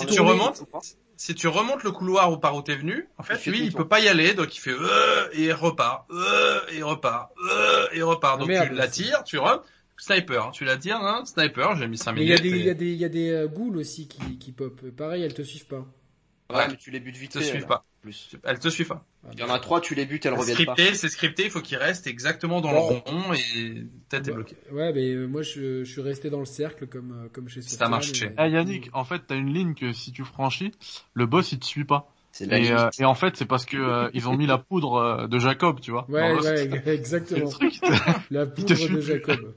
tu 0.09 0.21
remontes, 0.23 0.63
si 1.17 1.35
tu 1.35 1.49
remontes 1.49 1.83
le 1.85 1.91
couloir 1.93 2.33
ou 2.33 2.39
par 2.39 2.57
où 2.57 2.63
t'es 2.63 2.77
venu, 2.77 3.09
en 3.19 3.23
fait, 3.23 3.45
lui, 3.47 3.65
il 3.65 3.73
peut 3.73 3.89
pas 3.89 4.01
y 4.01 4.09
aller, 4.09 4.35
donc 4.35 4.55
il 4.57 4.61
fait 4.61 4.73
euh, 4.73 5.29
et 5.33 5.45
il 5.45 5.53
repart, 5.53 6.07
euh, 6.11 6.61
et 6.71 6.77
il 6.77 6.85
repart, 6.85 7.31
euh, 7.51 7.87
et 7.93 7.99
il 7.99 8.05
repart. 8.05 8.39
Donc 8.39 8.49
Merde. 8.49 8.69
tu 8.69 8.75
l'attires, 8.75 9.25
tu 9.25 9.39
re, 9.39 9.63
sniper, 9.97 10.47
hein, 10.47 10.51
tu 10.53 10.65
l'attires, 10.65 11.01
hein, 11.01 11.25
sniper, 11.25 11.77
j'ai 11.77 11.87
mis 11.89 11.99
5 11.99 12.13
Mais 12.13 12.23
il 12.23 12.29
y 12.29 12.33
a 12.33 12.37
minutes. 12.37 12.53
des, 12.53 12.59
il 12.59 12.65
y 12.65 12.69
a 12.69 12.73
et 12.73 12.75
des, 12.75 12.93
il 12.93 12.99
y 12.99 13.05
a 13.05 13.09
des 13.09 13.31
euh, 13.31 13.47
ghouls 13.49 13.77
aussi 13.77 14.09
qui, 14.09 14.39
qui 14.39 14.53
pop. 14.53 14.81
Pareil, 14.91 15.23
elles 15.23 15.35
te 15.35 15.43
suivent 15.43 15.67
pas. 15.67 15.87
Ouais, 16.51 16.69
mais 16.69 16.77
tu 16.77 16.91
les 16.91 17.01
butes 17.01 17.17
vite 17.17 17.37
Elles 17.37 17.43
te 17.43 17.47
suivent 17.47 17.67
pas. 17.67 17.85
Plus. 18.05 18.37
Elles 18.45 18.59
te 18.59 18.69
suivent 18.69 18.89
pas. 18.89 19.03
Il 19.33 19.41
y 19.41 19.43
en 19.43 19.49
a 19.49 19.59
trois, 19.59 19.81
tu 19.81 19.95
les 19.95 20.05
butes, 20.05 20.27
elles 20.27 20.35
C'est 20.35 20.39
reviennent 20.53 20.67
pas. 20.67 20.75
scripté, 20.75 20.95
c'est 20.95 21.09
scripté, 21.09 21.45
il 21.45 21.51
faut 21.51 21.63
qu'il 21.63 21.79
reste 21.79 22.07
exactement 22.07 22.61
dans 22.61 22.71
Bon. 22.71 23.03
le 23.07 23.11
rond 23.11 23.33
et 23.33 23.87
tête 24.11 24.29
est 24.29 24.31
Bah, 24.31 24.35
bloquée. 24.37 24.57
Ouais, 24.71 24.93
mais 24.93 25.09
euh, 25.15 25.27
moi 25.27 25.41
je, 25.41 25.85
je 25.85 25.91
suis 25.91 26.03
resté 26.03 26.29
dans 26.29 26.41
le 26.41 26.45
cercle 26.45 26.87
comme 26.87 27.13
euh, 27.25 27.29
comme 27.33 27.49
chez 27.49 27.63
Ça 27.63 27.89
marche. 27.89 28.23
et, 28.23 28.27
euh, 28.27 28.31
Ah 28.37 28.49
Yannick, 28.49 28.91
en 28.93 29.05
fait, 29.05 29.23
t'as 29.27 29.37
une 29.37 29.55
ligne 29.55 29.75
que 29.75 29.95
si 29.95 30.13
tu 30.13 30.23
franchis, 30.25 30.73
le 31.15 31.25
boss 31.25 31.53
il 31.53 31.59
te 31.61 31.65
suit 31.65 31.85
pas. 31.87 32.11
Et, 32.41 32.73
euh, 32.73 32.91
en 33.05 33.15
fait, 33.15 33.37
c'est 33.37 33.47
parce 33.47 33.65
que 33.65 33.77
euh, 33.77 34.11
ils 34.13 34.29
ont 34.29 34.37
mis 34.37 34.47
la 34.47 34.59
poudre 34.59 34.95
euh, 34.97 35.27
de 35.29 35.39
Jacob, 35.39 35.81
tu 35.81 35.93
vois. 35.93 36.05
Ouais, 36.11 36.39
ouais, 36.39 36.69
exactement. 36.87 37.49
truc. 37.49 37.75
La 38.31 38.45
te 38.45 38.61
poudre 38.61 38.77
suit 38.77 38.95
de. 38.97 39.01
Jacob. 39.01 39.55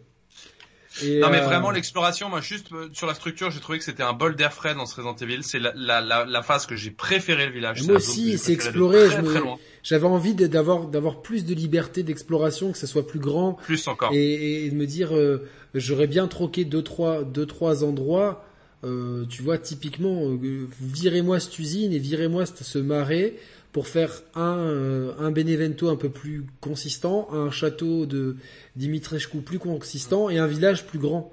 Et, 1.03 1.19
Non 1.19 1.29
mais 1.29 1.39
euh, 1.41 1.45
vraiment 1.45 1.69
l'exploration, 1.71 2.29
moi 2.29 2.41
juste 2.41 2.71
euh, 2.73 2.89
sur 2.93 3.07
la 3.07 3.13
structure, 3.13 3.51
j'ai 3.51 3.59
trouvé 3.59 3.77
que 3.77 3.83
c'était 3.83 4.03
un 4.03 4.13
bol 4.13 4.35
d'air 4.35 4.53
frais 4.53 4.75
dans 4.75 4.85
ce 4.85 4.95
Resident 4.95 5.15
Evil. 5.15 5.43
C'est 5.43 5.59
la, 5.59 5.73
la, 5.75 6.01
la, 6.01 6.25
la 6.25 6.41
phase 6.41 6.65
que 6.65 6.75
j'ai 6.75 6.91
préféré 6.91 7.45
le 7.47 7.51
village. 7.51 7.83
Moi 7.83 7.95
aussi, 7.97 8.37
c'est 8.37 8.55
préférée 8.55 8.99
explorer, 9.07 9.49
j'avais 9.83 10.07
envie 10.07 10.33
d'avoir 10.33 10.87
d'avoir 10.87 11.21
plus 11.21 11.45
de 11.45 11.53
liberté 11.53 12.03
d'exploration, 12.03 12.71
que 12.71 12.77
ça 12.77 12.87
soit 12.87 13.07
plus 13.07 13.19
grand, 13.19 13.53
Plus 13.53 13.87
encore. 13.87 14.11
et, 14.13 14.65
et 14.65 14.69
de 14.69 14.75
me 14.75 14.85
dire 14.85 15.15
euh, 15.15 15.47
j'aurais 15.73 16.07
bien 16.07 16.27
troqué 16.27 16.65
deux 16.65 16.81
trois 16.81 17.23
deux 17.23 17.45
trois 17.45 17.83
endroits 17.83 18.43
euh, 18.83 19.25
tu 19.27 19.41
vois 19.41 19.57
typiquement 19.57 20.29
euh, 20.29 20.67
virez-moi 20.81 21.39
cette 21.39 21.57
usine 21.57 21.93
et 21.93 21.99
virez-moi 21.99 22.45
ce 22.45 22.63
ce 22.63 22.77
marais 22.79 23.33
pour 23.77 23.87
faire 23.87 24.23
un 24.33 24.57
euh, 24.57 25.13
un 25.19 25.29
Benevento 25.29 25.87
un 25.87 25.95
peu 25.97 26.09
plus 26.09 26.45
consistant 26.61 27.27
un 27.31 27.51
château 27.51 28.07
de 28.07 28.35
Dimitrescu 28.75 29.37
plus 29.41 29.59
consistant 29.59 30.31
et 30.31 30.39
un 30.39 30.47
village 30.47 30.87
plus 30.87 30.97
grand 30.97 31.31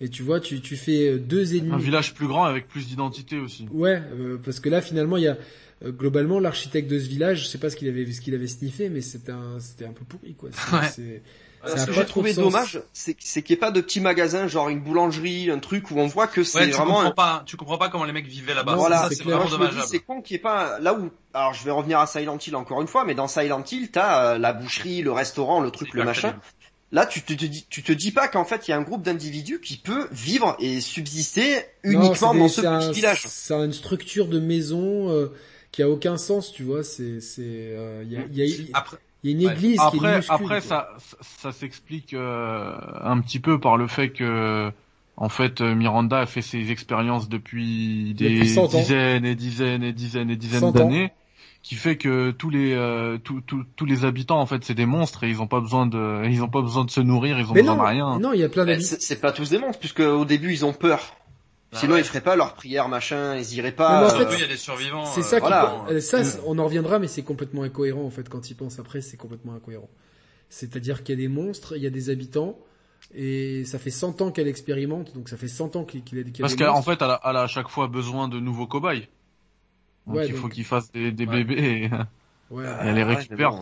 et 0.00 0.08
tu 0.08 0.22
vois 0.22 0.40
tu 0.40 0.62
tu 0.62 0.76
fais 0.76 1.18
deux 1.18 1.54
ennemis 1.54 1.72
Un 1.74 1.76
village 1.76 2.14
plus 2.14 2.26
grand 2.26 2.44
avec 2.44 2.66
plus 2.66 2.86
d'identité 2.86 3.38
aussi. 3.38 3.66
ouais 3.72 4.00
euh, 4.18 4.38
parce 4.42 4.58
que 4.58 4.70
là 4.70 4.80
finalement 4.80 5.18
il 5.18 5.24
y 5.24 5.28
a 5.28 5.36
euh, 5.84 5.90
globalement 5.92 6.38
l'architecte 6.40 6.90
de 6.90 6.98
ce 6.98 7.08
village 7.08 7.42
je 7.42 7.46
sais 7.48 7.58
pas 7.58 7.68
ce 7.68 7.76
qu'il 7.76 7.88
avait 7.88 8.10
ce 8.10 8.22
qu'il 8.22 8.34
avait 8.34 8.46
sniffé 8.46 8.88
mais 8.88 9.02
c'était 9.02 9.32
un 9.32 9.60
c'était 9.60 9.84
un 9.84 9.92
peu 9.92 10.06
pourri 10.06 10.32
quoi 10.32 10.48
C'est- 10.50 10.74
Ouais. 10.74 10.88
c'est 10.88 11.22
Ce 11.64 11.72
a 11.82 11.86
que 11.86 11.92
j'ai 11.92 12.04
trouvé 12.06 12.34
dommage, 12.34 12.80
c'est 12.92 13.14
qu'il 13.14 13.42
n'y 13.48 13.52
ait 13.52 13.56
pas 13.56 13.70
de 13.70 13.80
petits 13.80 14.00
magasins, 14.00 14.48
genre 14.48 14.68
une 14.68 14.80
boulangerie, 14.80 15.50
un 15.50 15.58
truc 15.60 15.90
où 15.90 15.98
on 15.98 16.06
voit 16.06 16.26
que 16.26 16.42
c'est 16.42 16.58
Ouais, 16.58 16.66
tu 16.66 16.72
vraiment 16.72 16.94
comprends 16.94 17.06
un... 17.08 17.10
pas, 17.12 17.42
tu 17.46 17.56
comprends 17.56 17.78
pas 17.78 17.88
comment 17.88 18.04
les 18.04 18.12
mecs 18.12 18.26
vivaient 18.26 18.54
là-bas. 18.54 18.74
Voilà, 18.74 18.98
ça 19.02 19.08
c'est 19.10 19.22
vraiment 19.22 19.48
dommageable. 19.48 19.86
c'est 19.88 20.00
con 20.00 20.22
qu'il 20.22 20.34
n'y 20.34 20.38
ait 20.40 20.42
pas 20.42 20.78
là 20.80 20.94
où. 20.94 21.10
Alors, 21.34 21.54
je 21.54 21.64
vais 21.64 21.70
revenir 21.70 21.98
à 22.00 22.06
Silent 22.06 22.38
Hill 22.44 22.56
encore 22.56 22.80
une 22.82 22.88
fois, 22.88 23.04
mais 23.04 23.14
dans 23.14 23.28
Silent 23.28 23.62
Hill, 23.70 23.90
t'as 23.90 24.34
euh, 24.34 24.38
la 24.38 24.52
boucherie, 24.52 25.02
le 25.02 25.12
restaurant, 25.12 25.60
le 25.60 25.70
truc, 25.70 25.94
le 25.94 26.04
machin. 26.04 26.36
Là, 26.90 27.06
tu 27.06 27.22
te, 27.22 27.32
te 27.32 27.44
dis, 27.46 27.64
tu 27.70 27.82
te 27.82 27.90
dis 27.92 28.10
pas 28.12 28.28
qu'en 28.28 28.44
fait, 28.44 28.68
il 28.68 28.72
y 28.72 28.74
a 28.74 28.76
un 28.76 28.82
groupe 28.82 29.02
d'individus 29.02 29.60
qui 29.60 29.78
peut 29.78 30.08
vivre 30.10 30.56
et 30.58 30.80
subsister 30.82 31.64
Non, 31.84 32.02
uniquement 32.02 32.34
dans 32.34 32.48
ce 32.48 32.66
un- 32.66 32.80
petit 32.80 32.92
village. 32.92 33.24
C'est 33.28 33.54
une 33.54 33.72
structure 33.72 34.26
de 34.28 34.38
maison 34.38 35.08
euh, 35.10 35.32
qui 35.70 35.82
a 35.82 35.88
aucun 35.88 36.18
sens, 36.18 36.52
tu 36.52 36.64
vois. 36.64 36.84
C'est, 36.84 37.22
c'est, 37.22 37.40
euh, 37.46 38.02
il 38.04 38.12
y 38.12 38.42
a, 38.42 38.44
y 38.44 38.70
a- 38.74 38.78
Après, 38.78 38.98
Il 39.24 39.30
y 39.30 39.34
a 39.34 39.36
une 39.38 39.46
Ouais. 39.46 39.52
église 39.54 39.76
qui 39.76 39.82
est 39.82 39.86
Après, 39.86 40.10
minuscule, 40.10 40.34
après 40.34 40.60
quoi. 40.60 40.60
ça, 40.60 40.88
ça, 41.20 41.52
s'explique 41.52 42.14
euh, 42.14 42.74
un 43.02 43.20
petit 43.20 43.38
peu 43.40 43.60
par 43.60 43.76
le 43.76 43.86
fait 43.86 44.10
que, 44.10 44.72
en 45.16 45.28
fait, 45.28 45.60
euh, 45.60 45.74
Miranda 45.74 46.18
a 46.20 46.26
fait 46.26 46.42
ses 46.42 46.70
expériences 46.72 47.28
depuis 47.28 48.14
des 48.14 48.30
Depuis 48.36 48.48
100 48.48 48.74
ans. 48.74 48.78
dizaines 48.78 49.24
et 49.24 49.34
dizaines 49.36 49.82
et 49.84 49.92
dizaines 49.92 50.30
et 50.30 50.34
100 50.34 50.38
dizaines 50.38 50.72
d'années, 50.72 51.12
qui 51.62 51.76
fait 51.76 51.96
que 51.96 52.32
tous 52.32 52.50
les 52.50 52.72
euh, 52.74 53.18
tous, 53.18 53.40
tous, 53.42 53.64
tous 53.76 53.84
les 53.86 54.04
habitants 54.04 54.40
en 54.40 54.46
fait 54.46 54.64
c'est 54.64 54.74
des 54.74 54.86
monstres 54.86 55.22
et 55.24 55.28
ils 55.30 55.40
ont 55.40 55.46
pas 55.46 55.60
besoin 55.60 55.86
de 55.86 56.22
ils 56.28 56.42
ont 56.42 56.48
pas 56.48 56.62
besoin 56.62 56.84
de 56.84 56.90
se 56.90 57.00
nourrir, 57.00 57.38
ils 57.38 57.46
ont 57.50 57.54
Mais 57.54 57.60
besoin 57.60 57.76
non, 57.76 57.82
de 57.82 57.86
rien. 57.88 58.18
non, 58.18 58.32
il 58.32 58.40
y 58.40 58.44
a 58.44 58.48
plein 58.48 58.66
c'est 58.80 59.00
c'est 59.00 59.20
pas 59.20 59.30
tous 59.32 59.48
des 59.50 59.58
monstres, 59.58 59.78
puisque 59.78 60.00
au 60.00 60.24
début 60.24 60.52
ils 60.52 60.64
ont 60.64 60.72
peur. 60.72 61.14
Bah 61.72 61.78
Sinon 61.80 61.94
ouais. 61.94 62.00
ils 62.00 62.04
feraient 62.04 62.20
pas 62.20 62.36
leur 62.36 62.52
prière 62.54 62.88
machin, 62.88 63.36
ils 63.36 63.54
iraient 63.54 63.68
Mais 63.70 63.72
pas. 63.72 64.00
en 64.00 64.04
euh, 64.04 64.08
fait, 64.10 64.16
Surtout, 64.18 64.34
il 64.34 64.40
y 64.40 64.44
a 64.44 64.46
des 64.48 64.56
survivants. 64.58 65.06
C'est 65.06 65.20
euh, 65.20 65.24
ça 65.24 65.36
qui, 65.36 65.40
voilà. 65.40 65.84
euh, 65.88 66.00
ça, 66.00 66.22
c'est- 66.22 66.38
on 66.44 66.58
en 66.58 66.64
reviendra, 66.64 66.98
mais 66.98 67.08
c'est 67.08 67.22
complètement 67.22 67.62
incohérent 67.62 68.02
en 68.04 68.10
fait 68.10 68.28
quand 68.28 68.50
il 68.50 68.54
pense 68.54 68.78
après, 68.78 69.00
c'est 69.00 69.16
complètement 69.16 69.54
incohérent. 69.54 69.88
C'est-à-dire 70.50 71.02
qu'il 71.02 71.18
y 71.18 71.22
a 71.24 71.28
des 71.28 71.32
monstres, 71.32 71.74
il 71.76 71.82
y 71.82 71.86
a 71.86 71.90
des 71.90 72.10
habitants, 72.10 72.58
et 73.14 73.64
ça 73.64 73.78
fait 73.78 73.90
100 73.90 74.20
ans 74.20 74.30
qu'elle 74.30 74.48
expérimente, 74.48 75.14
donc 75.14 75.28
ça 75.30 75.36
fait 75.38 75.48
100 75.48 75.76
ans 75.76 75.84
qu'il 75.84 76.04
qu'il 76.04 76.18
y 76.18 76.20
a, 76.20 76.24
qu'il 76.24 76.34
y 76.34 76.40
a 76.40 76.42
Parce 76.42 76.56
qu'en 76.56 76.82
fait 76.82 77.00
elle 77.00 77.10
a, 77.10 77.20
elle 77.24 77.36
a 77.36 77.42
à 77.42 77.46
chaque 77.46 77.68
fois 77.68 77.86
besoin 77.88 78.28
de 78.28 78.38
nouveaux 78.38 78.66
cobayes. 78.66 79.08
Donc 80.06 80.16
Ouais, 80.16 80.26
il 80.26 80.32
donc- 80.32 80.40
faut 80.42 80.48
qu'ils 80.48 80.64
fassent 80.64 80.92
des, 80.92 81.10
des 81.10 81.26
Ouais. 81.26 81.42
bébés. 81.44 81.62
Et... 81.84 81.90
Ouais. 82.54 82.64
elle 82.82 82.94
les 82.96 83.02
ouais, 83.02 83.14
récupère. 83.14 83.52
mais 83.52 83.58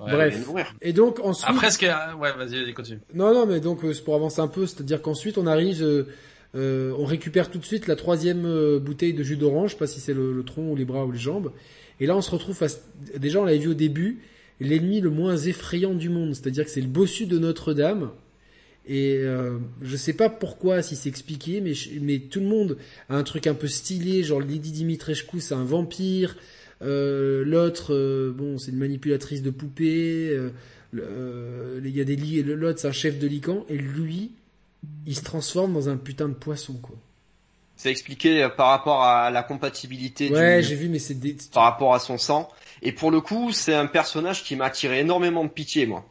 Ouais. 0.00 0.10
Bref. 0.10 0.44
ils. 0.82 0.88
Et 0.88 0.92
donc 0.92 1.20
ensuite, 1.22 1.48
Après, 1.48 1.70
ce 1.70 1.78
qui 1.78 1.84
est, 1.84 1.94
ouais, 2.18 2.32
vas-y, 2.32 2.74
continue. 2.74 2.98
non, 3.14 3.32
non, 3.32 3.46
mais 3.46 3.60
donc 3.60 3.84
euh, 3.84 3.92
c'est 3.92 4.02
pour 4.02 4.16
avancer 4.16 4.40
un 4.40 4.48
peu, 4.48 4.66
c'est-à-dire 4.66 5.00
qu'ensuite 5.00 5.38
on 5.38 5.46
arrive, 5.46 5.80
euh, 5.84 6.08
euh, 6.54 6.92
on 6.98 7.04
récupère 7.04 7.50
tout 7.50 7.58
de 7.58 7.64
suite 7.64 7.86
la 7.86 7.96
troisième 7.96 8.44
euh, 8.46 8.78
bouteille 8.78 9.14
de 9.14 9.22
jus 9.22 9.36
d'orange, 9.36 9.76
pas 9.76 9.86
si 9.86 10.00
c'est 10.00 10.14
le, 10.14 10.42
tronc 10.44 10.70
ou 10.70 10.76
les 10.76 10.84
bras 10.84 11.04
ou 11.04 11.12
les 11.12 11.18
jambes, 11.18 11.52
et 12.00 12.06
là 12.06 12.16
on 12.16 12.20
se 12.20 12.30
retrouve 12.30 12.54
face, 12.54 12.82
déjà 13.16 13.40
on 13.40 13.44
l'avait 13.44 13.58
vu 13.58 13.68
au 13.68 13.74
début, 13.74 14.20
l'ennemi 14.60 15.00
le 15.00 15.10
moins 15.10 15.36
effrayant 15.36 15.94
du 15.94 16.08
monde, 16.08 16.34
c'est-à-dire 16.34 16.64
que 16.64 16.70
c'est 16.70 16.80
le 16.80 16.86
bossu 16.86 17.26
de 17.26 17.38
Notre-Dame, 17.38 18.10
et 18.86 19.16
euh, 19.22 19.58
je 19.82 19.96
sais 19.96 20.12
pas 20.12 20.28
pourquoi, 20.28 20.82
si 20.82 20.94
c'est 20.94 21.08
expliqué, 21.08 21.62
mais, 21.62 22.18
tout 22.18 22.40
le 22.40 22.46
monde 22.46 22.76
a 23.08 23.16
un 23.16 23.22
truc 23.22 23.46
un 23.46 23.54
peu 23.54 23.66
stylé, 23.66 24.22
genre 24.22 24.40
Lady 24.40 24.72
Dimitrescu 24.72 25.40
c'est 25.40 25.54
un 25.54 25.64
vampire, 25.64 26.36
euh, 26.82 27.44
l'autre, 27.44 27.94
euh, 27.94 28.32
bon, 28.32 28.58
c'est 28.58 28.72
une 28.72 28.78
manipulatrice 28.78 29.42
de 29.42 29.50
poupées, 29.50 30.30
euh, 30.30 30.50
euh, 30.96 31.80
y 31.82 32.00
a 32.00 32.04
des 32.04 32.16
l'autre 32.42 32.80
c'est 32.80 32.88
un 32.88 32.92
chef 32.92 33.18
de 33.18 33.26
lican, 33.26 33.64
et 33.70 33.78
lui, 33.78 34.32
il 35.06 35.16
se 35.16 35.22
transforme 35.22 35.72
dans 35.74 35.88
un 35.88 35.96
putain 35.96 36.28
de 36.28 36.34
poisson, 36.34 36.74
quoi. 36.82 36.96
C'est 37.76 37.90
expliqué 37.90 38.42
euh, 38.44 38.48
par 38.48 38.68
rapport 38.68 39.02
à 39.02 39.30
la 39.30 39.42
compatibilité 39.42 40.30
Ouais, 40.30 40.60
du, 40.60 40.68
j'ai 40.68 40.74
vu, 40.76 40.88
mais 40.88 40.98
c'est 41.00 41.14
des... 41.14 41.36
par 41.52 41.64
rapport 41.64 41.94
à 41.94 41.98
son 41.98 42.18
sang. 42.18 42.48
Et 42.82 42.92
pour 42.92 43.10
le 43.10 43.20
coup, 43.20 43.50
c'est 43.52 43.74
un 43.74 43.86
personnage 43.86 44.44
qui 44.44 44.54
m'a 44.56 44.66
attiré 44.66 45.00
énormément 45.00 45.42
de 45.44 45.48
pitié, 45.48 45.86
moi. 45.86 46.04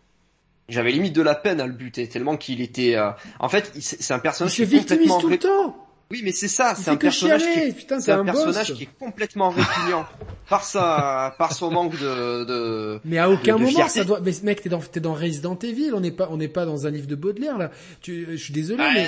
J'avais 0.70 0.92
limite 0.92 1.14
de 1.14 1.22
la 1.22 1.36
peine 1.36 1.60
à 1.62 1.68
le 1.68 1.74
buter, 1.74 2.08
tellement 2.10 2.36
qu'il 2.38 2.62
était... 2.62 2.96
euh, 2.96 3.12
En 3.40 3.50
fait, 3.50 3.72
il- 3.76 3.82
c'est 3.82 4.14
un 4.14 4.18
Il 4.18 4.22
personnage 4.22 4.52
se 4.52 4.56
qui 4.58 4.62
est 4.64 4.66
victimise 4.66 5.08
complètement... 5.10 5.20
tout 5.22 5.30
le 5.30 5.40
temps 5.40 5.83
Oui, 6.12 6.22
mais 6.24 6.32
c'est 6.32 6.48
ça, 6.48 6.76
c'est 6.76 6.92
un 6.92 6.96
personnage 6.96 7.42
qui 7.42 7.48
chialer 7.54 7.70
est... 7.70 7.74
Putain, 7.74 7.98
un 8.08 8.20
un 8.20 8.26
personnage 8.26 8.74
qui 8.74 8.84
est 8.84 8.90
complètement 9.00 9.50
répugnant 9.50 10.06
par 10.50 10.64
sa, 10.64 11.34
par 11.40 11.54
son 11.54 11.72
manque 11.72 11.98
de, 12.00 12.44
de... 12.44 13.00
Mais 13.06 13.18
à 13.18 13.30
aucun 13.32 13.56
de 13.56 13.62
moment 13.64 13.72
fierté. 13.72 14.00
ça 14.00 14.04
doit. 14.04 14.20
Mais 14.22 14.32
mec, 14.44 14.62
t'es 14.62 14.70
dans 14.70 14.80
t'es 14.80 15.00
dans 15.00 15.14
Resident 15.14 15.58
Evil. 15.58 15.92
On 15.94 16.02
n'est 16.02 16.12
pas 16.12 16.28
on 16.30 16.38
n'est 16.38 16.48
pas 16.50 16.66
dans 16.66 16.86
un 16.86 16.92
livre 16.92 17.08
de 17.08 17.16
Baudelaire 17.16 17.58
là. 17.58 17.72
Tu, 18.02 18.28
je 18.32 18.36
suis 18.36 18.54
désolé, 18.54 18.84
Ouais. 18.84 19.08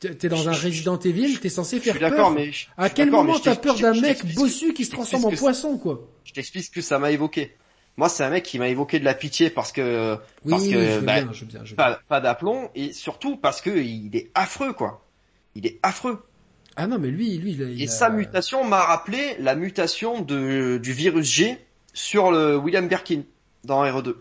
mais 0.00 0.14
t'es 0.14 0.28
dans 0.28 0.48
un 0.48 0.52
Resident 0.52 0.98
Evil. 0.98 1.38
T'es 1.40 1.48
censé 1.50 1.76
Je 1.76 1.82
suis 1.82 1.90
faire 1.92 2.00
d'accord, 2.00 2.28
peur. 2.28 2.36
mais... 2.38 2.52
je- 2.52 2.66
À 2.78 2.88
quel 2.88 3.10
moment 3.10 3.38
t'as 3.38 3.56
peur 3.56 3.76
d'un 3.78 4.00
mec 4.00 4.24
bossu 4.34 4.72
qui 4.72 4.84
se 4.86 4.92
transforme 4.92 5.26
en 5.26 5.30
poisson 5.32 5.76
quoi 5.76 6.08
Je 6.24 6.32
t'explique 6.32 6.64
ce 6.64 6.70
que 6.70 6.80
ça 6.80 6.98
m'a 6.98 7.10
évoqué. 7.10 7.54
Moi, 7.98 8.08
c'est 8.10 8.24
un 8.24 8.30
mec 8.30 8.44
qui 8.44 8.58
m'a 8.58 8.68
évoqué 8.68 8.98
de 8.98 9.04
la 9.06 9.14
pitié 9.14 9.48
parce 9.48 9.72
que... 9.72 10.16
Oui, 10.44 10.50
Parce 10.50 10.68
que, 10.68 11.00
bah, 11.00 11.22
bien, 11.22 11.30
bien. 11.42 11.96
Pas 12.08 12.20
d'aplomb, 12.20 12.68
et 12.74 12.92
surtout 12.92 13.38
parce 13.38 13.62
que 13.62 13.70
il 13.70 14.14
est 14.14 14.30
affreux, 14.34 14.74
quoi. 14.74 15.02
Il 15.54 15.66
est 15.66 15.78
affreux. 15.82 16.22
Ah 16.76 16.86
non, 16.86 16.98
mais 16.98 17.08
lui, 17.10 17.38
lui, 17.38 17.52
il 17.52 17.62
a- 17.62 17.70
il 17.70 17.80
Et 17.82 17.86
a- 17.86 17.90
sa 17.90 18.10
mutation 18.10 18.64
m'a 18.64 18.82
rappelé 18.84 19.36
la 19.40 19.54
mutation 19.54 20.20
de, 20.20 20.78
du 20.78 20.92
virus 20.92 21.26
G 21.26 21.58
sur 21.94 22.30
le 22.30 22.56
William 22.56 22.86
Birkin 22.86 23.22
dans 23.64 23.82
RE2. 23.82 24.14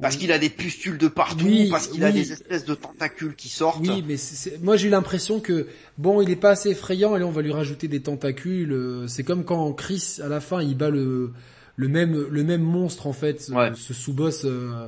Parce 0.00 0.14
Oui. 0.14 0.20
qu'il 0.22 0.32
a 0.32 0.38
des 0.38 0.48
pustules 0.50 0.96
de 0.98 1.08
partout, 1.08 1.44
Oui, 1.44 1.68
parce 1.70 1.88
qu'il 1.88 2.04
a 2.04 2.12
des 2.12 2.30
espèces 2.30 2.64
de 2.64 2.74
tentacules 2.74 3.34
qui 3.34 3.48
sortent. 3.48 3.80
Oui, 3.80 4.04
mais 4.06 4.14
moi 4.62 4.76
j'ai 4.76 4.86
eu 4.86 4.90
l'impression 4.90 5.40
que 5.40 5.66
bon, 5.96 6.22
il 6.22 6.30
est 6.30 6.36
pas 6.36 6.50
assez 6.50 6.70
effrayant 6.70 7.16
et 7.16 7.18
là 7.18 7.26
on 7.26 7.32
va 7.32 7.42
lui 7.42 7.50
rajouter 7.52 7.88
des 7.88 8.00
tentacules. 8.00 8.72
euh, 8.72 9.08
C'est 9.08 9.24
comme 9.24 9.44
quand 9.44 9.72
Chris 9.72 10.18
à 10.22 10.28
la 10.28 10.40
fin 10.40 10.62
il 10.62 10.76
bat 10.76 10.90
le 10.90 11.32
le 11.74 11.88
même 11.88 12.26
le 12.30 12.44
même 12.44 12.62
monstre 12.62 13.08
en 13.08 13.12
fait, 13.12 13.40
ce- 13.42 13.52
Ouais. 13.52 13.72
ce 13.74 13.92
sous-boss 13.92 14.42
euh, 14.44 14.86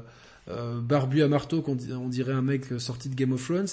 euh, 0.48 0.80
barbu 0.80 1.22
à 1.22 1.28
marteau 1.28 1.60
qu'on 1.60 1.74
di- 1.74 1.92
on 1.92 2.08
dirait 2.08 2.32
un 2.32 2.42
mec 2.42 2.66
sorti 2.78 3.08
de 3.08 3.16
Game 3.16 3.32
of 3.32 3.44
Thrones. 3.44 3.66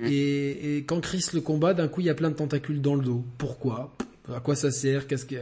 Mm. 0.00 0.06
Et, 0.06 0.76
et 0.76 0.84
quand 0.84 1.00
Chris 1.00 1.24
le 1.32 1.40
combat, 1.40 1.72
d'un 1.74 1.88
coup 1.88 2.00
il 2.02 2.06
y 2.06 2.10
a 2.10 2.14
plein 2.14 2.30
de 2.30 2.34
tentacules 2.36 2.80
dans 2.80 2.94
le 2.94 3.02
dos. 3.04 3.24
Pourquoi? 3.38 3.94
À 4.34 4.40
quoi 4.40 4.56
ça 4.56 4.70
sert? 4.70 5.06
Qu'est-ce 5.06 5.24
que 5.24 5.36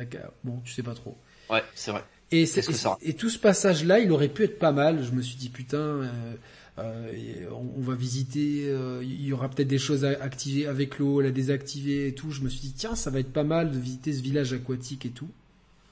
bon, 0.45 0.61
tu 0.65 0.73
sais 0.73 0.83
pas 0.83 0.95
trop. 0.95 1.17
Ouais, 1.51 1.63
c'est 1.75 1.91
vrai. 1.91 2.05
Et, 2.31 2.47
c'est- 2.47 2.63
que 2.67 2.71
et- 2.71 2.75
ça 2.75 2.99
et 3.03 3.15
tout 3.15 3.31
ce 3.31 3.39
passage-là, 3.39 3.99
il 3.99 4.11
aurait 4.13 4.29
pu 4.29 4.45
être 4.45 4.59
pas 4.59 4.73
mal. 4.73 5.03
Je 5.05 5.11
me 5.13 5.23
suis 5.23 5.37
dit 5.37 5.49
putain, 5.49 5.79
euh, 5.79 6.09
euh, 6.79 7.13
on, 7.53 7.79
on 7.79 7.81
va 7.81 7.95
visiter, 7.95 8.65
euh, 8.69 9.01
il 9.03 9.25
y 9.25 9.33
aura 9.33 9.49
peut-être 9.49 9.69
des 9.69 9.79
choses 9.79 10.05
à 10.05 10.11
activer 10.23 10.67
avec 10.67 10.99
l'eau, 10.99 11.21
la 11.21 11.31
désactiver 11.31 12.09
et 12.09 12.15
tout. 12.15 12.31
Je 12.31 12.41
me 12.43 12.49
suis 12.49 12.61
dit 12.61 12.73
tiens, 12.77 12.95
ça 12.95 13.11
va 13.11 13.21
être 13.21 13.33
pas 13.33 13.45
mal 13.45 13.71
de 13.73 13.79
visiter 13.79 14.13
ce 14.13 14.23
village 14.23 14.53
aquatique 14.53 15.07
et 15.07 15.11
tout. 15.11 15.29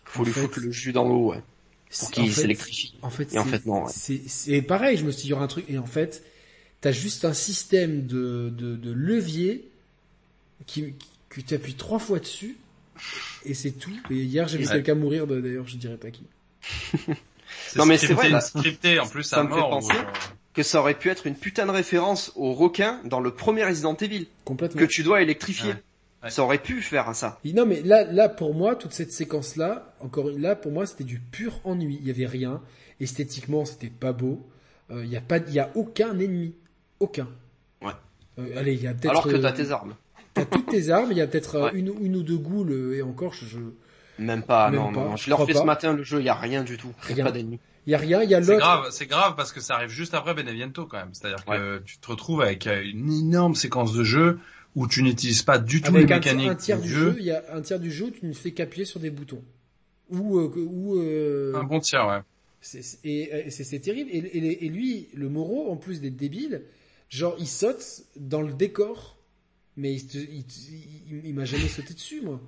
Faut 0.05 0.23
En 0.23 0.25
lui 0.25 0.33
fait- 0.33 0.41
foutre 0.43 0.61
le 0.61 0.71
jus 0.71 0.93
dans 0.93 1.09
l'eau, 1.09 1.31
ouais. 1.31 1.43
Pour 1.99 2.11
qu'il 2.11 2.23
en 2.25 2.27
fait- 2.27 2.41
s'électrifie. 2.43 2.95
En 3.03 3.11
fait, 3.11 3.37
en 3.37 3.45
c'est- 3.45 3.51
fait, 3.51 3.67
non, 3.67 3.85
ouais. 3.85 3.91
c'est 3.95 4.21
c'est 4.27 4.63
pareil. 4.63 4.97
Je 4.97 5.05
me 5.05 5.11
suis 5.11 5.23
dit 5.23 5.29
il 5.29 5.31
y 5.31 5.35
aura 5.35 5.45
un 5.45 5.49
truc 5.49 5.65
et 5.69 5.79
en 5.79 5.87
fait, 5.87 6.25
t'as 6.83 6.93
juste 6.93 7.25
un 7.25 7.33
système 7.33 8.07
de 8.07 8.53
de, 8.55 8.77
de 8.77 8.93
levier 8.93 9.71
qui, 10.67 10.93
qui 10.93 11.09
que 11.31 11.41
tu 11.41 11.55
appuies 11.55 11.75
trois 11.75 11.99
fois 11.99 12.19
dessus 12.19 12.57
et 13.47 13.55
c'est 13.55 13.71
tout. 13.73 13.97
Et 14.11 14.17
hier 14.17 14.47
j'ai 14.49 14.59
vu 14.59 14.67
Ouais. 14.67 14.73
quelqu'un 14.75 14.95
mourir 14.95 15.27
d'ailleurs, 15.27 15.67
je 15.67 15.77
dirais 15.79 15.97
pas 15.97 16.11
qui. 16.11 16.25
Non, 17.77 17.85
mais 17.87 17.97
c'est 17.99 18.07
scripté, 18.07 18.23
vrai, 18.23 18.31
là. 18.31 18.41
scripté 18.41 18.99
en 18.99 19.07
plus 19.07 19.25
Ça 19.25 19.41
à 19.41 19.45
me 19.45 19.49
fait 19.53 19.61
penser. 19.61 19.93
ou, 19.93 19.97
euh, 19.99 20.03
Que 20.55 20.63
ça 20.63 20.81
aurait 20.81 20.99
pu 20.99 21.09
être 21.11 21.27
une 21.27 21.35
putain 21.35 21.67
de 21.67 21.71
référence 21.71 22.33
au 22.35 22.53
requin 22.55 23.01
dans 23.05 23.21
le 23.21 23.31
premier 23.35 23.65
Resident 23.65 23.95
Evil. 23.97 24.27
Complètement. 24.45 24.81
Que 24.81 24.87
tu 24.87 25.03
dois 25.03 25.21
électrifier. 25.23 25.71
Ouais. 25.71 25.83
Ouais. 26.25 26.31
Ça 26.31 26.43
aurait 26.45 26.63
pu 26.63 26.81
faire 26.83 27.15
ça. 27.15 27.41
Non 27.45 27.67
mais 27.67 27.83
là, 27.83 28.05
là 28.05 28.29
pour 28.29 28.55
moi, 28.55 28.77
toute 28.77 28.93
cette 28.93 29.13
séquence-là, 29.13 29.95
encore 30.01 30.31
là 30.31 30.55
pour 30.57 30.73
moi, 30.73 30.87
c'était 30.87 31.05
du 31.05 31.19
pur 31.19 31.61
ennui. 31.65 31.99
Il 32.01 32.07
y 32.07 32.11
avait 32.11 32.27
rien. 32.27 32.61
Esthétiquement, 33.01 33.65
c'était 33.65 33.91
pas 33.91 34.13
beau. 34.13 34.41
Euh, 34.91 35.05
Il 35.05 35.11
y 35.11 35.17
a 35.17 35.21
pas, 35.21 35.39
il 35.39 35.53
y 35.53 35.59
a 35.59 35.71
aucun 35.75 36.19
ennemi, 36.19 36.55
aucun. 37.03 37.29
Ouais. 37.83 37.93
Euh, 38.39 38.59
allez, 38.59 38.75
il 38.75 38.83
y 38.83 38.87
a 38.87 38.95
peut-être. 38.95 39.11
Alors 39.11 39.25
que 39.25 39.37
t'as 39.37 39.51
euh, 39.51 39.57
tes 39.57 39.71
armes. 39.71 39.95
t'as 40.35 40.45
toutes 40.47 40.67
tes 40.67 40.89
armes. 40.91 41.11
Il 41.13 41.19
y 41.19 41.21
a 41.21 41.27
peut-être 41.27 41.57
euh, 41.57 41.65
Ouais. 41.67 41.71
une, 41.79 41.93
une 42.01 42.17
ou 42.17 42.23
deux 42.23 42.39
goules 42.39 42.95
et 42.95 43.03
encore, 43.03 43.35
je, 43.35 43.45
je- 43.47 43.59
Même 44.23 44.43
pas, 44.43 44.71
Même 44.71 44.81
non, 44.81 44.93
pas, 44.93 45.01
non, 45.05 45.17
je 45.17 45.25
Je 45.29 45.35
refait 45.35 45.53
pas. 45.53 45.61
ce 45.61 45.65
matin, 45.65 45.93
le 45.95 46.03
jeu, 46.03 46.21
il 46.21 46.25
y 46.27 46.29
a 46.29 46.35
rien 46.35 46.63
du 46.65 46.77
tout. 46.77 46.93
Rien. 47.03 47.25
a 47.25 47.29
pas 47.29 47.33
d'ennemis. 47.33 47.59
il 47.87 47.91
y 47.91 47.95
a 47.95 47.99
rien. 47.99 48.23
Il 48.23 48.31
y 48.31 48.35
a 48.35 48.43
C'est 48.43 48.53
l'autre. 48.53 48.65
grave, 48.65 48.87
c'est 48.91 49.07
grave 49.07 49.35
parce 49.37 49.53
que 49.53 49.61
ça 49.61 49.75
arrive 49.75 49.91
juste 49.91 50.15
après 50.15 50.35
Beneviento 50.35 50.87
quand 50.87 50.99
même. 50.99 51.11
C'est-à-dire 51.13 51.45
que 51.45 51.83
tu 51.85 51.99
te 51.99 52.07
retrouves 52.09 52.41
avec 52.43 52.67
une 52.67 53.13
énorme 53.13 53.55
séquence 53.55 53.93
de 53.93 54.05
jeu 54.05 54.39
où 54.75 54.87
tu 54.89 55.03
n'utilises 55.03 55.43
pas 55.43 55.59
du 55.59 55.83
tout 55.83 55.95
Avec 55.95 56.09
les 56.09 56.13
un, 56.15 56.17
mécaniques 56.17 56.49
un 56.49 56.55
tiers 56.55 56.81
du 56.81 56.89
du 56.89 56.95
jeu, 56.95 57.17
il 57.19 57.27
y 57.27 57.31
a 57.31 57.43
un 57.53 57.61
tiers 57.61 57.79
du 57.79 57.91
jeu 57.93 58.07
où 58.07 58.11
tu 58.11 58.25
ne 58.25 58.33
fais 58.33 58.53
qu'appuyer 58.53 58.87
sur 58.87 59.01
des 59.01 59.11
boutons. 59.11 59.43
Ou 60.09 60.39
euh, 60.39 60.51
ou 60.57 60.97
euh, 60.99 61.55
Un 61.57 61.65
bon 61.65 61.79
tiers, 61.81 62.07
ouais. 62.07 62.21
C'est- 62.63 62.81
c'est- 62.83 62.99
Et, 63.05 63.47
et 63.47 63.51
c'est 63.51 63.65
c'est 63.65 63.81
terrible. 63.81 64.09
Et, 64.11 64.19
et- 64.19 64.65
et 64.67 64.69
lui, 64.69 65.09
le 65.15 65.29
Moro, 65.29 65.71
en 65.71 65.77
plus 65.77 66.01
d'être 66.01 66.17
débile, 66.17 66.63
genre 67.13 67.35
il 67.39 67.47
saute 67.47 68.03
dans 68.17 68.43
le 68.43 68.53
décor, 68.53 69.17
mais 69.77 69.95
il, 69.95 70.03
il, 70.15 70.45
il- 71.11 71.27
il 71.27 71.35
m'a 71.35 71.45
jamais 71.45 71.69
sauté 71.69 71.95
dessus, 71.95 72.21
moi. 72.23 72.41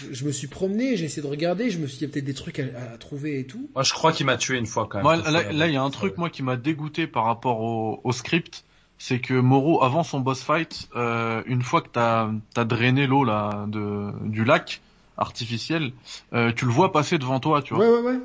Je, 0.00 0.12
je 0.12 0.24
me 0.26 0.32
suis 0.32 0.46
promené, 0.46 0.96
j'ai 0.96 1.06
essayé 1.06 1.22
de 1.22 1.26
regarder, 1.26 1.70
je 1.70 1.78
me 1.78 1.86
suis 1.86 1.98
dit 1.98 2.04
il 2.04 2.08
y 2.08 2.10
a 2.10 2.12
peut-être 2.12 2.24
des 2.24 2.34
trucs 2.34 2.58
à, 2.58 2.92
à 2.92 2.98
trouver 2.98 3.40
et 3.40 3.46
tout. 3.46 3.70
Moi, 3.74 3.82
je 3.82 3.92
crois 3.92 4.12
qu'il 4.12 4.26
m'a 4.26 4.36
tué 4.36 4.58
une 4.58 4.66
fois 4.66 4.86
quand 4.90 4.98
même. 4.98 5.04
Moi, 5.04 5.30
là, 5.30 5.66
il 5.68 5.72
y 5.72 5.76
a 5.76 5.82
un 5.82 5.90
truc 5.90 6.18
moi 6.18 6.28
qui 6.30 6.42
m'a 6.42 6.56
dégoûté 6.56 7.06
par 7.06 7.24
rapport 7.24 7.60
au, 7.60 8.00
au 8.04 8.12
script, 8.12 8.64
c'est 8.98 9.20
que 9.20 9.32
Moro, 9.34 9.82
avant 9.82 10.02
son 10.02 10.20
boss 10.20 10.42
fight, 10.42 10.88
euh, 10.96 11.42
une 11.46 11.62
fois 11.62 11.80
que 11.80 11.88
t'as 11.88 12.30
as 12.56 12.64
drainé 12.64 13.06
l'eau 13.06 13.24
là 13.24 13.64
de 13.68 14.10
du 14.26 14.44
lac 14.44 14.82
artificiel, 15.16 15.92
euh, 16.34 16.52
tu 16.52 16.64
le 16.66 16.70
vois 16.72 16.92
passer 16.92 17.18
devant 17.18 17.40
toi, 17.40 17.62
tu 17.62 17.74
vois. 17.74 17.84
Ouais, 17.84 18.00
ouais, 18.00 18.16
ouais. 18.16 18.20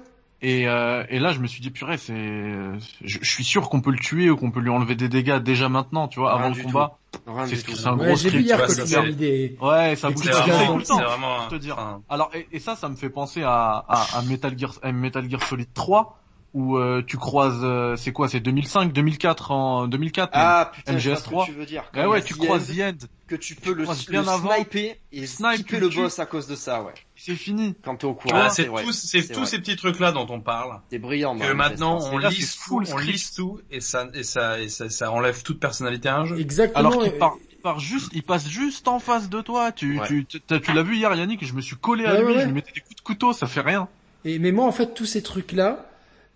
Et, 0.47 0.67
euh, 0.67 1.03
et 1.09 1.17
là, 1.17 1.31
je 1.31 1.39
me 1.39 1.47
suis 1.47 1.59
dit 1.59 1.71
purée, 1.71 1.97
c'est, 1.97 2.13
je, 2.13 3.17
je 3.19 3.29
suis 3.31 3.43
sûr 3.43 3.67
qu'on 3.67 3.81
peut 3.81 3.89
le 3.89 3.97
tuer 3.97 4.29
ou 4.29 4.35
qu'on 4.37 4.51
peut 4.51 4.59
lui 4.59 4.69
enlever 4.69 4.93
des 4.95 5.09
dégâts 5.09 5.37
déjà 5.39 5.69
maintenant, 5.69 6.07
tu 6.07 6.19
vois, 6.19 6.35
Rien 6.35 6.45
avant 6.45 6.55
le 6.55 6.61
combat. 6.61 6.99
C'est 7.47 7.55
c'est 7.55 7.87
un 7.87 7.97
Ouais, 7.97 8.05
gros 8.07 8.15
script. 8.15 8.47
que 8.51 8.67
ça, 8.67 8.75
tu 8.75 8.81
as 8.81 8.85
c'est- 8.85 9.07
mis 9.07 9.15
des... 9.15 9.57
Ouais, 9.59 9.95
ça 9.95 10.09
Et 10.09 10.13
bouge 10.13 10.21
tout 10.23 10.27
le 10.29 10.33
tout 10.35 10.41
c'est 10.85 10.93
le 10.93 10.99
temps. 10.99 11.09
vraiment 11.09 11.47
te 11.47 11.55
dire. 11.55 11.79
un- 11.79 12.01
Alors 12.09 12.29
et, 12.35 12.47
et 12.51 12.59
ça, 12.59 12.75
ça 12.75 12.89
me 12.89 12.95
fait 12.95 13.09
penser 13.09 13.41
à, 13.41 13.83
à, 13.87 14.17
à 14.17 14.21
Metal 14.21 14.55
Gear, 14.55 14.73
à 14.83 14.91
Metal 14.91 15.27
Gear 15.27 15.41
Solid 15.41 15.73
3, 15.73 16.19
où 16.55 16.77
euh, 16.77 17.03
tu 17.05 17.17
croises, 17.17 17.59
euh, 17.63 17.95
c'est 17.97 18.11
quoi, 18.13 18.27
c'est 18.29 18.39
2005, 18.39 18.91
2004 18.93 19.51
en 19.51 19.87
2004. 19.87 20.29
Ah 20.33 20.71
putain, 20.73 20.97
je 20.97 21.09
vois 21.11 21.19
ce 21.19 21.29
MGS3. 21.29 21.41
que 21.45 21.51
tu 21.51 21.57
veux 21.57 21.65
dire. 21.65 21.83
Quand 21.93 22.01
Eh 22.03 22.07
ouais, 22.07 22.21
tu 22.23 22.33
The 22.33 22.37
croises 22.37 22.71
End, 22.71 22.75
The 22.75 23.03
End, 23.03 23.07
que 23.27 23.35
tu 23.35 23.55
peux 23.55 23.73
le, 23.73 23.83
le 23.83 24.23
sniper 24.23 24.95
et 25.11 25.27
Snipe, 25.27 25.53
skipper 25.55 25.67
tu 25.75 25.79
le 25.81 25.89
le 25.89 25.95
boss 25.95 26.17
à 26.19 26.25
cause 26.25 26.47
de 26.47 26.55
ça, 26.55 26.81
ouais. 26.81 26.93
c'est 27.17 27.35
fini. 27.35 27.75
Quand 27.83 27.97
t'es 27.97 28.05
au 28.05 28.13
courant, 28.13 28.35
Voilà, 28.35 28.49
c'est 28.49 28.67
tous, 28.67 28.91
c'est 28.93 29.21
C'est 29.21 29.33
tous 29.33 29.41
vrai. 29.41 29.45
ces 29.49 29.59
petits 29.59 29.75
trucs-là 29.75 30.13
dont 30.13 30.27
on 30.29 30.39
parle. 30.39 30.79
C'est 30.89 30.97
brillant. 30.97 31.37
Que 31.37 31.51
maintenant 31.51 31.99
MGS3. 31.99 32.09
on 32.13 32.17
là, 32.19 32.29
lise 32.29 32.49
c'est 32.51 32.57
tout, 32.57 32.63
full 32.63 32.85
on 32.93 32.97
lise 32.99 33.31
tout 33.33 33.59
et 33.69 33.81
ça, 33.81 34.07
et 34.13 34.23
ça, 34.23 34.59
et 34.59 34.69
ça, 34.69 34.89
ça 34.89 35.11
enlève 35.11 35.43
toute 35.43 35.59
personnalité 35.59 36.07
à 36.07 36.19
un 36.19 36.25
jeu. 36.25 36.39
Exactement. 36.39 36.79
Alors 36.89 37.03
qu'il 37.03 37.11
part, 37.17 37.35
il 37.51 37.57
part 37.57 37.79
juste, 37.81 38.09
il 38.13 38.23
passe 38.23 38.47
juste 38.47 38.87
en 38.87 38.99
face 38.99 39.27
de 39.29 39.41
toi. 39.41 39.73
Tu, 39.73 39.99
Ouais. 39.99 40.07
tu, 40.07 40.25
tu, 40.25 40.73
l'as 40.73 40.83
vu 40.83 40.95
hier, 40.95 41.13
Yannick, 41.13 41.45
je 41.45 41.53
me 41.53 41.59
suis 41.61 41.75
collé 41.75 42.05
à 42.05 42.13
Ouais, 42.13 42.21
lui, 42.23 42.33
ouais. 42.35 42.41
je 42.41 42.45
lui 42.45 42.53
mettais 42.53 42.71
des 42.71 42.79
coups 42.79 42.95
de 42.95 43.01
couteau, 43.01 43.33
ça 43.33 43.45
fait 43.47 43.59
rien. 43.61 43.89
Et 44.23 44.39
mais 44.39 44.51
moi 44.53 44.65
en 44.65 44.71
fait 44.71 44.93
tous 44.95 45.05
ces 45.05 45.21
trucs 45.21 45.51
là, 45.51 45.85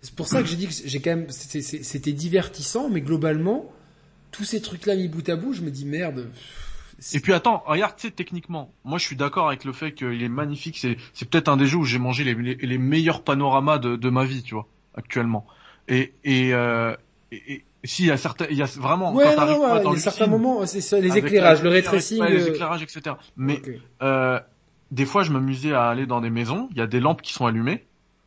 c'est 0.02 0.14
pour 0.14 0.26
ça 0.28 0.40
que 0.42 0.48
j'ai 0.48 0.56
dit 0.56 0.66
que 0.66 0.72
j'ai 0.84 1.00
quand 1.00 1.10
même 1.10 1.26
c'est- 1.30 1.60
c'est- 1.62 1.82
c'était 1.82 2.12
divertissant, 2.12 2.88
mais 2.88 3.00
globalement 3.00 3.70
tous 4.30 4.44
ces 4.44 4.60
trucs 4.62 4.86
là 4.86 4.94
mis 4.96 5.08
bout 5.08 5.28
à 5.28 5.36
bout, 5.36 5.52
je 5.52 5.62
me 5.62 5.70
dis 5.70 5.84
merde. 5.84 6.30
c'est- 6.98 7.16
Et 7.16 7.20
puis 7.20 7.32
attends, 7.32 7.62
regarde, 7.66 7.96
tu 7.96 8.06
sais, 8.08 8.12
techniquement, 8.12 8.72
moi 8.84 8.98
je 8.98 9.04
suis 9.06 9.16
d'accord 9.16 9.48
avec 9.48 9.64
le 9.64 9.72
fait 9.72 9.92
qu'il 9.92 10.22
est 10.22 10.28
magnifique, 10.28 10.78
c'est, 10.78 10.96
c'est 11.14 11.28
peut-être 11.28 11.48
un 11.48 11.56
des 11.56 11.66
jeux 11.66 11.78
où 11.78 11.84
j'ai 11.84 11.98
mangé 11.98 12.24
les, 12.24 12.34
les, 12.34 12.54
les 12.54 12.78
meilleurs 12.78 13.22
panoramas 13.22 13.78
de, 13.78 13.96
de 13.96 14.10
ma 14.10 14.24
vie, 14.24 14.42
tu 14.42 14.54
vois, 14.54 14.66
actuellement. 14.94 15.46
Et, 15.88 16.12
et, 16.24 16.52
euh, 16.54 16.94
et, 17.32 17.52
et 17.52 17.64
si, 17.84 18.02
il 18.02 18.06
y 18.06 18.10
a 18.10 18.16
certains, 18.18 18.46
il 18.50 18.56
y 18.58 18.62
a 18.62 18.66
vraiment, 18.66 19.14
ouais, 19.14 19.24
quand 19.24 19.46
non, 19.46 19.58
pas 19.60 19.80
dans 19.80 19.92
il 19.92 19.94
y 19.94 19.96
a 19.96 20.00
certains 20.00 20.26
moments, 20.26 20.64
c'est 20.66 20.80
ça, 20.82 21.00
les 21.00 21.16
éclairages, 21.16 21.62
la- 21.62 21.70
le 21.70 21.82
tracing. 21.82 22.20
ouais, 22.20 22.30
les 22.30 22.42
euh, 22.42 22.48
éclairages, 22.52 22.82
etc. 22.82 23.16
Mais, 23.36 23.60
euh, 24.02 24.38
des 24.90 25.06
fois, 25.06 25.22
je 25.22 25.32
m'amusais 25.32 25.72
à 25.72 25.88
aller 25.88 26.04
dans 26.06 26.20
des 26.20 26.30
maisons, 26.30 26.68
il 26.72 26.76
y 26.76 26.82
a 26.82 26.86
des 26.86 27.00
lampes 27.00 27.22
qui 27.22 27.32
sont 27.32 27.46
allumées, 27.46 27.84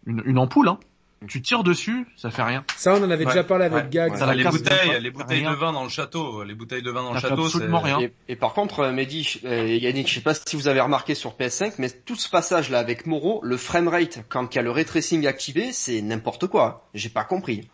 une, 0.08 0.24
une 0.26 0.38
ampoule, 0.40 0.68
hein. 0.68 0.80
Tu 1.28 1.42
tires 1.42 1.64
dessus, 1.64 2.06
ça 2.18 2.30
fait 2.32 2.44
rien. 2.44 2.66
Ça, 2.76 2.94
on 2.94 2.98
en 3.04 3.10
avait 3.10 3.26
Ouais, 3.26 3.32
déjà 3.32 3.44
parlé 3.44 3.66
avec 3.66 3.86
ouais, 3.86 3.90
Gag. 3.90 4.12
ouais. 4.12 4.18
Ça 4.18 4.26
la 4.26 4.34
les 4.36 4.44
bouteilles, 4.44 5.00
les 5.02 5.12
bouteilles 5.12 5.40
rien. 5.42 5.52
de 5.52 5.56
vin 5.56 5.72
dans 5.72 5.84
le 5.84 5.90
château, 5.90 6.44
les 6.44 6.54
bouteilles 6.56 6.82
de 6.82 6.92
vin 6.92 7.04
dans 7.04 7.14
le 7.14 7.20
Ça 7.20 7.30
château, 7.30 7.46
absolument 7.46 7.82
c'est... 7.84 7.94
rien. 7.94 8.00
Et, 8.02 8.14
et 8.34 8.36
par 8.36 8.54
contre, 8.54 8.82
euh, 8.82 8.92
Mehdi 8.92 9.40
euh, 9.46 9.66
et 9.68 9.78
Yannick, 9.78 10.08
je 10.10 10.16
sais 10.16 10.22
pas 10.22 10.34
si 10.34 10.56
vous 10.56 10.68
avez 10.68 10.82
remarqué 10.82 11.16
sur 11.16 11.32
PS5, 11.38 11.74
mais 11.78 11.90
tout 11.90 12.16
ce 12.16 12.30
passage 12.30 12.70
là 12.70 12.80
avec 12.80 13.06
Moreau, 13.06 13.40
le 13.44 13.58
framerate, 13.58 14.20
quand 14.30 14.54
il 14.54 14.58
y 14.58 14.60
a 14.60 14.62
le 14.64 14.72
ray 14.72 14.86
tracing 14.86 15.26
activé, 15.28 15.72
c'est 15.72 16.02
n'importe 16.02 16.48
quoi. 16.48 16.88
J'ai 16.94 17.10
pas 17.10 17.24
compris. 17.24 17.70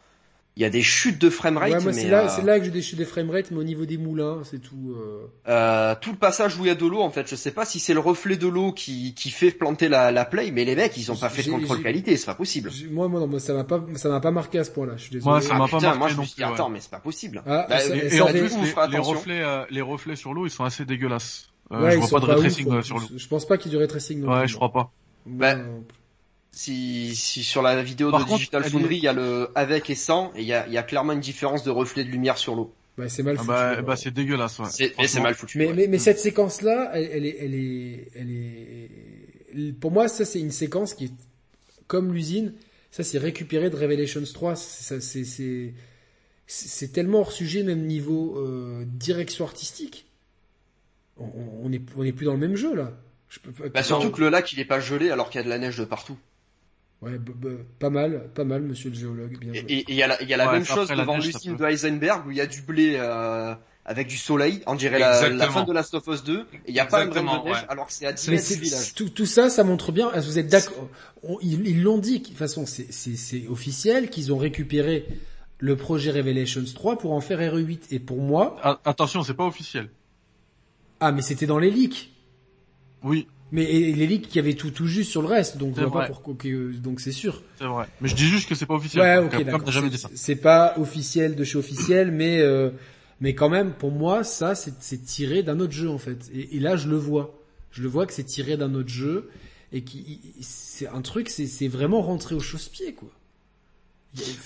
Il 0.55 0.63
y 0.63 0.65
a 0.65 0.69
des 0.69 0.81
chutes 0.81 1.21
de 1.21 1.29
framerate, 1.29 1.71
Ouais, 1.71 1.79
moi, 1.79 1.93
mais 1.93 2.01
c'est 2.01 2.09
là, 2.09 2.25
euh, 2.25 2.27
c'est 2.27 2.41
là 2.41 2.59
que 2.59 2.65
j'ai 2.65 2.71
des, 2.71 2.81
des 2.81 3.05
framerates, 3.05 3.49
mais 3.51 3.57
au 3.59 3.63
niveau 3.63 3.85
des 3.85 3.97
moulins, 3.97 4.39
c'est 4.43 4.59
tout. 4.59 4.93
euh, 4.97 5.25
euh, 5.47 5.95
tout 6.01 6.11
le 6.11 6.17
passage 6.17 6.57
où 6.57 6.65
il 6.65 6.67
y 6.67 6.71
a 6.71 6.75
de 6.75 6.85
l'eau, 6.85 6.99
en 7.01 7.09
fait, 7.11 7.29
je 7.29 7.35
sais 7.37 7.51
pas 7.51 7.63
si 7.63 7.79
c'est 7.79 7.93
le 7.93 8.01
reflet 8.01 8.35
de 8.35 8.47
l'eau 8.47 8.73
qui, 8.73 9.13
qui 9.13 9.29
fait 9.29 9.51
planter 9.51 9.87
la, 9.87 10.11
la 10.11 10.25
play, 10.25 10.51
mais 10.51 10.65
les 10.65 10.75
mecs, 10.75 10.97
ils 10.97 11.11
ont 11.13 11.15
pas 11.15 11.29
fait 11.29 11.43
de 11.43 11.51
contrôle 11.51 11.77
j'ai- 11.77 11.83
qualité, 11.83 12.17
c'est 12.17 12.25
pas 12.25 12.33
possible. 12.35 12.71
j'ai- 12.71 12.87
Moi, 12.87 13.07
moi, 13.07 13.21
non, 13.21 13.27
moi, 13.27 13.39
ça 13.39 13.53
m'a 13.53 13.63
pas, 13.63 13.81
ça 13.95 14.09
m'a 14.09 14.19
pas 14.19 14.31
marqué 14.31 14.59
à 14.59 14.65
ce 14.65 14.71
point-là. 14.71 14.93
Je 14.97 15.03
suis 15.03 15.11
désolé. 15.11 15.31
Moi, 15.31 15.39
ça 15.41 15.49
Ah 15.53 15.57
m'a 15.59 15.67
pas 15.67 15.77
putain, 15.77 15.79
marqué 15.87 15.99
moi 15.99 16.07
je 16.09 16.15
non 16.15 16.21
me 16.23 16.27
suis 16.27 16.35
dit, 16.35 16.43
ouais. 16.43 16.53
attends, 16.53 16.69
mais 16.69 16.79
c'est 16.81 16.91
pas 16.91 16.99
possible. 16.99 17.41
Ah, 17.45 17.65
Bah, 17.69 17.79
ça- 17.79 17.95
et- 17.95 17.99
Et, 17.99 18.09
ça 18.09 18.15
et 18.17 18.21
en 18.21 18.27
plus, 18.27 18.41
les, 18.41 18.49
attention. 18.49 18.87
les 18.91 18.97
reflets, 18.97 19.41
euh, 19.41 19.63
les 19.69 19.81
reflets 19.81 20.15
sur 20.17 20.33
l'eau, 20.33 20.45
ils 20.45 20.51
sont 20.51 20.65
assez 20.65 20.83
dégueulasses. 20.83 21.51
Euh, 21.71 21.83
ouais, 21.83 21.91
je 21.91 21.97
vois 21.99 22.09
pas 22.09 22.19
de 22.19 22.25
ray 22.25 22.35
ouf, 22.37 22.41
tracing 22.41 22.71
euh, 22.73 22.81
sur 22.81 22.97
l'eau. 22.99 23.07
Je 23.15 23.27
pense 23.27 23.45
pas 23.47 23.57
qu'il 23.57 23.71
y 23.71 23.75
ait 23.75 23.77
du 23.77 23.79
ray 23.79 23.87
tracing. 23.87 24.19
non 24.19 24.33
Ouais, 24.33 24.47
je 24.47 24.55
crois 24.55 24.73
pas. 24.73 24.91
Bah. 25.25 25.55
Si, 26.51 27.15
si 27.15 27.43
sur 27.43 27.61
la 27.61 27.81
vidéo 27.83 28.11
Par 28.11 28.21
de 28.21 28.25
contre, 28.25 28.37
Digital 28.37 28.63
Foundry, 28.63 28.97
il 28.97 29.03
y 29.03 29.07
a 29.07 29.13
le 29.13 29.49
avec 29.55 29.89
et 29.89 29.95
sans, 29.95 30.33
et 30.35 30.41
il 30.41 30.47
y 30.47 30.53
a, 30.53 30.65
il 30.67 30.73
y 30.73 30.77
a 30.77 30.83
clairement 30.83 31.13
une 31.13 31.19
différence 31.19 31.63
de 31.63 31.69
reflet 31.69 32.03
de 32.03 32.09
lumière 32.09 32.37
sur 32.37 32.55
l'eau. 32.55 32.73
Bah, 32.97 33.07
c'est 33.07 33.23
mal 33.23 33.35
Ah 33.37 33.41
foutu. 33.43 33.47
bah, 33.47 33.81
bah 33.81 33.95
c'est 33.95 34.11
dégueulasse, 34.11 34.59
ouais. 34.59 34.65
C'est, 34.69 34.85
et 34.85 34.87
c'est 34.87 34.93
Franchement. 34.93 35.21
mal 35.23 35.35
foutu. 35.35 35.57
Mais, 35.57 35.67
ouais. 35.67 35.73
mais, 35.73 35.87
mais 35.87 35.99
cette 35.99 36.19
séquence-là, 36.19 36.91
elle, 36.95 37.09
elle 37.13 37.25
est, 37.25 37.37
elle 37.39 37.53
est, 37.55 38.07
elle 38.15 38.31
est, 38.31 39.71
pour 39.79 39.91
moi, 39.91 40.07
ça, 40.07 40.25
c'est 40.25 40.39
une 40.39 40.51
séquence 40.51 40.93
qui 40.95 41.05
est, 41.05 41.11
comme 41.87 42.13
l'usine, 42.13 42.53
ça, 42.91 43.03
c'est 43.03 43.19
récupéré 43.19 43.69
de 43.69 43.75
Revelations 43.75 44.23
3, 44.23 44.55
c'est, 44.55 45.01
c'est, 45.01 45.23
c'est, 45.23 45.73
c'est 46.47 46.91
tellement 46.91 47.19
hors 47.19 47.31
sujet, 47.31 47.63
même 47.63 47.85
niveau, 47.85 48.37
euh, 48.37 48.83
direction 48.85 49.45
artistique. 49.45 50.07
On, 51.17 51.29
on 51.63 51.71
est, 51.71 51.81
on 51.95 52.03
est 52.03 52.11
plus 52.11 52.25
dans 52.25 52.33
le 52.33 52.39
même 52.39 52.55
jeu, 52.55 52.75
là. 52.75 52.97
Je 53.29 53.39
peux, 53.39 53.51
pas- 53.51 53.69
Bah, 53.69 53.83
surtout 53.83 54.09
que 54.09 54.21
le 54.21 54.29
lac 54.29 54.51
il 54.51 54.59
est 54.59 54.65
pas 54.65 54.79
gelé 54.79 55.11
alors 55.11 55.29
qu'il 55.29 55.37
y 55.39 55.41
a 55.41 55.45
de 55.45 55.49
la 55.49 55.59
neige 55.59 55.77
de 55.77 55.85
partout. 55.85 56.17
Ouais, 57.01 57.17
b- 57.17 57.31
b- 57.33 57.57
pas 57.79 57.89
mal, 57.89 58.29
pas 58.35 58.43
mal, 58.43 58.61
monsieur 58.61 58.89
le 58.89 58.95
géologue, 58.95 59.37
bien 59.39 59.53
Et 59.53 59.85
il 59.87 59.95
y 59.95 60.03
a 60.03 60.07
la, 60.07 60.21
il 60.21 60.27
y 60.29 60.33
a 60.33 60.37
la 60.37 60.47
Ouais, 60.47 60.53
même 60.53 60.65
chose 60.65 60.89
devant 60.89 61.17
l'usine 61.17 61.55
de 61.55 61.63
Heisenberg 61.65 62.27
où 62.27 62.31
il 62.31 62.37
y 62.37 62.41
a 62.41 62.45
du 62.45 62.61
blé 62.61 62.95
euh, 62.97 63.55
avec 63.85 64.07
du 64.07 64.17
soleil, 64.17 64.61
on 64.67 64.75
dirait 64.75 64.99
la, 64.99 65.13
fin 65.47 65.63
de 65.63 65.71
Last 65.71 65.93
of 65.93 66.05
Us 66.07 66.23
2, 66.25 66.39
et 66.39 66.43
il 66.67 66.75
y 66.75 66.79
a 66.81 66.85
pas 66.85 67.01
un 67.03 67.07
grain 67.07 67.21
de 67.21 67.45
neige 67.45 67.55
ouais. 67.55 67.65
alors 67.69 67.87
que 67.87 67.93
c'est 67.93 68.05
à 68.05 68.11
10 68.11 68.27
Mais 68.27 68.35
mètres 68.35 68.47
du 68.49 68.53
c'est, 68.53 68.59
village. 68.59 68.93
tout, 68.95 69.09
tout 69.09 69.25
ça, 69.25 69.49
ça 69.49 69.63
montre 69.63 69.93
bien. 69.93 70.09
Vous 70.11 70.37
êtes 70.37 70.47
d'accord 70.47 70.89
Ils 71.41 71.81
l'ont 71.81 71.97
dit. 71.99 72.19
De 72.19 72.25
toute 72.25 72.35
façon, 72.37 72.65
c'est, 72.65 73.47
officiel 73.47 74.09
qu'ils 74.09 74.33
ont 74.33 74.37
récupéré 74.37 75.05
le 75.57 75.75
projet 75.77 76.11
Revelations 76.11 76.63
3 76.75 76.97
pour 76.97 77.13
en 77.13 77.21
faire 77.21 77.39
RE8. 77.39 77.79
Et 77.91 77.99
pour 77.99 78.21
moi, 78.21 78.57
Ah, 78.61 78.79
attention, 78.83 79.23
c'est 79.23 79.33
pas 79.33 79.45
officiel. 79.45 79.89
ah, 80.99 81.11
mais 81.13 81.21
c'était 81.21 81.47
dans 81.47 81.59
les 81.59 81.71
leaks. 81.71 82.11
Oui, 83.03 83.27
Mais 83.51 83.63
il 83.73 83.99
y 84.35 84.39
avait 84.39 84.53
tout, 84.53 84.69
tout 84.69 84.85
juste 84.85 85.09
sur 85.09 85.21
le 85.21 85.27
reste. 85.27 85.57
Donc, 85.57 85.75
je 85.75 85.81
C'est 85.81 85.87
vois 85.87 86.01
pas 86.01 86.07
pourquoi. 86.07 86.35
donc, 86.81 86.99
c'est 86.99 87.11
sûr. 87.11 87.41
c'est 87.57 87.65
vrai. 87.65 87.87
Mais 88.01 88.07
je 88.07 88.15
dis 88.15 88.27
juste 88.27 88.47
que 88.47 88.55
c'est 88.55 88.65
pas 88.67 88.75
officiel. 88.75 89.01
Ouais, 89.03 89.17
ok, 89.25 89.43
d'accord. 89.43 89.71
jamais 89.71 89.87
C'est- 89.87 89.95
dit 89.95 90.01
ça. 90.01 90.09
C'est 90.13 90.35
pas 90.35 90.75
officiel 90.77 91.35
de 91.35 91.43
chez 91.43 91.57
officiel, 91.57 92.11
mais 92.11 92.39
euh, 92.41 92.69
mais 93.21 93.33
quand 93.33 93.49
même, 93.49 93.71
pour 93.73 93.91
moi, 93.91 94.23
ça, 94.23 94.53
c'est, 94.55 95.03
tiré 95.03 95.41
d'un 95.43 95.59
autre 95.59 95.73
jeu 95.73 95.89
en 95.89 95.97
fait. 95.97 96.29
Et, 96.33 96.57
et 96.57 96.59
là, 96.59 96.75
je 96.75 96.87
le 96.87 96.95
vois. 96.97 97.35
Je 97.71 97.81
le 97.81 97.89
vois 97.89 98.05
que 98.05 98.13
c'est 98.13 98.23
tiré 98.23 98.55
d'un 98.57 98.73
autre 98.75 98.89
jeu 98.89 99.29
et 99.71 99.81
qui, 99.83 100.21
c'est 100.41 100.87
un 100.87 101.01
truc, 101.01 101.29
c'est, 101.29 101.45
c'est 101.47 101.67
vraiment 101.67 102.01
rentré 102.01 102.33
au 102.35 102.39
chausse-pied 102.39 102.93
quoi. 102.93 103.09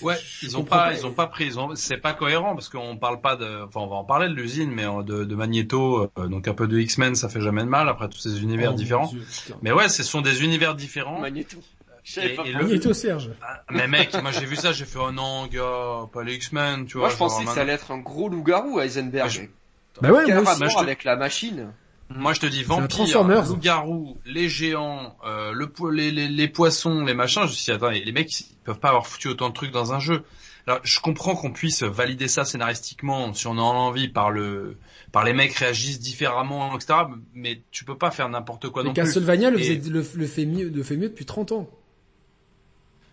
Ouais, 0.02 0.16
Je 0.22 0.46
ils 0.46 0.56
ont 0.58 0.64
pas, 0.64 0.92
ils 0.92 1.06
ont 1.06 1.12
pas 1.12 1.26
pris, 1.26 1.50
c'est 1.76 1.96
pas 1.96 2.12
cohérent 2.12 2.54
parce 2.54 2.68
qu'on 2.68 2.98
parle 2.98 3.20
pas 3.22 3.34
de, 3.36 3.62
enfin 3.66 3.80
on 3.80 3.86
va 3.86 3.96
en 3.96 4.04
parler 4.04 4.28
de 4.28 4.34
l'usine, 4.34 4.70
mais 4.70 4.84
euh, 4.84 5.02
de, 5.02 5.24
de 5.24 5.34
Magneto, 5.34 6.10
euh, 6.18 6.26
donc 6.28 6.46
un 6.48 6.54
peu 6.54 6.66
de 6.66 6.78
X-Men, 6.78 7.14
ça 7.14 7.30
fait 7.30 7.40
jamais 7.40 7.62
de 7.62 7.68
mal 7.68 7.88
après 7.88 8.08
tous 8.10 8.18
ces 8.18 8.42
univers 8.42 8.72
Oh, 8.74 8.76
différents. 8.76 9.06
Dieu. 9.06 9.22
Mais 9.62 9.72
ouais, 9.72 9.88
ce 9.88 10.02
sont 10.02 10.20
des 10.20 10.44
univers 10.44 10.74
différents. 10.74 11.18
Magneto. 11.20 11.56
Et- 11.58 12.20
pas 12.20 12.22
et 12.26 12.34
pourquoi. 12.34 12.52
le- 12.52 12.66
Magneto 12.66 12.92
Serge. 12.92 13.30
Ah, 13.40 13.62
Mais 13.70 13.88
mec, 13.88 14.12
moi 14.20 14.30
j'ai 14.32 14.44
vu 14.44 14.56
ça, 14.56 14.72
j'ai 14.72 14.84
fait 14.84 14.98
oh 15.00 15.10
non 15.10 15.46
gars, 15.46 16.06
pas 16.12 16.22
les 16.22 16.34
X-Men, 16.34 16.84
tu 16.84 16.98
vois. 16.98 17.06
Moi 17.06 17.08
je 17.08 17.16
pensais 17.16 17.44
que 17.46 17.50
ça 17.50 17.62
allait 17.62 17.72
être 17.72 17.90
un 17.90 17.98
gros 17.98 18.28
loup-garou 18.28 18.78
Heisenberg. 18.80 19.24
Bah, 19.24 19.28
je- 19.28 20.00
Bah 20.02 20.10
ouais, 20.12 20.42
moi 20.42 20.52
aussi. 20.52 20.74
je 20.74 20.78
avec 20.78 21.04
la 21.04 21.16
machine 21.16 21.72
Moi 22.10 22.34
je 22.34 22.40
te 22.40 22.46
dis 22.46 22.62
vampire, 22.62 23.24
loup-garou, 23.24 24.18
les 24.26 24.48
géants, 24.48 25.16
euh, 25.24 25.52
le 25.52 25.72
les, 25.90 26.10
les, 26.10 26.28
les 26.28 26.48
poissons, 26.48 27.04
les 27.04 27.14
machins. 27.14 27.42
Je 27.42 27.48
me 27.48 27.52
suis 27.52 27.64
dit 27.64 27.70
attends, 27.72 27.90
les 27.90 28.12
mecs 28.12 28.40
ils 28.40 28.56
peuvent 28.64 28.78
pas 28.78 28.88
avoir 28.88 29.06
foutu 29.06 29.28
autant 29.28 29.48
de 29.48 29.54
trucs 29.54 29.70
dans 29.70 29.92
un 29.92 30.00
jeu. 30.00 30.22
Alors 30.66 30.80
je 30.82 31.00
comprends 31.00 31.34
qu'on 31.34 31.52
puisse 31.52 31.82
valider 31.82 32.28
ça 32.28 32.44
scénaristiquement 32.44 33.32
si 33.34 33.46
on 33.46 33.52
en 33.52 33.58
a 33.58 33.74
envie 33.74 34.08
par 34.08 34.30
le 34.30 34.76
par 35.12 35.24
les 35.24 35.32
mecs 35.32 35.54
réagissent 35.54 36.00
différemment 36.00 36.74
etc. 36.74 37.00
Mais 37.34 37.62
tu 37.70 37.84
peux 37.84 37.96
pas 37.96 38.10
faire 38.10 38.28
n'importe 38.28 38.68
quoi 38.68 38.82
Mais 38.82 38.88
non 38.88 38.94
plus. 38.94 39.02
Castlevania 39.02 39.50
le, 39.50 39.58
le, 39.58 40.06
le 40.14 40.26
fait 40.26 40.46
mieux, 40.46 40.68
le 40.68 40.82
fait 40.82 40.96
mieux 40.96 41.08
depuis 41.08 41.24
30 41.26 41.52
ans. 41.52 41.70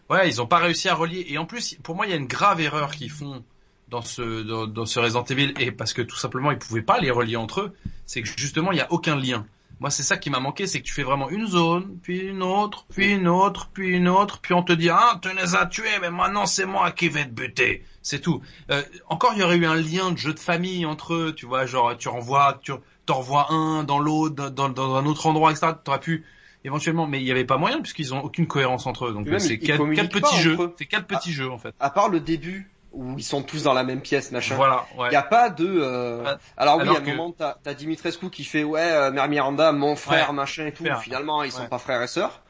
Ouais, 0.10 0.28
ils 0.28 0.42
ont 0.42 0.46
pas 0.48 0.58
réussi 0.58 0.90
à 0.90 0.96
relier. 0.96 1.26
Et 1.30 1.38
en 1.38 1.46
plus, 1.46 1.78
pour 1.84 1.96
moi, 1.96 2.06
il 2.06 2.10
y 2.10 2.14
a 2.14 2.18
une 2.18 2.28
grave 2.28 2.60
erreur 2.60 2.92
qu'ils 2.92 3.10
font 3.10 3.46
dans 3.92 4.02
ce 4.02 4.42
dans, 4.42 4.66
dans 4.66 4.86
ce 4.86 5.00
Resident 5.00 5.26
Evil, 5.26 5.54
et 5.60 5.72
parce 5.72 5.94
que 5.94 6.02
tout 6.02 6.16
simplement 6.16 6.50
ils 6.52 6.58
pouvaient 6.58 6.82
pas 6.82 7.00
les 7.00 7.12
relier 7.12 7.36
entre 7.36 7.62
eux, 7.62 7.74
c'est 8.08 8.22
que 8.24 8.30
justement 8.38 8.72
il 8.72 8.80
y 8.80 8.82
a 8.82 8.92
aucun 8.92 9.16
lien. 9.16 9.46
Moi, 9.80 9.90
c'est 9.90 10.04
ça 10.04 10.16
qui 10.16 10.30
m'a 10.30 10.40
manqué, 10.40 10.68
c'est 10.68 10.80
que 10.80 10.86
tu 10.86 10.94
fais 10.94 11.02
vraiment 11.02 11.28
une 11.32 11.48
zone, 11.48 11.98
puis 12.04 12.20
une 12.20 12.44
autre, 12.44 12.86
puis 12.94 13.14
une 13.14 13.28
autre, 13.28 13.72
puis 13.74 13.90
une 13.96 14.08
autre, 14.08 14.40
puis 14.40 14.54
on 14.54 14.62
te 14.62 14.74
dit 14.74 14.90
ah 14.90 15.20
tu 15.22 15.30
les 15.36 15.56
as 15.56 15.66
tués, 15.66 16.00
mais 16.02 16.12
maintenant 16.12 16.46
c'est 16.46 16.66
moi 16.66 16.92
qui 16.92 17.10
vais 17.10 17.26
te 17.26 17.32
buter. 17.32 17.84
C'est 18.04 18.20
tout. 18.20 18.42
Euh, 18.70 18.82
encore, 19.10 19.34
il 19.36 19.40
y 19.40 19.44
aurait 19.44 19.58
eu 19.58 19.66
un 19.66 19.76
lien 19.76 20.12
de 20.12 20.18
jeu 20.18 20.34
de 20.34 20.40
famille 20.40 20.86
entre 20.86 21.14
eux, 21.14 21.34
tu 21.36 21.46
vois, 21.46 21.66
genre 21.66 21.98
tu 21.98 22.08
renvoies, 22.08 22.60
tu 22.64 22.72
t'en 23.06 23.16
renvoies 23.16 23.52
un 23.52 23.84
dans 23.84 24.00
l'autre, 24.00 24.50
dans, 24.50 24.70
dans 24.70 24.96
un 24.96 25.06
autre 25.06 25.26
endroit, 25.28 25.52
etc. 25.52 25.74
T'aurais 25.84 26.00
pu 26.00 26.26
éventuellement, 26.64 27.08
mais 27.08 27.20
il 27.20 27.28
y 27.28 27.32
avait 27.32 27.46
pas 27.46 27.58
moyen 27.58 27.82
puisqu'ils 27.82 28.14
ont 28.14 28.24
aucune 28.24 28.48
cohérence 28.48 28.86
entre 28.86 29.08
eux. 29.08 29.14
Donc 29.14 29.28
c'est 29.40 29.58
quatre, 29.58 29.86
quatre 29.94 30.12
petits 30.12 30.42
jeux. 30.42 30.58
eux. 30.60 30.74
C'est 30.78 30.86
quatre 30.86 31.08
petits 31.08 31.34
jeux 31.34 31.50
en 31.52 31.58
fait. 31.58 31.74
À 31.80 31.90
part 31.90 32.10
le 32.10 32.20
début 32.20 32.70
où 32.92 33.18
ils 33.18 33.24
sont 33.24 33.42
tous 33.44 33.64
dans 33.64 33.74
la 33.74 33.84
même 33.84 34.02
pièce, 34.02 34.32
machin. 34.32 34.56
Voilà, 34.56 34.86
ouais. 34.98 35.08
Il 35.10 35.14
y 35.14 35.16
a 35.16 35.22
pas 35.24 35.50
de. 35.50 35.66
euh, 35.68 36.24
Ah, 36.26 36.38
Alors 36.58 36.76
oui, 36.78 36.82
alors 36.84 36.96
à 36.96 37.00
un 37.00 37.02
que- 37.02 37.10
moment, 37.12 37.32
t'as 37.38 37.56
as 37.66 37.74
Dimitrescu 37.74 38.30
qui 38.30 38.44
fait 38.44 38.64
ouais, 38.64 38.82
euh, 38.82 39.12
Mère 39.12 39.28
Miranda, 39.30 39.72
mon 39.72 39.96
frère, 39.96 40.30
Ouais, 40.30 40.36
machin 40.36 40.66
et 40.68 40.72
tout. 40.74 40.84
frère. 40.84 41.02
Finalement, 41.02 41.44
ils 41.44 41.52
sont 41.52 41.62
Ouais. 41.62 41.68
pas 41.70 41.78
frères 41.80 42.02
et 42.02 42.08
sœurs. 42.08 42.42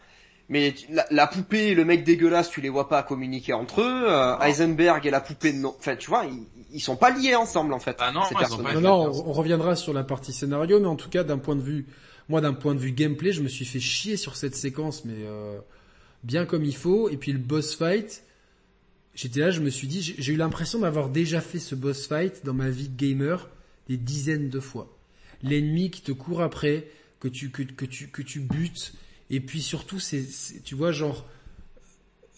Mais 0.50 0.74
la, 0.90 1.06
la 1.12 1.28
poupée 1.28 1.68
et 1.68 1.76
le 1.76 1.86
mec 1.86 2.04
dégueulasse, 2.04 2.50
tu 2.50 2.60
les 2.60 2.68
vois 2.70 2.90
pas 2.90 3.04
communiquer 3.04 3.54
entre 3.54 3.82
eux. 3.82 4.04
Euh, 4.10 4.38
Heisenberg 4.40 5.06
et 5.06 5.10
la 5.12 5.22
poupée, 5.22 5.54
non. 5.54 5.74
Enfin, 5.80 5.96
tu 5.96 6.10
vois, 6.10 6.26
ils, 6.26 6.44
ils 6.74 6.82
sont 6.82 6.98
pas 6.98 7.10
liés 7.12 7.36
ensemble 7.36 7.74
en 7.74 7.80
fait. 7.80 7.96
Ah 8.00 8.12
non, 8.12 8.24
ces 8.24 8.34
ils 8.34 8.36
ont 8.36 8.40
personnages. 8.40 8.74
pas- 8.74 8.80
Non, 8.82 9.06
non, 9.06 9.12
on, 9.14 9.30
on 9.30 9.34
reviendra 9.34 9.76
sur 9.78 9.94
la 9.94 10.04
partie 10.04 10.34
scénario, 10.34 10.80
mais 10.82 10.88
en 10.88 10.98
tout 10.98 11.08
cas, 11.10 11.24
d'un 11.24 11.38
point 11.38 11.56
de 11.56 11.62
vue, 11.62 11.86
moi, 12.28 12.42
d'un 12.42 12.52
point 12.54 12.74
de 12.76 12.80
vue 12.80 12.92
gameplay, 12.92 13.32
je 13.32 13.42
me 13.42 13.48
suis 13.48 13.64
fait 13.64 13.80
chier 13.80 14.18
sur 14.18 14.36
cette 14.36 14.56
séquence, 14.56 15.06
mais 15.06 15.14
euh, 15.24 15.60
bien 16.24 16.46
comme 16.46 16.66
il 16.66 16.76
faut. 16.76 17.08
Et 17.10 17.16
puis 17.16 17.32
le 17.32 17.40
boss 17.40 17.74
fight, 17.76 18.24
j'étais 19.22 19.40
là, 19.40 19.52
je 19.52 19.60
me 19.62 19.70
suis 19.70 19.88
dit, 19.88 20.16
j'ai 20.18 20.34
eu 20.34 20.38
l'impression 20.38 20.80
d'avoir 20.80 21.10
déjà 21.10 21.42
fait 21.42 21.60
ce 21.60 21.76
boss 21.76 22.08
fight 22.08 22.44
dans 22.46 22.54
ma 22.54 22.70
vie 22.70 22.90
de 22.90 22.96
gamer 22.98 23.50
des 23.88 23.98
dizaines 23.98 24.50
de 24.50 24.60
fois. 24.60 24.96
L'ennemi 25.44 25.90
qui 25.92 26.02
te 26.02 26.12
court 26.12 26.42
après, 26.42 26.88
que 27.20 27.28
tu 27.28 27.50
que, 27.50 27.64
que 27.64 27.86
tu 27.86 28.08
que 28.08 28.22
tu 28.22 28.40
butes, 28.40 28.94
et 29.30 29.40
puis 29.40 29.62
surtout, 29.62 30.00
c'est 30.00 30.24
tu 30.64 30.76
vois 30.76 30.92
genre 30.92 31.26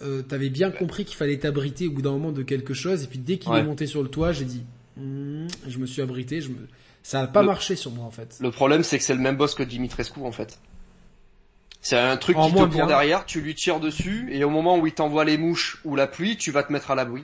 euh, 0.01 0.21
t'avais 0.21 0.49
bien 0.49 0.71
compris 0.71 1.05
qu'il 1.05 1.15
fallait 1.15 1.37
t'abriter 1.37 1.87
au 1.87 1.91
bout 1.91 2.01
d'un 2.01 2.11
moment 2.11 2.31
de 2.31 2.43
quelque 2.43 2.73
chose, 2.73 3.03
et 3.03 3.07
puis 3.07 3.19
dès 3.19 3.37
qu'il 3.37 3.51
Ouais. 3.51 3.59
est 3.59 3.63
monté 3.63 3.87
sur 3.87 4.03
le 4.03 4.09
toit, 4.09 4.31
j'ai 4.33 4.45
dit, 4.45 4.63
Hmm, 4.95 5.47
je 5.67 5.79
me 5.79 5.87
suis 5.87 6.03
abrité, 6.03 6.39
je 6.39 6.49
me... 6.49 6.55
ça 7.01 7.21
a 7.21 7.27
pas 7.27 7.41
Le- 7.41 7.47
marché 7.47 7.75
sur 7.75 7.89
moi 7.91 8.05
en 8.05 8.11
fait. 8.11 8.37
Le 8.39 8.51
problème, 8.51 8.83
c'est 8.83 8.99
que 8.99 9.03
c'est 9.03 9.15
le 9.15 9.21
même 9.21 9.37
boss 9.37 9.55
que 9.55 9.63
Dimitrescu, 9.63 10.19
en 10.19 10.31
fait. 10.31 10.59
C'est 11.83 11.97
un 11.99 12.17
truc 12.17 12.37
En 12.37 12.47
qui 12.47 12.53
te 12.53 12.57
court 12.63 12.87
derrière, 12.87 13.25
tu 13.25 13.41
lui 13.41 13.53
tires 13.55 13.79
dessus, 13.81 14.27
et 14.31 14.43
au 14.43 14.49
moment 14.49 14.79
où 14.79 14.87
il 14.87 14.93
t'envoie 14.93 15.25
les 15.25 15.37
mouches 15.37 15.79
ou 15.85 15.95
la 15.95 16.07
pluie, 16.07 16.37
tu 16.37 16.49
vas 16.49 16.63
te 16.63 16.71
mettre 16.73 16.89
à 16.89 16.95
l'abri. 16.95 17.23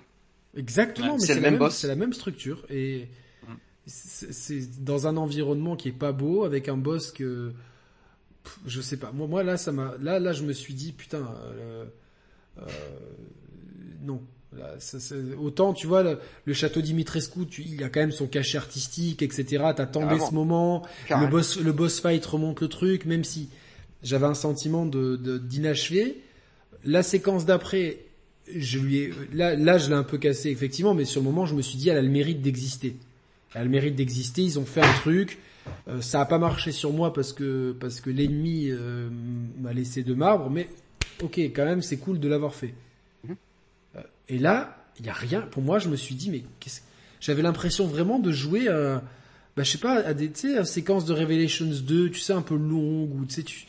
Exactement, 0.56 1.14
Ouais, 1.14 1.18
mais 1.22 1.26
c'est 1.26 1.34
le 1.36 1.40
la 1.40 1.42
même 1.44 1.52
même, 1.54 1.60
boss. 1.60 1.76
c'est 1.78 1.88
la 1.88 1.96
même 1.96 2.14
structure 2.14 2.64
et 2.70 3.08
Mm. 3.48 3.54
c'est 3.88 4.84
dans 4.84 5.08
un 5.08 5.16
environnement 5.18 5.76
qui 5.78 5.88
est 5.88 5.94
pas 5.94 6.12
beau 6.12 6.44
avec 6.44 6.68
un 6.70 6.76
boss 6.78 7.12
que 7.12 7.54
pff, 8.44 8.60
je 8.68 8.82
sais 8.82 8.98
pas. 8.98 9.12
Moi, 9.14 9.28
moi 9.28 9.44
là, 9.44 9.56
ça 9.58 9.72
m'a 9.72 9.94
là, 10.02 10.20
là, 10.20 10.34
je 10.34 10.44
me 10.44 10.52
suis 10.54 10.74
dit 10.74 10.92
putain, 10.92 11.26
euh, 11.46 11.86
euh, 12.60 12.64
non. 14.04 14.22
Là, 14.58 14.74
ça- 14.80 15.00
ça- 15.00 15.16
autant 15.40 15.74
tu 15.74 15.86
vois 15.86 16.02
le, 16.02 16.20
le 16.46 16.54
château 16.54 16.82
Dimitrescu, 16.82 17.46
tu, 17.46 17.62
il 17.62 17.84
a 17.84 17.90
quand 17.90 18.00
même 18.00 18.12
son 18.12 18.26
cachet 18.28 18.58
artistique, 18.58 19.22
etc. 19.22 19.46
T'attendais 19.76 20.20
ce 20.20 20.34
moment, 20.34 20.84
le 21.10 21.28
boss, 21.28 21.58
le 21.60 21.72
boss 21.72 22.00
fight 22.02 22.26
remonte 22.26 22.60
le 22.62 22.68
truc, 22.68 23.06
même 23.06 23.24
si 23.24 23.50
j'avais 24.04 24.26
un 24.26 24.34
sentiment 24.34 24.86
de 24.86 25.16
de- 25.16 25.38
d'inachevé. 25.38 26.18
La 26.86 27.04
séquence 27.04 27.46
d'après, 27.46 27.98
je 28.56 28.80
lui 28.80 28.98
ai, 28.98 29.14
là, 29.34 29.56
là, 29.56 29.78
je 29.78 29.90
l'ai 29.90 29.96
un 29.96 30.04
peu 30.04 30.18
cassé 30.18 30.50
effectivement, 30.50 30.94
mais 30.94 31.06
sur 31.06 31.22
le 31.22 31.26
moment, 31.26 31.46
je 31.46 31.54
me 31.56 31.62
suis 31.62 31.78
dit, 31.78 31.90
elle 31.90 31.98
a 31.98 32.02
le 32.02 32.10
mérite 32.10 32.42
d'exister. 32.42 32.96
Elle 33.54 33.62
a 33.62 33.64
le 33.66 33.70
mérite 33.70 33.96
d'exister. 33.96 34.42
Ils 34.44 34.58
ont 34.60 34.66
fait 34.66 34.82
un 34.82 34.94
truc. 34.94 35.40
euh, 35.88 36.02
ça 36.02 36.22
a 36.22 36.26
pas 36.26 36.38
marché 36.40 36.72
sur 36.72 36.94
moi 36.94 37.14
parce 37.14 37.34
que 37.34 37.76
parce 37.80 38.00
que 38.02 38.10
l'ennemi 38.10 38.70
euh, 38.70 39.10
m'a 39.60 39.74
laissé 39.74 40.04
de 40.04 40.14
marbre, 40.14 40.50
mais 40.50 40.70
ok, 41.22 41.38
quand 41.38 41.66
même, 41.66 41.82
c'est 41.82 41.98
cool 41.98 42.20
de 42.20 42.28
l'avoir 42.28 42.56
fait. 42.56 42.74
Mhm. 43.28 43.36
Euh, 43.98 44.02
et 44.30 44.38
là, 44.38 44.78
il 45.00 45.06
y 45.06 45.10
a 45.10 45.14
rien. 45.14 45.42
Pour 45.42 45.62
moi, 45.64 45.80
je 45.80 45.90
me 45.90 45.96
suis 45.96 46.16
dit, 46.16 46.30
mais 46.30 46.44
qu'est-ce 46.60 46.82
J'avais 47.20 47.42
l'impression 47.42 47.88
vraiment 47.88 48.20
de 48.20 48.32
jouer 48.32 48.68
à, 48.70 49.04
bah, 49.58 49.64
je 49.64 49.72
sais 49.72 49.78
pas, 49.78 49.96
à 50.00 50.14
des, 50.14 50.32
tu 50.32 50.40
sais, 50.52 50.58
à 50.58 50.64
séquences 50.66 51.06
de 51.06 51.14
Revelations 51.14 51.66
2, 51.70 52.10
tu 52.12 52.20
sais, 52.20 52.34
un 52.34 52.42
peu 52.42 52.56
longues, 52.56 53.14
ou 53.20 53.26
tu 53.26 53.34
sais, 53.36 53.44
tu, 53.44 53.66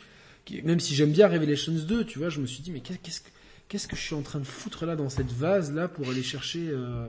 même 0.62 0.80
si 0.80 0.94
j'aime 0.94 1.12
bien 1.12 1.28
Revelations 1.28 1.72
2, 1.72 2.04
tu 2.04 2.18
vois, 2.18 2.28
je 2.30 2.40
me 2.40 2.46
suis 2.46 2.62
dit, 2.62 2.70
mais 2.70 2.80
qu'est- 2.80 2.98
qu'est-ce 3.02 3.20
que, 3.20 3.28
qu'est-ce 3.68 3.86
que 3.88 3.96
je 3.96 4.00
suis 4.02 4.14
en 4.14 4.22
train 4.22 4.38
de 4.40 4.44
foutre 4.44 4.84
là 4.86 4.96
dans 4.96 5.08
cette 5.08 5.30
vase 5.32 5.72
là 5.72 5.88
pour 5.88 6.08
aller 6.08 6.22
chercher 6.22 6.68
euh, 6.70 7.06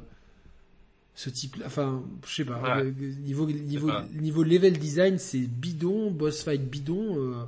ce 1.16 1.30
type 1.30 1.56
là? 1.58 1.66
Enfin 1.68 2.04
je 2.28 2.34
sais 2.36 2.46
pas 2.46 2.62
Ouais. 2.62 2.84
euh, 2.84 2.92
niveau 3.24 3.46
niveau 3.50 3.88
pas. 3.88 4.06
niveau 4.14 4.44
level 4.44 4.78
design 4.78 5.18
c'est 5.20 5.40
bidon 5.40 6.12
boss 6.12 6.44
fight 6.44 6.62
bidon 6.70 7.16
euh, 7.18 7.44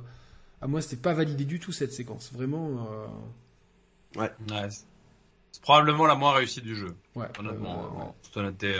à 0.60 0.66
moi 0.66 0.80
c'était 0.82 0.96
pas 0.96 1.14
validé 1.14 1.44
du 1.44 1.58
tout 1.60 1.72
cette 1.72 1.92
séquence 1.92 2.30
vraiment 2.32 2.86
euh, 2.90 4.18
Ouais, 4.20 4.30
c'est- 4.70 4.84
c'est 5.52 5.62
probablement 5.62 6.06
la 6.06 6.14
moins 6.14 6.32
réussie 6.34 6.60
du 6.60 6.74
jeu, 6.76 6.94
ouais 7.16 7.26
honnêtement, 7.38 7.84
euh, 7.84 7.88
ouais. 7.98 8.02
en 8.04 8.14
toute 8.22 8.36
honnêteté. 8.36 8.74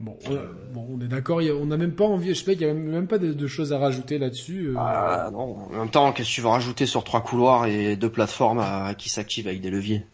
Euh. 0.00 0.04
bon 0.04 0.18
euh, 0.30 0.52
bon 0.72 0.86
on 0.90 1.00
est 1.00 1.08
d'accord 1.08 1.40
il 1.42 1.46
y 1.46 1.50
a- 1.50 1.54
on 1.54 1.66
n'a 1.66 1.76
même 1.76 1.94
pas 1.94 2.04
envie 2.04 2.28
je 2.34 2.34
sais 2.34 2.44
pas 2.44 2.52
qu'il 2.52 2.66
y 2.66 2.70
a 2.70 2.74
même, 2.74 2.84
même 2.84 3.06
pas 3.06 3.18
de, 3.18 3.32
de 3.32 3.46
choses 3.46 3.72
à 3.72 3.78
rajouter 3.78 4.18
là-dessus 4.18 4.68
euh, 4.68 4.76
Ah, 4.78 5.30
non. 5.32 5.56
En 5.56 5.68
même 5.70 5.90
temps, 5.90 6.12
qu'est-ce 6.12 6.28
que 6.28 6.34
tu 6.34 6.40
vas 6.42 6.50
rajouter 6.50 6.86
sur 6.86 7.02
trois 7.04 7.22
couloirs 7.22 7.66
et 7.66 7.96
deux 7.96 8.10
plateformes 8.10 8.58
à- 8.58 8.94
qui 8.94 9.08
s'activent 9.08 9.48
avec 9.48 9.60
des 9.60 9.70
leviers? 9.70 10.04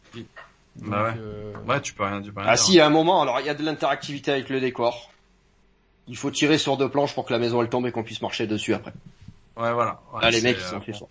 Donc, 0.77 0.91
Bah 0.91 1.03
ouais. 1.05 1.15
euh, 1.17 1.53
Ouais, 1.69 1.81
tu 1.81 1.95
peux 1.95 2.05
rien, 2.05 2.23
tu 2.23 2.33
peux 2.33 2.41
rien 2.41 2.49
Ah 2.51 2.55
dire. 2.57 2.65
si, 2.65 2.81
à 2.81 2.87
un 2.87 2.91
moment, 2.91 3.23
alors 3.23 3.41
il 3.41 3.47
y 3.47 3.49
a 3.49 3.55
de 3.55 3.63
l'interactivité 3.65 4.31
avec 4.31 4.49
le 4.49 4.61
décor. 4.61 5.11
Il 6.09 6.17
faut 6.17 6.31
tirer 6.31 6.59
sur 6.59 6.77
deux 6.77 6.89
planches 6.89 7.15
pour 7.15 7.25
que 7.25 7.33
la 7.33 7.39
maison 7.39 7.63
elle 7.63 7.69
tombe 7.69 7.87
et 7.87 7.93
qu'on 7.93 8.03
puisse 8.03 8.23
marcher 8.23 8.47
dessus 8.47 8.75
après. 8.75 8.93
Ouais, 9.57 9.73
voilà. 9.73 10.01
Ouais, 10.13 10.21
Ah 10.23 10.31
les 10.31 10.41
c'est, 10.41 10.49
mecs 10.49 10.57
ils 10.59 10.63
euh, 10.63 10.71
sont 10.71 10.81
fait 10.81 10.93
ça. 10.93 11.05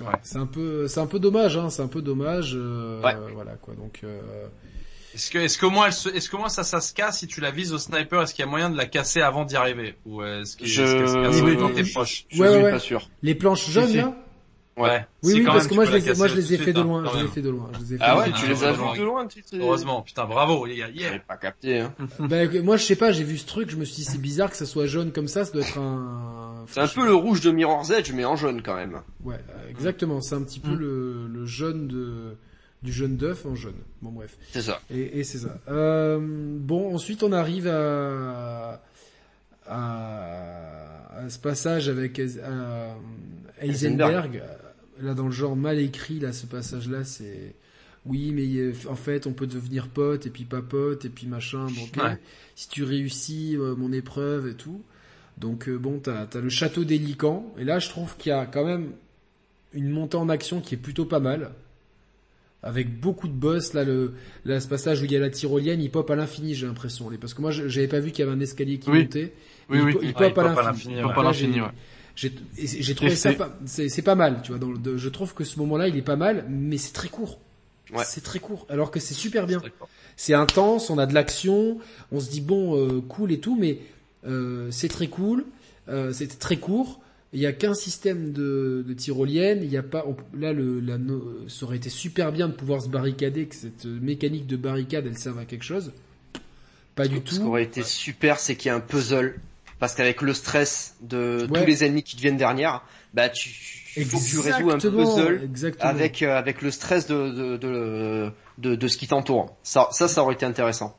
ouais, 0.00 0.18
c'est 0.22 0.38
un 0.38 0.46
peu 0.46 0.88
c'est 0.88 1.00
un 1.00 1.06
peu 1.06 1.18
dommage 1.18 1.56
hein 1.56 1.70
c'est 1.70 1.82
un 1.82 1.88
peu 1.88 2.02
dommage 2.02 2.52
euh, 2.54 3.00
Ouais. 3.04 3.14
voilà 3.34 3.52
quoi 3.56 3.74
donc 3.74 4.00
euh, 4.04 4.46
Est-ce 5.14 5.30
que, 5.30 5.38
est-ce 5.38 5.58
elle 5.86 5.92
se- 5.92 6.08
est-ce 6.08 6.30
qu'au 6.30 6.38
moins 6.38 6.48
ça, 6.48 6.62
ça 6.62 6.80
se 6.80 6.92
casse 6.94 7.18
si 7.18 7.26
tu 7.26 7.40
la 7.40 7.50
vises 7.50 7.72
au 7.72 7.78
sniper? 7.78 8.22
Est-ce 8.22 8.34
qu'il 8.34 8.44
y 8.44 8.48
a 8.48 8.50
moyen 8.50 8.70
de 8.70 8.76
la 8.76 8.86
casser 8.86 9.20
avant 9.22 9.44
d'y 9.44 9.56
arriver? 9.56 9.96
Ou 10.06 10.22
est-ce 10.22 10.56
qu'il- 10.56 10.66
Je- 10.68 10.82
est-ce 10.82 10.94
qu'elle 10.94 11.08
se 11.08 11.42
casse 11.42 11.58
quand 11.60 11.74
t'es 11.74 11.82
proche 11.84 12.24
Je 12.28 12.40
Ouais, 12.40 12.48
suis 12.48 12.56
ouais, 12.58 12.64
ouais. 12.64 12.70
pas 12.70 12.78
sûr. 12.78 13.08
les 13.22 13.34
planches 13.34 13.68
jaunes 13.70 13.92
là? 13.96 14.14
Ouais. 14.76 15.04
oui 15.24 15.34
oui 15.34 15.44
parce 15.44 15.66
que 15.66 15.74
moi 15.74 15.84
je 15.84 15.94
les 15.94 16.14
moi 16.14 16.26
je 16.26 16.36
les 16.36 16.54
ai 16.54 16.56
fait 16.56 16.72
de 16.72 16.80
loin 16.80 17.04
je 17.12 17.18
les 17.18 17.24
ai 17.24 17.28
fait 17.28 17.42
de 17.42 17.50
loin 17.50 17.70
Ah 17.74 17.78
de 17.78 17.84
ouais, 17.84 18.28
loin. 18.28 18.38
tu 18.38 18.44
Ah, 18.44 18.48
les 18.48 18.64
as 18.64 18.66
heureusement. 18.68 18.92
vus 18.92 18.98
de 19.00 19.04
loin. 19.04 19.28
Heureusement, 19.52 20.00
putain, 20.02 20.24
bravo, 20.24 20.64
les 20.64 20.76
gars, 20.76 20.88
yeah. 20.88 21.08
J'avais 21.08 21.18
pas 21.18 21.36
capté. 21.36 21.80
Hein. 21.80 21.92
Ben, 22.20 22.62
moi, 22.64 22.78
je 22.78 22.84
sais 22.84 22.96
pas, 22.96 23.12
j'ai 23.12 23.24
vu 23.24 23.36
ce 23.36 23.46
truc, 23.46 23.68
je 23.68 23.76
me 23.76 23.84
suis 23.84 23.96
dit, 23.96 24.04
c'est 24.04 24.20
bizarre 24.20 24.48
que 24.48 24.56
ça 24.56 24.64
soit 24.64 24.86
jaune 24.86 25.12
comme 25.12 25.28
ça, 25.28 25.44
ça 25.44 25.52
doit 25.52 25.62
être 25.62 25.76
un... 25.76 26.64
C'est 26.68 26.80
un 26.80 26.86
peu 26.86 27.04
le 27.04 27.14
rouge 27.14 27.40
de 27.42 27.50
Mirror's 27.50 27.90
Edge 27.90 28.12
mais 28.14 28.24
en 28.24 28.36
jaune 28.36 28.62
quand 28.62 28.76
même. 28.76 29.02
Ouais, 29.24 29.34
euh, 29.50 29.68
exactement, 29.68 30.20
c'est 30.22 30.36
un 30.36 30.42
petit 30.44 30.60
peu 30.60 30.70
Mm. 30.70 30.78
le, 30.78 31.26
le 31.26 31.44
jaune 31.46 31.88
de, 31.88 32.36
du 32.82 32.92
jaune 32.92 33.16
d'œuf 33.16 33.46
en 33.46 33.54
jaune. 33.54 33.74
Bon, 34.02 34.10
bref. 34.10 34.36
C'est 34.52 34.62
ça. 34.62 34.80
Et, 34.90 35.20
et 35.20 35.24
c'est 35.24 35.38
ça. 35.38 35.58
Euh, 35.68 36.18
bon, 36.20 36.94
ensuite, 36.94 37.22
on 37.22 37.32
arrive 37.32 37.68
à, 37.68 38.82
à, 39.66 41.24
à 41.24 41.28
ce 41.28 41.38
passage 41.38 41.88
avec 41.88 42.18
euh, 42.18 42.94
Heisenberg. 43.60 44.42
Là, 45.00 45.14
dans 45.14 45.26
le 45.26 45.32
genre 45.32 45.56
mal 45.56 45.78
écrit, 45.78 46.18
là, 46.18 46.32
ce 46.32 46.46
passage-là, 46.46 47.04
c'est... 47.04 47.54
Oui, 48.06 48.32
mais 48.32 48.46
euh, 48.56 48.72
en 48.88 48.96
fait, 48.96 49.26
on 49.26 49.34
peut 49.34 49.46
devenir 49.46 49.88
pote, 49.88 50.24
et 50.24 50.30
puis 50.30 50.44
pas 50.44 50.62
pote, 50.62 51.04
et 51.04 51.10
puis 51.10 51.26
machin, 51.26 51.66
bon. 51.66 52.02
Ouais. 52.02 52.18
Si 52.54 52.68
tu 52.70 52.82
réussis 52.82 53.56
euh, 53.56 53.74
mon 53.76 53.92
épreuve 53.92 54.48
et 54.48 54.54
tout. 54.54 54.82
Donc, 55.36 55.68
euh, 55.68 55.76
bon, 55.76 55.98
t'as 55.98 56.26
as 56.32 56.40
le 56.40 56.48
château 56.48 56.84
des 56.84 56.96
Licans, 56.96 57.54
et 57.58 57.64
là, 57.64 57.78
je 57.78 57.90
trouve 57.90 58.16
qu'il 58.16 58.30
y 58.30 58.32
a 58.32 58.46
quand 58.46 58.64
même 58.64 58.92
une 59.74 59.90
montée 59.90 60.16
en 60.16 60.30
action 60.30 60.62
qui 60.62 60.76
est 60.76 60.78
plutôt 60.78 61.04
pas 61.04 61.20
mal. 61.20 61.52
Avec 62.62 63.00
beaucoup 63.00 63.26
de 63.26 63.32
boss, 63.32 63.72
là, 63.72 63.84
le, 63.84 64.12
là, 64.44 64.60
ce 64.60 64.68
passage 64.68 65.00
où 65.00 65.06
il 65.06 65.12
y 65.12 65.16
a 65.16 65.20
la 65.20 65.30
tyrolienne, 65.30 65.80
il 65.80 65.90
pop 65.90 66.10
à 66.10 66.14
l'infini, 66.16 66.54
j'ai 66.54 66.66
l'impression. 66.66 67.10
Parce 67.18 67.32
que 67.32 67.40
moi, 67.40 67.50
je- 67.50 67.68
j'avais 67.68 67.88
pas 67.88 68.00
vu 68.00 68.10
qu'il 68.10 68.22
y 68.24 68.28
avait 68.28 68.36
un 68.36 68.40
escalier 68.40 68.78
qui 68.78 68.90
Oui. 68.90 69.00
montait. 69.04 69.32
Oui, 69.70 69.78
il, 69.78 69.84
oui. 69.84 69.94
il 70.02 70.06
Ouais, 70.08 70.12
pop 70.12 70.20
il 70.20 70.24
à 70.26 70.30
pop 70.50 70.58
à 70.58 70.62
l'infini. 70.64 70.96
ouais. 70.96 71.02
Pas 71.14 71.22
là, 71.22 71.22
l'infini, 71.30 71.54
j'ai- 71.54 71.60
ouais. 71.62 71.68
j'ai 72.16 72.32
et 72.58 72.66
j'ai 72.82 72.94
trouvé 72.94 73.16
ça 73.16 73.30
c'est- 73.30 73.36
pas, 73.36 73.56
c'est 73.64 73.88
c'est 73.88 74.02
pas 74.02 74.14
mal, 74.14 74.40
tu 74.42 74.50
vois. 74.52 74.58
Dans 74.58 74.70
le, 74.70 74.76
de- 74.78 74.98
je 74.98 75.08
trouve 75.08 75.32
que 75.32 75.42
ce 75.44 75.58
moment-là, 75.58 75.88
il 75.88 75.96
est 75.96 76.02
pas 76.02 76.16
mal, 76.16 76.44
mais 76.50 76.76
c'est 76.76 76.92
très 76.92 77.08
court. 77.08 77.38
Ouais. 77.94 78.04
C'est 78.04 78.20
très 78.22 78.38
court, 78.40 78.66
alors 78.68 78.90
que 78.90 79.00
c'est 79.00 79.14
super 79.14 79.46
bien. 79.46 79.62
C'est 80.16 80.34
intense, 80.34 80.90
on 80.90 80.98
a 80.98 81.06
de 81.06 81.14
l'action, 81.14 81.78
on 82.12 82.20
se 82.20 82.30
dit 82.30 82.42
bon, 82.42 82.76
euh, 82.76 83.00
cool 83.00 83.32
et 83.32 83.40
tout, 83.40 83.56
mais 83.58 83.78
euh, 84.26 84.68
c'est 84.70 84.88
très 84.88 85.06
cool, 85.06 85.46
euh, 85.88 86.12
c'est 86.12 86.38
très 86.38 86.58
court. 86.58 87.00
Il 87.32 87.40
y 87.40 87.46
a 87.46 87.52
qu'un 87.52 87.74
système 87.74 88.32
de, 88.32 88.84
de 88.86 88.92
tyrolienne. 88.94 89.60
Il 89.62 89.70
y 89.70 89.76
a 89.76 89.82
pas 89.84 90.04
on- 90.06 90.16
là 90.36 90.52
le 90.52 90.80
la, 90.80 90.98
no- 90.98 91.48
ça 91.48 91.64
aurait 91.66 91.76
été 91.76 91.88
super 91.90 92.32
bien 92.32 92.48
de 92.48 92.54
pouvoir 92.54 92.82
se 92.82 92.88
barricader, 92.88 93.46
que 93.46 93.54
cette 93.54 93.84
mécanique 93.84 94.46
de 94.48 94.56
barricade 94.56 95.06
elle 95.06 95.16
serve 95.18 95.38
à 95.38 95.44
quelque 95.44 95.64
chose. 95.64 95.92
Pas 96.96 97.06
du 97.06 97.16
Ce 97.16 97.20
qui 97.20 97.38
tout. 97.38 97.46
aurait 97.46 97.62
été 97.62 97.82
super, 97.84 98.38
c'est 98.40 98.56
qu'il 98.56 98.68
y 98.68 98.72
a 98.72 98.76
un 98.76 98.80
puzzle. 98.80 99.38
Parce 99.78 99.94
qu'avec 99.94 100.20
le 100.20 100.34
stress 100.34 100.96
de 101.00 101.46
Ouais. 101.50 101.60
tous 101.60 101.66
les 101.66 101.84
ennemis 101.84 102.02
qui 102.02 102.14
te 102.14 102.20
viennent 102.20 102.36
derrière, 102.36 102.82
bah 103.14 103.30
tu, 103.30 103.48
faut 104.04 104.18
que 104.18 104.24
tu 104.28 104.38
résous 104.40 104.70
un 104.70 104.78
puzzle 104.78 105.40
exactement. 105.42 105.88
avec 105.88 106.22
euh, 106.22 106.36
avec 106.36 106.60
le 106.60 106.70
stress 106.70 107.06
de 107.06 107.30
de 107.30 107.56
de, 107.56 108.30
de, 108.58 108.74
de 108.74 108.88
ce 108.88 108.98
qui 108.98 109.06
t'entoure. 109.06 109.56
Ça, 109.62 109.88
ça, 109.92 110.06
ça 110.06 110.22
aurait 110.22 110.34
été 110.34 110.44
intéressant. 110.44 110.94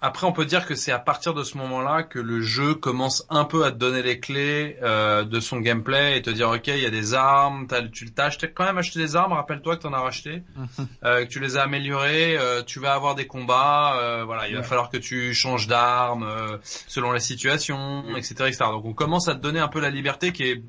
Après, 0.00 0.26
on 0.26 0.32
peut 0.32 0.44
dire 0.44 0.66
que 0.66 0.74
c'est 0.74 0.90
à 0.90 0.98
partir 0.98 1.34
de 1.34 1.44
ce 1.44 1.56
moment-là 1.58 2.02
que 2.02 2.18
le 2.18 2.40
jeu 2.40 2.74
commence 2.74 3.24
un 3.30 3.44
peu 3.44 3.64
à 3.64 3.70
te 3.70 3.76
donner 3.76 4.02
les 4.02 4.18
clés 4.18 4.76
euh, 4.82 5.22
de 5.24 5.38
son 5.38 5.60
gameplay 5.60 6.18
et 6.18 6.22
te 6.22 6.30
dire 6.30 6.48
ok, 6.50 6.66
il 6.66 6.78
y 6.80 6.86
a 6.86 6.90
des 6.90 7.14
armes, 7.14 7.68
tu 7.92 8.10
t'as 8.12 8.26
acheté 8.26 8.50
quand 8.50 8.64
même 8.64 8.78
acheté 8.78 8.98
des 8.98 9.14
armes. 9.14 9.34
Rappelle-toi 9.34 9.76
que 9.76 9.82
t'en 9.82 9.92
as 9.92 10.00
racheté, 10.00 10.42
euh, 11.04 11.24
que 11.24 11.30
tu 11.30 11.38
les 11.38 11.56
as 11.56 11.62
améliorées. 11.62 12.36
euh, 12.36 12.62
tu 12.64 12.80
vas 12.80 12.92
avoir 12.94 13.14
des 13.14 13.28
combats. 13.28 13.96
euh, 14.00 14.24
voilà, 14.24 14.48
il 14.48 14.56
va 14.56 14.64
falloir 14.64 14.90
que 14.90 14.96
tu 14.96 15.32
changes 15.32 15.68
d'armes 15.68 16.24
euh, 16.24 16.58
selon 16.64 17.12
les 17.12 17.20
situations, 17.20 18.04
etc., 18.16 18.34
etc. 18.48 18.56
Donc 18.72 18.84
on 18.84 18.94
commence 18.94 19.28
à 19.28 19.34
te 19.34 19.40
donner 19.40 19.60
un 19.60 19.68
peu 19.68 19.80
la 19.80 19.90
liberté 19.90 20.32
qui 20.32 20.42
est 20.44 20.62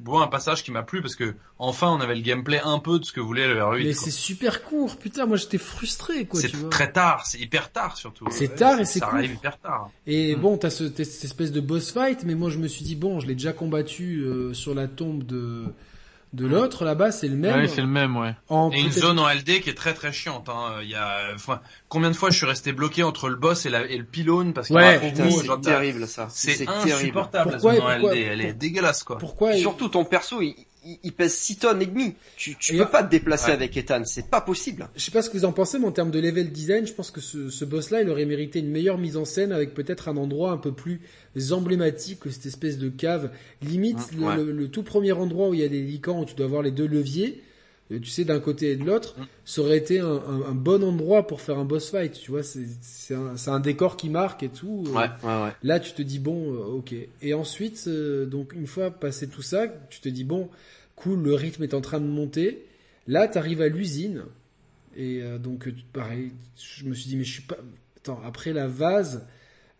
bon 0.00 0.20
un 0.20 0.26
passage 0.28 0.62
qui 0.62 0.70
m'a 0.70 0.82
plu 0.82 1.00
parce 1.02 1.16
que 1.16 1.34
enfin 1.58 1.88
on 1.88 2.00
avait 2.00 2.14
le 2.14 2.20
gameplay 2.20 2.60
un 2.62 2.78
peu 2.78 2.98
de 2.98 3.04
ce 3.04 3.12
que 3.12 3.20
voulait 3.20 3.48
le 3.48 3.58
R8. 3.60 3.84
Mais 3.84 3.92
c'est 3.94 4.10
super 4.10 4.62
court, 4.64 4.96
putain, 4.96 5.26
moi 5.26 5.36
j'étais 5.36 5.58
frustré 5.58 6.26
quoi, 6.26 6.40
C'est 6.40 6.68
très 6.70 6.92
tard, 6.92 7.26
c'est 7.26 7.38
hyper 7.38 7.72
tard 7.72 7.96
surtout. 7.96 8.26
C'est 8.30 8.50
Ouais, 8.50 8.54
tard 8.56 8.80
et 8.80 8.84
c'est 8.84 8.98
ça 8.98 9.06
court. 9.06 9.14
arrive 9.16 9.32
hyper 9.34 9.58
tard. 9.58 9.90
Et 10.06 10.36
Mm. 10.36 10.40
bon, 10.40 10.58
t'as 10.58 10.70
ce, 10.70 10.84
t'as 10.84 11.04
cette 11.04 11.24
espèce 11.24 11.52
de 11.52 11.60
boss 11.60 11.92
fight, 11.92 12.24
mais 12.24 12.34
moi 12.34 12.50
je 12.50 12.58
me 12.58 12.68
suis 12.68 12.84
dit 12.84 12.96
bon, 12.96 13.20
je 13.20 13.26
l'ai 13.26 13.34
déjà 13.34 13.52
combattu 13.52 14.20
euh, 14.20 14.52
sur 14.54 14.74
la 14.74 14.86
tombe 14.88 15.24
de 15.24 15.64
de 16.36 16.46
l'autre 16.46 16.84
là-bas, 16.84 17.10
c'est 17.10 17.28
le 17.28 17.36
même. 17.36 17.60
Ouais, 17.60 17.66
c'est 17.68 17.80
le 17.80 17.86
même, 17.86 18.16
ouais. 18.16 18.34
en 18.48 18.70
Et 18.70 18.80
une 18.80 18.92
zone 18.92 19.18
en 19.18 19.28
LD 19.28 19.60
qui 19.62 19.70
est 19.70 19.74
très 19.76 19.94
très 19.94 20.12
chiante. 20.12 20.48
Hein. 20.48 20.76
Il 20.82 20.88
y 20.88 20.94
a, 20.94 21.32
enfin, 21.34 21.60
combien 21.88 22.10
de 22.10 22.16
fois 22.16 22.30
je 22.30 22.36
suis 22.36 22.46
resté 22.46 22.72
bloqué 22.72 23.02
entre 23.02 23.28
le 23.28 23.36
boss 23.36 23.66
et, 23.66 23.70
la, 23.70 23.84
et 23.86 23.96
le 23.96 24.04
pylône 24.04 24.52
parce 24.52 24.68
qu'il 24.68 24.76
Ouais, 24.76 25.00
c'est 25.02 25.60
terrible 25.62 26.06
ça. 26.06 26.28
C'est 26.30 26.64
terrible. 26.66 26.92
insupportable 26.94 27.52
Pourquoi- 27.52 27.72
la 27.72 27.78
zone 27.80 27.86
en 27.86 27.90
pourquoi- 28.00 28.14
LD. 28.14 28.26
Elle 28.30 28.40
est 28.42 28.52
dégueulasse 28.52 29.02
quoi. 29.02 29.18
Pourquoi 29.18 29.54
Surtout 29.56 29.88
ton 29.88 30.04
perso, 30.04 30.40
il, 30.42 30.54
il, 30.86 30.98
il 31.02 31.12
pèse 31.12 31.34
6 31.34 31.56
tonnes 31.58 31.82
et 31.82 31.86
demi. 31.86 32.14
Tu, 32.36 32.56
tu 32.56 32.74
Et- 32.74 32.78
peux 32.78 32.86
pas 32.88 33.02
te 33.02 33.10
déplacer 33.10 33.48
Ouais. 33.48 33.52
avec 33.52 33.76
Ethan, 33.76 34.02
c'est 34.04 34.30
pas 34.30 34.40
possible. 34.40 34.88
Je 34.96 35.02
sais 35.02 35.10
pas 35.10 35.22
ce 35.22 35.28
que 35.30 35.36
vous 35.36 35.44
en 35.44 35.52
pensez, 35.52 35.78
mais 35.78 35.86
en 35.86 35.92
termes 35.92 36.10
de 36.10 36.20
level 36.20 36.50
design, 36.52 36.86
je 36.86 36.92
pense 36.92 37.10
que 37.10 37.20
ce, 37.20 37.50
ce 37.50 37.64
boss-là, 37.64 38.02
il 38.02 38.08
aurait 38.10 38.24
mérité 38.26 38.60
une 38.60 38.70
meilleure 38.70 38.98
mise 38.98 39.16
en 39.16 39.24
scène 39.24 39.52
avec 39.52 39.74
peut-être 39.74 40.08
un 40.08 40.16
endroit 40.16 40.52
un 40.52 40.58
peu 40.58 40.72
plus 40.72 41.00
emblématique 41.50 42.20
que 42.20 42.30
cette 42.30 42.46
espèce 42.46 42.78
de 42.78 42.88
cave. 42.88 43.30
Limite, 43.62 43.98
Mm, 44.12 44.36
le, 44.36 44.44
le- 44.46 44.52
le 44.52 44.68
tout 44.68 44.82
premier 44.82 45.12
endroit 45.12 45.48
où 45.48 45.54
il 45.54 45.60
y 45.60 45.64
a 45.64 45.68
des 45.68 45.82
licans, 45.82 46.20
où 46.22 46.24
tu 46.24 46.34
dois 46.34 46.46
avoir 46.46 46.62
les 46.62 46.70
deux 46.70 46.86
leviers, 46.86 47.42
euh, 47.92 48.00
tu 48.00 48.08
sais, 48.10 48.24
d'un 48.24 48.40
côté 48.40 48.72
et 48.72 48.76
de 48.76 48.84
l'autre, 48.84 49.14
Mm. 49.18 49.22
ça 49.44 49.60
aurait 49.62 49.76
été 49.78 50.00
un, 50.00 50.06
un- 50.06 50.42
un 50.50 50.54
bon 50.54 50.82
endroit 50.82 51.26
pour 51.26 51.40
faire 51.40 51.58
un 51.58 51.64
boss 51.64 51.90
fight, 51.90 52.12
tu 52.14 52.30
vois, 52.30 52.42
c'est 52.42 53.14
un, 53.14 53.34
un 53.46 53.60
décor 53.60 53.96
qui 53.96 54.08
marque 54.08 54.42
et 54.42 54.48
tout. 54.48 54.84
euh, 54.88 54.90
Ouais, 54.90 55.08
ouais, 55.22 55.42
ouais. 55.44 55.50
Là, 55.62 55.78
tu 55.80 55.92
te 55.92 56.02
dis 56.02 56.18
bon, 56.18 56.52
euh, 56.54 56.58
ok. 56.78 56.94
Et 57.22 57.34
ensuite, 57.34 57.84
euh, 57.86 58.26
donc 58.26 58.54
une 58.54 58.66
fois 58.66 58.90
passé 58.90 59.28
tout 59.28 59.42
ça, 59.42 59.66
tu 59.90 60.00
te 60.00 60.08
dis 60.08 60.24
bon, 60.24 60.48
cool, 60.96 61.22
le 61.22 61.34
rythme 61.34 61.62
est 61.62 61.74
en 61.74 61.80
train 61.80 62.00
de 62.00 62.06
monter. 62.06 62.66
Là, 63.06 63.28
tu 63.28 63.38
arrives 63.38 63.60
à 63.60 63.68
l'usine 63.68 64.24
et 64.96 65.22
euh, 65.22 65.38
donc 65.38 65.68
euh, 65.68 65.74
pareil, 65.92 66.32
je 66.56 66.84
me 66.84 66.94
suis 66.94 67.08
dit 67.08 67.16
mais 67.16 67.24
je 67.24 67.32
suis 67.32 67.42
pas. 67.42 67.58
Attends, 67.98 68.20
après 68.24 68.52
la 68.52 68.66
vase, 68.66 69.26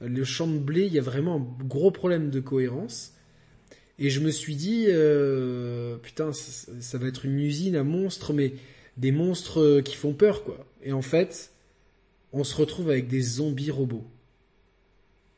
euh, 0.02 0.08
le 0.08 0.24
champ 0.24 0.46
de 0.46 0.58
blé, 0.58 0.86
il 0.86 0.92
y 0.92 0.98
a 0.98 1.02
vraiment 1.02 1.36
un 1.36 1.64
gros 1.66 1.90
problème 1.90 2.30
de 2.30 2.40
cohérence. 2.40 3.12
Et 3.98 4.10
je 4.10 4.20
me 4.20 4.30
suis 4.30 4.56
dit 4.56 4.86
euh, 4.88 5.96
putain, 5.96 6.32
ça, 6.32 6.72
ça 6.80 6.98
va 6.98 7.08
être 7.08 7.24
une 7.24 7.40
usine 7.40 7.76
à 7.76 7.82
monstres, 7.82 8.32
mais 8.32 8.54
des 8.96 9.12
monstres 9.12 9.60
euh, 9.60 9.82
qui 9.82 9.96
font 9.96 10.12
peur 10.12 10.44
quoi. 10.44 10.66
Et 10.82 10.92
en 10.92 11.02
fait, 11.02 11.50
on 12.32 12.44
se 12.44 12.54
retrouve 12.54 12.90
avec 12.90 13.08
des 13.08 13.22
zombies 13.22 13.70
robots. 13.70 14.06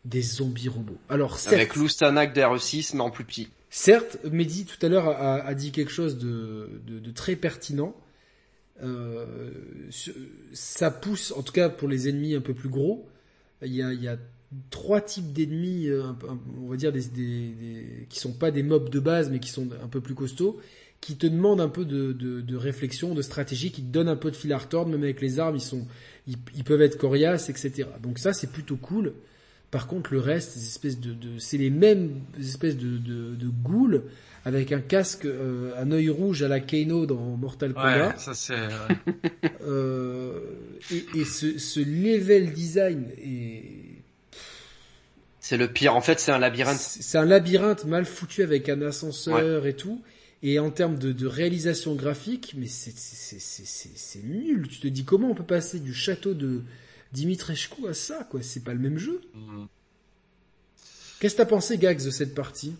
Des 0.04 0.22
zombies 0.22 0.68
robots. 0.68 0.98
Alors 1.08 1.38
certes, 1.38 1.54
Avec 1.54 1.76
l'Oustanak 1.76 2.34
d'RE6, 2.34 2.96
mais 2.96 3.02
en 3.02 3.10
plus 3.10 3.24
petit. 3.24 3.48
Certes, 3.70 4.18
Mehdi 4.24 4.64
tout 4.64 4.84
à 4.84 4.88
l'heure 4.88 5.08
a, 5.08 5.54
dit 5.54 5.72
quelque 5.72 5.92
chose 5.92 6.18
de, 6.18 7.10
très 7.14 7.36
pertinent. 7.36 7.94
Euh, 8.82 9.50
ça 10.52 10.90
pousse, 10.90 11.32
en 11.32 11.42
tout 11.42 11.52
cas 11.52 11.68
pour 11.68 11.88
les 11.88 12.08
ennemis 12.08 12.36
un 12.36 12.40
peu 12.40 12.54
plus 12.54 12.68
gros, 12.68 13.08
il 13.62 13.74
y 13.74 13.82
a, 13.82 14.16
trois 14.70 15.02
types 15.02 15.32
d'ennemis, 15.32 15.88
euh, 15.88 16.12
on 16.62 16.68
va 16.68 16.76
dire 16.76 16.90
des, 16.92 17.04
des, 17.04 18.06
qui 18.08 18.18
sont 18.18 18.32
pas 18.32 18.50
des 18.50 18.62
mobs 18.62 18.88
de 18.88 19.00
base, 19.00 19.30
mais 19.30 19.40
qui 19.40 19.50
sont 19.50 19.68
un 19.82 19.88
peu 19.88 20.00
plus 20.00 20.14
costauds, 20.14 20.58
qui 21.00 21.16
te 21.16 21.26
demandent 21.26 21.60
un 21.60 21.68
peu 21.68 21.84
de, 21.84 22.56
réflexion, 22.56 23.14
de 23.14 23.22
stratégie, 23.22 23.70
qui 23.70 23.82
te 23.82 23.92
donnent 23.92 24.08
un 24.08 24.16
peu 24.16 24.30
de 24.30 24.36
fil 24.36 24.52
à 24.52 24.58
retordre, 24.58 24.90
même 24.90 25.02
avec 25.02 25.20
les 25.20 25.38
armes, 25.38 25.58
ils, 26.26 26.36
ils 26.56 26.64
peuvent 26.64 26.82
être 26.82 26.96
coriaces, 26.96 27.50
etc. 27.50 27.88
Donc 28.02 28.18
ça, 28.18 28.32
c'est 28.32 28.50
plutôt 28.50 28.76
cool. 28.76 29.12
Par 29.70 29.86
contre, 29.86 30.12
le 30.14 30.20
reste, 30.20 30.52
ces 30.52 30.64
espèces 30.66 30.98
de, 30.98 31.12
de 31.12 31.38
c'est 31.38 31.58
les 31.58 31.70
mêmes 31.70 32.20
espèces 32.40 32.76
de, 32.76 32.96
de, 32.96 33.34
de 33.36 33.48
ghouls 33.48 34.02
avec 34.44 34.72
un 34.72 34.80
casque, 34.80 35.26
euh, 35.26 35.72
un 35.76 35.90
œil 35.92 36.08
rouge 36.08 36.42
à 36.42 36.48
la 36.48 36.60
Kano 36.60 37.04
dans 37.04 37.36
Mortal 37.36 37.74
Kombat. 37.74 38.08
Ouais, 38.08 38.14
ça 38.16 38.32
c'est. 38.34 38.54
ouais. 38.54 38.96
Euh, 39.62 40.40
et 40.90 41.04
et 41.12 41.24
ce, 41.26 41.58
ce 41.58 41.80
level 41.80 42.52
design 42.52 43.08
est, 43.18 43.62
C'est 45.40 45.58
le 45.58 45.68
pire. 45.70 45.94
En 45.94 46.00
fait, 46.00 46.18
c'est 46.18 46.32
un 46.32 46.38
labyrinthe. 46.38 46.78
c'est 46.78 47.18
un 47.18 47.26
labyrinthe 47.26 47.84
mal 47.84 48.06
foutu 48.06 48.42
avec 48.42 48.68
un 48.70 48.80
ascenseur 48.82 49.66
et 49.66 49.74
tout. 49.76 50.02
Et 50.42 50.58
en 50.60 50.70
termes 50.70 50.98
de, 50.98 51.12
de 51.12 51.26
réalisation 51.26 51.94
graphique, 51.94 52.54
mais 52.56 52.68
c'est 52.68 52.96
c'est 52.96 53.40
c'est 53.40 53.66
c'est 53.66 53.90
c'est 53.96 54.22
nul. 54.22 54.68
Tu 54.68 54.78
te 54.78 54.86
dis 54.88 55.04
comment 55.04 55.30
on 55.30 55.34
peut 55.34 55.42
passer 55.44 55.80
du 55.80 55.92
château 55.92 56.32
de 56.32 56.62
Dimitrescu 57.12 57.88
à 57.88 57.94
ça 57.94 58.24
quoi 58.30 58.42
C'est 58.42 58.64
pas 58.64 58.72
le 58.74 58.80
même 58.80 58.98
jeu. 58.98 59.20
Mm. 59.34 59.64
Qu'est-ce 61.20 61.34
que 61.34 61.38
t'as 61.42 61.46
pensé 61.46 61.78
Gags 61.78 62.04
de 62.04 62.10
cette 62.10 62.34
partie? 62.34 62.74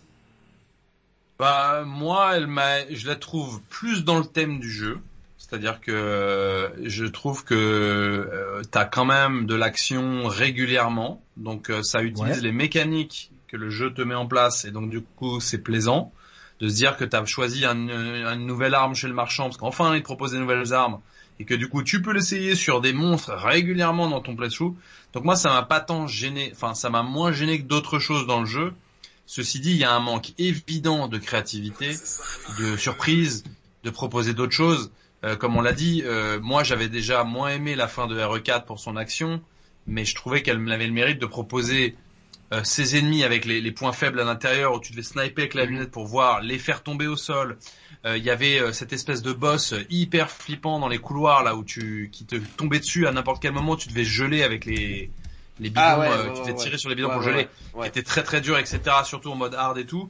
Bah 1.39 1.83
moi, 1.85 2.35
elle 2.35 2.47
m'a, 2.47 2.87
je 2.93 3.07
la 3.07 3.15
trouve 3.15 3.61
plus 3.69 4.03
dans 4.03 4.17
le 4.19 4.25
thème 4.25 4.59
du 4.59 4.69
jeu. 4.69 4.99
C'est-à-dire 5.37 5.79
que 5.81 5.91
euh, 5.91 6.69
je 6.87 7.05
trouve 7.05 7.43
que 7.43 7.55
euh, 7.55 8.61
t'as 8.69 8.85
quand 8.85 9.05
même 9.05 9.45
de 9.47 9.55
l'action 9.55 10.27
régulièrement, 10.27 11.23
donc 11.37 11.71
euh, 11.71 11.81
ça 11.81 12.03
utilise 12.03 12.37
Ouais. 12.37 12.41
les 12.43 12.51
mécaniques 12.51 13.31
que 13.47 13.57
le 13.57 13.69
jeu 13.71 13.91
te 13.93 14.01
met 14.03 14.13
en 14.15 14.27
place, 14.27 14.65
et 14.65 14.71
donc 14.71 14.91
du 14.91 15.01
coup 15.01 15.39
c'est 15.39 15.57
plaisant 15.57 16.13
de 16.59 16.67
se 16.67 16.75
dire 16.75 16.97
que 16.97 17.05
t'as 17.05 17.25
choisi 17.25 17.65
un- 17.65 17.73
une 17.89 18.45
nouvelle 18.45 18.75
arme 18.75 18.93
chez 18.93 19.07
le 19.07 19.13
marchand, 19.13 19.45
parce 19.45 19.57
qu'enfin 19.57 19.95
il 19.95 20.01
te 20.01 20.05
propose 20.05 20.33
des 20.33 20.37
nouvelles 20.39 20.71
armes, 20.73 20.99
et 21.39 21.45
que 21.45 21.53
du 21.53 21.69
coup 21.69 21.83
tu 21.83 22.01
peux 22.01 22.11
l'essayer 22.11 22.55
sur 22.55 22.81
des 22.81 22.93
monstres 22.93 23.33
régulièrement 23.33 24.09
dans 24.09 24.21
ton 24.21 24.35
playthrough. 24.35 24.75
Donc 25.13 25.23
moi 25.23 25.35
ça 25.35 25.49
m'a 25.49 25.63
pas 25.63 25.79
tant 25.79 26.07
gêné, 26.07 26.51
enfin 26.53 26.73
ça 26.73 26.89
m'a 26.89 27.03
moins 27.03 27.31
gêné 27.31 27.59
que 27.59 27.65
d'autres 27.65 27.99
choses 27.99 28.27
dans 28.27 28.41
le 28.41 28.45
jeu. 28.45 28.73
Ceci 29.25 29.59
dit, 29.59 29.71
il 29.71 29.77
y 29.77 29.83
a 29.83 29.93
un 29.93 29.99
manque 29.99 30.33
évident 30.39 31.07
de 31.07 31.19
créativité, 31.19 31.91
de 32.59 32.75
surprise, 32.77 33.43
de 33.83 33.91
proposer 33.91 34.33
d'autres 34.33 34.55
choses. 34.55 34.91
Euh, 35.23 35.35
comme 35.35 35.55
on 35.55 35.61
l'a 35.61 35.73
dit, 35.73 36.01
euh, 36.03 36.39
moi 36.41 36.63
j'avais 36.63 36.89
déjà 36.89 37.23
moins 37.23 37.49
aimé 37.49 37.75
la 37.75 37.87
fin 37.87 38.07
de 38.07 38.19
RE4 38.19 38.65
pour 38.65 38.79
son 38.79 38.95
action, 38.95 39.41
mais 39.85 40.03
je 40.03 40.15
trouvais 40.15 40.41
qu'elle 40.41 40.57
avait 40.71 40.87
le 40.87 40.93
mérite 40.93 41.19
de 41.19 41.25
proposer 41.25 41.95
euh, 42.51 42.63
ses 42.63 42.97
ennemis 42.97 43.23
avec 43.23 43.45
les, 43.45 43.61
les 43.61 43.71
points 43.71 43.93
faibles 43.93 44.19
à 44.19 44.23
l'intérieur 44.23 44.73
où 44.73 44.79
tu 44.79 44.91
devais 44.91 45.03
sniper 45.03 45.43
avec 45.43 45.53
la 45.53 45.65
lunette 45.65 45.91
pour 45.91 46.05
voir 46.05 46.41
les 46.41 46.57
faire 46.57 46.83
tomber 46.83 47.07
au 47.07 47.15
sol. 47.15 47.57
Euh, 48.05 48.17
Il 48.17 48.23
y 48.23 48.29
avait 48.29 48.59
euh, 48.59 48.71
cette 48.71 48.93
espèce 48.93 49.21
de 49.21 49.33
boss 49.33 49.73
hyper 49.89 50.31
flippant 50.31 50.79
dans 50.79 50.87
les 50.87 50.99
couloirs 50.99 51.43
là 51.43 51.55
où 51.55 51.63
tu 51.63 52.09
qui 52.11 52.25
te 52.25 52.35
tombait 52.35 52.79
dessus 52.79 53.07
à 53.07 53.11
n'importe 53.11 53.41
quel 53.41 53.51
moment, 53.51 53.75
tu 53.75 53.89
devais 53.89 54.05
geler 54.05 54.43
avec 54.43 54.65
les 54.65 55.11
les 55.59 55.69
bidons, 55.69 55.81
Ah 55.83 55.99
ouais, 55.99 56.07
euh, 56.07 56.23
ouais, 56.29 56.33
tu 56.33 56.39
devais 56.39 56.51
ouais, 56.51 56.57
tirer 56.57 56.71
ouais. 56.71 56.77
sur 56.77 56.89
les 56.89 56.95
bidons 56.95 57.09
pour 57.09 57.21
geler 57.21 57.47
ouais. 57.73 57.83
qui 57.83 57.87
était 57.89 58.03
très 58.03 58.23
très 58.23 58.41
dur, 58.41 58.57
etc. 58.57 58.79
Surtout 59.03 59.31
en 59.31 59.35
mode 59.35 59.53
hard 59.53 59.77
et 59.77 59.85
tout. 59.85 60.09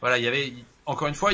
Voilà, 0.00 0.18
il 0.18 0.24
y 0.24 0.28
avait, 0.28 0.52
encore 0.84 1.08
une 1.08 1.14
fois, 1.14 1.32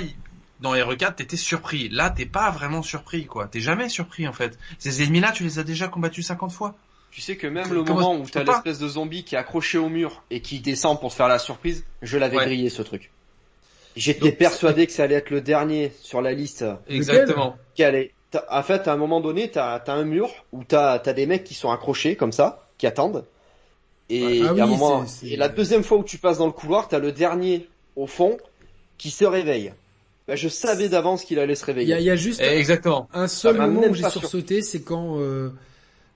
dans 0.61 0.75
RE4, 0.75 1.17
t'étais 1.17 1.37
surpris. 1.37 1.89
Là, 1.91 2.11
t'es 2.11 2.25
pas 2.27 2.51
vraiment 2.51 2.83
surpris, 2.83 3.27
quoi. 3.27 3.49
T'es 3.49 3.61
jamais 3.61 3.89
surpris, 3.89 4.27
en 4.27 4.33
fait. 4.33 4.59
Ces 4.79 5.03
ennemis-là, 5.03 5.33
tu 5.33 5.43
les 5.43 5.59
as 5.59 5.65
déjà 5.65 5.89
combattus 5.89 6.27
50 6.27 6.53
fois. 6.53 6.75
Tu 7.13 7.21
sais 7.21 7.37
que 7.37 7.47
même 7.47 7.71
le 7.73 7.85
comment- 7.85 8.01
moment 8.01 8.21
où 8.21 8.27
je 8.27 8.33
t'as 8.33 8.43
l'espèce 8.43 8.79
de 8.79 8.89
zombie 8.89 9.23
qui 9.23 9.35
est 9.35 9.39
accroché 9.39 9.77
au 9.79 9.89
mur 9.91 10.23
et 10.31 10.41
qui 10.41 10.61
descend 10.61 10.99
pour 10.99 11.11
te 11.11 11.17
faire 11.17 11.29
la 11.29 11.39
surprise, 11.39 11.85
je 12.01 12.17
l'avais 12.19 12.39
Ouais. 12.39 12.47
grillé 12.47 12.71
ce 12.71 12.81
truc. 12.83 13.11
J'étais 13.95 14.33
persuadé 14.33 14.87
que 14.87 14.93
ça 14.93 15.03
allait 15.05 15.17
être 15.17 15.29
le 15.31 15.43
dernier 15.43 15.93
sur 16.01 16.23
la 16.23 16.33
liste 16.33 16.65
Exactement. 16.89 17.57
qui 17.75 17.85
allait. 17.85 18.13
En 18.51 18.63
fait, 18.63 18.89
à 18.89 18.95
un 18.95 18.97
moment 18.97 19.21
donné, 19.21 19.51
t'as 19.51 19.75
as 19.77 19.93
un 19.93 20.05
mur 20.05 20.31
où 20.53 20.65
t'as 20.65 20.93
as 20.95 21.13
des 21.13 21.27
mecs 21.27 21.45
qui 21.45 21.53
sont 21.53 21.71
accrochés 21.71 22.17
comme 22.17 22.33
ça, 22.33 22.67
qui 22.79 22.87
attendent. 22.87 23.27
Et, 24.09 24.41
Ah 24.43 24.47
à 24.47 24.51
un 24.51 24.55
oui, 24.55 24.61
moment, 24.71 25.05
et 25.23 25.37
la 25.37 25.49
deuxième 25.51 25.83
fois 25.85 25.99
où 25.99 26.05
tu 26.05 26.17
passes 26.17 26.39
dans 26.39 26.47
le 26.47 26.53
couloir, 26.53 26.89
t'as 26.89 26.99
le 26.99 27.13
dernier 27.13 27.69
au 27.97 28.07
fond 28.07 28.39
qui 28.97 29.11
se 29.11 29.27
réveille. 29.27 29.75
Ben, 30.27 30.35
je 30.37 30.49
savais 30.49 30.89
d'avance 30.89 31.25
qu'il 31.25 31.39
allait 31.39 31.55
se 31.55 31.65
réveiller. 31.67 31.95
il 31.99 32.03
y 32.05 32.11
a 32.11 32.17
juste 32.17 32.41
Exactement. 32.41 33.09
un 33.13 33.29
seul 33.29 33.53
Ça 33.57 33.59
m'a 33.59 33.67
moment 33.67 33.89
où 33.89 33.95
j'ai 33.95 34.09
sursauté, 34.09 34.63
c'est 34.63 34.81
quand, 34.83 35.19
euh, 35.19 35.51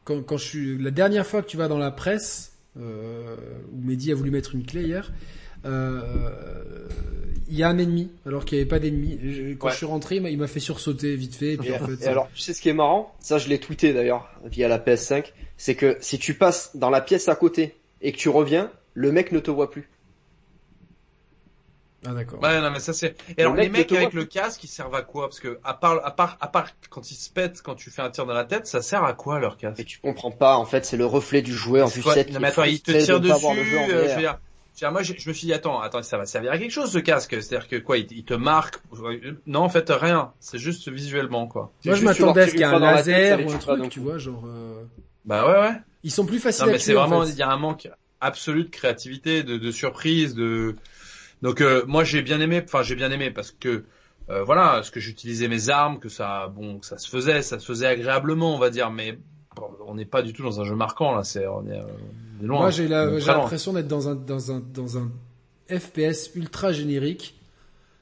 quand 0.06 0.22
quand 0.22 0.38
je 0.38 0.44
suis 0.44 0.78
la 0.78 0.90
dernière 0.90 1.26
fois 1.26 1.42
que 1.42 1.48
tu 1.48 1.58
vas 1.58 1.68
dans 1.68 1.76
la 1.78 1.90
presse 1.90 2.52
euh, 2.80 3.36
où 3.72 3.80
Mehdi 3.86 4.10
a 4.12 4.14
voulu 4.14 4.30
mettre 4.30 4.54
une 4.54 4.64
clé 4.64 4.82
hier. 4.84 5.12
euh, 5.66 6.30
Il 7.48 7.56
y 7.56 7.62
a 7.62 7.68
un 7.68 7.78
ennemi 7.78 8.10
alors 8.26 8.44
qu'il 8.44 8.56
n'y 8.58 8.62
avait 8.62 8.68
pas 8.68 8.78
d'ennemi. 8.80 9.18
Quand 9.58 9.66
Ouais. 9.68 9.72
je 9.72 9.76
suis 9.76 9.86
rentré, 9.86 10.16
il 10.16 10.22
m'a- 10.22 10.30
il 10.30 10.38
m'a 10.38 10.46
fait 10.48 10.58
sursauter 10.60 11.14
vite 11.14 11.34
fait. 11.36 11.52
Et 11.52 11.56
puis 11.56 11.68
Et, 11.68 11.74
en 11.78 11.86
fait, 11.86 12.04
et 12.04 12.08
alors, 12.08 12.28
tu 12.34 12.40
sais 12.40 12.52
ce 12.52 12.60
qui 12.60 12.68
est 12.68 12.74
marrant? 12.74 13.14
Ça, 13.20 13.38
je 13.38 13.48
l'ai 13.48 13.58
tweeté 13.60 13.92
d'ailleurs 13.92 14.28
via 14.44 14.66
la 14.68 14.78
PS5. 14.78 15.32
C'est 15.56 15.74
que 15.76 15.96
si 16.00 16.18
tu 16.18 16.34
passes 16.34 16.76
dans 16.76 16.90
la 16.90 17.00
pièce 17.00 17.28
à 17.28 17.36
côté 17.36 17.76
et 18.02 18.10
que 18.12 18.16
tu 18.18 18.28
reviens, 18.28 18.70
le 18.94 19.12
mec 19.12 19.30
ne 19.32 19.38
te 19.38 19.50
voit 19.50 19.70
plus. 19.70 19.88
Ah 22.06 22.12
d'accord. 22.14 22.40
Ouais, 22.42 22.60
non, 22.60 22.70
mais 22.70 22.80
ça 22.80 22.92
c'est. 22.92 23.16
Et 23.36 23.42
alors, 23.42 23.54
mec 23.54 23.64
les 23.64 23.70
mecs 23.70 23.92
avec 23.92 24.12
le 24.12 24.24
casque, 24.24 24.62
ils 24.64 24.68
servent 24.68 24.94
à 24.94 25.02
quoi? 25.02 25.28
Parce 25.28 25.40
que, 25.40 25.58
à 25.64 25.74
part, 25.74 26.04
à 26.04 26.10
part, 26.14 26.36
à 26.40 26.48
part 26.48 26.68
quand 26.90 27.10
ils 27.10 27.14
se 27.14 27.30
pètent, 27.30 27.62
quand 27.62 27.74
tu 27.74 27.90
fais 27.90 28.02
un 28.02 28.10
tir 28.10 28.26
dans 28.26 28.34
la 28.34 28.44
tête, 28.44 28.66
ça 28.66 28.82
sert 28.82 29.04
à 29.04 29.12
quoi, 29.14 29.38
leur 29.40 29.56
casque? 29.56 29.80
Et 29.80 29.84
tu 29.84 29.98
comprends 29.98 30.30
pas. 30.30 30.56
En 30.56 30.64
fait, 30.64 30.84
c'est 30.84 30.96
le 30.96 31.06
reflet 31.06 31.42
du 31.42 31.52
joueur 31.52 31.90
du 31.90 32.02
Quoi? 32.02 32.14
set. 32.14 32.28
non 32.28 32.34
qui 32.34 32.40
mais 32.40 32.48
attends, 32.48 32.64
il 32.64 32.80
te 32.80 32.90
frustré 32.92 33.04
tire 33.04 33.20
de 33.20 33.28
pas 33.28 33.34
dessus. 33.34 33.46
euh, 33.92 34.08
je 34.08 34.14
veux 34.14 34.20
dire, 34.78 34.92
moi, 34.92 35.02
je, 35.02 35.14
je 35.16 35.28
me 35.28 35.34
suis 35.34 35.46
dit, 35.46 35.52
attends, 35.54 35.80
attends, 35.80 36.02
ça 36.02 36.18
va 36.18 36.26
servir 36.26 36.52
à 36.52 36.58
quelque 36.58 36.70
chose 36.70 36.92
ce 36.92 36.98
casque. 36.98 37.30
C'est-à-dire 37.42 37.68
que 37.68 37.76
quoi, 37.76 37.98
il, 37.98 38.06
il 38.12 38.24
te 38.24 38.34
marque 38.34 38.78
Non, 39.46 39.60
en 39.60 39.68
fait, 39.68 39.90
rien. 39.90 40.32
C'est 40.40 40.58
juste 40.58 40.88
visuellement, 40.90 41.46
quoi. 41.46 41.72
Moi, 41.84 41.94
je 41.94 42.04
m'attendais 42.04 42.42
à 42.42 42.46
ce 42.46 42.52
qu'il 42.52 42.60
y 42.60 42.62
ait 42.62 42.66
un 42.66 42.78
laser 42.78 43.44
ou 43.46 43.50
un 43.50 43.58
truc, 43.58 43.88
tu 43.90 44.00
vois, 44.00 44.18
genre. 44.18 44.44
euh, 44.46 44.84
Bah 45.24 45.46
ouais, 45.46 45.68
ouais. 45.68 45.76
Ils 46.02 46.10
sont 46.10 46.26
plus 46.26 46.38
faciles 46.38 46.64
Non, 46.66 46.70
à 46.70 46.72
mais 46.74 46.78
c'est 46.78 46.92
vraiment, 46.94 47.18
en 47.18 47.24
fait. 47.24 47.32
il 47.32 47.36
y 47.36 47.42
a 47.42 47.50
un 47.50 47.56
manque 47.56 47.88
absolu 48.20 48.64
de 48.64 48.68
créativité, 48.70 49.42
de, 49.42 49.56
de 49.56 49.70
surprise, 49.70 50.34
de. 50.34 50.76
Donc 51.42 51.60
euh, 51.60 51.84
moi, 51.86 52.04
j'ai 52.04 52.22
bien 52.22 52.40
aimé. 52.40 52.62
Enfin, 52.64 52.82
j'ai 52.82 52.94
bien 52.96 53.10
aimé 53.10 53.30
parce 53.30 53.50
que. 53.50 53.84
Euh, 54.28 54.42
voilà, 54.42 54.82
ce 54.82 54.90
que 54.90 54.98
j'utilisais 54.98 55.46
mes 55.46 55.68
armes, 55.70 56.00
que 56.00 56.08
ça, 56.08 56.48
bon, 56.48 56.80
que 56.80 56.86
ça 56.86 56.98
se 56.98 57.08
faisait, 57.08 57.42
ça 57.42 57.60
se 57.60 57.64
faisait 57.64 57.86
agréablement, 57.86 58.56
on 58.56 58.58
va 58.58 58.70
dire, 58.70 58.90
mais 58.90 59.16
bon, 59.54 59.68
on 59.86 59.94
n'est 59.94 60.04
pas 60.04 60.22
du 60.22 60.32
tout 60.32 60.42
dans 60.42 60.60
un 60.60 60.64
jeu 60.64 60.74
marquant 60.74 61.14
là, 61.14 61.22
c'est, 61.22 61.46
on 61.46 61.64
est, 61.68 61.78
on 61.80 62.42
est 62.42 62.46
loin. 62.46 62.58
Moi, 62.58 62.70
j'ai 62.72 62.88
l'impression 62.88 63.72
d'être 63.72 63.86
dans 63.86 64.08
un 64.08 64.16
dans 64.16 64.50
un 64.50 64.58
dans 64.58 64.98
un 64.98 65.12
FPS 65.68 66.30
ultra 66.34 66.72
générique 66.72 67.34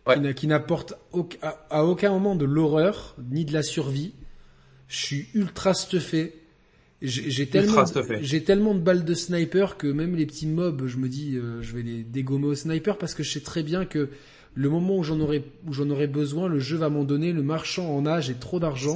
Ouais. 0.06 0.14
qui 0.14 0.20
n'a- 0.20 0.32
qui 0.32 0.46
n'apporte 0.46 0.94
à, 1.42 1.66
à 1.70 1.84
aucun 1.84 2.10
moment 2.10 2.36
de 2.36 2.46
l'horreur 2.46 3.16
ni 3.30 3.44
de 3.44 3.52
la 3.52 3.62
survie. 3.62 4.14
Je 4.88 4.96
suis 4.96 5.28
ultra 5.34 5.74
stuffé. 5.74 6.42
J'ai 7.06 7.46
tellement, 7.46 7.84
j'ai 8.22 8.42
tellement 8.42 8.74
de 8.74 8.80
balles 8.80 9.04
de 9.04 9.14
sniper 9.14 9.76
que 9.76 9.86
même 9.86 10.16
les 10.16 10.26
petits 10.26 10.46
mobs, 10.46 10.86
je 10.86 10.96
me 10.96 11.08
dis, 11.08 11.36
euh, 11.36 11.60
je 11.62 11.74
vais 11.76 11.82
les 11.82 12.02
dégommer 12.02 12.46
au 12.46 12.54
sniper 12.54 12.96
parce 12.98 13.14
que 13.14 13.22
je 13.22 13.30
sais 13.30 13.40
très 13.40 13.62
bien 13.62 13.84
que 13.84 14.08
le 14.54 14.68
moment 14.70 14.96
où 14.98 15.02
j'en 15.02 15.20
aurai, 15.20 15.44
où 15.66 15.72
j'en 15.72 15.90
aurai 15.90 16.06
besoin, 16.06 16.48
le 16.48 16.60
jeu 16.60 16.76
va 16.76 16.88
m'en 16.88 17.04
donner. 17.04 17.32
Le 17.32 17.42
marchand 17.42 17.94
en 17.94 18.06
a, 18.06 18.20
j'ai 18.20 18.34
trop 18.34 18.58
d'argent. 18.60 18.94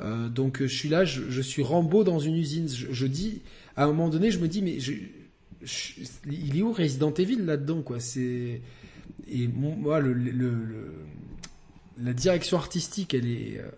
Euh, 0.00 0.28
donc 0.28 0.58
je 0.62 0.66
suis 0.66 0.88
là, 0.88 1.04
je, 1.04 1.22
je 1.28 1.40
suis 1.42 1.62
Rambo 1.62 2.04
dans 2.04 2.18
une 2.20 2.36
usine. 2.36 2.68
Je, 2.68 2.86
je 2.92 3.06
dis, 3.06 3.40
à 3.76 3.84
un 3.84 3.86
moment 3.88 4.08
donné, 4.10 4.30
je 4.30 4.38
me 4.38 4.46
dis, 4.46 4.62
mais 4.62 4.78
je, 4.78 4.92
il 6.30 6.56
est 6.56 6.62
où 6.62 6.72
Resident 6.72 7.12
Evil 7.14 7.44
là-dedans, 7.44 7.82
quoi? 7.82 7.98
C'est 8.00 8.60
et 9.30 9.48
moi 9.48 9.98
le, 10.00 10.12
le, 10.12 10.30
le- 10.30 10.94
la 12.00 12.12
direction 12.12 12.56
artistique, 12.58 13.12
elle 13.14 13.26
est 13.26 13.58
euh, 13.58 13.68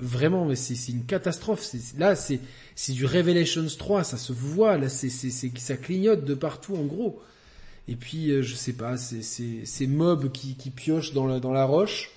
vraiment, 0.00 0.44
mais 0.44 0.56
c'est 0.56 0.92
une 0.92 1.04
catastrophe. 1.04 1.64
Là, 1.98 2.14
c'est 2.14 2.40
du 2.88 3.06
Revelations 3.06 3.66
3, 3.66 4.04
ça 4.04 4.16
se 4.16 4.32
voit. 4.32 4.76
Là, 4.76 4.88
c'est 4.88 5.10
ça 5.10 5.76
clignote 5.76 6.24
de 6.24 6.34
partout 6.34 6.76
en 6.76 6.84
gros. 6.84 7.20
Et 7.88 7.96
puis, 7.96 8.30
euh, 8.30 8.42
je 8.42 8.54
sais 8.54 8.72
pas, 8.72 8.96
ces 8.96 9.86
mobs 9.86 10.30
qui 10.30 10.54
qui 10.54 10.70
piochent 10.70 11.12
dans 11.12 11.26
la 11.26 11.40
dans 11.40 11.52
la 11.52 11.64
roche, 11.64 12.10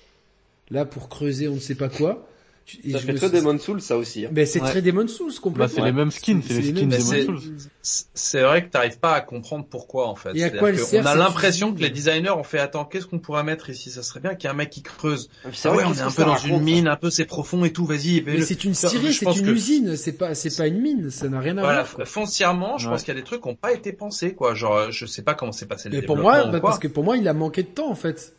là 0.70 0.84
pour 0.84 1.08
creuser 1.08 1.48
on 1.48 1.54
ne 1.54 1.60
sait 1.60 1.74
pas 1.74 1.88
quoi. 1.88 2.28
Ça 2.66 2.98
je 2.98 2.98
fait 2.98 3.14
très 3.14 3.28
Demon 3.28 3.58
Souls, 3.58 3.82
ça 3.82 3.98
aussi. 3.98 4.24
hein. 4.24 4.30
Ben, 4.32 4.46
c'est 4.46 4.62
Ouais. 4.62 4.70
très 4.70 4.80
Demon 4.80 5.06
Souls 5.06 5.30
Bah, 5.30 5.40
complètement. 5.42 5.68
c'est 5.76 5.82
les 5.82 5.92
mêmes 5.92 6.10
skins, 6.10 6.40
c'est 6.46 6.54
les 6.60 6.74
skins 6.74 6.88
Demon 6.88 7.24
Souls. 7.26 7.40
C'est 7.82 8.40
vrai 8.40 8.64
que 8.64 8.70
t'arrives 8.70 8.98
pas 8.98 9.12
à 9.14 9.20
comprendre 9.20 9.66
pourquoi 9.68 10.08
en 10.08 10.14
fait. 10.14 10.30
Et 10.30 10.32
à 10.32 10.34
C'est-à-dire 10.46 10.58
quoi 10.60 10.70
elle 10.70 10.76
que 10.76 10.82
sert, 10.82 11.02
On 11.02 11.06
a 11.06 11.14
l'impression 11.14 11.74
que 11.74 11.80
les 11.80 11.90
designers 11.90 12.30
ont 12.30 12.42
fait 12.42 12.58
attends 12.58 12.86
qu'est-ce 12.86 13.04
qu'on 13.06 13.18
pourrait 13.18 13.44
mettre 13.44 13.68
ici? 13.68 13.90
Ça 13.90 14.02
serait 14.02 14.20
bien 14.20 14.34
qu'il 14.34 14.48
y 14.48 14.50
ait 14.50 14.54
un 14.54 14.56
mec 14.56 14.70
qui 14.70 14.82
creuse. 14.82 15.28
Ah 15.44 15.48
vrai, 15.50 15.76
ouais, 15.76 15.84
on 15.86 15.92
est 15.92 16.00
un 16.00 16.10
peu 16.10 16.24
dans 16.24 16.38
une 16.38 16.62
mine, 16.62 16.88
un 16.88 16.96
peu 16.96 17.10
c'est 17.10 17.26
profond 17.26 17.64
et 17.66 17.72
tout. 17.72 17.84
Vas-y. 17.84 18.22
Mais 18.22 18.40
c'est 18.40 18.64
une 18.64 18.72
scierie, 18.74 19.12
c'est 19.12 19.36
une 19.36 19.48
usine, 19.50 19.96
c'est 19.98 20.12
pas 20.12 20.34
c'est 20.34 20.56
pas 20.56 20.66
une 20.66 20.80
mine, 20.80 21.10
ça 21.10 21.28
n'a 21.28 21.40
rien 21.40 21.58
à 21.58 21.60
voir. 21.60 21.86
foncièrement, 22.06 22.78
je 22.78 22.88
pense 22.88 23.02
qu'il 23.02 23.12
y 23.12 23.16
a 23.16 23.20
des 23.20 23.26
trucs 23.26 23.42
qui 23.42 23.48
n'ont 23.48 23.56
pas 23.56 23.72
été 23.74 23.92
pensés, 23.92 24.32
quoi. 24.34 24.54
Genre, 24.54 24.90
je 24.90 25.04
sais 25.04 25.22
pas 25.22 25.34
comment 25.34 25.52
s'est 25.52 25.66
passé 25.66 25.90
le 25.90 25.96
Mais 25.96 26.02
pour 26.06 26.16
développement 26.16 26.44
moi, 26.44 26.50
bah, 26.52 26.60
parce 26.60 26.78
que 26.78 26.88
pour 26.88 27.04
moi, 27.04 27.18
il 27.18 27.28
a 27.28 27.34
manqué 27.34 27.62
de 27.62 27.68
temps 27.68 27.90
en 27.90 27.94
fait. 27.94 28.34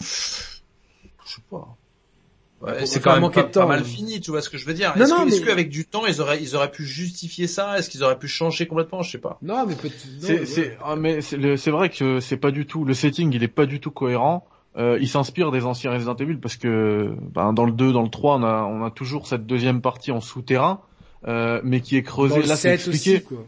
Je 0.00 0.04
sais 1.34 1.42
pas. 1.50 1.75
Ouais, 2.66 2.86
c'est 2.86 3.00
quand 3.00 3.18
même 3.20 3.30
pas, 3.30 3.42
de 3.44 3.48
temps, 3.48 3.60
pas 3.60 3.66
mal 3.66 3.84
fini, 3.84 4.20
tu 4.20 4.30
vois 4.32 4.42
ce 4.42 4.48
que 4.50 4.58
je 4.58 4.66
veux 4.66 4.74
dire. 4.74 4.92
Non, 4.96 5.04
Est-ce 5.04 5.10
non, 5.14 5.22
que, 5.24 5.28
est-ce 5.28 5.40
mais- 5.40 5.46
qu'avec 5.46 5.68
du 5.68 5.84
temps, 5.84 6.04
ils 6.06 6.20
auraient, 6.20 6.42
ils 6.42 6.56
auraient 6.56 6.70
pu 6.70 6.84
justifier 6.84 7.46
ça? 7.46 7.78
Est-ce 7.78 7.88
qu'ils 7.90 8.02
auraient 8.02 8.18
pu 8.18 8.28
changer 8.28 8.66
complètement? 8.66 9.02
Je 9.02 9.10
sais 9.12 9.18
pas. 9.18 9.38
Non, 9.42 9.64
mais 9.66 9.74
peut-être. 9.74 9.94
non, 10.06 10.18
C'est, 10.20 10.40
ouais. 10.40 10.46
c'est, 10.46 10.78
ah, 10.84 10.96
mais 10.96 11.20
c'est, 11.20 11.36
le- 11.36 11.56
c'est 11.56 11.70
vrai 11.70 11.88
que 11.90 12.20
c'est 12.20 12.36
pas 12.36 12.50
du 12.50 12.66
tout, 12.66 12.84
le 12.84 12.92
setting 12.94 13.32
il 13.32 13.42
est 13.42 13.48
pas 13.48 13.66
du 13.66 13.80
tout 13.80 13.90
cohérent. 13.90 14.46
Euh, 14.76 14.98
il 15.00 15.08
s'inspire 15.08 15.50
des 15.52 15.64
anciens 15.64 15.90
Resident 15.92 16.16
Evil 16.16 16.36
parce 16.36 16.56
que 16.56 17.14
ben, 17.32 17.52
dans 17.54 17.64
le 17.64 17.72
2, 17.72 17.92
dans 17.92 18.02
le 18.02 18.10
3, 18.10 18.36
on 18.36 18.42
a, 18.42 18.62
on 18.64 18.84
a 18.84 18.90
toujours 18.90 19.26
cette 19.26 19.46
deuxième 19.46 19.80
partie 19.80 20.12
en 20.12 20.20
souterrain, 20.20 20.80
euh, 21.28 21.60
mais 21.64 21.80
qui 21.80 21.96
est 21.96 22.02
Dans 22.02 22.08
creusée. 22.10 22.42
le 22.42 22.46
Là, 22.48 22.56
c'est 22.56 22.76
7 22.76 22.88
expliqué. 22.94 23.16
aussi, 23.16 23.24
quoi. 23.24 23.38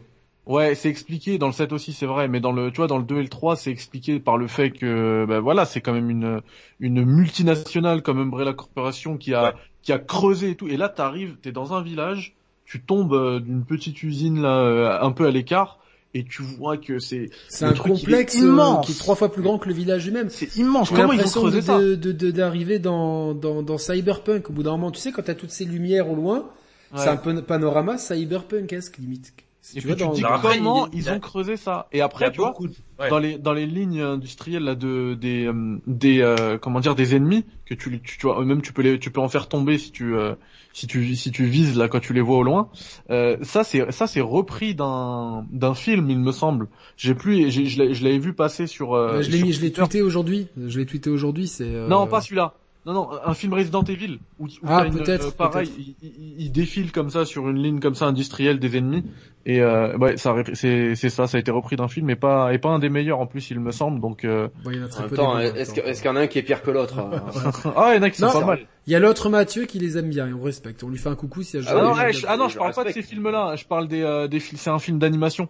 Ouais, 0.49 0.73
c'est 0.73 0.89
expliqué 0.89 1.37
dans 1.37 1.45
le 1.45 1.53
7 1.53 1.71
aussi, 1.73 1.93
c'est 1.93 2.07
vrai, 2.07 2.27
mais 2.27 2.39
dans 2.39 2.51
le, 2.51 2.71
tu 2.71 2.77
vois, 2.77 2.87
dans 2.87 2.97
le 2.97 3.03
2 3.03 3.19
et 3.19 3.21
le 3.21 3.29
3, 3.29 3.55
c'est 3.55 3.69
expliqué 3.71 4.19
par 4.19 4.35
le 4.35 4.47
fait 4.47 4.71
que, 4.71 5.25
ben 5.29 5.39
voilà, 5.39 5.63
c'est 5.63 5.79
quand 5.79 5.93
même 5.93 6.09
une, 6.09 6.41
une 6.79 7.05
multinationale 7.05 8.01
comme 8.01 8.19
Umbrella 8.19 8.53
Corporation 8.53 9.15
qui 9.17 9.33
a, 9.35 9.43
Ouais. 9.43 9.53
qui 9.83 9.91
a 9.93 9.99
creusé 9.99 10.49
et 10.49 10.55
tout. 10.55 10.67
Et 10.67 10.75
là, 10.75 10.89
t'arrives, 10.89 11.35
t'es 11.41 11.51
dans 11.51 11.73
un 11.73 11.83
village, 11.83 12.35
tu 12.65 12.81
tombes 12.81 13.13
euh, 13.13 13.39
d'une 13.39 13.63
petite 13.63 14.01
usine 14.01 14.41
là, 14.41 14.57
euh, 14.57 14.97
un 14.99 15.11
peu 15.11 15.27
à 15.27 15.31
l'écart, 15.31 15.77
et 16.15 16.23
tu 16.23 16.41
vois 16.41 16.77
que 16.77 16.97
c'est, 16.97 17.29
C'est 17.47 17.65
un 17.65 17.73
truc, 17.73 17.93
est 17.93 17.99
complexe 17.99 18.35
euh, 18.37 18.47
immense. 18.47 18.87
qui 18.87 18.93
est 18.93 18.97
trois 18.99 19.13
fois 19.15 19.31
plus 19.31 19.43
grand 19.43 19.59
que 19.59 19.67
le 19.69 19.75
village 19.75 20.05
lui-même. 20.05 20.29
c'est 20.31 20.55
immense. 20.55 20.89
Comment 20.89 21.13
ils 21.13 21.21
ont 21.21 21.41
creusé 21.41 21.57
de- 21.61 22.15
ça? 22.15 22.31
d'arriver 22.31 22.79
dans, 22.79 23.35
dans, 23.35 23.61
dans 23.61 23.77
Cyberpunk 23.77 24.49
au 24.49 24.53
bout 24.53 24.63
d'un 24.63 24.71
moment. 24.71 24.89
Tu 24.89 24.99
sais, 24.99 25.11
quand 25.11 25.21
t'as 25.21 25.35
toutes 25.35 25.51
ces 25.51 25.65
lumières 25.65 26.09
au 26.09 26.15
loin, 26.15 26.49
Ouais. 26.91 26.97
c'est 27.01 27.09
un 27.09 27.17
peu 27.17 27.39
panorama 27.43 27.99
cyberpunkesque 27.99 28.97
limite. 28.97 29.31
Et 29.75 29.81
Tu 29.81 29.87
puis 29.87 29.87
vois, 29.89 29.95
tu 29.97 30.03
dans- 30.03 30.11
te 30.11 30.15
dis 30.15 30.23
après, 30.25 30.57
comment 30.57 30.87
il- 30.87 30.93
il 30.93 30.99
ils 31.01 31.09
a- 31.09 31.13
ont 31.15 31.19
creusé 31.19 31.57
ça. 31.57 31.87
Et 31.91 31.99
après, 32.01 32.31
tu 32.31 32.37
vois, 32.39 32.55
de... 32.59 32.67
ouais. 33.03 33.09
dans 33.09 33.19
les 33.19 33.37
dans 33.37 33.53
les 33.53 33.65
lignes 33.67 33.99
industrielles 34.01 34.63
là 34.63 34.73
de 34.73 35.15
des 35.19 35.45
euh, 35.45 35.77
des 35.85 36.21
euh, 36.21 36.57
comment 36.57 36.79
dire 36.79 36.95
des 36.95 37.13
ennemis 37.13 37.45
que 37.65 37.73
tu 37.75 37.99
tu, 38.01 38.17
tu 38.17 38.25
vois 38.25 38.43
même 38.45 38.61
tu 38.61 38.71
peux 38.73 38.81
les 38.81 38.97
tu 38.99 39.11
peux 39.11 39.19
en 39.19 39.27
faire 39.27 39.47
tomber 39.49 39.77
si 39.77 39.91
tu 39.91 40.15
euh, 40.15 40.33
si 40.73 40.87
tu 40.87 41.13
si 41.15 41.31
tu 41.31 41.43
vises 41.45 41.77
là 41.77 41.87
quand 41.89 41.99
tu 41.99 42.13
les 42.13 42.21
vois 42.21 42.37
au 42.37 42.43
loin. 42.43 42.69
Euh, 43.09 43.37
ça 43.41 43.63
c'est 43.65 43.91
ça 43.91 44.07
c'est 44.07 44.21
repris 44.21 44.75
d'un 44.75 45.45
d'un 45.51 45.73
film 45.75 46.09
il 46.09 46.19
me 46.19 46.31
semble. 46.31 46.67
J'ai 46.95 47.13
plus 47.13 47.51
je 47.51 48.03
l'avais 48.03 48.17
vu 48.17 48.33
passer 48.33 48.65
sur. 48.65 48.93
euh, 48.93 49.17
Ouais, 49.17 49.23
je 49.23 49.29
l'ai 49.29 49.51
je 49.51 49.61
l'ai 49.61 49.71
tweeté 49.73 50.01
aujourd'hui. 50.01 50.47
Je 50.57 50.79
l'ai 50.79 50.85
tweeté 50.85 51.09
aujourd'hui, 51.09 51.47
c'est. 51.49 51.65
euh, 51.67 51.87
Non 51.89 52.07
pas 52.07 52.21
celui-là. 52.21 52.53
Non 52.85 52.93
non 52.93 53.09
un 53.25 53.33
film 53.33 53.53
Resident 53.53 53.83
Evil 53.83 54.19
où, 54.39 54.45
où 54.45 54.49
Ah, 54.65 54.85
une- 54.85 54.93
peut-être, 54.97 55.27
euh, 55.27 55.31
pareil 55.31 55.69
il, 55.77 55.95
il, 56.01 56.41
il 56.43 56.51
défile 56.51 56.91
comme 56.93 57.09
ça 57.09 57.25
sur 57.25 57.49
une 57.49 57.61
ligne 57.61 57.79
comme 57.81 57.93
ça 57.95 58.05
industrielle 58.05 58.57
des 58.59 58.77
ennemis 58.77 59.03
et 59.45 59.61
euh, 59.61 59.97
ouais 59.97 60.15
ça 60.17 60.33
c'est 60.53 60.95
c'est 60.95 61.09
ça 61.09 61.27
ça 61.27 61.37
a 61.37 61.39
été 61.41 61.51
repris 61.51 61.75
d'un 61.75 61.89
film 61.89 62.09
et 62.09 62.15
pas 62.15 62.53
et 62.53 62.57
pas 62.57 62.69
un 62.69 62.79
des 62.79 62.89
meilleurs 62.89 63.19
en 63.19 63.27
plus 63.27 63.51
il 63.51 63.59
me 63.59 63.71
semble 63.71 63.99
donc 63.99 64.23
euh... 64.23 64.47
Bon, 64.63 64.71
il 64.71 64.77
y 64.77 64.81
en 64.81 64.85
a 64.85 64.87
très 64.87 65.07
peu 65.07 65.15
temps, 65.17 65.37
est-ce 65.39 65.73
qu'il 65.73 66.05
y 66.05 66.13
en 66.13 66.15
a 66.15 66.21
un 66.21 66.27
qui 66.27 66.39
est 66.39 66.43
pire 66.43 66.61
que 66.63 66.71
l'autre 66.71 66.99
hein 66.99 67.11
ah 67.75 67.91
il 67.93 67.97
y 67.97 67.99
en 67.99 68.03
a 68.03 68.09
qui 68.09 68.17
sont 68.19 68.27
Non, 68.27 68.31
pas 68.33 68.45
mal 68.45 68.59
Il 68.87 68.93
y 68.93 68.95
a 68.95 68.99
l'autre 68.99 69.29
Mathieu 69.29 69.65
qui 69.65 69.77
les 69.79 69.97
aime 69.97 70.09
bien 70.09 70.27
et 70.27 70.33
on 70.33 70.41
respecte. 70.41 70.81
On 70.83 70.89
lui 70.89 70.97
fait 70.97 71.09
un 71.09 71.15
coucou 71.15 71.43
si 71.43 71.57
elle 71.57 71.63
Ah 71.67 71.71
Ah 71.73 71.75
oui, 71.75 71.81
non, 71.83 71.93
je- 71.95 72.01
ouais, 72.01 72.13
je, 72.13 72.25
ah 72.27 72.37
non, 72.37 72.47
je 72.47 72.53
je 72.53 72.57
parle 72.59 72.73
pas 72.73 72.85
de 72.85 72.91
ces 72.91 73.01
films-là. 73.01 73.55
Je 73.57 73.65
parle 73.65 73.87
des, 73.89 74.01
euh, 74.01 74.27
des 74.27 74.39
films. 74.39 74.57
C'est 74.57 74.69
un 74.69 74.79
film 74.79 74.99
d'animation. 74.99 75.49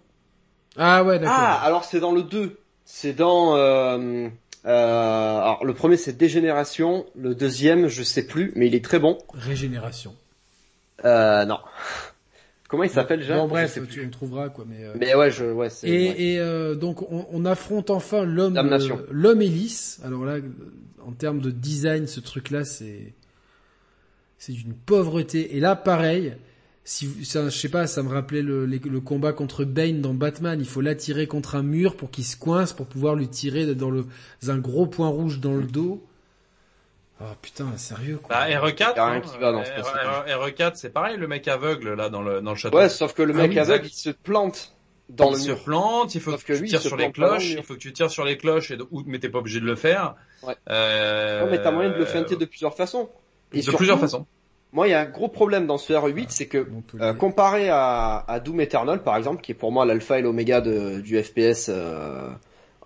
Ah 0.77 1.03
ouais, 1.03 1.19
d'accord. 1.19 1.35
Ah, 1.38 1.61
alors 1.64 1.84
c'est 1.84 1.99
dans 1.99 2.11
le 2.11 2.23
2. 2.23 2.57
C'est 2.85 3.14
dans... 3.14 3.56
Euh, 4.65 4.69
alors 5.40 5.64
le 5.64 5.73
premier 5.73 5.95
c'est 5.98 6.18
Dégénération, 6.18 7.06
le 7.15 7.34
deuxième 7.34 7.88
je 7.88 8.03
sais 8.03 8.26
plus, 8.26 8.52
mais 8.56 8.68
il 8.68 8.76
est 8.76 8.84
très 8.84 8.99
bon. 8.99 9.18
Régénération. 9.34 10.15
Euh, 11.06 11.45
non. 11.45 11.60
Comment 12.68 12.84
il 12.84 12.90
s'appelle 12.90 13.19
déjà 13.22 13.36
Bon, 13.38 13.48
bref, 13.48 13.73
tu, 13.73 13.81
plus. 13.81 14.06
on 14.06 14.10
trouvera 14.11 14.49
quoi. 14.49 14.64
Mais, 14.68 14.84
euh, 14.84 14.94
Mais 14.99 15.15
ouais, 15.15 15.31
je, 15.31 15.44
ouais. 15.45 15.69
Et, 15.84 16.34
et 16.34 16.40
euh, 16.40 16.76
donc 16.76 17.02
on, 17.11 17.26
on 17.31 17.45
affronte 17.45 17.90
enfin 17.90 18.23
l'homme, 18.23 18.56
euh, 18.57 18.95
l'homme 19.10 19.41
hélice. 19.41 19.99
Alors 20.06 20.23
là, 20.23 20.38
en 21.03 21.11
termes 21.14 21.40
de 21.40 21.49
design, 21.49 22.06
ce 22.06 22.19
truc-là, 22.19 22.65
c'est 22.65 23.14
c'est 24.38 24.52
d'une 24.53 24.73
pauvreté. 24.73 25.56
Et 25.57 25.60
là, 25.60 25.76
pareil, 25.76 26.36
si 26.90 27.06
vous- 27.06 27.24
ça, 27.24 27.49
je 27.49 27.56
sais 27.57 27.70
pas, 27.70 27.86
ça 27.86 28.02
me 28.02 28.10
rappelait 28.10 28.41
le, 28.41 28.66
les- 28.66 28.80
le 28.80 28.99
combat 28.99 29.32
contre 29.32 29.64
Bane 29.64 30.02
dans 30.02 30.14
Batman. 30.16 30.60
Il 30.60 30.68
faut 30.68 30.82
l'attirer 30.82 31.28
contre 31.28 31.56
un 31.56 31.61
mur 31.64 31.95
pour 31.95 32.10
qu'il 32.10 32.24
se 32.26 32.36
coince 32.36 32.74
pour 32.74 32.88
pouvoir 32.88 33.16
lui 33.16 33.28
tirer 33.28 33.76
dans 33.76 33.91
le 33.91 34.06
dans 34.41 34.49
un 34.52 34.57
gros 34.57 34.88
point 34.88 35.07
rouge 35.07 35.40
dans 35.40 35.53
le 35.53 35.64
dos. 35.64 36.03
Oh 37.22 37.26
putain, 37.41 37.76
sérieux 37.78 38.18
quoi. 38.18 38.36
Bah, 38.36 38.48
RE4, 38.48 38.95
Y 38.95 38.99
a 38.99 39.06
rien 39.06 39.16
hein, 39.18 39.22
qui 39.22 39.38
va 39.38 39.52
dans 39.52 39.64
ce 39.64 39.72
R- 39.72 39.76
passage. 39.76 40.07
R- 40.28 40.52
RE4, 40.52 40.72
c'est 40.76 40.90
pareil, 40.90 41.18
le 41.18 41.28
mec 41.28 41.48
aveugle 41.48 41.94
là 41.94 42.10
dans 42.10 42.22
le 42.24 42.41
dans 42.41 42.52
le 42.52 42.57
château. 42.57 42.78
Ouais, 42.78 42.90
sauf 42.90 43.14
que 43.14 43.22
le 43.22 43.34
Ah 43.36 43.38
mec 43.38 43.52
oui, 43.52 43.60
aveugle, 43.60 43.86
exact. 43.86 43.94
il 43.95 43.99
se 43.99 44.10
plante 44.10 44.74
dans 45.10 45.28
il 45.30 45.34
le 45.34 45.38
se 45.40 45.48
mur. 45.49 45.64
plante, 45.64 46.16
il 46.16 46.22
faut 46.22 46.32
Sauf 46.32 46.44
que, 46.44 46.53
que 46.53 46.57
tu 46.57 46.61
lui, 46.64 46.70
tires 46.70 46.82
sur 46.82 46.95
les 46.98 47.07
le 47.07 47.11
cloches, 47.11 47.49
il 47.52 47.61
faut 47.64 47.74
que 47.74 47.80
tu 47.80 47.94
tires 47.94 48.10
sur 48.10 48.24
les 48.26 48.38
cloches 48.38 48.72
et 48.72 48.78
de, 48.78 48.86
ou, 48.91 49.03
mais 49.06 49.20
t'es 49.20 49.30
pas 49.30 49.40
obligé 49.40 49.60
de 49.60 49.66
le 49.66 49.76
faire. 49.76 50.16
Ouais. 50.44 50.56
Euh, 50.70 51.44
Ouais, 51.44 51.52
mais 51.52 51.61
t'as 51.61 51.72
moyen 51.72 51.90
de 51.91 51.98
le 51.98 52.06
feinter 52.06 52.36
de 52.36 52.45
plusieurs 52.45 52.74
façons. 52.76 53.10
Et 53.53 53.57
de 53.57 53.61
surtout, 53.64 53.78
plusieurs 53.78 53.99
façons. 53.99 54.26
Moi, 54.72 54.88
il 54.88 54.91
y 54.91 54.94
a 54.94 55.02
un 55.02 55.06
gros 55.06 55.30
problème 55.30 55.66
dans 55.66 55.78
ce 55.78 55.94
RE8, 55.94 56.28
c'est 56.30 56.46
que. 56.46 56.68
Euh, 57.02 57.14
comparé 57.14 57.70
à, 57.70 58.24
à 58.28 58.40
Doom 58.40 58.62
Eternal 58.62 59.02
par 59.02 59.18
exemple, 59.18 59.41
qui 59.41 59.52
est 59.52 59.56
pour 59.56 59.72
moi 59.72 59.86
l'alpha 59.86 60.20
et 60.20 60.22
l'oméga 60.22 60.62
du 60.62 61.22
FPS 61.24 61.70
euh, 61.70 62.30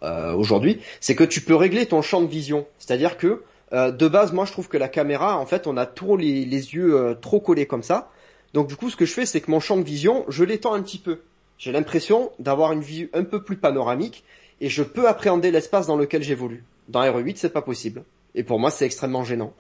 euh, 0.03 0.34
aujourd'hui, 0.34 0.81
c'est 0.99 1.15
que 1.15 1.23
tu 1.23 1.41
peux 1.41 1.55
régler 1.55 1.85
ton 1.85 2.01
champ 2.01 2.22
de 2.22 2.27
vision. 2.27 2.65
C'est-à-dire 2.77 3.18
que 3.18 3.43
euh, 3.73 3.91
de 3.91 4.07
base, 4.07 4.34
moi 4.34 4.45
je 4.45 4.51
trouve 4.51 4.68
que 4.68 4.77
la 4.77 4.89
caméra, 4.89 5.38
en 5.38 5.45
fait, 5.45 5.65
on 5.65 5.77
a 5.77 5.85
trop 5.85 6.18
les, 6.18 6.45
les 6.45 6.73
yeux 6.76 6.95
euh, 6.95 7.14
trop 7.15 7.39
collés 7.39 7.65
comme 7.65 7.84
ça. 7.84 8.11
Donc 8.53 8.68
du 8.68 8.76
coup, 8.76 8.89
ce 8.89 8.95
que 8.95 9.05
je 9.05 9.14
fais, 9.14 9.26
c'est 9.26 9.41
que 9.41 9.49
mon 9.49 9.60
champ 9.60 9.77
de 9.77 9.84
vision, 9.84 10.26
je 10.27 10.43
l'étends 10.43 10.73
un 10.73 10.81
petit 10.81 10.99
peu. 10.99 11.22
J'ai 11.57 11.72
l'impression 11.72 12.31
d'avoir 12.39 12.73
une 12.73 12.81
vue 12.81 13.10
un 13.14 13.23
peu 13.23 13.43
plus 13.43 13.57
panoramique 13.57 14.23
et 14.61 14.69
je 14.69 14.84
peux 14.84 15.07
appréhender 15.07 15.51
l'espace 15.51 15.88
dans 15.88 15.95
lequel 15.95 16.22
j'évolue. 16.22 16.64
Dans 16.89 17.01
RE8, 17.01 17.38
c'est 17.38 17.53
pas 17.53 17.61
possible. 17.61 18.03
Et 18.35 18.43
pour 18.43 18.60
moi, 18.60 18.69
c'est 18.69 18.85
extrêmement 18.85 19.23
gênant. 19.23 19.53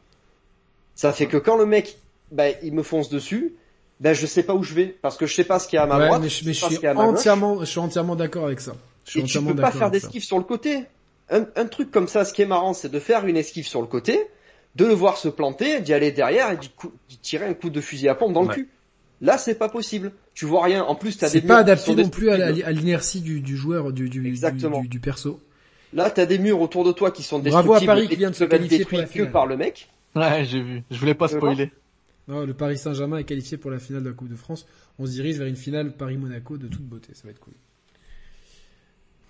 Ça 0.95 1.11
fait 1.11 1.25
que 1.25 1.37
quand 1.37 1.57
le 1.57 1.65
mec, 1.65 1.97
ben, 2.33 2.53
il 2.63 2.73
me 2.73 2.83
fonce 2.83 3.09
dessus, 3.09 3.53
ben 3.99 4.13
je 4.13 4.25
sais 4.25 4.43
pas 4.43 4.53
où 4.53 4.63
je 4.63 4.73
vais 4.73 4.87
parce 5.01 5.15
que 5.17 5.25
je 5.25 5.33
sais 5.33 5.43
pas 5.43 5.59
ce 5.59 5.67
qu'il 5.67 5.77
y 5.77 5.79
a 5.79 5.83
à 5.83 5.87
ma 5.87 5.97
Ouais, 5.97 6.07
droite, 6.07 6.21
mais 6.21 6.29
je, 6.29 6.45
mais 6.45 6.53
je 6.53 6.61
pas 6.61 6.69
ce 6.69 6.75
suis 6.75 6.87
entièrement, 6.89 7.59
je 7.61 7.65
suis 7.65 7.79
entièrement 7.79 8.15
d'accord 8.15 8.45
avec 8.45 8.59
ça. 8.59 8.73
Je 9.05 9.11
suis 9.11 9.19
et 9.21 9.23
tu 9.23 9.39
peux 9.41 9.55
pas 9.55 9.71
faire 9.71 9.91
d'esquive 9.91 10.23
sur 10.23 10.37
le 10.37 10.43
côté. 10.43 10.83
Un, 11.29 11.45
un 11.55 11.65
truc 11.65 11.89
comme 11.91 12.07
ça, 12.07 12.25
ce 12.25 12.33
qui 12.33 12.41
est 12.41 12.45
marrant, 12.45 12.73
c'est 12.73 12.89
de 12.91 12.99
faire 12.99 13.25
une 13.25 13.37
esquive 13.37 13.65
sur 13.65 13.79
le 13.81 13.87
côté, 13.87 14.19
de 14.75 14.85
le 14.85 14.93
voir 14.93 15.17
se 15.17 15.29
planter, 15.29 15.79
d'y 15.79 15.93
aller 15.93 16.11
derrière 16.11 16.51
et 16.51 16.57
d'y 16.57 17.17
tirer 17.17 17.45
un 17.45 17.53
coup 17.53 17.69
de 17.69 17.79
fusil 17.81 18.09
à 18.09 18.15
pompe 18.15 18.33
dans 18.33 18.41
Ouais. 18.41 18.49
le 18.49 18.53
cul. 18.63 18.69
Là, 19.21 19.37
c'est 19.37 19.55
pas 19.55 19.69
possible. 19.69 20.11
Tu 20.33 20.45
vois 20.45 20.63
rien. 20.63 20.83
En 20.83 20.95
plus, 20.95 21.17
t'as 21.17 21.27
des 21.27 21.39
C'est 21.39 21.41
pas 21.47 21.47
murs 21.47 21.55
qui 21.65 21.71
adapté 21.71 21.85
sont 21.91 21.95
non 21.97 22.09
plus 22.09 22.29
à 22.29 22.37
destructibles. 22.37 22.69
l'inertie 22.79 23.21
du, 23.21 23.39
du 23.39 23.55
joueur, 23.55 23.93
du, 23.93 24.09
du, 24.09 24.27
Exactement. 24.27 24.81
du, 24.81 24.89
du 24.89 24.99
perso. 24.99 25.39
Là, 25.93 26.09
t'as 26.09 26.25
des 26.25 26.39
murs 26.39 26.59
autour 26.59 26.83
de 26.83 26.91
toi 26.91 27.11
qui 27.11 27.23
sont 27.23 27.39
Bravo 27.39 27.73
à 27.73 27.79
destructibles 27.79 27.85
Paris 27.87 28.07
qui 28.09 28.15
vient 28.17 28.31
de 28.31 28.35
se 28.35 28.43
qualifier 28.43 28.83
pour 28.83 28.97
la 28.97 29.03
détruits 29.05 29.25
que 29.27 29.31
par 29.31 29.45
le 29.45 29.55
mec. 29.57 29.89
Ouais, 30.15 30.43
j'ai 30.43 30.61
vu. 30.61 30.83
Je 30.91 30.97
voulais 30.99 31.13
pas 31.13 31.27
veux 31.27 31.37
spoiler. 31.37 31.71
Non, 32.27 32.45
le 32.45 32.53
Paris 32.53 32.77
Saint-Germain 32.77 33.17
est 33.17 33.23
qualifié 33.25 33.57
pour 33.57 33.69
la 33.71 33.79
finale 33.79 34.03
de 34.03 34.09
la 34.09 34.15
Coupe 34.15 34.29
de 34.29 34.35
France. 34.35 34.65
On 34.99 35.05
se 35.05 35.11
dirige 35.11 35.37
vers 35.37 35.47
une 35.47 35.55
finale 35.57 35.91
Paris-Monaco 35.91 36.57
de 36.57 36.67
toute 36.67 36.83
beauté. 36.83 37.13
Ça 37.13 37.23
va 37.25 37.31
être 37.31 37.39
cool. 37.39 37.53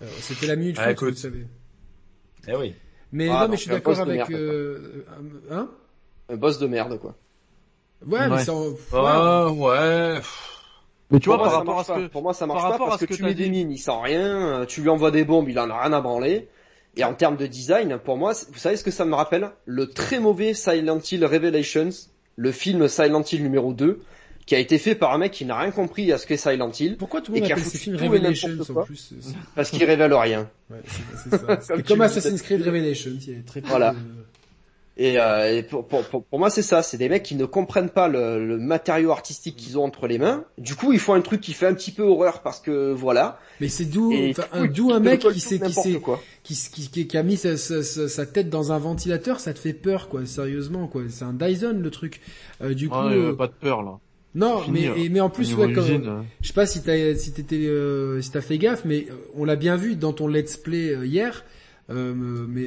Euh, 0.02 0.06
C'était 0.20 0.46
la 0.46 0.56
minute 0.56 0.76
Ah, 0.78 0.84
foot, 0.84 0.92
écoute. 0.92 1.14
vous 1.14 1.20
savez. 1.20 1.46
Eh 2.48 2.54
oui. 2.56 2.74
Mais 3.12 3.28
Ah, 3.28 3.42
non, 3.44 3.48
mais 3.48 3.56
je 3.56 3.62
suis 3.62 3.70
d'accord 3.70 3.98
avec. 3.98 4.16
merde, 4.16 4.32
Euh, 4.32 5.04
hein? 5.50 5.68
Un 6.28 6.36
boss 6.36 6.58
de 6.58 6.66
merde, 6.66 6.98
quoi. 6.98 7.14
Ouais, 8.06 8.28
mais 8.28 8.44
ça. 8.44 8.54
ouais. 8.54 8.74
Ah, 8.92 9.50
ouais. 9.50 10.20
Mais 11.10 11.20
tu 11.20 11.28
vois, 11.28 11.36
pour, 11.38 11.44
moi, 11.46 11.46
par 11.46 11.52
ça 11.52 11.58
rapport 11.58 11.72
à 11.74 11.76
marche 11.76 11.86
ce 11.86 12.06
que, 12.06 12.12
pour 12.12 12.22
moi, 12.22 12.34
ça 12.34 12.46
marche 12.46 12.62
par 12.62 12.78
pas 12.78 12.86
parce 12.86 13.00
que, 13.00 13.06
que 13.06 13.14
tu 13.14 13.22
mets 13.22 13.34
des 13.34 13.48
mines, 13.48 13.70
il 13.70 13.78
sent 13.78 13.92
rien, 14.02 14.60
euh, 14.60 14.66
tu 14.66 14.82
lui 14.82 14.88
envoies 14.88 15.10
des 15.10 15.24
bombes, 15.24 15.48
il 15.48 15.58
en 15.58 15.68
a 15.70 15.80
rien 15.82 15.92
à 15.92 16.00
branler. 16.00 16.48
Et 16.96 17.04
en 17.04 17.14
termes 17.14 17.36
de 17.36 17.46
design, 17.46 17.98
pour 17.98 18.16
moi, 18.16 18.32
vous 18.50 18.58
savez 18.58 18.76
ce 18.76 18.84
que 18.84 18.90
ça 18.90 19.04
me 19.04 19.14
rappelle? 19.14 19.50
Le 19.64 19.88
très 19.90 20.18
mauvais 20.20 20.54
Silent 20.54 20.98
Hill 21.00 21.24
Revelations, 21.24 21.90
le 22.36 22.52
film 22.52 22.88
Silent 22.88 23.22
Hill 23.22 23.42
numéro 23.42 23.72
2, 23.72 24.00
qui 24.46 24.54
a 24.54 24.58
été 24.58 24.76
fait 24.78 24.94
par 24.94 25.12
un 25.14 25.18
mec 25.18 25.32
qui 25.32 25.44
n'a 25.46 25.58
rien 25.58 25.70
compris 25.70 26.12
à 26.12 26.18
ce 26.18 26.26
qu'est 26.26 26.36
Silent 26.36 26.70
Hill, 26.78 26.96
Pourquoi 26.98 27.20
tout 27.22 27.32
le 27.32 27.38
Et 27.38 27.40
monde 27.40 27.46
qui 27.46 27.52
a 27.52 27.56
appelle 27.56 27.70
tout 27.70 27.90
et 27.94 27.96
Revelations 28.08 28.50
en 28.76 28.82
plus 28.84 29.14
parce 29.54 29.70
qu'il 29.70 29.84
révèle 29.84 30.12
rien. 30.12 30.50
Ouais, 30.70 30.78
c'est 30.86 31.30
c'est 31.30 31.46
ça. 31.46 31.60
C'est 31.62 31.86
Comme 31.86 32.00
Assassin's 32.02 32.42
Creed 32.42 32.62
Revelations. 32.62 33.12
Il 33.26 33.32
y 33.32 33.36
a 33.38 33.42
très 33.46 33.60
peu 33.62 33.68
Voilà. 33.68 33.92
de- 33.92 33.96
Et, 34.96 35.18
euh, 35.18 35.56
et 35.58 35.62
pour, 35.64 35.86
pour, 35.88 36.04
pour, 36.04 36.22
pour 36.24 36.38
moi 36.38 36.50
c'est 36.50 36.62
ça, 36.62 36.82
c'est 36.84 36.96
des 36.98 37.08
mecs 37.08 37.24
qui 37.24 37.34
ne 37.34 37.46
comprennent 37.46 37.90
pas 37.90 38.06
le, 38.06 38.46
le 38.46 38.58
matériau 38.58 39.10
artistique 39.10 39.56
qu'ils 39.56 39.76
ont 39.76 39.82
entre 39.84 40.06
les 40.06 40.18
mains. 40.18 40.44
Du 40.56 40.76
coup 40.76 40.92
ils 40.92 41.00
font 41.00 41.14
un 41.14 41.20
truc 41.20 41.40
qui 41.40 41.52
fait 41.52 41.66
un 41.66 41.74
petit 41.74 41.90
peu 41.90 42.04
horreur 42.04 42.42
parce 42.42 42.60
que 42.60 42.92
voilà. 42.92 43.40
Mais 43.60 43.66
c'est 43.68 43.86
d'où, 43.86 44.12
un, 44.52 44.66
d'où 44.66 44.92
un 44.92 45.00
mec 45.00 45.20
qui 45.32 45.40
s'est, 45.40 45.58
qui 45.58 45.72
qui, 46.44 46.88
qui, 46.92 47.06
qui, 47.08 47.16
a 47.16 47.22
mis 47.24 47.36
sa, 47.36 47.56
sa, 47.56 47.82
sa- 47.82 48.08
sa 48.08 48.26
tête 48.26 48.50
dans 48.50 48.70
un 48.70 48.78
ventilateur, 48.78 49.40
ça 49.40 49.52
te 49.54 49.58
fait 49.58 49.72
peur, 49.72 50.08
quoi. 50.08 50.26
Sérieusement, 50.26 50.86
quoi. 50.88 51.02
C'est 51.08 51.24
un 51.24 51.32
Dyson 51.32 51.78
le 51.80 51.90
truc. 51.90 52.20
Euh, 52.62 52.74
du 52.74 52.88
coup, 52.88 52.94
Ouais, 52.96 53.14
euh, 53.14 53.30
euh, 53.30 53.34
pas 53.34 53.46
de 53.46 53.52
peur 53.52 53.82
là. 53.82 53.98
non, 54.34 54.58
fini, 54.60 54.86
mais 54.94 55.04
et- 55.04 55.08
mais 55.08 55.20
en 55.20 55.30
plus, 55.30 55.54
ouais, 55.54 55.70
usine, 55.70 56.06
euh, 56.06 56.20
je 56.42 56.48
sais 56.48 56.52
pas 56.52 56.66
si 56.66 56.82
t'as 56.82 57.14
si 57.14 57.32
t'étais 57.32 57.66
euh, 57.66 58.20
si 58.20 58.30
t'as 58.30 58.42
fait 58.42 58.58
gaffe, 58.58 58.84
mais 58.84 59.06
euh, 59.10 59.14
on 59.34 59.44
l'a 59.44 59.56
bien 59.56 59.76
vu 59.76 59.96
dans 59.96 60.12
ton 60.12 60.28
let's 60.28 60.56
play 60.56 60.90
euh, 60.94 61.06
hier, 61.06 61.44
euh, 61.90 62.14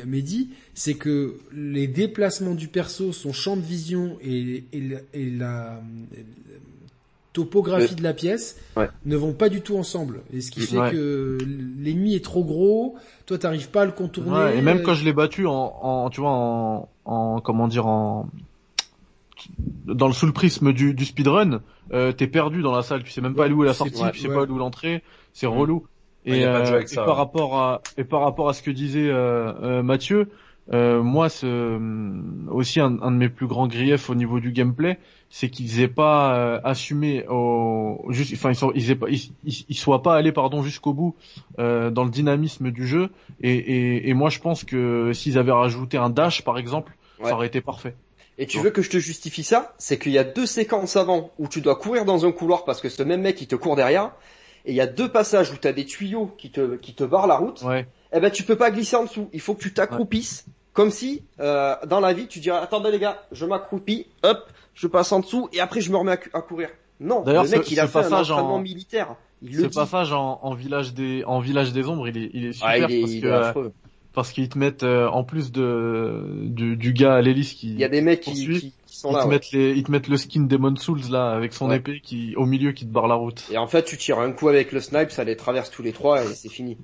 Mehdi, 0.06 0.50
c'est 0.74 0.94
que 0.96 1.36
les 1.52 1.88
déplacements 1.88 2.54
du 2.56 2.68
perso, 2.68 3.12
son 3.14 3.34
champ 3.34 3.56
de 3.58 3.62
vision 3.62 4.18
et, 4.22 4.66
et, 4.74 4.82
la- 4.82 5.00
et 5.14 5.30
la 5.30 5.74
euh, 5.78 6.22
topographie 7.34 7.96
de 7.96 8.04
la 8.04 8.14
pièce 8.14 8.60
Ouais. 8.76 8.90
ne 9.06 9.16
vont 9.16 9.34
pas 9.34 9.50
du 9.50 9.62
tout 9.62 9.78
ensemble. 9.78 10.22
Et 10.34 10.42
ce 10.42 10.50
qui 10.52 10.62
fait 10.62 10.78
Ouais. 10.80 10.92
que 10.92 11.38
l'ennemi 11.80 12.16
est 12.16 12.24
trop 12.24 12.44
gros, 12.44 12.96
toi 13.26 13.38
t'arrives 13.38 13.70
pas 13.70 13.84
à 13.84 13.86
le 13.86 13.92
contourner. 13.92 14.32
Ouais, 14.32 14.58
et 14.58 14.62
même 14.62 14.78
euh, 14.80 14.84
quand 14.84 14.94
je 14.94 15.04
l'ai 15.06 15.14
battu 15.14 15.46
en, 15.48 15.52
en, 15.54 16.10
tu 16.10 16.22
vois, 16.22 16.32
en, 16.32 16.90
en, 17.06 17.40
comment 17.42 17.68
dire, 17.68 17.86
en, 17.88 18.30
dans 19.86 20.08
le 20.08 20.14
sous 20.14 20.26
le 20.26 20.32
prisme 20.34 20.74
du, 20.74 20.94
du 20.94 21.06
speedrun, 21.06 21.62
euh, 21.94 22.12
t'es 22.12 22.28
perdu 22.28 22.62
dans 22.62 22.76
la 22.76 22.82
salle, 22.82 23.04
tu 23.04 23.12
sais 23.12 23.22
même 23.22 23.36
pas 23.36 23.48
où 23.48 23.64
est 23.64 23.68
la 23.68 23.74
sortie, 23.74 24.02
tu 24.14 24.20
sais 24.20 24.28
pas 24.30 24.44
où 24.44 24.58
l'entrée, 24.58 25.04
c'est 25.34 25.46
relou. 25.48 25.86
Et, 26.28 26.46
euh, 26.46 26.82
et 26.82 26.88
ça, 26.88 27.04
par 27.06 27.16
ouais. 27.16 27.16
rapport 27.18 27.58
à, 27.58 27.82
et 27.98 28.04
par 28.04 28.22
rapport 28.22 28.50
à 28.50 28.54
ce 28.54 28.62
que 28.62 28.72
disait 28.72 29.08
euh, 29.10 29.54
euh, 29.64 29.84
Mathieu, 29.84 30.30
euh, 30.74 31.02
moi, 31.02 31.30
ce, 31.30 31.80
aussi 32.50 32.80
un, 32.80 33.02
un 33.02 33.12
de 33.12 33.18
mes 33.18 33.30
plus 33.30 33.48
grands 33.48 33.68
griefs 33.68 34.10
au 34.10 34.16
niveau 34.16 34.40
du 34.40 34.52
gameplay, 34.52 35.00
c'est 35.30 35.50
qu'ils 35.50 35.80
aient 35.82 35.88
pas 35.88 36.36
euh, 36.38 36.60
assumé 36.64 37.26
au, 37.30 38.06
juste, 38.10 38.34
enfin 38.34 38.50
ils 38.52 38.56
sont, 38.56 38.72
ils, 38.76 38.92
aient 38.92 38.96
pas, 38.96 39.10
ils, 39.10 39.32
ils- 39.46 39.66
ils 39.70 39.78
soient 39.78 40.02
pas 40.04 40.16
allés 40.16 40.32
pardon 40.32 40.62
jusqu'au 40.64 40.94
bout 40.94 41.16
euh, 41.60 41.90
dans 41.90 42.04
le 42.04 42.10
dynamisme 42.10 42.72
du 42.72 42.86
jeu. 42.86 43.10
Et, 43.42 43.54
et, 43.56 44.10
et 44.10 44.14
moi, 44.14 44.30
je 44.30 44.40
pense 44.40 44.64
que 44.64 45.14
s'ils 45.14 45.38
avaient 45.38 45.52
rajouté 45.52 45.98
un 45.98 46.10
dash, 46.10 46.44
par 46.44 46.58
exemple, 46.58 46.94
Ouais. 47.20 47.30
ça 47.30 47.36
aurait 47.36 47.48
été 47.48 47.62
parfait. 47.62 47.96
Et 48.38 48.46
tu 48.46 48.60
veux 48.60 48.70
que 48.70 48.82
je 48.82 48.90
te 48.90 48.98
justifie 48.98 49.44
ça? 49.44 49.74
C'est 49.80 49.98
qu'il 49.98 50.12
y 50.12 50.18
a 50.20 50.24
deux 50.24 50.46
séquences 50.46 50.96
avant 50.96 51.32
où 51.40 51.48
tu 51.48 51.62
dois 51.62 51.76
courir 51.76 52.06
dans 52.06 52.26
un 52.26 52.32
couloir 52.32 52.66
parce 52.66 52.82
que 52.82 52.90
ce 52.90 53.02
même 53.04 53.22
mec 53.22 53.42
il 53.42 53.48
te 53.48 53.56
court 53.56 53.76
derrière. 53.76 54.12
Et 54.68 54.72
il 54.72 54.76
y 54.76 54.82
a 54.82 54.86
deux 54.88 55.10
passages 55.10 55.50
où 55.52 55.56
tu 55.60 55.68
as 55.68 55.74
des 55.74 55.86
tuyaux 55.86 56.30
qui 56.38 56.52
te, 56.52 56.76
qui 56.76 56.94
te 56.94 57.04
barrent 57.04 57.26
la 57.28 57.38
route. 57.38 57.62
Ouais. 57.64 57.88
Eh 58.14 58.20
ben 58.20 58.30
tu 58.30 58.44
peux 58.44 58.58
pas 58.58 58.70
glisser 58.70 58.96
en 58.98 59.06
dessous. 59.06 59.30
Il 59.34 59.40
faut 59.40 59.56
que 59.56 59.62
tu 59.64 59.74
t'accroupisses. 59.74 60.46
Comme 60.74 60.92
si, 60.92 61.24
euh, 61.40 61.74
dans 61.88 62.00
la 62.00 62.14
vie, 62.14 62.28
tu 62.28 62.40
dirais, 62.40 62.60
attendez 62.60 62.92
les 62.92 63.00
gars, 63.00 63.24
je 63.32 63.46
m'accroupis, 63.48 64.06
hop, 64.22 64.48
je 64.76 64.86
passe 64.86 65.12
en 65.12 65.22
dessous 65.22 65.50
et 65.52 65.60
après 65.60 65.82
je 65.82 65.90
me 65.92 65.98
remets 65.98 66.20
à, 66.34 66.42
courir. 66.42 66.70
Non, 67.00 67.22
D'ailleurs, 67.24 67.46
le 67.46 67.50
mec 67.50 67.64
ce- 67.64 67.72
il 67.74 67.80
a 67.80 67.88
fait 67.88 67.98
un 67.98 68.02
passage 68.04 68.30
entraînement 68.30 68.56
en- 68.56 68.60
militaire. 68.60 69.16
Il 69.42 69.56
Ce 69.56 69.62
le 69.62 69.70
passage 69.70 70.12
en, 70.14 70.40
en 70.44 70.54
village 70.54 70.94
des, 70.94 71.24
en 71.26 71.40
village 71.40 71.72
des 71.74 71.88
ombres, 71.88 72.08
il 72.08 72.18
est, 72.18 72.30
il 72.34 72.46
est 72.46 72.54
super 72.54 72.68
Ah, 72.70 72.78
il 72.78 72.84
est, 72.92 73.00
parce 73.02 73.12
il 73.14 73.22
que 73.22 73.28
euh, 73.28 73.70
parce 74.14 74.32
qu'ils 74.32 74.50
te 74.50 74.58
mettent 74.58 74.84
euh, 74.84 75.08
en 75.08 75.24
plus 75.24 75.52
de 75.52 76.24
du, 76.44 76.76
du 76.76 76.94
gars 76.94 77.16
à 77.16 77.22
l'hélice 77.22 77.54
qui 77.54 77.70
Il 77.70 77.80
y 77.80 77.84
a 77.84 77.90
des 77.90 78.02
mecs 78.02 78.22
qui, 78.22 78.34
qui 78.34 78.74
sont 78.98 79.10
ils 79.12 79.14
là. 79.16 79.20
te 79.22 79.26
ouais. 79.28 79.34
mettent 79.34 79.52
les 79.52 79.72
ils 79.74 79.84
te 79.84 79.92
mettent 79.92 80.08
le 80.08 80.18
skin 80.18 80.42
Demon 80.42 80.76
Souls 80.76 81.02
là 81.10 81.32
avec 81.32 81.54
son 81.54 81.70
Ouais. 81.70 81.78
épée 81.78 82.00
qui 82.02 82.36
au 82.36 82.46
milieu 82.46 82.72
qui 82.72 82.86
te 82.86 82.92
barre 82.92 83.08
la 83.08 83.16
route. 83.16 83.44
Et 83.52 83.58
en 83.58 83.68
fait, 83.68 83.84
tu 83.84 83.98
tires 83.98 84.20
un 84.20 84.32
coup 84.32 84.50
avec 84.50 84.72
le 84.72 84.80
snipe, 84.82 85.12
ça 85.12 85.24
les 85.24 85.36
traverse 85.36 85.70
tous 85.72 85.84
les 85.84 85.94
trois 85.94 86.24
et 86.24 86.28
c'est 86.28 86.50
fini. 86.50 86.78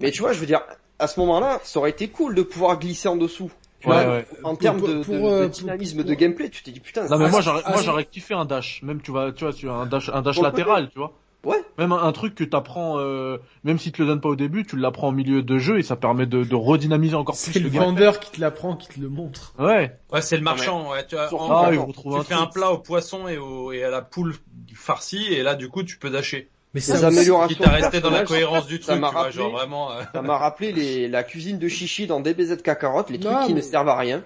Mais 0.00 0.10
tu 0.10 0.20
vois, 0.22 0.32
je 0.32 0.40
veux 0.40 0.46
dire, 0.46 0.60
à 0.98 1.06
ce 1.06 1.18
moment-là, 1.20 1.60
ça 1.64 1.78
aurait 1.80 1.90
été 1.90 2.08
cool 2.08 2.34
de 2.34 2.42
pouvoir 2.42 2.78
glisser 2.78 3.08
en 3.08 3.16
dessous. 3.16 3.50
Tu 3.80 3.88
Ouais, 3.88 4.04
vois, 4.04 4.14
ouais. 4.16 4.26
En 4.42 4.56
termes 4.56 4.80
de, 4.80 5.02
pour, 5.04 5.14
de- 5.14 5.20
euh, 5.20 5.42
de 5.44 5.52
dynamisme 5.52 5.98
pour- 6.00 6.08
de 6.10 6.14
gameplay, 6.14 6.50
tu 6.50 6.62
t'es 6.64 6.72
dit 6.72 6.80
putain. 6.80 7.06
Non 7.08 7.16
mais 7.18 7.26
ça- 7.26 7.30
moi 7.30 7.40
j'aurais 7.40 7.62
ah, 7.64 7.68
moi 7.70 7.78
c'est- 7.78 7.84
j'aurais 7.86 8.04
kiffé 8.06 8.34
un 8.34 8.44
dash, 8.44 8.82
même 8.82 9.00
tu 9.00 9.12
vas 9.12 9.30
tu 9.30 9.44
vois 9.44 9.52
tu 9.52 9.68
as 9.68 9.72
un 9.72 9.86
dash 9.86 10.08
un 10.12 10.20
dash 10.22 10.40
latéral, 10.40 10.88
tu 10.90 10.98
vois. 10.98 11.12
Ouais. 11.44 11.56
Même 11.78 11.92
un, 11.92 12.02
un 12.02 12.12
truc 12.12 12.34
que 12.34 12.42
t'apprends 12.44 12.98
euh, 12.98 13.38
même 13.62 13.78
si 13.78 13.92
tu 13.92 14.02
le 14.02 14.08
donnes 14.08 14.20
pas 14.20 14.28
au 14.28 14.34
début, 14.36 14.66
tu 14.66 14.76
l'apprends 14.76 15.08
en 15.08 15.12
milieu 15.12 15.42
de 15.42 15.58
jeu 15.58 15.78
et 15.78 15.82
ça 15.84 15.94
permet 15.94 16.26
de, 16.26 16.42
de 16.42 16.54
redynamiser 16.56 17.14
encore 17.14 17.36
c'est 17.36 17.52
plus 17.52 17.60
le 17.60 17.68
le 17.70 17.78
vendeur 17.78 18.18
qui 18.18 18.32
te 18.32 18.40
l'apprend, 18.40 18.74
qui 18.76 18.88
te 18.88 18.98
le 19.00 19.08
montre. 19.08 19.54
Ouais. 19.58 19.96
Ouais, 20.12 20.20
c'est 20.20 20.36
le 20.36 20.42
marchand. 20.42 20.90
Ouais, 20.90 21.06
tu 21.06 21.16
as, 21.16 21.32
en- 21.32 21.50
Ah, 21.50 21.68
tu 21.70 21.78
un 21.78 21.86
fais 21.86 21.92
truc. 21.92 22.32
un 22.32 22.46
plat 22.46 22.72
au 22.72 22.78
poisson 22.78 23.28
et, 23.28 23.38
au, 23.38 23.70
et 23.72 23.84
à 23.84 23.90
la 23.90 24.02
poule 24.02 24.34
farcie 24.74 25.26
et 25.32 25.42
là 25.44 25.54
du 25.54 25.68
coup 25.68 25.84
tu 25.84 25.96
peux 25.98 26.10
dasher. 26.10 26.50
Mais 26.74 26.80
Les 26.80 26.86
ça 26.86 26.94
aussi, 26.94 27.04
améliorations 27.04 27.56
Quitte 27.56 27.66
à 27.66 27.70
de 27.70 27.82
rester 27.82 28.00
dans 28.00 28.10
la 28.10 28.24
cohérence 28.24 28.66
du 28.66 28.76
ça 28.82 28.92
truc, 28.92 29.00
m'a 29.00 29.08
tu 29.08 29.12
vois, 29.14 29.22
rappelé- 29.22 29.32
genre 29.32 29.50
vraiment. 29.52 29.92
euh, 29.92 30.02
Ça 30.12 30.20
m'a 30.22 30.36
rappelé 30.36 30.72
les, 30.72 31.08
la 31.08 31.22
cuisine 31.22 31.58
de 31.58 31.68
chichi 31.68 32.06
dans 32.06 32.20
DBZ 32.20 32.60
Kakarot, 32.62 33.04
les 33.10 33.18
trucs 33.20 33.32
Non, 33.32 33.46
qui 33.46 33.52
mais- 33.54 33.60
ne 33.60 33.64
servent 33.64 33.88
à 33.88 33.96
rien. 33.96 34.22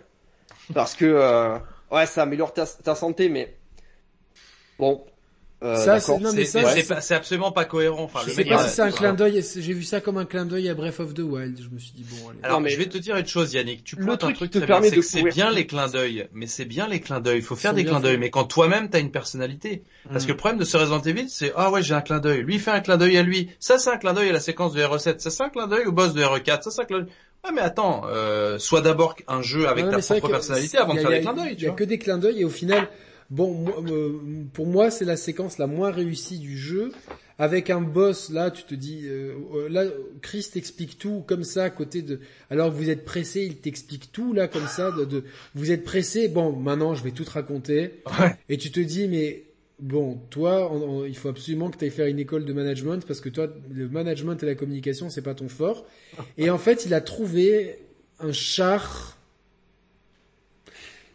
Parce 0.75 0.95
que, 0.95 1.05
euh, 1.05 1.57
ouais, 1.93 2.07
ça 2.07 2.23
améliore 2.23 2.53
ta, 2.55 2.67
ta 2.67 2.95
santé, 2.95 3.29
mais 3.29 3.55
bon. 4.79 5.05
Euh, 5.65 5.77
Ça, 5.77 6.01
c'est- 6.01 6.19
non, 6.19 6.33
mais 6.33 6.45
c'est 6.45 6.61
ça, 6.63 6.69
c'est 6.71 6.81
c'est- 6.83 6.95
pas- 6.95 7.01
c'est 7.01 7.15
absolument 7.15 7.53
pas 7.53 7.65
cohérent. 7.65 8.03
Enfin, 8.03 8.21
je 8.25 8.27
le 8.31 8.33
sais 8.33 8.45
mec, 8.45 8.49
pas 8.53 8.67
si 8.67 8.75
c'est 8.75 8.83
un 8.83 8.91
clin 8.91 9.13
d'œil, 9.15 9.43
j'ai 9.57 9.73
vu 9.73 9.85
ça 9.85 10.01
comme 10.01 10.19
un 10.19 10.25
clin 10.25 10.45
d'œil 10.45 10.69
à 10.69 10.75
Breath 10.75 10.99
of 10.99 11.15
the 11.15 11.21
Wild, 11.21 11.57
je 11.63 11.69
me 11.73 11.79
suis 11.79 11.93
dit 11.93 12.05
bon 12.11 12.31
allez. 12.31 12.39
Alors, 12.43 12.59
Non, 12.59 12.65
mais- 12.65 12.71
je 12.71 12.79
vais 12.79 12.87
te 12.87 12.99
dire 12.99 13.17
une 13.17 13.27
chose, 13.27 13.53
Yannick. 13.55 13.85
Tu 13.85 13.95
Le 13.97 14.05
pointes 14.07 14.25
un 14.25 14.27
truc 14.27 14.37
truc 14.37 14.51
qui 14.51 14.55
te 14.55 14.59
très 14.59 14.67
bien, 14.67 14.75
permet 14.77 14.89
c'est 14.91 14.97
de 14.97 15.01
que 15.01 15.07
c'est 15.07 15.23
bien 15.23 15.51
les 15.51 15.67
clins 15.67 15.87
d'œil, 15.89 16.27
mais 16.33 16.47
c'est 16.49 16.65
bien 16.65 16.89
les 16.89 17.01
clins 17.01 17.21
d'œil. 17.21 17.37
Il 17.39 17.45
faut 17.45 17.55
faire 17.57 17.75
des 17.75 17.85
clins 17.85 18.01
d'œil, 18.01 18.17
mais 18.19 18.31
quand 18.31 18.45
toi-même 18.45 18.89
t'as 18.91 18.99
une 19.01 19.13
personnalité. 19.13 19.83
Parce 20.11 20.25
Mm. 20.25 20.27
que 20.27 20.33
le 20.33 20.37
problème 20.37 20.59
de 20.59 20.65
ce 20.65 20.77
Resident 20.77 21.01
Evil, 21.01 21.29
c'est 21.29 21.53
ah 21.57 21.71
ouais 21.71 21.83
j'ai 21.83 21.95
un 21.95 22.01
clin 22.01 22.19
d'œil. 22.19 22.43
Lui 22.43 22.55
il 22.55 22.61
fait 22.61 22.71
un 22.73 22.81
clin 22.81 22.97
d'œil 22.97 23.17
à 23.17 23.23
lui. 23.23 23.51
Ça 23.61 23.79
c'est 23.79 23.91
un 23.91 23.99
clin 23.99 24.15
d'œil 24.15 24.31
à 24.31 24.33
la 24.33 24.41
séquence 24.41 24.73
de 24.73 24.83
RE7. 24.83 25.21
Ça 25.21 25.31
c'est 25.31 25.43
un 25.45 25.49
clin 25.49 25.69
d'œil 25.69 25.87
au 25.87 25.93
boss 25.93 26.13
de 26.13 26.23
RE4. 26.23 26.63
Ça 26.65 26.71
c'est 26.73 26.83
un 26.83 26.85
clin 26.87 26.99
d'œil. 27.01 27.09
Ouais 27.45 27.51
mais 27.55 27.61
attends, 27.61 28.03
euh, 28.09 28.59
sois 28.59 28.81
d'abord 28.81 29.15
un 29.29 29.43
jeu 29.43 29.69
avec 29.69 29.85
Ouais, 29.87 29.91
ta 29.93 29.99
propre 29.99 30.29
personnalité 30.29 30.79
avant 30.79 30.93
a- 30.93 30.97
de 30.97 31.01
faire 31.01 31.11
des 31.11 31.21
clins 31.21 31.35
d'œil. 31.35 31.49
Il 31.53 31.57
Tu 31.57 31.63
y 31.63 31.67
a 31.67 31.71
vois. 31.71 31.77
que 31.77 31.85
des 31.85 31.99
clins 31.99 32.19
d'œil 32.19 32.41
et 32.41 32.45
au 32.45 32.51
final, 32.51 32.89
bon, 33.33 33.53
moi, 33.55 33.83
euh, 33.91 34.13
pour 34.53 34.67
moi, 34.67 34.91
c'est 34.91 35.05
la 35.05 35.17
séquence 35.17 35.59
la 35.59 35.67
moins 35.67 35.91
réussie 35.91 36.39
du 36.39 36.57
jeu. 36.57 36.93
Avec 37.39 37.71
un 37.71 37.81
boss, 37.81 38.31
là, 38.31 38.51
tu 38.53 38.63
te 38.63 38.75
dis, 38.75 39.01
euh, 39.07 39.33
euh, 39.55 39.69
là, 39.69 39.85
Chris 40.21 40.47
t'explique 40.53 40.99
tout 40.99 41.25
comme 41.27 41.43
ça, 41.43 41.65
à 41.65 41.71
côté 41.71 42.03
de, 42.03 42.21
alors 42.51 42.71
vous 42.71 42.89
êtes 42.89 43.05
pressé, 43.05 43.43
il 43.45 43.57
t'explique 43.57 44.13
tout 44.13 44.33
là 44.33 44.47
comme 44.47 44.69
ça, 44.69 44.93
de, 44.93 45.05
de- 45.05 45.25
vous 45.55 45.73
êtes 45.73 45.83
pressé. 45.83 46.29
Bon, 46.29 46.53
maintenant, 46.53 46.95
je 46.95 47.03
vais 47.03 47.11
tout 47.11 47.25
te 47.25 47.31
raconter. 47.31 48.03
Ouais. 48.21 48.37
Et 48.49 48.59
tu 48.59 48.71
te 48.71 48.79
dis, 48.79 49.09
mais 49.09 49.45
bon, 49.81 50.21
toi, 50.31 50.71
on- 50.73 51.01
on- 51.01 51.05
il 51.05 51.17
faut 51.17 51.31
absolument 51.31 51.71
que 51.71 51.79
tu 51.79 51.85
ailles 51.87 51.91
faire 51.91 52.07
une 52.07 52.21
école 52.21 52.45
de 52.45 52.53
management 52.53 53.05
parce 53.07 53.21
que 53.21 53.31
toi, 53.31 53.49
le 53.73 53.89
management 53.89 54.41
et 54.43 54.47
la 54.47 54.55
communication, 54.55 55.09
c'est 55.11 55.23
pas 55.23 55.35
ton 55.35 55.49
fort. 55.49 55.85
Et 56.39 56.49
en 56.51 56.59
fait, 56.59 56.85
il 56.87 56.95
a 56.95 57.01
trouvé 57.01 57.79
un 58.21 58.31
char 58.33 59.17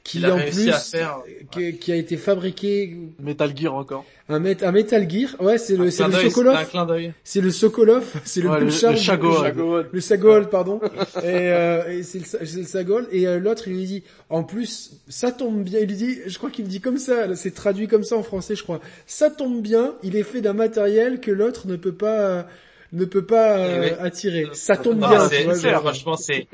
qui 0.09 0.25
a 0.25 0.33
en 0.33 0.37
réussi 0.37 0.63
plus 0.63 0.69
à 0.71 0.77
faire- 0.79 1.19
qui, 1.51 1.77
qui 1.77 1.91
a 1.91 1.95
été 1.95 2.17
fabriqué 2.17 2.97
Metal 3.19 3.51
Gear 3.55 3.73
encore. 3.75 4.05
un, 4.29 4.39
met- 4.39 4.63
un 4.63 4.71
Metal 4.71 5.09
Gear. 5.09 5.35
Ouais, 5.39 5.57
c'est 5.57 5.75
le 5.75 5.89
c'est 5.91 6.05
le 6.07 6.11
Sokolov. 6.29 6.69
clin 6.69 6.85
d'œil. 6.85 7.13
C'est 7.23 7.41
le 7.41 7.51
Sokolov, 7.51 8.05
c'est 8.25 8.41
le 8.41 8.49
Ouais, 8.49 8.57
plus 8.57 8.83
le- 8.83 8.95
Chagol. 8.95 9.89
Le 9.91 10.01
Sagol, 10.01 10.49
pardon. 10.49 10.79
et, 10.83 11.21
euh, 11.25 11.89
et 11.99 12.03
c'est 12.03 12.19
le, 12.19 12.25
Sa- 12.25 12.45
c'est 12.45 12.57
le 12.57 12.63
Sagol. 12.63 13.07
Et 13.11 13.27
euh, 13.27 13.39
l'autre, 13.39 13.67
il 13.67 13.73
lui 13.75 13.85
dit, 13.85 14.03
en 14.29 14.43
plus, 14.43 14.91
ça 15.07 15.31
tombe 15.31 15.63
bien. 15.63 15.79
Il 15.81 15.87
lui 15.87 15.95
dit, 15.95 16.17
je 16.25 16.37
crois 16.37 16.49
qu'il 16.49 16.65
me 16.65 16.69
dit 16.69 16.81
comme 16.81 16.97
ça. 16.97 17.27
là, 17.27 17.35
C'est 17.35 17.51
traduit 17.51 17.87
comme 17.87 18.03
ça 18.03 18.15
en 18.15 18.23
français, 18.23 18.55
je 18.55 18.63
crois. 18.63 18.79
Ça 19.05 19.29
tombe 19.29 19.61
bien. 19.61 19.93
Il 20.03 20.15
est 20.15 20.23
fait 20.23 20.41
d'un 20.41 20.53
matériel 20.53 21.19
que 21.19 21.31
l'autre 21.31 21.67
ne 21.67 21.75
peut 21.75 21.93
pas, 21.93 22.19
euh, 22.19 22.43
ne 22.93 23.05
peut 23.05 23.25
pas 23.25 23.57
euh, 23.57 23.81
Eh 23.83 23.89
oui. 23.91 23.95
attirer. 23.99 24.47
Ça 24.53 24.77
tombe 24.77 24.99
Non, 24.99 25.09
bien. 25.09 25.27
c'est- 25.29 25.53
c'est- 25.55 25.71
franchement, 25.73 26.15
c'est, 26.17 26.47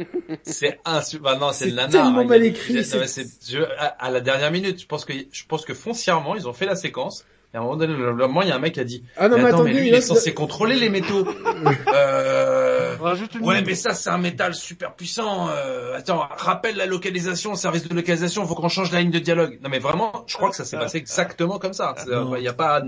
c'est 0.44 0.80
insu- 0.86 1.20
bah 1.20 1.36
non, 1.40 1.52
c'est 1.52 1.66
C'est 1.66 1.70
le 1.72 1.76
nanar. 1.76 1.92
tellement 1.92 2.22
Il 2.22 2.28
mal 2.28 2.44
écrit, 2.44 2.74
il 2.74 2.86
c'est- 2.86 2.96
non, 2.96 3.02
mais 3.02 3.08
c'est- 3.08 3.52
je- 3.52 3.62
à, 3.78 3.86
à 4.00 4.10
la 4.12 4.22
dernière 4.22 4.52
minute, 4.52 4.82
je 4.82 4.86
pense 4.88 5.06
que, 5.06 5.14
je 5.32 5.44
pense 5.48 5.66
que 5.66 5.74
foncièrement, 5.74 6.36
ils 6.36 6.48
ont 6.48 6.54
fait 6.54 6.66
la 6.66 6.76
séquence. 6.76 7.24
Et 7.54 7.58
à 7.58 7.60
un 7.60 7.64
moment 7.66 7.76
donné, 7.76 7.94
le 7.96 8.14
moment, 8.16 8.42
il 8.42 8.48
y 8.48 8.52
a 8.52 8.56
un 8.56 8.60
mec 8.60 8.74
qui 8.74 8.80
a 8.80 8.84
dit, 8.84 9.04
Ah 9.16 9.30
non, 9.30 9.36
mais, 9.38 9.44
mais 9.44 9.50
attends, 9.50 9.58
attendez, 9.58 9.74
mais 9.74 9.80
lui, 9.82 9.88
il 9.90 9.94
est 9.94 10.02
censé 10.02 10.34
contrôler 10.34 10.76
les 10.76 10.90
métaux. 10.90 11.24
euh... 11.94 12.98
Ouais, 13.42 13.62
mais 13.62 13.76
ça, 13.76 13.94
c'est 13.94 14.10
un 14.10 14.18
métal 14.18 14.56
super 14.56 14.94
puissant. 14.96 15.50
Euh... 15.50 15.96
Attends, 15.96 16.26
rappelle 16.36 16.78
la 16.78 16.86
localisation, 16.88 17.54
service 17.56 17.88
de 17.88 17.94
localisation, 17.94 18.46
faut 18.48 18.56
qu'on 18.56 18.70
change 18.70 18.92
la 18.92 19.02
ligne 19.02 19.12
de 19.12 19.20
dialogue. 19.20 19.60
Non, 19.62 19.70
mais 19.70 19.80
vraiment, 19.80 20.24
je 20.26 20.36
crois 20.36 20.50
que 20.50 20.56
ça 20.56 20.66
s'est 20.66 20.78
passé 20.78 20.98
exactement 20.98 21.60
comme 21.60 21.74
ça. 21.74 21.94
C'est- 21.98 22.10
Non. 22.10 22.36
Il 22.36 22.44
y 22.44 22.48
a 22.48 22.54
pas, 22.54 22.82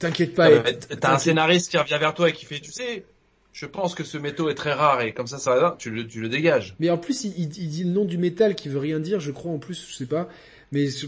t'inquiète 0.00 0.34
pas. 0.34 0.50
euh, 0.50 0.62
t'as 1.00 1.14
un 1.14 1.18
scénariste 1.18 1.70
qui 1.70 1.78
revient 1.78 1.98
vers 2.00 2.14
toi 2.14 2.28
et 2.28 2.32
qui 2.32 2.44
fait, 2.44 2.58
tu 2.58 2.72
sais, 2.72 3.04
je 3.52 3.66
pense 3.66 3.94
que 3.94 4.02
ce 4.04 4.18
métaux 4.18 4.48
est 4.50 4.54
très 4.54 4.72
rare 4.72 5.02
et 5.02 5.12
comme 5.12 5.26
ça, 5.28 5.38
ça 5.38 5.54
va, 5.54 5.76
tu 5.78 5.90
le, 5.90 6.06
tu 6.06 6.20
le 6.20 6.28
dégages. 6.28 6.74
Mais 6.80 6.90
en 6.90 6.98
plus, 6.98 7.24
il, 7.24 7.32
il- 7.36 7.58
il 7.58 7.68
dit 7.68 7.84
le 7.84 7.90
nom 7.90 8.04
du 8.04 8.18
métal 8.18 8.54
qui 8.56 8.68
veut 8.68 8.78
rien 8.80 8.98
dire, 9.00 9.20
je 9.20 9.30
crois 9.30 9.52
en 9.52 9.58
plus, 9.58 9.86
je 9.88 9.94
sais 9.94 10.06
pas. 10.06 10.28
Mais 10.72 10.86
je- 10.86 11.06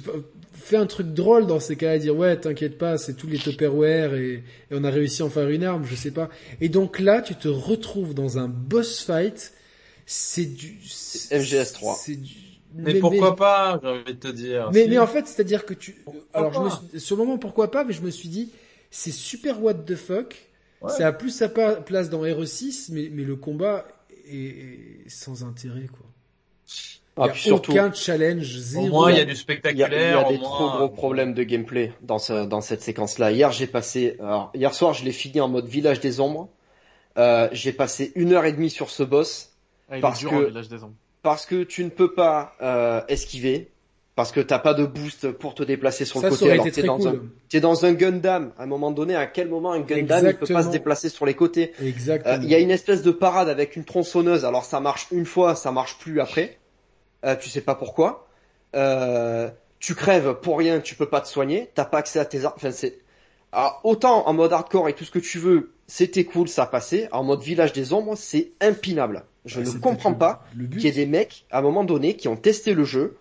fais 0.55 0.77
un 0.77 0.87
truc 0.87 1.09
drôle 1.15 1.47
dans 1.47 1.61
ces 1.61 1.77
cas-là, 1.77 1.99
dire 1.99 2.17
ouais, 2.17 2.37
t'inquiète 2.37 2.79
pas, 2.79 2.99
c'est 2.99 3.15
tous 3.15 3.29
les 3.29 3.39
Tupperware 3.39 4.15
et, 4.15 4.35
et 4.35 4.43
on 4.73 4.83
a 4.85 4.91
réussi 4.91 5.23
à 5.23 5.27
en 5.27 5.31
faire 5.31 5.49
une 5.49 5.63
arme, 5.65 5.85
je 5.89 5.95
sais 5.95 6.11
pas. 6.11 6.29
Et 6.61 6.69
donc 6.69 6.99
là, 6.99 7.23
tu 7.23 7.35
te 7.37 7.47
retrouves 7.49 8.13
dans 8.15 8.39
un 8.39 8.49
boss 8.49 9.03
fight, 9.05 9.53
c'est 10.05 10.47
du 10.47 10.79
c'est- 10.85 11.33
MGS3. 11.39 11.97
C'est 11.97 12.17
du 12.17 12.35
Mais, 12.75 12.95
pourquoi 12.95 13.37
pas, 13.37 13.79
j'ai 13.83 13.89
envie 13.89 14.05
de 14.15 14.19
te 14.19 14.29
dire. 14.29 14.71
mais, 14.73 14.85
Si. 14.85 14.91
mais 14.91 14.99
en 14.99 15.07
fait, 15.07 15.27
c'est-à-dire 15.29 15.65
que 15.65 15.75
tu. 15.75 16.03
Alors, 16.35 16.53
je 16.53 16.59
me 16.59 16.69
pas 16.69 16.83
suis- 16.91 17.01
sur 17.01 17.17
le 17.17 17.25
moment, 17.25 17.39
pourquoi 17.39 17.71
pas, 17.71 17.85
mais 17.85 17.93
je 17.93 18.03
me 18.03 18.11
suis 18.11 18.29
dit, 18.29 18.51
c'est 18.93 19.11
super 19.11 19.61
what 19.61 19.75
the 19.75 19.97
fuck. 19.97 20.37
Ouais. 20.81 20.91
Ça 20.93 21.09
a 21.09 21.13
plus 21.13 21.31
sa 21.31 21.49
place 21.49 22.09
dans 22.11 22.23
RE6, 22.23 22.91
mais, 22.93 23.09
mais 23.11 23.25
le 23.25 23.35
combat 23.37 23.85
est, 24.29 24.37
est 25.07 25.09
sans 25.09 25.43
intérêt, 25.45 25.87
quoi. 25.87 26.07
Il 27.17 27.23
Ah, 27.23 27.27
y 27.27 27.29
a 27.29 27.33
puis 27.33 27.43
surtout, 27.43 27.73
aucun 27.73 27.93
challenge, 27.93 28.57
Au 28.57 28.61
zéro. 28.61 28.87
moins, 28.89 29.11
il 29.13 29.19
y 29.19 29.21
a 29.21 29.25
du 29.25 29.33
il 29.33 29.35
y 29.35 29.35
a, 29.35 29.35
il 29.35 29.35
y 29.35 29.37
spectaculaire. 29.37 30.19
a 30.21 30.29
au 30.29 30.33
des 30.33 30.39
moins- 30.39 30.49
trop 30.49 30.71
gros 30.79 30.89
problèmes 30.89 31.35
de 31.35 31.43
gameplay 31.43 31.93
dans 32.03 32.19
ce, 32.19 32.47
dans 32.47 32.61
cette 32.63 32.81
séquence-là. 32.83 33.33
Hier, 33.33 33.53
j'ai 33.53 33.67
passé, 33.67 34.17
alors, 34.21 34.51
hier 34.55 34.73
soir, 34.75 34.95
je 34.95 35.05
l'ai 35.05 35.13
fini 35.13 35.41
en 35.41 35.49
mode 35.49 35.67
village 35.67 36.01
des 36.01 36.21
ombres. 36.21 36.49
Euh, 37.19 37.49
j'ai 37.53 37.73
passé 37.75 38.13
une 38.15 38.33
heure 38.33 38.45
et 38.47 38.53
demie 38.53 38.71
sur 38.71 38.89
ce 38.91 39.03
boss 39.03 39.51
Ah, 39.91 39.99
il 39.99 40.01
Parce 40.01 40.19
est 40.19 40.21
dur 40.23 40.31
que- 40.31 40.37
en 40.37 40.49
village 40.49 40.69
des 40.69 40.83
ombres. 40.83 40.95
parce 41.23 41.45
que 41.45 41.63
tu 41.65 41.85
ne 41.85 41.91
peux 41.91 42.15
pas 42.15 42.55
euh, 42.63 43.03
esquiver, 43.09 43.71
parce 44.15 44.31
que 44.33 44.41
t'as 44.41 44.59
pas 44.59 44.75
de 44.75 44.85
boost 44.85 45.31
pour 45.33 45.55
te 45.55 45.63
déplacer 45.63 46.05
sur 46.05 46.21
Ça, 46.21 46.27
le 46.29 46.33
ça 46.35 46.39
côté. 46.39 46.45
aurait 46.45 46.53
Alors 46.55 46.67
été 46.67 46.75
t'es 46.75 46.81
très 46.83 46.87
dans 46.89 47.09
un, 47.09 47.13
cool. 47.13 47.31
t'es 47.49 47.61
dans 47.61 47.85
un 47.87 47.93
Gundam. 47.95 48.53
À 48.59 48.65
un 48.65 48.67
moment 48.67 48.91
donné, 48.91 49.17
à 49.17 49.27
quel 49.27 49.49
moment 49.49 49.73
un 49.73 49.81
Gundam 49.81 49.97
il 49.99 50.07
peut 50.07 50.11
pas 50.15 50.19
Exactement. 50.29 50.63
se 50.65 50.69
déplacer 50.69 51.09
sur 51.09 51.25
les 51.27 51.35
côtés? 51.35 51.73
Euh, 51.81 51.87
Exactement. 51.87 52.39
Il 52.43 52.49
y 52.51 52.55
a 52.55 52.59
une 52.59 52.71
espèce 52.71 53.03
de 53.03 53.11
parade 53.11 53.49
avec 53.49 53.75
une 53.77 53.85
tronçonneuse. 53.85 54.45
Alors 54.45 54.65
ça 54.65 54.81
marche 54.81 55.07
une 55.13 55.25
fois, 55.27 55.55
ça 55.55 55.73
marche 55.73 55.99
plus 55.99 56.21
après. 56.21 56.59
Euh, 57.25 57.37
tu 57.37 57.49
sais 57.49 57.61
pas 57.63 57.75
pourquoi. 57.75 58.29
Euh, 58.75 59.49
tu 59.79 59.95
crèves 59.95 60.35
pour 60.43 60.59
rien, 60.59 60.81
tu 60.81 60.95
peux 60.95 61.09
pas 61.09 61.21
te 61.21 61.29
soigner. 61.29 61.71
T'as 61.75 61.85
pas 61.85 61.99
accès 61.99 62.19
à 62.19 62.25
tes 62.25 62.45
armes. 62.45 62.55
Enfin 62.57 62.71
c'est. 62.71 62.99
Alors, 63.55 63.81
autant 63.85 64.27
en 64.29 64.33
mode 64.33 64.53
hardcore 64.53 64.89
et 64.89 64.95
tout 64.95 65.05
ce 65.05 65.11
que 65.11 65.19
tu 65.19 65.39
veux, 65.39 65.73
c'était 65.87 66.25
cool, 66.25 66.49
ça 66.49 66.65
passait. 66.65 67.09
En 67.13 67.23
mode 67.23 67.43
village 67.43 67.73
des 67.75 67.93
ombres, 67.93 68.15
c'est 68.17 68.53
impinable. 68.63 69.25
Je 69.45 69.61
Ouais, 69.61 69.67
ne 69.67 69.79
comprends 69.79 70.15
pas 70.15 70.45
qu'il 70.71 70.81
y 70.83 70.87
ait 70.87 70.93
des 70.93 71.05
mecs, 71.07 71.45
à 71.51 71.59
un 71.59 71.63
moment 71.63 71.85
donné, 71.85 72.17
qui 72.17 72.29
ont 72.29 72.37
testé 72.37 72.73
le 72.73 72.85
jeu 72.85 73.17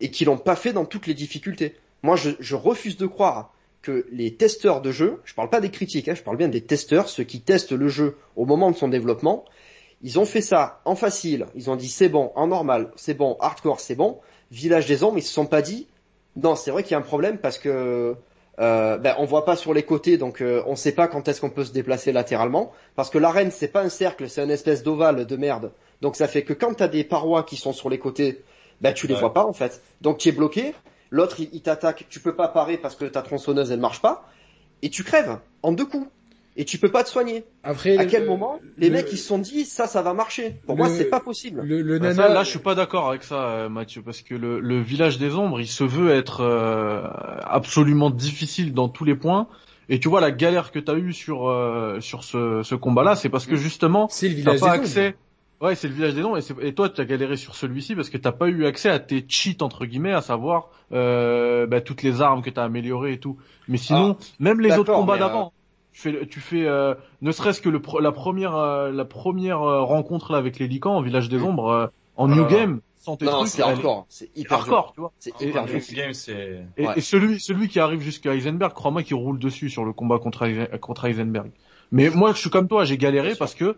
et 0.00 0.10
qui 0.10 0.24
l'ont 0.24 0.38
pas 0.38 0.56
fait 0.56 0.72
dans 0.72 0.84
toutes 0.84 1.06
les 1.06 1.14
difficultés. 1.14 1.76
Moi, 2.02 2.16
je, 2.16 2.30
je 2.38 2.54
refuse 2.54 2.96
de 2.96 3.06
croire 3.06 3.52
que 3.82 4.06
les 4.10 4.34
testeurs 4.34 4.80
de 4.80 4.90
jeu, 4.90 5.20
je 5.24 5.34
parle 5.34 5.48
pas 5.48 5.60
des 5.60 5.70
critiques, 5.70 6.08
hein, 6.08 6.14
je 6.14 6.22
parle 6.22 6.36
bien 6.36 6.48
des 6.48 6.60
testeurs, 6.60 7.08
ceux 7.08 7.22
qui 7.22 7.40
testent 7.40 7.72
le 7.72 7.88
jeu 7.88 8.16
au 8.34 8.44
moment 8.44 8.72
de 8.72 8.76
son 8.76 8.88
développement, 8.88 9.44
ils 10.02 10.18
ont 10.18 10.24
fait 10.24 10.40
ça 10.40 10.80
en 10.84 10.96
facile, 10.96 11.46
ils 11.54 11.70
ont 11.70 11.76
dit 11.76 11.88
c'est 11.88 12.08
bon, 12.08 12.32
en 12.34 12.48
normal, 12.48 12.90
c'est 12.96 13.14
bon, 13.14 13.36
hardcore, 13.40 13.80
c'est 13.80 13.94
bon, 13.94 14.18
village 14.50 14.86
des 14.86 15.04
ombres, 15.04 15.18
ils 15.18 15.22
se 15.22 15.32
sont 15.32 15.46
pas 15.46 15.62
dit, 15.62 15.86
non, 16.36 16.56
c'est 16.56 16.70
vrai 16.70 16.82
qu'il 16.82 16.92
y 16.92 16.94
a 16.94 16.98
un 16.98 17.02
problème 17.02 17.38
parce 17.38 17.58
que 17.58 18.16
euh, 18.58 18.98
ben, 18.98 19.14
on 19.18 19.24
voit 19.24 19.44
pas 19.44 19.54
sur 19.54 19.72
les 19.72 19.84
côtés, 19.84 20.18
donc 20.18 20.40
euh, 20.40 20.62
on 20.66 20.76
sait 20.76 20.92
pas 20.92 21.08
quand 21.08 21.28
est-ce 21.28 21.40
qu'on 21.40 21.50
peut 21.50 21.64
se 21.64 21.72
déplacer 21.72 22.10
latéralement, 22.10 22.72
parce 22.94 23.08
que 23.08 23.18
l'arène 23.18 23.50
c'est 23.50 23.68
pas 23.68 23.82
un 23.82 23.88
cercle, 23.88 24.28
c'est 24.28 24.42
une 24.42 24.50
espèce 24.50 24.82
d'ovale 24.82 25.26
de 25.26 25.36
merde, 25.36 25.72
donc 26.00 26.16
ça 26.16 26.26
fait 26.26 26.42
que 26.42 26.52
quand 26.52 26.74
t'as 26.74 26.88
des 26.88 27.04
parois 27.04 27.44
qui 27.44 27.56
sont 27.56 27.72
sur 27.72 27.88
les 27.88 27.98
côtés, 27.98 28.42
ben 28.80 28.92
tu 28.94 29.06
les 29.06 29.14
Ouais. 29.14 29.20
vois 29.20 29.32
pas 29.34 29.44
en 29.46 29.52
fait, 29.52 29.82
donc 30.00 30.18
tu 30.18 30.28
es 30.28 30.32
bloqué, 30.32 30.74
l'autre 31.10 31.40
il, 31.40 31.48
il 31.52 31.62
t'attaque, 31.62 32.06
tu 32.08 32.20
peux 32.20 32.34
pas 32.34 32.48
parer 32.48 32.76
parce 32.78 32.96
que 32.96 33.04
ta 33.04 33.22
tronçonneuse 33.22 33.70
elle 33.72 33.80
marche 33.80 34.00
pas, 34.02 34.28
et 34.82 34.90
tu 34.90 35.04
crèves 35.04 35.38
en 35.62 35.72
deux 35.72 35.86
coups, 35.86 36.08
et 36.56 36.64
tu 36.64 36.78
peux 36.78 36.90
pas 36.90 37.04
te 37.04 37.08
soigner. 37.08 37.44
Après, 37.62 37.98
À 37.98 38.04
quel 38.04 38.22
le- 38.22 38.28
moment 38.28 38.60
les 38.78 38.88
le- 38.88 38.94
mecs 38.94 39.12
ils 39.12 39.18
se 39.18 39.26
sont 39.26 39.38
dit 39.38 39.64
ça 39.64 39.86
ça 39.86 40.02
va 40.02 40.14
marcher 40.14 40.56
Pour 40.66 40.76
le- 40.76 40.78
moi 40.82 40.88
c'est 40.88 41.04
pas 41.06 41.20
possible. 41.20 41.62
le, 41.64 41.82
le 41.82 41.98
Bah, 41.98 42.08
nana, 42.08 42.28
ça, 42.28 42.34
là, 42.34 42.44
je 42.44 42.50
suis 42.50 42.58
pas 42.58 42.74
d'accord 42.74 43.08
avec 43.08 43.22
ça, 43.24 43.48
euh, 43.48 43.68
Mathieu, 43.68 44.02
parce 44.02 44.20
que 44.22 44.34
le, 44.34 44.60
le 44.60 44.80
village 44.80 45.18
des 45.18 45.34
ombres, 45.34 45.60
il 45.60 45.66
se 45.68 45.84
veut 45.84 46.10
être 46.10 46.40
euh, 46.42 47.02
absolument 47.42 48.10
difficile 48.10 48.74
dans 48.74 48.88
tous 48.88 49.04
les 49.04 49.14
points. 49.16 49.48
Et 49.88 50.00
tu 50.00 50.08
vois 50.08 50.20
la 50.20 50.32
galère 50.32 50.72
que 50.72 50.78
t'as 50.80 50.96
eu 50.96 51.12
sur 51.12 51.48
euh, 51.48 52.00
sur 52.00 52.24
ce, 52.24 52.62
ce 52.64 52.74
combat-là, 52.74 53.16
c'est 53.16 53.28
parce 53.28 53.46
que 53.46 53.56
justement 53.56 54.08
c'est 54.08 54.28
le 54.28 54.42
t'as 54.44 54.54
pas 54.58 54.72
accès. 54.72 55.06
ombres. 55.08 55.18
Ouais, 55.60 55.74
c'est 55.74 55.88
le 55.88 55.94
village 55.94 56.14
des 56.14 56.22
ombres. 56.22 56.38
Et, 56.62 56.74
toi, 56.74 56.88
tu 56.90 57.00
as 57.00 57.04
galéré 57.06 57.36
sur 57.36 57.54
celui-ci 57.54 57.94
parce 57.94 58.10
que 58.10 58.18
t'as 58.18 58.32
pas 58.32 58.48
eu 58.48 58.66
accès 58.66 58.90
à 58.90 58.98
tes 58.98 59.24
cheats 59.28 59.62
entre 59.62 59.86
guillemets, 59.86 60.12
à 60.12 60.20
savoir 60.20 60.68
euh, 60.92 61.66
bah, 61.66 61.80
toutes 61.80 62.02
les 62.02 62.20
armes 62.20 62.42
que 62.42 62.50
t'as 62.50 62.64
améliorées 62.64 63.14
et 63.14 63.18
tout. 63.20 63.38
Mais 63.68 63.78
sinon, 63.78 64.16
même 64.38 64.60
les 64.60 64.76
autres 64.76 64.92
combats 64.92 65.14
mais, 65.14 65.20
d'avant, 65.20 65.52
tu 65.92 66.00
fais, 66.00 66.26
tu 66.26 66.40
fais 66.40 66.66
euh, 66.66 66.94
ne 67.22 67.32
serait-ce 67.32 67.60
que 67.62 67.70
le, 67.70 67.80
pro- 67.80 68.00
la 68.00 68.12
première 68.12 68.54
euh, 68.54 68.92
la 68.92 69.06
première 69.06 69.62
euh, 69.62 69.82
rencontre 69.82 70.32
là 70.32 70.38
avec 70.38 70.58
les 70.58 70.68
licans 70.68 70.94
en 70.96 71.00
village 71.00 71.30
des 71.30 71.40
ombres 71.42 71.68
euh, 71.70 71.86
en 72.16 72.26
là 72.28 72.36
new 72.36 72.46
game 72.46 72.80
sans 72.98 73.16
tes 73.16 73.24
Non, 73.24 73.46
c'est 73.46 73.62
hardcore, 73.62 74.04
c'est 74.10 74.28
hyper 74.36 74.58
hardcore, 74.58 74.92
tu 74.94 75.00
vois. 75.00 75.12
C'est 75.20 75.32
Et- 75.40 75.48
hyper 75.48 75.64
et- 75.74 75.94
game, 75.94 76.12
c'est... 76.12 76.64
Et, 76.76 76.86
Ouais. 76.86 76.94
et 76.96 77.00
celui, 77.00 77.38
celui 77.40 77.68
qui 77.68 77.78
arrive 77.80 78.00
jusqu'à 78.00 78.34
Heisenberg, 78.34 78.72
crois-moi 78.74 79.04
qu'il 79.04 79.14
roule 79.14 79.38
dessus 79.38 79.70
sur 79.70 79.84
le 79.84 79.92
combat 79.92 80.18
contre, 80.18 80.76
contre 80.80 81.04
Heisenberg. 81.04 81.50
Mais 81.92 82.10
moi, 82.10 82.32
je 82.32 82.38
suis 82.38 82.50
comme 82.50 82.66
toi, 82.68 82.84
j'ai 82.84 82.98
galéré 82.98 83.34
parce 83.38 83.54
que 83.54 83.76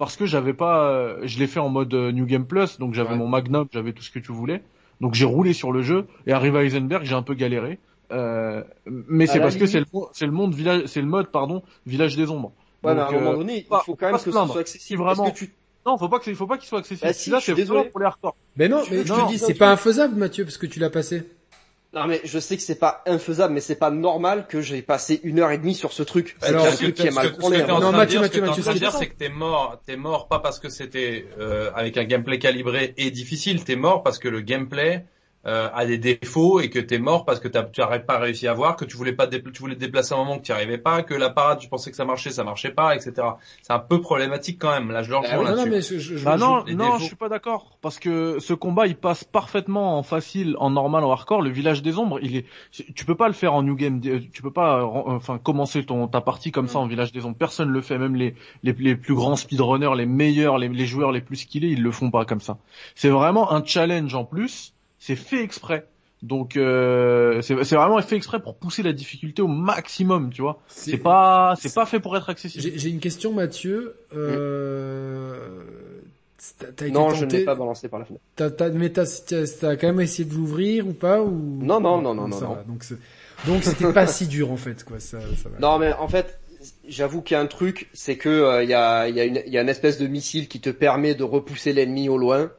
parce 0.00 0.16
que 0.16 0.26
j'avais 0.26 0.54
pas, 0.54 0.88
euh, 0.90 1.18
je 1.22 1.38
l'ai 1.38 1.46
fait 1.46 1.60
en 1.60 1.68
mode 1.68 1.94
euh, 1.94 2.10
New 2.10 2.24
Game 2.26 2.46
Plus, 2.46 2.78
donc 2.78 2.94
j'avais 2.94 3.10
Ouais. 3.10 3.16
mon 3.16 3.28
Magnum, 3.28 3.68
j'avais 3.72 3.92
tout 3.92 4.02
ce 4.02 4.10
que 4.10 4.18
tu 4.18 4.32
voulais, 4.32 4.62
donc 5.00 5.14
j'ai 5.14 5.26
roulé 5.26 5.52
sur 5.52 5.70
le 5.70 5.82
jeu 5.82 6.06
et 6.26 6.32
arrivé 6.32 6.58
à 6.58 6.64
Heisenberg, 6.64 7.04
j'ai 7.04 7.14
un 7.14 7.22
peu 7.22 7.34
galéré. 7.34 7.78
Euh, 8.10 8.64
mais 8.86 9.26
c'est 9.26 9.38
parce 9.38 9.54
que 9.56 9.66
c'est 9.66 9.78
le 9.78 9.86
limite- 9.92 10.08
c'est 10.12 10.26
le 10.26 10.32
monde 10.32 10.54
village, 10.54 10.86
c'est 10.86 11.00
le 11.00 11.06
mode 11.06 11.30
pardon 11.30 11.62
village 11.86 12.16
des 12.16 12.28
ombres. 12.30 12.52
Ouais, 12.82 12.94
mais 12.94 13.00
à 13.02 13.08
un 13.08 13.12
moment 13.12 13.30
euh, 13.32 13.36
donné, 13.36 13.58
il 13.58 13.64
pas- 13.66 13.78
faut 13.80 13.92
faut 13.92 13.94
quand 13.94 14.06
même 14.06 14.14
que 14.14 14.20
se 14.20 14.24
ce 14.24 14.30
plaindre. 14.30 14.50
soit 14.52 14.62
accessible. 14.62 14.82
Si 14.84 14.96
vraiment- 14.96 15.26
Est-ce 15.26 15.32
que 15.34 15.38
tu... 15.44 15.54
non, 15.86 15.96
faut 15.98 16.08
pas 16.08 16.18
que 16.18 16.34
faut 16.34 16.46
pas 16.46 16.56
qu'il 16.58 16.66
soit 16.66 16.78
accessible. 16.80 17.06
Bah 17.06 17.12
si, 17.12 17.20
Celui-là, 17.24 17.38
je 17.38 17.44
suis 17.52 17.66
c'est 17.66 17.90
pour 17.90 18.00
les 18.00 18.06
hardcore. 18.06 18.34
Mais 18.56 18.68
non, 18.68 18.82
mais 18.90 19.04
je 19.04 19.12
te 19.14 19.28
dis, 19.28 19.38
c'est 19.38 19.54
pas 19.54 19.70
infaisable, 19.70 20.16
Mathieu, 20.16 20.44
parce 20.44 20.56
que 20.56 20.66
tu 20.66 20.80
l'as 20.80 20.90
passé. 20.90 21.24
Non 21.92 22.06
mais 22.06 22.20
je 22.22 22.38
sais 22.38 22.56
que 22.56 22.62
c'est 22.62 22.78
pas 22.78 23.02
infaisable, 23.06 23.52
mais 23.52 23.60
c'est 23.60 23.74
pas 23.74 23.90
normal 23.90 24.46
que 24.48 24.60
j'ai 24.60 24.80
passé 24.80 25.20
une 25.24 25.40
heure 25.40 25.50
et 25.50 25.58
demie 25.58 25.74
sur 25.74 25.92
ce 25.92 26.04
truc. 26.04 26.36
C'est 26.40 26.50
Alors, 26.50 26.66
un 26.66 26.70
ce 26.70 26.76
truc 26.76 26.94
que- 26.94 27.02
qui 27.02 27.08
est 27.08 27.10
mal 27.10 27.32
que 27.32 27.44
hein. 27.44 27.80
Non, 27.80 27.90
Mathieu, 27.90 28.06
dire, 28.12 28.20
Mathieu, 28.20 28.20
ce 28.22 28.28
que 28.28 28.46
Mathieu, 28.46 28.62
c'est 28.62 28.74
dire, 28.78 28.92
c'est 28.92 29.08
que 29.08 29.16
t'es 29.16 29.28
mort, 29.28 29.80
t'es 29.84 29.96
mort 29.96 30.28
pas 30.28 30.38
parce 30.38 30.60
que 30.60 30.68
c'était 30.68 31.26
euh, 31.40 31.72
avec 31.74 31.96
un 31.96 32.04
gameplay 32.04 32.38
calibré 32.38 32.94
et 32.96 33.10
difficile, 33.10 33.64
t'es 33.64 33.74
mort 33.74 34.04
parce 34.04 34.18
que 34.20 34.28
le 34.28 34.40
gameplay 34.40 35.04
euh, 35.46 35.68
a 35.72 35.86
des 35.86 35.98
défauts 35.98 36.60
et 36.60 36.68
que 36.70 36.78
t'es 36.78 36.98
mort 36.98 37.24
parce 37.24 37.40
que 37.40 37.48
t'as- 37.48 37.62
tu 37.64 37.80
n'aurais 37.80 38.04
pas 38.04 38.18
réussi 38.18 38.46
à 38.46 38.52
voir, 38.52 38.76
que 38.76 38.84
tu 38.84 38.96
voulais 38.96 39.12
pas 39.14 39.26
te 39.26 39.36
tu 39.36 39.60
voulais 39.60 39.74
te 39.74 39.80
déplacer 39.80 40.12
à 40.14 40.16
un 40.16 40.20
moment 40.20 40.38
que 40.38 40.42
tu 40.44 40.52
n'y 40.52 40.56
arrivais 40.56 40.78
pas, 40.78 41.02
que 41.02 41.14
la 41.14 41.30
parade 41.30 41.58
tu 41.58 41.68
pensais 41.68 41.90
que 41.90 41.96
ça 41.96 42.04
marchait, 42.04 42.30
ça 42.30 42.44
marchait 42.44 42.70
pas, 42.72 42.94
etc. 42.94 43.26
C'est 43.62 43.72
un 43.72 43.78
peu 43.78 44.00
problématique 44.00 44.58
quand 44.60 44.70
même. 44.70 44.90
Là, 44.90 45.02
je 45.02 45.08
le 45.10 45.14
Bah 45.16 45.20
rejoins 45.22 45.36
Non, 45.38 45.56
non, 45.56 45.64
là-dessus. 45.64 45.70
mais 45.70 45.98
je, 46.00 46.16
je, 46.18 46.24
Bah 46.24 46.36
non, 46.36 46.64
non, 46.76 46.98
je 46.98 47.04
suis 47.04 47.16
pas 47.16 47.28
d'accord 47.30 47.78
parce 47.80 47.98
que 47.98 48.38
ce 48.38 48.52
combat 48.52 48.86
il 48.86 48.96
passe 48.96 49.24
parfaitement 49.24 49.98
en 49.98 50.02
facile, 50.02 50.56
en 50.58 50.70
normal, 50.70 51.04
en 51.04 51.10
hardcore. 51.12 51.40
Le 51.42 51.50
village 51.50 51.82
des 51.82 51.98
ombres, 51.98 52.18
il 52.22 52.36
est, 52.36 52.44
tu 52.94 53.04
peux 53.06 53.14
pas 53.14 53.28
le 53.28 53.34
faire 53.34 53.54
en 53.54 53.62
new 53.62 53.76
game, 53.76 54.00
euh, 54.06 54.20
tu 54.32 54.42
peux 54.42 54.52
pas, 54.52 54.84
enfin 54.84 55.38
commencer 55.38 55.84
ton 55.84 56.06
ta 56.08 56.20
partie 56.20 56.52
comme 56.52 56.68
ça 56.68 56.78
en 56.78 56.86
village 56.86 57.12
des 57.12 57.24
ombres. 57.24 57.36
Personne 57.38 57.70
le 57.70 57.80
fait, 57.80 57.96
même 57.98 58.14
les 58.14 58.34
les, 58.62 58.72
les 58.74 58.94
plus 58.96 59.14
grands 59.14 59.36
speedrunners, 59.36 59.94
les 59.96 60.06
meilleurs, 60.06 60.58
les, 60.58 60.68
les 60.68 60.86
joueurs 60.86 61.12
les 61.12 61.20
plus 61.22 61.36
skillés, 61.36 61.68
ils 61.68 61.82
le 61.82 61.90
font 61.92 62.10
pas 62.10 62.24
comme 62.26 62.40
ça. 62.40 62.58
C'est 62.94 63.08
vraiment 63.08 63.52
un 63.52 63.64
challenge 63.64 64.14
en 64.14 64.24
plus. 64.24 64.74
C'est 65.00 65.16
fait 65.16 65.42
exprès. 65.42 65.86
Donc 66.22 66.58
euh, 66.58 67.40
c'est 67.40 67.54
vraiment 67.54 68.00
fait 68.02 68.16
exprès 68.16 68.40
pour 68.40 68.54
pousser 68.54 68.82
la 68.82 68.92
difficulté 68.92 69.40
au 69.40 69.48
maximum, 69.48 70.30
tu 70.30 70.42
vois. 70.42 70.60
C'est 70.68 70.98
pas 70.98 71.54
c'est 71.58 71.74
pas 71.74 71.86
fait 71.86 71.98
pour 71.98 72.14
être 72.16 72.28
accessible. 72.28 72.72
J'ai 72.76 72.90
une 72.90 73.00
question, 73.00 73.32
Mathieu. 73.32 73.96
Euh... 74.14 75.54
Été 76.62 76.90
Non, 76.90 77.10
je 77.10 77.24
ne 77.24 77.30
l'ai 77.30 77.44
pas 77.44 77.54
balancé 77.54 77.88
par 77.88 77.98
la 77.98 78.06
fenêtre. 78.06 78.22
T'as, 78.34 78.50
t'as, 78.50 78.70
mais 78.70 78.90
t'as, 78.90 79.04
quand 79.76 79.86
même 79.88 80.00
essayé 80.00 80.26
de 80.26 80.34
l'ouvrir 80.34 80.86
ou 80.86 80.94
pas 80.94 81.22
ou 81.22 81.30
Non, 81.62 81.80
non, 81.80 82.00
non, 82.00 82.14
non, 82.14 82.28
non, 82.28 82.38
ça 82.38 82.46
non. 82.46 82.54
va. 82.54 82.62
Donc, 82.64 82.84
donc 83.46 83.62
c'était 83.62 83.92
pas 83.92 84.06
si 84.06 84.26
dur 84.26 84.50
en 84.50 84.56
fait, 84.56 84.84
quoi. 84.84 85.00
Ça, 85.00 85.20
ça 85.20 85.48
va. 85.48 85.58
Non 85.58 85.78
mais 85.78 85.92
en 85.94 86.08
fait, 86.08 86.38
j'avoue 86.88 87.22
qu'il 87.22 87.34
y 87.34 87.38
a 87.38 87.40
un 87.40 87.46
truc, 87.46 87.88
c'est 87.92 88.16
que 88.16 88.28
euh, 88.28 88.62
il 88.62 88.70
y 88.70 88.74
a 88.74 89.08
il 89.08 89.16
y 89.16 89.20
a 89.20 89.24
une 89.24 89.42
il 89.46 89.52
y 89.52 89.58
a 89.58 89.62
une 89.62 89.68
espèce 89.68 89.98
de 89.98 90.06
missile 90.06 90.48
qui 90.48 90.60
te 90.60 90.70
permet 90.70 91.14
de 91.14 91.24
repousser 91.24 91.72
l'ennemi 91.72 92.08
au 92.08 92.18
loin. 92.18 92.50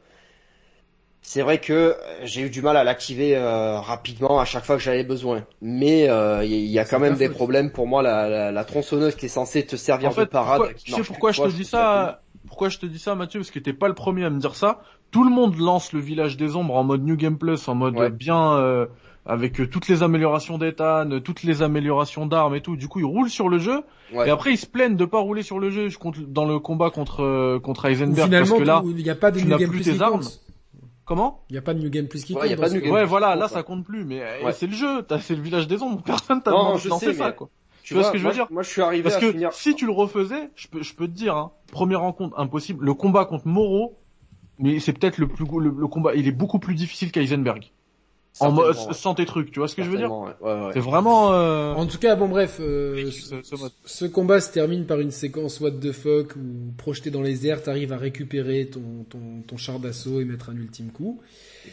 C'est 1.24 1.42
vrai 1.42 1.58
que 1.60 1.72
euh, 1.72 1.92
j'ai 2.24 2.42
eu 2.42 2.50
du 2.50 2.62
mal 2.62 2.76
à 2.76 2.82
l'activer 2.84 3.36
euh, 3.36 3.78
rapidement 3.78 4.40
à 4.40 4.44
chaque 4.44 4.64
fois 4.64 4.76
que 4.76 4.82
j'avais 4.82 5.04
besoin. 5.04 5.44
Mais 5.60 6.08
euh, 6.08 6.44
il 6.44 6.50
y 6.50 6.54
a- 6.54 6.58
il 6.58 6.66
y 6.70 6.78
a 6.80 6.84
quand 6.84 6.98
même 6.98 7.14
des 7.14 7.28
faute. 7.28 7.36
problèmes 7.36 7.70
pour 7.70 7.86
moi 7.86 8.02
la, 8.02 8.28
la, 8.28 8.50
la 8.52 8.64
tronçonneuse 8.64 9.14
qui 9.14 9.26
est 9.26 9.28
censée 9.28 9.64
te 9.64 9.76
servir 9.76 10.08
En 10.08 10.12
fait, 10.12 10.22
de 10.24 10.30
parade. 10.30 10.58
pourquoi, 10.58 10.74
qui 10.74 10.84
tu 10.84 10.92
sais 10.92 11.02
pourquoi 11.04 11.30
je 11.32 11.42
te 11.42 11.48
dis 11.48 11.64
ça 11.64 11.70
ça 11.70 12.22
Pourquoi 12.48 12.68
je 12.70 12.78
te 12.78 12.86
dis 12.86 12.98
ça, 12.98 13.14
Mathieu? 13.14 13.38
Parce 13.40 13.52
que 13.52 13.60
t'es 13.60 13.72
pas 13.72 13.86
le 13.88 13.94
premier 13.94 14.24
à 14.24 14.30
me 14.30 14.40
dire 14.40 14.56
ça. 14.56 14.80
Tout 15.12 15.22
le 15.24 15.30
monde 15.30 15.56
lance 15.58 15.92
le 15.92 16.00
village 16.00 16.36
des 16.36 16.56
ombres 16.56 16.74
en 16.74 16.82
mode 16.84 17.04
New 17.04 17.16
Game 17.16 17.38
Plus, 17.38 17.68
en 17.68 17.74
mode 17.76 17.96
Ouais. 17.96 18.10
bien 18.10 18.54
euh, 18.54 18.86
avec 19.24 19.60
euh, 19.60 19.68
toutes 19.68 19.86
les 19.86 20.02
améliorations 20.02 20.58
d'Ethan, 20.58 21.08
euh, 21.12 21.20
toutes 21.20 21.44
les 21.44 21.62
améliorations 21.62 22.26
d'armes 22.26 22.56
et 22.56 22.62
tout. 22.62 22.74
Du 22.76 22.88
coup, 22.88 22.98
ils 22.98 23.04
roulent 23.04 23.30
sur 23.30 23.48
le 23.48 23.58
jeu. 23.58 23.82
Ouais. 24.12 24.26
et 24.26 24.30
après 24.30 24.52
ils 24.52 24.58
se 24.58 24.66
plaignent 24.66 24.96
de 24.96 25.06
pas 25.06 25.20
rouler 25.20 25.40
sur 25.42 25.58
le 25.58 25.70
jeu 25.70 25.88
je 25.88 25.96
compte- 25.96 26.20
dans 26.30 26.44
le 26.44 26.58
combat 26.58 26.90
contre 26.90 27.22
euh, 27.22 27.58
contre 27.58 27.86
Heisenberg 27.86 28.26
finalement, 28.26 28.46
parce 28.46 28.60
que 28.60 28.66
là, 28.66 28.82
il 28.84 29.02
n'y 29.02 29.08
a 29.08 29.14
pas 29.14 29.30
de 29.30 29.38
tu 29.38 29.44
New 29.44 29.50
n'as 29.52 29.56
Game 29.56 29.70
plus 29.70 29.80
Plus 29.80 29.96
tes 29.96 30.02
armes. 30.02 30.20
compte. 30.20 30.41
Comment 31.12 31.40
Il 31.50 31.52
n'y 31.52 31.58
a 31.58 31.62
pas 31.62 31.74
de 31.74 31.80
New 31.80 31.90
Game 31.90 32.08
Plus 32.08 32.24
qui 32.24 32.32
Ouais, 32.34 32.40
compte. 32.40 32.50
y 32.50 32.54
a 32.54 32.56
pas 32.56 32.68
de 32.70 32.74
New. 32.74 32.80
Game 32.80 32.92
Ouais, 32.92 33.04
voilà, 33.04 33.34
là 33.36 33.48
ça 33.48 33.62
compte 33.62 33.84
plus, 33.84 34.04
mais 34.04 34.20
Ouais. 34.44 34.52
c'est 34.52 34.66
le 34.66 34.72
jeu, 34.74 35.02
t'as 35.02 35.18
c'est 35.20 35.34
le 35.36 35.42
village 35.42 35.68
des 35.68 35.82
ombres, 35.82 36.02
personne 36.06 36.42
t'a 36.42 36.50
Non, 36.50 36.58
demandé 36.60 36.78
je 36.78 36.84
de 36.84 36.88
lancer 36.90 37.06
sais, 37.06 37.14
ça 37.14 37.28
mais- 37.28 37.34
quoi. 37.34 37.48
Tu 37.82 37.94
vois 37.94 38.02
vois, 38.04 38.08
ce 38.08 38.12
que 38.12 38.18
je 38.18 38.26
veux 38.28 38.32
dire 38.32 38.46
Moi, 38.50 38.62
je 38.62 38.68
suis 38.70 38.80
arrivé 38.80 39.02
Parce 39.02 39.16
à 39.16 39.20
que 39.20 39.32
finir. 39.32 39.52
si 39.52 39.74
tu 39.74 39.86
le 39.86 39.92
refaisais, 39.92 40.50
je 40.54 40.68
peux, 40.68 40.82
je 40.82 40.94
peux 40.94 41.08
te 41.08 41.12
dire, 41.12 41.36
hein, 41.36 41.50
première 41.72 42.00
rencontre 42.00 42.38
impossible, 42.38 42.84
le 42.84 42.94
combat 42.94 43.24
contre 43.24 43.48
Moreau, 43.48 43.98
mais 44.58 44.78
c'est 44.78 44.92
peut-être 44.92 45.18
le 45.18 45.26
plus, 45.26 45.44
le, 45.44 45.74
le 45.76 45.86
combat, 45.88 46.14
il 46.14 46.28
est 46.28 46.32
beaucoup 46.32 46.60
plus 46.60 46.74
difficile 46.76 47.10
qu'Eisenberg. 47.10 47.72
En 48.40 48.50
mode, 48.50 48.74
ouais. 48.76 48.94
sans 48.94 49.14
tes 49.14 49.26
trucs, 49.26 49.52
tu 49.52 49.58
vois 49.60 49.68
ce 49.68 49.76
que 49.76 49.82
je 49.82 49.90
veux 49.90 49.98
dire 49.98 50.10
ouais. 50.12 50.30
Ouais. 50.40 50.70
C'est 50.72 50.80
vraiment, 50.80 51.34
euh... 51.34 51.74
En 51.74 51.86
tout 51.86 51.98
cas, 51.98 52.16
bon 52.16 52.28
bref, 52.28 52.56
euh, 52.60 53.10
ce- 53.10 53.42
ce 53.42 53.56
mode. 53.56 53.72
ce 53.84 54.04
combat 54.06 54.40
se 54.40 54.50
termine 54.50 54.86
par 54.86 55.00
une 55.00 55.10
séquence 55.10 55.60
what 55.60 55.72
the 55.72 55.92
fuck 55.92 56.34
où 56.36 56.72
projeté 56.78 57.10
dans 57.10 57.20
les 57.20 57.46
airs, 57.46 57.62
t'arrives 57.62 57.92
à 57.92 57.98
récupérer 57.98 58.66
ton, 58.66 59.04
ton, 59.10 59.42
ton 59.46 59.56
char 59.58 59.78
d'assaut 59.80 60.20
et 60.20 60.24
mettre 60.24 60.48
un 60.48 60.56
ultime 60.56 60.90
coup. 60.90 61.20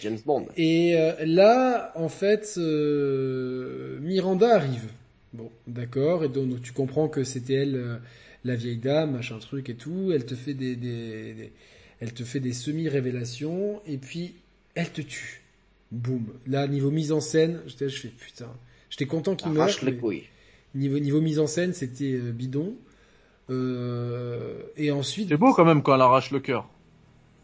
James 0.02 0.19
Bond. 0.26 0.48
Et 0.57 0.95
euh, 0.98 1.14
là, 1.26 1.94
en 1.95 2.10
fait, 2.10 2.56
euh, 2.57 3.98
Miranda 4.02 4.53
arrive. 4.56 4.88
Bon, 5.34 5.49
d'accord, 5.68 6.23
et 6.23 6.30
donc, 6.30 6.49
donc 6.49 6.61
tu 6.61 6.73
comprends 6.73 7.07
que 7.07 7.23
c'était 7.23 7.53
elle, 7.53 7.76
euh, 7.76 7.95
la 8.44 8.56
vieille 8.56 8.77
dame, 8.77 9.11
machin 9.11 9.38
truc 9.40 9.69
et 9.69 9.76
tout. 9.76 10.11
Elle 10.14 10.26
te 10.26 10.36
fait 10.36 10.53
des, 10.53 10.76
des, 10.76 11.34
des- 11.34 11.52
elle 12.02 12.14
te 12.14 12.23
fait 12.23 12.40
des 12.40 12.53
semi-révélations, 12.53 13.81
et 13.86 13.98
puis 13.98 14.34
elle 14.76 14.90
te 14.90 15.02
tue. 15.02 15.39
Boum. 15.91 16.26
Là, 16.48 16.68
niveau 16.68 16.91
mise 16.91 17.11
en 17.11 17.20
scène, 17.20 17.61
j'étais, 17.68 17.90
je 17.90 17.99
fais 17.99 18.07
putain. 18.10 18.48
J'étais 18.90 19.06
content 19.07 19.36
qu'il 19.36 19.52
meure. 19.52 19.64
Arrache 19.64 19.82
les 19.82 19.95
couilles. 19.95 20.24
Niveau, 20.76 20.99
niveau 20.99 21.20
mise 21.22 21.40
en 21.40 21.48
scène, 21.48 21.74
c'était 21.74 22.14
euh, 22.14 22.32
bidon. 22.32 22.76
Euh, 23.49 24.53
et 24.78 24.91
ensuite. 24.91 25.30
C'est 25.30 25.38
beau 25.38 25.53
quand 25.53 25.66
même 25.66 25.82
quand 25.82 25.95
elle 25.95 26.02
arrache 26.02 26.32
le 26.32 26.40
cœur. 26.40 26.68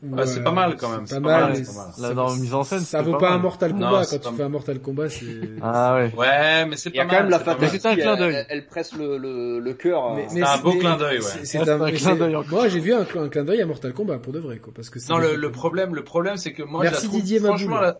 Ouais, 0.03 0.27
c'est 0.27 0.43
pas 0.43 0.51
mal 0.51 0.75
quand 0.75 0.89
même, 0.89 1.07
C'est 1.07 1.15
pas 1.15 1.21
pas 1.21 1.39
mal. 1.47 1.53
mal, 1.53 1.63
pas 1.65 1.71
mal. 1.73 1.91
Là, 1.99 2.13
dans 2.13 2.27
la 2.29 2.35
mise 2.35 2.53
en 2.53 2.63
scène, 2.63 2.81
Ça 2.81 3.01
vaut 3.01 3.13
pas 3.13 3.17
pas 3.19 3.27
un 3.29 3.31
mal. 3.35 3.41
Mortal 3.41 3.71
Kombat. 3.71 4.05
Quand 4.07 4.19
pas 4.19 4.29
tu 4.29 4.35
fais 4.35 4.43
un 4.43 4.49
Mortal 4.49 4.79
Kombat, 4.79 5.09
c'est. 5.09 5.25
Ah 5.63 5.95
ouais. 5.95 6.13
Ouais, 6.15 6.65
mais 6.67 6.75
c'est 6.75 6.89
Il 6.91 6.97
y 6.97 6.99
a 6.99 7.05
pas 7.05 7.09
quand 7.09 7.15
mal. 7.15 7.23
même 7.23 7.31
la 7.31 7.39
pas 7.39 7.55
mal. 7.57 7.69
Fatalité. 7.69 7.87
un 7.87 7.95
clin 7.95 8.13
elle- 8.13 8.19
d'œil. 8.19 8.35
Elle, 8.35 8.45
elle 8.49 8.67
presse 8.67 8.93
le, 8.93 9.17
le, 9.17 9.59
le 9.59 9.73
cœur. 9.73 10.13
Mais- 10.13 10.27
mais 10.31 10.41
C'est 10.41 10.43
un 10.43 10.57
beau 10.59 10.73
mais- 10.73 10.79
clin 10.79 10.97
d'œil, 10.97 11.17
ouais. 11.17 11.23
c'est- 11.43 11.57
un- 11.69 11.91
clin 11.91 12.15
d'œil. 12.17 12.35
Moi, 12.51 12.67
j'ai 12.67 12.79
vu 12.81 12.93
un, 12.93 13.01
cl- 13.03 13.17
un 13.25 13.29
clin 13.29 13.45
d'œil 13.45 13.61
à 13.61 13.65
Mortal 13.65 13.93
Kombat 13.93 14.19
pour 14.19 14.31
de 14.33 14.39
vrai, 14.39 14.57
quoi, 14.59 14.73
parce 14.75 14.91
que 14.91 14.99
c'est 14.99 15.11
Non, 15.11 15.17
le, 15.17 15.51
problème, 15.51 15.95
le 15.95 16.03
problème, 16.03 16.37
c'est 16.37 16.53
que 16.53 16.61
moi, 16.61 16.83
Merci 16.83 16.97
je 16.97 17.01
la 17.03 17.07
trouve, 17.09 17.21
Didier 17.21 17.39
Maboul. 17.39 17.95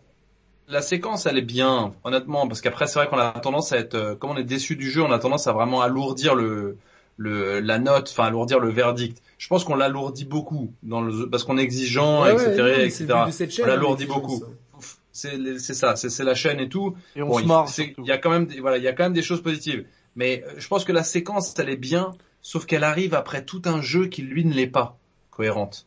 La, 0.68 0.82
séquence, 0.82 1.26
elle 1.26 1.38
est 1.38 1.42
bien, 1.42 1.94
honnêtement, 2.04 2.46
parce 2.48 2.60
qu'après, 2.60 2.86
c'est 2.86 2.98
vrai 2.98 3.08
qu'on 3.08 3.18
a 3.18 3.32
tendance 3.32 3.72
à 3.72 3.78
être, 3.78 3.94
euh, 3.94 4.14
comme 4.14 4.30
on 4.30 4.36
est 4.36 4.44
déçu 4.44 4.76
du 4.76 4.90
jeu, 4.90 5.02
on 5.02 5.12
a 5.12 5.18
tendance 5.18 5.46
à 5.46 5.52
vraiment 5.52 5.82
alourdir 5.82 6.34
le, 6.34 6.76
le, 7.16 7.60
la 7.60 7.78
note, 7.78 8.08
enfin, 8.10 8.24
alourdir 8.24 8.58
le 8.60 8.70
verdict. 8.70 9.22
Je 9.38 9.48
pense 9.48 9.64
qu'on 9.64 9.74
l'alourdit 9.76 10.24
beaucoup 10.24 10.72
dans 10.82 11.00
le, 11.00 11.28
parce 11.28 11.44
qu'on 11.44 11.58
est 11.58 11.62
exigeant, 11.62 12.22
Ouais, 12.24 12.32
etc., 12.34 12.84
etc. 12.84 13.48
chaîne, 13.50 13.64
On 13.64 13.68
l'alourdit 13.68 14.04
hein, 14.04 14.14
beaucoup. 14.14 14.42
C'est, 15.12 15.58
ça, 15.58 15.96
c'est, 15.96 16.10
c'est 16.10 16.24
la 16.24 16.34
chaîne 16.34 16.60
et 16.60 16.68
tout. 16.68 16.94
Et 17.14 17.22
on 17.22 17.28
Bon, 17.28 17.36
se 17.38 17.42
il- 17.42 17.46
marre. 17.48 17.68
Il 17.78 18.04
y 18.04 18.12
a 18.12 18.18
quand 18.18 18.30
même, 18.30 18.46
des, 18.46 18.60
voilà, 18.60 18.76
il 18.76 18.82
y 18.84 18.88
a 18.88 18.92
quand 18.92 19.04
même 19.04 19.14
des 19.14 19.22
choses 19.22 19.42
positives. 19.42 19.86
Mais 20.14 20.44
euh, 20.46 20.52
je 20.58 20.68
pense 20.68 20.84
que 20.84 20.92
la 20.92 21.02
séquence, 21.04 21.54
elle 21.58 21.70
est 21.70 21.76
bien, 21.76 22.12
sauf 22.42 22.66
qu'elle 22.66 22.84
arrive 22.84 23.14
après 23.14 23.44
tout 23.44 23.62
un 23.64 23.80
jeu 23.80 24.08
qui 24.08 24.22
lui 24.22 24.44
ne 24.44 24.52
l'est 24.52 24.66
pas 24.66 24.98
cohérente. 25.30 25.86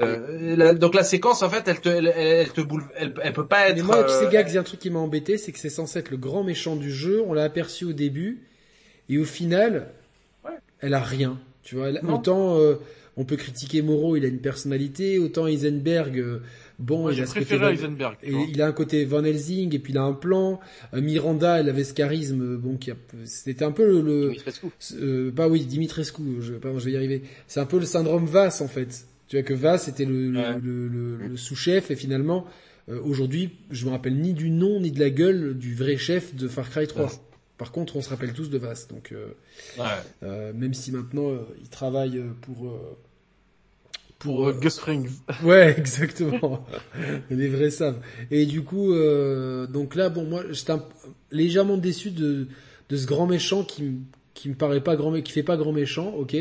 Euh, 0.00 0.56
la- 0.56 0.74
donc 0.74 0.94
la 0.94 1.02
séquence, 1.04 1.42
en 1.42 1.48
fait, 1.48 1.66
elle 1.68 1.80
te, 1.80 1.88
elle, 1.88 2.12
elle, 2.14 2.26
elle 2.40 2.52
te 2.52 2.60
boule, 2.60 2.84
elle, 2.96 3.14
elle 3.22 3.32
peut 3.32 3.46
pas 3.46 3.68
être. 3.70 3.76
Mais 3.76 3.82
moi, 3.82 4.04
tu 4.04 4.10
sais, 4.10 4.26
euh, 4.26 4.30
Gags, 4.30 4.48
il 4.50 4.54
y 4.54 4.58
a 4.58 4.60
un 4.60 4.64
truc 4.64 4.78
qui 4.80 4.90
m'a 4.90 4.98
embêté, 4.98 5.38
c'est 5.38 5.52
que 5.52 5.58
c'est 5.58 5.70
censé 5.70 5.98
être 6.00 6.10
le 6.10 6.18
grand 6.18 6.44
méchant 6.44 6.76
du 6.76 6.92
jeu. 6.92 7.22
On 7.26 7.32
l'a 7.32 7.44
aperçu 7.44 7.86
au 7.86 7.92
début, 7.94 8.42
et 9.08 9.16
au 9.18 9.24
final, 9.24 9.88
Ouais. 10.44 10.50
elle 10.80 10.92
a 10.92 11.00
rien. 11.00 11.38
Tu 11.62 11.76
vois, 11.76 11.88
elle- 11.88 12.02
autant 12.08 12.58
euh, 12.58 12.74
on 13.16 13.24
peut 13.24 13.36
critiquer 13.36 13.80
Moreau, 13.80 14.16
il 14.16 14.24
a 14.26 14.28
une 14.28 14.40
personnalité, 14.40 15.18
autant 15.18 15.46
Heisenberg, 15.46 16.18
euh, 16.18 16.42
bon, 16.78 17.08
il 17.08 17.22
a 17.22 17.24
ce 17.24 17.32
côté 17.32 17.46
préféré 17.46 17.64
Van- 17.64 17.72
Heisenberg. 17.72 18.16
tu 18.20 18.28
et 18.28 18.30
vois. 18.32 18.44
il 18.50 18.60
a 18.60 18.66
un 18.66 18.72
côté 18.72 19.04
Van 19.06 19.24
Helsing, 19.24 19.74
et 19.74 19.78
puis 19.78 19.94
il 19.94 19.98
a 19.98 20.02
un 20.02 20.12
plan. 20.12 20.60
Euh, 20.92 21.00
Miranda, 21.00 21.58
elle 21.58 21.70
avait 21.70 21.84
ce 21.84 21.94
charisme, 21.94 22.56
bon, 22.56 22.76
qui 22.76 22.90
a, 22.90 22.94
c'était 23.24 23.64
un 23.64 23.72
peu 23.72 23.86
le, 23.86 24.02
le- 24.02 24.28
Dimitrescu. 24.28 24.66
euh, 25.00 25.30
bah 25.32 25.48
oui, 25.48 25.64
Dimitrescu, 25.64 26.22
je, 26.42 26.52
pardon, 26.52 26.78
je 26.78 26.84
vais 26.84 26.92
y 26.92 26.96
arriver. 26.96 27.22
C'est 27.48 27.60
un 27.60 27.64
peu 27.66 27.78
le 27.78 27.86
syndrome 27.86 28.26
Vass 28.26 28.60
en 28.60 28.68
fait. 28.68 29.06
Tu 29.28 29.36
vois 29.36 29.42
que 29.42 29.54
Vass 29.54 29.88
était 29.88 30.04
le, 30.04 30.30
le- 30.30 30.38
Ouais. 30.38 30.58
le, 30.62 30.88
le- 30.88 31.16
le 31.28 31.36
sous-chef 31.36 31.90
et 31.90 31.96
finalement, 31.96 32.46
euh, 32.88 33.00
aujourd'hui, 33.02 33.50
je 33.70 33.86
me 33.86 33.90
rappelle 33.90 34.16
ni 34.16 34.34
du 34.34 34.50
nom 34.50 34.80
ni 34.80 34.92
de 34.92 35.00
la 35.00 35.10
gueule 35.10 35.56
du 35.58 35.74
vrai 35.74 35.96
chef 35.96 36.34
de 36.34 36.46
Far 36.48 36.70
Cry 36.70 36.86
3. 36.86 37.04
Ouais. 37.06 37.10
Par 37.58 37.72
contre, 37.72 37.96
on 37.96 38.02
se 38.02 38.10
rappelle 38.10 38.32
tous 38.34 38.50
de 38.50 38.58
Vass, 38.58 38.86
donc 38.88 39.12
euh, 39.12 39.28
ouais. 39.78 39.84
euh, 40.22 40.52
même 40.52 40.74
si 40.74 40.92
maintenant 40.92 41.30
euh, 41.30 41.38
il 41.62 41.68
travaille 41.68 42.18
euh, 42.18 42.30
pour 42.42 42.68
euh, 42.68 42.96
Pour 44.18 44.48
euh, 44.48 44.52
Gus 44.52 44.78
Fring. 44.78 45.08
Ouais, 45.42 45.74
exactement. 45.76 46.66
Les 47.30 47.48
vrais 47.48 47.70
savent. 47.70 47.98
Et 48.30 48.46
du 48.46 48.62
coup, 48.62 48.92
euh, 48.92 49.66
donc 49.66 49.94
là, 49.94 50.08
bon, 50.08 50.24
moi, 50.24 50.44
j'étais 50.50 50.72
un- 50.72 50.84
légèrement 51.32 51.78
déçu 51.78 52.10
de, 52.10 52.46
de 52.88 52.96
ce 52.96 53.06
grand 53.06 53.26
méchant 53.26 53.64
qui, 53.64 53.94
qui 54.34 54.48
me 54.50 54.54
paraît 54.54 54.82
pas 54.82 54.94
grand, 54.96 55.20
qui 55.22 55.32
fait 55.32 55.42
pas 55.42 55.56
grand 55.56 55.72
méchant, 55.72 56.14
ok. 56.14 56.36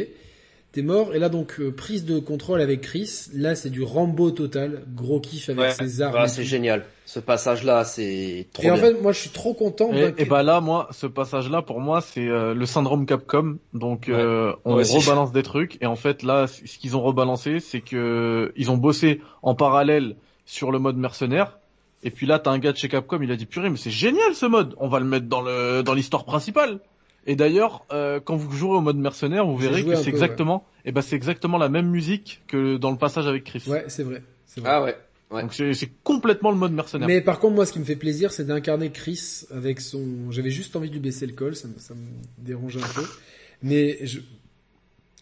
T'es 0.75 0.81
mort. 0.81 1.15
Et 1.15 1.19
là, 1.19 1.29
donc, 1.29 1.61
euh, 1.61 1.71
prise 1.71 2.03
de 2.03 2.19
contrôle 2.19 2.59
avec 2.59 2.81
Chris. 2.81 3.27
Là, 3.33 3.55
c'est 3.55 3.69
du 3.69 3.81
Rambo 3.81 4.29
total. 4.31 4.83
Gros 4.93 5.21
kiff 5.21 5.47
avec 5.47 5.61
Ouais. 5.61 5.71
ses 5.71 6.01
armes. 6.01 6.15
Ah, 6.17 6.27
c'est 6.27 6.43
génial. 6.43 6.83
Ce 7.05 7.21
passage-là, 7.21 7.85
c'est 7.85 8.47
trop 8.51 8.63
Et 8.63 8.71
en 8.71 8.75
fait, 8.75 9.01
moi, 9.01 9.13
je 9.13 9.19
suis 9.21 9.29
trop 9.29 9.53
content. 9.53 9.93
Et, 9.93 10.13
et 10.17 10.25
bah 10.25 10.43
là, 10.43 10.59
moi, 10.59 10.89
ce 10.91 11.07
passage-là, 11.07 11.61
pour 11.61 11.79
moi, 11.79 12.01
c'est 12.01 12.27
euh, 12.27 12.53
le 12.53 12.65
syndrome 12.65 13.05
Capcom. 13.05 13.57
Donc, 13.73 14.07
Ouais. 14.09 14.15
euh, 14.15 14.51
on 14.65 14.75
rebalance 14.75 15.31
des 15.31 15.43
trucs. 15.43 15.77
Et 15.81 15.85
en 15.85 15.95
fait, 15.95 16.23
là, 16.23 16.47
ce 16.47 16.77
qu'ils 16.77 16.97
ont 16.97 17.01
rebalancé, 17.01 17.61
c'est 17.61 17.79
que 17.79 18.51
ils 18.57 18.69
ont 18.69 18.75
bossé 18.77 19.21
en 19.43 19.55
parallèle 19.55 20.17
sur 20.45 20.73
le 20.73 20.79
mode 20.79 20.97
mercenaire. 20.97 21.57
Et 22.03 22.11
puis 22.11 22.25
là, 22.27 22.37
t'as 22.37 22.51
un 22.51 22.59
gars 22.59 22.73
de 22.73 22.77
chez 22.77 22.89
Capcom, 22.89 23.19
il 23.21 23.31
a 23.31 23.37
dit 23.37 23.45
purée, 23.45 23.69
mais 23.69 23.77
c'est 23.77 23.91
génial 23.91 24.35
ce 24.35 24.45
mode. 24.45 24.75
On 24.77 24.89
va 24.89 24.99
le 24.99 25.05
mettre 25.05 25.27
dans 25.27 25.41
le 25.41 25.83
dans 25.83 25.93
l'histoire 25.93 26.25
principale. 26.25 26.79
Et 27.27 27.35
d'ailleurs, 27.35 27.85
euh, 27.91 28.19
quand 28.19 28.35
vous 28.35 28.51
jouerez 28.51 28.77
au 28.77 28.81
mode 28.81 28.97
mercenaire, 28.97 29.45
vous 29.45 29.57
verrez 29.57 29.83
que 29.83 29.95
c'est 29.95 30.09
exactement, 30.09 30.65
et 30.85 30.91
ben 30.91 31.01
c'est 31.01 31.15
exactement 31.15 31.57
la 31.57 31.69
même 31.69 31.87
musique 31.89 32.41
que 32.47 32.77
dans 32.77 32.91
le 32.91 32.97
passage 32.97 33.27
avec 33.27 33.43
Chris. 33.43 33.63
Ouais, 33.67 33.85
c'est 33.87 34.03
vrai. 34.03 34.21
Ah 34.63 34.83
ouais. 34.83 34.95
ouais. 35.31 35.41
Donc 35.41 35.53
c'est 35.53 35.73
c'est 35.73 35.89
complètement 36.03 36.51
le 36.51 36.57
mode 36.57 36.71
mercenaire. 36.73 37.07
Mais 37.07 37.21
par 37.21 37.39
contre, 37.39 37.55
moi, 37.55 37.65
ce 37.65 37.73
qui 37.73 37.79
me 37.79 37.83
fait 37.85 37.95
plaisir, 37.95 38.31
c'est 38.31 38.45
d'incarner 38.45 38.91
Chris 38.91 39.45
avec 39.51 39.81
son. 39.81 40.29
J'avais 40.31 40.51
juste 40.51 40.75
envie 40.75 40.89
de 40.89 40.93
lui 40.93 40.99
baisser 41.01 41.25
le 41.25 41.33
col, 41.33 41.55
ça 41.55 41.67
me, 41.67 41.79
ça 41.79 41.93
me 41.95 42.05
dérange 42.37 42.77
un 42.77 42.87
peu. 42.93 43.05
Mais 43.63 43.97
je... 44.05 44.19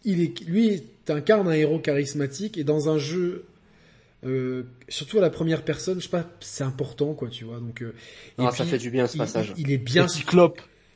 il 0.04 0.20
est, 0.20 0.40
lui, 0.46 0.82
t'incarnes 1.06 1.48
un 1.48 1.52
héros 1.52 1.78
charismatique 1.78 2.58
et 2.58 2.64
dans 2.64 2.88
un 2.90 2.98
jeu, 2.98 3.46
euh, 4.26 4.64
surtout 4.88 5.18
à 5.18 5.20
la 5.22 5.30
première 5.30 5.62
personne, 5.64 5.98
je 5.98 6.04
sais 6.04 6.10
pas, 6.10 6.26
c'est 6.40 6.64
important, 6.64 7.14
quoi, 7.14 7.28
tu 7.28 7.44
vois. 7.44 7.58
Donc, 7.60 7.80
euh, 7.82 7.94
et 8.38 8.44
Ah, 8.44 8.50
ça 8.50 8.64
puis, 8.64 8.72
fait 8.72 8.78
du 8.78 8.90
bien 8.90 9.06
ce 9.06 9.16
il, 9.16 9.18
passage. 9.18 9.54
il- 9.56 9.66
il 9.68 9.72
est 9.72 9.78
bien 9.78 10.04
Et 10.04 10.08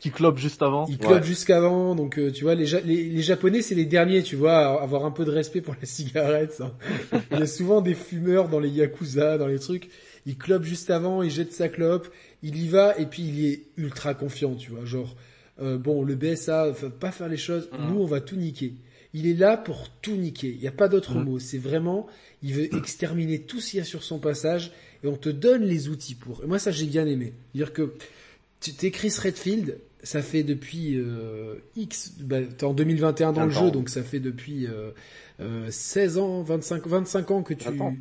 qui 0.01 0.11
clope, 0.11 0.11
qui 0.11 0.11
clope 0.11 0.39
juste 0.39 0.62
avant. 0.62 0.87
il 0.89 0.99
clope 0.99 1.12
Ouais. 1.20 1.23
jusqu'avant, 1.23 1.95
donc 1.95 2.19
euh, 2.19 2.31
tu 2.31 2.45
vois, 2.45 2.55
les, 2.55 2.66
Ja- 2.66 2.81
les, 2.81 3.05
les 3.09 3.23
Japonais, 3.23 3.62
c'est 3.62 3.75
les 3.75 3.85
derniers, 3.87 4.23
tu 4.23 4.37
vois, 4.37 4.57
à 4.59 4.83
avoir 4.83 5.05
un 5.05 5.11
peu 5.11 5.25
de 5.25 5.31
respect 5.31 5.61
pour 5.61 5.75
la 5.81 5.87
cigarette. 5.87 6.53
ça. 6.53 6.77
Il 7.33 7.39
y 7.39 7.43
a 7.43 7.47
souvent 7.47 7.81
des 7.81 7.95
fumeurs 7.95 8.49
dans 8.49 8.61
les 8.61 8.69
yakuza, 8.70 9.39
dans 9.39 9.47
les 9.49 9.59
trucs. 9.59 9.89
Il 10.27 10.37
clope 10.37 10.65
juste 10.65 10.91
avant, 10.91 11.23
il 11.23 11.31
jette 11.31 11.53
sa 11.53 11.69
clope, 11.69 12.09
il 12.43 12.57
y 12.62 12.69
va, 12.69 12.99
et 12.99 13.07
puis 13.07 13.23
il 13.23 13.47
est 13.47 13.62
ultra 13.77 14.15
confiant, 14.15 14.55
tu 14.55 14.70
vois, 14.70 14.85
genre, 14.85 15.16
euh, 15.61 15.79
bon, 15.79 16.05
le 16.05 16.15
BSA, 16.15 16.70
va 16.70 16.91
pas 16.91 17.11
faire 17.11 17.29
les 17.29 17.37
choses, 17.37 17.69
Mhm. 17.73 17.89
nous, 17.89 18.01
on 18.01 18.07
va 18.07 18.20
tout 18.20 18.37
niquer. 18.37 18.75
Il 19.15 19.27
est 19.27 19.35
là 19.35 19.57
pour 19.57 19.89
tout 20.03 20.15
niquer. 20.16 20.49
Il 20.55 20.61
n'y 20.61 20.69
a 20.69 20.73
pas 20.73 20.87
d'autre 20.89 21.15
Mhm. 21.16 21.25
mot. 21.25 21.39
C'est 21.39 21.57
vraiment, 21.59 22.07
il 22.43 22.53
veut 22.53 22.75
exterminer 22.77 23.41
tout 23.41 23.59
ce 23.61 23.70
qu'il 23.70 23.79
y 23.79 23.81
a 23.81 23.85
sur 23.87 24.03
son 24.05 24.19
passage, 24.19 24.70
et 25.03 25.07
on 25.09 25.16
te 25.16 25.31
donne 25.31 25.65
les 25.65 25.89
outils 25.89 26.15
pour. 26.15 26.45
Et 26.45 26.47
moi, 26.47 26.59
ça, 26.59 26.70
j'ai 26.70 26.85
bien 26.87 27.07
aimé. 27.07 27.33
Dire 27.55 27.73
que 27.73 27.95
tu 28.61 28.75
t'es 28.75 28.91
Chris 28.91 29.15
Redfield, 29.23 29.79
ça 30.03 30.23
fait 30.23 30.43
depuis 30.43 30.97
euh, 30.97 31.55
X, 31.77 32.12
bah, 32.20 32.39
t'es 32.43 32.65
en 32.65 32.75
2021 32.75 33.33
dans 33.33 33.45
le 33.45 33.51
20 33.53 33.61
jeu, 33.61 33.70
donc 33.70 33.89
ça 33.89 34.03
fait 34.03 34.20
depuis 34.20 34.66
euh, 34.66 34.91
euh, 35.41 35.66
16 35.70 36.19
ans, 36.19 36.43
25, 36.43 36.87
25 36.87 37.31
ans 37.31 37.43
que 37.43 37.55
tu 37.55 37.69
20 37.70 37.81
ans. 37.85 37.97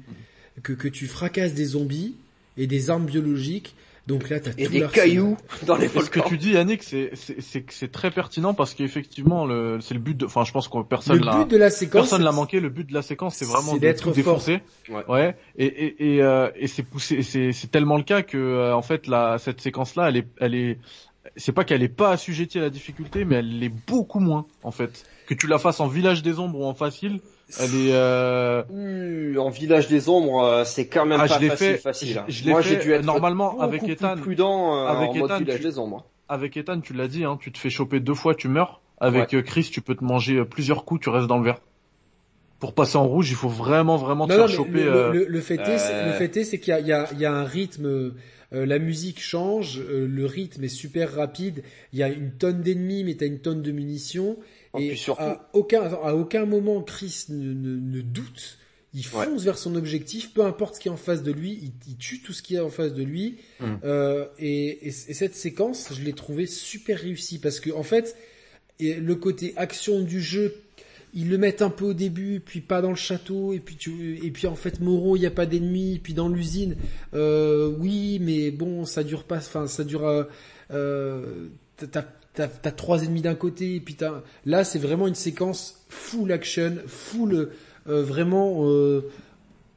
que, 0.64 0.74
que 0.74 0.88
tu 0.88 1.08
fracasses 1.08 1.54
des 1.54 1.66
zombies 1.66 2.16
et 2.58 2.68
des 2.68 2.90
armes 2.90 3.06
biologiques. 3.06 3.76
Donc 4.08 4.30
là, 4.30 4.40
t'as 4.40 4.52
Et 4.58 4.66
tout 4.66 4.72
des 4.72 4.88
cailloux 4.88 5.36
dans 5.66 5.76
les 5.76 5.86
Et 5.86 5.88
ce 5.90 5.94
que 5.96 6.20
volcans. 6.20 6.30
tu 6.30 6.38
dis, 6.38 6.52
Yannick, 6.52 6.82
c'est 6.82 7.12
c'est 7.14 7.66
c'est 7.70 7.92
très 7.92 8.10
pertinent 8.10 8.54
parce 8.54 8.74
qu'effectivement, 8.74 9.46
le 9.46 9.80
c'est 9.82 9.94
le 9.94 10.00
but. 10.00 10.16
de 10.16 10.26
Enfin, 10.26 10.46
je 10.46 10.54
pense 10.54 10.70
que 10.70 10.82
personne 10.84 11.22
l'a 11.22 11.44
but 11.44 11.52
de 11.52 11.58
la 11.58 11.70
séquence, 11.70 12.04
personne 12.04 12.24
l'a 12.24 12.32
manqué. 12.32 12.62
Le 12.62 12.70
but 12.70 12.88
de 12.88 12.94
la 12.94 13.02
séquence, 13.02 13.36
c'est 13.36 13.44
vraiment 13.44 13.74
de 13.76 13.80
d'être 13.80 14.12
défoncer. 14.14 14.62
Ouais. 15.10 15.36
Et 15.58 15.66
et 15.66 16.14
et 16.16 16.24
euh, 16.24 16.50
et 16.56 16.68
c'est 16.68 16.84
poussé. 16.84 17.22
C'est 17.22 17.52
c'est 17.52 17.68
tellement 17.70 17.98
le 17.98 18.04
cas 18.04 18.22
que 18.22 18.38
euh, 18.38 18.74
en 18.74 18.82
fait, 18.82 19.08
la 19.08 19.40
cette 19.40 19.60
séquence-là, 19.60 20.08
elle 20.08 20.18
est 20.18 20.28
elle 20.40 20.56
est. 20.56 20.80
C'est 21.36 21.52
pas 21.52 21.64
qu'elle 21.64 21.84
est 21.84 21.88
pas 21.90 22.12
assujettie 22.12 22.58
à 22.58 22.62
la 22.62 22.70
difficulté, 22.70 23.26
mais 23.26 23.36
elle 23.36 23.60
l'est 23.60 23.74
beaucoup 23.88 24.20
moins 24.20 24.46
en 24.64 24.72
fait. 24.72 25.04
Que 25.28 25.34
tu 25.34 25.48
la 25.48 25.58
fasses 25.60 25.80
en 25.80 25.88
village 25.88 26.24
des 26.24 26.40
ombres 26.40 26.60
ou 26.60 26.66
en 26.66 26.74
facile, 26.74 27.20
elle 27.60 27.76
est. 27.76 27.92
Euh... 27.94 28.64
Euh, 28.74 29.36
En 29.38 29.50
village 29.50 29.88
des 29.88 30.08
ombres, 30.10 30.42
euh, 30.44 30.64
c'est 30.64 30.88
quand 30.88 31.06
même 31.06 31.20
Ah, 31.22 31.28
pas 31.28 31.40
je 31.40 31.48
facile, 31.48 31.68
fait- 31.68 31.78
facile. 31.78 32.18
hein. 32.18 32.26
je- 32.28 32.34
je 32.34 32.44
l'ai 32.46 32.52
Moi, 32.52 32.62
j'ai 32.62 32.78
dû 32.78 32.92
être 32.92 33.06
normalement, 33.06 33.52
beaucoup 33.52 33.64
avec 33.64 33.84
plus 33.84 33.92
Ethan. 33.94 34.16
prudent 34.16 34.76
euh, 34.78 34.88
Avec 34.88 35.10
en 35.10 35.14
mode 35.16 35.32
Ethan, 35.32 35.40
village 35.40 35.58
tu- 35.58 35.64
des 35.64 35.80
ombres. 35.80 36.06
Avec 36.30 36.56
Ethan, 36.58 36.80
tu 36.80 36.94
l'as 36.94 37.08
dit, 37.08 37.24
hein, 37.26 37.38
tu 37.40 37.52
te 37.52 37.58
fais 37.58 37.70
choper 37.70 38.00
deux 38.00 38.14
fois, 38.14 38.36
tu 38.36 38.48
meurs. 38.48 38.82
Avec 39.00 39.34
euh, 39.34 39.42
Chris, 39.42 39.70
tu 39.72 39.82
peux 39.82 39.96
te 39.96 40.04
manger 40.04 40.38
euh, 40.38 40.46
plusieurs 40.46 40.84
coups, 40.86 41.02
tu 41.02 41.10
restes 41.10 41.28
dans 41.28 41.38
le 41.38 41.44
vert. 41.46 41.60
Pour 42.60 42.74
passer 42.74 42.98
en 42.98 43.06
rouge, 43.06 43.30
il 43.30 43.36
faut 43.36 43.50
vraiment, 43.50 43.98
vraiment 43.98 44.26
te 44.28 44.32
Non, 44.32 44.40
faire 44.40 44.50
choper. 44.50 44.84
le, 44.84 44.96
euh, 44.96 45.12
le, 45.14 45.26
le 45.26 45.42
fait 45.42 45.60
est, 45.60 45.78
c'est- 45.78 45.94
euh, 45.94 46.06
le 46.08 46.12
fait 46.14 46.36
est, 46.38 46.44
c'est 46.44 46.60
qu'il 46.60 46.70
y 46.70 46.74
a, 46.74 46.80
il 46.80 46.88
y, 46.88 46.92
a, 46.94 47.08
il 47.12 47.20
y 47.20 47.26
a 47.26 47.32
un 47.34 47.44
rythme, 47.44 48.14
euh, 48.54 48.66
la 48.66 48.80
musique 48.80 49.20
change, 49.22 49.80
euh, 49.80 50.08
le 50.08 50.26
rythme 50.26 50.64
est 50.64 50.68
super 50.70 51.14
rapide, 51.14 51.64
il 51.94 52.00
y 52.00 52.04
a 52.04 52.10
une 52.10 52.32
tonne 52.32 52.62
d'ennemis, 52.62 53.04
mais 53.04 53.16
t'as 53.16 53.26
une 53.28 53.40
tonne 53.40 53.62
de 53.62 53.72
munitions, 53.72 54.38
En 54.74 54.80
et 54.80 54.96
surtout- 54.96 55.22
à 55.22 55.50
aucun, 55.54 55.82
à 55.84 56.14
aucun 56.16 56.46
moment 56.46 56.82
Chris 56.82 57.26
ne, 57.30 57.54
ne, 57.54 57.76
ne 57.78 58.02
doute, 58.02 58.58
il 58.94 59.02
Ouais. 59.08 59.26
fonce 59.26 59.44
vers 59.44 59.58
son 59.58 59.76
objectif, 59.76 60.34
peu 60.34 60.44
importe 60.46 60.76
ce 60.76 60.80
qui 60.80 60.88
est 60.88 60.92
en 60.92 60.98
face 60.98 61.24
de 61.24 61.32
lui, 61.32 61.60
il, 61.62 61.72
il 61.90 61.98
tue 61.98 62.22
tout 62.22 62.32
ce 62.34 62.42
qui 62.42 62.56
est 62.56 62.60
en 62.60 62.70
face 62.70 62.94
de 62.94 63.04
lui, 63.04 63.38
Mm. 63.60 63.66
euh, 63.84 64.26
et, 64.40 64.68
et, 64.68 64.88
et 64.88 64.92
cette 64.92 65.36
séquence, 65.36 65.90
je 65.94 66.02
l'ai 66.04 66.14
trouvée 66.14 66.46
super 66.48 67.00
réussie, 67.00 67.40
parce 67.40 67.60
que 67.60 67.70
en 67.72 67.84
fait, 67.84 68.16
et 68.80 68.94
le 68.96 69.16
côté 69.16 69.54
action 69.58 70.02
du 70.02 70.22
jeu 70.22 70.56
ils 71.14 71.30
le 71.30 71.38
mettent 71.38 71.62
un 71.62 71.70
peu 71.70 71.86
au 71.86 71.94
début, 71.94 72.40
puis 72.40 72.62
pas 72.62 72.82
dans 72.82 72.90
le 72.90 72.96
château, 72.96 73.54
et 73.54 73.60
puis 73.60 73.76
tu, 73.76 74.18
et 74.26 74.32
puis 74.32 74.48
en 74.48 74.56
fait 74.56 74.80
Moreau, 74.80 75.16
il 75.16 75.22
y 75.22 75.26
a 75.26 75.32
pas 75.32 75.46
d'ennemis, 75.46 76.00
puis 76.04 76.14
dans 76.14 76.30
l'usine, 76.30 76.76
euh, 77.14 77.72
oui, 77.80 78.20
mais 78.22 78.52
bon, 78.52 78.86
ça 78.86 79.04
dure 79.04 79.24
pas, 79.24 79.38
enfin 79.38 79.68
ça 79.68 79.84
dure, 79.84 80.06
euh, 80.06 80.24
euh, 80.72 81.48
t'as, 81.78 82.04
t'as, 82.34 82.48
t'as 82.48 82.72
trois 82.72 83.04
ennemis 83.04 83.22
d'un 83.22 83.36
côté, 83.36 83.76
et 83.76 83.80
puis 83.80 83.96
t'as, 83.96 84.22
là 84.46 84.64
c'est 84.64 84.80
vraiment 84.80 85.08
une 85.08 85.16
séquence 85.16 85.86
full 85.90 86.32
action, 86.32 86.78
full, 86.88 87.52
euh, 87.88 88.04
vraiment, 88.04 88.68
euh, 88.70 89.10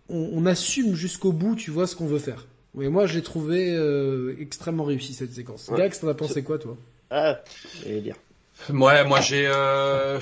on, 0.09 0.31
on 0.33 0.47
assume 0.47 0.95
jusqu'au 0.95 1.33
bout, 1.33 1.55
tu 1.55 1.71
vois 1.71 1.87
ce 1.87 1.97
qu'on 1.97 2.07
veut 2.07 2.19
faire. 2.19 2.47
Mais 2.75 2.89
moi, 2.89 3.07
je 3.07 3.15
l'ai 3.15 3.23
trouvé 3.23 3.75
euh, 3.75 4.37
extrêmement 4.39 4.85
réussi 4.85 5.13
cette 5.13 5.33
séquence. 5.33 5.67
Ouais. 5.69 5.79
Gax, 5.79 5.99
t'en 5.99 6.07
as 6.09 6.15
pensé 6.15 6.45
quoi, 6.45 6.57
toi? 6.57 6.77
Ah, 7.11 7.41
j'allais 7.83 8.01
dire. 8.01 8.15
Ouais, 8.69 9.05
moi 9.05 9.21
j'ai 9.21 9.47
euh, 9.49 10.21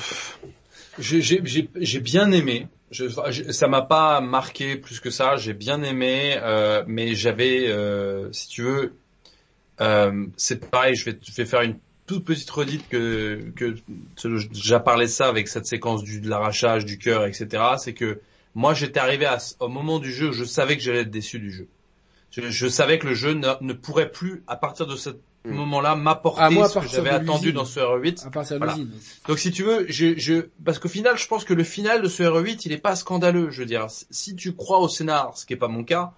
j'ai 0.99 1.21
j'ai- 1.23 1.69
j'ai 1.77 2.01
bien 2.01 2.31
aimé. 2.33 2.69
Je, 2.91 3.07
je- 3.31 3.53
ça 3.53 3.69
m'a 3.69 3.83
pas 3.83 4.21
marqué 4.21 4.77
plus 4.77 5.01
que 5.01 5.11
ça. 5.11 5.37
J'ai 5.37 5.53
bien 5.55 5.83
aimé, 5.83 6.37
euh, 6.43 6.83
mais 6.87 7.15
j'avais, 7.15 7.69
euh, 7.69 8.33
si 8.33 8.49
tu 8.49 8.63
veux, 8.63 8.95
euh, 9.81 10.27
c'est 10.37 10.71
pareil. 10.71 10.95
Je 10.95 11.05
vais, 11.11 11.19
je 11.23 11.33
vais 11.35 11.45
faire 11.47 11.63
une 11.63 11.77
toute 12.07 12.25
petite 12.25 12.49
redite 12.51 12.89
que 12.89 13.53
que 13.57 13.77
j'ai 14.53 14.81
parlé 14.81 15.07
de 15.07 15.11
ça 15.11 15.29
avec 15.29 15.49
cette 15.49 15.67
séquence 15.67 16.03
du 16.03 16.21
de 16.21 16.29
l'arrachage 16.29 16.85
du 16.85 16.99
cœur, 16.99 17.27
etc. 17.27 17.63
C'est 17.79 17.93
que 17.95 18.21
moi 18.55 18.75
j'étais 18.75 19.01
arrivé 19.01 19.27
à, 19.27 19.39
au 19.61 19.69
moment 19.69 19.99
du 19.99 20.13
jeu, 20.13 20.33
je 20.33 20.45
savais 20.45 20.77
que 20.77 20.83
j'allais 20.83 21.01
être 21.03 21.11
déçu 21.11 21.39
du 21.39 21.53
jeu. 21.53 21.69
Je, 22.31 22.69
savais 22.69 22.99
que 22.99 23.07
le 23.07 23.15
jeu 23.15 23.33
ne, 23.35 23.73
pourrait 23.73 24.11
plus, 24.11 24.43
à 24.47 24.57
partir 24.57 24.87
de 24.87 24.97
ce 24.97 25.11
Mm. 25.53 25.57
moment-là, 25.57 25.95
m'apporter 25.97 26.43
ce 26.69 26.79
que 26.79 26.87
j'avais 26.89 27.11
attendu 27.11 27.53
dans 27.53 27.65
ce 27.65 27.81
RE8. 27.81 28.27
À 28.27 28.31
partir 28.31 28.55
de 28.57 28.59
Voilà. 28.65 28.75
l'usine. 28.75 28.91
Donc 29.27 29.39
si 29.39 29.51
tu 29.51 29.63
veux, 29.63 29.87
je, 29.89 30.19
je, 30.19 30.47
parce 30.65 30.79
qu'au 30.79 30.89
final, 30.89 31.17
je 31.19 31.27
pense 31.27 31.45
que 31.45 31.55
le 31.55 31.65
final 31.65 32.03
de 32.03 32.09
ce 32.09 32.23
RE8, 32.23 32.63
il 32.67 32.73
est 32.73 32.79
pas 32.79 32.97
scandaleux. 32.97 33.51
Je 33.51 33.61
veux 33.61 33.67
dire, 33.67 33.87
si 34.11 34.35
tu 34.37 34.55
crois 34.55 34.79
au 34.79 34.89
scénar, 34.89 35.37
ce 35.37 35.47
qui 35.47 35.53
est 35.55 35.57
pas 35.57 35.69
mon 35.69 35.85
cas, 35.85 36.13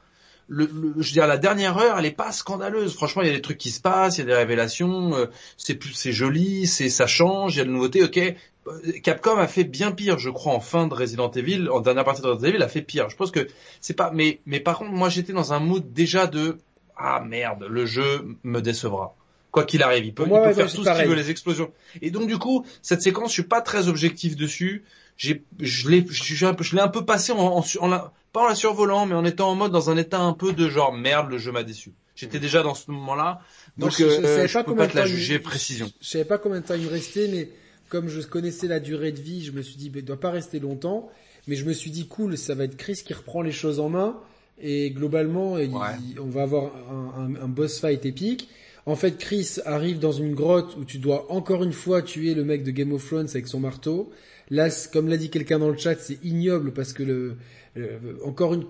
le, 0.48 0.64
le- 0.66 0.94
je 0.98 1.08
veux 1.08 1.12
dire, 1.12 1.26
la 1.28 1.38
dernière 1.38 1.78
heure, 1.78 1.98
elle 1.98 2.06
est 2.06 2.10
pas 2.10 2.32
scandaleuse. 2.32 2.94
Franchement, 2.94 3.22
il 3.22 3.28
y 3.28 3.30
a 3.30 3.34
des 3.34 3.40
trucs 3.40 3.58
qui 3.58 3.70
se 3.70 3.80
passent, 3.80 4.18
il 4.18 4.22
y 4.22 4.24
a 4.24 4.26
des 4.26 4.34
révélations, 4.34 5.14
euh, 5.14 5.26
c'est 5.56 5.76
plus, 5.76 5.92
c'est 5.92 6.12
joli, 6.12 6.66
c'est, 6.66 6.88
ça 6.88 7.06
change, 7.06 7.54
il 7.54 7.58
y 7.58 7.60
a 7.60 7.64
de 7.64 7.70
nouveautés. 7.70 8.02
Ok, 8.04 8.18
Euh, 8.66 8.92
Capcom 9.02 9.38
a 9.38 9.46
fait 9.46 9.64
bien 9.64 9.90
pire, 9.90 10.18
je 10.18 10.28
crois, 10.28 10.52
en 10.52 10.60
fin 10.60 10.86
de 10.86 10.92
Resident 10.94 11.30
Evil, 11.30 11.68
en 11.70 11.80
dernière 11.80 12.04
partie 12.04 12.20
de 12.20 12.26
Resident 12.26 12.48
Evil, 12.48 12.62
a 12.62 12.68
fait 12.68 12.82
pire. 12.82 13.08
Je 13.08 13.16
pense 13.16 13.30
que 13.30 13.46
c'est 13.80 13.94
pas, 13.94 14.10
mais, 14.12 14.40
mais 14.44 14.60
par 14.60 14.76
contre, 14.78 14.90
moi, 14.90 15.08
j'étais 15.08 15.32
dans 15.32 15.54
un 15.54 15.60
mood 15.60 15.94
déjà 15.94 16.26
de, 16.26 16.58
ah 16.94 17.20
merde, 17.26 17.64
le 17.70 17.86
jeu 17.86 18.36
me 18.44 18.60
décevra. 18.60 19.14
Quoi 19.50 19.64
qu'il 19.64 19.82
arrive, 19.82 20.04
il 20.04 20.14
peut, 20.14 20.24
moi, 20.24 20.38
il 20.38 20.42
peut 20.42 20.48
ouais, 20.48 20.54
faire 20.54 20.64
ouais, 20.66 20.70
tout 20.70 20.84
ce 20.84 20.98
qu'il 21.00 21.08
veut, 21.08 21.14
les 21.14 21.30
explosions. 21.30 21.72
Et 22.02 22.10
donc 22.10 22.28
du 22.28 22.38
coup, 22.38 22.64
cette 22.82 23.02
séquence, 23.02 23.30
je 23.30 23.34
suis 23.34 23.42
pas 23.42 23.60
très 23.60 23.88
objectif 23.88 24.36
dessus. 24.36 24.84
J'ai, 25.16 25.42
je 25.58 25.88
l'ai, 25.88 26.06
je 26.08 26.46
l'ai 26.76 26.80
un 26.82 26.88
peu 26.88 27.04
passé 27.04 27.32
en, 27.32 27.38
en, 27.58 27.64
en 27.80 27.88
la- 27.88 28.12
pas 28.32 28.42
en 28.44 28.48
la 28.48 28.54
survolant, 28.54 29.06
mais 29.06 29.14
en 29.14 29.24
étant 29.24 29.50
en 29.50 29.54
mode 29.56 29.72
dans 29.72 29.90
un 29.90 29.96
état 29.96 30.20
un 30.20 30.32
peu 30.34 30.52
de 30.52 30.68
genre 30.68 30.92
merde, 30.92 31.30
le 31.30 31.38
jeu 31.38 31.50
m'a 31.52 31.62
déçu. 31.64 31.92
J'étais 32.14 32.38
déjà 32.38 32.62
dans 32.62 32.74
ce 32.74 32.90
moment-là, 32.90 33.40
Moi, 33.76 33.88
donc 33.88 33.98
je- 33.98 34.04
je 34.08 34.26
euh, 34.26 34.62
peux 34.64 34.74
pas 34.76 34.86
te 34.86 34.96
la 34.96 35.02
temps 35.02 35.08
il- 35.08 35.14
juger 35.16 35.38
précision. 35.38 35.90
Je 36.00 36.06
savais 36.08 36.24
pas 36.24 36.38
combien 36.38 36.60
de 36.60 36.66
temps 36.66 36.74
il 36.74 36.82
me 36.82 36.88
restait, 36.90 37.28
mais 37.28 37.48
comme 37.88 38.08
je 38.08 38.20
connaissais 38.20 38.66
la 38.68 38.78
durée 38.78 39.10
de 39.12 39.20
vie, 39.20 39.44
je 39.44 39.52
me 39.52 39.62
suis 39.62 39.76
dit, 39.76 39.90
bah, 39.90 39.98
il 39.98 40.04
doit 40.04 40.20
pas 40.20 40.30
rester 40.30 40.60
longtemps. 40.60 41.10
Mais 41.48 41.56
je 41.56 41.64
me 41.64 41.72
suis 41.72 41.90
dit, 41.90 42.06
cool, 42.06 42.38
ça 42.38 42.54
va 42.54 42.64
être 42.64 42.76
Chris 42.76 43.02
qui 43.04 43.12
reprend 43.14 43.42
les 43.42 43.52
choses 43.52 43.80
en 43.80 43.88
main. 43.88 44.16
Et 44.62 44.90
globalement, 44.90 45.56
il- 45.58 45.74
on 46.20 46.26
va 46.28 46.42
avoir 46.42 46.70
un, 46.90 47.22
un- 47.34 47.42
un 47.44 47.48
boss 47.48 47.80
fight 47.80 48.04
épique. 48.04 48.48
En 48.86 48.96
fait, 48.96 49.18
Chris 49.18 49.56
arrive 49.66 49.98
dans 49.98 50.12
une 50.12 50.34
grotte 50.34 50.76
où 50.78 50.84
tu 50.84 50.98
dois 50.98 51.30
encore 51.30 51.62
une 51.64 51.72
fois 51.72 52.02
tuer 52.02 52.34
le 52.34 52.44
mec 52.44 52.64
de 52.64 52.70
Game 52.70 52.92
of 52.92 53.06
Thrones 53.06 53.28
avec 53.30 53.46
son 53.46 53.60
marteau. 53.60 54.10
Là, 54.50 54.68
comme 54.92 55.08
l'a 55.08 55.16
dit 55.16 55.30
quelqu'un 55.30 55.58
dans 55.58 55.68
le 55.68 55.76
chat, 55.76 55.96
c'est 55.96 56.18
ignoble 56.24 56.72
parce 56.72 56.92
que 56.92 57.02
le, 57.02 57.36
le- 57.76 57.98
encore 58.24 58.54
une, 58.54 58.64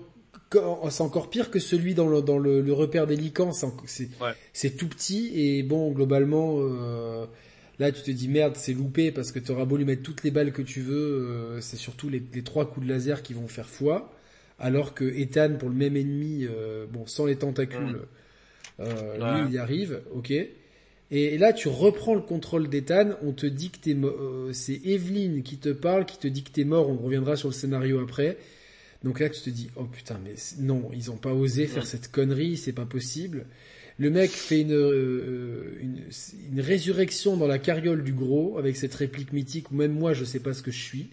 c'est 0.89 1.01
encore 1.01 1.29
pire 1.29 1.49
que 1.49 1.59
celui 1.59 1.93
dans 1.95 2.07
le, 2.09 2.21
dans 2.21 2.37
le, 2.37 2.61
le 2.61 2.73
repère 2.73 3.07
des 3.07 3.15
licans. 3.15 3.51
C'est, 3.85 4.09
Ouais. 4.21 4.69
tout 4.71 4.87
petit 4.87 5.31
et 5.33 5.63
bon, 5.63 5.91
globalement, 5.91 6.57
euh, 6.59 7.25
là, 7.79 7.91
tu 7.91 8.01
te 8.03 8.11
dis 8.11 8.27
merde, 8.27 8.55
c'est 8.57 8.73
loupé 8.73 9.11
parce 9.11 9.31
que 9.31 9.39
t'auras 9.39 9.65
beau 9.65 9.77
lui 9.77 9.85
mettre 9.85 10.03
toutes 10.03 10.23
les 10.23 10.31
balles 10.31 10.51
que 10.51 10.61
tu 10.61 10.81
veux, 10.81 10.93
euh, 11.55 11.61
c'est 11.61 11.77
surtout 11.77 12.09
les, 12.09 12.21
les 12.33 12.43
trois 12.43 12.69
coups 12.69 12.85
de 12.85 12.91
laser 12.91 13.23
qui 13.23 13.33
vont 13.33 13.47
faire 13.47 13.69
foi. 13.69 14.13
Alors 14.59 14.93
que 14.93 15.05
Ethan, 15.05 15.55
pour 15.57 15.69
le 15.69 15.75
même 15.75 15.95
ennemi, 15.95 16.45
euh, 16.45 16.85
bon, 16.91 17.07
sans 17.07 17.25
les 17.25 17.37
tentacules, 17.37 18.01
euh, 18.79 19.17
Ouais. 19.17 19.41
lui, 19.41 19.49
il 19.49 19.53
y 19.55 19.57
arrive, 19.57 20.01
ok. 20.13 20.33
Et 21.13 21.37
là, 21.37 21.51
tu 21.51 21.67
reprends 21.67 22.15
le 22.15 22.21
contrôle 22.21 22.69
d'Ethan, 22.69 23.11
on 23.21 23.33
te 23.33 23.45
dit 23.45 23.69
que 23.69 23.77
t'es 23.79 23.95
euh, 23.95 24.53
c'est 24.53 24.79
Evelyn 24.85 25.41
qui 25.41 25.57
te 25.57 25.69
parle, 25.69 26.05
qui 26.05 26.17
te 26.17 26.27
dit 26.27 26.43
que 26.43 26.51
t'es 26.51 26.63
mort, 26.63 26.89
on 26.89 26.95
reviendra 26.97 27.35
sur 27.35 27.49
le 27.49 27.53
scénario 27.53 27.99
après. 27.99 28.37
Donc 29.03 29.19
là, 29.19 29.29
tu 29.29 29.41
te 29.41 29.49
dis, 29.49 29.67
oh 29.75 29.83
putain, 29.85 30.19
mais 30.23 30.35
non, 30.59 30.89
ils 30.93 31.11
ont 31.11 31.17
pas 31.17 31.33
osé 31.33 31.67
faire 31.67 31.83
Ouais. 31.83 31.89
cette 31.89 32.09
connerie, 32.11 32.55
c'est 32.55 32.71
pas 32.71 32.85
possible. 32.85 33.45
Le 33.97 34.09
mec 34.09 34.31
fait 34.31 34.61
une, 34.61 34.71
euh, 34.73 35.73
une, 35.81 35.99
une 36.53 36.61
résurrection 36.61 37.35
dans 37.35 37.47
la 37.47 37.59
carriole 37.59 38.03
du 38.03 38.13
gros, 38.13 38.57
avec 38.57 38.77
cette 38.77 38.93
réplique 38.95 39.33
mythique, 39.33 39.69
où 39.71 39.75
même 39.75 39.91
moi, 39.91 40.13
je 40.13 40.23
sais 40.23 40.39
pas 40.39 40.53
ce 40.53 40.61
que 40.63 40.71
je 40.71 40.79
suis. 40.81 41.07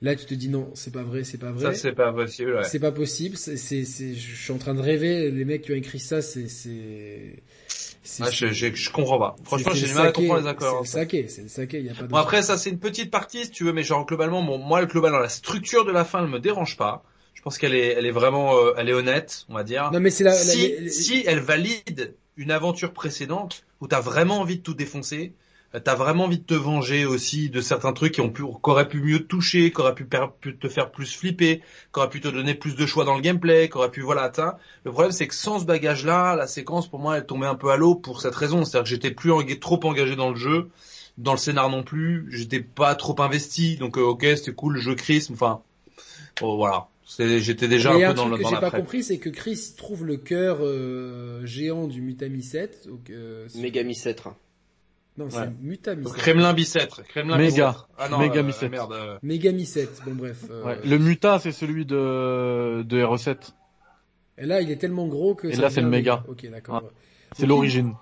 Là, 0.00 0.14
tu 0.14 0.26
te 0.26 0.34
dis, 0.34 0.48
non, 0.48 0.70
c'est 0.74 0.92
pas 0.92 1.02
vrai, 1.02 1.24
c'est 1.24 1.38
pas 1.38 1.50
vrai. 1.50 1.74
Ça 1.74 1.80
c'est 1.80 1.92
pas 1.92 2.12
possible. 2.12 2.54
Ouais. 2.54 2.64
C'est 2.64 2.78
pas 2.78 2.92
possible. 2.92 3.36
C'est, 3.36 3.56
c'est, 3.56 3.84
c'est- 3.84 4.14
je 4.14 4.36
suis 4.36 4.52
en 4.52 4.58
train 4.58 4.74
de 4.74 4.80
rêver. 4.80 5.30
Les 5.32 5.44
mecs 5.44 5.62
qui 5.62 5.72
ont 5.72 5.76
écrit 5.76 5.98
ça, 5.98 6.22
c'est, 6.22 6.46
c'est, 6.48 7.42
c'est, 7.66 8.22
Ah, 8.22 8.30
je, 8.30 8.46
je, 8.46 8.72
je 8.72 8.90
comprends 8.90 9.18
pas. 9.18 9.34
Franchement, 9.44 9.72
j'ai 9.74 9.88
du 9.88 9.94
mal 9.94 10.06
à 10.08 10.12
comprendre 10.12 10.40
les 10.42 10.46
accords. 10.46 10.86
C'est 10.86 10.98
le 10.98 11.04
saké, 11.04 11.28
c'est 11.28 11.42
le 11.42 11.48
saké. 11.48 11.78
Il 11.80 11.86
y 11.86 11.90
a 11.90 11.94
pas 11.94 12.02
de. 12.04 12.08
Bon 12.08 12.16
après 12.16 12.42
ça 12.42 12.56
c'est 12.56 12.70
une 12.70 12.78
petite 12.78 13.10
partie 13.10 13.44
si 13.44 13.50
tu 13.50 13.64
veux 13.64 13.72
mais 13.72 13.82
genre 13.82 14.06
globalement 14.06 14.42
bon, 14.42 14.58
moi 14.58 14.80
le 14.80 14.86
global 14.86 15.10
dans 15.12 15.18
la 15.18 15.28
structure 15.28 15.84
de 15.84 15.90
la 15.90 16.04
fin 16.04 16.22
elle 16.22 16.30
me 16.30 16.38
dérange 16.40 16.76
pas. 16.76 17.02
Je 17.34 17.42
pense 17.42 17.58
qu'elle 17.58 17.74
est 17.74 17.88
elle 17.88 18.06
est 18.06 18.10
vraiment 18.12 18.56
euh, 18.56 18.72
elle 18.78 18.88
est 18.88 18.92
honnête 18.94 19.44
on 19.48 19.54
va 19.54 19.64
dire. 19.64 19.90
non 19.92 20.00
mais 20.00 20.10
c'est 20.10 20.24
la. 20.24 20.30
la- 20.30 20.36
si 20.38 20.90
si 20.90 21.24
elle 21.26 21.40
valide 21.40 22.14
une 22.36 22.50
aventure 22.52 22.92
précédente 22.92 23.64
où 23.80 23.88
t'as 23.88 24.00
vraiment 24.00 24.40
envie 24.40 24.58
de 24.58 24.62
tout 24.62 24.74
défoncer, 24.74 25.32
t'as 25.72 25.94
vraiment 25.94 26.24
envie 26.24 26.38
de 26.38 26.44
te 26.44 26.54
venger 26.54 27.04
aussi 27.04 27.50
de 27.50 27.60
certains 27.60 27.92
trucs 27.92 28.14
qui 28.14 28.20
ont 28.20 28.30
pu 28.30 28.42
qu'auraient 28.62 28.88
pu 28.88 29.00
mieux 29.00 29.18
te 29.18 29.24
toucher, 29.24 29.70
qu'auraient 29.70 29.94
pu, 29.94 30.06
pu 30.40 30.56
te 30.56 30.68
faire 30.68 30.90
plus 30.90 31.14
flipper, 31.14 31.62
qu'auraient 31.92 32.08
pu 32.08 32.20
te 32.20 32.28
donner 32.28 32.54
plus 32.54 32.74
de 32.74 32.86
choix 32.86 33.04
dans 33.04 33.14
le 33.14 33.20
gameplay, 33.20 33.68
qu'auraient 33.68 33.90
pu 33.90 34.00
voilà 34.00 34.22
atteindre. 34.22 34.56
Le 34.84 34.92
problème 34.92 35.12
c'est 35.12 35.26
que 35.26 35.34
sans 35.34 35.60
ce 35.60 35.64
bagage 35.64 36.04
là, 36.04 36.36
la 36.36 36.46
séquence 36.46 36.88
pour 36.88 37.00
moi 37.00 37.16
elle 37.18 37.26
tombait 37.26 37.46
un 37.46 37.54
peu 37.54 37.70
à 37.70 37.76
l'eau 37.76 37.94
pour 37.94 38.20
cette 38.20 38.34
raison, 38.34 38.64
c'est-à-dire 38.64 38.84
que 38.84 38.90
j'étais 38.90 39.10
plus 39.10 39.32
trop 39.60 39.80
engagé 39.84 40.16
dans 40.16 40.30
le 40.30 40.36
jeu 40.36 40.70
dans 41.18 41.32
le 41.32 41.38
scénar 41.38 41.68
non 41.68 41.82
plus, 41.82 42.28
j'étais 42.30 42.60
pas 42.60 42.94
trop 42.94 43.20
investi, 43.20 43.76
donc 43.76 43.98
euh, 43.98 44.02
ok 44.02 44.24
c'était 44.36 44.52
cool 44.52 44.74
le 44.74 44.80
jeu 44.80 44.94
Chris, 44.94 45.26
enfin 45.32 45.62
oh, 46.42 46.56
voilà, 46.56 46.86
j'étais 47.18 47.68
déjà 47.68 47.94
Mais 47.94 48.04
un 48.04 48.10
un 48.10 48.12
peu 48.12 48.16
dans, 48.16 48.26
truc 48.26 48.32
le, 48.32 48.38
que 48.38 48.42
dans 48.42 48.48
j'ai 48.50 48.54
la 48.54 48.70
pas 48.70 48.70
compris, 48.70 49.02
c'est 49.02 49.18
que 49.18 49.30
Chris 49.30 49.74
trouve 49.76 50.04
le 50.04 50.16
cœur 50.16 50.58
euh, 50.60 51.44
géant 51.44 51.86
du 51.86 52.02
Mutami 52.02 52.42
7. 52.42 52.86
Donc, 52.86 53.10
euh, 53.10 53.48
Megami 53.56 53.94
7. 53.94 54.24
Non, 55.18 55.28
c'est 55.30 55.38
Ouais. 55.40 55.48
Mutami 55.60 56.04
Donc, 56.04 56.14
7. 56.14 56.22
Kremlin 56.22 56.54
bicêtre, 56.54 57.02
Kremlin 57.08 57.36
Méga. 57.36 57.86
Ah 57.98 58.08
non, 58.08 58.18
Méga 58.18 58.40
euh, 58.40 58.68
merde. 58.70 58.92
euh, 58.92 59.18
Megami 59.22 59.66
7. 59.66 60.02
Bon 60.06 60.14
bref. 60.14 60.44
euh, 60.50 60.64
Ouais. 60.64 60.78
Le 60.84 60.98
Muta, 60.98 61.38
c'est 61.40 61.52
celui 61.52 61.84
de, 61.84 62.82
de 62.82 63.02
RE7. 63.02 63.36
Et 64.38 64.46
là, 64.46 64.60
il 64.60 64.70
est 64.70 64.76
tellement 64.76 65.08
gros 65.08 65.34
que. 65.34 65.48
Et 65.48 65.54
ça 65.54 65.62
là, 65.62 65.70
c'est 65.70 65.80
le 65.82 65.88
méga. 65.88 66.24
Ok, 66.28 66.48
d'accord. 66.48 66.84
C'est 67.36 67.42
Donc, 67.42 67.48
l'origine. 67.48 67.92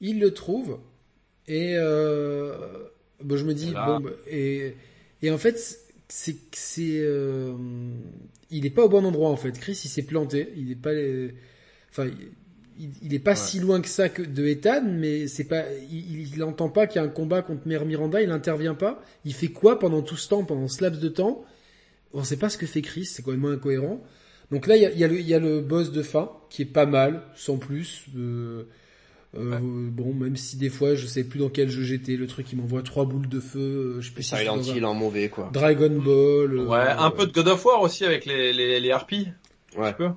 il 0.00 0.20
le 0.20 0.32
trouve 0.32 0.78
et 1.48 1.74
euh, 1.76 2.54
bon, 3.22 3.36
je 3.36 3.44
me 3.44 3.52
dis 3.52 3.72
bon 3.72 3.98
bah, 4.00 4.10
et 4.30 4.76
et 5.22 5.30
en 5.32 5.38
fait 5.38 5.58
c'est 6.08 6.36
c'est 6.52 7.00
euh, 7.00 7.52
il 8.50 8.64
est 8.64 8.70
pas 8.70 8.84
au 8.84 8.88
bon 8.88 9.04
endroit 9.04 9.28
en 9.28 9.36
fait 9.36 9.58
Chris 9.58 9.80
il 9.84 9.88
s'est 9.88 10.04
planté 10.04 10.52
il 10.56 10.70
est 10.70 10.76
pas 10.76 10.90
enfin 11.90 12.08
il, 12.78 12.90
il 13.02 13.14
est 13.14 13.18
pas 13.18 13.30
Ouais. 13.32 13.36
si 13.36 13.60
loin 13.60 13.80
que 13.80 13.88
ça 13.88 14.08
que 14.08 14.22
de 14.22 14.46
Ethan 14.46 14.82
mais 14.86 15.26
c'est 15.28 15.44
pas 15.44 15.64
il, 15.90 16.34
il 16.34 16.42
entend 16.42 16.68
pas 16.68 16.86
qu'il 16.86 17.00
y 17.00 17.04
a 17.04 17.06
un 17.06 17.10
combat 17.10 17.42
contre 17.42 17.66
Mère 17.66 17.84
Miranda 17.86 18.20
il 18.22 18.30
intervient 18.30 18.74
pas 18.74 19.02
il 19.24 19.34
fait 19.34 19.48
quoi 19.48 19.78
pendant 19.78 20.02
tout 20.02 20.16
ce 20.16 20.28
temps 20.28 20.44
pendant 20.44 20.68
ce 20.68 20.82
laps 20.82 21.00
de 21.00 21.08
temps? 21.08 21.44
On 22.14 22.24
sait 22.24 22.36
pas 22.36 22.48
ce 22.48 22.58
que 22.58 22.66
fait 22.66 22.82
Chris 22.82 23.04
c'est 23.06 23.22
complètement 23.22 23.48
incohérent 23.50 24.02
donc 24.50 24.66
là 24.66 24.76
il 24.76 24.82
y 24.82 24.86
a, 24.86 24.90
y 24.92 25.04
a 25.04 25.08
le 25.08 25.18
il 25.20 25.26
y 25.26 25.34
a 25.34 25.38
le 25.38 25.60
boss 25.60 25.92
de 25.92 26.02
fin 26.02 26.30
qui 26.50 26.62
est 26.62 26.66
pas 26.66 26.86
mal 26.86 27.22
sans 27.34 27.56
plus 27.56 28.04
euh, 28.16 28.64
euh, 29.34 29.58
Bon, 29.62 30.12
même 30.12 30.36
si 30.36 30.58
des 30.58 30.68
fois 30.68 30.94
je 30.94 31.06
sais 31.06 31.24
plus 31.24 31.38
dans 31.38 31.48
quel 31.48 31.70
jeu 31.70 31.82
j'étais, 31.82 32.16
le 32.16 32.26
truc 32.26 32.52
il 32.52 32.58
m'envoie 32.58 32.82
trois 32.82 33.06
boules 33.06 33.28
de 33.30 33.40
feu, 33.40 33.58
euh, 33.96 34.00
je 34.02 34.08
sais 34.10 34.14
si 34.22 34.22
suis 34.24 34.36
Silent 34.36 34.60
Hill 34.60 34.84
en 34.84 34.92
mauvais 34.92 35.30
quoi. 35.30 35.48
Dragon 35.54 35.88
Ball. 35.88 36.52
euh, 36.58 36.66
Ouais, 36.66 36.86
un 36.98 37.10
peu 37.10 37.26
de 37.26 37.32
God 37.32 37.48
of 37.48 37.64
War 37.64 37.80
aussi 37.80 38.04
avec 38.04 38.26
les, 38.26 38.52
les, 38.52 38.78
les 38.78 38.90
harpies. 38.90 39.28
Ouais. 39.74 39.86
Un 39.88 39.92
peu. 39.94 40.08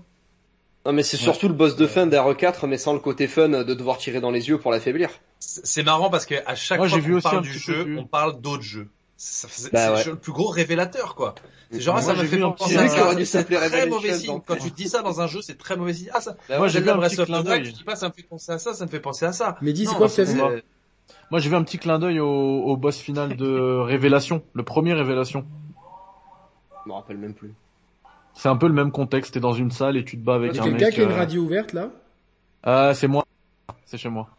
Non 0.85 0.93
mais 0.93 1.01
c'est 1.03 1.17
surtout 1.17 1.47
le 1.47 1.53
boss 1.53 1.75
de 1.75 1.88
fin 1.88 2.05
d'R4 2.05 2.67
mais 2.67 2.77
sans 2.77 2.93
le 2.93 2.99
côté 2.99 3.27
fun 3.27 3.49
de 3.49 3.73
devoir 3.73 3.97
tirer 3.97 4.19
dans 4.22 4.31
les 4.31 4.49
yeux 4.49 4.59
pour 4.59 4.72
l'affaiblir. 4.72 5.09
C'est 5.39 5.83
marrant 5.83 6.09
parce 6.09 6.25
que 6.25 6.35
à 6.45 6.55
chaque 6.55 6.77
Moi, 6.80 6.88
fois 6.88 6.99
qu'on 7.01 7.22
parle 7.22 7.41
du 7.41 7.53
jeu, 7.57 7.83
plus. 7.83 7.97
on 7.99 8.05
parle 8.05 8.39
d'autres 8.39 8.64
jeux. 8.64 8.88
C'est 9.17 9.72
Bah 9.72 9.93
ouais. 9.93 10.03
le 10.03 10.15
plus 10.17 10.33
gros 10.33 10.49
révélateur, 10.49 11.15
quoi. 11.15 11.35
C'est 11.72 11.80
genre, 11.80 11.95
Moi, 11.95 12.01
ça 12.03 12.14
m'a 12.14 12.23
fait 12.25 12.38
penser 12.38 12.75
petit- 12.75 12.77
à 12.77 12.89
ça. 12.89 13.15
dû 13.15 13.25
C'est 13.25 13.43
très 13.45 13.88
mauvais 13.88 14.14
signe. 14.14 14.27
donc. 14.27 14.43
Quand 14.45 14.57
tu 14.57 14.72
te 14.72 14.75
dis 14.75 14.89
ça 14.89 15.01
dans 15.01 15.22
un 15.22 15.27
jeu, 15.27 15.41
c'est 15.41 15.57
très 15.57 15.77
mauvais 15.77 15.93
signe. 15.93 16.09
Ah, 16.14 16.19
ça, 16.19 16.35
Bah 16.49 16.57
Moi, 16.57 16.67
j'ai 16.67 16.80
vu 16.81 16.85
j'aime 16.85 16.99
un 16.99 17.07
petit 17.07 17.15
clin 17.15 17.41
d'œil. 17.41 17.64
tu 17.64 17.72
dis 17.72 17.83
pas, 17.85 17.95
ça 17.95 18.09
me 18.09 18.14
fait 18.14 18.23
penser 18.23 18.51
à 18.51 18.59
ça, 18.59 18.73
ça 18.73 18.85
me 18.85 18.89
fait 18.89 18.99
penser 18.99 19.25
à 19.25 19.31
ça. 19.31 19.55
Mais 19.61 19.72
dis, 19.72 19.85
c'est 19.85 19.95
quoi 19.95 20.09
que 20.09 20.61
Moi, 21.31 21.39
j'ai 21.39 21.49
vu 21.49 21.55
un 21.55 21.64
petit 21.64 21.77
clin 21.77 21.97
d'œil 21.97 22.19
au, 22.19 22.27
au 22.27 22.75
boss 22.77 22.97
final 22.97 23.38
de 23.38 23.47
Révélation, 23.85 24.43
le 24.53 24.64
premier 24.64 24.93
Révélation. 24.93 25.45
Je 26.83 26.89
me 26.89 26.93
rappelle 26.93 27.17
même 27.17 27.33
plus. 27.33 27.53
C'est 28.35 28.49
un 28.49 28.57
peu 28.57 28.67
le 28.67 28.73
même 28.73 28.91
contexte, 28.91 29.33
t'es 29.33 29.39
dans 29.39 29.53
une 29.53 29.72
salle 29.72 29.97
et 29.97 30.03
tu 30.05 30.17
te 30.17 30.23
bats 30.23 30.35
avec 30.35 30.51
Il 30.53 30.57
y 30.57 30.59
a 30.59 30.64
un 30.64 30.65
quelqu'un 30.65 30.85
mec. 30.85 30.93
qui 30.93 31.01
a 31.01 31.03
une 31.05 31.11
euh, 31.11 31.15
radio 31.15 31.41
ouverte 31.43 31.73
là? 31.73 31.91
Euh, 32.67 32.93
c'est 32.93 33.07
moi. 33.07 33.23
C'est 33.85 33.97
chez 33.97 34.09
moi. 34.09 34.30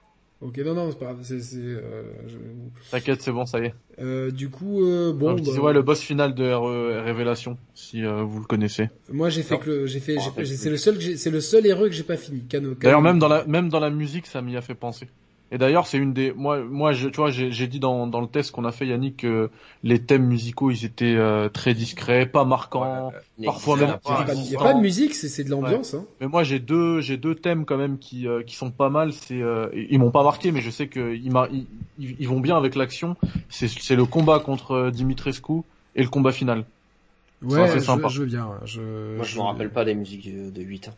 Ok, 0.42 0.58
non, 0.58 0.74
non, 0.74 0.90
c'est 0.90 0.98
pas 0.98 1.06
grave. 1.06 1.18
C'est, 1.22 1.40
c'est, 1.40 1.56
euh, 1.56 2.02
je- 2.28 2.90
T'inquiète, 2.90 3.22
c'est 3.22 3.32
bon, 3.32 3.46
ça 3.46 3.58
y 3.58 3.64
est. 3.66 3.74
euh, 4.00 4.30
du 4.30 4.50
coup, 4.50 4.84
euh, 4.84 5.12
bon, 5.14 5.28
Alors, 5.28 5.38
je 5.38 5.42
disais, 5.44 5.56
bah, 5.58 5.64
ouais, 5.66 5.72
le 5.72 5.80
boss 5.80 6.00
final 6.00 6.34
de 6.34 6.44
RE 6.52 7.02
Révélation, 7.04 7.56
si 7.74 8.04
euh, 8.04 8.22
vous 8.22 8.40
le 8.40 8.44
connaissez. 8.44 8.90
moi 9.10 9.30
j'ai 9.30 9.42
fait 9.42 9.54
Non. 9.54 9.60
que 9.60 9.70
le, 9.70 9.86
j'ai 9.86 9.98
fait, 10.00 10.16
Je 10.18 10.44
j'ai- 10.44 10.56
c'est 10.56 10.68
le 10.68 10.76
seul, 10.76 10.96
que 10.96 11.00
j'ai- 11.00 11.16
c'est 11.16 11.30
le 11.30 11.40
seul 11.40 11.64
héros 11.66 11.84
que 11.84 11.92
j'ai 11.92 12.02
pas 12.02 12.18
fini. 12.18 12.42
Cano, 12.42 12.68
Cano- 12.74 12.80
D'ailleurs, 12.82 13.00
même 13.02 13.18
dans 13.18 13.28
la 13.28 13.46
même 13.46 13.70
dans 13.70 13.80
la 13.80 13.88
musique, 13.88 14.26
ça 14.26 14.42
m'y 14.42 14.56
a 14.58 14.60
fait 14.60 14.74
penser. 14.74 15.08
Et 15.52 15.58
d'ailleurs, 15.58 15.86
c'est 15.86 15.98
une 15.98 16.12
des 16.12 16.32
moi 16.32 16.58
moi 16.64 16.92
je 16.92 17.08
tu 17.08 17.16
vois 17.18 17.30
j'ai 17.30 17.66
dit 17.68 17.78
dans 17.78 18.08
dans 18.08 18.20
le 18.20 18.26
test 18.26 18.50
qu'on 18.50 18.64
a 18.64 18.72
fait 18.72 18.84
Yannick 18.86 19.18
que 19.18 19.48
les 19.84 20.00
thèmes 20.02 20.24
musicaux 20.26 20.72
ils 20.72 20.84
étaient 20.84 21.14
euh, 21.16 21.48
très 21.48 21.72
discrets, 21.72 22.26
pas 22.26 22.44
marquants. 22.44 23.12
Parfois 23.44 23.76
même- 23.76 23.84
Il 23.86 23.86
y 23.86 23.92
a 23.92 23.98
pas. 23.98 24.08
pas, 24.16 24.24
il 24.24 24.26
y 24.26 24.30
a 24.30 24.34
existant. 24.40 24.62
pas 24.64 24.74
de 24.74 24.80
musique, 24.80 25.14
c'est, 25.14 25.28
c'est 25.28 25.44
de 25.44 25.50
l'ambiance. 25.50 25.94
Hein. 25.94 26.04
Mais 26.20 26.26
moi 26.26 26.42
j'ai 26.42 26.58
deux 26.58 27.00
j'ai 27.00 27.16
deux 27.16 27.36
thèmes 27.36 27.64
quand 27.64 27.76
même 27.76 27.98
qui 27.98 28.26
euh, 28.26 28.42
qui 28.42 28.56
sont 28.56 28.72
pas 28.72 28.90
mal. 28.90 29.12
C'est 29.12 29.40
euh, 29.40 29.68
ils 29.88 30.00
m'ont 30.00 30.10
pas 30.10 30.24
marqué, 30.24 30.50
mais 30.50 30.60
je 30.62 30.70
sais 30.70 30.88
que 30.88 31.14
ils, 31.14 31.32
ils, 31.52 31.66
ils- 32.00 32.16
ils 32.18 32.28
vont 32.28 32.40
bien 32.40 32.56
avec 32.56 32.74
l'action. 32.74 33.14
C'est 33.48 33.68
c'est 33.68 33.94
le 33.94 34.04
combat 34.04 34.40
contre 34.40 34.72
euh, 34.72 34.90
Dimitrescu 34.90 35.62
et 35.94 36.02
le 36.02 36.08
combat 36.08 36.32
final. 36.32 36.64
Ouais, 37.42 37.70
je, 37.72 37.78
sympa. 37.78 38.08
je 38.08 38.20
veux 38.20 38.26
bien. 38.26 38.48
Je, 38.64 38.80
Moi, 39.16 39.24
je 39.24 39.36
me 39.36 39.42
rappelle 39.42 39.70
pas 39.70 39.84
des 39.84 39.94
musiques 39.94 40.26
de, 40.34 40.50
de 40.50 40.62
8. 40.62 40.90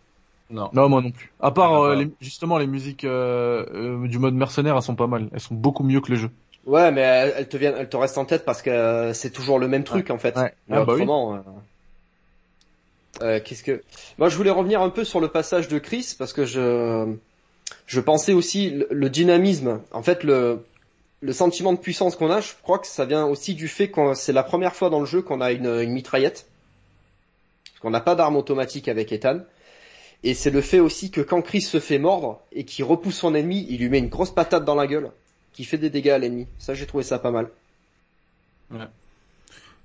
Non. 0.51 0.71
Non, 0.73 0.89
moi 0.89 1.03
non 1.03 1.11
plus. 1.11 1.31
À 1.41 1.51
part 1.51 1.73
Ah, 1.75 1.85
euh, 1.91 1.95
bah. 1.97 2.03
les- 2.03 2.11
justement 2.21 2.59
les 2.59 2.67
musiques 2.67 3.05
euh, 3.05 3.67
euh, 3.75 4.09
du 4.09 4.19
mode 4.19 4.35
mercenaire, 4.35 4.77
elles 4.77 4.83
sont 4.83 4.95
pas 4.97 5.07
mal. 5.07 5.29
Elles 5.33 5.41
sont 5.41 5.55
beaucoup 5.55 5.85
mieux 5.85 6.01
que 6.01 6.11
le 6.11 6.17
jeu. 6.17 6.31
Ouais, 6.67 6.91
mais 6.91 7.01
elles 7.01 7.49
te 7.49 7.57
viennent, 7.57 7.75
elles 7.79 7.89
te 7.89 7.97
restent 7.97 8.19
en 8.19 8.25
tête 8.25 8.45
parce 8.45 8.63
que 8.63 8.71
euh, 8.71 9.13
c'est 9.15 9.31
toujours 9.31 9.59
le 9.59 9.69
même 9.69 9.85
truc 9.85 10.11
en 10.11 10.19
fait. 10.19 10.37
Ouais. 10.37 10.53
Mais 10.69 10.77
Ah, 10.79 10.85
bah 10.85 10.95
oui. 10.97 11.07
euh, 13.23 13.41
qu'est-ce 13.45 13.63
que 13.63 13.83
Moi, 14.19 14.29
je 14.29 14.37
voulais 14.37 14.51
revenir 14.51 14.81
un 14.81 14.91
peu 14.91 15.05
sur 15.05 15.21
le 15.21 15.29
passage 15.29 15.69
de 15.69 15.79
Chris 15.79 16.15
parce 16.19 16.33
que 16.33 16.45
je 16.45 17.15
je 17.87 18.01
pensais 18.01 18.33
aussi 18.33 18.71
le, 18.71 18.87
le 18.91 19.11
dynamisme. 19.11 19.81
En 19.93 20.03
fait, 20.03 20.25
le 20.25 20.65
le 21.21 21.33
sentiment 21.33 21.73
de 21.73 21.79
puissance 21.79 22.15
qu'on 22.15 22.31
a, 22.31 22.41
je 22.41 22.53
crois 22.63 22.79
que 22.79 22.87
ça 22.87 23.05
vient 23.05 23.27
aussi 23.27 23.55
du 23.55 23.67
fait 23.67 23.91
que 23.91 24.15
c'est 24.15 24.33
la 24.33 24.45
première 24.45 24.75
fois 24.77 24.89
dans 24.89 25.01
le 25.01 25.07
jeu 25.07 25.21
qu'on 25.21 25.41
a 25.41 25.51
une, 25.51 25.67
une 25.67 25.91
mitraillette. 25.93 26.47
Parce 27.65 27.81
qu'on 27.81 27.91
n'a 27.91 28.01
pas 28.01 28.15
d'arme 28.15 28.37
automatique 28.37 28.87
avec 28.89 29.11
Ethan. 29.13 29.41
Et 30.25 30.35
c'est 30.35 30.51
le 30.51 30.61
fait 30.61 30.81
aussi 30.81 31.11
que 31.11 31.21
quand 31.21 31.43
Chris 31.43 31.61
se 31.61 31.79
fait 31.81 31.99
mordre 31.99 32.41
et 32.53 32.65
qu'il 32.65 32.85
repousse 32.85 33.17
son 33.17 33.35
ennemi, 33.35 33.67
il 33.71 33.79
lui 33.79 33.89
met 33.89 33.99
une 33.99 34.09
grosse 34.09 34.35
patate 34.35 34.65
dans 34.65 34.75
la 34.75 34.87
gueule, 34.87 35.11
qui 35.53 35.65
fait 35.65 35.79
des 35.79 35.91
dégâts 35.91 36.09
à 36.11 36.19
l'ennemi. 36.19 36.47
Ça, 36.59 36.75
j'ai 36.75 36.87
trouvé 36.87 37.05
ça 37.05 37.19
pas 37.19 37.31
mal. 37.31 37.49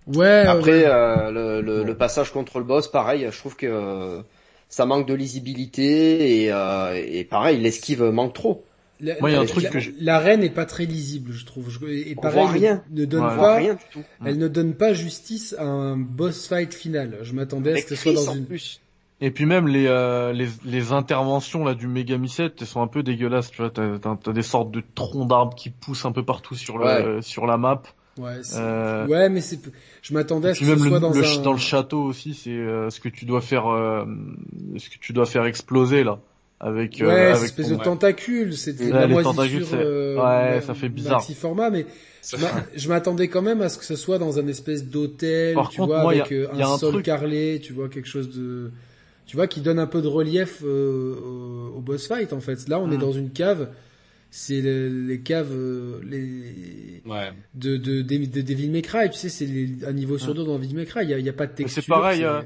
Ouais. 0.07 0.45
Après, 0.45 0.71
ouais. 0.71 0.85
euh, 0.85 1.31
le, 1.31 1.61
le, 1.61 1.83
le 1.83 1.95
passage 1.95 2.31
contre 2.31 2.57
le 2.59 2.65
boss, 2.65 2.89
pareil, 2.89 3.27
je 3.31 3.37
trouve 3.37 3.55
que 3.55 3.65
euh, 3.67 4.21
ça 4.69 4.85
manque 4.85 5.07
de 5.07 5.13
lisibilité 5.13 6.41
et, 6.43 6.51
euh, 6.51 6.93
et 7.05 7.23
pareil, 7.23 7.59
l'esquive 7.61 8.03
manque 8.03 8.33
trop. 8.33 8.65
La- 8.99 9.19
Moi, 9.19 9.29
il 9.29 9.33
y 9.33 9.35
a 9.35 9.39
un 9.39 9.43
la- 9.43 9.49
truc 9.49 9.63
la- 9.63 9.69
que 9.69 9.79
j'ai- 9.79 9.93
L'arène 9.99 10.43
est 10.43 10.49
pas 10.49 10.65
très 10.65 10.85
lisible, 10.85 11.31
je 11.33 11.45
trouve. 11.45 11.69
Je- 11.69 11.85
Et 11.87 12.13
On 12.17 12.21
pareil, 12.21 12.39
voit 12.41 12.51
rien. 12.51 12.83
ne 12.91 13.05
donne 13.05 13.23
Ouais. 13.23 13.35
Pas, 13.37 13.55
rien 13.57 13.73
du 13.75 13.83
tout. 13.91 14.03
elle 14.25 14.37
ne 14.37 14.47
donne 14.47 14.73
pas 14.75 14.93
justice 14.93 15.55
à 15.57 15.63
un 15.65 15.95
boss 15.97 16.47
fight 16.47 16.73
final. 16.73 17.17
Je 17.21 17.33
m'attendais 17.33 17.73
à 17.73 17.77
ce 17.77 17.83
que 17.85 17.95
ce 17.95 18.03
soit 18.03 18.13
dans 18.13 18.33
une. 18.33 18.45
plus. 18.45 18.81
Et 19.25 19.31
puis 19.31 19.45
même 19.45 19.67
les 19.69 19.85
euh, 19.87 20.33
les, 20.33 20.47
les 20.65 20.91
interventions 20.91 21.63
là 21.63 21.75
du 21.75 21.87
Megami 21.87 22.27
7 22.27 22.55
elles 22.59 22.67
sont 22.67 22.81
un 22.81 22.87
peu 22.87 23.03
dégueulasses. 23.03 23.51
Tu 23.51 23.57
vois, 23.61 23.69
t'as 23.69 23.97
t'as- 23.97 24.33
des 24.33 24.41
sortes 24.41 24.69
de 24.71 24.83
troncs 24.95 25.27
d'arbres 25.29 25.55
qui 25.55 25.69
poussent 25.69 26.03
un 26.05 26.11
peu 26.11 26.23
partout 26.23 26.55
sur 26.55 26.77
le 26.77 26.85
Ouais. 26.85 27.21
sur 27.21 27.45
la 27.45 27.55
map. 27.57 27.81
Ouais, 28.17 28.33
c'est- 28.43 28.57
Euh, 28.59 29.07
ouais, 29.07 29.29
mais 29.29 29.39
c'est. 29.41 29.59
Je 30.01 30.13
m'attendais 30.13 30.49
à 30.49 30.53
ce 30.53 30.59
que 30.59 30.65
ce 30.65 30.75
soit 30.77 30.89
le, 30.89 30.99
dans 30.99 31.09
le 31.13 31.23
un. 31.25 31.41
dans 31.41 31.53
le 31.53 31.57
château 31.57 32.03
aussi, 32.03 32.33
c'est 32.33 32.51
euh, 32.51 32.89
ce 32.89 32.99
que 32.99 33.07
tu 33.09 33.23
dois 33.25 33.39
faire, 33.41 33.67
euh, 33.67 34.03
ce 34.77 34.89
que 34.89 34.97
tu 34.99 35.13
dois 35.13 35.25
faire 35.25 35.45
exploser 35.45 36.03
là, 36.03 36.19
avec 36.59 37.01
euh, 37.01 37.07
Ouais, 37.07 37.13
avec 37.21 37.35
cette 37.37 37.45
espèce 37.45 37.69
ton- 37.69 37.77
de 37.77 37.83
tentacule, 37.83 38.53
c'est 38.57 38.73
de 38.73 38.83
Ouais, 38.83 38.89
la 38.91 39.07
les 39.07 39.13
moisissure. 39.13 39.35
tentacules, 39.35 39.65
c'est- 39.65 39.75
ouais, 40.19 40.61
ça 40.61 40.73
fait 40.73 40.89
bizarre. 40.89 41.19
maxi 41.19 41.33
format, 41.33 41.69
mais 41.69 41.85
je 42.29 42.35
m'a- 42.37 42.51
je 42.75 42.89
m'attendais 42.89 43.29
quand 43.29 43.41
même 43.41 43.61
à 43.61 43.69
ce 43.69 43.77
que 43.77 43.85
ce 43.85 43.95
soit 43.95 44.17
dans 44.19 44.37
un 44.37 44.47
espèce 44.47 44.85
d'hôtel, 44.85 45.55
Par 45.55 45.69
tu 45.69 45.77
contre, 45.77 45.93
vois, 45.93 46.01
moi, 46.03 46.11
avec 46.11 46.31
a- 46.31 46.53
un, 46.55 46.59
un 46.73 46.77
sol 46.77 46.91
truc- 46.95 47.05
carrelé, 47.05 47.61
tu 47.63 47.71
vois, 47.73 47.87
quelque 47.89 48.09
chose 48.09 48.29
de, 48.35 48.71
tu 49.25 49.35
vois, 49.35 49.47
qui 49.47 49.61
donne 49.61 49.79
un 49.79 49.87
peu 49.87 50.01
de 50.01 50.07
relief 50.07 50.61
euh, 50.65 51.15
au, 51.15 51.77
au 51.77 51.81
boss 51.81 52.07
fight 52.07 52.33
en 52.33 52.39
fait. 52.41 52.67
Là, 52.69 52.79
on 52.79 52.91
est 52.91 52.97
Mm. 52.97 53.01
dans 53.01 53.11
une 53.11 53.29
cave. 53.31 53.69
C'est 54.35 54.61
le- 54.61 55.05
les 55.05 55.19
caves, 55.21 55.51
euh, 55.53 55.99
les 56.09 57.01
Ouais. 57.05 57.31
de 57.53 57.77
de, 57.77 58.01
de, 58.01 58.25
de 58.25 58.41
Devil 58.41 58.69
May 58.71 58.81
Cry, 58.81 59.09
tu 59.11 59.17
sais, 59.19 59.29
c'est 59.29 59.45
les- 59.45 59.85
un 59.85 59.93
niveau 59.93 60.17
sur 60.17 60.33
deux 60.33 60.43
dans 60.43 60.57
Devil 60.57 60.73
May 60.75 60.85
Cry. 60.85 61.03
Il 61.03 61.09
y 61.11 61.13
a, 61.13 61.19
il 61.19 61.25
y 61.25 61.29
a 61.29 61.33
pas 61.33 61.45
de 61.45 61.53
texture. 61.53 61.83
c'est 61.83 61.87
pareil, 61.87 62.23
euh, 62.23 62.41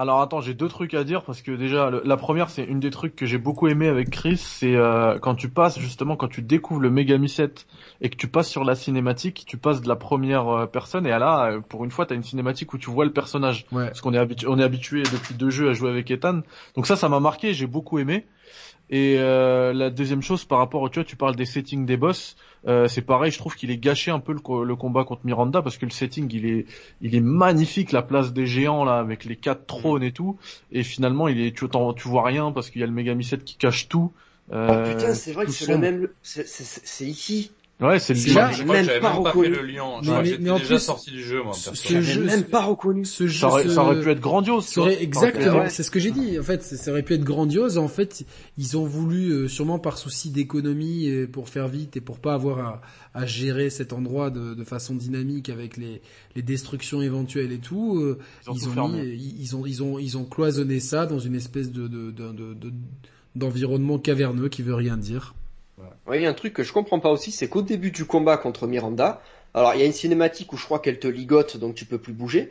Alors 0.00 0.22
attends, 0.22 0.40
j'ai 0.40 0.54
deux 0.54 0.68
trucs 0.68 0.94
à 0.94 1.04
dire 1.04 1.22
parce 1.24 1.42
que 1.42 1.52
déjà 1.52 1.90
le- 1.90 2.00
la 2.06 2.16
première 2.16 2.48
c'est 2.48 2.64
une 2.64 2.80
des 2.80 2.88
trucs 2.88 3.14
que 3.14 3.26
j'ai 3.26 3.36
beaucoup 3.36 3.68
aimé 3.68 3.86
avec 3.86 4.08
Chris, 4.08 4.38
c'est 4.38 4.74
euh, 4.74 5.18
quand 5.18 5.34
tu 5.34 5.50
passes 5.50 5.78
justement 5.78 6.16
quand 6.16 6.28
tu 6.28 6.40
découvres 6.40 6.80
le 6.80 6.88
Megami 6.88 7.28
7 7.28 7.66
et 8.00 8.08
que 8.08 8.16
tu 8.16 8.26
passes 8.26 8.48
sur 8.48 8.64
la 8.64 8.74
cinématique, 8.74 9.44
tu 9.46 9.58
passes 9.58 9.82
de 9.82 9.88
la 9.88 9.96
première 9.96 10.48
euh, 10.48 10.64
personne 10.66 11.06
et 11.06 11.10
là 11.10 11.50
euh, 11.50 11.60
pour 11.60 11.84
une 11.84 11.90
fois 11.90 12.06
t'as 12.06 12.14
une 12.14 12.22
cinématique 12.22 12.72
où 12.72 12.78
tu 12.78 12.88
vois 12.88 13.04
le 13.04 13.12
personnage 13.12 13.66
Ouais. 13.72 13.88
parce 13.88 14.00
qu'on 14.00 14.14
est 14.14 14.18
habitué 14.18 14.46
on 14.48 14.58
est 14.58 14.64
habitué 14.64 15.02
depuis 15.02 15.34
deux 15.34 15.50
jeux 15.50 15.68
à 15.68 15.74
jouer 15.74 15.90
avec 15.90 16.10
Ethan. 16.10 16.40
Donc 16.76 16.86
ça 16.86 16.96
ça 16.96 17.10
m'a 17.10 17.20
marqué, 17.20 17.52
j'ai 17.52 17.66
beaucoup 17.66 17.98
aimé. 17.98 18.26
Et 18.92 19.16
euh, 19.18 19.72
la 19.72 19.88
deuxième 19.90 20.20
chose 20.22 20.44
par 20.44 20.58
rapport 20.58 20.82
au 20.82 20.88
tu 20.88 20.98
vois 20.98 21.04
tu 21.04 21.16
parles 21.16 21.36
des 21.36 21.44
settings 21.44 21.86
des 21.86 21.96
boss, 21.96 22.36
euh, 22.66 22.88
c'est 22.88 23.02
pareil, 23.02 23.30
je 23.30 23.38
trouve 23.38 23.54
qu'il 23.54 23.70
est 23.70 23.78
gâché 23.78 24.10
un 24.10 24.18
peu 24.18 24.32
le, 24.32 24.40
co- 24.40 24.64
le 24.64 24.74
combat 24.76 25.04
contre 25.04 25.24
Miranda 25.24 25.62
parce 25.62 25.78
que 25.78 25.86
le 25.86 25.92
setting 25.92 26.28
il 26.32 26.44
est 26.46 26.66
il 27.00 27.14
est 27.14 27.20
magnifique 27.20 27.92
la 27.92 28.02
place 28.02 28.32
des 28.32 28.46
géants 28.46 28.84
là 28.84 28.98
avec 28.98 29.24
les 29.24 29.36
quatre 29.36 29.66
trônes 29.66 30.02
et 30.02 30.12
tout 30.12 30.38
et 30.72 30.82
finalement 30.82 31.28
il 31.28 31.40
est 31.40 31.56
tu 31.56 31.66
tu 31.96 32.08
vois 32.08 32.24
rien 32.24 32.50
parce 32.52 32.68
qu'il 32.70 32.80
y 32.80 32.84
a 32.84 32.86
le 32.86 32.92
Megami 32.92 33.24
7 33.24 33.44
qui 33.44 33.56
cache 33.56 33.88
tout. 33.88 34.12
Euh, 34.52 34.72
Oh 34.72 34.76
putain, 34.78 35.14
c'est 35.14 35.32
vrai 35.32 35.46
que 35.46 35.52
c'est 35.52 35.66
le 35.66 35.76
même, 35.76 36.08
c'est 36.22 37.06
ici. 37.06 37.52
Ouais, 37.80 37.98
c'est 37.98 38.12
le 38.14 38.20
C'est 38.20 38.30
lien. 38.30 38.34
là- 38.34 38.52
Je 38.52 38.62
crois 38.62 38.74
que 38.74 38.78
même 38.78 38.84
j'avais 38.86 39.00
pas 39.00 39.14
même 39.14 39.22
pas 39.24 39.32
fait 39.32 39.38
reconnu. 39.38 39.56
le 39.56 39.62
lien. 39.66 39.84
Mais- 40.00 40.02
Je 40.02 40.10
crois 40.10 40.18
que 40.20 40.24
j'étais 40.28 40.42
déjà 40.42 40.74
plus, 40.74 40.78
sorti 40.80 41.10
du 41.12 41.22
jeu, 41.22 41.42
moi, 41.42 41.52
ce- 41.54 42.00
jeu- 42.02 42.24
même 42.24 42.44
pas 42.44 42.62
reconnu. 42.62 43.04
Ce 43.06 43.26
jeu, 43.26 43.38
Ça 43.40 43.48
aurait, 43.48 43.68
ça 43.68 43.82
aurait 43.84 43.96
se- 43.96 44.00
pu 44.02 44.10
être 44.10 44.20
grandiose. 44.20 44.64
exactement, 45.00 45.68
c'est 45.70 45.82
ce 45.82 45.90
que 45.90 45.98
j'ai 45.98 46.10
dit. 46.10 46.38
En 46.38 46.42
fait, 46.42 46.62
ça 46.62 46.90
aurait 46.90 47.02
pu 47.02 47.14
être 47.14 47.24
grandiose. 47.24 47.78
En 47.78 47.88
fait, 47.88 48.24
ils 48.58 48.76
ont 48.76 48.84
voulu, 48.84 49.30
euh, 49.30 49.48
sûrement 49.48 49.78
par 49.78 49.96
souci 49.98 50.30
d'économie, 50.30 51.08
pour 51.32 51.48
faire 51.48 51.68
vite 51.68 51.96
et 51.96 52.00
pour 52.00 52.18
pas 52.18 52.34
avoir 52.34 52.58
à, 52.58 52.82
à 53.14 53.24
gérer 53.26 53.70
cet 53.70 53.92
endroit 53.94 54.30
de, 54.30 54.52
de 54.54 54.64
façon 54.64 54.94
dynamique 54.94 55.48
avec 55.48 55.76
les, 55.78 56.02
les 56.36 56.42
destructions 56.42 57.00
éventuelles 57.00 57.52
et 57.52 57.58
tout. 57.58 57.98
euh, 57.98 58.18
Ils 58.46 58.50
ont 58.50 58.54
ils 58.54 58.68
ont 58.80 58.88
ils 59.14 59.40
ils 59.40 59.56
ont, 59.56 59.66
ils 59.66 59.82
ont, 59.82 59.98
ils 59.98 60.18
ont 60.18 60.24
cloisonné 60.24 60.80
ça 60.80 61.06
dans 61.06 61.18
une 61.18 61.34
espèce 61.34 61.72
de, 61.72 61.88
de, 61.88 62.10
de, 62.10 62.32
de- 62.32 62.54
de- 62.54 62.72
d'environnement 63.36 63.98
caverneux 63.98 64.48
qui 64.48 64.62
veut 64.62 64.74
rien 64.74 64.96
dire. 64.96 65.34
Ouais, 66.06 66.18
il 66.18 66.22
y 66.22 66.26
a 66.26 66.30
un 66.30 66.34
truc 66.34 66.52
que 66.52 66.62
je 66.62 66.72
comprends 66.72 67.00
pas 67.00 67.10
aussi, 67.10 67.30
c'est 67.30 67.48
qu'au 67.48 67.62
début 67.62 67.90
du 67.90 68.04
combat 68.04 68.36
contre 68.36 68.66
Miranda, 68.66 69.20
alors 69.54 69.74
il 69.74 69.80
y 69.80 69.82
a 69.82 69.86
une 69.86 69.92
cinématique 69.92 70.52
où 70.52 70.56
je 70.56 70.64
crois 70.64 70.78
qu'elle 70.78 70.98
te 70.98 71.08
ligote, 71.08 71.56
donc 71.56 71.74
tu 71.74 71.84
peux 71.84 71.98
plus 71.98 72.12
bouger, 72.12 72.50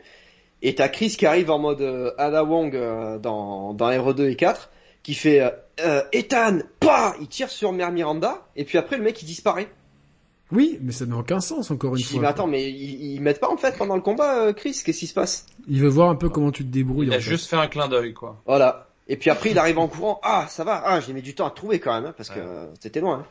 et 0.62 0.74
t'as 0.74 0.88
Chris 0.88 1.10
qui 1.18 1.26
arrive 1.26 1.50
en 1.50 1.58
mode 1.58 1.80
euh, 1.80 2.12
Ada 2.18 2.44
Wong 2.44 2.74
euh, 2.76 3.18
dans, 3.18 3.72
dans 3.74 3.90
RE2 3.90 4.30
et 4.30 4.36
4, 4.36 4.70
qui 5.02 5.14
fait 5.14 5.40
euh, 5.40 5.50
euh, 5.84 6.02
Ethan, 6.12 6.58
pas, 6.78 7.14
il 7.20 7.28
tire 7.28 7.48
sur 7.50 7.72
Mère 7.72 7.92
Miranda, 7.92 8.46
et 8.56 8.64
puis 8.64 8.76
après 8.78 8.96
le 8.96 9.02
mec 9.02 9.20
il 9.22 9.26
disparaît. 9.26 9.68
Oui, 10.52 10.78
mais 10.82 10.90
ça 10.90 11.06
n'a 11.06 11.16
aucun 11.16 11.38
sens 11.40 11.70
encore 11.70 11.92
une 11.94 11.98
Je 12.02 12.06
dis 12.08 12.12
fois. 12.14 12.22
mais 12.22 12.26
attends, 12.28 12.48
mais 12.48 12.68
ils, 12.68 13.14
ils 13.14 13.20
mettent 13.20 13.38
pas 13.38 13.48
en 13.50 13.56
fait 13.56 13.78
pendant 13.78 13.94
le 13.94 14.02
combat, 14.02 14.46
euh, 14.46 14.52
Chris, 14.52 14.76
qu'est-ce 14.84 14.98
qui 14.98 15.06
se 15.06 15.14
passe? 15.14 15.46
Il 15.68 15.80
veut 15.80 15.88
voir 15.88 16.10
un 16.10 16.16
peu 16.16 16.28
comment 16.28 16.50
tu 16.50 16.64
te 16.64 16.70
débrouilles. 16.70 17.06
Il 17.06 17.10
en 17.12 17.16
a 17.16 17.20
fait. 17.20 17.30
juste 17.30 17.48
fait 17.48 17.56
un 17.56 17.68
clin 17.68 17.86
d'œil, 17.86 18.12
quoi. 18.14 18.42
Voilà. 18.46 18.88
Et 19.10 19.16
puis 19.18 19.28
après 19.28 19.50
il 19.50 19.58
arrive 19.58 19.78
en 19.78 19.88
courant, 19.88 20.20
ah 20.22 20.46
ça 20.48 20.64
va, 20.64 20.82
ah 20.86 21.00
j'ai 21.00 21.12
mis 21.12 21.20
du 21.20 21.34
temps 21.34 21.46
à 21.46 21.50
trouver 21.50 21.80
quand 21.80 21.92
même, 21.92 22.06
hein, 22.06 22.14
parce 22.16 22.30
que 22.30 22.38
euh, 22.40 22.66
c'était 22.80 23.00
loin. 23.00 23.18
hein. 23.18 23.26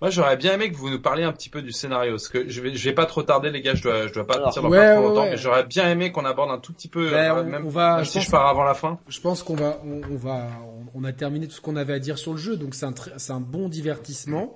Moi, 0.00 0.08
j'aurais 0.10 0.38
bien 0.38 0.54
aimé 0.54 0.72
que 0.72 0.76
vous 0.76 0.88
nous 0.88 0.98
parliez 1.00 1.24
un 1.24 1.32
petit 1.32 1.50
peu 1.50 1.60
du 1.60 1.72
scénario, 1.72 2.12
parce 2.12 2.28
que 2.28 2.48
je 2.48 2.60
vais, 2.62 2.74
je 2.74 2.84
vais 2.88 2.94
pas 2.94 3.04
trop 3.04 3.22
tarder, 3.22 3.50
les 3.50 3.60
gars, 3.60 3.74
je 3.74 3.82
dois, 3.82 4.06
je 4.06 4.12
dois 4.14 4.26
pas 4.26 4.34
Alors, 4.34 4.46
partir 4.46 4.62
dans 4.62 4.70
ouais, 4.70 4.78
pas 4.78 4.94
trop 4.94 5.02
ouais, 5.02 5.08
longtemps, 5.08 5.22
ouais. 5.24 5.30
mais 5.32 5.36
j'aurais 5.36 5.64
bien 5.66 5.90
aimé 5.90 6.10
qu'on 6.10 6.24
aborde 6.24 6.50
un 6.50 6.58
tout 6.58 6.72
petit 6.72 6.88
peu, 6.88 7.10
Ben, 7.10 7.36
euh, 7.36 7.42
on- 7.42 7.44
même, 7.44 7.66
on 7.66 7.68
va- 7.68 7.96
même 7.96 8.04
je 8.06 8.08
si 8.10 8.16
pense 8.18 8.26
je 8.26 8.30
pars 8.30 8.46
avant 8.48 8.62
la 8.64 8.72
fin. 8.72 8.98
Je 9.08 9.20
pense 9.20 9.42
qu'on 9.42 9.56
va, 9.56 9.78
on, 9.84 10.00
on 10.10 10.16
va, 10.16 10.48
on, 10.94 11.00
on 11.02 11.04
a 11.04 11.12
terminé 11.12 11.46
tout 11.46 11.52
ce 11.54 11.60
qu'on 11.60 11.76
avait 11.76 11.92
à 11.92 11.98
dire 11.98 12.16
sur 12.16 12.32
le 12.32 12.38
jeu, 12.38 12.56
donc 12.56 12.74
c'est 12.74 12.86
un, 12.86 12.94
c'est 13.18 13.32
un 13.32 13.40
bon 13.40 13.68
divertissement. 13.68 14.54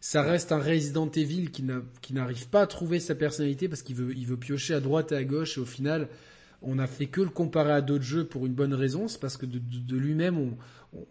Ça 0.00 0.22
reste 0.22 0.52
un 0.52 0.60
Resident 0.60 1.10
Evil 1.10 1.50
qui 1.50 1.64
n'a- 1.64 1.82
qui 2.00 2.14
n'arrive 2.14 2.48
pas 2.48 2.60
à 2.60 2.66
trouver 2.68 3.00
sa 3.00 3.16
personnalité 3.16 3.68
parce 3.68 3.82
qu'il 3.82 3.96
veut, 3.96 4.12
il 4.16 4.26
veut 4.26 4.36
piocher 4.36 4.74
à 4.74 4.80
droite 4.80 5.10
et 5.10 5.16
à 5.16 5.24
gauche 5.24 5.58
et 5.58 5.60
au 5.60 5.64
final, 5.64 6.06
on 6.62 6.78
a 6.78 6.86
fait 6.86 7.06
que 7.06 7.20
le 7.20 7.28
comparer 7.30 7.72
à 7.72 7.80
d'autres 7.80 8.04
jeux 8.04 8.24
pour 8.24 8.46
une 8.46 8.52
bonne 8.54 8.74
raison, 8.74 9.08
c'est 9.08 9.20
parce 9.20 9.36
que 9.36 9.46
de, 9.46 9.58
de- 9.58 9.78
de 9.86 9.96
lui-même, 9.96 10.38
on, 10.38 10.50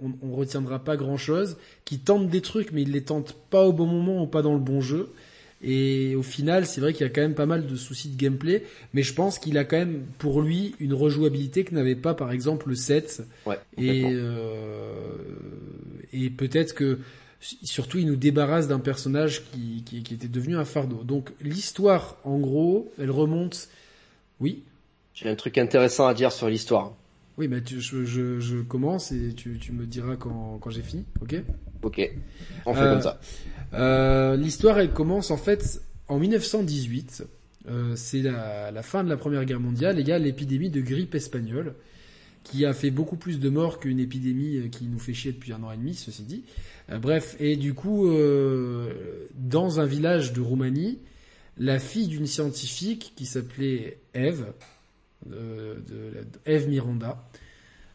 on, 0.02 0.12
on 0.22 0.36
retiendra 0.36 0.84
pas 0.84 0.98
grand-chose, 0.98 1.58
qui 1.86 2.00
tente 2.00 2.30
des 2.30 2.42
trucs 2.42 2.72
mais 2.72 2.82
il 2.84 2.92
les 2.92 3.04
tente 3.04 3.36
pas 3.50 3.66
au 3.66 3.74
bon 3.74 3.86
moment 3.86 4.24
ou 4.24 4.28
pas 4.28 4.42
dans 4.42 4.54
le 4.54 4.60
bon 4.60 4.82
jeu. 4.82 5.10
Et 5.62 6.16
au 6.16 6.22
final, 6.22 6.66
c'est 6.66 6.82
vrai 6.82 6.94
qu'il 6.94 7.04
y 7.08 7.10
a 7.10 7.10
quand 7.10 7.22
même 7.22 7.34
pas 7.34 7.46
mal 7.46 7.66
de 7.66 7.76
soucis 7.76 8.10
de 8.10 8.18
gameplay, 8.18 8.64
mais 8.94 9.02
je 9.04 9.14
pense 9.14 9.40
qu'il 9.40 9.58
a 9.58 9.64
quand 9.64 9.78
même 9.78 10.04
pour 10.20 10.42
lui 10.42 10.76
une 10.80 10.94
rejouabilité 10.94 11.64
que 11.64 11.74
n'avait 11.74 11.96
pas 11.96 12.14
par 12.14 12.32
exemple 12.32 12.70
le 12.70 12.76
7. 12.76 13.24
Ouais. 13.48 13.58
Et, 13.78 14.04
euh, 14.14 15.16
et 16.14 16.30
peut-être 16.30 16.74
que 16.74 17.00
surtout 17.40 17.98
il 18.00 18.06
nous 18.08 18.16
débarrasse 18.16 18.68
d'un 18.68 18.80
personnage 18.80 19.44
qui, 19.52 19.84
qui, 19.86 20.04
qui 20.04 20.14
était 20.14 20.28
devenu 20.28 20.56
un 20.58 20.66
fardeau. 20.66 21.04
Donc 21.04 21.32
l'histoire, 21.42 22.18
en 22.24 22.38
gros, 22.38 22.92
elle 23.00 23.12
remonte. 23.12 23.70
Oui? 24.40 24.64
J'ai 25.16 25.30
un 25.30 25.36
truc 25.36 25.58
intéressant 25.58 26.06
à 26.08 26.14
dire 26.14 26.32
sur 26.32 26.50
l'histoire. 26.50 26.94
Oui, 27.38 27.48
mais 27.48 27.62
tu, 27.62 27.82
je, 27.82 28.06
je, 28.06 28.40
je 28.40 28.58
commence 28.58 29.12
et 29.12 29.34
tu, 29.36 29.58
tu 29.60 29.72
me 29.72 29.86
diras 29.86 30.16
quand, 30.16 30.58
quand 30.62 30.70
j'ai 30.70 30.82
fini, 30.82 31.06
ok? 31.22 31.36
Ok, 31.84 32.12
on 32.66 32.74
fait 32.74 32.82
Euh, 32.82 32.92
comme 32.94 33.02
ça. 33.02 33.20
Euh, 33.74 34.36
L'histoire, 34.38 34.80
elle 34.80 34.92
commence 34.92 35.32
en 35.32 35.38
fait 35.38 35.82
en 36.08 36.18
1918. 36.20 37.24
Euh, 37.68 37.94
c'est 37.96 38.22
la, 38.22 38.72
la 38.72 38.84
fin 38.84 39.04
de 39.04 39.10
la 39.10 39.18
Première 39.18 39.44
Guerre 39.46 39.60
mondiale 39.60 39.98
et 39.98 40.02
il 40.02 40.08
y 40.08 40.12
a 40.12 40.20
l'épidémie 40.20 40.70
de 40.70 40.82
grippe 40.82 41.16
espagnole 41.16 41.74
qui 42.44 42.64
a 42.66 42.74
fait 42.74 42.92
beaucoup 42.92 43.16
plus 43.16 43.40
de 43.40 43.50
morts 43.50 43.80
qu'une 43.80 44.00
épidémie 44.00 44.58
euh, 44.58 44.68
qui 44.70 44.86
nous 44.86 45.00
fait 45.00 45.14
chier 45.14 45.32
depuis 45.32 45.52
un 45.52 45.64
an 45.64 45.72
et 45.72 45.78
demi, 45.78 45.96
ceci 45.96 46.24
dit. 46.24 46.44
Euh, 46.92 47.00
bref, 47.00 47.36
et 47.40 47.56
du 47.56 47.74
coup, 47.74 48.08
euh, 48.08 48.94
dans 49.36 49.80
un 49.80 49.86
village 49.86 50.32
de 50.34 50.42
Roumanie, 50.42 51.00
la 51.58 51.80
fille 51.80 52.08
d'une 52.08 52.28
scientifique 52.28 53.14
qui 53.16 53.26
s'appelait 53.26 53.98
Eve, 54.14 54.46
de, 55.26 55.82
de- 55.88 56.26
Eve 56.46 56.68
Miranda, 56.70 57.18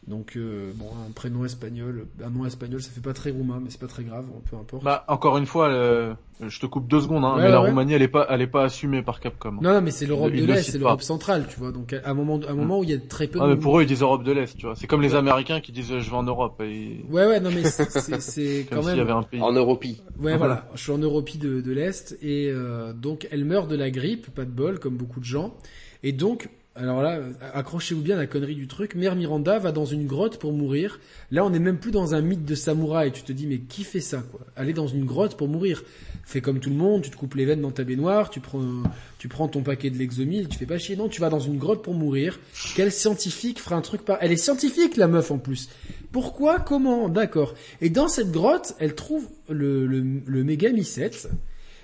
donc 0.07 0.35
euh, 0.35 0.71
bon, 0.75 0.87
un 1.07 1.11
prénom 1.11 1.45
espagnol, 1.45 2.07
un 2.23 2.29
nom 2.31 2.43
espagnol, 2.45 2.81
ça 2.81 2.89
fait 2.89 3.01
pas 3.01 3.13
très 3.13 3.29
roumain, 3.29 3.59
mais 3.63 3.69
c'est 3.69 3.79
pas 3.79 3.85
très 3.87 4.03
grave, 4.03 4.25
peu 4.49 4.55
importe. 4.57 4.83
Bah 4.83 5.05
encore 5.07 5.37
une 5.37 5.45
fois, 5.45 5.69
euh, 5.69 6.15
je 6.41 6.59
te 6.59 6.65
coupe 6.65 6.87
deux 6.87 7.01
secondes, 7.01 7.23
hein, 7.23 7.35
Ouais, 7.35 7.43
mais 7.43 7.49
la 7.51 7.61
ouais. 7.61 7.69
Roumanie 7.69 7.93
elle 7.93 8.01
est 8.01 8.07
pas, 8.07 8.25
elle 8.31 8.41
est 8.41 8.47
pas 8.47 8.63
assumée 8.63 9.03
par 9.03 9.19
Capcom. 9.19 9.51
Non, 9.61 9.73
non, 9.73 9.81
mais 9.81 9.91
c'est 9.91 10.07
l'Europe 10.07 10.31
de 10.31 10.39
le 10.39 10.45
l'Est, 10.47 10.63
c'est 10.71 10.79
l'Europe 10.79 11.03
centrale, 11.03 11.45
tu 11.47 11.59
vois. 11.59 11.71
Donc 11.71 11.93
à 11.93 12.01
un 12.09 12.13
moment, 12.15 12.39
à 12.47 12.51
un 12.51 12.55
moment 12.55 12.79
où 12.79 12.83
il 12.83 12.89
y 12.89 12.93
a 12.93 12.97
très 12.97 13.27
peu 13.27 13.37
Ah, 13.39 13.47
de. 13.47 13.53
mais 13.53 13.59
pour 13.59 13.77
eux 13.77 13.83
ils 13.83 13.87
disent 13.87 14.01
Europe 14.01 14.23
de 14.23 14.31
l'Est, 14.31 14.57
tu 14.57 14.65
vois. 14.65 14.75
C'est 14.75 14.87
comme 14.87 15.03
les 15.03 15.13
Américains 15.13 15.61
qui 15.61 15.71
disent 15.71 15.91
euh, 15.91 15.99
je 15.99 16.09
vais 16.09 16.17
en 16.17 16.23
Europe. 16.23 16.59
Et... 16.61 17.05
Ouais, 17.07 17.27
ouais, 17.27 17.39
non, 17.39 17.51
mais 17.53 17.63
c'est- 17.63 17.85
quand 18.71 18.81
s'il 18.81 18.91
y 18.91 18.95
même. 18.95 18.99
avait 19.01 19.11
un 19.11 19.21
pays. 19.23 19.39
En 19.39 19.51
Europie. 19.53 20.01
Ouais, 20.19 20.31
Ah, 20.33 20.37
voilà. 20.37 20.67
Je 20.73 20.81
suis 20.81 20.91
en 20.91 20.97
Europe 20.97 21.29
de, 21.37 21.61
de 21.61 21.71
l'Est 21.71 22.17
et 22.23 22.49
euh, 22.49 22.91
donc 22.93 23.27
elle 23.29 23.45
meurt 23.45 23.69
de 23.69 23.75
la 23.75 23.91
grippe, 23.91 24.33
pas 24.33 24.45
de 24.45 24.51
bol, 24.51 24.79
comme 24.79 24.97
beaucoup 24.97 25.19
de 25.19 25.25
gens. 25.25 25.55
Et 26.01 26.11
donc, 26.11 26.49
alors 26.73 27.01
là, 27.01 27.19
accrochez-vous 27.53 28.01
bien 28.01 28.15
à 28.15 28.19
la 28.19 28.27
connerie 28.27 28.55
du 28.55 28.65
truc. 28.65 28.95
Mère 28.95 29.17
Miranda 29.17 29.59
va 29.59 29.73
dans 29.73 29.83
une 29.83 30.07
grotte 30.07 30.37
pour 30.37 30.53
mourir. 30.53 31.01
Là, 31.29 31.43
on 31.43 31.49
n'est 31.49 31.59
même 31.59 31.79
plus 31.79 31.91
dans 31.91 32.15
un 32.15 32.21
mythe 32.21 32.45
de 32.45 32.55
samouraï. 32.55 33.11
Tu 33.11 33.23
te 33.23 33.33
dis, 33.33 33.45
mais 33.45 33.59
qui 33.59 33.83
fait 33.83 33.99
ça, 33.99 34.23
quoi? 34.31 34.39
Aller 34.55 34.71
dans 34.71 34.87
une 34.87 35.03
grotte 35.03 35.35
pour 35.35 35.49
mourir. 35.49 35.83
Fais 36.23 36.39
comme 36.39 36.61
tout 36.61 36.69
le 36.69 36.77
monde, 36.77 37.01
tu 37.01 37.09
te 37.09 37.17
coupes 37.17 37.35
les 37.35 37.43
veines 37.43 37.59
dans 37.59 37.71
ta 37.71 37.83
baignoire, 37.83 38.29
tu 38.29 38.39
prends, 38.39 38.83
tu 39.17 39.27
prends 39.27 39.49
ton 39.49 39.63
paquet 39.63 39.89
de 39.89 39.97
Lexomil, 39.97 40.47
tu 40.47 40.57
fais 40.57 40.65
pas 40.65 40.77
chier. 40.77 40.95
Non, 40.95 41.09
tu 41.09 41.19
vas 41.19 41.29
dans 41.29 41.41
une 41.41 41.57
grotte 41.57 41.83
pour 41.83 41.93
mourir. 41.93 42.39
Quel 42.75 42.93
scientifique 42.93 43.59
fera 43.59 43.75
un 43.75 43.81
truc 43.81 44.05
par... 44.05 44.19
Elle 44.21 44.31
est 44.31 44.37
scientifique, 44.37 44.95
la 44.95 45.09
meuf, 45.09 45.29
en 45.29 45.39
plus. 45.39 45.67
Pourquoi? 46.13 46.59
Comment? 46.59 47.09
D'accord. 47.09 47.53
Et 47.81 47.89
dans 47.89 48.07
cette 48.07 48.31
grotte, 48.31 48.75
elle 48.79 48.95
trouve 48.95 49.27
le, 49.49 49.85
le, 49.85 50.21
le 50.25 50.43
Megami 50.45 50.85
7. 50.85 51.29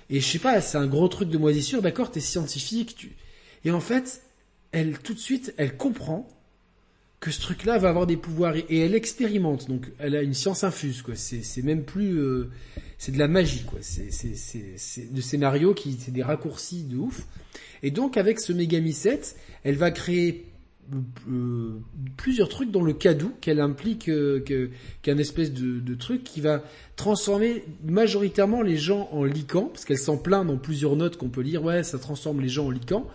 Et 0.08 0.20
je 0.20 0.26
sais 0.26 0.38
pas, 0.38 0.62
c'est 0.62 0.78
un 0.78 0.86
gros 0.86 1.08
truc 1.08 1.28
de 1.28 1.36
moisissure. 1.36 1.82
D'accord, 1.82 2.10
t'es 2.10 2.20
scientifique. 2.20 2.94
Tu... 2.96 3.16
Et 3.66 3.70
en 3.70 3.80
fait, 3.80 4.22
elle, 4.72 4.98
tout 4.98 5.14
de 5.14 5.18
suite, 5.18 5.54
elle 5.56 5.76
comprend 5.76 6.28
que 7.20 7.30
ce 7.30 7.40
truc-là 7.40 7.78
va 7.78 7.88
avoir 7.88 8.06
des 8.06 8.16
pouvoirs. 8.16 8.54
Et, 8.56 8.78
elle 8.78 8.94
expérimente. 8.94 9.68
Donc, 9.68 9.90
elle 9.98 10.14
a 10.14 10.22
une 10.22 10.34
science 10.34 10.64
infuse, 10.64 11.02
quoi. 11.02 11.14
C'est, 11.16 11.62
même 11.62 11.84
plus... 11.84 12.18
euh, 12.18 12.50
c'est 12.96 13.12
de 13.12 13.18
la 13.18 13.28
magie, 13.28 13.64
quoi. 13.64 13.78
C'est, 13.80 15.12
de 15.12 15.20
scénarios 15.20 15.74
qui... 15.74 15.96
C'est 15.98 16.12
des 16.12 16.22
raccourcis 16.22 16.84
de 16.84 16.96
ouf. 16.96 17.26
Et 17.82 17.90
donc, 17.90 18.16
avec 18.16 18.40
ce 18.40 18.52
Megami 18.52 18.92
7, 18.92 19.36
elle 19.64 19.76
va 19.76 19.90
créer 19.90 20.46
euh, 21.28 21.80
plusieurs 22.16 22.48
trucs 22.48 22.70
dont 22.70 22.82
le 22.82 22.94
cadeau 22.94 23.30
qu'elle 23.42 23.60
implique 23.60 24.08
euh, 24.08 24.42
qu'un 25.02 25.18
espèce 25.18 25.52
de, 25.52 25.80
de 25.80 25.94
truc 25.94 26.24
qui 26.24 26.40
va 26.40 26.62
transformer 26.96 27.62
majoritairement 27.84 28.62
les 28.62 28.78
gens 28.78 29.08
en 29.12 29.24
licans 29.24 29.66
parce 29.66 29.84
qu'elle 29.84 29.98
s'en 29.98 30.16
plaint 30.16 30.46
dans 30.46 30.56
plusieurs 30.56 30.96
notes 30.96 31.18
qu'on 31.18 31.28
peut 31.28 31.42
lire 31.42 31.62
ouais 31.62 31.82
ça 31.82 31.98
transforme 31.98 32.40
les 32.40 32.48
gens 32.48 32.68
en 32.68 32.70
licans 32.70 33.06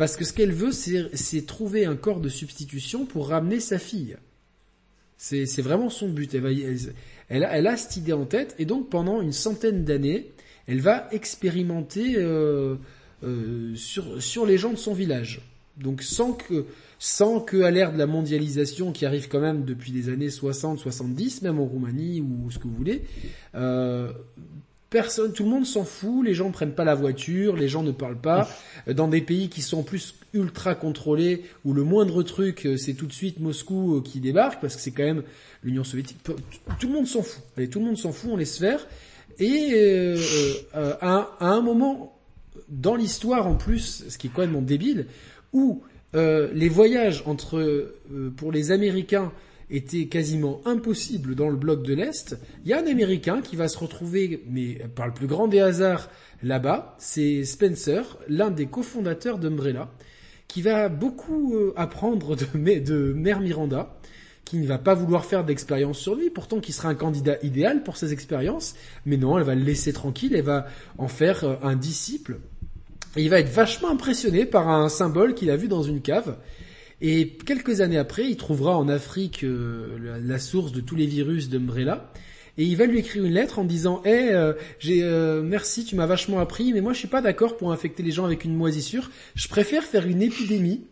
parce 0.00 0.16
que 0.16 0.24
ce 0.24 0.32
qu'elle 0.32 0.52
veut 0.52 0.72
c'est 0.72 1.44
trouver 1.44 1.84
un 1.84 1.94
corps 1.94 2.20
de 2.20 2.30
substitution 2.30 3.04
pour 3.04 3.28
ramener 3.28 3.60
sa 3.60 3.78
fille. 3.78 4.16
C'est 5.18 5.60
vraiment 5.60 5.90
son 5.90 6.08
but. 6.08 6.34
Elle 7.28 7.44
a, 7.44 7.76
cette 7.76 7.98
idée 7.98 8.14
en 8.14 8.24
tête 8.24 8.54
et 8.58 8.64
donc 8.64 8.88
pendant 8.88 9.20
une 9.20 9.32
centaine 9.32 9.84
d'années 9.84 10.30
elle 10.66 10.80
va 10.80 11.06
expérimenter 11.12 12.14
euh, 12.16 12.76
euh, 13.24 13.74
sur 13.74 14.46
les 14.46 14.56
gens 14.56 14.70
de 14.70 14.78
son 14.78 14.94
village. 14.94 15.42
Donc 15.76 16.00
sans 16.00 16.32
que 16.32 16.64
sans 16.98 17.40
que 17.40 17.60
à 17.60 17.70
l'ère 17.70 17.92
de 17.92 17.98
la 17.98 18.06
mondialisation 18.06 18.92
qui 18.92 19.04
arrive 19.04 19.28
quand 19.28 19.40
même 19.40 19.66
depuis 19.66 19.92
les 19.92 20.08
années 20.08 20.28
60-70, 20.28 21.44
même 21.44 21.60
en 21.60 21.66
Roumanie 21.66 22.22
ou 22.22 22.50
ce 22.50 22.58
que 22.58 22.64
vous 22.64 22.74
voulez, 22.74 23.02
euh, 23.54 24.10
personne, 24.90 25.32
tout 25.32 25.44
le 25.44 25.50
monde 25.50 25.64
s'en 25.64 25.84
fout, 25.84 26.24
les 26.24 26.34
gens 26.34 26.50
prennent 26.50 26.74
pas 26.74 26.84
la 26.84 26.94
voiture, 26.94 27.56
les 27.56 27.68
gens 27.68 27.82
ne 27.82 27.92
parlent 27.92 28.20
pas. 28.20 28.48
Dans 28.88 29.08
des 29.08 29.20
pays 29.20 29.48
qui 29.48 29.62
sont 29.62 29.82
plus 29.82 30.16
ultra 30.34 30.74
contrôlés, 30.74 31.44
où 31.64 31.72
le 31.72 31.84
moindre 31.84 32.22
truc, 32.22 32.66
euh, 32.66 32.76
c'est 32.76 32.94
tout 32.94 33.06
de 33.06 33.12
suite 33.12 33.40
Moscou 33.40 33.96
euh, 33.96 34.02
qui 34.02 34.20
débarque, 34.20 34.60
parce 34.60 34.76
que 34.76 34.82
c'est 34.82 34.90
quand 34.90 35.04
même 35.04 35.22
l'Union 35.62 35.84
soviétique. 35.84 36.18
Tout 36.24 36.88
le 36.88 36.92
monde 36.92 37.06
s'en 37.06 37.22
fout. 37.22 37.42
Allez, 37.56 37.68
tout 37.68 37.78
le 37.78 37.86
monde 37.86 37.98
s'en 37.98 38.12
fout, 38.12 38.30
on 38.32 38.36
laisse 38.36 38.58
faire. 38.58 38.86
Et 39.38 39.70
euh, 39.72 40.16
euh, 40.76 40.94
à, 41.00 41.36
un 41.40 41.60
moment 41.60 42.16
dans 42.68 42.94
l'histoire 42.94 43.46
en 43.46 43.54
plus, 43.54 44.04
ce 44.08 44.18
qui 44.18 44.26
est 44.26 44.30
complètement 44.30 44.62
débile, 44.62 45.06
où 45.52 45.82
euh, 46.14 46.48
les 46.52 46.68
voyages 46.68 47.22
entre 47.26 47.58
euh, 47.58 48.32
pour 48.36 48.50
les 48.50 48.72
Américains 48.72 49.32
étaient 49.70 50.06
quasiment 50.06 50.60
impossibles 50.64 51.34
dans 51.34 51.48
le 51.48 51.56
bloc 51.56 51.82
de 51.82 51.94
l'Est, 51.94 52.36
il 52.64 52.70
y 52.70 52.72
a 52.72 52.80
un 52.80 52.86
Américain 52.86 53.40
qui 53.40 53.56
va 53.56 53.68
se 53.68 53.78
retrouver, 53.78 54.44
mais 54.48 54.78
par 54.94 55.06
le 55.06 55.14
plus 55.14 55.26
grand 55.26 55.48
des 55.48 55.60
hasards, 55.60 56.10
là-bas, 56.42 56.96
c'est 56.98 57.44
Spencer, 57.44 58.18
l'un 58.28 58.50
des 58.50 58.66
cofondateurs 58.66 59.38
d'Umbrella, 59.38 59.90
qui 60.48 60.62
va 60.62 60.88
beaucoup 60.88 61.54
euh, 61.54 61.72
apprendre 61.76 62.36
de, 62.36 63.12
Mère 63.14 63.40
Miranda, 63.40 63.96
qui 64.44 64.58
ne 64.58 64.66
va 64.66 64.78
pas 64.78 64.94
vouloir 64.94 65.24
faire 65.24 65.44
d'expérience 65.44 65.98
sur 65.98 66.16
lui, 66.16 66.30
pourtant 66.30 66.60
qui 66.60 66.72
sera 66.72 66.88
un 66.88 66.94
candidat 66.94 67.36
idéal 67.42 67.84
pour 67.84 67.96
ces 67.96 68.12
expériences, 68.12 68.74
mais 69.06 69.16
non, 69.16 69.38
elle 69.38 69.44
va 69.44 69.54
le 69.54 69.62
laisser 69.62 69.92
tranquille, 69.92 70.34
elle 70.34 70.44
va 70.44 70.66
en 70.98 71.08
faire 71.08 71.44
euh, 71.44 71.56
un 71.62 71.76
disciple, 71.76 72.40
et 73.16 73.22
il 73.22 73.30
va 73.30 73.40
être 73.40 73.50
vachement 73.50 73.90
impressionné 73.90 74.46
par 74.46 74.68
un 74.68 74.88
symbole 74.88 75.34
qu'il 75.34 75.50
a 75.50 75.56
vu 75.56 75.68
dans 75.68 75.82
une 75.82 76.00
cave. 76.00 76.36
Et 77.00 77.28
quelques 77.46 77.80
années 77.80 77.98
après, 77.98 78.24
il 78.28 78.36
trouvera 78.36 78.76
en 78.76 78.88
Afrique 78.88 79.42
euh, 79.44 80.18
la, 80.22 80.38
source 80.38 80.72
de 80.72 80.80
tous 80.80 80.96
les 80.96 81.06
virus 81.06 81.48
d'Umbrella. 81.48 82.12
Et 82.58 82.64
il 82.64 82.76
va 82.76 82.84
lui 82.84 82.98
écrire 82.98 83.24
une 83.24 83.32
lettre 83.32 83.58
en 83.58 83.64
disant 83.64 84.02
"Eh, 84.04 84.30
euh, 84.32 84.52
j'ai 84.78 85.02
euh, 85.02 85.40
merci, 85.42 85.84
tu 85.84 85.96
m'as 85.96 86.06
vachement 86.06 86.40
appris, 86.40 86.72
mais 86.74 86.80
moi 86.82 86.92
je 86.92 86.98
suis 86.98 87.08
pas 87.08 87.22
d'accord 87.22 87.56
pour 87.56 87.72
infecter 87.72 88.02
les 88.02 88.10
gens 88.10 88.26
avec 88.26 88.44
une 88.44 88.54
moisissure. 88.54 89.10
Je 89.34 89.48
préfère 89.48 89.84
faire 89.84 90.06
une 90.06 90.20
épidémie." 90.20 90.84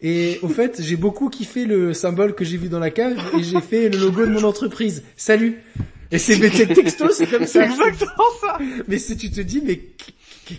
Et 0.00 0.40
au 0.42 0.48
fait, 0.48 0.80
j'ai 0.82 0.96
beaucoup 0.96 1.28
kiffé 1.28 1.64
le 1.64 1.94
symbole 1.94 2.34
que 2.34 2.44
j'ai 2.44 2.56
vu 2.56 2.68
dans 2.68 2.80
la 2.80 2.90
cave 2.90 3.16
et 3.38 3.42
j'ai 3.42 3.60
fait 3.60 3.88
le 3.88 3.98
logo 3.98 4.26
de 4.26 4.32
mon 4.32 4.42
entreprise. 4.42 5.04
Salut. 5.16 5.60
Et 6.10 6.18
c'est 6.18 6.38
mais 6.38 6.50
texto, 6.50 7.08
c'est 7.10 7.26
comme 7.26 7.46
ça. 7.46 7.64
exactement 7.64 8.30
ça. 8.40 8.58
Mais 8.88 8.98
si 8.98 9.16
tu 9.16 9.30
te 9.30 9.40
dis, 9.40 9.62
mais 9.64 9.80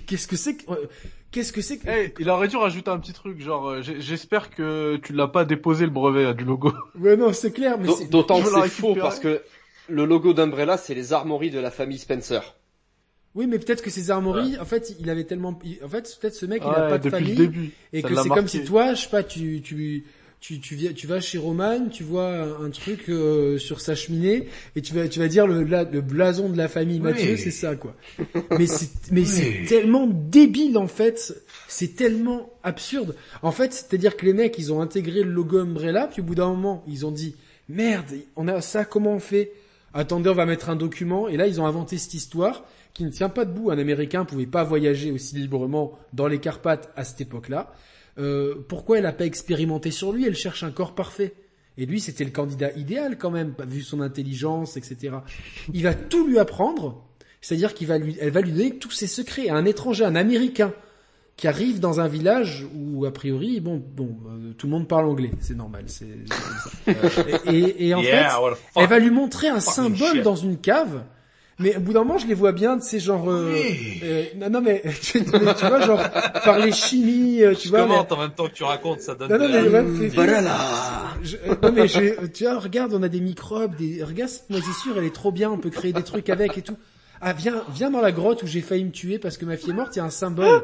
qu'est-ce 0.08 0.28
que 0.28 0.38
c'est 0.38 0.56
que, 0.56 0.72
euh, 0.72 0.88
qu'est-ce 1.34 1.52
que 1.52 1.62
c'est 1.62 1.78
que, 1.80 1.88
Eh, 1.90 2.14
il 2.20 2.30
aurait 2.30 2.48
dû 2.48 2.56
rajouter 2.56 2.90
un 2.92 3.00
petit 3.00 3.12
truc, 3.12 3.42
genre 3.42 3.68
euh, 3.70 3.82
j'espère 3.82 4.50
que 4.52 4.96
tu 5.04 5.12
l'as 5.12 5.28
pas 5.28 5.44
déposé 5.44 5.84
le 5.86 5.92
brevet 5.92 6.24
là, 6.24 6.34
du 6.34 6.46
logo. 6.46 6.72
ouais, 7.00 7.18
non, 7.18 7.34
c'est 7.34 7.52
clair, 7.52 7.78
mais 7.78 7.90
c'est, 7.92 8.10
D'autant 8.10 8.42
que 8.42 8.48
c'est 8.50 8.70
faux 8.70 8.96
parce 8.96 9.20
que 9.20 9.42
le 9.90 10.06
logo 10.06 10.34
d'Umbrella, 10.34 10.78
c'est 10.78 10.94
les 10.96 11.12
armories 11.12 11.50
de 11.52 11.60
la 11.60 11.72
famille 11.72 11.98
Spencer. 11.98 12.56
oui, 13.36 13.48
mais 13.48 13.60
peut-être 13.60 13.82
que 13.82 13.90
ces 13.90 14.12
armories, 14.12 14.58
en 14.60 14.66
fait, 14.66 14.96
il 15.00 15.10
avait 15.10 15.26
tellement, 15.26 15.50
en 15.84 15.90
fait, 15.90 16.18
peut-être 16.22 16.36
ce 16.36 16.46
mec, 16.46 16.62
il 16.64 16.70
a 16.70 16.84
Ouais, 16.84 16.90
pas 16.90 16.98
de 17.00 17.10
famille. 17.10 17.32
le 17.36 17.48
début. 17.48 17.72
Et 17.92 18.02
que 18.02 18.16
c'est 18.16 18.30
comme 18.30 18.48
si 18.48 18.64
toi, 18.64 18.94
je 18.94 19.02
sais 19.02 19.10
pas, 19.10 19.24
tu, 19.24 19.62
tu, 19.62 20.06
tu, 20.44 20.60
tu, 20.60 20.76
viens, 20.76 20.92
tu 20.92 21.08
vas 21.08 21.22
chez 21.22 21.38
Roman, 21.38 21.88
tu 21.88 22.04
vois 22.04 22.58
un 22.62 22.70
truc 22.70 23.08
euh, 23.08 23.58
sur 23.58 23.80
sa 23.80 23.96
cheminée 23.96 24.50
et 24.76 24.82
tu 24.82 24.94
vas, 24.94 25.08
tu 25.08 25.20
vas 25.20 25.30
dire 25.30 25.48
le, 25.48 25.64
la- 25.64 25.86
le 25.86 26.02
blason 26.02 26.50
de 26.50 26.58
la 26.58 26.68
famille 26.68 27.00
Mathieu, 27.00 27.32
Oui. 27.32 27.38
c'est 27.38 27.50
ça 27.50 27.78
quoi. 27.78 27.96
Mais 28.60 28.68
c'est, 28.68 28.90
mais 29.14 29.24
c'est 29.24 29.64
tellement 29.70 30.06
débile 30.06 30.78
en 30.78 30.88
fait, 30.88 31.34
c'est 31.70 31.96
tellement 31.96 32.50
absurde. 32.62 33.16
En 33.42 33.54
fait, 33.54 33.72
c'est-à-dire 33.72 34.18
que 34.18 34.26
les 34.26 34.34
mecs, 34.34 34.58
ils 34.60 34.74
ont 34.74 34.82
intégré 34.82 35.24
le 35.24 35.32
logo 35.32 35.60
Umbrella, 35.60 36.08
puis 36.12 36.20
au 36.22 36.26
bout 36.26 36.36
d'un 36.36 36.50
moment, 36.50 36.84
ils 36.90 37.06
ont 37.06 37.12
dit 37.12 37.38
merde, 37.70 38.06
on 38.36 38.50
a 38.50 38.60
ça, 38.60 38.84
comment 38.84 39.14
on 39.14 39.20
fait? 39.20 39.54
Attendez, 39.94 40.28
on 40.30 40.34
va 40.34 40.46
mettre 40.46 40.70
un 40.70 40.76
document. 40.76 41.30
Et 41.30 41.38
là, 41.38 41.48
ils 41.48 41.62
ont 41.62 41.66
inventé 41.68 41.98
cette 41.98 42.16
histoire 42.16 42.66
qui 42.94 43.06
ne 43.06 43.10
tient 43.12 43.30
pas 43.30 43.46
debout. 43.46 43.72
Un 43.72 43.78
Américain 43.78 44.26
pouvait 44.26 44.46
pas 44.48 44.64
voyager 44.66 45.12
aussi 45.12 45.36
librement 45.36 45.98
dans 46.12 46.28
les 46.28 46.40
Carpates 46.40 46.92
à 46.98 47.04
cette 47.06 47.22
époque-là. 47.22 47.72
Euh, 48.18 48.56
pourquoi 48.68 49.00
elle 49.00 49.06
a 49.06 49.12
pas 49.14 49.26
expérimenté 49.26 49.92
sur 49.92 50.12
lui? 50.12 50.26
Elle 50.26 50.36
cherche 50.36 50.64
un 50.64 50.72
corps 50.72 50.96
parfait. 50.96 51.34
Et 51.78 51.86
lui, 51.88 52.00
c'était 52.00 52.24
le 52.24 52.30
candidat 52.32 52.72
idéal 52.74 53.18
quand 53.18 53.32
même, 53.32 53.56
vu 53.68 53.82
son 53.82 54.02
intelligence, 54.02 54.78
etc. 54.78 55.16
Il 55.74 55.84
va 55.84 55.96
tout 55.96 56.28
lui 56.28 56.38
apprendre. 56.38 57.04
C'est-à-dire 57.42 57.74
qu'il 57.74 57.88
va 57.88 57.98
lui, 57.98 58.16
elle 58.22 58.30
va 58.30 58.42
lui 58.42 58.52
donner 58.52 58.78
tous 58.78 58.92
ses 58.92 59.08
secrets 59.08 59.50
à 59.50 59.56
un 59.56 59.66
étranger, 59.66 60.06
un 60.06 60.16
Américain 60.16 60.72
qui 61.36 61.48
arrive 61.48 61.80
dans 61.80 62.00
un 62.00 62.08
village 62.08 62.66
où 62.76 63.06
a 63.06 63.12
priori, 63.12 63.60
bon, 63.60 63.84
bon, 63.96 64.16
euh, 64.28 64.54
tout 64.54 64.68
le 64.68 64.72
monde 64.72 64.88
parle 64.88 65.08
anglais, 65.08 65.32
c'est 65.40 65.56
normal, 65.56 65.86
c'est 65.88 66.06
c'est 66.86 66.94
comme 66.94 67.10
ça. 67.10 67.22
Et, 67.52 67.88
et- 67.88 67.94
en 67.96 68.02
yeah, 68.02 68.30
fait, 68.30 68.56
elle 68.76 68.88
va 68.88 69.00
lui 69.00 69.10
montrer 69.10 69.48
un 69.48 69.60
symbole 69.60 70.14
shit. 70.18 70.22
dans 70.22 70.36
une 70.36 70.58
cave. 70.60 71.04
Mais 71.60 71.76
au 71.76 71.80
bout 71.82 71.94
d'un 71.94 72.04
moment, 72.04 72.18
je 72.18 72.26
les 72.26 72.34
vois 72.34 72.52
bien, 72.52 72.80
tu 72.80 72.88
sais, 72.88 73.00
genre... 73.00 73.30
euh, 73.30 73.54
Oui. 73.54 74.00
euh, 74.04 74.24
non, 74.38 74.50
non, 74.50 74.62
mais 74.62 74.82
tu, 75.02 75.20
mais 75.20 75.54
tu 75.54 75.66
vois, 75.68 75.82
genre, 75.82 76.02
par 76.44 76.58
les 76.60 76.72
chimies, 76.72 77.44
euh, 77.44 77.54
tu 77.54 77.66
Je 77.68 77.70
vois... 77.70 77.82
commente 77.82 78.12
en 78.12 78.18
même 78.18 78.32
temps 78.32 78.48
que 78.48 78.54
tu 78.54 78.64
racontes, 78.64 79.02
ça 79.02 79.14
donne 79.14 79.30
Non, 79.30 79.38
non, 79.38 79.46
de 79.46 79.52
mais 79.52 79.70
ouais, 79.70 80.44
je, 81.24 81.38
euh, 81.38 81.56
non 81.62 81.72
mais 81.72 81.88
je, 81.88 82.26
tu 82.28 82.44
vois, 82.44 82.58
regarde, 82.60 82.94
on 82.94 83.04
a 83.04 83.08
des 83.10 83.20
microbes, 83.22 83.76
des, 83.76 84.04
regarde 84.04 84.30
cette 84.32 84.50
moisissure, 84.50 84.98
elle 84.98 85.06
est 85.06 85.14
trop 85.14 85.32
bien, 85.32 85.52
on 85.52 85.58
peut 85.58 85.70
créer 85.70 85.94
des 85.94 86.04
trucs 86.04 86.30
avec 86.30 86.58
et 86.58 86.62
tout. 86.64 86.76
Ah 87.22 87.34
viens, 87.34 87.64
viens 87.74 87.90
dans 87.92 88.02
la 88.02 88.12
grotte 88.12 88.44
où 88.44 88.48
j'ai 88.48 88.62
failli 88.62 88.84
me 88.84 88.92
tuer 88.92 89.18
parce 89.20 89.38
que 89.38 89.46
ma 89.46 89.56
fille 89.56 89.70
est 89.70 89.74
morte, 89.74 89.96
il 89.96 90.00
y 90.00 90.02
a 90.02 90.06
un 90.06 90.10
symbole. 90.10 90.64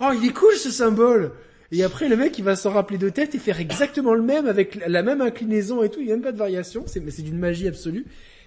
Oh, 0.00 0.10
il 0.14 0.26
est 0.26 0.32
cool 0.32 0.54
ce 0.54 0.70
symbole. 0.70 1.32
Et 1.72 1.82
après 1.82 2.08
le 2.08 2.16
mec 2.16 2.38
il 2.38 2.44
va 2.44 2.54
s'en 2.56 2.70
rappeler 2.70 2.96
de 2.96 3.08
tête 3.10 3.34
et 3.34 3.38
faire 3.38 3.60
exactement 3.60 4.14
le 4.14 4.22
même 4.22 4.46
avec 4.46 4.78
la 4.86 5.02
même 5.02 5.20
inclinaison 5.20 5.82
et 5.82 5.90
tout, 5.90 5.98
il 6.00 6.06
n'y 6.06 6.12
a 6.12 6.14
même 6.14 6.22
pas 6.24 6.32
de 6.32 6.38
variation, 6.38 6.84
c'est 6.86 7.00
mais 7.00 7.10
c'est 7.10 7.22
d'une 7.22 7.38
magie 7.38 7.66
absolue. 7.66 8.06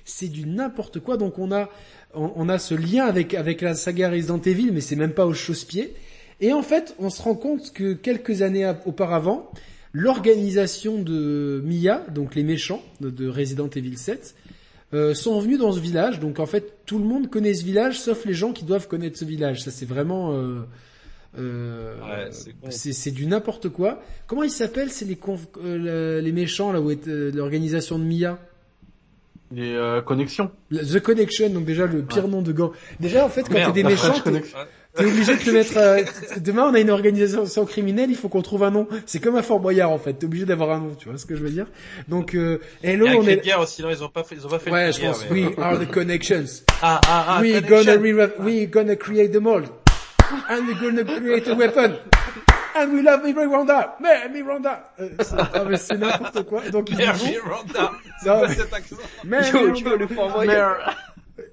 C'est 0.10 0.28
du 0.28 0.46
n'importe 0.46 1.00
quoi. 1.00 1.18
Donc 1.18 1.40
on 1.40 1.52
a 1.52 1.70
on, 2.14 2.32
on 2.36 2.50
a 2.50 2.58
ce 2.60 2.74
lien 2.76 3.06
avec 3.06 3.34
avec 3.34 3.62
la 3.62 3.76
saga 3.76 4.10
Resident 4.10 4.42
Evil 4.42 4.72
mais 4.74 4.82
c'est 4.82 4.96
même 4.96 5.14
pas 5.14 5.26
au 5.26 5.34
chausse-pied. 5.34 5.94
Et 6.42 6.54
en 6.54 6.62
fait, 6.64 6.96
on 7.00 7.10
se 7.10 7.22
rend 7.22 7.36
compte 7.36 7.72
que 7.74 7.94
quelques 7.94 8.42
années 8.42 8.72
auparavant, 8.86 9.52
l'organisation 9.94 10.98
de 11.02 11.62
Mia, 11.66 12.06
donc 12.14 12.36
les 12.36 12.44
méchants 12.44 12.82
de, 13.02 13.10
de 13.10 13.28
Resident 13.28 13.70
Evil 13.76 13.98
7, 13.98 14.36
euh, 14.94 15.14
sont 15.14 15.40
venus 15.40 15.60
dans 15.60 15.74
ce 15.74 15.80
village. 15.80 16.20
Donc 16.20 16.40
en 16.40 16.46
fait, 16.46 16.74
tout 16.86 16.98
le 16.98 17.04
monde 17.04 17.30
connaît 17.30 17.54
ce 17.54 17.64
village, 17.66 18.00
sauf 18.00 18.26
les 18.26 18.34
gens 18.34 18.54
qui 18.54 18.64
doivent 18.66 18.88
connaître 18.88 19.18
ce 19.20 19.26
village. 19.26 19.62
Ça, 19.64 19.70
c'est 19.72 19.86
vraiment... 19.86 20.34
Euh, 20.34 20.62
euh, 21.38 21.96
Ouais, 22.64 22.72
c'est 22.72 23.12
du 23.12 23.28
n'importe 23.28 23.70
quoi. 23.70 24.02
Comment 24.26 24.44
ils 24.44 24.50
s'appellent 24.50 24.90
C'est 24.92 25.06
les, 25.06 25.18
euh, 25.64 25.78
le- 26.18 26.22
les 26.22 26.32
méchants 26.32 26.72
là 26.72 26.82
où 26.82 26.90
est 26.90 27.08
euh, 27.08 27.32
l'organisation 27.34 28.00
de 28.00 28.04
Mia? 28.04 28.40
Les 29.52 29.74
euh, 29.76 30.02
connexions. 30.02 30.52
The 30.72 31.00
Connection, 31.00 31.50
donc 31.50 31.66
déjà 31.66 31.86
le 31.88 32.04
pire 32.04 32.28
nom 32.28 32.42
de 32.44 32.52
gang. 32.52 32.72
Déjà 33.00 33.26
en 33.26 33.30
fait 33.30 33.44
quand 33.50 33.56
t'es 33.66 33.72
des 33.72 33.84
méchants, 33.84 34.14
t'es- 34.24 35.06
obligé 35.06 35.36
de 35.38 35.42
te 35.42 35.50
mettre. 35.50 35.78
euh, 35.78 36.04
demain, 36.38 36.68
on 36.70 36.74
a 36.76 36.80
une 36.80 36.90
organisation 36.92 37.66
criminelle, 37.66 38.10
il 38.12 38.16
faut 38.16 38.30
qu'on 38.30 38.42
trouve 38.44 38.64
un 38.64 38.70
nom. 38.72 38.88
C'est 39.08 39.20
comme 39.20 39.36
à 39.38 39.42
Fort 39.42 39.60
Boyard 39.60 39.90
en 39.92 39.98
fait. 39.98 40.14
T'es 40.14 40.26
obligé 40.26 40.46
d'avoir 40.46 40.72
un 40.72 40.80
nom, 40.80 40.96
tu 40.98 41.10
vois 41.10 41.18
ce 41.18 41.26
que 41.26 41.36
je 41.36 41.42
veux 41.42 41.50
dire? 41.50 41.66
Donc, 42.08 42.36
euh, 42.36 42.60
hello, 42.84 43.06
Il 43.08 43.12
y 43.12 43.16
a 43.16 43.18
un 43.20 43.24
on 43.24 43.28
est. 43.28 43.44
guerre 43.44 43.60
aussi, 43.60 43.82
non, 43.82 43.90
ils 43.90 44.04
ont 44.04 44.10
pas 44.10 44.24
fait, 44.24 44.36
ils 44.36 44.46
ont 44.46 44.50
pas 44.50 44.60
fait 44.60 44.70
Ouais, 44.72 44.92
je 44.92 45.02
pense. 45.02 45.26
mais- 45.32 45.46
We 45.48 45.54
are 45.58 45.80
the 45.80 45.90
connections. 45.90 46.46
Ah, 46.82 47.02
ah, 47.08 47.26
ah, 47.30 47.42
we 47.42 47.54
connection. 47.62 47.96
gonna 47.96 48.26
re- 48.28 48.32
we 48.40 48.70
gonna 48.70 48.96
create 48.96 49.32
the 49.32 49.38
mold, 49.42 49.66
and 50.50 50.62
we 50.68 50.76
gonna 50.80 51.04
create 51.04 51.48
a 51.48 51.54
weapon. 51.56 51.94
And 52.82 52.94
we 52.94 53.02
love 53.04 53.24
Miranda, 53.24 53.98
mais 54.02 54.30
Miranda. 54.30 54.92
Euh, 55.00 55.10
c'est 55.22 55.36
ah, 55.54 55.66
mais 55.68 55.78
c'est 55.78 55.98
n'importe 55.98 56.44
quoi. 56.44 56.70
Donc 56.70 56.90
ils 56.90 56.96
y 56.96 56.98
Merde, 56.98 57.18
vont. 57.18 57.28
Miranda. 57.28 57.92
C'est 58.22 58.30
Non, 58.30 58.40
quoi 58.40 58.48
mais- 58.48 58.56
cet 58.56 58.74
accent 58.74 58.96
Mais 59.24 59.50
Yo, 59.52 59.68
le. 59.98 60.46
Merde. 60.48 60.78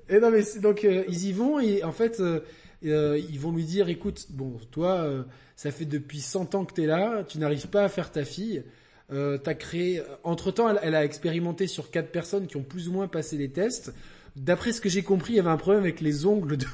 Et 0.09 0.19
non 0.21 0.31
mais 0.31 0.43
donc 0.61 0.85
euh, 0.85 1.05
ils 1.09 1.27
y 1.29 1.33
vont 1.33 1.59
et 1.61 1.83
en 1.85 1.93
fait 1.93 2.21
euh, 2.21 2.41
euh, 2.85 3.19
ils 3.31 3.39
vont 3.39 3.53
lui 3.53 3.65
dire 3.65 3.89
écoute 3.89 4.27
bon 4.31 4.59
toi 4.71 4.93
euh, 4.99 5.23
ça 5.57 5.71
fait 5.71 5.85
depuis 5.85 6.21
100 6.21 6.55
ans 6.57 6.65
que 6.65 6.73
t'es 6.75 6.87
là 6.87 7.23
tu 7.27 7.39
n'arrives 7.39 7.69
pas 7.69 7.83
à 7.85 7.89
faire 7.89 8.11
ta 8.11 8.25
fille 8.25 8.65
euh, 9.13 9.39
t'as 9.39 9.55
créé 9.55 10.03
entre 10.25 10.51
temps 10.51 10.69
elle, 10.69 10.81
elle 10.83 10.95
a 10.97 11.05
expérimenté 11.05 11.67
sur 11.69 11.91
quatre 11.93 12.11
personnes 12.11 12.47
qui 12.49 12.57
ont 12.57 12.63
plus 12.65 12.89
ou 12.89 12.93
moins 12.93 13.07
passé 13.09 13.37
les 13.37 13.51
tests 13.51 13.93
d'après 14.37 14.73
ce 14.73 14.81
que 14.81 14.89
j'ai 14.89 15.03
compris 15.03 15.35
il 15.35 15.37
y 15.37 15.41
avait 15.41 15.51
un 15.51 15.57
problème 15.57 15.83
avec 15.83 16.01
les 16.01 16.27
ongles 16.27 16.57
de 16.57 16.67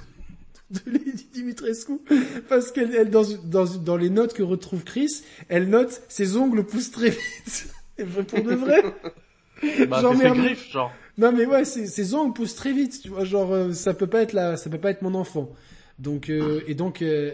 de 0.73 0.81
Lady 0.93 1.27
Dimitrescu 1.33 1.93
parce 2.49 2.73
qu'elle 2.73 2.95
elle, 2.95 3.11
dans, 3.11 3.25
dans 3.45 3.65
dans 3.65 3.97
les 3.97 4.11
notes 4.11 4.33
que 4.33 4.43
retrouve 4.43 4.85
Chris 4.85 5.23
elle 5.49 5.69
note 5.69 6.03
ses 6.09 6.37
ongles 6.37 6.65
poussent 6.65 6.91
très 6.91 7.11
vite 7.11 7.69
Et 7.99 8.05
pour 8.05 8.43
de 8.43 8.55
vrai 8.55 8.83
Bah, 9.89 10.01
Genre, 10.01 10.17
griffes, 10.17 10.73
genre. 10.73 10.93
non 11.19 11.31
mais 11.31 11.47
ouais, 11.47 11.65
ses, 11.65 11.87
ses 11.87 12.15
ongles 12.15 12.33
poussent 12.33 12.57
très 12.57 12.73
vite, 12.73 13.01
tu 13.01 13.11
vois, 13.11 13.25
genre 13.25 13.53
euh, 13.53 13.73
ça 13.73 13.95
peut 13.95 14.09
pas 14.09 14.23
être 14.23 14.33
la, 14.33 14.57
ça 14.57 14.71
peut 14.71 14.79
pas 14.79 14.91
être 14.91 15.03
mon 15.03 15.15
enfant. 15.15 15.53
Donc 16.01 16.31
euh, 16.31 16.63
et 16.67 16.75
donc 16.75 17.01
euh, 17.01 17.31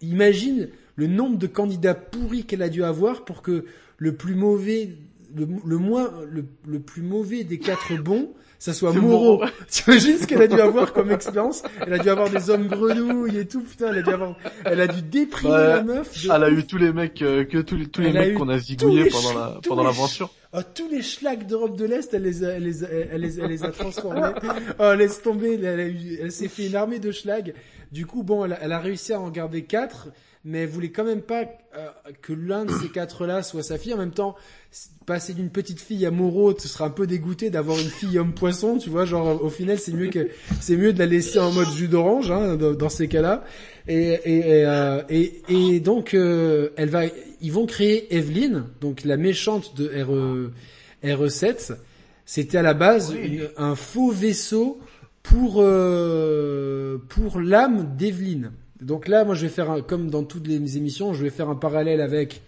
imagine 0.00 0.70
le 0.94 1.06
nombre 1.06 1.36
de 1.36 1.46
candidats 1.46 1.94
pourris 1.94 2.44
qu'elle 2.44 2.62
a 2.62 2.70
dû 2.70 2.82
avoir 2.82 3.26
pour 3.26 3.42
que 3.42 3.66
le 3.98 4.14
plus 4.16 4.34
mauvais, 4.34 4.96
le, 5.34 5.46
le 5.66 5.76
moins, 5.76 6.10
le, 6.30 6.46
le 6.66 6.80
plus 6.80 7.02
mauvais 7.02 7.44
des 7.44 7.58
quatre 7.58 7.94
bons, 8.02 8.32
ça 8.58 8.72
soit 8.72 8.92
Moreau. 8.92 9.38
Moreau. 9.38 9.44
Tu 9.70 9.82
imagines 9.90 10.18
ce 10.18 10.26
qu'elle 10.26 10.42
a 10.42 10.46
dû 10.46 10.60
avoir 10.60 10.92
comme 10.92 11.10
expérience? 11.10 11.62
Elle 11.86 11.92
a 11.94 11.98
dû 11.98 12.08
avoir 12.08 12.30
des 12.30 12.50
hommes 12.50 12.66
grenouilles 12.68 13.38
et 13.38 13.46
tout, 13.46 13.60
putain, 13.62 13.88
elle 13.92 13.98
a 13.98 14.02
dû 14.02 14.10
avoir, 14.10 14.36
elle 14.64 14.80
a 14.80 14.86
dû 14.86 15.02
déprimer 15.02 15.52
la 15.54 15.82
meuf. 15.82 16.24
de- 16.24 16.30
Elle 16.32 16.44
a 16.44 16.50
eu 16.50 16.64
tous 16.66 16.78
les 16.78 16.92
mecs, 16.92 17.20
euh, 17.22 17.44
que 17.44 17.58
tous 17.58 17.76
les, 17.76 17.86
tous 17.86 18.00
mecs 18.02 18.34
qu'on 18.34 18.48
a 18.48 18.58
zigouillés 18.58 19.08
pendant 19.10 19.34
la, 19.34 19.60
pendant 19.66 19.82
l'aventure. 19.84 20.30
Oh, 20.52 20.60
tous 20.74 20.88
les 20.88 21.02
schlags 21.02 21.46
d'Europe 21.46 21.76
de 21.76 21.84
l'Est, 21.84 22.14
elle 22.14 22.22
les 22.22 22.42
a, 22.44 22.48
elle 22.50 22.62
les 22.64 22.82
a, 22.84 22.88
elle 22.90 23.20
les, 23.20 23.40
elle 23.40 23.50
les 23.50 23.64
a 23.64 23.68
transformés. 23.70 24.22
Oh, 24.78 24.94
laisse 24.94 25.20
tomber, 25.22 25.60
elle, 25.62 26.32
s'est 26.32 26.48
fait 26.48 26.66
une 26.68 26.76
armée 26.76 26.98
de 26.98 27.10
schlags. 27.12 27.52
Du 27.92 28.06
coup, 28.06 28.22
bon, 28.22 28.44
elle 28.46 28.56
elle 28.62 28.72
a 28.72 28.78
réussi 28.80 29.12
à 29.12 29.20
en 29.20 29.30
garder 29.30 29.64
quatre, 29.64 30.08
mais 30.48 30.60
elle 30.60 30.68
voulait 30.68 30.90
quand 30.92 31.04
même 31.04 31.20
pas 31.22 31.42
euh, 31.76 31.88
que 32.22 32.32
l'un 32.32 32.64
de 32.64 32.70
ces 32.80 32.88
quatre-là 32.88 33.42
soit 33.42 33.62
sa 33.64 33.76
fille. 33.78 33.92
En 33.92 33.98
même 33.98 34.12
temps, 34.12 34.36
passer 35.04 35.34
d'une 35.34 35.50
petite 35.50 35.80
fille 35.80 36.06
à 36.06 36.10
Moreau, 36.10 36.54
tu 36.54 36.68
seras 36.68 36.86
un 36.86 36.90
peu 36.90 37.06
dégoûté 37.06 37.50
d'avoir 37.50 37.78
une 37.78 37.88
fille 37.88 38.16
homme-poisson, 38.18 38.78
tu 38.78 38.88
vois. 38.88 39.04
Genre, 39.04 39.42
au 39.42 39.50
final, 39.50 39.78
c'est 39.78 39.92
mieux 39.92 40.08
que, 40.08 40.28
c'est 40.60 40.76
mieux 40.76 40.92
de 40.92 40.98
la 41.00 41.06
laisser 41.06 41.38
en 41.40 41.50
mode 41.50 41.68
jus 41.74 41.88
d'orange, 41.88 42.30
hein, 42.30 42.56
dans, 42.56 42.72
dans 42.74 42.88
ces 42.88 43.08
cas-là. 43.08 43.44
Et, 43.88 43.96
et, 44.24 44.38
et, 44.38 44.66
euh, 44.66 45.02
et, 45.10 45.42
et 45.48 45.80
donc, 45.80 46.14
euh, 46.14 46.70
elle 46.76 46.90
va, 46.90 47.02
ils 47.40 47.52
vont 47.52 47.66
créer 47.66 48.14
Evelyn, 48.16 48.66
donc 48.80 49.04
la 49.04 49.16
méchante 49.16 49.76
de 49.76 49.90
RE, 50.02 50.50
RE7. 51.04 51.74
C'était 52.24 52.58
à 52.58 52.62
la 52.62 52.74
base 52.74 53.12
une- 53.14 53.48
un 53.56 53.74
faux 53.76 54.10
vaisseau 54.10 54.80
pour 55.22 55.56
euh, 55.60 56.98
pour 57.08 57.40
l'âme 57.40 57.96
d'Evelyn. 57.96 58.52
Donc 58.80 59.08
là, 59.08 59.24
moi, 59.24 59.34
je 59.34 59.42
vais 59.42 59.52
faire 59.52 59.70
un, 59.70 59.80
comme 59.80 60.10
dans 60.10 60.24
toutes 60.24 60.46
les 60.46 60.76
émissions, 60.76 61.14
je 61.14 61.22
vais 61.22 61.30
faire 61.30 61.48
un 61.48 61.54
parallèle 61.54 62.00
avec 62.00 62.42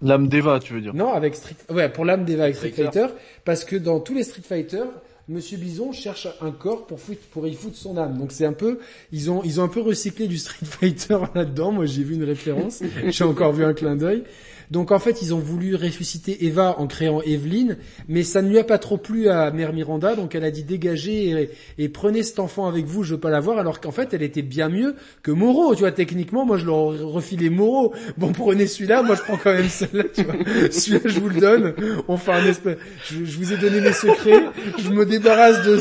L'âme 0.00 0.28
d'Eva, 0.28 0.60
tu 0.60 0.74
veux 0.74 0.80
dire. 0.80 0.94
non, 0.94 1.12
avec 1.12 1.34
Street, 1.34 1.56
ouais, 1.70 1.88
pour 1.88 2.04
l'âme 2.04 2.24
d'Eva 2.24 2.44
avec 2.44 2.56
Street 2.56 2.70
Fighter. 2.70 3.06
Parce 3.44 3.64
que 3.64 3.74
dans 3.74 3.98
tous 3.98 4.14
les 4.14 4.22
Street 4.22 4.42
Fighter, 4.44 4.84
Monsieur 5.28 5.58
Bison 5.58 5.92
cherche 5.92 6.28
un 6.40 6.52
corps 6.52 6.86
pour 6.86 7.00
foutre, 7.00 7.20
pour 7.32 7.46
y 7.46 7.54
foutre 7.54 7.76
son 7.76 7.96
âme. 7.96 8.16
Donc 8.16 8.32
c'est 8.32 8.46
un 8.46 8.52
peu, 8.52 8.78
ils 9.12 9.30
ont, 9.30 9.42
ils 9.42 9.60
ont 9.60 9.64
un 9.64 9.68
peu 9.68 9.80
recyclé 9.80 10.28
du 10.28 10.38
Street 10.38 10.64
Fighter 10.64 11.18
là-dedans. 11.34 11.72
Moi, 11.72 11.86
j'ai 11.86 12.02
vu 12.02 12.14
une 12.14 12.24
référence, 12.24 12.82
j'ai 13.08 13.24
encore 13.24 13.52
vu 13.52 13.64
un 13.64 13.74
clin 13.74 13.96
d'œil. 13.96 14.22
Donc 14.70 14.92
en 14.92 14.98
fait, 14.98 15.22
ils 15.22 15.34
ont 15.34 15.38
voulu 15.38 15.74
ressusciter 15.74 16.44
Eva 16.46 16.76
en 16.78 16.86
créant 16.86 17.22
Evelyn, 17.22 17.76
mais 18.08 18.22
ça 18.22 18.42
ne 18.42 18.48
lui 18.50 18.58
a 18.58 18.64
pas 18.64 18.78
trop 18.78 18.98
plu 18.98 19.28
à 19.28 19.50
Mère 19.50 19.72
Miranda, 19.72 20.14
donc 20.14 20.34
elle 20.34 20.44
a 20.44 20.50
dit 20.50 20.62
dégagez 20.64 21.30
et, 21.30 21.50
et 21.84 21.88
prenez 21.88 22.22
cet 22.22 22.38
enfant 22.38 22.66
avec 22.68 22.84
vous, 22.86 23.02
je 23.02 23.14
veux 23.14 23.20
pas 23.20 23.30
la 23.30 23.40
voir, 23.40 23.58
alors 23.58 23.80
qu'en 23.80 23.92
fait, 23.92 24.12
elle 24.12 24.22
était 24.22 24.42
bien 24.42 24.68
mieux 24.68 24.94
que 25.22 25.30
Moreau, 25.30 25.74
tu 25.74 25.80
vois, 25.80 25.92
techniquement, 25.92 26.44
moi 26.44 26.58
je 26.58 26.66
leur 26.66 26.74
aurais 26.76 26.98
refilé 27.02 27.48
Moreau. 27.50 27.94
Bon, 28.16 28.32
prenez 28.32 28.66
celui-là, 28.66 29.02
moi 29.02 29.14
je 29.16 29.22
prends 29.22 29.36
quand 29.36 29.52
même 29.54 29.68
celle-là, 29.68 30.04
tu 30.14 30.22
vois. 30.24 30.34
Celui-là, 30.70 31.00
je 31.06 31.20
vous 31.20 31.28
le 31.28 31.40
donne, 31.40 31.74
on 32.08 32.16
fait 32.16 32.32
un 32.32 32.44
espèce, 32.46 32.76
je, 33.10 33.24
je 33.24 33.38
vous 33.38 33.52
ai 33.52 33.56
donné 33.56 33.80
mes 33.80 33.92
secrets, 33.92 34.44
je 34.78 34.90
me 34.90 35.06
débarrasse 35.06 35.64
de, 35.64 35.78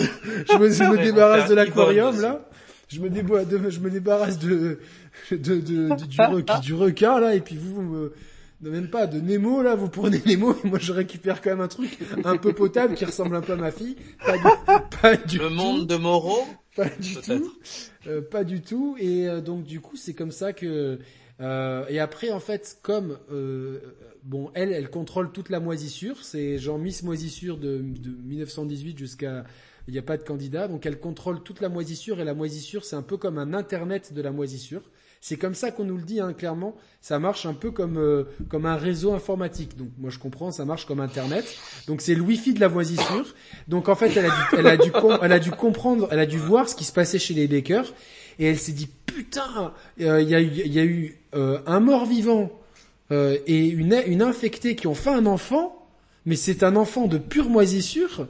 je 0.49 0.57
me, 0.57 0.69
je 0.71 0.83
me 0.83 0.97
débarrasse 1.03 1.49
de 1.49 1.55
l'aquarium, 1.55 2.19
là. 2.21 2.47
Je 2.89 3.01
me, 3.01 3.09
de- 3.09 3.69
je 3.69 3.79
me 3.81 3.89
débarrasse 3.89 4.39
de, 4.39 4.79
de, 5.31 5.35
de, 5.37 5.55
de- 5.59 6.05
du, 6.05 6.21
requin, 6.21 6.59
du 6.61 6.73
requin, 6.73 7.19
là, 7.19 7.35
et 7.35 7.41
puis 7.41 7.57
vous, 7.61 7.81
me, 7.81 8.13
non, 8.61 8.71
même 8.71 8.89
pas 8.89 9.05
de 9.07 9.19
Nemo 9.19 9.61
là, 9.61 9.75
vous 9.75 9.89
prenez 9.89 10.21
Nemo 10.25 10.55
et 10.63 10.67
moi 10.67 10.79
je 10.79 10.91
récupère 10.91 11.41
quand 11.41 11.51
même 11.51 11.61
un 11.61 11.67
truc 11.67 11.97
un 12.23 12.37
peu 12.37 12.53
potable 12.53 12.95
qui 12.95 13.05
ressemble 13.05 13.35
un 13.35 13.41
peu 13.41 13.53
à 13.53 13.57
ma 13.57 13.71
fille. 13.71 13.95
Pas 14.25 14.37
du, 14.37 14.43
pas 15.01 15.15
du 15.15 15.37
Le 15.37 15.47
tout, 15.47 15.53
monde 15.53 15.87
de 15.87 15.95
Moreau 15.95 16.43
pas 16.75 16.89
du 16.89 17.15
tout, 17.15 17.53
Euh, 18.05 18.21
pas 18.21 18.43
du 18.43 18.61
tout. 18.61 18.95
Et 18.99 19.27
euh, 19.27 19.41
donc 19.41 19.63
du 19.63 19.81
coup 19.81 19.97
c'est 19.97 20.13
comme 20.13 20.31
ça 20.31 20.53
que 20.53 20.99
euh, 21.39 21.85
et 21.89 21.99
après 21.99 22.31
en 22.31 22.39
fait 22.39 22.79
comme 22.81 23.17
euh, 23.31 23.79
bon 24.23 24.49
elle 24.53 24.71
elle 24.71 24.89
contrôle 24.89 25.31
toute 25.31 25.49
la 25.49 25.59
moisissure, 25.59 26.23
c'est 26.23 26.57
genre 26.57 26.79
Miss 26.79 27.03
Moisissure 27.03 27.57
de, 27.57 27.77
de 27.77 28.09
1918 28.23 28.97
jusqu'à 28.97 29.43
il 29.87 29.93
n'y 29.93 29.99
a 29.99 30.03
pas 30.03 30.17
de 30.17 30.23
candidat, 30.23 30.67
donc 30.67 30.85
elle 30.85 30.99
contrôle 30.99 31.41
toute 31.43 31.61
la 31.61 31.69
moisissure 31.69 32.19
et 32.19 32.25
la 32.25 32.33
moisissure 32.33 32.85
c'est 32.85 32.95
un 32.95 33.01
peu 33.01 33.17
comme 33.17 33.37
un 33.37 33.53
internet 33.53 34.13
de 34.13 34.21
la 34.21 34.31
moisissure. 34.31 34.81
C'est 35.27 35.35
comme 35.35 35.55
ça 35.55 35.71
qu'on 35.71 35.83
nous 35.83 35.97
le 35.97 36.03
dit 36.03 36.21
hein, 36.21 36.31
clairement. 36.31 36.73
Ça 37.01 37.19
marche 37.19 37.45
un 37.45 37.53
peu 37.53 37.71
comme 37.71 37.97
euh, 37.97 38.23
comme 38.47 38.65
un 38.65 38.77
réseau 38.77 39.11
informatique. 39.11 39.75
Donc 39.75 39.89
moi 39.97 40.09
je 40.09 40.19
comprends, 40.19 40.51
ça 40.51 40.63
marche 40.63 40.85
comme 40.85 41.01
Internet. 41.01 41.43
Donc 41.85 41.99
c'est 41.99 42.15
le 42.15 42.21
Wi-Fi 42.21 42.53
de 42.53 42.61
la 42.61 42.69
moisissure. 42.69 43.35
Donc 43.67 43.89
en 43.89 43.95
fait 43.95 44.15
elle 44.15 44.25
a 44.67 44.77
dû, 44.77 44.89
comprendre, 45.51 46.07
elle 46.11 46.19
a 46.19 46.25
dû 46.25 46.37
voir 46.37 46.69
ce 46.69 46.75
qui 46.75 46.85
se 46.85 46.93
passait 46.93 47.19
chez 47.19 47.33
les 47.33 47.45
Bakers 47.45 47.93
et 48.39 48.45
elle 48.45 48.57
s'est 48.57 48.71
dit 48.71 48.87
putain, 49.05 49.73
euh, 49.99 50.21
il 50.21 50.29
y 50.29 50.79
a 50.79 50.85
eu, 50.85 51.17
euh, 51.35 51.59
un 51.65 51.81
mort 51.81 52.05
vivant 52.05 52.49
et 53.11 53.67
une 53.67 54.01
une 54.07 54.21
infectée 54.21 54.77
qui 54.77 54.87
ont 54.87 54.95
fait 54.95 55.09
un 55.09 55.25
enfant, 55.25 55.89
mais 56.25 56.37
c'est 56.37 56.63
un 56.63 56.77
enfant 56.77 57.07
de 57.07 57.17
pure 57.17 57.49
moisissure. 57.49 58.29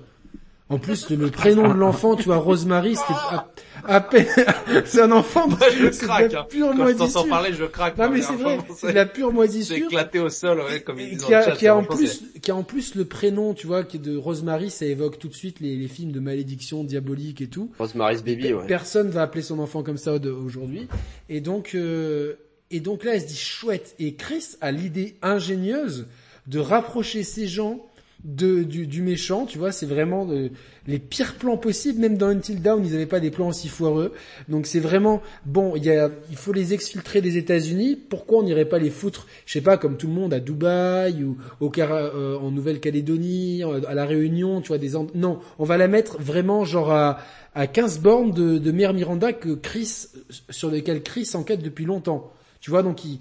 En 0.69 0.79
plus, 0.79 1.09
le, 1.09 1.15
le 1.15 1.31
prénom 1.31 1.69
de 1.69 1.73
l'enfant, 1.73 2.15
tu 2.17 2.23
vois, 2.23 2.35
Rosemary, 2.37 2.97
c'était 2.97 3.13
à, 3.13 3.47
à 3.85 4.01
peine, 4.01 4.25
c'est 4.85 5.01
un 5.01 5.11
enfant 5.13 5.47
de, 5.47 5.55
Moi, 5.55 5.69
je 5.69 5.91
c'est 5.91 6.01
de 6.01 6.05
craque. 6.07 6.31
la 6.33 6.41
hein. 6.41 6.45
pure 6.49 6.67
Quand 6.75 6.87
je 6.87 6.91
t'entends 6.91 6.97
moisissure. 6.97 7.27
parler, 7.29 7.53
je 7.53 7.63
craque. 7.63 7.97
Non 7.97 8.09
mais 8.09 8.21
c'est 8.21 8.33
vrai, 8.35 8.57
c'est 8.75 8.91
la 8.91 9.05
pure 9.05 9.29
C'est 9.29 9.33
moisissure. 9.33 9.75
éclaté 9.77 10.19
au 10.19 10.29
sol, 10.29 10.59
ouais, 10.59 10.81
comme 10.81 10.99
ils 10.99 11.11
disent 11.11 11.23
qui 11.23 11.31
dans 11.31 11.37
a, 11.37 11.39
le 11.39 11.45
chat. 11.45 11.51
qui 11.55 11.67
a 11.67 11.75
en 11.77 11.83
plus, 11.85 12.21
qui 12.41 12.51
a 12.51 12.55
en 12.57 12.63
plus 12.63 12.95
le 12.95 13.05
prénom, 13.05 13.53
tu 13.53 13.65
vois, 13.65 13.83
qui 13.85 13.95
est 13.95 13.99
de 14.01 14.17
Rosemary, 14.17 14.69
ça 14.69 14.85
évoque 14.85 15.19
tout 15.19 15.29
de 15.29 15.33
suite 15.35 15.61
les, 15.61 15.77
les 15.77 15.87
films 15.87 16.11
de 16.11 16.19
malédiction 16.19 16.83
diabolique 16.83 17.39
et 17.39 17.47
tout. 17.47 17.71
Rosemary's 17.79 18.21
Baby, 18.21 18.53
ouais. 18.53 18.67
Personne 18.67 19.09
va 19.09 19.21
appeler 19.21 19.43
son 19.43 19.59
enfant 19.59 19.83
comme 19.83 19.97
ça 19.97 20.15
aujourd'hui. 20.15 20.89
Et 21.29 21.39
donc, 21.39 21.75
euh, 21.75 22.33
et 22.71 22.81
donc 22.81 23.05
là, 23.05 23.15
elle 23.15 23.21
se 23.21 23.27
dit 23.27 23.37
chouette. 23.37 23.95
Et 23.99 24.15
Chris 24.15 24.57
a 24.59 24.71
l'idée 24.73 25.15
ingénieuse 25.21 26.07
de 26.47 26.59
rapprocher 26.59 27.23
ces 27.23 27.47
gens 27.47 27.85
de, 28.27 28.64
du, 28.64 28.88
du 28.88 29.01
méchant, 29.01 29.45
tu 29.45 29.57
vois, 29.57 29.72
c'est 29.72 29.85
vraiment 29.85 30.25
de- 30.25 30.51
les 30.85 30.99
pires 30.99 31.35
plans 31.35 31.57
possibles, 31.57 31.99
même 31.99 32.17
dans 32.17 32.27
Until 32.27 32.61
Dawn, 32.61 32.85
ils 32.85 32.91
n'avaient 32.91 33.06
pas 33.06 33.22
des 33.22 33.31
plans 33.31 33.47
aussi 33.47 33.69
foireux. 33.69 34.11
Donc 34.49 34.67
c'est 34.67 34.81
vraiment, 34.81 35.22
bon, 35.45 35.75
il 35.77 35.85
y 35.85 35.91
a, 35.91 36.09
il 36.30 36.35
faut 36.35 36.51
les 36.51 36.73
exfiltrer 36.73 37.22
des 37.22 37.38
États-Unis, 37.38 37.97
pourquoi 38.09 38.39
on 38.39 38.43
n'irait 38.43 38.65
pas 38.65 38.80
les 38.80 38.89
foutre, 38.89 39.27
je 39.45 39.53
sais 39.53 39.61
pas, 39.61 39.77
comme 39.77 39.95
tout 39.95 40.07
le 40.07 40.14
monde, 40.14 40.33
à 40.33 40.41
Dubaï, 40.41 41.23
ou 41.23 41.38
au 41.61 41.72
euh, 41.77 42.38
en 42.38 42.51
Nouvelle-Calédonie, 42.51 43.64
euh, 43.64 43.80
à 43.88 43.93
La 43.93 44.06
Réunion, 44.06 44.59
tu 44.59 44.67
vois, 44.67 44.77
des... 44.77 44.91
Non, 45.15 45.39
on 45.57 45.64
va 45.64 45.77
la 45.77 45.88
mettre 45.88 46.17
vraiment 46.22 46.65
genre 46.65 46.91
à, 46.91 47.19
à 47.56 47.65
15 47.65 47.99
bornes 47.99 48.31
de, 48.31 48.57
de 48.57 48.72
Mère 48.72 48.93
Miranda 48.93 49.31
que 49.31 49.53
Chris, 49.56 50.07
sur 50.49 50.69
lesquelles 50.69 51.01
Chris 51.01 51.30
enquête 51.33 51.61
depuis 51.61 51.85
longtemps. 51.85 52.33
Tu 52.59 52.72
vois, 52.72 52.83
donc 52.83 53.06
il, 53.06 53.19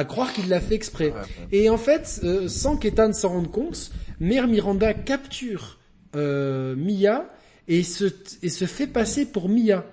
à 0.00 0.04
croire 0.04 0.32
qu'il 0.32 0.48
l'a 0.48 0.60
fait 0.60 0.74
exprès. 0.74 1.12
Et 1.52 1.68
en 1.68 1.76
fait, 1.76 2.20
euh, 2.24 2.48
sans 2.48 2.76
qu'Ethan 2.76 3.12
s'en 3.12 3.28
rende 3.28 3.50
compte, 3.50 3.90
Mère 4.18 4.48
Miranda 4.48 4.94
capture 4.94 5.78
euh, 6.16 6.74
Mia 6.74 7.26
et 7.68 7.82
se, 7.82 8.06
et 8.42 8.48
se 8.48 8.64
fait 8.64 8.86
passer 8.86 9.26
pour 9.26 9.50
Mia. 9.50 9.84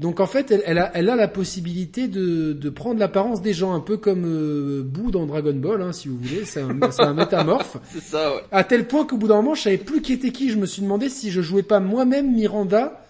Donc 0.00 0.18
en 0.18 0.26
fait, 0.26 0.50
elle, 0.50 0.64
elle 0.66 0.78
a, 0.78 0.90
elle 0.94 1.08
a 1.08 1.14
la 1.14 1.28
possibilité 1.28 2.08
de, 2.08 2.52
de 2.52 2.68
prendre 2.68 2.98
l'apparence 2.98 3.42
des 3.42 3.52
gens, 3.52 3.72
un 3.74 3.80
peu 3.80 3.96
comme 3.96 4.24
euh, 4.26 4.82
Boo 4.82 5.12
dans 5.12 5.24
Dragon 5.24 5.54
Ball, 5.54 5.82
hein, 5.82 5.92
si 5.92 6.08
vous 6.08 6.18
voulez. 6.18 6.44
C'est 6.44 6.62
un, 6.62 6.76
c'est 6.90 7.02
un 7.02 7.14
métamorphe. 7.14 7.76
C'est 7.92 8.02
ça, 8.02 8.34
ouais. 8.34 8.42
À 8.50 8.64
tel 8.64 8.88
point 8.88 9.06
qu'au 9.06 9.18
bout 9.18 9.28
d'un 9.28 9.36
moment, 9.36 9.54
je 9.54 9.62
savais 9.62 9.78
plus 9.78 10.02
qui 10.02 10.14
était 10.14 10.32
qui. 10.32 10.50
Je 10.50 10.58
me 10.58 10.66
suis 10.66 10.82
demandé 10.82 11.08
si 11.08 11.30
je 11.30 11.40
jouais 11.40 11.62
pas 11.62 11.78
moi-même 11.78 12.34
Miranda 12.34 13.00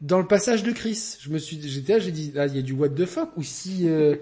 dans 0.00 0.18
le 0.18 0.26
passage 0.26 0.64
de 0.64 0.72
Chris. 0.72 1.18
Je 1.20 1.30
me 1.30 1.38
suis, 1.38 1.60
j'étais 1.62 1.92
là, 1.94 1.98
j'ai 2.00 2.10
dit, 2.10 2.32
là, 2.34 2.46
il 2.46 2.56
y 2.56 2.58
a 2.58 2.62
du 2.62 2.72
what 2.72 2.88
the 2.88 3.06
fuck, 3.06 3.30
ou 3.36 3.44
si, 3.44 3.88
euh, 3.88 4.16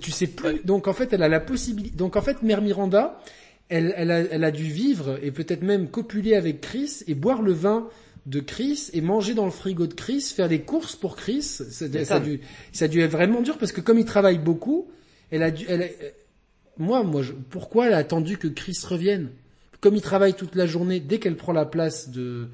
tu 0.00 0.10
sais 0.10 0.26
plus. 0.26 0.60
Donc 0.64 0.88
en 0.88 0.92
fait, 0.92 1.12
elle 1.12 1.22
a 1.22 1.28
la 1.28 1.40
possibilité. 1.40 1.96
Donc 1.96 2.16
en 2.16 2.22
fait, 2.22 2.42
Mère 2.42 2.62
Miranda, 2.62 3.20
elle, 3.68 3.94
elle, 3.96 4.10
a, 4.10 4.18
elle 4.20 4.44
a 4.44 4.50
dû 4.50 4.64
vivre 4.64 5.18
et 5.22 5.30
peut-être 5.30 5.62
même 5.62 5.88
copuler 5.88 6.34
avec 6.34 6.60
Chris 6.60 7.02
et 7.06 7.14
boire 7.14 7.42
le 7.42 7.52
vin 7.52 7.88
de 8.26 8.40
Chris 8.40 8.90
et 8.92 9.00
manger 9.00 9.34
dans 9.34 9.44
le 9.46 9.50
frigo 9.50 9.86
de 9.86 9.94
Chris, 9.94 10.20
faire 10.20 10.48
les 10.48 10.60
courses 10.60 10.96
pour 10.96 11.16
Chris. 11.16 11.42
Ça, 11.42 11.64
ça, 12.04 12.14
a 12.16 12.20
dû, 12.20 12.40
ça 12.72 12.84
a 12.84 12.88
dû 12.88 13.00
être 13.00 13.10
vraiment 13.12 13.40
dur 13.40 13.58
parce 13.58 13.72
que 13.72 13.80
comme 13.80 13.98
il 13.98 14.04
travaille 14.04 14.38
beaucoup, 14.38 14.88
elle 15.30 15.42
a 15.42 15.50
dû, 15.50 15.64
elle, 15.68 15.82
a- 15.84 15.88
moi, 16.78 17.02
moi, 17.02 17.22
je, 17.22 17.32
pourquoi 17.32 17.86
elle 17.86 17.94
a 17.94 17.98
attendu 17.98 18.38
que 18.38 18.48
Chris 18.48 18.78
revienne? 18.86 19.30
Comme 19.80 19.96
il 19.96 20.02
travaille 20.02 20.34
toute 20.34 20.54
la 20.56 20.66
journée, 20.66 21.00
dès 21.00 21.18
qu'elle 21.18 21.36
prend 21.36 21.52
la 21.52 21.64
place 21.64 22.10
de, 22.10 22.48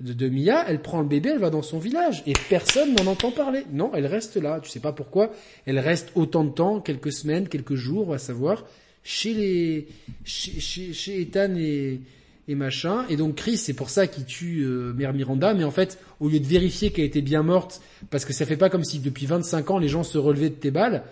de, 0.00 0.12
de 0.12 0.28
Mia, 0.28 0.64
elle 0.68 0.80
prend 0.80 1.00
le 1.00 1.06
bébé, 1.06 1.30
elle 1.30 1.38
va 1.38 1.50
dans 1.50 1.62
son 1.62 1.78
village 1.78 2.22
et 2.26 2.32
personne 2.48 2.94
n'en 2.94 3.06
entend 3.10 3.30
parler. 3.30 3.64
Non, 3.72 3.92
elle 3.94 4.06
reste 4.06 4.36
là. 4.36 4.60
Tu 4.62 4.70
sais 4.70 4.80
pas 4.80 4.92
pourquoi. 4.92 5.32
Elle 5.66 5.78
reste 5.78 6.12
autant 6.14 6.44
de 6.44 6.50
temps, 6.50 6.80
quelques 6.80 7.12
semaines, 7.12 7.48
quelques 7.48 7.74
jours, 7.74 8.14
à 8.14 8.18
savoir, 8.18 8.64
chez 9.02 9.34
les, 9.34 9.88
chez, 10.24 11.20
Ethan 11.20 11.54
et, 11.56 12.00
et 12.48 12.54
machin. 12.54 13.06
Et 13.08 13.16
donc 13.16 13.36
Chris, 13.36 13.58
c'est 13.58 13.74
pour 13.74 13.90
ça 13.90 14.06
qu'il 14.06 14.24
tue 14.24 14.62
euh, 14.62 14.92
Mère 14.94 15.12
Miranda. 15.12 15.54
Mais 15.54 15.64
en 15.64 15.70
fait, 15.70 15.98
au 16.18 16.28
lieu 16.28 16.40
de 16.40 16.46
vérifier 16.46 16.90
qu'elle 16.90 17.04
était 17.04 17.22
bien 17.22 17.42
morte, 17.42 17.82
parce 18.10 18.24
que 18.24 18.32
ça 18.32 18.46
fait 18.46 18.56
pas 18.56 18.70
comme 18.70 18.84
si 18.84 18.98
depuis 18.98 19.26
25 19.26 19.70
ans 19.70 19.78
les 19.78 19.88
gens 19.88 20.02
se 20.02 20.18
relevaient 20.18 20.50
de 20.50 20.54
tes 20.54 20.70
balles, 20.70 21.04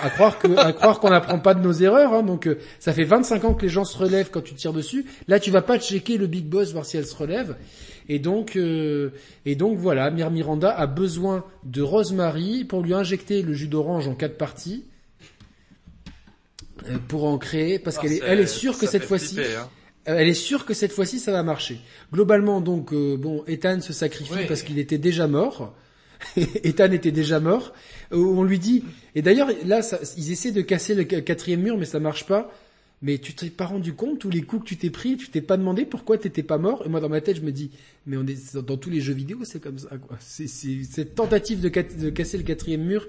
à 0.00 0.10
croire 0.10 0.38
que 0.38 0.46
à 0.56 0.72
croire 0.72 1.00
qu'on 1.00 1.10
n'apprend 1.10 1.38
pas 1.40 1.54
de 1.54 1.60
nos 1.60 1.72
erreurs 1.72 2.12
hein. 2.14 2.22
donc 2.22 2.46
euh, 2.46 2.58
ça 2.78 2.92
fait 2.92 3.04
25 3.04 3.44
ans 3.44 3.54
que 3.54 3.62
les 3.62 3.68
gens 3.68 3.84
se 3.84 3.96
relèvent 3.98 4.30
quand 4.30 4.40
tu 4.42 4.54
tires 4.54 4.72
dessus 4.72 5.04
là 5.26 5.40
tu 5.40 5.50
vas 5.50 5.62
pas 5.62 5.78
checker 5.78 6.16
le 6.16 6.26
big 6.28 6.46
boss 6.46 6.72
voir 6.72 6.84
si 6.86 6.96
elle 6.96 7.06
se 7.06 7.16
relève 7.16 7.56
et 8.08 8.20
donc 8.20 8.54
euh, 8.56 9.10
et 9.44 9.56
donc 9.56 9.78
voilà 9.78 10.10
Mère 10.12 10.30
Miranda 10.30 10.70
a 10.70 10.86
besoin 10.86 11.44
de 11.64 11.82
Rosemary 11.82 12.64
pour 12.64 12.82
lui 12.82 12.94
injecter 12.94 13.42
le 13.42 13.52
jus 13.52 13.66
d'orange 13.66 14.06
en 14.06 14.14
quatre 14.14 14.38
parties 14.38 14.84
euh, 16.88 16.98
pour 17.08 17.24
en 17.24 17.38
créer 17.38 17.78
parce 17.78 17.96
Ah, 17.98 18.02
qu'elle 18.02 18.12
est 18.12 18.22
elle 18.24 18.40
est 18.40 18.46
sûre 18.46 18.78
que 18.78 18.86
cette 18.86 19.04
fois-ci 19.04 19.40
hein. 19.40 19.68
euh, 20.08 20.16
elle 20.18 20.28
est 20.28 20.34
sûre 20.34 20.66
que 20.66 20.74
cette 20.74 20.92
fois-ci 20.92 21.18
ça 21.18 21.32
va 21.32 21.42
marcher. 21.42 21.80
Globalement 22.12 22.60
donc 22.60 22.92
euh, 22.92 23.16
bon 23.16 23.42
Ethan 23.46 23.80
se 23.80 23.92
sacrifie 23.92 24.32
Oui. 24.36 24.44
parce 24.46 24.62
qu'il 24.62 24.78
était 24.78 24.98
déjà 24.98 25.26
mort. 25.26 25.74
Ethan 26.64 26.90
était 26.92 27.12
déjà 27.12 27.40
mort. 27.40 27.72
Euh, 28.12 28.16
on 28.18 28.42
lui 28.42 28.58
dit 28.58 28.84
et 29.14 29.22
d'ailleurs 29.22 29.48
là 29.64 29.82
ça- 29.82 30.00
ils 30.16 30.30
essaient 30.32 30.52
de 30.52 30.60
casser 30.62 30.94
le 30.94 31.04
qu- 31.04 31.22
quatrième 31.22 31.60
mur 31.62 31.76
mais 31.78 31.84
ça 31.86 32.00
marche 32.00 32.26
pas. 32.26 32.50
Mais 33.02 33.18
tu 33.18 33.34
t'es 33.34 33.50
pas 33.50 33.66
rendu 33.66 33.92
compte 33.92 34.18
tous 34.18 34.30
les 34.30 34.40
coups 34.42 34.62
que 34.64 34.68
tu 34.68 34.76
t'es 34.78 34.88
pris, 34.88 35.18
tu 35.18 35.28
t'es 35.28 35.42
pas 35.42 35.58
demandé 35.58 35.84
pourquoi 35.84 36.16
t'étais 36.16 36.42
pas 36.42 36.56
mort. 36.56 36.82
Et 36.86 36.88
moi 36.88 37.00
dans 37.00 37.08
ma 37.10 37.20
tête 37.20 37.36
je 37.36 37.42
me 37.42 37.52
dis 37.52 37.70
mais 38.06 38.16
on 38.16 38.26
est 38.26 38.56
dans 38.56 38.76
tous 38.78 38.88
les 38.90 39.00
jeux 39.00 39.12
vidéo 39.12 39.38
c'est 39.42 39.60
comme 39.62 39.78
ça 39.78 39.90
quoi. 40.06 40.16
C'est 40.20 40.46
c'est 40.46 40.84
cette 40.90 41.14
tentative 41.14 41.60
de, 41.60 41.70
ca- 41.72 41.82
de 41.82 42.10
casser 42.10 42.38
le 42.38 42.44
quatrième 42.44 42.82
mur. 42.84 43.06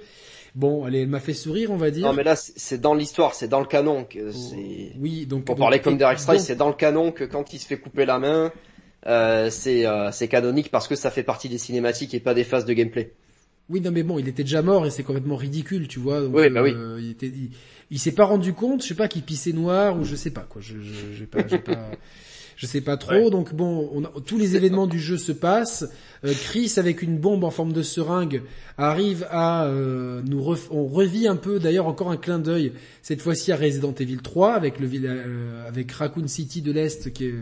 Bon 0.53 0.84
allez 0.85 1.02
elle 1.02 1.08
m'a 1.08 1.19
fait 1.19 1.34
sourire 1.34 1.72
on 1.72 1.77
va 1.77 1.92
dire. 1.92 2.06
Non, 2.08 2.14
mais 2.14 2.24
là, 2.24 2.35
c'est 2.35 2.80
dans 2.82 2.94
l'histoire, 2.94 3.35
c'est 3.35 3.48
dans 3.48 3.60
le 3.60 3.66
canon 3.68 4.06
que 4.06 4.32
c'est... 4.32 4.92
oui 5.00 5.26
donc 5.26 5.45
Pour 5.45 5.56
donc- 5.56 5.60
parler 5.64 5.80
comme 5.80 5.98
Derek 5.98 6.19
Strice, 6.19 6.44
c'est 6.44 6.56
dans 6.56 6.69
le 6.69 6.76
canon 6.76 7.11
que 7.11 7.24
quand 7.26 7.53
il 7.53 7.60
se 7.60 7.66
fait 7.68 7.77
couper 7.77 8.06
la 8.06 8.19
main, 8.19 8.52
euh, 9.08 9.50
c'est 9.50 9.85
euh, 9.85 10.11
c'est 10.11 10.27
canonique 10.27 10.72
parce 10.72 10.88
que 10.88 10.95
ça 10.95 11.11
fait 11.11 11.24
partie 11.24 11.50
des 11.50 11.58
cinématiques 11.58 12.14
et 12.14 12.19
pas 12.19 12.34
des 12.34 12.43
phases 12.43 12.66
de 12.66 12.74
gameplay. 12.74 13.14
Oui, 13.69 13.82
non, 13.82 13.90
mais 13.92 14.03
bon, 14.03 14.19
il 14.19 14.27
était 14.27 14.43
déjà 14.43 14.61
mort 14.61 14.85
et 14.85 14.92
c'est 14.92 15.01
complètement 15.03 15.35
ridicule, 15.38 15.88
tu 15.88 16.00
vois. 16.00 16.22
Donc, 16.22 16.35
Oui, 16.35 16.50
bah 16.51 16.61
oui. 16.61 16.72
euh, 16.75 17.00
il 17.01 17.09
était, 17.11 17.25
il, 17.27 17.50
il 17.90 17.98
s'est 18.00 18.11
pas 18.11 18.25
rendu 18.25 18.53
compte, 18.53 18.84
je 18.84 18.90
sais 18.90 18.93
pas, 18.93 19.08
qu'il 19.08 19.24
pissait 19.24 19.53
noir 19.53 19.98
ou 20.00 20.03
je 20.03 20.16
sais 20.16 20.30
pas 20.30 20.45
quoi. 20.48 20.61
Je, 20.61 20.75
je, 20.82 21.14
j'ai 21.17 21.25
pas, 21.25 21.48
j'ai 21.48 21.58
pas, 21.58 21.90
je 22.58 22.66
sais 22.67 22.82
pas 22.82 22.95
trop. 22.95 23.11
Ouais. 23.14 23.30
Donc 23.32 23.56
bon, 23.56 23.90
on 23.92 24.03
a- 24.03 24.14
tous 24.24 24.38
les 24.38 24.56
événements 24.56 24.85
du 24.85 25.00
jeu 25.00 25.17
se 25.17 25.32
passent. 25.32 25.84
Euh, 26.24 26.32
Chris 26.43 26.74
avec 26.77 27.01
une 27.01 27.17
bombe 27.17 27.43
en 27.43 27.50
forme 27.50 27.74
de 27.74 27.82
seringue 27.82 28.43
arrive 28.77 29.25
à 29.32 29.66
euh, 29.66 30.22
nous, 30.27 30.42
ref- 30.43 30.67
on 30.69 30.85
revit 30.85 31.27
un 31.27 31.35
peu. 31.35 31.58
D'ailleurs, 31.59 31.88
encore 31.88 32.11
un 32.11 32.17
clin 32.17 32.38
d'œil 32.38 32.72
cette 33.01 33.22
fois-ci 33.22 33.51
à 33.51 33.56
Resident 33.56 33.95
Evil 34.00 34.17
3 34.17 34.53
avec 34.53 34.80
le 34.80 34.88
avec 35.67 35.92
Raccoon 35.92 36.27
City 36.27 36.61
de 36.61 36.72
l'est 36.72 37.11
qui 37.11 37.25
est 37.25 37.34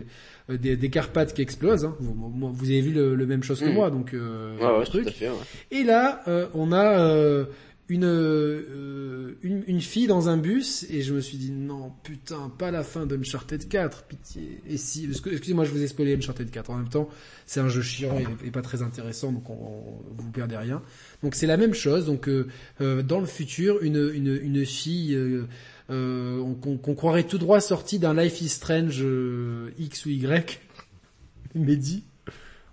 des, 0.48 0.76
des 0.76 0.90
Carpates 0.90 1.32
qui 1.34 1.42
explosent. 1.42 1.84
Hein. 1.84 1.96
Vous, 2.00 2.14
moi, 2.14 2.50
vous 2.54 2.66
avez 2.66 2.80
vu 2.80 2.92
le, 2.92 3.14
le 3.14 3.26
même 3.26 3.42
chose 3.42 3.60
que 3.60 3.68
Mm. 3.70 3.72
moi, 3.74 3.90
donc 3.90 4.12
euh, 4.14 4.56
Ouais, 4.58 4.66
le 4.68 4.78
ouais, 4.78 4.84
truc. 4.84 5.08
fait. 5.10 5.28
ouais. 5.28 5.34
Et 5.70 5.84
là, 5.84 6.22
euh, 6.28 6.46
on 6.54 6.70
a 6.72 6.98
euh, 7.00 7.44
une, 7.88 8.04
euh, 8.04 9.34
une 9.42 9.62
une 9.66 9.80
fille 9.80 10.06
dans 10.06 10.28
un 10.28 10.36
bus 10.38 10.86
et 10.90 11.02
je 11.02 11.12
me 11.14 11.20
suis 11.20 11.36
dit 11.36 11.50
non 11.50 11.92
putain 12.02 12.50
pas 12.58 12.70
la 12.70 12.82
fin 12.82 13.04
d'Uncharted 13.06 13.68
4 13.68 14.04
pitié 14.04 14.60
et 14.68 14.76
si 14.78 15.06
excusez-moi 15.10 15.64
je 15.64 15.70
vous 15.70 15.82
ai 15.82 15.86
spoilé 15.86 16.14
Uncharted 16.16 16.50
4 16.50 16.70
en 16.70 16.76
même 16.76 16.88
temps 16.88 17.08
c'est 17.46 17.60
un 17.60 17.68
jeu 17.68 17.82
chiant 17.82 18.16
et, 18.18 18.46
et 18.46 18.50
pas 18.50 18.62
très 18.62 18.80
intéressant 18.82 19.32
donc 19.32 19.50
on, 19.50 19.52
on- 19.54 20.02
vous 20.16 20.30
perdez 20.30 20.56
rien 20.56 20.82
donc 21.22 21.34
c'est 21.34 21.46
la 21.46 21.58
même 21.58 21.74
chose 21.74 22.06
donc 22.06 22.26
euh, 22.28 22.46
euh, 22.80 23.02
dans 23.02 23.20
le 23.20 23.26
futur 23.26 23.82
une 23.82 24.10
une 24.14 24.34
une 24.42 24.64
fille 24.64 25.14
euh, 25.14 25.42
euh, 25.42 25.46
qu'on 25.88 26.76
qu'on 26.82 26.94
croirait 26.94 27.24
tout 27.24 27.38
droit 27.38 27.60
sortie 27.60 27.98
d'un 27.98 28.14
Life 28.14 28.40
is 28.40 28.48
Strange 28.48 29.00
euh, 29.02 29.70
X 29.78 30.06
ou 30.06 30.10
Y. 30.10 30.60
Mehdi. 31.54 32.04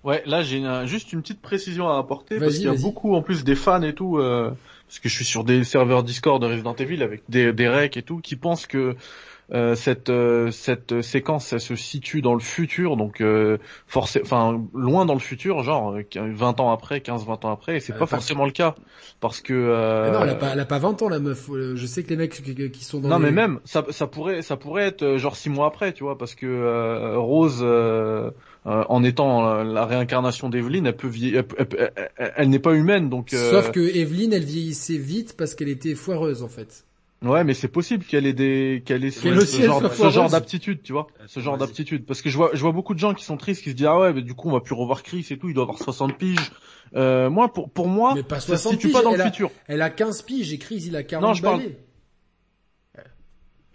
Ouais, 0.03 0.23
là 0.25 0.41
j'ai 0.41 0.63
un- 0.63 0.85
juste 0.87 1.13
une 1.13 1.21
petite 1.21 1.41
précision 1.41 1.87
à 1.89 1.97
apporter 1.99 2.39
parce 2.39 2.55
qu'il 2.55 2.63
y 2.65 2.67
a 2.67 2.71
beaucoup 2.81 3.13
en 3.15 3.21
plus 3.21 3.43
des 3.43 3.55
fans 3.55 3.83
et 3.83 3.93
tout, 3.93 4.17
euh, 4.17 4.49
parce 4.87 4.97
que 4.99 5.07
je 5.09 5.13
suis 5.13 5.25
sur 5.25 5.43
des 5.43 5.63
serveurs 5.63 6.03
Discord 6.03 6.41
de 6.41 6.47
Resident 6.47 6.73
Evil 6.75 7.03
avec 7.03 7.21
des, 7.29 7.53
des 7.53 7.67
recs 7.69 7.97
et 7.97 8.01
tout, 8.01 8.17
qui 8.19 8.35
pensent 8.35 8.65
que 8.65 8.95
euh, 9.53 9.75
cette 9.75 10.09
euh, 10.09 10.49
cette 10.51 11.01
séquence 11.01 11.51
elle 11.53 11.59
se 11.59 11.75
situe 11.75 12.21
dans 12.21 12.33
le 12.33 12.39
futur, 12.39 12.95
donc 12.97 13.19
euh, 13.21 13.57
enfin 13.95 14.63
loin 14.73 15.05
dans 15.05 15.13
le 15.13 15.19
futur, 15.19 15.63
genre 15.63 15.93
euh, 15.95 16.03
20 16.15 16.59
ans 16.59 16.71
après, 16.71 16.99
15-20 16.99 17.45
ans 17.45 17.51
après, 17.51 17.77
et 17.77 17.79
c'est 17.79 17.91
Euh, 17.93 17.95
pas 17.95 18.05
pas- 18.05 18.15
forcément 18.17 18.45
le 18.45 18.51
cas 18.51 18.75
parce 19.19 19.41
que 19.41 19.53
euh, 19.53 20.05
Mais 20.05 20.17
non 20.17 20.23
elle 20.23 20.29
a 20.29 20.35
pas 20.35 20.49
elle 20.53 20.59
a 20.59 20.65
pas 20.65 20.79
20 20.79 21.01
ans 21.01 21.09
la 21.09 21.19
meuf 21.19 21.49
Euh, 21.49 21.75
je 21.75 21.85
sais 21.85 22.03
que 22.03 22.09
les 22.09 22.15
mecs 22.17 22.31
qui, 22.41 22.69
qui 22.71 22.83
sont 22.85 22.99
dans 23.01 23.09
non 23.09 23.17
les... 23.19 23.25
mais 23.25 23.31
même 23.31 23.59
ça, 23.65 23.85
ça 23.89 24.07
pourrait 24.07 24.41
ça 24.41 24.55
pourrait 24.57 24.85
être 24.85 25.03
euh, 25.03 25.17
genre 25.17 25.35
six 25.35 25.49
mois 25.49 25.67
après 25.67 25.91
tu 25.93 26.03
vois 26.03 26.17
parce 26.17 26.33
que 26.35 26.45
euh, 26.45 27.17
Rose 27.17 27.59
euh, 27.61 28.31
euh, 28.67 28.83
en 28.89 29.03
étant 29.03 29.47
euh, 29.47 29.63
la 29.63 29.85
réincarnation 29.85 30.49
d'Evelyn 30.49 30.85
elle 30.85 30.95
peut 30.95 31.11
elle, 31.13 31.43
elle- 31.57 31.67
elle- 31.77 31.91
elle- 32.15 32.33
elle 32.37 32.49
n'est 32.49 32.59
pas 32.59 32.73
humaine 32.73 33.09
donc 33.09 33.33
euh, 33.33 33.51
Sauf 33.51 33.71
que 33.71 33.79
Evelyne, 33.79 34.33
elle 34.33 34.45
vieillissait 34.45 34.97
vite 34.97 35.35
parce 35.37 35.55
qu'elle 35.55 35.69
était 35.69 35.95
foireuse 35.95 36.41
en 36.43 36.47
fait. 36.47 36.85
Ouais 37.23 37.43
mais 37.43 37.53
c'est 37.53 37.67
possible 37.67 38.03
qu'elle 38.05 38.25
ait 38.25 38.33
des 38.33 38.81
qu'elle 38.85 39.05
ait 39.05 39.11
ce, 39.11 39.21
genre 39.61 39.81
ce 39.81 40.31
d'aptitude 40.31 40.81
tu 40.81 40.91
vois 40.91 41.07
ce 41.27 41.39
genre 41.39 41.57
d'aptitude 41.57 42.05
parce 42.05 42.21
que 42.21 42.29
je 42.29 42.37
vois 42.37 42.49
je 42.53 42.61
vois 42.61 42.71
beaucoup 42.71 42.93
de 42.95 42.99
gens 42.99 43.13
qui 43.13 43.23
sont 43.23 43.37
tristes 43.37 43.61
qui 43.63 43.69
se 43.69 43.75
disent 43.75 43.85
ah 43.85 43.99
ouais 43.99 44.11
mais 44.13 44.21
du 44.23 44.33
coup 44.33 44.49
on 44.49 44.53
va 44.53 44.59
plus 44.61 44.73
revoir 44.75 45.03
Chris 45.03 45.27
et 45.29 45.37
tout 45.37 45.47
il 45.47 45.53
doit 45.53 45.63
avoir 45.63 45.77
60 45.77 46.17
piges 46.17 46.51
euh, 46.95 47.29
moi 47.29 47.53
pour 47.53 47.69
pour 47.69 47.87
moi 47.87 48.13
Mais 48.15 48.23
pas 48.23 48.39
ça 48.39 48.57
se 48.57 48.63
60 48.63 48.71
situe 48.73 48.87
piges, 48.87 48.93
pas 48.95 49.03
dans 49.03 49.11
elle 49.11 49.17
le 49.17 49.23
a- 49.23 49.25
futur 49.31 49.51
Elle 49.67 49.81
a 49.83 49.89
15 49.91 50.23
piges 50.23 50.51
et 50.51 50.57
Chris 50.57 50.83
il 50.87 50.95
a 50.95 51.03
40 51.03 51.27
Non, 51.27 51.33
je 51.35 51.41
parle- 51.43 51.57
balais. 51.59 51.77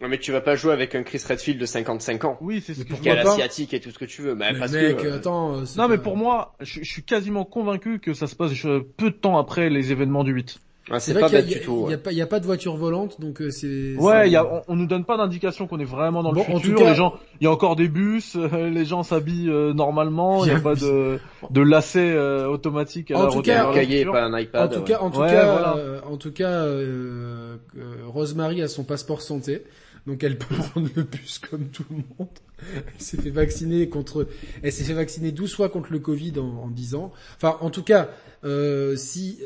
Non, 0.03 0.09
mais 0.11 0.19
tu 0.19 0.31
vas 0.31 0.43
pas 0.43 0.57
jouer 0.57 0.75
avec 0.75 0.95
un 0.95 1.03
Chris 1.05 1.23
Redfield 1.27 1.59
de 1.59 1.65
55 1.65 2.25
ans. 2.27 2.37
oui 2.43 2.61
c'est 2.65 2.75
ce 2.75 2.81
Mais 2.81 2.85
que 2.85 2.97
je 2.97 3.01
Qui 3.01 3.09
est 3.09 3.13
pourquoi 3.13 3.23
vois. 3.23 3.31
pas 3.31 3.35
asiatique 3.37 3.73
et 3.73 3.81
tout 3.81 3.91
ce 3.91 3.99
que 3.99 4.05
tu 4.05 4.21
veux. 4.21 4.35
Mais, 4.35 4.53
Mais 4.53 4.59
parce 4.59 4.73
mec, 4.73 4.99
que, 4.99 5.07
euh, 5.07 5.17
attends. 5.17 5.63
non 5.79 5.89
mais 5.89 5.97
pour 5.97 6.19
moi 6.19 6.55
je, 6.61 6.81
je 6.83 6.91
suis 6.91 7.03
quasiment 7.03 7.47
convaincu 7.47 7.99
que 7.99 8.13
ça 8.13 8.27
se 8.27 8.37
passe 8.37 8.53
euh, 8.67 8.87
peu 8.99 9.11
de 9.11 9.17
temps 9.17 9.39
après 9.39 9.71
les 9.71 9.93
événements 9.93 10.23
du 10.23 10.33
8 10.33 10.59
ouais, 10.91 11.01
c'est 11.01 11.15
pas 11.15 11.29
qu'il 11.29 11.35
y, 11.35 11.39
a- 11.39 11.43
bête 11.43 11.47
du 11.59 11.61
tout. 11.61 11.77
il 11.81 11.83
y 11.85 11.87
ouais. 11.89 11.95
a 11.95 11.99
pas, 11.99 12.13
il 12.13 12.19
y 12.19 12.23
a 12.23 12.27
pas 12.27 12.41
de 12.41 12.47
voiture 12.47 12.77
volante, 12.77 13.21
donc 13.21 13.41
euh, 13.43 13.51
c'est. 13.51 13.95
Ouais, 13.97 14.31
y 14.31 14.37
a, 14.37 14.45
on, 14.47 14.63
on 14.69 14.77
nous 14.77 14.87
donne 14.87 15.05
pas 15.05 15.17
d'indication 15.17 15.67
qu'on 15.67 15.81
est 15.81 15.85
vraiment 15.85 16.23
dans 16.23 16.33
Bon, 16.33 16.45
le 16.49 16.55
en 16.55 16.59
futur. 16.61 16.77
tout 16.79 16.83
cas- 16.85 16.91
les 16.91 16.97
gens, 16.97 17.15
il 17.41 17.45
y 17.45 17.47
a 17.47 17.51
encore 17.51 17.77
des 17.77 17.89
bus, 17.89 18.37
euh, 18.37 18.71
les 18.71 18.85
gens 18.85 19.03
s'habillent 19.03 19.51
euh, 19.51 19.73
normalement. 19.73 20.45
Il 20.45 20.51
n'y 20.53 20.57
a 20.57 20.61
pas 20.61 20.75
de 20.75 21.19
de 21.51 21.61
lacet 21.61 22.13
euh, 22.13 22.47
automatique. 22.47 23.11
À 23.11 23.19
En 23.19 23.27
la 23.27 23.33
tout 23.33 23.43
cas- 23.43 23.69
un 23.69 23.75
cahier, 23.75 24.05
pas 24.05 24.25
un 24.25 24.33
En 24.33 24.37
iPad. 24.39 24.73
tout 24.73 24.79
ouais. 24.81 24.85
cas, 24.85 24.99
en 25.01 25.11
tout 25.11 25.21
Ouais, 25.21 25.29
cas, 25.31 25.53
voilà. 25.53 25.77
euh, 25.77 26.01
en 26.09 26.17
tout 26.17 26.33
cas, 26.33 26.51
euh, 26.51 27.57
euh, 27.79 27.83
Rosemary 28.07 28.63
a 28.63 28.69
son 28.69 28.85
passeport 28.85 29.21
santé. 29.23 29.63
donc 30.07 30.23
elle 30.23 30.39
peut 30.39 30.55
prendre 30.73 30.89
le 30.95 31.03
bus 31.03 31.41
comme 31.51 31.67
tout 31.69 31.85
le 31.91 31.97
monde. 32.19 32.29
Elle 32.59 33.01
s'est 33.03 33.19
fait 33.19 33.31
vacciner 33.31 33.89
contre, 33.89 34.27
elle 34.63 34.73
s'est 34.73 34.85
fait 34.85 34.95
vacciner 34.95 35.31
12 35.33 35.55
fois 35.55 35.69
contre 35.69 35.93
le 35.93 35.99
Covid 35.99 36.33
en, 36.39 36.65
en 36.65 36.69
10 36.69 36.95
ans. 36.95 37.13
Enfin, 37.37 37.57
en 37.61 37.69
tout 37.71 37.83
cas, 37.83 38.09
euh, 38.45 38.97
si 38.97 39.41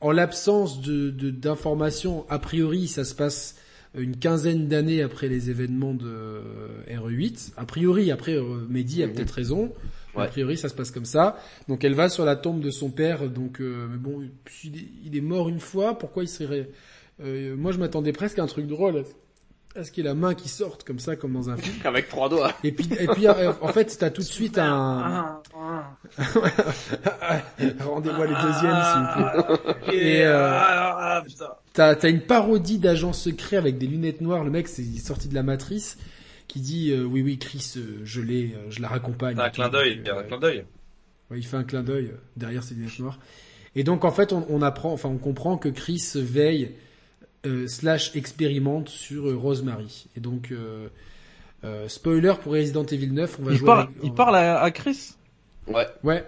en 0.00 0.12
l'absence 0.12 0.80
de 0.80 1.10
d'informations, 1.30 2.24
a 2.28 2.38
priori, 2.38 2.88
ça 2.88 3.04
se 3.04 3.14
passe 3.14 3.56
une 3.94 4.16
quinzaine 4.16 4.68
d'années 4.68 5.02
après 5.02 5.28
les 5.28 5.50
événements 5.50 5.94
de 5.94 6.06
euh, 6.06 6.84
RE8. 6.88 7.52
A 7.56 7.64
priori, 7.64 8.10
après, 8.10 8.36
euh, 8.36 8.66
Mehdi 8.68 9.02
a 9.02 9.08
peut-être 9.08 9.32
raison. 9.32 9.72
A 10.16 10.26
priori, 10.26 10.56
ça 10.56 10.68
se 10.68 10.74
passe 10.74 10.90
comme 10.90 11.04
ça. 11.04 11.38
Donc, 11.68 11.84
elle 11.84 11.94
va 11.94 12.08
sur 12.08 12.24
la 12.24 12.36
tombe 12.36 12.60
de 12.60 12.70
son 12.70 12.90
père. 12.90 13.28
Donc, 13.28 13.60
euh, 13.60 13.88
mais 13.90 13.96
bon, 13.96 14.22
il 14.64 14.76
est, 14.76 14.88
il 15.04 15.16
est 15.16 15.20
mort 15.20 15.48
une 15.48 15.60
fois. 15.60 15.98
Pourquoi 15.98 16.24
il 16.24 16.28
serait 16.28 16.68
euh, 17.22 17.56
Moi, 17.56 17.72
je 17.72 17.78
m'attendais 17.78 18.12
presque 18.12 18.38
à 18.38 18.42
un 18.42 18.46
truc 18.46 18.66
drôle. 18.66 19.04
À 19.76 19.84
ce 19.84 19.92
qu'il 19.92 20.02
y 20.02 20.06
ait 20.06 20.10
la 20.10 20.16
main 20.16 20.34
qui 20.34 20.48
sorte 20.48 20.82
comme 20.82 20.98
ça, 20.98 21.14
comme 21.14 21.32
dans 21.32 21.48
un 21.48 21.56
film. 21.56 21.76
Avec 21.84 22.08
trois 22.08 22.28
doigts. 22.28 22.52
Et 22.64 22.72
puis, 22.72 22.88
et 22.98 23.06
puis, 23.06 23.28
euh, 23.28 23.52
en 23.60 23.68
fait, 23.68 23.96
t'as 23.96 24.10
tout 24.10 24.22
de 24.22 24.26
suite 24.26 24.58
un. 24.58 25.40
Rendez-moi 27.78 28.26
les 28.26 28.34
deuxièmes, 28.34 28.82
s'il 28.82 29.00
vous 29.00 29.12
plaît. 29.86 29.96
Et, 29.96 30.24
euh, 30.24 30.50
ah, 30.52 31.22
putain. 31.24 31.50
T'as 31.72 31.94
t'as 31.94 32.10
une 32.10 32.22
parodie 32.22 32.78
d'agent 32.78 33.12
secret 33.12 33.56
avec 33.56 33.78
des 33.78 33.86
lunettes 33.86 34.20
noires. 34.20 34.42
Le 34.42 34.50
mec, 34.50 34.66
c'est 34.66 34.82
il 34.82 34.96
est 34.96 35.06
sorti 35.06 35.28
de 35.28 35.36
la 35.36 35.44
matrice, 35.44 35.98
qui 36.48 36.58
dit 36.58 36.90
euh, 36.90 37.04
oui 37.04 37.22
oui 37.22 37.38
Chris, 37.38 37.74
euh, 37.76 38.00
je 38.02 38.20
l'ai, 38.20 38.56
je 38.70 38.82
la 38.82 38.88
raccompagne. 38.88 39.36
T'as 39.36 39.46
un 39.46 39.50
clin 39.50 39.68
d'œil, 39.68 40.02
a 40.08 40.18
un 40.18 40.22
clin 40.24 40.38
d'œil. 40.38 40.64
Ouais, 41.30 41.38
il 41.38 41.46
fait 41.46 41.56
un 41.56 41.64
clin 41.64 41.84
d'œil 41.84 42.12
derrière 42.36 42.64
ses 42.64 42.74
lunettes 42.74 42.98
noires. 42.98 43.20
Et 43.76 43.84
donc 43.84 44.04
en 44.04 44.10
fait, 44.10 44.32
on, 44.32 44.44
on 44.48 44.62
apprend, 44.62 44.92
enfin 44.92 45.08
on 45.08 45.18
comprend 45.18 45.56
que 45.58 45.68
Chris 45.68 46.02
veille 46.16 46.72
euh, 47.46 47.66
slash 47.66 48.14
expérimente 48.16 48.88
sur 48.88 49.28
euh, 49.28 49.36
Rosemary. 49.36 50.06
Et 50.16 50.20
donc 50.20 50.50
euh, 50.52 50.88
euh, 51.64 51.88
spoiler 51.88 52.34
pour 52.42 52.52
Resident 52.52 52.84
Evil 52.84 53.12
9, 53.12 53.36
on 53.40 53.42
va 53.44 53.52
Il 53.52 53.58
jouer. 53.58 53.66
parle, 53.66 53.80
avec- 53.80 53.94
il 54.02 54.12
parle 54.14 54.36
à, 54.36 54.60
à 54.60 54.70
Chris 54.70 55.14
Ouais. 55.66 55.86
Ouais. 56.02 56.24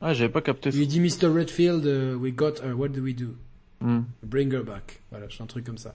Ah, 0.00 0.12
j'avais 0.12 0.30
pas 0.32 0.42
capté 0.42 0.70
Il 0.70 0.80
ça. 0.80 0.86
dit 0.86 1.00
Mr 1.00 1.26
Redfield, 1.28 1.84
uh, 1.86 2.14
we 2.16 2.32
got 2.34 2.54
her. 2.62 2.72
What 2.76 2.88
do 2.88 3.00
we 3.02 3.14
do? 3.14 3.34
Hmm. 3.80 4.02
Bring 4.22 4.52
her 4.52 4.62
back. 4.62 5.00
Voilà, 5.10 5.26
c'est 5.30 5.42
un 5.42 5.46
truc 5.46 5.64
comme 5.64 5.78
ça. 5.78 5.94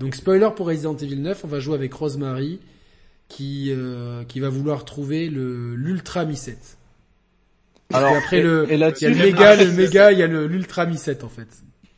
Donc 0.00 0.14
spoiler 0.14 0.48
pour 0.54 0.66
Resident 0.66 0.96
Evil 0.96 1.16
9, 1.20 1.44
on 1.44 1.48
va 1.48 1.58
jouer 1.60 1.74
avec 1.74 1.92
Rosemary 1.94 2.60
qui 3.28 3.70
euh, 3.70 4.24
qui 4.24 4.40
va 4.40 4.48
vouloir 4.48 4.84
trouver 4.84 5.28
le 5.28 5.74
l'ultra 5.76 6.24
mi-7. 6.24 6.56
Alors, 7.92 8.12
Et 8.12 8.16
après 8.16 8.38
et- 8.38 8.42
le 8.42 8.70
et 8.70 8.74
il 8.74 8.80
y 8.80 8.84
a 8.84 8.90
le 9.08 9.14
méga, 9.16 9.56
le 9.56 9.72
méga, 9.72 10.12
il 10.12 10.18
y 10.18 10.22
a 10.22 10.26
le 10.26 10.46
l'ultra 10.46 10.84
mi-7 10.86 11.24
en 11.24 11.28
fait. 11.28 11.48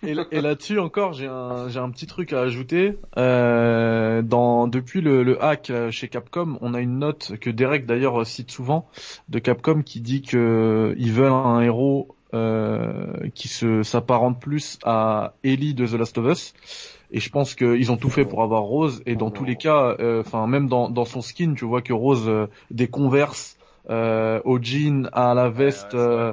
Et, 0.03 0.15
et 0.31 0.41
là-dessus 0.41 0.79
encore, 0.79 1.13
j'ai 1.13 1.27
un, 1.27 1.69
j'ai 1.69 1.79
un 1.79 1.91
petit 1.91 2.07
truc 2.07 2.33
à 2.33 2.41
ajouter. 2.41 2.99
Euh, 3.19 4.23
dans, 4.23 4.67
depuis 4.67 5.01
le, 5.01 5.23
le 5.23 5.43
hack 5.43 5.71
euh, 5.71 5.91
chez 5.91 6.09
Capcom, 6.09 6.57
on 6.63 6.73
a 6.73 6.81
une 6.81 6.99
note 6.99 7.33
que 7.39 7.51
Derek 7.51 7.85
d'ailleurs 7.85 8.27
cite 8.27 8.51
souvent 8.51 8.89
de 9.29 9.39
Capcom 9.39 9.83
qui 9.83 10.01
dit 10.01 10.23
que 10.23 10.95
ils 10.99 11.13
veulent 11.13 11.33
un 11.33 11.61
héros 11.61 12.15
euh, 12.33 13.13
qui 13.35 13.49
se 13.49 13.83
s'apparente 13.83 14.41
plus 14.41 14.79
à 14.85 15.35
Ellie 15.45 15.75
de 15.75 15.87
The 15.87 15.95
Last 15.95 16.17
of 16.17 16.33
Us. 16.33 16.55
Et 17.11 17.21
je 17.21 17.29
pense 17.29 17.55
qu'ils 17.55 17.91
ont 17.91 17.97
tout 17.97 18.09
fait 18.09 18.25
pour 18.25 18.43
avoir 18.43 18.63
Rose. 18.63 19.03
Et 19.05 19.17
dans 19.17 19.31
tous 19.31 19.45
les 19.45 19.57
cas, 19.57 19.97
euh, 19.99 20.21
enfin 20.21 20.47
même 20.47 20.69
dans, 20.69 20.89
dans 20.89 21.05
son 21.05 21.21
skin, 21.23 21.55
tu 21.55 21.65
vois 21.65 21.83
que 21.83 21.93
Rose 21.93 22.29
euh, 22.29 22.47
des 22.71 22.89
Converse 22.89 23.59
euh, 23.91 24.41
au 24.45 24.63
jean 24.63 25.09
à 25.13 25.35
la 25.35 25.51
veste, 25.51 25.95
ouais, 25.95 26.33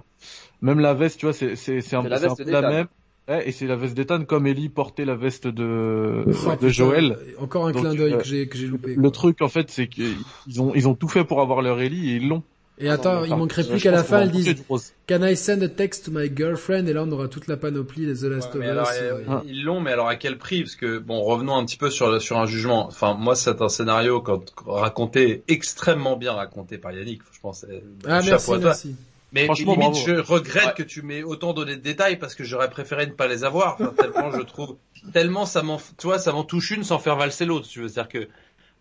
même 0.61 0.79
la 0.79 0.93
veste, 0.93 1.19
tu 1.19 1.25
vois, 1.25 1.33
c'est 1.33 1.55
c'est 1.55 1.81
c'est 1.81 1.95
un, 1.95 2.03
la 2.03 2.19
peu 2.19 2.49
la 2.49 2.61
même. 2.61 2.87
Ouais, 3.27 3.47
et 3.49 3.51
c'est 3.51 3.67
la 3.67 3.75
veste 3.75 3.93
d'Ethan 3.93 4.23
comme 4.23 4.47
Ellie 4.47 4.69
portait 4.69 5.03
la 5.03 5.15
veste 5.15 5.47
de, 5.47 6.23
Oh, 6.27 6.31
de 6.31 6.55
putain, 6.55 6.69
Joël. 6.69 7.17
Encore 7.39 7.67
un 7.67 7.73
Donc, 7.73 7.83
clin 7.83 7.93
d'œil 7.95 8.13
euh, 8.13 8.17
que 8.17 8.23
j'ai 8.23 8.47
que 8.47 8.57
j'ai 8.57 8.67
loupé. 8.67 8.95
Le 8.95 9.11
truc 9.11 9.41
en 9.41 9.49
fait, 9.49 9.69
c'est 9.69 9.87
qu'ils 9.87 10.61
ont 10.61 10.73
ils 10.75 10.87
ont 10.87 10.95
tout 10.95 11.09
fait 11.09 11.25
pour 11.25 11.41
avoir 11.41 11.61
leur 11.61 11.79
Ellie 11.81 12.11
et 12.11 12.15
ils 12.15 12.27
l'ont. 12.27 12.43
Et 12.79 12.89
attends, 12.89 13.23
il 13.25 13.31
Enfin, 13.31 13.37
manquerait 13.37 13.63
plus 13.67 13.81
qu'à 13.81 13.91
la 13.91 14.03
fin 14.03 14.17
va 14.17 14.21
elle 14.21 14.29
en 14.29 14.31
bouffer 14.31 14.53
dise 14.53 14.55
du 14.55 14.65
rose. 14.69 14.93
Can 15.09 15.23
I 15.23 15.35
send 15.35 15.63
a 15.63 15.67
text 15.67 16.05
to 16.05 16.11
my 16.11 16.29
girlfriend? 16.33 16.87
Et 16.87 16.93
là 16.93 17.03
on 17.03 17.11
aura 17.11 17.27
toute 17.27 17.47
la 17.47 17.57
panoplie 17.57 18.05
de 18.05 18.13
The 18.13 18.23
Last 18.23 18.53
Ouais, 18.53 18.59
of 18.59 18.65
alors, 18.65 18.87
Us. 18.87 18.97
euh, 19.01 19.39
ils 19.47 19.63
l'ont, 19.63 19.81
mais 19.81 19.91
alors 19.91 20.07
à 20.07 20.15
quel 20.15 20.37
prix? 20.37 20.61
Parce 20.61 20.75
que 20.75 20.99
bon, 20.99 21.21
revenons 21.23 21.55
un 21.57 21.65
petit 21.65 21.77
peu 21.77 21.89
sur 21.89 22.21
sur 22.21 22.37
un 22.37 22.45
jugement. 22.45 22.85
Enfin, 22.87 23.15
moi, 23.15 23.35
c'est 23.35 23.61
un 23.61 23.69
scénario 23.69 24.21
quand 24.21 24.53
raconté 24.65 25.43
extrêmement 25.47 26.17
bien 26.17 26.33
raconté 26.33 26.77
par 26.77 26.91
Yannick. 26.91 27.21
Je 27.31 27.39
pense. 27.39 27.65
Ah 28.05 28.21
merci 28.21 28.31
à 28.51 28.57
toi. 28.57 28.57
merci. 28.59 28.95
Mais 29.33 29.45
Franchement, 29.45 29.73
limite, 29.73 29.91
bravo. 29.91 30.05
je 30.07 30.13
regrette 30.13 30.65
Ouais. 30.67 30.73
que 30.77 30.83
tu 30.83 31.01
m'aies 31.01 31.23
autant 31.23 31.53
donné 31.53 31.75
de 31.75 31.81
détails 31.81 32.17
parce 32.17 32.33
que 32.33 32.43
j'aurais 32.45 32.69
préféré 32.69 33.05
ne 33.07 33.11
pas 33.11 33.27
les 33.27 33.43
avoir. 33.43 33.73
Enfin, 33.75 33.93
tellement 33.97 34.31
je 34.31 34.41
trouve, 34.41 34.77
tellement 35.13 35.45
ça 35.45 35.63
m'en, 35.63 35.77
tu 35.97 36.07
vois, 36.07 36.17
ça 36.19 36.31
m'en 36.31 36.43
touche 36.45 36.71
une 36.71 36.83
sans 36.85 36.97
faire 36.99 37.17
valser 37.17 37.43
l'autre. 37.45 37.67
Tu 37.67 37.81
veux 37.81 37.87
c'est-à-dire 37.89 38.09
que 38.09 38.27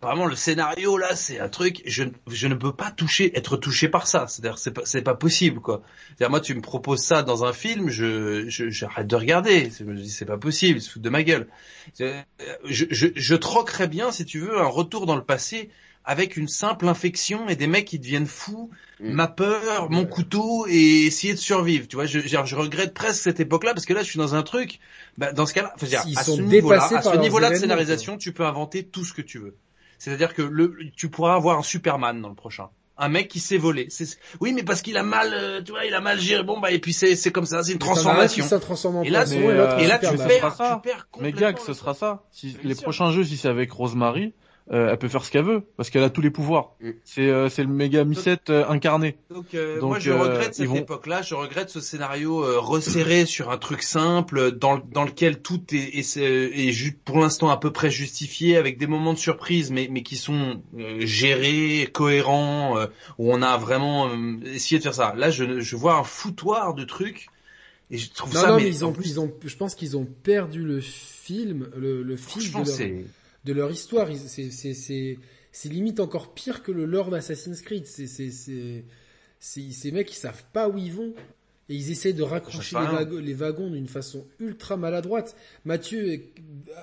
vraiment 0.01 0.27
le 0.27 0.37
scénario 0.37 0.97
là, 0.99 1.17
c'est 1.17 1.41
un 1.41 1.49
truc. 1.49 1.83
Je, 1.85 2.05
ne- 2.05 2.11
je 2.29 2.47
ne 2.47 2.55
peux 2.55 2.73
pas 2.73 2.93
toucher, 2.93 3.37
être 3.37 3.57
touché 3.57 3.89
par 3.89 4.07
ça. 4.07 4.29
C'est-à-dire 4.29 4.57
c'est 4.59 4.71
pas, 4.73 4.83
c'est 4.85 5.03
pas 5.03 5.15
possible 5.17 5.61
quoi. 5.61 5.83
C'est-à-dire 6.09 6.31
moi, 6.31 6.41
tu 6.41 6.55
me 6.55 6.61
proposes 6.61 7.01
ça 7.03 7.25
dans 7.25 7.45
un 7.45 7.53
film, 7.53 7.89
je, 7.91 8.49
je 8.49 8.69
j'arrête 8.71 9.09
de 9.09 9.17
regarder. 9.17 9.71
Je 9.77 9.83
me 9.83 9.97
dis 9.97 10.09
c'est 10.11 10.27
pas 10.27 10.39
possible, 10.39 10.79
ils 10.79 10.83
se 10.83 10.91
foutent 10.93 11.03
de 11.03 11.11
ma 11.11 11.25
gueule. 11.25 11.49
Je, 11.99 12.23
je, 12.65 12.85
je, 12.91 13.07
je 13.15 13.35
troquerais 13.35 13.89
bien, 13.89 14.13
si 14.13 14.25
tu 14.25 14.39
veux, 14.39 14.59
un 14.61 14.67
retour 14.67 15.07
dans 15.07 15.17
le 15.17 15.25
passé 15.25 15.71
avec 16.07 16.37
une 16.39 16.49
simple 16.49 16.89
infection 16.89 17.49
et 17.49 17.57
des 17.57 17.67
mecs 17.67 17.85
qui 17.85 17.99
deviennent 17.99 18.27
fous 18.27 18.71
Mm. 18.99 19.13
ma 19.13 19.29
peur, 19.29 19.91
mon 19.91 20.07
couteau 20.07 20.67
et 20.69 21.05
essayer 21.05 21.35
de 21.35 21.39
survivre. 21.39 21.87
Tu 21.87 21.97
vois, 21.97 22.07
je, 22.07 22.19
je, 22.21 22.29
je 22.45 22.57
regrette 22.57 22.95
presque 22.95 23.23
cette 23.23 23.41
époque-là 23.41 23.75
parce 23.75 23.85
que 23.85 23.93
là, 23.93 24.03
je 24.03 24.09
suis 24.09 24.19
dans 24.19 24.35
un 24.35 24.43
truc. 24.43 24.79
Bah, 25.19 25.33
dans 25.33 25.45
ce 25.45 25.53
cas-là, 25.53 25.75
à 25.75 26.25
sont 26.25 26.37
ce 26.37 26.41
niveau-là, 26.41 26.77
dépassés 26.79 26.95
à 26.95 27.03
ce 27.13 27.17
niveau-là 27.19 27.51
de 27.51 27.57
scénarisation, 27.57 28.17
tu 28.17 28.33
peux 28.33 28.47
inventer 28.47 28.85
tout 28.85 29.05
ce 29.05 29.13
que 29.13 29.21
tu 29.21 29.39
veux. 29.39 29.57
C'est-à-dire 29.99 30.33
que 30.33 30.41
le, 30.41 30.79
tu 30.97 31.11
pourras 31.11 31.35
avoir 31.35 31.59
un 31.59 31.63
Superman 31.63 32.23
dans 32.23 32.31
le 32.31 32.35
prochain. 32.35 32.69
Un 32.97 33.11
mec 33.11 33.29
qui 33.29 33.41
s'est 33.41 33.59
volé. 33.59 33.89
Oui, 34.41 34.55
mais 34.55 34.63
parce 34.63 34.81
qu'il 34.81 34.97
a 34.97 35.03
mal, 35.03 35.35
euh, 35.35 35.61
tu 35.63 35.73
vois, 35.73 35.85
il 35.85 35.93
a 35.93 36.01
mal 36.01 36.19
géré. 36.19 36.43
Bon, 36.43 36.59
bah, 36.59 36.71
et 36.71 36.79
puis 36.79 36.95
c'est, 36.95 37.17
c'est 37.17 37.31
comme 37.31 37.45
ça, 37.45 37.63
c'est 37.63 37.73
une 37.73 37.79
transformation. 37.79 38.49
se 38.49 38.55
transforme 38.55 38.97
en 38.97 39.03
Et 39.03 39.11
là, 39.11 39.27
mais, 39.29 39.47
euh, 39.47 39.77
Et 39.77 39.87
là, 39.87 39.99
tu 39.99 40.07
perds, 40.17 40.39
sera 40.39 40.51
ça. 40.53 40.81
tu 40.83 40.89
perds 40.89 41.07
Mais 41.21 41.33
complètement 41.33 41.41
Gag, 41.41 41.59
ce 41.59 41.75
sera 41.75 41.93
ça. 41.93 42.23
Si 42.31 42.57
les 42.65 42.73
sûr. 42.73 42.85
prochains 42.85 43.11
jeux, 43.13 43.25
si 43.25 43.37
c'est 43.37 43.49
avec 43.49 43.71
Rosemary, 43.73 44.33
euh, 44.73 44.89
elle 44.91 44.99
peut 44.99 45.07
faire 45.09 45.25
ce 45.25 45.31
qu'elle 45.31 45.45
veut 45.45 45.63
parce 45.77 45.91
qu'elle 45.91 46.03
a 46.03 46.11
tous 46.11 46.21
les 46.21 46.31
pouvoirs. 46.31 46.75
Mm. 46.81 46.91
C'est 47.05 47.29
euh, 47.29 47.49
c'est 47.49 47.63
le 47.63 47.69
méga 47.69 48.03
Missette 48.05 48.51
euh, 48.51 48.67
incarné. 48.69 49.17
Donc, 49.31 49.55
euh, 49.55 49.79
Donc, 49.81 49.91
moi 49.91 49.99
je 50.01 50.11
euh, 50.11 50.19
regrette 50.21 50.55
cette 50.57 50.67
vont- 50.67 50.75
époque-là, 50.77 51.23
je 51.23 51.35
regrette 51.37 51.71
ce 51.71 51.81
scénario 51.81 52.43
euh, 52.43 52.59
resserré 52.59 53.27
sur 53.27 53.51
un 53.51 53.59
truc 53.59 53.83
simple, 53.83 54.51
dans, 54.53 54.79
dans 54.79 55.05
lequel 55.05 55.41
tout 55.41 55.63
est, 55.73 55.99
est, 55.99 56.17
est 56.17 56.73
ju- 56.73 56.99
pour 57.05 57.19
l'instant 57.21 57.49
à 57.51 57.59
peu 57.59 57.71
près 57.73 57.91
justifié, 57.91 58.57
avec 58.57 58.77
des 58.79 58.87
moments 58.89 59.13
de 59.13 59.19
surprise, 59.19 59.71
mais, 59.71 59.89
mais 59.91 60.03
qui 60.03 60.17
sont 60.17 60.61
euh, 60.79 60.99
gérés, 61.07 61.89
cohérents, 61.93 62.77
euh, 62.79 62.87
où 63.19 63.33
on 63.33 63.43
a 63.43 63.57
vraiment 63.59 64.09
euh, 64.09 64.37
essayé 64.47 64.79
de 64.79 64.83
faire 64.83 64.95
ça. 64.95 65.15
Là, 65.17 65.31
je, 65.31 65.61
je 65.61 65.77
vois 65.77 65.95
un 65.97 66.03
foutoir 66.05 66.75
de 66.75 66.83
trucs, 66.85 67.29
et 67.93 67.99
je 67.99 68.11
trouve 68.11 68.35
Non, 68.35 68.41
ça... 68.41 68.49
non, 68.51 68.57
mais 68.57 68.65
mais 68.65 68.69
ils 68.71 68.85
en 68.85 68.89
ont, 68.89 68.93
plus, 68.93 69.09
ils 69.11 69.21
ont, 69.21 69.33
je 69.45 69.57
pense 69.57 69.77
qu'ils 69.77 69.97
ont 69.97 70.07
perdu 70.25 70.63
le 70.63 70.81
film, 70.81 71.69
le, 71.77 72.03
le 72.03 72.17
fil 72.17 72.51
de 72.51 72.57
leur. 72.57 72.65
De 73.47 73.53
leur 73.55 73.71
histoire. 73.71 74.09
C'est, 74.17 75.19
limite 75.65 76.01
encore 76.01 76.35
pire 76.35 76.63
que 76.63 76.73
le 76.73 76.85
lore 76.85 77.09
d'Assassin's 77.11 77.63
Creed. 77.63 77.87
C'est, 77.87 78.07
ces 79.39 79.91
mecs 79.93 80.13
ils 80.13 80.17
savent 80.17 80.45
pas 80.53 80.69
où 80.69 80.77
ils 80.77 80.93
vont. 80.93 81.15
Et 81.69 81.75
ils 81.75 81.91
essaient 81.91 82.13
de 82.13 82.23
raccrocher 82.23 82.77
les, 82.79 82.87
wagons- 82.87 83.19
les 83.19 83.35
wagons 83.35 83.71
d'une 83.71 83.89
façon 83.89 84.25
ultra 84.39 84.77
maladroite. 84.77 85.35
Mathieu, 85.65 86.21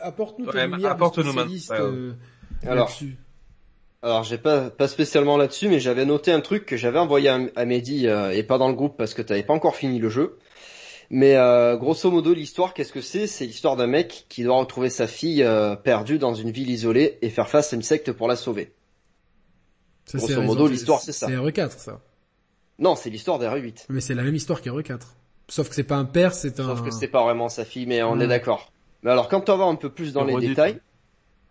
apporte-nous 0.02 0.48
ta 0.48 0.58
Ouais, 0.58 0.68
lumière 0.68 0.98
de 0.98 1.06
spécialiste 1.06 1.70
Ouais, 1.70 1.78
ouais. 1.78 1.84
euh, 1.86 2.12
Alors, 2.64 2.88
là-dessus. 2.88 3.16
Alors 4.02 4.24
j'ai 4.24 4.38
pas 4.38 4.70
pas 4.70 4.90
spécialement 4.90 5.38
là-dessus, 5.38 5.70
mais 5.70 5.80
j'avais 5.80 6.06
noté 6.06 6.34
un 6.34 6.42
truc 6.42 6.66
que 6.66 6.76
j'avais 6.76 7.00
envoyé 7.00 7.30
à, 7.30 7.40
à 7.56 7.64
Mehdi 7.64 8.08
euh, 8.10 8.32
et 8.32 8.44
pas 8.44 8.58
dans 8.58 8.68
le 8.68 8.74
groupe 8.74 8.98
parce 8.98 9.14
que 9.14 9.22
t'avais 9.22 9.44
pas 9.44 9.54
encore 9.54 9.78
fini 9.78 10.00
le 10.00 10.10
jeu. 10.10 10.38
Mais 11.16 11.36
euh, 11.36 11.78
grosso 11.78 12.10
modo 12.10 12.34
l'histoire, 12.34 12.74
qu'est-ce 12.74 12.92
que 12.92 13.00
c'est? 13.00 13.28
C'est 13.28 13.46
l'histoire 13.46 13.76
d'un 13.76 13.86
mec 13.86 14.26
qui 14.30 14.44
doit 14.44 14.58
retrouver 14.58 14.90
sa 14.90 15.06
fille 15.06 15.44
euh, 15.44 15.76
perdue 15.76 16.18
dans 16.18 16.34
une 16.34 16.50
ville 16.50 16.72
isolée 16.72 17.20
et 17.22 17.30
faire 17.30 17.48
face 17.48 17.72
à 17.72 17.76
une 17.76 17.84
secte 17.84 18.12
pour 18.12 18.28
la 18.28 18.36
sauver. 18.36 18.74
Ça, 20.06 20.18
grosso 20.18 20.34
c'est 20.34 20.42
modo, 20.42 20.68
l'histoire, 20.68 21.02
c'est 21.02 21.12
ça. 21.12 21.28
C'est 21.28 21.36
RE4, 21.36 21.78
ça. 21.78 22.02
Non, 22.80 22.96
c'est 22.96 23.12
l'histoire 23.12 23.38
d'RE8. 23.38 23.86
Mais 23.90 24.02
c'est 24.02 24.16
la 24.16 24.24
même 24.24 24.34
histoire 24.34 24.60
qu'RE4. 24.64 25.02
Sauf 25.50 25.70
que 25.70 25.76
c'est 25.76 25.84
pas 25.84 25.98
un 25.98 26.06
père, 26.06 26.34
c'est 26.34 26.60
un... 26.60 26.66
Sauf 26.66 26.82
que 26.82 26.90
c'est 26.90 27.08
pas 27.08 27.22
vraiment 27.22 27.48
sa 27.48 27.64
fille, 27.64 27.86
mais 27.86 28.02
on 28.02 28.20
est 28.20 28.28
d'accord. 28.28 28.72
Mais 29.04 29.12
alors 29.12 29.30
quand 29.30 29.52
on 29.52 29.58
va 29.58 29.66
un 29.66 29.76
peu 29.76 29.92
plus 29.92 30.14
dans 30.14 30.24
Le 30.24 30.40
les 30.40 30.48
détails, 30.48 30.80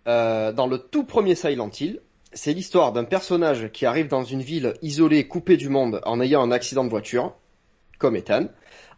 euh, 0.09 0.53
dans 0.53 0.67
le 0.67 0.79
tout 0.79 1.05
premier 1.05 1.37
Silent 1.37 1.71
Hill, 1.71 2.01
c'est 2.33 2.53
l'histoire 2.53 2.93
d'un 2.93 3.05
personnage 3.05 3.71
qui 3.71 3.87
arrive 3.87 4.09
dans 4.09 4.25
une 4.25 4.43
ville 4.43 4.75
isolée, 4.83 5.29
coupée 5.29 5.57
du 5.57 5.69
monde, 5.69 6.01
en 6.05 6.21
ayant 6.21 6.43
un 6.43 6.51
accident 6.51 6.83
de 6.83 6.91
voiture, 6.91 7.37
comme 8.01 8.17
Ethan. 8.17 8.49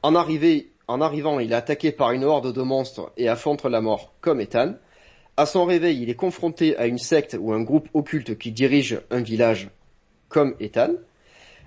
En, 0.04 0.14
arrivé, 0.14 0.70
en 0.86 1.00
arrivant, 1.00 1.40
il 1.40 1.50
est 1.52 1.54
attaqué 1.54 1.90
par 1.90 2.12
une 2.12 2.24
horde 2.24 2.52
de 2.52 2.60
monstres 2.62 3.10
et 3.16 3.28
affronte 3.28 3.64
la 3.64 3.80
mort, 3.80 4.12
comme 4.20 4.38
Ethan. 4.40 4.74
À 5.38 5.46
son 5.46 5.64
réveil, 5.64 6.02
il 6.02 6.10
est 6.10 6.14
confronté 6.14 6.76
à 6.76 6.86
une 6.86 6.98
secte 6.98 7.36
ou 7.40 7.54
un 7.54 7.62
groupe 7.62 7.88
occulte 7.94 8.36
qui 8.36 8.52
dirige 8.52 9.00
un 9.10 9.22
village, 9.22 9.70
comme 10.28 10.54
Ethan. 10.60 10.90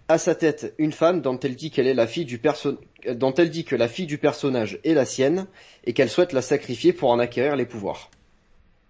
À 0.08 0.20
sa 0.20 0.36
tête, 0.36 0.76
une 0.78 0.92
femme 0.92 1.22
dont 1.22 1.40
elle 1.40 1.56
dit 1.56 1.72
qu'elle 1.72 1.88
est 1.88 1.96
la 1.96 2.06
fille 2.06 2.26
du 2.26 2.38
perso- 2.38 2.78
dont 3.16 3.34
elle 3.34 3.50
dit 3.50 3.66
que 3.66 3.76
la 3.76 3.88
fille 3.88 4.06
du 4.06 4.20
personnage 4.20 4.80
est 4.86 4.94
la 4.94 5.04
sienne 5.06 5.48
et 5.86 5.94
qu'elle 5.94 6.10
souhaite 6.10 6.32
la 6.32 6.44
sacrifier 6.44 6.94
pour 6.94 7.10
en 7.10 7.18
acquérir 7.20 7.56
les 7.56 7.66
pouvoirs. 7.66 8.12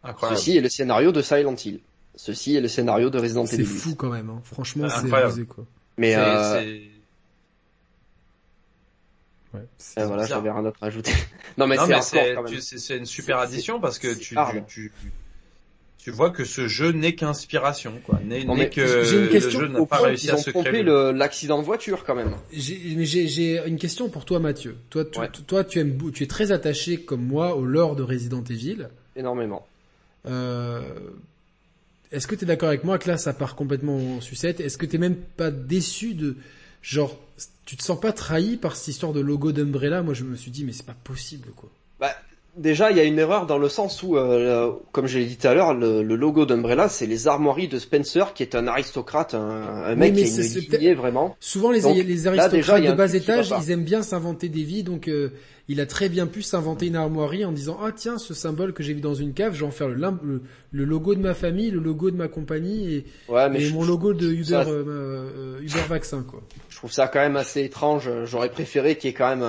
Incroyable. 0.04 0.38
Ceci 0.40 0.58
est 0.58 0.62
le 0.62 0.70
scénario 0.70 1.12
de 1.14 1.22
Silent 1.22 1.56
Hill. 1.56 1.80
Ceci 2.16 2.56
est 2.58 2.62
le 2.62 2.68
scénario 2.68 3.10
de 3.10 3.18
Resident 3.18 3.46
C'est 3.46 3.56
Evil. 3.56 3.66
fou 3.66 3.96
quand 3.96 4.10
même, 4.10 4.30
hein. 4.30 4.42
franchement, 4.44 4.88
c'est 4.90 5.12
abusé 5.14 5.46
quoi. 5.46 5.64
Mais 5.98 6.12
C'est- 6.14 6.20
euh, 6.20 6.62
c'est- 6.62 6.82
Ouais, 9.54 9.62
c'est- 9.78 10.00
euh, 10.02 10.06
voilà, 10.08 10.26
j'avais 10.26 10.52
rien 10.52 10.62
d'autre 10.64 10.78
à 10.82 10.88
ajouter. 10.88 11.12
non 11.58 11.68
mais 11.68 11.78
c'est 12.02 12.36
tu- 12.48 12.98
une 12.98 13.06
super 13.06 13.40
addition 13.40 13.80
parce 13.80 13.98
que 13.98 14.14
tu, 14.14 14.36
tu, 14.36 14.64
tu, 14.68 14.92
tu 15.98 16.12
vois 16.12 16.32
que 16.32 16.44
ce 16.46 16.68
jeu 16.68 16.92
n'est 16.92 17.16
qu'inspiration, 17.16 17.94
quoi. 18.04 18.20
N'est 18.24 18.44
Non, 18.44 18.56
n'est 18.56 18.64
mais 18.66 18.70
que 18.70 18.82
une 19.16 19.22
le 19.24 19.28
question 19.30 19.60
jeu 19.62 19.68
n'a 19.68 19.86
pas 19.86 20.00
réussi 20.00 20.30
à 20.32 20.38
se 20.38 20.52
créer. 20.52 20.84
le- 20.84 21.12
l'accident 21.12 21.60
de 21.60 21.66
voiture 21.66 22.04
quand 22.06 22.16
même. 22.16 22.36
J'ai 22.52 23.62
une 23.68 23.78
question 23.78 24.10
pour 24.10 24.26
toi, 24.26 24.40
Mathieu. 24.40 24.78
Toi, 24.90 25.06
tu, 25.06 25.20
Ouais. 25.20 25.30
toi, 25.48 25.64
tu 25.64 25.80
aimes, 25.80 26.12
tu 26.12 26.24
es 26.24 26.28
très 26.28 26.52
attaché 26.52 27.02
comme 27.02 27.26
moi 27.26 27.56
au 27.56 27.66
lore 27.66 27.96
de 27.96 28.04
Resident 28.04 28.44
Evil. 28.50 28.88
Énormément. 29.16 29.66
Euh, 30.28 30.82
Est-ce 32.12 32.26
que 32.28 32.36
tu 32.36 32.44
es 32.46 32.48
d'accord 32.48 32.70
avec 32.70 32.84
moi 32.86 32.98
que 33.00 33.10
là, 33.10 33.18
ça 33.18 33.34
part 33.34 33.56
complètement 33.56 33.98
en 34.18 34.22
sucette? 34.22 34.62
Est-ce 34.62 34.78
que 34.78 34.86
t'es 34.86 34.98
même 34.98 35.16
pas 35.16 35.52
déçu 35.52 36.14
de, 36.14 36.38
genre, 36.82 37.18
tu 37.66 37.78
te 37.78 37.84
sens 37.84 38.00
pas 38.00 38.14
trahi 38.14 38.58
par 38.58 38.76
cette 38.76 38.90
histoire 38.90 39.14
de 39.14 39.20
logo 39.20 39.52
d'Umbrella? 39.52 40.04
Moi, 40.04 40.14
je 40.14 40.24
me 40.24 40.36
suis 40.36 40.52
dit, 40.52 40.64
mais 40.64 40.74
c'est 40.74 40.86
pas 40.86 40.96
possible, 41.04 41.50
quoi. 41.56 41.70
Bah, 42.00 42.16
déjà, 42.58 42.92
il 42.92 42.98
y 42.98 43.00
a 43.00 43.04
une 43.04 43.20
erreur 43.20 43.46
dans 43.46 43.58
le 43.58 43.70
sens 43.70 44.04
où, 44.04 44.18
euh, 44.18 44.72
comme 44.92 45.08
je 45.08 45.20
l'ai 45.20 45.26
dit 45.26 45.38
tout 45.38 45.48
à 45.48 45.54
l'heure, 45.54 45.74
le, 45.74 46.04
le 46.04 46.16
logo 46.16 46.46
d'Umbrella, 46.46 46.90
c'est 46.90 47.06
les 47.06 47.28
armoiries 47.28 47.68
de 47.68 47.80
Spencer, 47.80 48.34
qui 48.34 48.44
est 48.44 48.56
un 48.56 48.68
aristocrate, 48.68 49.34
un, 49.34 49.40
un 49.40 49.96
mec 49.96 50.14
mais 50.16 50.24
qui 50.24 50.36
une 50.36 50.78
lignée 50.78 50.94
vraiment. 50.94 51.36
Souvent, 51.40 51.72
les, 51.72 51.82
Donc, 51.82 51.96
les 51.96 52.04
là, 52.04 52.30
aristocrates 52.32 52.82
déjà, 52.82 52.92
de 52.92 52.98
bas 52.98 53.14
étage, 53.14 53.54
ils 53.62 53.72
aiment 53.72 53.84
bien 53.84 54.02
s'inventer 54.02 54.50
des 54.50 54.64
vies, 54.64 54.84
donc 54.84 55.08
euh, 55.08 55.30
il 55.70 55.82
a 55.82 55.86
très 55.86 56.10
bien 56.10 56.28
pu 56.28 56.42
s'inventer 56.42 56.88
une 56.88 56.96
armoirie 56.96 57.44
en 57.44 57.52
disant 57.52 57.78
ah 57.84 57.92
tiens 57.94 58.18
ce 58.18 58.34
symbole 58.34 58.72
que 58.74 58.84
j'ai 58.84 58.94
vu 58.94 59.02
dans 59.02 59.14
une 59.16 59.34
cave, 59.34 59.54
je 59.54 59.60
vais 59.62 59.66
en 59.66 59.72
faire 59.72 59.90
le, 59.90 59.96
lim- 59.96 60.20
le, 60.24 60.42
le 60.72 60.86
logo 60.86 61.14
de 61.14 61.20
ma 61.20 61.34
famille, 61.34 61.72
le 61.72 61.80
logo 61.80 62.10
de 62.10 62.16
ma 62.16 62.30
compagnie 62.30 62.94
et, 62.96 63.06
Ouais, 63.28 63.50
mais 63.50 63.60
et 63.60 63.66
je, 63.66 63.74
mon 63.74 63.84
logo 63.84 64.14
de 64.14 64.32
Uber 64.32 64.46
ça- 64.46 64.62
euh, 64.70 64.84
euh, 64.88 65.60
Uber 65.62 65.82
vaccin 65.90 66.24
quoi. 66.26 66.42
je 66.70 66.78
trouve 66.78 66.92
ça 66.94 67.08
quand 67.10 67.20
même 67.20 67.36
assez 67.36 67.64
étrange. 67.66 68.10
J'aurais 68.26 68.50
préféré 68.50 68.96
qu'il 68.96 69.10
y 69.10 69.12
ait 69.12 69.14
quand 69.14 69.30
même 69.36 69.44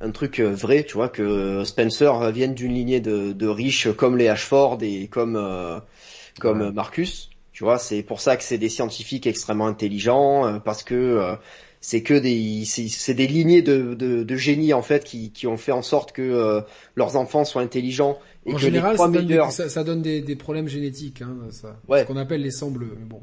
un, 0.00 0.10
truc 0.10 0.40
euh, 0.40 0.50
vrai, 0.52 0.84
tu 0.84 0.94
vois, 0.94 1.08
que 1.08 1.64
Spencer 1.64 2.30
vienne 2.32 2.54
d'une 2.54 2.72
lignée 2.74 3.00
de, 3.00 3.32
de 3.32 3.46
riches 3.46 3.88
comme 3.92 4.16
les 4.16 4.28
Ashford 4.28 4.78
et 4.82 5.08
comme 5.08 5.36
euh, 5.36 5.78
comme 6.40 6.62
Ouais. 6.62 6.72
Marcus. 6.72 7.30
Tu 7.52 7.64
vois, 7.64 7.78
c'est 7.78 8.02
pour 8.02 8.20
ça 8.20 8.36
que 8.36 8.42
c'est 8.42 8.58
des 8.58 8.70
scientifiques 8.70 9.26
extrêmement 9.26 9.66
intelligents 9.66 10.46
euh, 10.46 10.58
parce 10.58 10.82
que 10.82 10.94
euh, 10.94 11.36
c'est 11.80 12.02
que 12.02 12.14
des 12.14 12.64
c'est 12.64 13.14
des 13.14 13.26
lignées 13.26 13.60
de, 13.60 13.94
de, 13.94 14.22
de 14.22 14.36
génies 14.36 14.72
en 14.72 14.82
fait 14.82 15.04
qui, 15.04 15.32
qui 15.32 15.46
ont 15.46 15.58
fait 15.58 15.72
en 15.72 15.82
sorte 15.82 16.12
que 16.12 16.22
euh, 16.22 16.62
leurs 16.96 17.16
enfants 17.16 17.44
soient 17.44 17.62
intelligents 17.62 18.18
et 18.46 18.52
En 18.52 18.56
que 18.56 18.60
général, 18.62 18.92
les 18.92 18.96
ça 18.96 19.04
trois 19.04 19.10
donne, 19.10 19.26
des, 19.26 19.44
ça, 19.50 19.68
ça 19.68 19.84
donne 19.84 20.02
des, 20.02 20.22
des 20.22 20.36
problèmes 20.36 20.68
génétiques, 20.68 21.22
hein, 21.22 21.36
ça. 21.50 21.76
Ouais. 21.88 22.00
Ce 22.02 22.06
qu'on 22.06 22.16
appelle 22.16 22.42
les 22.42 22.50
sangs 22.50 22.70
bleus. 22.70 22.96
Mais 22.98 23.04
bon. 23.04 23.22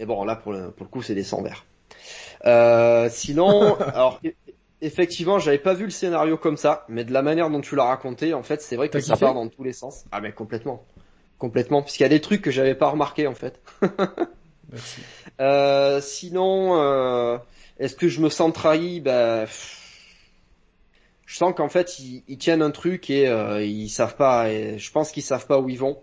Et 0.00 0.06
bon, 0.06 0.24
là, 0.24 0.36
pour 0.36 0.52
le, 0.52 0.70
pour 0.70 0.86
le 0.86 0.90
coup, 0.90 1.02
c'est 1.02 1.16
des 1.16 1.24
sangs 1.24 1.42
verts. 1.42 1.66
Euh, 2.46 3.08
sinon, 3.10 3.74
alors, 3.80 4.20
effectivement, 4.80 5.38
j'avais 5.38 5.58
pas 5.58 5.74
vu 5.74 5.84
le 5.84 5.90
scénario 5.90 6.36
comme 6.36 6.56
ça, 6.56 6.84
mais 6.88 7.04
de 7.04 7.12
la 7.12 7.22
manière 7.22 7.50
dont 7.50 7.60
tu 7.60 7.76
l'as 7.76 7.84
raconté, 7.84 8.34
en 8.34 8.42
fait, 8.42 8.62
c'est 8.62 8.76
vrai 8.76 8.88
que 8.88 9.00
ça 9.00 9.16
part 9.16 9.34
dans 9.34 9.48
tous 9.48 9.64
les 9.64 9.72
sens. 9.72 10.04
Ah, 10.12 10.20
mais 10.20 10.32
complètement. 10.32 10.84
Complètement. 11.38 11.82
Puisqu'il 11.82 12.02
y 12.02 12.06
a 12.06 12.10
des 12.10 12.20
trucs 12.20 12.42
que 12.42 12.50
j'avais 12.50 12.74
pas 12.74 12.88
remarqué, 12.88 13.26
en 13.26 13.34
fait. 13.34 13.60
Merci. 14.72 15.00
Euh, 15.40 16.00
sinon, 16.00 16.80
euh, 16.80 17.38
est-ce 17.78 17.94
que 17.94 18.08
je 18.08 18.20
me 18.20 18.28
sens 18.28 18.52
trahi? 18.52 19.00
Bah, 19.00 19.42
pff, 19.42 19.78
je 21.28 21.36
sens 21.36 21.54
qu'en 21.54 21.68
fait, 21.68 21.98
ils, 21.98 22.22
ils 22.26 22.38
tiennent 22.38 22.62
un 22.62 22.70
truc 22.70 23.10
et 23.10 23.28
euh, 23.28 23.62
ils 23.62 23.90
savent 23.90 24.16
pas, 24.16 24.50
et 24.50 24.78
je 24.78 24.90
pense 24.90 25.12
qu'ils 25.12 25.22
savent 25.22 25.46
pas 25.46 25.60
où 25.60 25.68
ils 25.68 25.78
vont. 25.78 25.98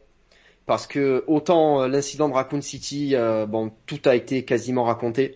Parce 0.66 0.86
que 0.88 1.24
autant 1.28 1.82
euh, 1.82 1.88
l'incident 1.88 2.30
de 2.30 2.34
Raccoon 2.34 2.62
City, 2.62 3.16
euh, 3.16 3.46
bon, 3.46 3.72
tout 3.86 4.00
a 4.06 4.16
été 4.16 4.46
quasiment 4.46 4.84
raconté. 4.84 5.36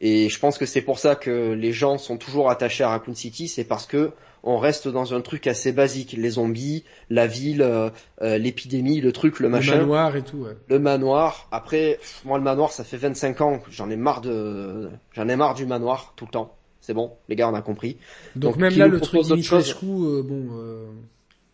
Et 0.00 0.28
je 0.28 0.38
pense 0.38 0.58
que 0.58 0.66
c'est 0.66 0.82
pour 0.82 0.98
ça 0.98 1.16
que 1.16 1.52
les 1.52 1.72
gens 1.72 1.98
sont 1.98 2.16
toujours 2.16 2.50
attachés 2.50 2.84
à 2.84 2.90
Raccoon 2.90 3.14
City, 3.14 3.48
c'est 3.48 3.64
parce 3.64 3.86
que 3.86 4.12
on 4.44 4.58
reste 4.58 4.86
dans 4.86 5.14
un 5.14 5.20
truc 5.20 5.48
assez 5.48 5.72
basique, 5.72 6.12
les 6.12 6.30
zombies, 6.30 6.84
la 7.10 7.26
ville, 7.26 7.60
euh, 7.60 7.90
euh, 8.22 8.38
l'épidémie, 8.38 9.00
le 9.00 9.12
truc, 9.12 9.40
le 9.40 9.46
Le 9.46 9.50
machin 9.50 9.78
manoir 9.78 10.14
et 10.14 10.22
tout. 10.22 10.38
Ouais. 10.38 10.56
le 10.68 10.78
manoir. 10.78 11.48
Après, 11.50 11.96
pff, 11.98 12.22
moi 12.24 12.38
le 12.38 12.44
manoir, 12.44 12.70
ça 12.70 12.84
fait 12.84 12.96
25 12.96 13.40
ans, 13.40 13.60
j'en 13.70 13.90
ai 13.90 13.96
marre 13.96 14.20
de, 14.20 14.88
j'en 15.12 15.28
ai 15.28 15.34
marre 15.34 15.54
du 15.54 15.66
manoir 15.66 16.12
tout 16.16 16.24
le 16.24 16.30
temps. 16.30 16.54
C'est 16.80 16.94
bon, 16.94 17.12
les 17.28 17.36
gars, 17.36 17.50
on 17.50 17.54
a 17.54 17.60
compris. 17.60 17.98
Donc, 18.36 18.52
Donc, 18.52 18.60
même 18.60 18.78
là, 18.78 18.86
le 18.86 19.00
truc 19.00 19.20
d'autres 19.20 19.34
Dimitrescu, 19.34 19.84
euh, 19.84 20.22
bon. 20.22 20.46
Euh... 20.52 20.86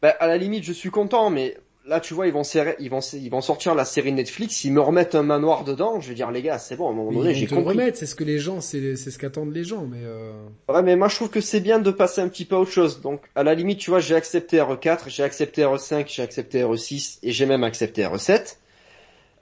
Bah, 0.03 0.15
à 0.21 0.27
la 0.27 0.37
limite, 0.37 0.65
je 0.65 0.73
suis 0.73 0.91
content, 0.91 1.31
mais 1.31 1.57
là, 1.87 2.01
tu 2.01 2.15
vois, 2.15 2.27
ils 2.27 2.33
vont 2.33 2.45
serrer, 2.45 2.77
ils 2.79 2.91
vont, 2.91 3.01
ils 3.01 3.31
vont 3.31 3.41
sortir 3.41 3.75
la 3.75 3.85
série 3.85 4.13
Netflix, 4.13 4.65
ils 4.65 4.73
me 4.73 4.81
remettent 4.81 5.15
un 5.15 5.23
manoir 5.23 5.65
dedans, 5.65 6.01
je 6.01 6.09
vais 6.09 6.15
dire 6.15 6.31
les 6.31 6.43
gars, 6.43 6.59
c'est 6.59 6.77
bon, 6.77 6.89
à 6.89 6.91
un 6.91 6.95
moment 6.95 7.13
donné, 7.13 7.35
j'ai 7.35 7.47
compris. 7.47 7.65
remettre, 7.65 7.99
c'est 7.99 8.07
ce 8.07 8.15
que 8.15 8.25
les 8.25 8.39
gens, 8.39 8.61
c'est 8.61 8.97
c'est 8.97 9.11
ce 9.11 9.19
qu'attendent 9.19 9.55
les 9.55 9.65
gens, 9.65 9.87
mais 9.87 10.01
euh... 10.03 10.33
Ouais, 10.69 10.83
mais 10.83 10.97
moi 10.97 11.09
je 11.09 11.17
trouve 11.17 11.31
que 11.31 11.41
c'est 11.41 11.61
bien 11.61 11.79
de 11.79 11.91
passer 11.91 12.21
un 12.21 12.29
petit 12.29 12.45
peu 12.45 12.57
à 12.57 12.61
autre 12.61 12.71
chose. 12.71 13.01
Donc, 13.01 13.21
à 13.35 13.43
la 13.43 13.55
limite, 13.55 13.79
tu 13.79 13.91
vois, 13.91 14.01
j'ai 14.01 14.15
accepté 14.15 14.59
RE4, 14.59 15.09
j'ai 15.09 15.23
accepté 15.23 15.63
RE5, 15.63 16.07
j'ai 16.09 16.23
accepté 16.23 16.63
RE6 16.63 17.19
et 17.23 17.33
j'ai 17.33 17.47
même 17.47 17.65
accepté 17.65 18.03
RE7. 18.03 18.57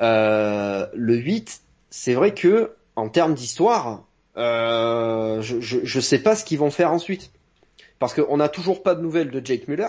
Euh, 0.01 0.87
le 0.95 1.15
8, 1.15 1.61
c'est 1.91 2.15
vrai 2.15 2.35
que 2.35 2.73
en 2.97 3.09
termes 3.09 3.35
d'histoire, 3.35 4.05
euh, 4.37 5.41
je, 5.43 5.61
je 5.61 5.79
je 5.85 6.01
sais 6.01 6.19
pas 6.19 6.35
ce 6.35 6.45
qu'ils 6.45 6.59
vont 6.59 6.71
faire 6.71 6.93
ensuite, 6.93 7.31
parce 8.01 8.15
qu'on 8.15 8.37
n'a 8.37 8.49
toujours 8.49 8.83
pas 8.83 8.97
de 8.97 9.01
nouvelles 9.03 9.31
de 9.31 9.45
Jake 9.45 9.69
Muller, 9.69 9.89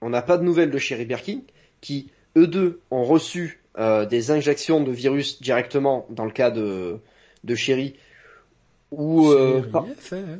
on 0.00 0.10
n'a 0.10 0.22
pas 0.22 0.36
de 0.36 0.42
nouvelles 0.42 0.70
de 0.70 0.78
Sherry 0.78 1.04
Birkin, 1.04 1.40
qui 1.80 2.10
eux 2.36 2.46
deux 2.46 2.80
ont 2.90 3.04
reçu 3.04 3.60
euh, 3.78 4.06
des 4.06 4.30
injections 4.30 4.82
de 4.82 4.90
virus 4.90 5.40
directement 5.42 6.06
dans 6.10 6.24
le 6.24 6.30
cas 6.32 6.50
de 6.50 6.98
de 7.44 7.54
Sherry, 7.54 7.94
ou 8.90 9.30
euh, 9.30 9.62
par- 9.62 9.86
hein. 10.12 10.38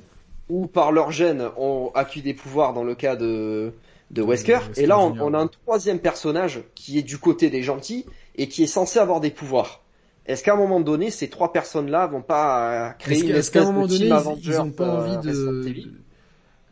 ou 0.49 0.67
par 0.67 0.93
leur 0.93 1.11
gène 1.13 1.49
ont 1.57 1.91
acquis 1.95 2.23
des 2.23 2.35
pouvoirs 2.35 2.73
dans 2.73 2.85
le 2.85 2.95
cas 2.95 3.17
de, 3.17 3.73
de 4.11 4.23
Wesker. 4.23 4.59
Wesker 4.69 4.83
Et 4.83 4.87
là, 4.87 4.99
on, 4.99 5.35
a 5.35 5.39
un 5.39 5.47
troisième 5.49 5.99
personnage 5.99 6.63
qui 6.75 6.99
est 6.99 7.03
du 7.03 7.19
côté 7.19 7.51
des 7.51 7.63
gentils 7.63 8.07
et 8.37 8.49
qui 8.49 8.63
est 8.63 8.69
censé 8.69 8.99
avoir 8.99 9.21
des 9.21 9.31
pouvoirs. 9.31 9.83
Est-ce 10.27 10.43
qu'à 10.43 10.55
un 10.55 10.57
moment 10.57 10.81
donné, 10.81 11.11
ces 11.11 11.29
trois 11.29 11.53
personnes-là 11.53 12.07
vont 12.09 12.23
pas 12.23 12.89
euh, 12.89 12.93
créer 12.99 13.21
une 13.21 13.29
qu'à- 13.29 13.37
est-ce 13.37 13.51
qu'à 13.51 13.61
espèce 13.61 13.69
un 13.69 13.73
moment 13.73 13.87
de 13.87 13.93
donné, 13.93 14.09
team 14.09 14.19
ils, 14.43 14.49
ils 14.49 14.61
ont 14.61 14.71
pas 14.71 14.85
euh, 14.85 15.17
envie 15.17 15.27
de... 15.29 15.93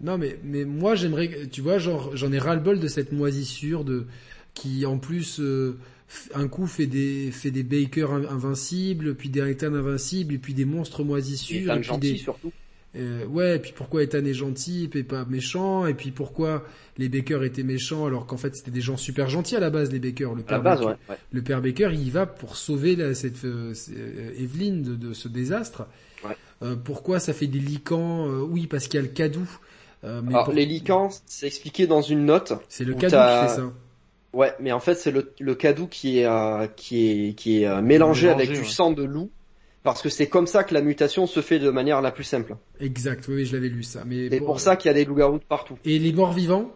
Non, 0.01 0.19
mais, 0.19 0.37
mais 0.43 0.65
moi, 0.65 0.97
j'aimerais, 0.97 1.31
tu 1.51 1.61
vois, 1.61 1.79
genre, 1.79 2.17
j'en 2.17 2.33
ai 2.33 2.39
ras-le-bol 2.39 2.81
de 2.81 2.89
cette 2.89 3.13
moisissure 3.13 3.85
de, 3.85 4.07
qui, 4.55 4.87
en 4.87 4.99
plus, 4.99 5.41
euh, 5.41 5.77
un 6.35 6.47
coup 6.49 6.67
fait 6.67 6.87
des, 6.87 7.31
fait 7.33 7.51
des 7.51 7.63
bakers 7.65 8.13
in- 8.13 8.29
invincibles, 8.29 9.15
puis 9.15 9.29
des 9.29 9.41
Ethan 9.41 9.75
invincibles, 9.75 10.35
et 10.35 10.39
puis 10.39 10.55
des 10.55 10.65
monstres 10.65 11.01
Et 11.01 11.05
moisissures, 11.05 11.73
et 11.73 11.79
de 11.79 11.83
puis 11.83 11.99
des, 11.99 12.17
surtout. 12.19 12.53
euh, 12.97 13.27
ouais, 13.27 13.57
et 13.57 13.59
puis 13.59 13.73
pourquoi 13.75 14.03
Ethan 14.05 14.25
est 14.25 14.35
gentil 14.35 14.89
et 14.95 15.03
pas 15.03 15.25
méchant, 15.25 15.87
et 15.87 15.95
puis 15.95 16.13
pourquoi 16.13 16.65
les 16.99 17.09
Bakers 17.09 17.43
étaient 17.43 17.65
méchants 17.65 18.07
alors 18.07 18.27
qu'en 18.27 18.37
fait 18.37 18.55
c'était 18.55 18.71
des 18.71 18.81
gens 18.81 18.97
super 18.97 19.29
gentils 19.29 19.57
à 19.57 19.61
la 19.61 19.71
base 19.71 19.91
les 19.91 19.99
Bakers. 19.99 20.33
Le 20.35 20.43
père 20.45 20.63
base, 20.63 20.79
Baker, 20.79 20.91
ouais. 20.93 20.97
ouais. 21.11 21.19
le 21.33 21.43
père 21.43 21.61
Baker, 21.61 21.91
il 21.93 22.07
y 22.07 22.11
va 22.11 22.27
pour 22.27 22.55
sauver 22.57 22.95
la, 22.95 23.15
cette 23.15 23.45
euh, 23.45 23.73
euh, 23.97 24.31
Evelyn 24.39 24.77
de, 24.83 24.95
de 24.95 25.13
ce 25.13 25.27
désastre. 25.27 25.87
Ouais. 26.25 26.37
Euh, 26.63 26.77
pourquoi 26.77 27.19
ça 27.19 27.33
fait 27.33 27.49
des 27.49 27.59
licans 27.59 28.29
euh, 28.29 28.41
Oui, 28.49 28.69
parce 28.69 28.87
qu'il 28.87 29.01
y 29.01 29.03
a 29.03 29.07
le 29.07 29.13
cadou. 29.13 29.49
Euh, 30.05 30.21
mais 30.23 30.29
Alors, 30.35 30.45
pour- 30.45 30.55
les 30.55 30.67
licans, 30.67 31.11
c'est 31.27 31.49
expliqué 31.49 31.89
dans 31.89 32.03
une 32.03 32.25
note. 32.27 32.53
c'est 32.69 32.85
le 32.85 32.95
cadou 32.95 33.17
qui 33.17 33.49
fait 33.49 33.57
ça. 33.61 33.73
Ouais, 34.35 34.53
mais 34.61 34.73
en 34.73 34.81
fait, 34.81 34.95
c'est 34.97 35.11
le, 35.11 35.33
le 35.41 35.55
cadou 35.55 35.87
qui 35.87 36.19
est, 36.19 36.27
euh, 36.27 36.67
qui 36.77 37.29
est, 37.29 37.35
qui 37.35 37.63
est 37.63 37.67
euh, 37.67 37.81
mélangé, 37.81 38.27
Mélangé, 38.29 38.31
avec 38.31 38.51
du 38.61 38.65
sang 38.69 38.91
de 38.93 39.03
loup. 39.05 39.31
Parce 39.83 40.01
que 40.03 40.09
c'est 40.09 40.29
comme 40.29 40.47
ça 40.47 40.65
que 40.65 40.73
la 40.75 40.81
mutation 40.81 41.27
se 41.27 41.41
fait 41.43 41.59
de 41.59 41.69
manière 41.71 42.01
la 42.01 42.11
plus 42.11 42.25
simple. 42.25 42.57
Exact. 42.81 43.27
Oui, 43.29 43.45
je 43.45 43.55
l'avais 43.55 43.69
lu 43.69 43.83
ça. 43.83 44.03
Mais 44.07 44.29
C'est 44.31 44.41
bon, 44.41 44.47
pour 44.47 44.61
ça 44.61 44.77
qu'il 44.77 44.89
y 44.89 44.91
a 44.91 44.95
des 44.95 45.05
loups-garous 45.05 45.39
de 45.39 45.45
partout. 45.45 45.79
Et 45.85 45.99
les 45.99 46.13
morts 46.13 46.33
vivants 46.33 46.73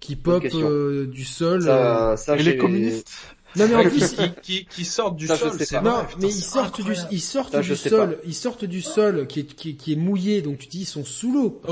qui 0.00 0.16
pop 0.16 0.44
euh, 0.54 1.06
du 1.06 1.24
sol. 1.24 1.62
euh, 1.66 2.16
Ça, 2.16 2.34
ça, 2.34 2.36
Et 2.36 2.42
les 2.42 2.56
communistes 2.56 3.10
Non 3.56 3.66
mais 3.68 3.74
en 3.74 3.82
plus, 3.88 4.12
qui, 4.12 4.30
qui, 4.42 4.66
qui 4.66 4.84
sortent 4.84 5.16
du 5.16 5.26
Ça, 5.26 5.36
sol, 5.36 5.52
c'est 5.58 5.80
Non, 5.80 6.04
putain, 6.04 6.18
mais 6.20 6.28
ils 6.28 6.32
sortent 6.32 6.80
du, 6.84 6.92
ils 7.10 7.20
sortent 7.20 7.52
Ça, 7.52 7.60
du 7.62 7.74
sol, 7.76 8.18
ils 8.26 8.34
sortent 8.34 8.64
du 8.66 8.82
sol 8.82 9.26
qui 9.26 9.40
est, 9.40 9.44
qui, 9.44 9.70
est- 9.70 9.74
qui 9.74 9.92
est 9.94 9.96
mouillé, 9.96 10.42
donc 10.42 10.58
tu 10.58 10.68
dis 10.68 10.80
ils 10.80 10.84
sont 10.84 11.04
sous 11.04 11.32
l'eau. 11.32 11.62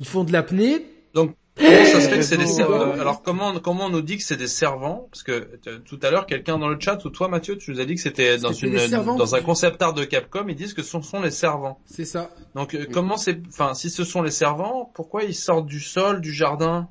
Ils 0.00 0.06
font 0.06 0.24
de 0.24 0.32
l'apnée. 0.32 0.86
Donc, 1.12 1.34
comment 1.56 1.84
ça 1.84 2.00
se 2.00 2.08
fait 2.08 2.16
que 2.16 2.22
c'est 2.22 2.36
des 2.36 2.44
Réseau, 2.44 2.56
servants 2.56 2.92
Alors 3.00 3.22
comment 3.22 3.58
comment 3.60 3.86
on 3.86 3.90
nous 3.90 4.02
dit 4.02 4.16
que 4.16 4.22
c'est 4.22 4.36
des 4.36 4.48
servants? 4.48 5.08
Parce 5.10 5.22
que 5.22 5.48
tout 5.84 5.98
à 6.02 6.10
l'heure, 6.10 6.26
quelqu'un 6.26 6.58
dans 6.58 6.68
le 6.68 6.78
chat 6.80 7.04
ou 7.04 7.10
toi, 7.10 7.28
Mathieu, 7.28 7.56
tu 7.56 7.70
nous 7.70 7.80
as 7.80 7.84
dit 7.84 7.94
que 7.94 8.00
c'était 8.00 8.38
dans 8.38 8.52
une 8.52 8.76
un 8.76 9.40
concept 9.42 9.80
art 9.82 9.94
de 9.94 10.04
Capcom, 10.04 10.46
ils 10.48 10.56
disent 10.56 10.74
que 10.74 10.82
ce 10.82 11.00
sont 11.00 11.20
les 11.20 11.30
servants. 11.30 11.80
C'est 11.86 12.04
ça. 12.04 12.30
Donc 12.54 12.74
euh, 12.74 12.86
comment 12.92 13.16
c'est 13.16 13.40
Enfin, 13.48 13.74
si 13.74 13.90
ce 13.90 14.04
sont 14.04 14.22
les 14.22 14.30
servants, 14.30 14.90
pourquoi 14.94 15.22
ils 15.24 15.34
sortent 15.34 15.66
du 15.66 15.80
sol, 15.80 16.20
du 16.20 16.32
jardin? 16.32 16.88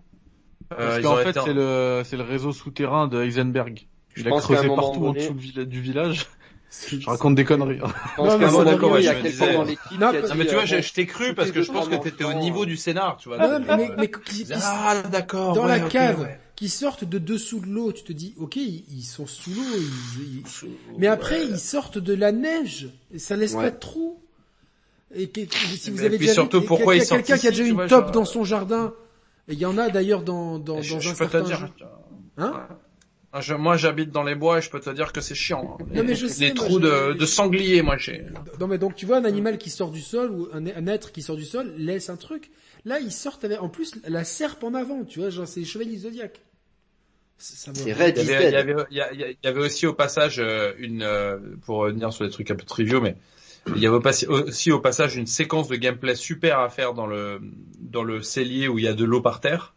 Euh, 0.72 0.76
Parce 0.78 1.02
qu'en 1.02 1.18
fait, 1.18 1.30
été- 1.32 1.40
c'est 1.46 1.54
le, 1.54 2.02
c'est 2.06 2.18
le 2.18 2.24
réseau 2.24 2.52
souterrain 2.52 3.08
de 3.08 3.22
Heisenberg. 3.22 3.88
Je 4.14 4.22
Il 4.22 4.28
a 4.28 4.40
creusé 4.40 4.68
partout 4.68 5.06
en 5.06 5.12
dessous 5.14 5.34
du 5.34 5.82
village. 5.82 6.28
Je 6.88 7.06
raconte 7.06 7.36
des 7.36 7.46
conneries. 7.46 7.80
hein. 7.84 7.88
Je 7.88 8.16
pense 8.16 8.28
Non, 8.28 8.38
mais 8.40 9.00
il 9.00 9.06
y 9.06 9.08
a 9.08 9.14
quelqu'un 9.14 9.30
disais. 9.30 9.54
dans 9.54 9.64
l'équipe 9.64 10.00
Non, 10.00 10.12
qui 10.12 10.18
non, 10.18 10.28
Non 10.28 10.36
mais 10.36 10.46
tu 10.46 10.54
vois, 10.54 10.64
euh, 10.64 10.66
je, 10.66 10.82
je 10.82 10.94
t'ai 10.94 11.06
cru 11.06 11.34
parce 11.36 11.52
que 11.52 11.62
je 11.62 11.72
pense 11.72 11.88
que 11.88 11.96
t'étais 11.96 12.24
au 12.24 12.34
niveau 12.34 12.66
du 12.66 12.78
scénar, 12.78 13.18
tu 13.18 13.30
vois. 13.30 13.38
Non, 13.38 13.60
mais, 13.60 13.78
mais, 13.78 13.92
euh, 13.92 13.96
mais 14.00 14.12
ils- 14.34 14.54
Ah 14.54 15.04
d'accord. 15.12 15.54
dans 15.54 15.64
ouais, 15.66 15.80
la 15.80 15.80
cave, 15.82 16.22
ouais. 16.22 16.40
qui 16.56 16.70
sortent 16.70 17.04
de 17.04 17.20
dessous 17.20 17.60
de 17.60 17.68
l'eau. 17.68 17.92
Tu 17.92 18.04
te 18.04 18.14
dis, 18.14 18.34
ok, 18.40 18.56
ils, 18.56 18.84
ils 18.92 19.04
sont 19.04 19.28
sous 19.28 19.52
l'eau, 19.52 19.62
ils- 19.78 20.40
ils- 20.40 20.70
mais 20.98 21.08
après 21.08 21.46
ils 21.46 21.60
sortent 21.60 22.00
de 22.00 22.14
la 22.14 22.32
neige. 22.32 22.90
Et 23.14 23.20
ça 23.20 23.36
laisse 23.36 23.54
Ouais. 23.54 23.66
pas 23.66 23.72
de 23.72 23.80
trous. 23.80 24.20
Et 25.16 25.30
que- 25.30 25.42
si 25.78 25.92
vous 25.92 26.02
Et 26.02 26.06
avez 26.08 26.18
puis 26.18 26.26
déjà 26.28 26.34
surtout, 26.42 26.62
vu, 26.62 26.66
pourquoi 26.66 26.94
quelqu'un 26.94 27.04
ils 27.04 27.08
sortent 27.08 27.22
quelqu'un 27.24 27.38
qui 27.42 27.48
a 27.48 27.52
déjà 27.52 27.64
une 27.66 27.88
top 27.88 28.12
dans 28.12 28.26
son 28.26 28.44
jardin. 28.44 28.94
Et 29.48 29.54
il 29.54 29.60
y 29.60 29.66
en 29.66 29.78
a 29.78 29.90
d'ailleurs 29.90 30.24
dans 30.24 30.58
dans, 30.58 30.82
je, 30.82 30.94
dans 30.96 31.00
je 31.02 31.10
un 31.10 31.14
peux 31.14 31.26
te 31.28 31.46
certain. 31.46 31.70
Hein? 32.38 32.68
Je- 33.42 33.54
moi, 33.54 33.78
j'habite 33.78 34.12
dans 34.12 34.24
les 34.24 34.36
bois 34.36 34.60
et 34.60 34.62
je 34.62 34.70
peux 34.70 34.80
te 34.80 34.90
dire 34.90 35.12
que 35.12 35.22
c'est 35.22 35.36
chiant. 35.36 35.78
hein. 35.80 35.86
Non, 35.96 36.04
mais 36.04 36.16
je 36.16 36.24
les 36.24 36.30
sais, 36.30 36.54
moi, 36.54 36.66
trous 36.66 36.80
je- 36.80 36.86
de, 36.86 37.14
de 37.14 37.26
sanglier, 37.26 37.82
moi, 37.82 37.98
j'ai. 37.98 38.24
Non 38.60 38.68
mais 38.68 38.78
donc 38.78 38.96
tu 38.96 39.06
vois 39.06 39.18
un 39.18 39.26
animal 39.26 39.58
qui 39.58 39.70
sort 39.70 39.92
du 39.92 40.02
sol 40.02 40.32
ou 40.32 40.48
un, 40.54 40.66
un 40.68 40.88
être 40.88 41.12
qui 41.12 41.22
sort 41.22 41.36
du 41.36 41.46
sol 41.46 41.74
laisse 41.78 42.10
un 42.10 42.16
truc. 42.18 42.52
Là 42.86 43.00
ils 43.00 43.12
sortent 43.12 43.44
avec 43.46 43.62
en 43.62 43.70
plus 43.70 43.96
la 44.08 44.24
serpe 44.24 44.64
en 44.64 44.74
avant, 44.74 45.04
tu 45.04 45.20
vois, 45.20 45.30
genre 45.30 45.48
c'est 45.48 45.62
les 45.62 45.66
chevaliers 45.66 45.92
du 45.92 46.00
zodiaque. 46.00 46.42
Ça 47.38 47.72
va- 47.72 47.78
C'est 47.80 47.84
Il 47.84 47.90
y 47.90 47.92
avait, 47.92 48.12
il 48.12 48.24
y 48.24 48.26
dead. 48.26 48.54
avait, 48.56 48.76
il 48.92 48.98
y 48.98 49.02
a- 49.02 49.14
il 49.14 49.38
y 49.44 49.48
avait 49.48 49.60
aussi 49.60 49.86
au 49.88 49.94
passage 49.94 50.40
euh, 50.40 50.74
une, 50.78 51.02
euh, 51.02 51.38
pour 51.66 51.78
revenir 51.80 52.14
sur 52.14 52.26
des 52.26 52.32
trucs 52.32 52.50
un 52.52 52.56
peu 52.56 52.64
triviaux, 52.66 53.02
mais 53.02 53.16
il 53.76 53.82
y 53.82 53.88
avait 53.88 53.98
aussi 54.30 54.72
au 54.72 54.80
passage 54.80 55.16
une 55.18 55.28
séquence 55.28 55.68
de 55.68 55.76
gameplay 55.76 56.16
super 56.16 56.60
à 56.60 56.70
faire 56.70 56.94
dans 56.94 57.08
le 57.08 57.42
dans 57.80 58.04
le 58.04 58.22
cellier 58.22 58.68
où 58.68 58.80
il 58.80 58.86
y 58.86 58.88
a 58.88 58.94
de 58.94 59.04
l'eau 59.06 59.22
par 59.22 59.40
terre. 59.42 59.74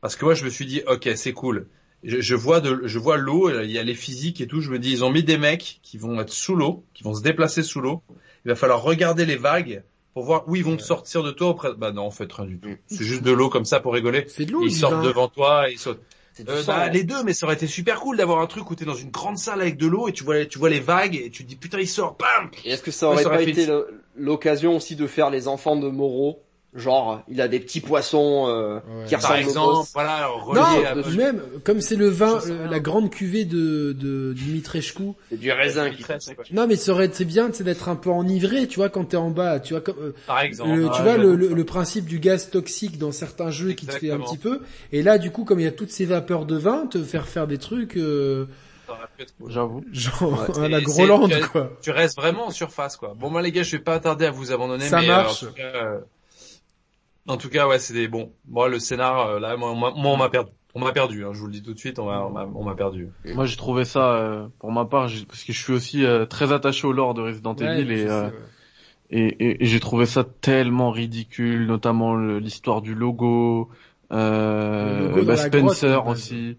Parce 0.00 0.16
que 0.16 0.24
moi 0.24 0.34
je 0.34 0.44
me 0.44 0.50
suis 0.50 0.66
dit 0.66 0.82
ok 0.86 1.08
c'est 1.16 1.32
cool. 1.32 1.66
Je, 2.02 2.20
je 2.20 2.34
vois 2.34 2.60
de, 2.60 2.82
je 2.84 2.98
vois 2.98 3.16
l'eau, 3.18 3.50
il 3.62 3.70
y 3.70 3.78
a 3.78 3.82
les 3.82 3.94
physiques 3.94 4.40
et 4.40 4.46
tout. 4.46 4.60
Je 4.60 4.70
me 4.70 4.78
dis 4.78 4.90
ils 4.92 5.04
ont 5.04 5.10
mis 5.10 5.22
des 5.22 5.38
mecs 5.38 5.80
qui 5.82 5.98
vont 5.98 6.20
être 6.20 6.32
sous 6.32 6.54
l'eau, 6.54 6.84
qui 6.94 7.02
vont 7.02 7.14
se 7.14 7.22
déplacer 7.22 7.62
sous 7.62 7.80
l'eau. 7.80 8.02
Il 8.44 8.48
va 8.48 8.54
falloir 8.54 8.82
regarder 8.82 9.26
les 9.26 9.36
vagues 9.36 9.82
pour 10.14 10.24
voir 10.24 10.48
où 10.48 10.56
ils 10.56 10.64
vont 10.64 10.78
sortir 10.78 11.22
de 11.22 11.30
toi. 11.30 11.50
Après, 11.50 11.74
bah 11.76 11.92
non 11.92 12.02
en 12.02 12.10
fait 12.10 12.32
rien 12.32 12.46
du 12.46 12.58
tout. 12.58 12.70
Mm. 12.70 12.78
C'est 12.86 13.04
juste 13.04 13.22
de 13.22 13.32
l'eau 13.32 13.50
comme 13.50 13.66
ça 13.66 13.80
pour 13.80 13.92
rigoler. 13.92 14.24
C'est 14.28 14.46
de 14.46 14.52
l'eau. 14.52 14.64
Ils 14.64 14.72
sortent 14.72 15.04
devant 15.04 15.28
toi 15.28 15.68
et 15.68 15.72
ils 15.72 15.78
sautent. 15.78 16.00
Euh, 16.48 16.62
bah, 16.66 16.88
les 16.88 17.04
deux, 17.04 17.22
mais 17.22 17.34
ça 17.34 17.44
aurait 17.44 17.56
été 17.56 17.66
super 17.66 18.00
cool 18.00 18.16
d'avoir 18.16 18.40
un 18.40 18.46
truc 18.46 18.70
où 18.70 18.74
t'es 18.74 18.86
dans 18.86 18.94
une 18.94 19.10
grande 19.10 19.36
salle 19.36 19.60
avec 19.60 19.76
de 19.76 19.86
l'eau 19.86 20.08
et 20.08 20.12
tu 20.12 20.24
vois, 20.24 20.46
tu 20.46 20.58
vois 20.58 20.70
les 20.70 20.80
vagues 20.80 21.16
et 21.16 21.28
tu 21.28 21.44
te 21.44 21.48
dis 21.48 21.56
putain 21.56 21.78
il 21.80 21.88
sort, 21.88 22.16
bam 22.18 22.50
Et 22.64 22.70
est-ce 22.70 22.82
que 22.82 22.90
ça 22.90 23.08
Ouais, 23.08 23.14
aurait 23.14 23.22
ça 23.24 23.28
pas 23.28 23.34
aurait 23.36 23.44
fait 23.44 23.50
été 23.62 23.68
l'occasion 24.16 24.76
aussi 24.76 24.96
de 24.96 25.06
faire 25.06 25.28
les 25.28 25.48
enfants 25.48 25.76
de 25.76 25.88
Moreau? 25.88 26.40
Genre, 26.72 27.22
il 27.28 27.40
a 27.40 27.48
des 27.48 27.58
petits 27.58 27.80
poissons 27.80 28.46
euh, 28.46 28.74
Ouais. 28.76 29.04
qui 29.06 29.16
Par 29.16 29.22
ressemblent 29.22 29.38
aux 29.44 29.48
exemple, 29.48 29.88
voilà, 29.92 30.28
Non, 30.54 30.62
à... 30.86 31.10
même 31.16 31.42
comme 31.64 31.80
c'est 31.80 31.96
le 31.96 32.06
vin, 32.08 32.38
euh, 32.46 32.68
la 32.68 32.78
grande 32.78 33.10
cuvée 33.10 33.44
de 33.44 33.92
de 33.92 34.32
du 34.34 34.52
Mitrescu. 34.52 35.02
C'est 35.30 35.36
du 35.40 35.50
raisin 35.50 35.90
qui 35.90 36.04
quoi. 36.04 36.14
Non 36.52 36.68
mais 36.68 36.76
ça 36.76 36.92
aurait 36.92 37.06
été 37.06 37.24
bien, 37.24 37.48
c'est 37.52 37.64
d'être 37.64 37.88
un 37.88 37.96
peu 37.96 38.10
enivré, 38.10 38.68
tu 38.68 38.76
vois, 38.76 38.88
quand 38.88 39.04
t'es 39.04 39.16
en 39.16 39.30
bas, 39.30 39.58
tu 39.58 39.74
vois 39.74 39.80
comme 39.80 39.98
euh, 40.00 40.14
Par 40.28 40.40
exemple. 40.42 40.70
le, 40.70 40.86
Ah, 40.88 40.92
tu 40.94 41.02
vois 41.02 41.16
le, 41.16 41.64
principe 41.64 42.04
du 42.04 42.20
gaz 42.20 42.50
toxique 42.50 42.98
dans 42.98 43.10
certains 43.10 43.50
jeux 43.50 43.72
qui 43.72 43.86
te 43.86 43.92
fait 43.92 44.12
un 44.12 44.20
petit 44.20 44.38
peu. 44.38 44.60
Et 44.92 45.02
là 45.02 45.18
du 45.18 45.32
coup 45.32 45.44
comme 45.44 45.58
il 45.58 45.64
y 45.64 45.68
a 45.68 45.72
toutes 45.72 45.90
ces 45.90 46.04
vapeurs 46.04 46.46
de 46.46 46.56
vin, 46.56 46.86
te 46.86 47.02
faire 47.02 47.26
faire 47.26 47.48
des 47.48 47.58
trucs 47.58 47.96
euh. 47.96 48.46
J'avoue. 49.48 49.84
genre 49.92 50.48
Ouais, 50.58 50.68
la 50.68 50.80
Groland 50.80 51.28
c'est- 51.28 51.40
quoi. 51.48 51.72
Tu 51.82 51.90
restes 51.90 52.16
vraiment 52.16 52.46
en 52.46 52.50
surface, 52.50 52.96
quoi. 52.96 53.14
Bon, 53.16 53.30
moi, 53.30 53.40
les 53.42 53.52
gars, 53.52 53.62
je 53.62 53.72
vais 53.76 53.82
pas 53.82 53.98
tarder 54.00 54.26
à 54.26 54.30
vous 54.32 54.50
abandonner, 54.52 54.84
Ça 54.86 55.00
mais 55.00 55.06
marche. 55.06 55.42
euh, 55.44 55.46
en 55.46 55.50
tout 55.50 55.54
cas, 55.54 55.62
euh, 55.62 55.98
en 57.30 57.36
tout 57.36 57.48
cas, 57.48 57.68
ouais, 57.68 57.78
c'est 57.78 57.94
des 57.94 58.08
bons. 58.08 58.32
Moi, 58.48 58.68
le 58.68 58.78
scénar, 58.78 59.20
euh, 59.20 59.40
là, 59.40 59.56
moi, 59.56 59.70
on 59.72 59.76
m'a- 59.76 59.90
moi, 59.92 60.12
on 60.12 60.16
m'a 60.16 60.28
perdu. 60.28 60.50
On 60.74 60.80
m'a 60.80 60.92
perdu, 60.92 61.24
hein, 61.24 61.30
je 61.32 61.40
vous 61.40 61.46
le 61.46 61.52
dis 61.52 61.62
tout 61.62 61.74
de 61.74 61.78
suite, 61.78 61.98
on 61.98 62.06
m'a, 62.06 62.74
perdu. 62.76 63.08
Moi 63.24 63.44
j'ai 63.44 63.56
trouvé 63.56 63.84
ça, 63.84 64.12
euh, 64.14 64.48
pour 64.60 64.70
ma 64.70 64.84
part, 64.84 65.08
parce 65.26 65.42
que 65.42 65.52
je 65.52 65.60
suis 65.60 65.72
aussi 65.72 66.04
euh, 66.04 66.26
très 66.26 66.52
attaché 66.52 66.86
au 66.86 66.92
lore 66.92 67.14
de 67.14 67.22
Resident 67.22 67.56
Ouais, 67.56 67.66
Evil 67.80 67.90
et, 67.90 67.96
sais, 67.96 68.08
euh, 68.08 68.28
ouais. 68.28 68.32
et, 69.10 69.26
et- 69.26 69.64
et 69.64 69.66
j'ai 69.66 69.80
trouvé 69.80 70.06
ça 70.06 70.22
tellement 70.22 70.92
ridicule, 70.92 71.66
notamment 71.66 72.14
l'histoire 72.16 72.82
du 72.82 72.94
logo, 72.94 73.68
euh, 74.12 75.00
Le 75.00 75.06
logo 75.08 75.24
bah, 75.24 75.34
grotte, 75.48 75.76
Spencer 75.76 76.06
aussi, 76.06 76.58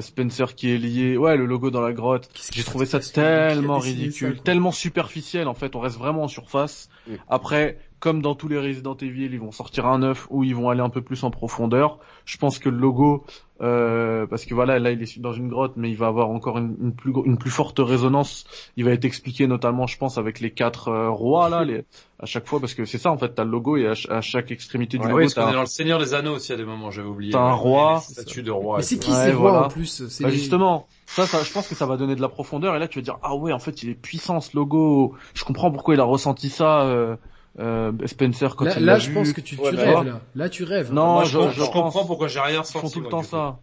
Spencer 0.00 0.54
qui 0.54 0.70
est 0.70 0.78
lié, 0.78 1.16
ouais 1.18 1.36
le 1.36 1.44
logo 1.44 1.70
dans 1.70 1.82
la 1.82 1.92
grotte. 1.92 2.30
J'ai 2.54 2.64
trouvé 2.64 2.86
ça 2.86 3.00
tellement 3.00 3.78
ça, 3.78 3.84
ridicule, 3.84 4.40
tellement 4.40 4.72
superficiel 4.72 5.48
en 5.48 5.54
fait, 5.54 5.76
on 5.76 5.80
reste 5.80 5.98
vraiment 5.98 6.22
en 6.24 6.28
surface. 6.28 6.88
Après, 7.28 7.78
comme 8.04 8.20
dans 8.22 8.34
tous 8.34 8.48
les 8.48 8.58
Resident 8.58 8.96
Evil, 9.00 9.30
ils 9.32 9.40
vont 9.40 9.50
sortir 9.52 9.86
un 9.86 10.02
œuf 10.02 10.26
où 10.30 10.44
ils 10.44 10.54
vont 10.54 10.68
aller 10.70 10.80
un 10.82 10.90
peu 10.90 11.02
plus 11.02 11.24
en 11.24 11.30
profondeur. 11.30 11.98
Je 12.26 12.36
pense 12.36 12.58
que 12.58 12.68
le 12.68 12.76
logo, 12.76 13.24
euh, 13.62 14.26
parce 14.26 14.44
que 14.44 14.54
voilà, 14.54 14.78
là 14.78 14.90
il 14.90 15.02
est 15.02 15.18
dans 15.20 15.32
une 15.32 15.48
grotte, 15.48 15.72
mais 15.76 15.90
il 15.90 15.96
va 15.96 16.06
avoir 16.08 16.28
encore 16.28 16.58
une, 16.58 16.76
une 16.80 16.94
plus 16.94 17.12
une 17.24 17.38
plus 17.38 17.50
forte 17.50 17.78
résonance. 17.80 18.44
Il 18.76 18.84
va 18.84 18.90
être 18.92 19.04
expliqué 19.04 19.46
notamment, 19.46 19.86
je 19.86 19.96
pense, 19.98 20.18
avec 20.18 20.40
les 20.40 20.50
quatre 20.52 20.88
euh, 20.88 21.10
rois 21.10 21.48
là, 21.48 21.64
les, 21.64 21.84
à 22.20 22.26
chaque 22.26 22.46
fois, 22.46 22.60
parce 22.60 22.74
que 22.74 22.84
c'est 22.84 22.98
ça 22.98 23.10
en 23.10 23.18
fait, 23.18 23.34
t'as 23.34 23.44
le 23.44 23.50
logo 23.50 23.76
et 23.76 23.86
à, 23.86 23.94
ch- 23.94 24.10
à 24.10 24.20
chaque 24.20 24.50
extrémité 24.50 24.98
du 24.98 25.06
Ouais, 25.06 25.12
logo, 25.12 25.18
oui, 25.18 25.24
parce 25.24 25.34
qu'on 25.34 25.48
est 25.50 25.52
dans 25.54 25.60
le 25.60 25.66
Seigneur 25.66 25.98
des 25.98 26.14
Anneaux 26.14 26.34
aussi 26.36 26.52
à 26.52 26.56
des 26.56 26.64
moments, 26.64 26.90
j'avais 26.90 27.08
oublié. 27.08 27.32
T'as 27.32 27.40
un 27.40 27.52
roi. 27.52 28.04
les 28.06 28.14
statues 28.14 28.42
de 28.42 28.50
roi. 28.50 28.78
Mais 28.78 28.82
et 28.82 28.86
c'est 28.86 28.98
qui 28.98 29.10
Ouais, 29.12 29.26
ces 29.26 29.32
rois 29.32 29.50
voilà. 29.50 29.66
en 29.66 29.68
plus 29.68 30.06
C'est 30.08 30.22
Bah 30.24 30.30
les- 30.30 30.36
justement, 30.36 30.86
ça, 31.06 31.26
ça, 31.26 31.42
je 31.42 31.52
pense 31.52 31.68
que 31.68 31.74
ça 31.74 31.86
va 31.86 31.96
donner 31.96 32.14
de 32.16 32.20
la 32.20 32.28
profondeur 32.28 32.76
et 32.76 32.78
là 32.78 32.88
tu 32.88 32.98
vas 32.98 33.02
dire 33.02 33.18
ah 33.22 33.34
ouais 33.34 33.52
en 33.52 33.58
fait 33.58 33.82
il 33.82 33.90
est 33.90 33.94
puissant 33.94 34.40
ce 34.40 34.56
logo. 34.56 35.14
Je 35.34 35.44
comprends 35.44 35.70
pourquoi 35.70 35.94
il 35.94 36.00
a 36.00 36.04
ressenti 36.04 36.48
ça 36.48 36.82
euh, 36.82 37.16
euh, 37.60 37.92
Spencer 38.06 38.56
quand 38.56 38.64
Là, 38.64 38.74
il 38.78 38.84
là 38.84 38.98
je 38.98 39.08
vu. 39.08 39.14
pense 39.14 39.32
que 39.32 39.40
tu, 39.40 39.56
tu 39.56 39.62
Ouais, 39.62 39.72
bah, 39.72 39.82
rêves 39.82 40.06
là. 40.06 40.20
Là 40.34 40.48
tu 40.48 40.64
rêves. 40.64 40.92
Non, 40.92 41.14
Moi, 41.14 41.24
je- 41.24 41.38
je, 41.40 41.48
je 41.50 41.54
je 41.60 41.60
comprends 41.66 41.90
pense- 41.90 42.06
pourquoi 42.06 42.28
j'ai 42.28 42.40
rien 42.40 42.62
Ils 42.62 42.72
font 42.72 42.78
ressenti. 42.80 42.94
tout 42.94 43.00
le 43.00 43.08
temps 43.08 43.22
ça. 43.22 43.58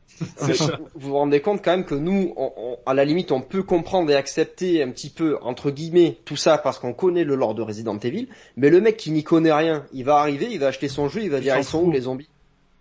Vous 0.95 1.09
vous 1.09 1.13
rendez 1.15 1.41
compte 1.41 1.61
quand 1.63 1.71
même 1.71 1.85
que 1.85 1.95
nous, 1.95 2.33
on- 2.37 2.51
on- 2.55 2.77
à 2.85 2.93
la 2.93 3.05
limite, 3.05 3.31
on 3.31 3.41
peut 3.41 3.63
comprendre 3.63 4.09
et 4.11 4.15
accepter 4.15 4.83
un 4.83 4.91
petit 4.91 5.09
peu, 5.09 5.37
entre 5.41 5.71
guillemets, 5.71 6.17
tout 6.25 6.35
ça 6.35 6.57
parce 6.57 6.79
qu'on 6.79 6.93
connaît 6.93 7.23
le 7.23 7.35
lore 7.35 7.55
de 7.55 7.61
Resident 7.61 7.97
Evil, 7.97 8.27
mais 8.55 8.69
le 8.69 8.81
mec 8.81 8.97
qui 8.97 9.11
n'y 9.11 9.23
connaît 9.23 9.53
rien, 9.53 9.85
il 9.93 10.05
va 10.05 10.17
arriver, 10.17 10.47
il 10.51 10.59
va 10.59 10.67
acheter 10.67 10.87
son 10.87 11.09
jeu, 11.09 11.21
il 11.23 11.29
va 11.29 11.37
Il 11.37 11.43
dire 11.43 11.57
ils 11.57 11.63
sont 11.63 11.81
où 11.83 11.91
les 11.91 12.01
zombies 12.01 12.29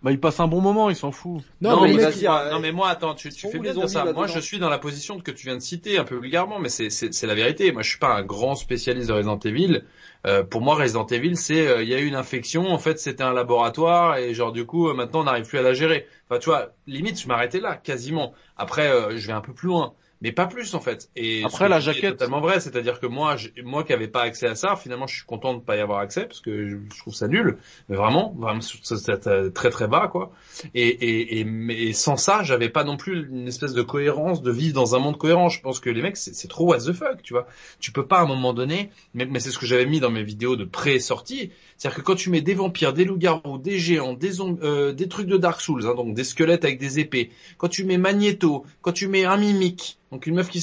Bah 0.03 0.11
il 0.11 0.19
passe 0.19 0.39
un 0.39 0.47
bon 0.47 0.61
moment, 0.61 0.89
il 0.89 0.95
s'en 0.95 1.11
fout. 1.11 1.41
Non, 1.61 1.75
Non, 1.75 1.81
mais 1.83 2.11
dire, 2.11 2.33
euh, 2.33 2.51
non 2.51 2.59
mais 2.59 2.71
moi 2.71 2.89
attends, 2.89 3.13
tu, 3.13 3.29
tu 3.29 3.47
fais 3.47 3.59
bien 3.59 3.73
dire 3.73 3.87
ça. 3.87 4.03
Moi 4.13 4.25
je 4.25 4.39
suis 4.39 4.57
dans 4.57 4.69
la 4.69 4.79
position 4.79 5.19
que 5.19 5.29
tu 5.29 5.45
viens 5.45 5.55
de 5.55 5.61
citer 5.61 5.99
un 5.99 6.03
peu 6.05 6.15
vulgairement, 6.15 6.57
mais 6.59 6.69
c'est 6.69 7.23
la 7.23 7.35
vérité. 7.35 7.71
Moi 7.71 7.83
je 7.83 7.89
suis 7.89 7.99
pas 7.99 8.15
un 8.15 8.23
grand 8.23 8.55
spécialiste 8.55 9.09
de 9.09 9.13
Resident 9.13 9.37
Evil. 9.39 9.83
Euh, 10.25 10.43
pour 10.43 10.61
moi 10.61 10.75
Resident 10.75 11.05
Evil 11.07 11.35
c'est 11.35 11.67
euh, 11.67 11.83
il 11.83 11.89
y 11.89 11.93
a 11.95 11.99
eu 11.99 12.05
une 12.05 12.15
infection, 12.15 12.67
en 12.71 12.77
fait 12.77 12.99
c'était 12.99 13.23
un 13.23 13.33
laboratoire 13.33 14.17
et 14.17 14.33
genre 14.35 14.51
du 14.51 14.65
coup 14.67 14.87
euh, 14.89 14.93
maintenant 14.93 15.21
on 15.21 15.23
n'arrive 15.23 15.47
plus 15.47 15.57
à 15.59 15.63
la 15.63 15.73
gérer. 15.73 16.07
Enfin 16.29 16.39
tu 16.39 16.49
vois, 16.49 16.73
limite 16.87 17.19
je 17.19 17.27
m'arrêtais 17.27 17.59
là 17.59 17.75
quasiment. 17.77 18.33
Après 18.57 18.87
euh, 18.89 19.17
je 19.17 19.27
vais 19.27 19.33
un 19.33 19.41
peu 19.41 19.53
plus 19.53 19.67
loin. 19.67 19.93
Mais 20.21 20.31
pas 20.31 20.45
plus 20.45 20.75
en 20.75 20.79
fait. 20.79 21.09
Et 21.15 21.43
Après, 21.43 21.67
la 21.67 21.79
dis 21.79 21.89
est 21.89 21.93
jaquette- 21.93 22.11
totalement 22.11 22.41
vrai, 22.41 22.59
c'est-à-dire 22.59 22.99
que 22.99 23.07
moi, 23.07 23.35
moi 23.63 23.83
qui 23.83 23.91
avais 23.91 24.07
pas 24.07 24.21
accès 24.21 24.47
à 24.47 24.55
ça, 24.55 24.75
finalement, 24.75 25.07
je 25.07 25.15
suis 25.15 25.25
content 25.25 25.55
de 25.55 25.61
pas 25.61 25.75
y 25.75 25.79
avoir 25.79 25.99
accès 25.99 26.25
parce 26.25 26.41
que 26.41 26.69
je, 26.69 26.77
trouve 26.99 27.15
ça 27.15 27.27
nul. 27.27 27.57
Mais 27.89 27.95
vraiment, 27.95 28.35
vraiment, 28.37 28.61
c'est 28.61 29.51
très 29.53 29.69
très 29.71 29.87
bas 29.87 30.07
quoi. 30.07 30.31
Et, 30.75 30.87
et, 30.87 31.39
et, 31.39 31.43
mais- 31.43 31.75
et 31.77 31.93
sans 31.93 32.17
ça, 32.17 32.43
j'avais 32.43 32.69
pas 32.69 32.83
non 32.83 32.97
plus 32.97 33.27
une 33.29 33.47
espèce 33.47 33.73
de 33.73 33.81
cohérence, 33.81 34.43
de 34.43 34.51
vivre 34.51 34.75
dans 34.75 34.95
un 34.95 34.99
monde 34.99 35.17
cohérent. 35.17 35.49
Je 35.49 35.59
pense 35.61 35.79
que 35.79 35.89
les 35.89 36.01
mecs, 36.01 36.17
c'est 36.17 36.47
trop 36.47 36.67
what 36.67 36.79
the 36.79 36.93
fuck, 36.93 37.21
tu 37.23 37.33
vois. 37.33 37.47
Tu 37.79 37.91
peux 37.91 38.05
pas 38.05 38.19
à 38.19 38.21
un 38.21 38.27
moment 38.27 38.53
donné, 38.53 38.91
mais, 39.13 39.25
mais 39.25 39.39
c'est 39.39 39.49
ce 39.49 39.57
que 39.57 39.65
j'avais 39.65 39.85
mis 39.87 39.99
dans 39.99 40.11
mes 40.11 40.23
vidéos 40.23 40.55
de 40.55 40.65
pré-sortie, 40.65 41.51
c'est-à-dire 41.77 41.97
que 41.97 42.01
quand 42.03 42.15
tu 42.15 42.29
mets 42.29 42.41
des 42.41 42.53
vampires, 42.53 42.93
des 42.93 43.05
loups-garous, 43.05 43.57
des 43.57 43.79
géants, 43.79 44.13
des, 44.13 44.39
euh, 44.39 44.93
des 44.93 45.07
trucs 45.07 45.27
de 45.27 45.37
Dark 45.37 45.61
Souls, 45.61 45.85
hein, 45.87 45.95
donc 45.95 46.13
des 46.13 46.23
squelettes 46.23 46.63
avec 46.63 46.77
des 46.79 46.99
épées, 46.99 47.31
quand 47.57 47.69
tu 47.69 47.83
mets 47.85 47.97
Magneto, 47.97 48.65
quand 48.81 48.91
tu 48.91 49.07
mets 49.07 49.25
un 49.25 49.37
mimique, 49.37 49.97
donc 50.11 50.25
une 50.27 50.35
meuf 50.35 50.49
qui 50.49 50.61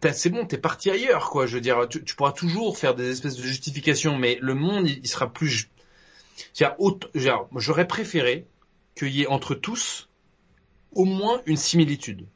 t'es- 0.00 0.12
c'est 0.12 0.30
bon, 0.30 0.46
t'es 0.46 0.58
parti 0.58 0.90
ailleurs, 0.90 1.30
quoi. 1.30 1.46
Je 1.46 1.54
veux 1.54 1.60
dire, 1.60 1.86
tu, 1.88 2.02
tu 2.02 2.14
pourras 2.16 2.32
toujours 2.32 2.78
faire 2.78 2.94
des 2.94 3.10
espèces 3.10 3.36
de 3.36 3.42
justifications, 3.42 4.16
mais 4.18 4.38
le 4.40 4.54
monde, 4.54 4.88
il, 4.88 4.98
il 5.02 5.08
sera 5.08 5.32
plus. 5.32 5.68
J'aurais 7.54 7.86
préféré 7.86 8.46
qu'il 8.96 9.08
y 9.08 9.22
ait 9.22 9.26
entre 9.26 9.54
tous 9.54 10.08
au 10.94 11.04
moins 11.04 11.40
une 11.46 11.56
similitude 11.56 12.26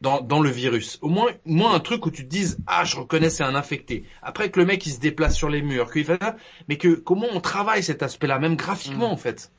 dans, 0.00 0.20
dans 0.20 0.40
le 0.40 0.50
virus. 0.50 0.98
Au 1.02 1.08
moins, 1.08 1.30
au 1.44 1.50
moins 1.52 1.74
un 1.74 1.80
truc 1.80 2.06
où 2.06 2.10
tu 2.10 2.24
te 2.24 2.28
dises, 2.30 2.58
ah, 2.66 2.84
je 2.84 2.96
reconnais, 2.96 3.30
c'est 3.30 3.42
un 3.44 3.54
infecté. 3.54 4.04
Après 4.22 4.50
que 4.50 4.58
le 4.60 4.66
mec, 4.66 4.86
il 4.86 4.92
se 4.92 5.00
déplace 5.00 5.36
sur 5.36 5.48
les 5.48 5.62
murs, 5.62 5.92
qu'il 5.92 6.04
fait 6.04 6.18
ça, 6.20 6.36
mais 6.68 6.78
que 6.78 6.94
comment 6.94 7.26
on 7.32 7.40
travaille 7.40 7.82
cet 7.82 8.02
aspect-là, 8.02 8.38
même 8.38 8.56
graphiquement, 8.56 9.08
Mm. 9.08 9.12
en 9.12 9.16
fait. 9.16 9.50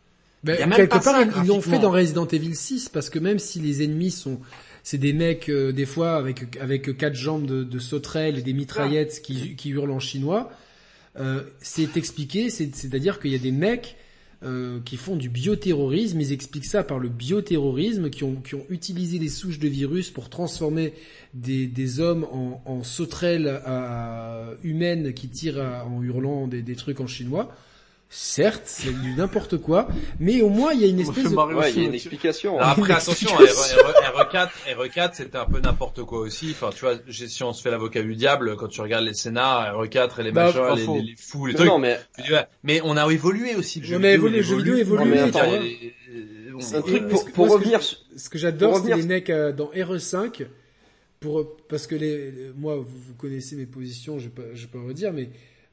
Ben, 0.43 0.57
quelque 0.77 0.89
pas 0.91 0.99
part, 0.99 1.03
ça, 1.03 1.21
ils- 1.43 1.47
l'ont 1.47 1.61
fait 1.61 1.79
dans 1.79 1.91
Resident 1.91 2.27
Evil 2.27 2.55
6 2.55 2.89
parce 2.89 3.09
que 3.09 3.19
même 3.19 3.39
si 3.39 3.59
les 3.59 3.83
ennemis 3.83 4.11
sont, 4.11 4.39
c'est 4.83 4.97
des 4.97 5.11
mecs 5.13 5.49
euh, 5.49 5.71
des 5.73 5.85
fois 5.85 6.15
avec 6.15 6.57
avec 6.61 6.95
quatre 6.97 7.15
jambes 7.15 7.45
de, 7.45 7.63
de 7.63 7.79
sauterelles 7.79 8.37
et 8.39 8.41
des 8.41 8.53
mitraillettes 8.53 9.21
qui, 9.21 9.55
qui 9.55 9.69
hurlent 9.69 9.91
en 9.91 9.99
chinois, 9.99 10.49
euh, 11.19 11.41
c'est 11.59 11.97
expliqué, 11.97 12.49
c'est- 12.49 12.73
c'est-à-dire 12.75 13.19
qu'il 13.19 13.31
y 13.31 13.35
a 13.35 13.39
des 13.39 13.51
mecs 13.51 13.97
euh, 14.41 14.79
qui 14.85 14.95
font 14.95 15.17
du 15.17 15.27
bioterrorisme, 15.27 16.21
ils 16.21 16.31
expliquent 16.31 16.63
ça 16.63 16.81
par 16.85 16.97
le 16.99 17.09
bioterrorisme, 17.09 18.09
qui 18.09 18.23
ont, 18.23 18.35
qui 18.35 18.55
ont 18.55 18.65
utilisé 18.69 19.19
des 19.19 19.27
souches 19.27 19.59
de 19.59 19.67
virus 19.67 20.11
pour 20.11 20.29
transformer 20.29 20.93
des, 21.33 21.67
des 21.67 21.99
hommes 21.99 22.23
en, 22.31 22.61
en 22.65 22.83
sauterelles 22.83 23.61
à, 23.65 24.51
humaines 24.63 25.13
qui 25.13 25.27
tirent 25.27 25.59
à- 25.61 25.85
en 25.85 26.01
hurlant 26.01 26.47
des, 26.47 26.61
des 26.61 26.75
trucs 26.77 27.01
en 27.01 27.07
chinois. 27.07 27.53
Certes, 28.11 28.63
c'est 28.65 28.91
du 28.91 29.13
n'importe 29.13 29.57
quoi, 29.59 29.87
mais 30.19 30.41
au 30.41 30.49
moins 30.49 30.73
il 30.73 30.81
y 30.81 30.83
a 30.83 30.87
une 30.87 30.99
espèce 30.99 31.25
de... 31.31 31.35
Ouais, 31.35 31.71
il 31.71 31.77
y 31.79 31.85
a 31.85 31.87
une 31.89 31.93
explication. 31.93 32.59
Après, 32.59 32.81
Une 32.89 32.91
attention, 32.97 33.39
explication. 33.39 33.77
RE4, 34.15 34.49
RE4, 34.75 35.09
c'était 35.13 35.37
un 35.37 35.45
peu 35.45 35.59
n'importe 35.59 36.01
quoi 36.03 36.19
aussi. 36.19 36.49
Enfin, 36.49 36.71
tu 36.75 36.81
vois, 36.85 36.95
si 37.07 37.43
on 37.43 37.53
se 37.53 37.61
fait 37.61 37.69
l'avocat 37.69 38.01
du 38.01 38.15
diable, 38.15 38.55
quand 38.55 38.67
tu 38.67 38.81
regardes 38.81 39.05
les 39.05 39.13
scénars, 39.13 39.75
RE4 39.79 40.19
et 40.19 40.23
les 40.23 40.31
Bah, 40.31 40.45
machins, 40.45 40.59
pas 40.59 40.75
les, 40.75 40.85
faux. 40.85 40.95
les, 40.95 41.01
les 41.03 41.15
fous, 41.15 41.45
les 41.45 41.53
Non, 41.53 41.57
trucs. 41.59 41.69
non, 41.69 41.77
mais 41.77 41.99
mais 42.63 42.81
on 42.83 42.97
a 42.97 43.05
évolué 43.13 43.55
aussi. 43.55 43.79
Le 43.79 43.85
jeu 43.85 43.95
On 43.97 44.03
a 44.03 44.07
vidéo, 44.07 44.13
évolué, 44.15 44.37
le 44.37 44.43
jeu 44.43 44.57
vidéo 44.57 44.75
évolue. 44.77 44.99
Non, 45.01 45.05
mais 45.05 45.19
attends, 45.19 45.53
il- 45.61 45.67
il- 45.67 45.93
C'est 46.61 46.77
un 46.77 46.81
truc 46.81 47.07
pour, 47.09 47.25
pour 47.31 47.45
moi, 47.45 47.57
ce 47.57 47.61
que 47.61 47.63
revenir. 47.69 47.81
Ce 48.17 48.29
que 48.29 48.37
j'adore, 48.39 48.81
c'est 48.83 48.95
les 48.95 49.03
mecs 49.03 49.29
euh, 49.29 49.51
dans 49.51 49.67
RE5, 49.67 50.47
pour 51.19 51.45
parce 51.67 51.85
que 51.85 51.93
les, 51.95 52.31
les- 52.31 52.51
moi, 52.57 52.75
vous, 52.77 52.85
vous 52.87 53.13
connaissez 53.13 53.55
mes 53.55 53.67
positions, 53.67 54.17
je 54.17 54.25
vais 54.25 54.29
pas, 54.31 54.41
je 54.55 54.61
vais 54.63 54.67
pas 54.71 54.81
redire, 54.81 55.13
mais 55.13 55.29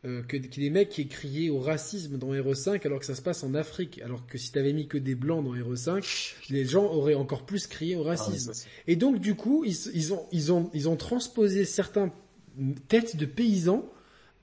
euh, 0.06 0.22
que, 0.22 0.36
que 0.36 0.60
les 0.60 0.70
mecs 0.70 0.90
qui 0.90 1.02
aient 1.02 1.06
crié 1.06 1.50
au 1.50 1.58
racisme 1.58 2.16
dans 2.16 2.32
RE5 2.32 2.86
alors 2.86 3.00
que 3.00 3.06
ça 3.06 3.14
se 3.14 3.22
passe 3.22 3.42
en 3.42 3.54
Afrique, 3.54 4.00
alors 4.02 4.26
que 4.26 4.38
si 4.38 4.52
t'avais 4.52 4.72
mis 4.72 4.86
que 4.86 4.98
des 4.98 5.14
blancs 5.14 5.44
dans 5.44 5.52
RE5, 5.52 6.34
les 6.50 6.64
gens 6.64 6.84
auraient 6.84 7.14
encore 7.14 7.44
plus 7.44 7.66
crié 7.66 7.96
au 7.96 8.02
racisme. 8.02 8.52
Et 8.86 8.96
donc 8.96 9.20
du 9.20 9.34
coup, 9.34 9.64
ils, 9.64 9.76
ils 9.94 10.12
ont 10.12 10.26
ils 10.32 10.52
ont 10.52 10.70
ils 10.74 10.88
ont 10.88 10.96
transposé 10.96 11.64
certains 11.64 12.12
têtes 12.88 13.16
de 13.16 13.26
paysans 13.26 13.84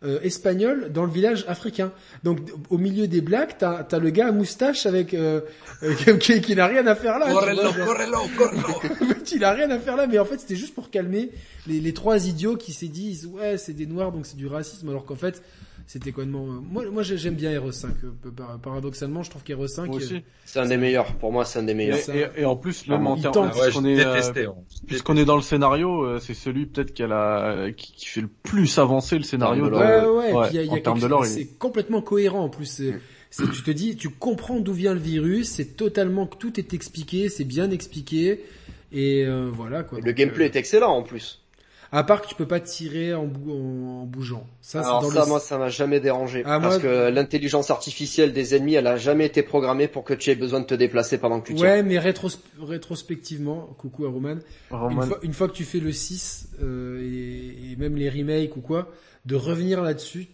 euh, 0.04 0.20
espagnols 0.22 0.92
dans 0.92 1.06
le 1.06 1.12
village 1.12 1.46
africain. 1.48 1.92
Donc 2.24 2.40
au 2.70 2.78
milieu 2.78 3.08
des 3.08 3.22
blagues, 3.22 3.52
t'as 3.58 3.86
as 3.90 4.00
le 4.00 4.10
gars 4.10 4.28
à 4.28 4.32
moustache 4.32 4.86
avec 4.86 5.14
euh, 5.14 5.42
euh, 5.84 5.94
qui, 6.20 6.42
qui 6.42 6.56
n'a 6.56 6.68
rien 6.68 6.86
à 6.88 6.96
faire 6.96 7.20
là. 7.20 7.32
Correlo, 7.32 7.62
correlo, 7.86 8.20
correlo. 8.38 9.14
il 9.34 9.44
a 9.44 9.52
rien 9.54 9.70
à 9.72 9.80
faire 9.80 9.96
là, 9.96 10.08
mais 10.08 10.20
en 10.20 10.26
fait 10.26 10.40
c'était 10.40 10.56
juste 10.56 10.76
pour 10.76 10.90
calmer 10.90 11.32
les, 11.68 11.80
les 11.80 11.94
trois 11.94 12.28
idiots 12.28 12.56
qui 12.56 12.74
s'est 12.74 12.88
disent 12.88 13.26
ouais 13.26 13.58
c'est 13.58 13.74
des 13.74 13.86
noirs 13.86 14.12
donc 14.12 14.26
c'est 14.26 14.38
du 14.38 14.48
racisme 14.48 14.90
alors 14.90 15.06
qu'en 15.06 15.16
fait 15.16 15.42
c'était 15.88 16.12
complètement. 16.12 16.46
euh, 16.48 16.60
Moi 16.62 16.86
moi 16.92 17.04
j'ai- 17.04 17.18
j'aime 17.18 17.36
bien 17.36 17.52
RE5 17.60 17.88
euh, 18.04 18.32
par- 18.36 18.58
paradoxalement 18.60 19.24
je 19.24 19.30
trouve 19.30 19.44
qu'RE5 19.44 19.88
Moi 19.88 20.00
euh. 20.02 20.20
C'est 20.46 20.60
un 20.60 20.66
des 20.66 20.78
meilleurs. 20.78 21.14
Pour 21.16 21.32
moi, 21.32 21.46
c'est 21.46 21.60
un 21.60 21.64
des 21.64 21.74
meilleurs. 21.74 21.98
et- 22.10 22.42
et 22.42 22.46
en 22.46 22.56
plus, 22.56 22.88
même 22.88 23.06
en 23.08 23.16
termes, 23.18 23.52
puisqu'on 23.52 23.86
est, 23.86 24.00
euh, 24.06 24.48
puisqu'on 24.88 25.18
est 25.18 25.26
dans 25.26 25.36
le 25.36 25.42
scénario, 25.42 26.20
c'est 26.20 26.34
celui 26.34 26.66
peut-être 26.66 26.94
qui 26.94 27.04
a 27.04 27.08
la, 27.08 27.72
qui, 27.76 27.94
qui 27.94 28.06
fait 28.08 28.22
le 28.22 28.28
plus 28.28 28.78
avancer 28.78 29.18
le 29.18 29.24
scénario. 29.24 29.66
de 29.66 29.70
de- 29.72 29.76
Ouais, 29.76 29.82
ouais, 29.82 30.30
et 30.32 30.34
ouais, 30.34 30.42
puis 30.48 30.50
il 30.52 30.56
y 30.56 30.60
a, 30.60 30.64
il 30.64 30.68
y 30.68 30.70
a 30.70 30.74
en 30.74 30.80
termes 30.80 31.00
de 31.00 31.08
il 31.08 31.24
est- 31.26 31.26
c'est 31.28 31.58
complètement 31.58 32.02
cohérent 32.02 32.42
en 32.44 32.50
plus. 32.50 32.66
C'est- 32.66 32.94
c'est- 33.30 33.50
tu 33.52 33.64
te 33.64 33.72
dis, 33.72 33.96
tu 33.96 34.10
comprends 34.10 34.60
d'où 34.60 34.74
vient 34.74 34.94
le 34.94 35.00
virus, 35.00 35.50
c'est 35.50 35.76
totalement, 35.78 36.26
tout 36.28 36.60
est 36.60 36.74
expliqué, 36.74 37.30
c'est 37.30 37.44
bien 37.46 37.72
expliqué, 37.72 38.44
et 38.92 39.26
euh, 39.26 39.50
voilà 39.52 39.84
quoi. 39.84 40.00
Le 40.00 40.06
Donc, 40.06 40.16
gameplay 40.16 40.44
euh, 40.44 40.48
est 40.48 40.56
excellent 40.56 40.92
en 40.96 41.04
plus. 41.04 41.40
À 41.96 42.04
part 42.04 42.22
que 42.22 42.28
tu 42.28 42.36
peux 42.36 42.48
pas 42.48 42.60
tirer 42.60 43.14
en, 43.14 43.26
bou- 43.26 43.52
en, 43.52 44.02
en 44.02 44.06
bougeant. 44.06 44.46
Ça, 44.62 44.82
c'est 44.82 44.88
Alors 44.90 45.02
dans 45.02 45.12
ça, 45.12 45.22
le... 45.22 45.28
moi, 45.28 45.40
ça 45.40 45.58
m'a 45.58 45.70
jamais 45.70 46.00
dérangé. 46.00 46.42
Ah, 46.46 46.60
parce 46.60 46.76
moi- 46.76 46.82
que 46.82 47.10
l'intelligence 47.10 47.70
artificielle 47.72 48.34
des 48.34 48.56
ennemis, 48.56 48.74
elle 48.74 48.88
a 48.88 48.98
jamais 48.98 49.26
été 49.28 49.44
programmée 49.44 49.88
pour 49.88 50.04
que 50.04 50.14
tu 50.14 50.30
aies 50.32 50.36
besoin 50.36 50.60
de 50.60 50.66
te 50.66 50.74
déplacer 50.74 51.18
pendant 51.20 51.40
que 51.40 51.48
tu 51.48 51.54
tires. 51.56 51.64
Ouais, 51.64 51.84
mais 51.84 52.00
rétros- 52.00 52.40
rétrospectivement, 52.60 53.68
coucou 53.78 54.06
à 54.06 54.10
Roman, 54.10 54.36
Roman- 54.72 55.02
une 55.04 55.08
fois, 55.08 55.20
une 55.22 55.34
fois 55.34 55.48
que 55.48 55.54
tu 55.54 55.64
fais 55.64 55.80
le 55.80 55.92
6 55.92 56.50
euh, 56.62 57.00
et, 57.02 57.72
et 57.72 57.76
même 57.78 57.96
les 57.96 58.10
remakes 58.10 58.58
ou 58.58 58.62
quoi, 58.62 58.90
de 59.26 59.36
revenir 59.36 59.82
là-dessus, 59.82 60.28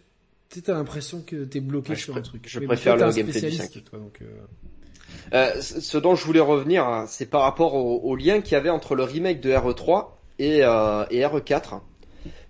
tu 0.49 0.55
sais, 0.59 0.61
t'as 0.61 0.73
l'impression 0.73 1.21
que 1.21 1.43
t'es 1.43 1.59
bloqué 1.59 1.91
Ouais, 1.91 1.95
je 1.95 2.03
sur 2.03 2.17
un 2.17 2.21
truc. 2.21 2.43
je 2.47 2.59
Mais 2.59 2.65
préfère 2.67 2.95
toi, 2.97 3.07
le 3.07 3.13
gameplay 3.13 3.23
du 3.33 3.39
spécialiste, 3.47 3.73
5. 3.75 3.83
toi, 3.83 3.99
donc, 3.99 4.19
euh, 4.21 4.25
Euh, 5.33 5.61
ce 5.61 5.79
ce 5.81 5.97
dont 5.97 6.15
je 6.15 6.23
voulais 6.25 6.39
revenir, 6.39 6.85
hein, 6.87 7.05
c'est 7.07 7.25
par 7.27 7.41
rapport 7.41 7.75
au, 7.75 7.99
au 7.99 8.15
lien 8.15 8.41
qu'il 8.41 8.53
y 8.53 8.55
avait 8.55 8.69
entre 8.69 8.95
le 8.95 9.03
remake 9.03 9.41
de 9.41 9.51
RE3 9.51 10.07
et, 10.39 10.63
euh, 10.63 11.05
et 11.11 11.21
RE4. 11.21 11.81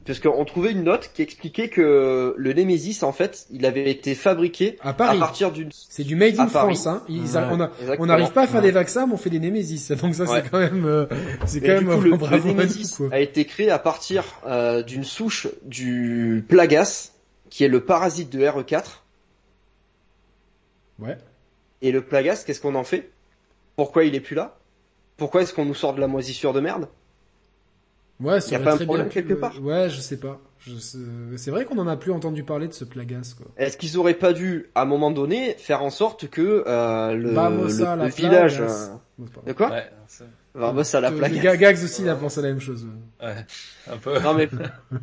Puisqu'on 0.06 0.44
trouvait 0.46 0.72
une 0.72 0.84
note 0.86 1.12
qui 1.14 1.22
expliquait 1.22 1.68
que 1.68 2.34
le 2.36 2.54
Nemesis, 2.54 3.04
en 3.04 3.12
fait, 3.12 3.46
il 3.52 3.64
avait 3.66 3.92
été 3.92 4.16
fabriqué 4.16 4.78
À 4.82 4.94
partir 4.94 5.52
d'une... 5.52 5.70
C'est 5.72 6.04
du 6.04 6.16
made 6.16 6.40
in. 6.40 6.48
France, 6.48 6.88
hein. 6.88 7.04
Ils 7.10 7.22
Ouais. 7.22 7.38
a- 7.38 7.98
on 8.00 8.06
n'arrive 8.08 8.32
pas 8.32 8.44
à 8.44 8.48
faire 8.48 8.62
Ouais. 8.62 8.68
des 8.68 8.72
vaccins, 8.72 9.06
mais 9.06 9.14
on 9.14 9.18
fait 9.18 9.30
des 9.30 9.40
Nemesis. 9.40 9.90
Donc 10.02 10.16
ça, 10.16 10.24
Ouais. 10.24 10.42
c'est 10.44 10.50
quand 10.50 10.58
même, 10.60 10.86
euh, 10.86 11.06
c'est 11.46 11.60
quand 11.62 11.68
même 11.82 11.90
coup, 11.94 12.02
le, 12.02 12.18
bravo 12.18 12.48
le 12.48 12.54
Nemesis 12.56 12.96
a 13.12 13.20
été 13.20 13.46
créé 13.46 13.70
à 13.70 13.78
partir 13.78 14.24
euh, 14.48 14.82
d'une 14.82 15.04
souche 15.04 15.48
du 15.66 16.44
Plagas, 16.48 17.12
qui 17.52 17.64
est 17.64 17.68
le 17.70 17.82
parasite 17.84 18.32
de 18.32 18.40
RE4. 18.40 19.04
Ouais. 21.00 21.18
Et 21.82 21.92
le 21.92 22.02
Plagas, 22.02 22.44
qu'est-ce 22.48 22.62
qu'on 22.62 22.76
en 22.76 22.84
fait? 22.84 23.12
Pourquoi 23.76 24.06
il 24.06 24.16
est 24.16 24.20
plus 24.22 24.36
là? 24.36 24.58
Pourquoi 25.18 25.42
est-ce 25.44 25.54
qu'on 25.54 25.66
nous 25.66 25.76
sort 25.76 25.94
de 25.94 26.02
la 26.02 26.08
moisissure 26.08 26.54
de 26.54 26.60
merde? 26.62 26.88
Ouais, 28.20 28.42
ça 28.42 28.52
Y 28.52 28.56
a 28.56 28.60
pas 28.60 28.74
un 28.74 28.76
très 28.76 28.86
problème 28.86 29.08
bien 29.08 29.14
quelque 29.14 29.34
part 29.34 29.62
Ouais, 29.62 29.90
je 29.90 30.00
sais 30.02 30.18
pas. 30.20 30.40
Je 30.60 30.76
sais- 30.78 30.98
C'est 31.38 31.52
vrai 31.52 31.64
qu'on 31.64 31.78
en 31.78 31.88
a 31.88 31.96
plus 31.96 32.12
entendu 32.12 32.44
parler 32.44 32.68
de 32.68 32.74
ce 32.74 32.84
plagas, 32.84 33.34
quoi. 33.38 33.48
Est-ce 33.58 33.78
qu'ils 33.78 33.98
auraient 33.98 34.14
pas 34.14 34.34
dû, 34.34 34.70
à 34.76 34.82
un 34.82 34.86
moment 34.86 35.10
donné, 35.10 35.56
faire 35.58 35.84
en 35.84 35.90
sorte 35.90 36.28
que 36.28 36.64
euh, 36.68 37.14
le, 37.14 37.32
le- 37.32 37.68
le 37.68 37.96
la 37.96 38.08
village... 38.10 38.58
plagas. 38.58 38.92
euh. 39.20 39.24
De 39.46 39.54
quoi 39.54 39.70
Ouais, 39.70 39.84
Vamos 40.54 40.96
à 40.96 41.00
la 41.00 41.12
Euh, 41.12 41.18
plague. 41.18 41.34
le 41.36 41.40
Ga- 41.42 41.56
Gags 41.58 41.84
aussi, 41.84 42.02
il 42.02 42.10
a 42.10 42.16
pensé 42.16 42.40
à 42.40 42.44
la 42.44 42.50
même 42.50 42.60
chose. 42.60 42.86
ouais, 43.22 43.36
un 43.90 43.98
peu. 43.98 44.20
Non 44.20 44.34
mais 44.34 44.50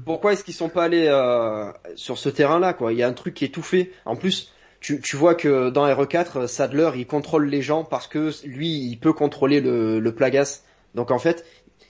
pourquoi 0.05 0.33
est-ce 0.33 0.43
qu'ils 0.45 0.55
sont 0.55 0.69
pas 0.69 0.85
allés 0.85 1.07
euh, 1.09 1.70
sur 1.95 2.19
ce 2.19 2.28
terrain-là 2.28 2.73
quoi? 2.75 2.93
Il 2.93 2.99
y 2.99 3.03
a 3.03 3.09
un 3.09 3.12
truc 3.12 3.33
qui 3.35 3.45
est 3.45 3.55
tout 3.55 3.62
fait. 3.62 3.93
En 4.05 4.17
plus, 4.17 4.53
tu, 4.81 5.01
tu 5.01 5.17
vois 5.17 5.35
que 5.35 5.70
dans 5.70 5.86
RE4, 5.86 6.47
Sadler 6.49 6.91
il 6.97 7.07
contrôle 7.07 7.47
les 7.47 7.62
gens 7.62 7.85
parce 7.85 8.07
que 8.09 8.31
lui 8.47 8.69
il 8.69 8.97
peut 8.99 9.12
contrôler 9.12 9.61
le, 9.61 10.01
le 10.01 10.15
Plagas. 10.15 10.62
Donc 10.95 11.11
en 11.11 11.19
fait, 11.19 11.45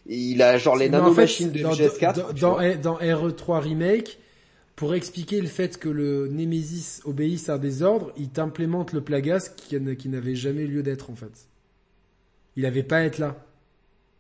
il 0.09 0.43
a 0.43 0.59
genre 0.59 0.77
les 0.77 0.89
Mais 0.89 0.97
en 0.97 1.01
fait, 1.01 1.05
nanomachines 1.11 1.51
de 1.53 1.63
dans, 1.63 1.73
GS4. 1.73 2.15
dans, 2.17 2.33
tu 2.35 2.41
dans, 2.41 2.53
vois. 2.55 2.75
dans 2.75 2.97
RE3 2.99 3.61
Remake, 3.61 4.19
pour 4.77 4.95
expliquer 4.95 5.41
le 5.41 5.47
fait 5.47 5.79
que 5.79 5.89
le 5.89 6.29
Nemesis 6.29 7.01
obéisse 7.05 7.49
à 7.49 7.59
des 7.59 7.83
ordres, 7.83 8.13
il 8.19 8.29
t'implémente 8.29 8.93
le 8.93 9.01
plagas 9.01 9.51
qui, 9.57 9.77
qui 9.97 10.09
n'avait 10.09 10.35
jamais 10.37 10.67
lieu 10.67 10.83
d'être, 10.83 11.11
en 11.11 11.15
fait. 11.17 11.49
Il 12.57 12.67
avait 12.67 12.83
pas 12.83 12.99
à 12.99 13.03
être 13.03 13.19
là. 13.19 13.37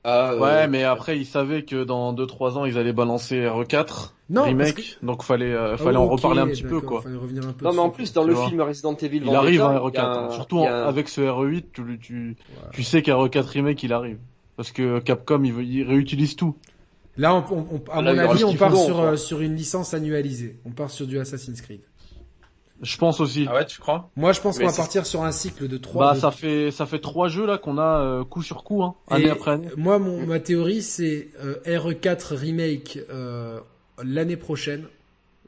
Ah, 0.05 0.33
euh, 0.33 0.39
Ouais, 0.41 0.69
mais 0.69 0.85
après, 0.85 1.19
ils 1.19 1.27
savaient 1.27 1.65
que 1.65 1.83
dans 1.85 2.13
2-3 2.15 2.53
ans, 2.59 2.65
ils 2.65 2.79
allaient 2.79 2.93
balancer 2.93 3.41
RE4 3.45 4.13
Non, 4.31 4.45
remake, 4.45 4.75
parce 4.77 4.99
donc 5.03 5.23
fallait, 5.25 5.53
euh, 5.53 5.73
Ah, 5.75 5.77
fallait 5.77 5.97
en 5.97 6.07
reparler 6.07 6.41
un 6.41 6.47
petit 6.47 6.63
peu, 6.63 6.81
quoi. 6.81 7.03
Fallait 7.03 7.17
revenir 7.17 7.47
un 7.47 7.53
peu 7.53 7.65
Non 7.65 7.73
mais 7.73 7.81
en 7.81 7.91
plus 7.91 8.13
dans 8.13 8.23
le 8.25 8.33
vois. 8.35 8.49
film 8.49 8.61
Resident 8.61 8.95
Evil 8.97 9.23
Il 9.27 9.35
arrive 9.35 9.55
y 9.57 9.61
a 9.61 9.79
RE4, 9.79 9.99
un- 10.01 10.27
hein. 10.27 10.31
surtout 10.31 10.61
un- 10.61 10.85
avec 10.87 11.09
ce 11.09 11.21
RE8, 11.23 11.65
tu, 11.73 11.99
tu, 12.01 12.29
Ouais. 12.29 12.69
tu 12.73 12.83
sais 12.85 13.03
qu'à 13.03 13.15
RE4 13.17 13.47
remake, 13.49 13.83
il 13.83 13.93
arrive. 13.93 14.19
Parce 14.57 14.73
que 14.73 14.99
Capcom, 15.01 15.43
il, 15.45 15.53
veut- 15.53 15.65
il 15.65 15.83
réutilise 15.85 16.37
tout. 16.37 16.57
Là, 17.19 17.35
on, 17.35 17.45
on- 17.51 17.67
on- 17.87 17.91
à 17.91 18.03
Là, 18.03 18.13
mon 18.13 18.19
avis, 18.31 18.45
on 18.45 18.55
part 18.55 18.73
faut, 18.73 18.85
sur, 18.85 19.01
euh, 19.01 19.17
sur 19.17 19.41
une 19.41 19.55
licence 19.57 19.95
annualisée. 19.95 20.59
On 20.65 20.71
part 20.71 20.91
sur 20.91 21.07
du 21.07 21.19
Assassin's 21.19 21.61
Creed. 21.61 21.81
Je 22.83 22.99
pense 22.99 23.21
aussi. 23.21 23.47
Ah 23.49 23.55
ouais, 23.55 23.65
tu 23.67 23.81
crois? 23.81 24.11
Moi, 24.17 24.33
je 24.33 24.41
pense 24.43 24.59
qu'on 24.59 24.67
va 24.67 24.73
partir 24.73 25.07
sur 25.07 25.23
un 25.25 25.33
cycle 25.33 25.67
de 25.67 25.79
trois. 25.79 26.09
Bah, 26.09 26.15
de- 26.15 26.21
ça 26.21 26.31
fait, 26.31 26.71
ça 26.71 26.85
fait 26.85 26.99
trois 26.99 27.29
jeux, 27.29 27.47
là, 27.47 27.57
qu'on 27.57 27.79
a, 27.79 28.01
euh, 28.03 28.25
coup 28.25 28.43
sur 28.43 28.65
coup, 28.65 28.83
hein, 28.83 28.95
année 29.09 29.25
Et 29.27 29.31
après 29.31 29.53
année. 29.53 29.69
Moi, 29.79 29.99
mon, 29.99 30.27
ma 30.27 30.41
théorie, 30.41 30.83
c'est 30.83 31.29
euh, 31.43 31.55
RE4 31.67 32.35
remake 32.35 32.99
euh, 33.09 33.61
l'année 34.05 34.37
prochaine, 34.37 34.85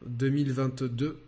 2022. 0.07 1.19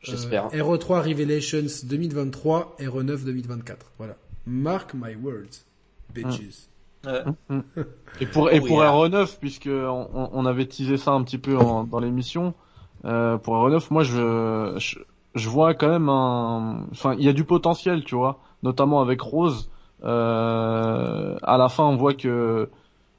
J'espère. 0.00 0.46
Euh, 0.54 0.62
RE3 0.62 1.00
Revelations 1.02 1.66
2023, 1.84 2.76
RE9 2.80 3.24
2024. 3.24 3.86
Voilà. 3.98 4.16
Mark 4.46 4.94
my 4.94 5.16
words, 5.16 5.64
bitches. 6.14 6.68
Ouais. 7.04 7.22
Et 8.20 8.26
pour, 8.26 8.50
et 8.50 8.60
Oh, 8.60 8.66
pour 8.66 8.78
yeah. 8.82 8.90
RE9, 8.90 9.38
puisque 9.38 9.68
on, 9.70 10.30
on- 10.32 10.46
avait 10.46 10.66
teasé 10.66 10.96
ça 10.96 11.12
un 11.12 11.22
petit 11.22 11.38
peu 11.38 11.56
en- 11.56 11.84
dans 11.84 12.00
l'émission, 12.00 12.54
euh, 13.04 13.38
pour 13.38 13.54
RE9, 13.56 13.92
moi 13.92 14.02
je, 14.02 14.74
je, 14.78 14.98
je 15.34 15.48
vois 15.48 15.74
quand 15.74 15.88
même 15.88 16.08
un, 16.08 16.86
enfin 16.90 17.14
il 17.18 17.24
y 17.24 17.28
a 17.28 17.32
du 17.32 17.44
potentiel, 17.44 18.02
tu 18.04 18.16
vois, 18.16 18.40
notamment 18.62 19.00
avec 19.00 19.20
Rose. 19.20 19.70
Euh, 20.04 21.36
à 21.42 21.58
la 21.58 21.68
fin, 21.68 21.84
on 21.84 21.96
voit 21.96 22.14
que 22.14 22.68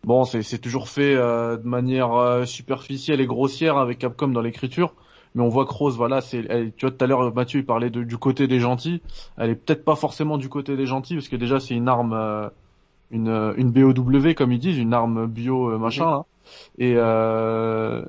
bon, 0.03 0.23
c'est 0.25 0.41
c'est 0.43 0.59
toujours 0.59 0.89
fait 0.89 1.15
euh, 1.15 1.57
de 1.57 1.67
manière 1.67 2.13
euh, 2.13 2.45
superficielle 2.45 3.21
et 3.21 3.25
grossière 3.25 3.77
avec 3.77 3.99
Capcom 3.99 4.27
dans 4.29 4.41
l'écriture. 4.41 4.93
Mais 5.35 5.43
on 5.43 5.49
voit 5.49 5.65
que 5.65 5.73
Rose, 5.73 5.95
voilà, 5.95 6.21
c'est, 6.21 6.43
elle- 6.49 6.73
tu 6.75 6.85
vois, 6.87 6.91
tout 6.95 7.03
à 7.03 7.07
l'heure, 7.07 7.33
Mathieu, 7.35 7.59
il 7.59 7.65
parlait 7.65 7.89
de- 7.91 8.03
du 8.03 8.17
côté 8.17 8.47
des 8.47 8.59
gentils. 8.59 9.01
Elle 9.37 9.51
est 9.51 9.55
peut-être 9.55 9.85
pas 9.85 9.95
forcément 9.95 10.37
du 10.37 10.49
côté 10.49 10.75
des 10.75 10.87
gentils, 10.87 11.13
parce 11.15 11.27
que 11.29 11.35
déjà, 11.35 11.59
c'est 11.59 11.75
une 11.75 11.87
arme, 11.87 12.13
euh, 12.13 12.49
une, 13.11 13.29
euh, 13.29 13.53
une 13.57 13.71
BOW 13.71 14.33
comme 14.35 14.51
ils 14.51 14.59
disent, 14.59 14.77
une 14.77 14.93
arme 14.93 15.27
bio 15.27 15.71
euh, 15.71 15.77
machin 15.77 16.05
là. 16.05 16.25
Et 16.77 16.93
euh, 16.95 18.03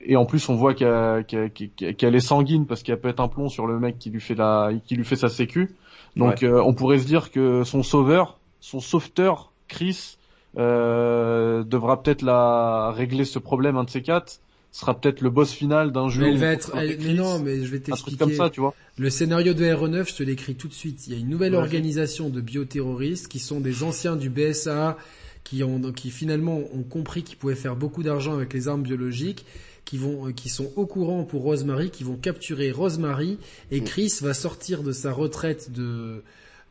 et 0.00 0.16
en 0.16 0.24
plus 0.24 0.48
on 0.48 0.56
voit 0.56 0.74
qu'elle 0.74 1.24
est 1.28 2.20
sanguine 2.20 2.66
parce 2.66 2.82
qu'elle 2.82 3.00
pète 3.00 3.20
un 3.20 3.28
plomb 3.28 3.48
sur 3.48 3.66
le 3.66 3.78
mec 3.78 3.98
qui 3.98 4.10
lui 4.10 4.20
fait 4.20 4.34
la 4.34 4.70
qui 4.84 4.96
lui 4.96 5.04
fait 5.04 5.16
sa 5.16 5.28
sécu. 5.28 5.74
Donc 6.16 6.42
euh, 6.42 6.60
on 6.64 6.74
pourrait 6.74 6.98
se 6.98 7.06
dire 7.06 7.30
que 7.30 7.64
son 7.64 7.82
sauveur, 7.82 8.38
son 8.60 8.80
sauveteur 8.80 9.52
Chris 9.68 10.16
euh, 10.56 11.64
devra 11.64 12.02
peut-être 12.02 12.22
la 12.22 12.92
régler 12.92 13.24
ce 13.24 13.38
problème 13.38 13.76
un 13.76 13.84
de 13.84 13.90
ces 13.90 14.02
quatre. 14.02 14.40
Sera 14.76 14.98
peut-être 15.00 15.20
le 15.20 15.30
boss 15.30 15.52
final 15.52 15.92
d'un 15.92 16.08
jeu. 16.08 16.22
Mais 16.22 16.30
elle 16.30 16.36
va 16.38 16.46
être, 16.48 16.72
elle- 16.74 16.98
mais 17.00 17.14
non, 17.14 17.38
mais 17.38 17.64
je 17.64 17.70
vais 17.70 17.78
truc 17.78 17.94
comme 18.18 18.28
t'expliquer. 18.30 18.34
ça, 18.34 18.50
tu 18.50 18.58
vois. 18.58 18.74
Le 18.98 19.08
scénario 19.08 19.54
de 19.54 19.64
RE9, 19.64 20.08
je 20.10 20.14
te 20.16 20.22
l'écris 20.24 20.56
tout 20.56 20.66
de 20.66 20.74
suite. 20.74 21.06
Il 21.06 21.12
y 21.12 21.16
a 21.16 21.20
une 21.20 21.28
nouvelle 21.28 21.54
organisation 21.54 22.28
de 22.28 22.40
bioterroristes 22.40 23.28
qui 23.28 23.38
sont 23.38 23.60
des 23.60 23.84
anciens 23.84 24.16
du 24.16 24.30
BSA, 24.30 24.98
qui 25.44 25.62
ont, 25.62 25.92
qui 25.92 26.10
finalement 26.10 26.58
ont 26.74 26.82
compris 26.82 27.22
qu'ils 27.22 27.36
pouvaient 27.38 27.54
faire 27.54 27.76
beaucoup 27.76 28.02
d'argent 28.02 28.34
avec 28.34 28.52
les 28.52 28.66
armes 28.66 28.82
biologiques, 28.82 29.44
qui 29.84 29.96
vont, 29.96 30.26
euh, 30.26 30.32
qui 30.32 30.48
sont 30.48 30.72
au 30.74 30.86
courant 30.86 31.22
pour 31.22 31.42
Rosemary, 31.42 31.90
qui 31.90 32.02
vont 32.02 32.16
capturer 32.16 32.72
Rosemary, 32.72 33.38
et 33.70 33.80
Mm. 33.80 33.84
Chris 33.84 34.12
va 34.22 34.34
sortir 34.34 34.82
de 34.82 34.90
sa 34.90 35.12
retraite 35.12 35.70
de, 35.70 36.22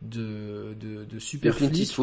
de, 0.10 0.74
de, 0.80 1.06
de 1.06 1.20
super 1.20 1.56
Clint 1.56 1.70
flic, 1.70 1.96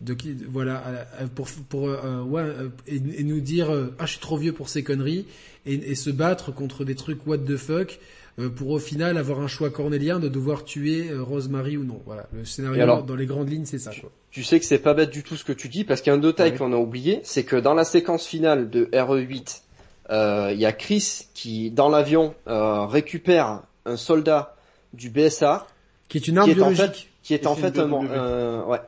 de 0.00 0.14
qui, 0.14 0.34
voilà, 0.48 0.82
euh, 1.20 1.26
pour, 1.34 1.48
pour, 1.68 1.88
euh, 1.88 2.22
ouais, 2.22 2.42
euh, 2.42 2.68
et, 2.86 2.96
et 2.96 3.24
nous 3.24 3.40
dire, 3.40 3.70
euh, 3.70 3.94
ah, 3.98 4.06
je 4.06 4.12
suis 4.12 4.20
trop 4.20 4.36
vieux 4.36 4.52
pour 4.52 4.68
ces 4.68 4.82
conneries, 4.82 5.26
et, 5.66 5.74
et 5.74 5.94
se 5.94 6.10
battre 6.10 6.52
contre 6.52 6.84
des 6.84 6.94
trucs 6.94 7.26
what 7.26 7.38
the 7.38 7.56
fuck, 7.56 7.98
euh, 8.38 8.48
pour 8.48 8.70
au 8.70 8.78
final 8.78 9.18
avoir 9.18 9.40
un 9.40 9.48
choix 9.48 9.70
cornélien 9.70 10.20
de 10.20 10.28
devoir 10.28 10.64
tuer 10.64 11.10
euh, 11.10 11.22
Rosemary 11.22 11.76
ou 11.76 11.84
non. 11.84 12.00
Voilà, 12.06 12.28
le 12.32 12.44
scénario 12.44 12.80
alors 12.82 13.02
dans 13.02 13.16
les 13.16 13.26
grandes 13.26 13.50
lignes 13.50 13.64
c'est 13.66 13.80
ça. 13.80 13.90
Quoi. 14.00 14.10
Tu 14.30 14.44
sais 14.44 14.60
que 14.60 14.64
c'est 14.66 14.78
pas 14.78 14.94
bête 14.94 15.10
du 15.10 15.24
tout 15.24 15.34
ce 15.34 15.44
que 15.44 15.52
tu 15.52 15.68
dis 15.68 15.82
parce 15.82 16.00
qu'il 16.00 16.12
y 16.12 16.14
a 16.14 16.18
un 16.18 16.20
détail 16.22 16.52
Ouais. 16.52 16.56
qu'on 16.56 16.72
a 16.72 16.76
oublié, 16.76 17.20
c'est 17.24 17.42
que 17.44 17.56
dans 17.56 17.74
la 17.74 17.84
séquence 17.84 18.24
finale 18.26 18.70
de 18.70 18.84
RE8, 18.92 19.62
euh, 20.10 20.50
il 20.54 20.60
y 20.60 20.66
a 20.66 20.72
Chris 20.72 21.26
qui, 21.34 21.70
dans 21.72 21.88
l'avion, 21.88 22.34
euh, 22.46 22.86
récupère 22.86 23.62
un 23.84 23.96
soldat 23.96 24.54
du 24.94 25.10
BSA 25.10 25.66
Qui 26.08 26.18
est 26.18 26.28
une 26.28 26.38
arme 26.38 26.46
qui 26.52 26.58
est 26.58 26.62
en 26.62 26.70
biologique. 26.70 26.96
fait, 26.96 27.07
qui 27.22 27.34
est 27.34 27.44
Et 27.44 27.46
en 27.46 27.54
c'est 27.54 27.60
fait 27.72 27.78
euh, 27.78 28.64
ouais. 28.64 28.80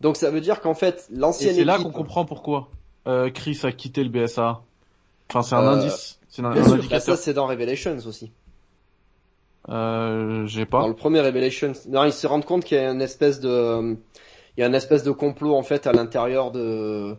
Donc 0.00 0.16
ça 0.16 0.30
veut 0.30 0.40
dire 0.40 0.60
qu'en 0.60 0.74
fait 0.74 1.08
Et 1.10 1.16
l'ancienne 1.16 1.54
c'est 1.54 1.64
là 1.64 1.78
qu'on 1.78 1.90
comprend 1.90 2.24
pourquoi 2.24 2.68
euh, 3.06 3.30
Chris 3.30 3.60
a 3.64 3.72
quitté 3.72 4.02
le 4.02 4.08
BSA. 4.10 4.62
Enfin, 5.30 5.42
c'est 5.42 5.54
un 5.54 5.62
Euh, 5.62 5.70
indice. 5.76 6.18
C'est 6.28 6.42
un, 6.44 6.52
sûr. 6.54 6.62
Bah, 6.62 6.68
ça 6.68 6.74
indicateur. 6.74 7.16
c'est 7.18 7.34
dans 7.34 7.46
Revelations 7.46 7.98
aussi. 8.06 8.32
Euh, 9.68 10.46
j'ai 10.46 10.64
Dans 10.64 10.82
pas. 10.82 10.88
le 10.88 10.94
premier 10.94 11.20
Revelations, 11.20 11.72
non, 11.88 12.04
ils 12.04 12.12
se 12.12 12.26
rendent 12.26 12.44
compte 12.44 12.64
qu'il 12.64 12.76
y 12.76 12.80
a 12.80 12.90
une 12.90 13.00
espèce 13.00 13.40
de, 13.40 13.96
il 14.56 14.60
y 14.60 14.62
a 14.62 14.66
une 14.66 14.74
espèce 14.74 15.02
de 15.04 15.10
complot 15.10 15.54
en 15.54 15.62
fait 15.62 15.86
à 15.86 15.92
l'intérieur 15.92 16.50
de 16.50 17.16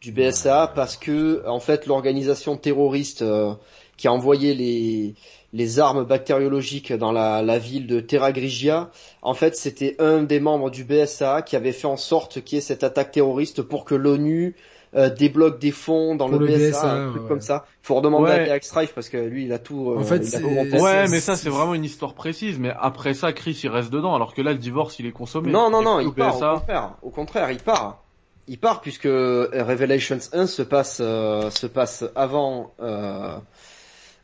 du 0.00 0.10
BSA 0.12 0.72
parce 0.74 0.96
que 0.96 1.46
en 1.46 1.60
fait 1.60 1.86
l'organisation 1.86 2.56
terroriste 2.56 3.22
euh, 3.22 3.54
qui 3.96 4.08
a 4.08 4.12
envoyé 4.12 4.54
les 4.54 5.14
les 5.56 5.78
armes 5.78 6.04
bactériologiques 6.04 6.92
dans 6.92 7.12
la, 7.12 7.40
la 7.40 7.58
ville 7.58 7.86
de 7.86 8.00
Terra 8.00 8.32
Grigia, 8.32 8.90
en 9.22 9.34
fait 9.34 9.54
c'était 9.56 9.94
un 10.00 10.22
des 10.24 10.40
membres 10.40 10.68
du 10.68 10.82
BSA 10.84 11.42
qui 11.42 11.54
avait 11.54 11.70
fait 11.72 11.86
en 11.86 11.96
sorte 11.96 12.42
qu'il 12.42 12.56
y 12.56 12.58
ait 12.58 12.62
cette 12.62 12.82
attaque 12.84 13.12
terroriste 13.12 13.62
pour 13.62 13.84
que 13.84 13.94
l'ONU 13.94 14.56
euh, 14.96 15.10
débloque 15.10 15.60
des 15.60 15.70
fonds 15.70 16.16
dans 16.16 16.26
le, 16.28 16.38
le 16.38 16.46
BSA, 16.46 16.68
BSA, 16.70 16.92
un 16.92 17.10
truc 17.10 17.22
ouais. 17.22 17.28
comme 17.28 17.40
ça. 17.40 17.64
Faut 17.82 17.94
redemander 17.94 18.30
Ouais. 18.30 18.50
à 18.50 18.56
X-Strife 18.56 18.94
parce 18.94 19.08
que 19.08 19.16
lui 19.16 19.44
il 19.44 19.52
a 19.52 19.58
tout. 19.58 19.90
euh, 19.92 19.98
En 19.98 20.04
fait, 20.04 20.18
il 20.18 20.34
a 20.36 20.40
tout 20.40 20.82
Ouais, 20.82 21.06
mais 21.08 21.20
ça 21.20 21.34
c'est- 21.36 21.48
vraiment 21.50 21.74
une 21.74 21.84
histoire 21.84 22.14
précise. 22.14 22.58
Mais 22.58 22.72
après 22.80 23.14
ça, 23.14 23.32
Chris 23.32 23.58
il 23.64 23.70
reste 23.70 23.90
dedans, 23.90 24.14
alors 24.14 24.34
que 24.34 24.42
là 24.42 24.52
le 24.52 24.58
divorce 24.58 24.98
il 24.98 25.06
est 25.06 25.12
consommé. 25.12 25.50
Non, 25.52 25.70
non, 25.70 25.82
non, 25.82 26.00
il 26.00 26.08
au 26.08 26.12
part, 26.12 26.36
au 26.36 26.40
contraire. 26.58 26.90
Au 27.02 27.10
contraire, 27.10 27.50
il 27.52 27.58
part. 27.58 28.02
Il 28.48 28.58
part 28.58 28.80
puisque 28.82 29.04
Revelations 29.04 30.18
1 30.32 30.46
se 30.46 30.62
passe, 30.62 30.98
euh, 31.00 31.50
se 31.50 31.66
passe 31.66 32.04
avant, 32.14 32.72
euh, 32.80 33.36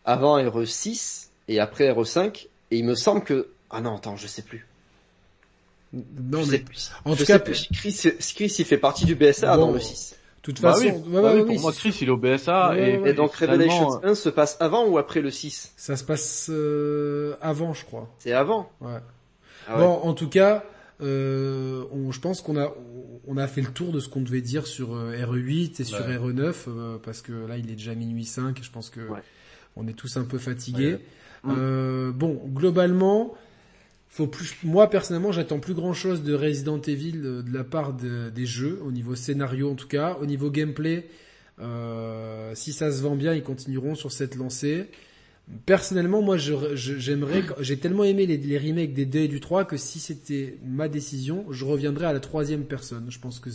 avant 0.05 0.39
RE6 0.39 1.29
et 1.49 1.61
après 1.61 1.91
RE5. 1.93 2.47
Et 2.71 2.79
il 2.79 2.85
me 2.85 2.95
semble 2.95 3.25
que, 3.25 3.49
ah 3.71 3.81
non, 3.81 3.97
attends, 3.97 4.17
je 4.17 4.27
sais 4.27 4.43
plus. 4.43 4.67
Non 5.93 6.43
je 6.45 6.51
mais 6.53 6.59
sais 6.59 6.63
plus. 6.63 6.91
en 7.05 7.13
Je 7.15 7.19
tout 7.19 7.25
sais 7.25 7.33
cas, 7.33 7.39
plus 7.41 7.67
Chris, 7.73 8.01
Chris, 8.35 8.55
il 8.61 8.65
fait 8.65 8.79
partie 8.79 9.05
du 9.07 9.17
BSA 9.17 9.57
Bon, 9.57 9.67
dans 9.67 9.73
le 9.73 9.81
6. 9.81 10.15
de 10.37 10.43
toute 10.43 10.61
Bah 10.61 10.73
façon, 10.73 10.85
oui, 10.85 10.91
ouais, 10.93 11.21
bah 11.21 11.21
ouais, 11.23 11.29
oui, 11.33 11.39
ouais, 11.41 11.45
pour 11.47 11.55
oui, 11.57 11.61
moi 11.61 11.73
c'est- 11.73 11.79
Chris 11.81 11.99
il 12.03 12.07
est 12.09 12.11
au 12.13 12.17
BSA 12.17 12.71
Ouais, 12.71 13.01
et, 13.05 13.09
Et 13.09 13.13
donc 13.13 13.35
Revelations 13.35 13.95
euh, 14.05 14.11
1 14.11 14.15
se 14.15 14.29
passe 14.29 14.57
avant 14.61 14.87
ou 14.87 14.99
après 14.99 15.21
le 15.21 15.33
6 15.33 15.73
ça 15.77 15.97
se 15.97 16.05
passe 16.05 16.47
euh, 16.49 17.35
avant, 17.41 17.75
je 17.75 17.85
crois. 17.85 18.09
C'est 18.21 18.33
avant? 18.33 18.71
Ouais. 18.81 18.99
Ah 19.67 19.75
ouais. 19.79 19.83
Bon, 19.83 19.95
en 20.05 20.15
tout 20.15 20.29
cas, 20.29 20.63
euh, 21.03 21.83
on, 21.91 22.13
je 22.13 22.21
pense 22.21 22.41
qu'on 22.41 22.57
a 22.57 22.73
on 23.27 23.37
a 23.37 23.49
fait 23.49 23.61
le 23.61 23.73
tour 23.73 23.91
de 23.91 23.99
ce 23.99 24.09
qu'on 24.09 24.21
devait 24.23 24.43
dire 24.43 24.69
sur 24.69 24.95
euh, 24.95 25.13
RE8 25.17 25.81
et 25.81 25.85
sur 25.85 26.07
Ouais. 26.07 26.17
RE9 26.17 26.55
euh, 26.69 26.99
parce 27.03 27.21
que 27.21 27.33
là 27.33 27.57
il 27.57 27.69
est 27.69 27.75
déjà 27.75 27.97
minuit 27.97 28.25
5 28.27 28.61
et 28.61 28.63
je 28.63 28.71
pense 28.71 28.91
que 28.91 29.01
Ouais. 29.01 29.23
On 29.77 29.87
est 29.87 29.93
tous 29.95 30.17
un 30.17 30.25
peu 30.25 30.39
fatigués. 30.39 30.99
Ouais. 31.45 31.53
Euh, 31.57 32.13
bon, 32.13 32.41
globalement, 32.47 33.35
faut 34.09 34.27
plus. 34.27 34.55
Moi 34.65 34.91
personnellement, 34.91 35.33
j'attends 35.33 35.59
plus 35.61 35.75
grand 35.75 35.95
chose 35.95 36.23
de 36.23 36.35
Resident 36.35 36.81
Evil 36.81 37.21
euh, 37.25 37.43
de 37.43 37.53
la 37.55 37.65
part 37.65 37.93
de- 37.95 38.31
des 38.31 38.47
jeux 38.47 38.81
au 38.85 38.91
niveau 38.93 39.15
scénario 39.15 39.71
en 39.71 39.75
tout 39.75 39.89
cas, 39.89 40.17
au 40.21 40.27
niveau 40.27 40.51
gameplay. 40.51 41.07
euh, 41.63 42.53
si 42.55 42.73
ça 42.73 42.91
se 42.91 43.03
vend 43.03 43.17
bien, 43.17 43.35
ils 43.35 43.43
continueront 43.43 43.95
sur 43.95 44.13
cette 44.13 44.35
lancée. 44.35 44.87
Personnellement, 45.67 46.23
moi, 46.23 46.37
je, 46.39 46.55
je- 46.77 46.97
j'aimerais, 46.99 47.43
j'ai 47.61 47.77
tellement 47.77 48.05
aimé 48.05 48.25
les, 48.25 48.37
les 48.39 48.57
remakes 48.59 48.95
des 48.95 49.05
2 49.05 49.19
et 49.21 49.29
du 49.29 49.41
3 49.41 49.65
que 49.65 49.77
si 49.77 49.99
c'était 49.99 50.57
ma 50.65 50.89
décision, 50.89 51.45
je 51.51 51.65
reviendrais 51.65 52.07
à 52.07 52.13
la 52.13 52.21
troisième 52.21 52.65
personne. 52.65 53.07
Je 53.11 53.19
pense 53.19 53.41
que 53.41 53.51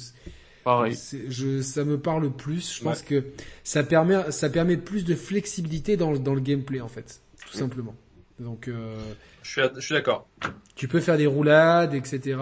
pareil. 0.65 0.97
je, 1.29 1.61
ça 1.61 1.85
me 1.85 1.97
parle 1.97 2.29
plus. 2.29 2.75
Je 2.79 2.83
pense 2.83 3.01
que 3.03 3.23
ça 3.63 3.83
permet, 3.83 4.31
ça 4.31 4.49
permet 4.49 4.75
plus 4.75 5.05
de 5.05 5.15
flexibilité 5.15 5.95
dans, 5.95 6.11
le- 6.11 6.19
dans 6.19 6.33
le 6.33 6.41
gameplay 6.41 6.81
en 6.81 6.89
fait, 6.89 7.21
tout 7.49 7.57
simplement. 7.57 7.95
Donc, 8.39 8.67
euh, 8.67 8.97
Je 9.43 9.49
suis, 9.51 9.61
je 9.75 9.79
suis 9.79 9.93
d'accord. 9.93 10.27
tu 10.75 10.89
peux 10.89 10.99
faire 10.99 11.17
des 11.17 11.27
roulades, 11.27 11.93
etc. 11.93 12.37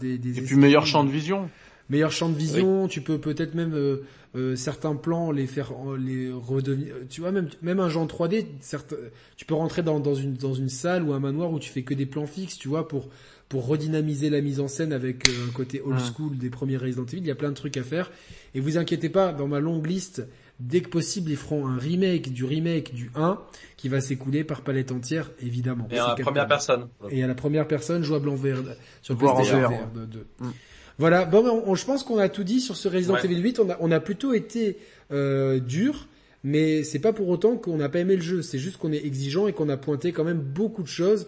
Des, 0.00 0.18
des 0.18 0.38
Et 0.38 0.42
puis 0.42 0.56
meilleur 0.56 0.86
champ 0.86 1.04
de 1.04 1.10
vision. 1.10 1.48
meilleur 1.88 2.10
champ 2.10 2.28
de 2.28 2.36
vision. 2.36 2.88
Tu 2.88 3.00
peux 3.00 3.18
peut-être 3.18 3.54
même 3.54 3.72
euh, 3.74 3.98
euh, 4.34 4.56
certains 4.56 4.96
plans 4.96 5.30
les 5.30 5.46
faire, 5.46 5.70
les 5.96 6.32
redevenir. 6.32 6.94
Tu 7.08 7.20
vois 7.20 7.30
même 7.30 7.48
même 7.62 7.78
un 7.78 7.88
jeu 7.88 8.00
en 8.00 8.06
3D. 8.06 8.46
Certes, 8.60 8.94
tu 9.36 9.44
peux 9.44 9.54
rentrer 9.54 9.84
dans, 9.84 10.00
dans 10.00 10.16
une 10.16 10.34
dans 10.34 10.52
une 10.54 10.68
salle 10.68 11.04
ou 11.04 11.12
un 11.12 11.20
manoir 11.20 11.52
où 11.52 11.60
tu 11.60 11.70
fais 11.70 11.82
que 11.82 11.94
des 11.94 12.06
plans 12.06 12.26
fixes. 12.26 12.58
Tu 12.58 12.66
vois 12.66 12.88
pour 12.88 13.08
pour 13.48 13.66
redynamiser 13.66 14.28
la 14.30 14.40
mise 14.40 14.58
en 14.60 14.68
scène 14.68 14.92
avec 14.92 15.28
euh, 15.28 15.32
un 15.48 15.52
côté 15.52 15.80
old 15.80 15.98
school 16.00 16.36
des 16.36 16.50
premiers 16.50 16.76
Resident 16.76 17.04
Evil. 17.04 17.18
Il 17.18 17.26
y 17.26 17.30
a 17.30 17.34
plein 17.36 17.50
de 17.50 17.54
trucs 17.54 17.76
à 17.76 17.82
faire. 17.84 18.10
Et 18.54 18.60
vous 18.60 18.76
inquiétez 18.76 19.08
pas, 19.08 19.32
dans 19.32 19.46
ma 19.46 19.60
longue 19.60 19.86
liste, 19.86 20.26
dès 20.58 20.80
que 20.80 20.88
possible, 20.88 21.30
ils 21.30 21.36
feront 21.36 21.66
un 21.68 21.76
remake 21.78 22.32
du 22.32 22.44
remake 22.44 22.92
du 22.94 23.10
1 23.14 23.38
qui 23.76 23.88
va 23.88 24.00
s'écouler 24.00 24.42
par 24.42 24.62
palette 24.62 24.90
entière, 24.90 25.30
évidemment. 25.40 25.86
Et 25.92 26.00
en 26.00 26.06
Capcom. 26.08 26.22
première 26.24 26.48
personne. 26.48 26.88
Et 27.10 27.22
à 27.22 27.26
la 27.28 27.34
première 27.36 27.68
personne, 27.68 28.02
jouable 28.02 28.30
en 28.30 28.34
VR, 28.34 28.62
sur 29.02 29.14
en 29.14 29.18
PlayStation 29.18 29.60
VR, 29.60 29.70
VR 29.70 29.90
de- 29.94 30.06
de- 30.06 30.26
Mm. 30.40 30.50
Voilà, 30.98 31.24
bon, 31.26 31.42
ben, 31.44 31.62
on- 31.66 31.74
je 31.74 31.84
pense 31.84 32.02
qu'on 32.02 32.18
a 32.18 32.28
tout 32.30 32.42
dit 32.42 32.60
sur 32.60 32.74
ce 32.74 32.88
Resident 32.88 33.14
Ouais. 33.14 33.24
Evil 33.26 33.38
8. 33.42 33.60
On 33.60 33.68
a, 33.70 33.76
on 33.80 33.90
a 33.92 34.00
plutôt 34.00 34.32
été 34.32 34.78
euh, 35.12 35.60
dur, 35.60 36.08
mais 36.42 36.82
c'est 36.84 36.98
pas 37.00 37.12
pour 37.12 37.28
autant 37.28 37.56
qu'on 37.58 37.76
n'a 37.76 37.88
pas 37.90 37.98
aimé 38.00 38.16
le 38.16 38.22
jeu. 38.22 38.40
C'est 38.42 38.58
juste 38.58 38.78
qu'on 38.78 38.92
est 38.92 39.04
exigeant 39.04 39.46
et 39.46 39.52
qu'on 39.52 39.68
a 39.68 39.76
pointé 39.76 40.10
quand 40.12 40.24
même 40.24 40.40
beaucoup 40.40 40.82
de 40.82 40.88
choses 40.88 41.26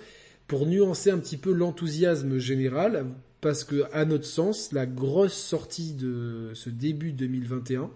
pour 0.49 0.67
nuancer 0.67 1.10
un 1.10 1.18
petit 1.18 1.36
peu 1.36 1.52
l'enthousiasme 1.52 2.39
général, 2.39 3.07
parce 3.41 3.62
que 3.62 3.85
à 3.93 4.05
notre 4.05 4.25
sens, 4.25 4.73
la 4.73 4.86
grosse 4.86 5.35
sortie 5.35 5.93
de 5.93 6.51
ce 6.55 6.70
début 6.70 7.12
2021 7.12 7.91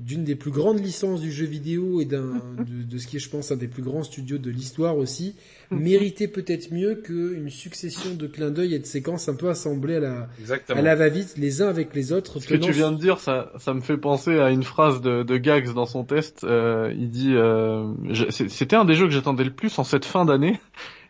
d'une 0.00 0.24
des 0.24 0.34
plus 0.34 0.50
grandes 0.50 0.80
licences 0.80 1.20
du 1.20 1.30
jeu 1.30 1.46
vidéo 1.46 2.00
et 2.00 2.04
d'un 2.04 2.42
de, 2.58 2.82
de 2.82 2.98
ce 2.98 3.06
qui 3.06 3.16
est, 3.16 3.20
je 3.20 3.30
pense, 3.30 3.52
un 3.52 3.56
des 3.56 3.68
plus 3.68 3.82
grands 3.82 4.02
studios 4.02 4.38
de 4.38 4.50
l'histoire 4.50 4.96
aussi, 4.96 5.36
méritait 5.70 6.28
peut-être 6.28 6.72
mieux 6.72 6.96
qu'une 6.96 7.48
succession 7.48 8.14
de 8.14 8.26
clins 8.26 8.50
d'œil 8.50 8.74
et 8.74 8.78
de 8.78 8.86
séquences 8.86 9.28
un 9.28 9.34
peu 9.34 9.48
assemblées 9.48 9.96
à 9.96 10.00
la, 10.00 10.28
Exactement. 10.40 10.78
à 10.78 10.82
la 10.82 10.94
va-vite, 10.96 11.34
les 11.36 11.62
uns 11.62 11.68
avec 11.68 11.94
les 11.94 12.12
autres. 12.12 12.40
Ce 12.40 12.48
que 12.48 12.54
tu 12.54 12.72
viens 12.72 12.92
de 12.92 12.98
dire, 12.98 13.20
ça, 13.20 13.52
ça 13.58 13.72
me 13.72 13.80
fait 13.80 13.96
penser 13.96 14.38
à 14.38 14.50
une 14.50 14.64
phrase 14.64 15.00
de, 15.00 15.22
de 15.22 15.36
Gags 15.36 15.72
dans 15.72 15.86
son 15.86 16.04
test. 16.04 16.44
Euh, 16.44 16.92
il 16.96 17.10
dit, 17.10 17.34
euh, 17.34 17.92
c'était 18.30 18.76
un 18.76 18.84
des 18.84 18.94
jeux 18.94 19.06
que 19.06 19.12
j'attendais 19.12 19.44
le 19.44 19.52
plus 19.52 19.78
en 19.78 19.84
cette 19.84 20.04
fin 20.04 20.24
d'année. 20.24 20.58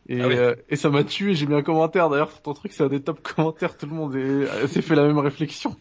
Et, 0.08 0.20
Ah 0.20 0.28
oui. 0.28 0.36
euh, 0.36 0.54
et 0.68 0.76
ça 0.76 0.90
m'a 0.90 1.02
tué, 1.04 1.34
j'ai 1.34 1.46
mis 1.46 1.54
un 1.54 1.62
commentaire 1.62 2.10
d'ailleurs 2.10 2.30
sur 2.30 2.42
ton 2.42 2.52
truc, 2.54 2.72
c'est 2.74 2.82
un 2.84 2.88
des 2.88 3.00
top 3.00 3.20
commentaires, 3.34 3.76
tout 3.76 3.86
le 3.86 3.94
monde 3.94 4.14
est- 4.16 4.66
s'est 4.68 4.82
fait 4.82 4.94
la 4.94 5.06
même 5.06 5.18
réflexion. 5.18 5.76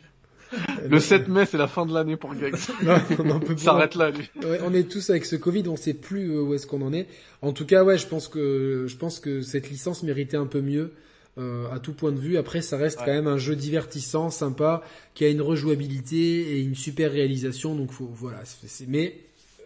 Le 0.87 0.99
7 0.99 1.27
mai, 1.29 1.45
c'est 1.47 1.57
la 1.57 1.67
fin 1.67 1.85
de 1.85 1.93
l'année 1.93 2.15
pour 2.15 2.35
Gags. 2.35 2.55
S'arrête 3.57 3.95
là, 3.95 4.11
lui. 4.11 4.29
Ouais, 4.43 4.59
on 4.63 4.73
est 4.73 4.83
tous 4.89 5.09
avec 5.09 5.25
ce 5.25 5.35
Covid, 5.35 5.67
on 5.67 5.75
sait 5.75 5.95
plus 5.95 6.31
euh, 6.31 6.41
où 6.41 6.53
est-ce 6.53 6.67
qu'on 6.67 6.81
en 6.83 6.93
est. 6.93 7.07
En 7.41 7.53
tout 7.53 7.65
cas, 7.65 7.83
ouais, 7.83 7.97
je 7.97 8.05
pense 8.07 8.27
que 8.27 8.85
je 8.87 8.95
pense 8.95 9.19
que 9.19 9.41
cette 9.41 9.69
licence 9.71 10.03
méritait 10.03 10.37
un 10.37 10.45
peu 10.45 10.61
mieux 10.61 10.91
euh, 11.39 11.65
à 11.71 11.79
tout 11.79 11.93
point 11.93 12.11
de 12.11 12.19
vue. 12.19 12.37
Après, 12.37 12.61
ça 12.61 12.77
reste 12.77 12.99
Ouais. 12.99 13.05
quand 13.07 13.13
même 13.13 13.25
un 13.27 13.37
jeu 13.39 13.55
divertissant, 13.55 14.29
sympa, 14.29 14.83
qui 15.15 15.25
a 15.25 15.29
une 15.29 15.41
rejouabilité 15.41 16.17
et 16.55 16.59
une 16.61 16.75
super 16.75 17.11
réalisation. 17.11 17.73
Donc, 17.75 17.91
faut, 17.91 18.09
voilà. 18.13 18.43
mais 18.87 19.15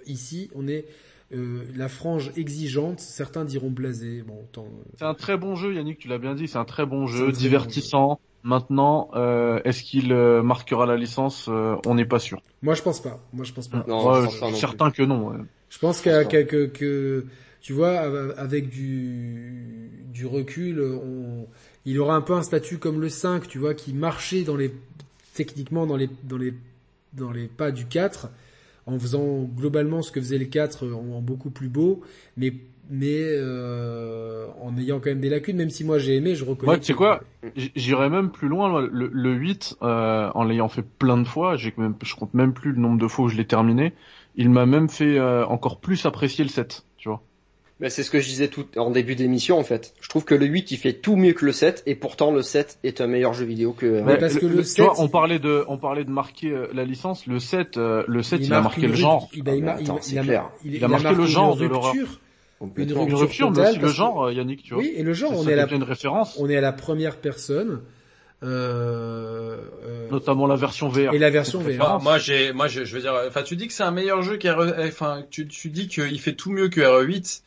ici, 0.05 0.49
on 0.55 0.69
est 0.69 0.85
euh, 1.33 1.63
la 1.75 1.89
frange 1.89 2.31
exigeante. 2.37 2.99
Certains 2.99 3.45
diront 3.45 3.69
blasé. 3.69 4.23
Bon, 4.25 4.45
tant, 4.51 4.67
C'est 4.97 5.05
un 5.05 5.13
très 5.13 5.37
bon 5.37 5.55
jeu, 5.55 5.73
Yannick, 5.73 5.99
tu 5.99 6.07
l'as 6.07 6.17
bien 6.19 6.35
dit, 6.35 6.47
c'est 6.47 6.57
un 6.57 6.65
très 6.65 6.85
bon 6.85 7.07
jeu, 7.07 7.23
très 7.25 7.31
bon 7.33 7.37
divertissant. 7.37 8.19
Maintenant, 8.43 9.09
euh, 9.15 9.59
est-ce 9.65 9.83
qu'il 9.83 10.13
euh, 10.13 10.41
marquera 10.41 10.85
la 10.85 10.95
licence 10.95 11.47
Euh, 11.49 11.75
On 11.85 11.95
n'est 11.95 12.05
pas 12.05 12.19
sûr. 12.19 12.41
moi, 12.61 12.75
je 12.75 12.81
pense 12.81 13.01
pas. 13.01 13.19
Moi, 13.33 13.43
je 13.43 13.51
pense 13.53 13.67
pas. 13.67 13.83
Non, 13.87 14.07
Ouais, 14.09 14.25
je 14.25 14.29
suis 14.29 14.45
plus. 14.45 14.55
certain 14.55 14.91
que 14.91 15.03
non. 15.03 15.27
ouais. 15.29 15.37
Je 15.69 15.79
pense 15.79 15.99
qu'à- 16.01 16.23
qu'à- 16.23 16.43
que, 16.45 16.65
que, 16.67 17.25
tu 17.59 17.73
vois, 17.73 17.99
avec 18.37 18.69
du, 18.69 19.91
du 20.13 20.25
recul, 20.25 20.81
on, 20.81 21.45
il 21.85 21.99
aura 21.99 22.15
un 22.15 22.21
peu 22.21 22.33
un 22.33 22.43
statut 22.43 22.77
comme 22.77 23.01
le 23.01 23.09
5, 23.09 23.47
tu 23.47 23.57
vois, 23.59 23.73
qui 23.73 23.93
marchait 23.93 24.43
dans 24.43 24.55
les, 24.55 24.71
techniquement 25.33 25.85
dans 25.85 25.97
les, 25.97 26.09
dans 26.23 26.37
les, 26.37 26.53
dans 27.13 27.31
les 27.31 27.47
pas 27.47 27.71
du 27.71 27.85
4, 27.85 28.29
en 28.87 28.97
faisant 28.97 29.43
globalement 29.43 30.01
ce 30.01 30.11
que 30.11 30.19
faisait 30.19 30.37
le 30.37 30.45
4 30.45 30.87
en, 30.87 31.17
en 31.17 31.21
beaucoup 31.21 31.49
plus 31.49 31.67
beau, 31.67 32.01
mais, 32.37 32.53
mais, 32.89 33.19
euh, 33.21 34.47
en 34.61 34.77
ayant 34.77 34.99
quand 34.99 35.09
même 35.09 35.19
des 35.19 35.29
lacunes, 35.29 35.57
même 35.57 35.69
si 35.69 35.83
moi 35.83 35.99
j'ai 35.99 36.15
aimé, 36.15 36.35
je 36.35 36.45
reconnais. 36.45 36.67
Moi, 36.71 36.77
tu 36.79 36.85
sais 36.85 36.93
quoi 36.93 37.21
J'irais 37.75 38.09
même 38.09 38.31
plus 38.31 38.47
loin. 38.47 38.81
le 38.81 39.33
8, 39.33 39.77
euh, 39.81 40.31
en 40.33 40.43
l'ayant 40.45 40.69
fait 40.69 40.85
plein 40.85 41.17
de 41.17 41.27
fois, 41.27 41.57
j'ai 41.57 41.73
même, 41.77 41.95
je 42.01 42.15
compte 42.15 42.33
même 42.33 42.53
plus 42.53 42.71
le 42.71 42.79
nombre 42.79 42.97
de 42.97 43.07
fois 43.07 43.25
où 43.25 43.29
je 43.29 43.37
l'ai 43.37 43.45
terminé. 43.45 43.93
Il 44.35 44.49
m'a 44.49 44.65
même 44.65 44.87
fait 44.87 45.17
euh, 45.17 45.45
encore 45.45 45.79
plus 45.79 46.05
apprécier 46.05 46.43
le 46.45 46.49
7, 46.49 46.85
tu. 47.77 47.83
Mais 47.83 47.89
c'est 47.89 48.03
ce 48.03 48.09
que 48.09 48.19
je 48.19 48.27
disais 48.27 48.47
tout 48.47 48.65
en 48.77 48.89
début 48.89 49.15
d'émission 49.15 49.59
en 49.59 49.63
fait. 49.63 49.93
Je 50.01 50.09
trouve 50.09 50.25
que 50.25 50.33
le 50.35 50.45
8 50.45 50.71
il 50.71 50.77
fait 50.77 50.93
tout 50.93 51.15
mieux 51.15 51.33
que 51.33 51.45
le 51.45 51.51
7 51.51 51.83
et 51.85 51.95
pourtant 51.95 52.31
le 52.31 52.41
7 52.41 52.79
est 52.83 53.01
un 53.01 53.07
meilleur 53.07 53.33
jeu 53.33 53.45
vidéo 53.45 53.71
que 53.73 54.01
Ouais, 54.01 54.17
parce 54.17 54.35
que 54.35 54.45
le 54.45 54.57
tu 54.57 54.63
7, 54.63 54.85
vois, 54.85 54.99
on 55.01 55.07
parlait 55.07 55.39
de, 55.39 55.63
on 55.67 55.77
parlait 55.77 56.03
de 56.03 56.09
marquer 56.09 56.49
euh, 56.51 56.67
la 56.73 56.85
licence. 56.85 57.27
Le 57.27 57.39
7, 57.39 57.77
euh, 57.77 58.03
le 58.07 58.23
7, 58.23 58.41
il, 58.43 58.53
a 58.53 58.61
marqué 58.61 58.81
une 58.81 58.87
le 58.87 58.93
rupture- 58.93 59.07
genre. 59.07 59.29
Il, 59.33 59.47
a, 59.49 59.55
il, 59.55 59.63
Ah, 59.67 59.75
mais 59.77 59.83
attends, 59.83 59.99
il 60.09 60.19
a- 60.19 60.23
clair. 60.23 60.49
il- 60.65 60.71
a 60.71 60.75
il 60.75 60.81
marqué 60.87 61.03
marqué 61.03 61.17
le 61.17 61.23
une 61.23 61.29
genre 61.29 61.55
de 61.55 61.65
l'horreur. 61.65 61.91
rupture 61.93 62.19
Complètement. 62.59 62.93
Une 62.93 62.99
rupture 63.01 63.19
rupture, 63.19 63.51
mais 63.51 63.69
aussi 63.69 63.77
le 63.79 63.87
genre, 63.89 64.25
euh, 64.25 64.33
Yannick, 64.33 64.63
tu 64.63 64.73
vois. 64.73 64.81
Oui, 64.81 64.91
et 64.95 65.03
le 65.03 65.13
genre, 65.13 65.31
on 65.33 65.43
ça 65.43 65.51
est 65.51 65.53
à 65.53 65.57
la, 65.67 65.71
une 65.71 65.83
référence, 65.83 66.35
on 66.39 66.49
est 66.49 66.55
à 66.57 66.61
la 66.61 66.71
première 66.71 67.17
personne, 67.17 67.81
euh, 68.43 69.57
euh, 69.85 70.09
notamment 70.11 70.47
la 70.47 70.55
version 70.55 70.89
VR. 70.89 71.13
et 71.13 71.19
la 71.19 71.29
version 71.29 71.59
VR. 71.59 71.77
Moi, 71.77 71.99
moi, 72.01 72.17
j'ai, 72.17 72.53
moi, 72.53 72.67
je, 72.67 72.83
je 72.83 72.95
veux 72.95 73.01
dire, 73.01 73.13
enfin, 73.27 73.43
tu 73.43 73.55
dis 73.55 73.67
que 73.67 73.73
c'est 73.73 73.83
un 73.83 73.91
meilleur 73.91 74.21
jeu 74.23 74.37
qu'RE, 74.37 74.73
enfin, 74.87 75.23
tu, 75.29 75.47
tu 75.47 75.69
dis 75.69 75.87
qu'il 75.87 76.19
fait 76.19 76.33
tout 76.33 76.51
mieux 76.51 76.69
que 76.69 76.81
RE8. 76.81 77.41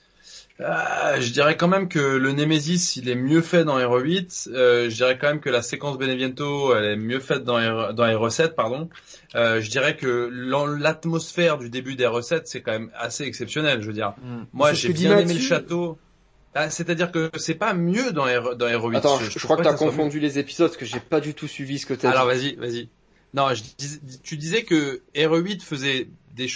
Euh, 0.61 1.21
je 1.21 1.33
dirais 1.33 1.57
quand 1.57 1.69
même 1.69 1.89
que 1.89 1.99
le 1.99 2.33
Nemesis, 2.33 2.97
il 2.97 3.09
est 3.09 3.15
mieux 3.15 3.41
fait 3.41 3.65
dans 3.65 3.79
RE8. 3.79 4.49
Euh, 4.53 4.91
je 4.91 4.95
dirais 4.95 5.17
quand 5.19 5.29
même 5.29 5.41
que 5.41 5.49
la 5.49 5.63
séquence 5.63 5.97
Beneviento, 5.97 6.75
elle 6.77 6.85
est 6.85 6.97
mieux 6.97 7.21
faite 7.21 7.45
dans, 7.45 7.57
R, 7.57 7.95
dans 7.95 8.05
RE7, 8.05 8.55
pardon. 8.55 8.89
Euh, 9.35 9.61
je 9.63 9.71
dirais 9.71 9.97
que 9.97 10.29
l'atmosphère 10.79 11.57
du 11.59 11.71
début 11.71 11.95
d'RE7, 11.97 12.43
c'est 12.45 12.61
quand 12.61 12.73
même 12.73 12.91
assez 12.95 13.25
exceptionnel. 13.25 13.81
Je 13.81 13.87
veux 13.87 13.93
dire, 13.95 14.15
Mm. 14.23 14.43
moi, 14.53 14.73
j'ai 14.75 14.93
bien 14.93 15.17
aimé 15.19 15.35
le 15.35 15.41
château. 15.41 15.99
Ah, 16.55 16.69
c'est-à-dire 16.69 17.13
que 17.13 17.31
c'est 17.39 17.55
pas 17.55 17.73
mieux 17.75 18.11
dans, 18.13 18.25
R, 18.25 18.57
dans 18.57 18.67
RE8. 18.67 18.97
Attends, 18.97 19.21
je, 19.21 19.39
crois 19.39 19.57
que 19.57 19.63
t'as 19.63 19.75
confondu 19.75 20.19
les 20.21 20.39
épisodes 20.39 20.67
parce 20.69 20.77
que 20.77 20.85
j'ai 20.85 20.99
pas 21.01 21.21
du 21.21 21.33
tout 21.33 21.47
suivi 21.47 21.79
ce 21.79 21.87
que 21.87 21.95
t'as 21.95 22.11
Alors 22.11 22.31
dit. 22.33 22.57
vas-y, 22.57 22.57
vas-y. 22.57 22.89
Non, 23.33 23.55
je 23.55 23.63
dis- 23.79 24.01
tu 24.25 24.37
disais 24.37 24.65
que 24.65 25.03
RE8 25.15 25.63
faisait 25.63 26.09
des 26.47 26.49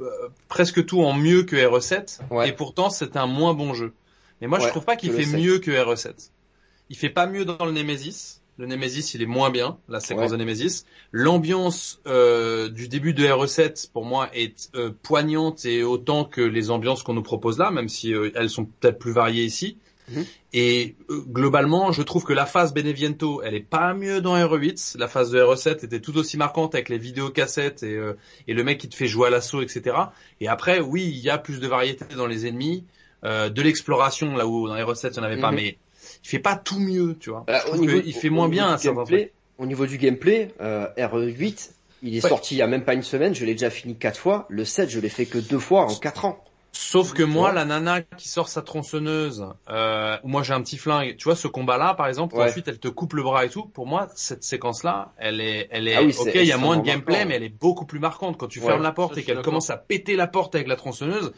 euh, 0.00 0.28
presque 0.48 0.84
tout 0.84 1.02
en 1.02 1.12
mieux 1.14 1.44
que 1.44 1.56
RE7 1.56 2.20
Ouais. 2.30 2.48
et 2.48 2.52
pourtant 2.52 2.90
c'est 2.90 3.16
un 3.16 3.26
moins 3.26 3.54
bon 3.54 3.74
jeu. 3.74 3.92
Mais 4.40 4.46
moi 4.48 4.58
je 4.58 4.64
Ouais, 4.64 4.70
trouve 4.70 4.84
pas 4.84 4.96
qu'il 4.96 5.12
je 5.12 5.16
fait 5.16 5.36
mieux 5.36 5.58
que 5.58 5.70
RE7. 5.70 6.30
Il 6.90 6.96
fait 6.96 7.10
pas 7.10 7.26
mieux 7.26 7.44
dans 7.44 7.64
le 7.64 7.72
Nemesis. 7.72 8.40
Le 8.58 8.66
Nemesis, 8.66 9.14
il 9.14 9.22
est 9.22 9.26
moins 9.26 9.48
bien, 9.50 9.78
la 9.88 9.98
séquence 10.00 10.30
Ouais. 10.30 10.36
de 10.36 10.44
Nemesis. 10.44 10.84
L'ambiance 11.10 12.00
euh, 12.06 12.68
du 12.68 12.86
début 12.88 13.14
de 13.14 13.24
RE7, 13.24 13.90
pour 13.92 14.04
moi, 14.04 14.28
est 14.34 14.68
euh, 14.74 14.90
poignante 15.02 15.64
et 15.64 15.82
autant 15.82 16.24
que 16.26 16.42
les 16.42 16.70
ambiances 16.70 17.02
qu'on 17.02 17.14
nous 17.14 17.22
propose 17.22 17.58
là, 17.58 17.70
même 17.70 17.88
si 17.88 18.12
euh, 18.14 18.30
elles 18.34 18.50
sont 18.50 18.66
peut-être 18.66 18.98
plus 18.98 19.12
variées 19.12 19.44
ici. 19.44 19.78
Et 20.52 20.96
euh, 21.10 21.22
globalement, 21.28 21.92
je 21.92 22.02
trouve 22.02 22.24
que 22.24 22.32
la 22.32 22.44
phase 22.46 22.74
Beneviento, 22.74 23.40
elle 23.42 23.54
est 23.54 23.60
pas 23.60 23.94
mieux 23.94 24.20
dans 24.20 24.36
RE8. 24.36 24.98
La 24.98 25.08
phase 25.08 25.30
de 25.30 25.40
RE7 25.40 25.84
était 25.84 26.00
tout 26.00 26.16
aussi 26.18 26.36
marquante 26.36 26.74
avec 26.74 26.88
les 26.88 26.98
vidéocassettes 26.98 27.82
et, 27.82 27.94
euh, 27.94 28.16
et 28.48 28.54
le 28.54 28.62
mec 28.64 28.78
qui 28.78 28.88
te 28.88 28.94
fait 28.94 29.06
jouer 29.06 29.28
à 29.28 29.30
l'assaut, 29.30 29.62
etc. 29.62 29.96
Et 30.40 30.48
après, 30.48 30.80
oui, 30.80 31.04
il 31.04 31.18
y 31.20 31.30
a 31.30 31.38
plus 31.38 31.60
de 31.60 31.66
variété 31.66 32.04
dans 32.16 32.26
les 32.26 32.46
ennemis, 32.46 32.84
euh, 33.24 33.48
de 33.48 33.62
l'exploration 33.62 34.36
là 34.36 34.46
où 34.46 34.68
dans 34.68 34.74
RE7 34.74 35.08
il 35.08 35.12
n'y 35.12 35.18
en 35.20 35.22
avait 35.22 35.40
pas, 35.40 35.50
Mhm. 35.50 35.56
mais 35.56 35.78
il 36.24 36.28
fait 36.28 36.38
pas 36.38 36.56
tout 36.56 36.78
mieux, 36.80 37.16
tu 37.18 37.30
vois. 37.30 37.44
Bah, 37.46 37.62
au 37.72 37.76
niveau- 37.76 38.00
qu'il 38.00 38.12
fait 38.12 38.28
au 38.28 38.32
moins 38.32 38.48
bien 38.48 38.76
gameplay, 38.82 39.32
Au 39.58 39.66
niveau 39.66 39.86
du 39.86 39.96
gameplay, 39.96 40.50
euh, 40.60 40.88
RE8, 40.98 41.70
il 42.02 42.16
est 42.16 42.22
Ouais. 42.24 42.28
sorti 42.28 42.56
il 42.56 42.58
y 42.58 42.62
a 42.62 42.66
même 42.66 42.84
pas 42.84 42.94
une 42.94 43.02
semaine, 43.04 43.32
je 43.34 43.44
l'ai 43.44 43.52
déjà 43.52 43.70
fini 43.70 43.94
quatre 43.94 44.18
fois. 44.18 44.46
Le 44.48 44.64
7, 44.64 44.90
je 44.90 44.98
l'ai 44.98 45.08
fait 45.08 45.26
que 45.26 45.38
deux 45.38 45.58
fois 45.60 45.82
en 45.84 45.94
quatre 45.94 46.24
ans. 46.24 46.42
Sauf 46.74 47.12
que 47.12 47.22
moi, 47.22 47.52
la 47.52 47.66
nana 47.66 48.00
qui 48.00 48.28
sort 48.28 48.48
sa 48.48 48.62
tronçonneuse, 48.62 49.46
euh, 49.68 50.16
moi 50.24 50.42
j'ai 50.42 50.54
un 50.54 50.62
petit 50.62 50.78
flingue, 50.78 51.16
tu 51.18 51.24
vois, 51.24 51.36
ce 51.36 51.46
combat-là, 51.46 51.92
par 51.94 52.06
exemple, 52.08 52.34
Ouais. 52.34 52.48
ensuite 52.48 52.66
elle 52.66 52.78
te 52.78 52.88
coupe 52.88 53.12
le 53.12 53.22
bras 53.22 53.44
et 53.44 53.50
tout, 53.50 53.66
pour 53.66 53.86
moi, 53.86 54.08
cette 54.14 54.42
séquence-là, 54.42 55.12
elle 55.18 55.40
est, 55.42 55.68
elle 55.70 55.86
est, 55.86 55.94
Ah 55.96 56.02
oui, 56.02 56.14
ok, 56.18 56.30
il 56.34 56.44
y 56.46 56.52
a 56.52 56.56
moins 56.56 56.78
de 56.78 56.82
gameplay, 56.82 57.12
marquant. 57.16 57.28
mais 57.28 57.34
elle 57.36 57.42
est 57.42 57.48
beaucoup 57.60 57.84
plus 57.84 57.98
marquante. 57.98 58.38
Quand 58.38 58.48
tu 58.48 58.58
Ouais. 58.60 58.66
fermes 58.66 58.82
la 58.82 58.92
porte 58.92 59.14
Ça, 59.14 59.20
et 59.20 59.24
qu'elle 59.24 59.42
commence 59.42 59.68
à 59.70 59.76
péter 59.76 60.16
la 60.16 60.26
porte 60.26 60.54
avec 60.54 60.66
la 60.66 60.76
tronçonneuse, 60.76 61.32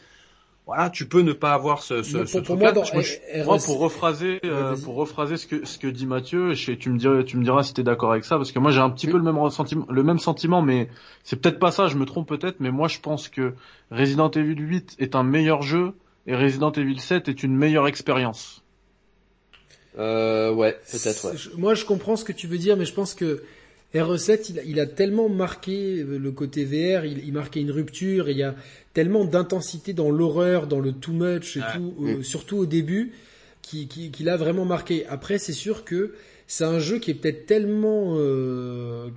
voilà, 0.67 0.89
tu 0.89 1.05
peux 1.07 1.21
ne 1.21 1.33
pas 1.33 1.53
avoir 1.53 1.83
ce, 1.83 2.01
ce, 2.01 2.17
Moi, 2.17 2.25
ce 2.25 2.31
pour, 2.39 2.41
pour 2.47 2.55
truc-là. 2.57 2.71
moi, 2.73 2.83
dans 2.83 2.93
Moi, 2.93 3.01
je- 3.03 3.13
RE7 3.39 3.45
Moi, 3.45 3.57
pour 3.63 3.79
rephraser, 3.79 4.39
euh, 4.45 4.75
pour 4.83 4.95
rephraser 4.95 5.37
ce 5.37 5.45
que 5.45 5.63
ce 5.65 5.77
que 5.77 5.85
dit 5.87 6.05
Mathieu, 6.07 6.53
je 6.55 6.65
sais- 6.65 6.77
tu 6.77 6.89
me 6.89 6.97
diras, 6.97 7.23
tu 7.23 7.37
me 7.37 7.43
diras 7.43 7.61
si 7.63 7.73
t'es 7.73 7.83
d'accord 7.83 8.11
avec 8.11 8.25
ça, 8.25 8.37
parce 8.37 8.51
que 8.51 8.57
moi 8.59 8.71
j'ai 8.71 8.79
un 8.79 8.89
petit 8.89 9.05
peu 9.07 9.17
le 9.17 9.23
même 9.23 9.37
ressentiment, 9.37 9.85
le 9.89 10.03
même 10.03 10.17
sentiment, 10.19 10.61
mais 10.63 10.89
c'est 11.23 11.35
peut-être 11.39 11.59
pas 11.59 11.71
ça, 11.71 11.87
je 11.87 11.97
me 11.97 12.05
trompe 12.05 12.27
peut-être, 12.27 12.59
mais 12.59 12.71
moi 12.71 12.87
je 12.87 12.99
pense 12.99 13.29
que 13.29 13.53
Resident 13.91 14.31
Evil 14.31 14.55
8 14.59 14.95
est 14.97 15.15
un 15.15 15.23
meilleur 15.23 15.61
jeu 15.61 15.93
et 16.25 16.35
Resident 16.35 16.71
Evil 16.71 16.99
7 16.99 17.27
est 17.29 17.43
une 17.43 17.55
meilleure 17.55 17.87
expérience. 17.87 18.63
Euh, 19.97 20.51
ouais, 20.51 20.77
peut-être, 20.91 21.25
ouais. 21.31 21.37
Moi, 21.57 21.73
je 21.73 21.85
comprends 21.85 22.15
ce 22.15 22.25
que 22.25 22.33
tu 22.33 22.47
veux 22.47 22.57
dire, 22.57 22.75
mais 22.75 22.85
je 22.85 22.93
pense 22.93 23.13
que 23.13 23.43
RE7, 23.93 24.47
il, 24.49 24.59
a- 24.59 24.63
il 24.63 24.79
a 24.79 24.85
tellement 24.87 25.29
marqué 25.29 26.03
le 26.03 26.31
côté 26.31 26.65
VR, 26.65 27.05
il, 27.05 27.23
il 27.25 27.31
marquait 27.31 27.61
une 27.61 27.71
rupture, 27.71 28.27
et 28.27 28.31
il 28.31 28.37
y 28.37 28.43
a 28.43 28.55
tellement 28.95 29.25
d'intensité 29.25 29.93
dans 29.93 30.09
l'horreur, 30.09 30.65
dans 30.65 30.79
le 30.79 30.91
too 30.91 31.11
much 31.13 31.57
et 31.57 31.61
tout, 31.75 31.93
euh, 32.01 32.23
surtout 32.23 32.57
au 32.57 32.65
début, 32.65 33.11
qui, 33.61 33.87
qui, 33.87 34.09
qui 34.09 34.23
l'a 34.23 34.37
vraiment 34.37 34.65
marqué. 34.65 35.05
Après, 35.07 35.37
c'est 35.37 35.53
sûr 35.53 35.85
que 35.85 36.15
c'est 36.47 36.63
un 36.63 36.79
jeu 36.79 36.97
qui 36.97 37.11
est 37.11 37.15
peut-être 37.15 37.45
tellement 37.45 38.15
euh, 38.17 39.09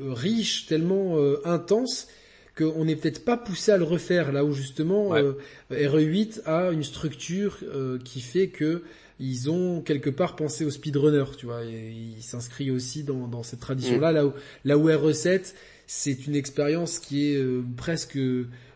euh, 0.00 0.12
riche, 0.12 0.66
tellement 0.66 1.16
euh, 1.18 1.40
intense, 1.46 2.08
qu'on 2.56 2.84
n'est 2.84 2.96
peut-être 2.96 3.24
pas 3.24 3.36
poussé 3.36 3.72
à 3.72 3.76
le 3.76 3.84
refaire, 3.84 4.32
là 4.32 4.44
où 4.44 4.52
justement 4.52 5.08
Ouais. 5.08 5.22
euh, 5.22 5.34
RE8 5.70 6.42
a 6.46 6.70
une 6.70 6.84
structure 6.84 7.58
euh, 7.62 7.98
qui 8.04 8.20
fait 8.20 8.48
que 8.48 8.82
ils 9.20 9.48
ont 9.50 9.80
quelque 9.82 10.10
part 10.10 10.34
pensé 10.34 10.64
au 10.64 10.70
speedrunner, 10.70 11.24
tu 11.38 11.46
vois, 11.46 11.62
et 11.64 11.92
il 12.18 12.22
s'inscrit 12.22 12.72
aussi 12.72 13.04
dans, 13.04 13.28
dans 13.28 13.44
cette 13.44 13.60
tradition-là, 13.60 14.10
là 14.10 14.26
où, 14.26 14.32
là 14.64 14.76
où 14.76 14.88
RE7, 14.88 15.54
c'est 15.86 16.26
une 16.26 16.34
expérience 16.36 16.98
qui 16.98 17.30
est 17.32 17.36
euh, 17.36 17.62
presque 17.76 18.18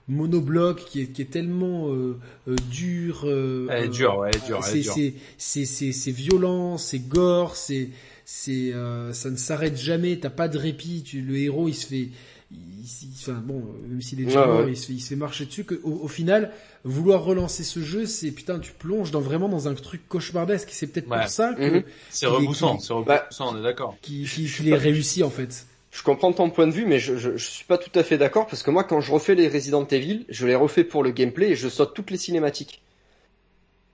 monobloc, 0.09 0.85
qui 0.87 1.03
est, 1.03 1.07
qui 1.09 1.23
est 1.23 1.31
tellement 1.31 1.89
euh, 1.93 2.17
euh, 2.49 2.57
dure. 2.71 3.25
Elle 3.71 3.85
est 3.85 3.89
dure, 3.89 4.19
ouais, 4.19 4.31
elle 4.33 4.41
est 4.43 4.47
dure, 4.47 4.61
elle 4.67 4.71
est 4.79 4.83
c'est, 4.83 4.83
dure. 4.83 4.95
c'est, 4.95 5.15
c'est, 5.37 5.65
c'est, 5.67 5.93
c'est 5.93 6.11
violent, 6.13 6.79
c'est 6.79 6.99
gore, 7.01 7.57
c'est, 7.57 7.91
c'est, 8.25 8.73
euh, 8.73 9.13
ça 9.13 9.31
ne 9.31 9.37
s'arrête 9.37 9.77
jamais. 9.77 10.19
T'as 10.19 10.31
pas 10.31 10.49
de 10.49 10.59
répit. 10.59 11.03
Tu, 11.03 11.21
le 11.21 11.37
héros, 11.37 11.69
il 11.69 11.75
se 11.75 11.87
fait, 11.87 12.09
il, 12.51 12.57
il- 12.81 13.09
enfin 13.21 13.43
bon, 13.45 13.63
même 13.87 14.01
s'il 14.01 14.21
est 14.23 14.25
déjà 14.25 14.41
Ouais, 14.43 14.47
mort, 14.47 14.65
ouais. 14.65 14.73
il 14.73 14.77
se 14.79 14.87
fait, 14.87 14.93
il 14.95 15.01
se 15.01 15.09
fait 15.11 15.17
marcher 15.17 15.45
dessus. 15.45 15.65
Que, 15.65 15.75
au, 15.85 15.93
au 16.05 16.09
final, 16.09 16.53
vouloir 16.85 17.23
relancer 17.25 17.63
ce 17.63 17.81
jeu, 17.81 18.07
c'est 18.07 18.31
putain, 18.31 18.59
tu 18.61 18.73
plonges 18.73 19.11
dans 19.11 19.21
vraiment 19.21 19.51
dans 19.51 19.69
un 19.69 19.75
truc 19.75 20.09
cauchemardesque. 20.09 20.71
C'est 20.73 20.87
peut-être 20.87 21.11
Ouais. 21.11 21.19
pour 21.21 21.29
ça 21.29 21.53
que 21.53 21.77
Mhm. 21.77 21.83
C'est 22.09 22.27
repoussant, 22.27 22.79
c'est 22.79 22.95
Bah, 23.05 23.25
repoussant, 23.25 23.55
on 23.55 23.59
est 23.59 23.63
d'accord. 23.63 23.95
qui, 24.01 24.25
qui, 24.25 24.47
qu'il 24.47 24.69
est 24.71 24.75
réussi 24.77 25.23
en 25.23 25.31
fait. 25.31 25.67
Je 25.99 26.05
comprends 26.05 26.33
ton 26.33 26.49
point 26.51 26.69
de 26.69 26.73
vue, 26.73 26.87
mais 26.87 27.01
je, 27.01 27.17
je, 27.17 27.37
je 27.37 27.51
suis 27.51 27.65
pas 27.65 27.77
tout 27.77 27.91
à 27.99 28.05
fait 28.05 28.19
d'accord 28.19 28.47
parce 28.47 28.63
que 28.63 28.71
moi, 28.71 28.85
quand 28.85 29.01
je 29.01 29.11
refais 29.11 29.35
les 29.35 29.49
Resident 29.49 29.85
Evil, 29.87 30.27
je 30.29 30.47
les 30.47 30.55
refais 30.55 30.85
pour 30.85 31.03
le 31.03 31.11
gameplay 31.11 31.51
et 31.51 31.57
je 31.57 31.69
saute 31.69 31.93
toutes 31.93 32.13
les 32.13 32.17
cinématiques. 32.19 32.83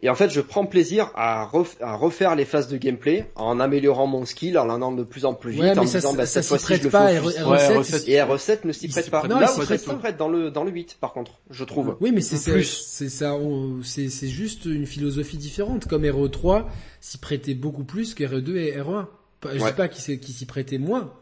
Et 0.03 0.11
en 0.11 0.15
fait, 0.15 0.29
je 0.29 0.43
prends 0.43 0.67
plaisir 0.67 1.11
à, 1.15 1.47
ref- 1.51 1.81
à 1.81 1.95
refaire 1.97 2.35
les 2.35 2.45
phases 2.45 2.69
de 2.69 2.77
gameplay 2.77 3.31
en 3.37 3.59
améliorant 3.59 4.07
mon 4.07 4.27
skill, 4.27 4.59
en 4.59 4.69
allant 4.69 4.93
de 4.93 5.03
plus 5.03 5.25
en 5.25 5.33
plus 5.33 5.53
vite, 5.53 5.63
Ouais, 5.63 5.79
en 5.79 5.83
me 5.83 5.87
ça, 5.87 5.99
disant, 6.01 6.13
bah, 6.13 6.27
ça 6.27 6.43
cette 6.43 6.43
s'y 6.43 6.49
fois-ci, 6.51 6.65
je 6.65 6.69
prête 6.73 6.85
le 6.85 6.91
pas. 6.91 7.09
fais 7.09 7.19
au 7.21 7.23
R- 7.23 7.33
fusil. 7.33 7.45
Ouais, 7.45 7.57
R7, 7.57 7.77
recette. 7.79 8.09
Et 8.09 8.17
R7 8.19 8.59
ne 8.67 8.73
s'y 8.73 8.89
prête 8.89 9.11
pas. 9.11 9.27
non, 9.27 9.39
Là, 9.41 9.47
il 9.49 9.55
s'y 9.55 9.61
R7 9.61 9.65
prête 9.65 9.81
s'y 9.81 9.95
prête 9.95 10.17
dans 10.19 10.29
le, 10.29 10.51
dans 10.51 10.65
le 10.65 10.73
8, 10.73 10.99
par 11.01 11.15
contre, 11.15 11.41
je 11.49 11.65
trouve. 11.65 11.97
Oui, 12.03 12.13
mais 12.13 12.21
c'est 12.21 12.37
c'est- 12.37 12.53
Plus. 12.53 12.87
c'est 12.87 13.09
ça, 13.09 13.35
c'est 13.83 14.11
c'est 14.11 14.29
juste 14.29 14.67
une 14.67 14.85
philosophie 14.85 15.39
différente. 15.39 15.87
Comme 15.87 16.03
RE3 16.05 16.67
s'y 17.01 17.17
prêtait 17.17 17.55
beaucoup 17.55 17.85
plus 17.85 18.13
que 18.13 18.25
RE2 18.25 18.57
et 18.57 18.77
RE1. 18.79 19.07
Pas- 19.41 19.57
Je 19.57 19.63
Ouais. 19.63 19.71
dis 19.71 19.77
pas 19.77 19.89
qu'il 19.89 20.03
s'y 20.03 20.21
qui 20.21 20.33
s'y 20.33 20.45
prêtait 20.45 20.77
moins 20.79 21.15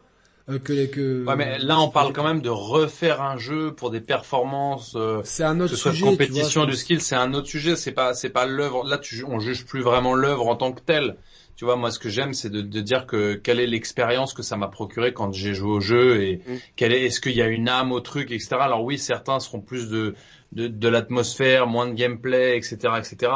euh, 0.49 0.59
que 0.59 0.85
que. 0.87 1.25
Ouais, 1.25 1.35
mais 1.35 1.57
là, 1.59 1.79
on 1.79 1.89
parle 1.89 2.11
quand 2.13 2.23
même 2.23 2.41
de 2.41 2.49
refaire 2.49 3.21
un 3.21 3.37
jeu 3.37 3.73
pour 3.73 3.91
des 3.91 4.01
performances, 4.01 4.95
euh, 4.95 5.21
C'est 5.23 5.43
un 5.43 5.57
que 5.57 5.63
autre 5.63 5.71
ce 5.71 5.77
soit 5.77 5.91
de 5.91 5.95
sujet. 5.95 6.05
tu 6.05 6.11
compétition, 6.11 6.61
vois, 6.61 6.69
du 6.71 6.75
skill, 6.77 7.01
c'est 7.01 7.15
un 7.15 7.33
autre 7.33 7.47
sujet. 7.47 7.75
C'est 7.75 7.91
pas, 7.93 8.13
c'est 8.13 8.29
pas 8.29 8.45
l'œuvre. 8.45 8.83
Là, 8.85 8.97
tu, 8.97 9.23
on 9.25 9.39
juge 9.39 9.65
plus 9.65 9.81
vraiment 9.81 10.13
l'œuvre 10.15 10.47
en 10.47 10.55
tant 10.55 10.71
que 10.73 10.81
telle. 10.81 11.15
Tu 11.55 11.65
vois, 11.65 11.75
moi, 11.75 11.91
ce 11.91 11.99
que 11.99 12.09
j'aime, 12.09 12.33
c'est 12.33 12.49
de, 12.49 12.61
de 12.61 12.81
dire 12.81 13.05
que 13.05 13.35
quelle 13.35 13.59
est 13.59 13.67
l'expérience 13.67 14.33
que 14.33 14.41
ça 14.41 14.57
m'a 14.57 14.67
procuré 14.67 15.13
quand 15.13 15.31
j'ai 15.33 15.53
joué 15.53 15.71
au 15.71 15.79
jeu 15.79 16.21
et 16.21 16.37
Mm. 16.47 16.53
quelle 16.75 16.93
est, 16.93 17.03
est-ce 17.05 17.21
qu'il 17.21 17.33
y 17.35 17.41
a 17.41 17.47
une 17.47 17.69
âme 17.69 17.91
au 17.91 17.99
truc, 17.99 18.31
etc. 18.31 18.55
Alors 18.59 18.83
oui, 18.83 18.97
certains 18.97 19.39
seront 19.39 19.61
plus 19.61 19.87
de, 19.89 20.15
de, 20.51 20.67
de 20.67 20.87
l'atmosphère, 20.89 21.67
moins 21.67 21.87
de 21.87 21.93
gameplay, 21.93 22.57
etc., 22.57 22.75
etc. 22.97 23.31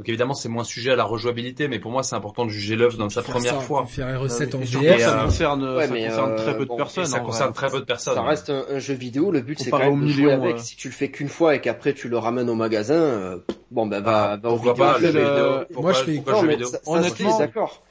Donc 0.00 0.08
évidemment, 0.08 0.32
c'est 0.32 0.48
moins 0.48 0.64
sujet 0.64 0.92
à 0.92 0.96
la 0.96 1.04
rejouabilité, 1.04 1.68
mais 1.68 1.78
pour 1.78 1.90
moi, 1.90 2.02
c'est 2.02 2.16
important 2.16 2.46
de 2.46 2.50
juger 2.50 2.74
l'œuvre 2.74 2.96
dans 2.96 3.10
sa 3.10 3.20
première 3.20 3.56
ça, 3.56 3.60
fois. 3.60 3.84
Faire 3.84 4.08
RE7 4.08 4.56
en 4.56 4.60
VR. 4.60 4.98
Ça 4.98 5.20
euh, 5.20 5.24
concerne, 5.26 5.76
ouais, 5.76 5.86
ça 5.88 5.92
mais, 5.92 6.06
concerne 6.06 6.32
euh, 6.32 6.36
très 6.36 6.56
peu 6.56 6.64
de 6.64 6.68
bon, 6.70 6.76
personnes. 6.78 7.04
Ça 7.04 7.20
concerne 7.20 7.52
très 7.52 7.68
peu 7.68 7.80
de 7.80 7.84
personnes. 7.84 8.14
Ça 8.14 8.22
reste 8.22 8.48
un, 8.48 8.64
un 8.70 8.78
jeu 8.78 8.94
vidéo, 8.94 9.30
le 9.30 9.42
but 9.42 9.58
c'est 9.60 9.68
quand 9.68 9.78
même 9.78 10.00
de 10.00 10.06
jouer 10.06 10.22
millions, 10.24 10.42
avec. 10.42 10.58
Si 10.58 10.74
tu 10.74 10.88
le 10.88 10.94
fais 10.94 11.10
qu'une 11.10 11.28
fois 11.28 11.54
et 11.54 11.60
qu'après 11.60 11.92
tu 11.92 12.08
le 12.08 12.16
ramènes 12.16 12.48
au 12.48 12.54
magasin, 12.54 12.94
euh, 12.94 13.38
bon 13.70 13.86
ben 13.86 14.00
va, 14.00 14.38
va 14.38 14.48
au 14.48 14.56
Pourquoi 14.56 14.72
vidéo. 14.72 14.86
pas, 14.86 14.98
le 15.00 15.12
jeu 15.12 15.18
vidéo 15.18 15.82
moi, 15.82 15.92
je 15.92 16.02
fais- 16.02 16.22
Non, 16.32 16.42
mais 16.44 16.48
vidéo 16.54 16.68
ça, 16.68 16.78
Honnêtement- 16.86 17.38
d'accord. 17.38 17.82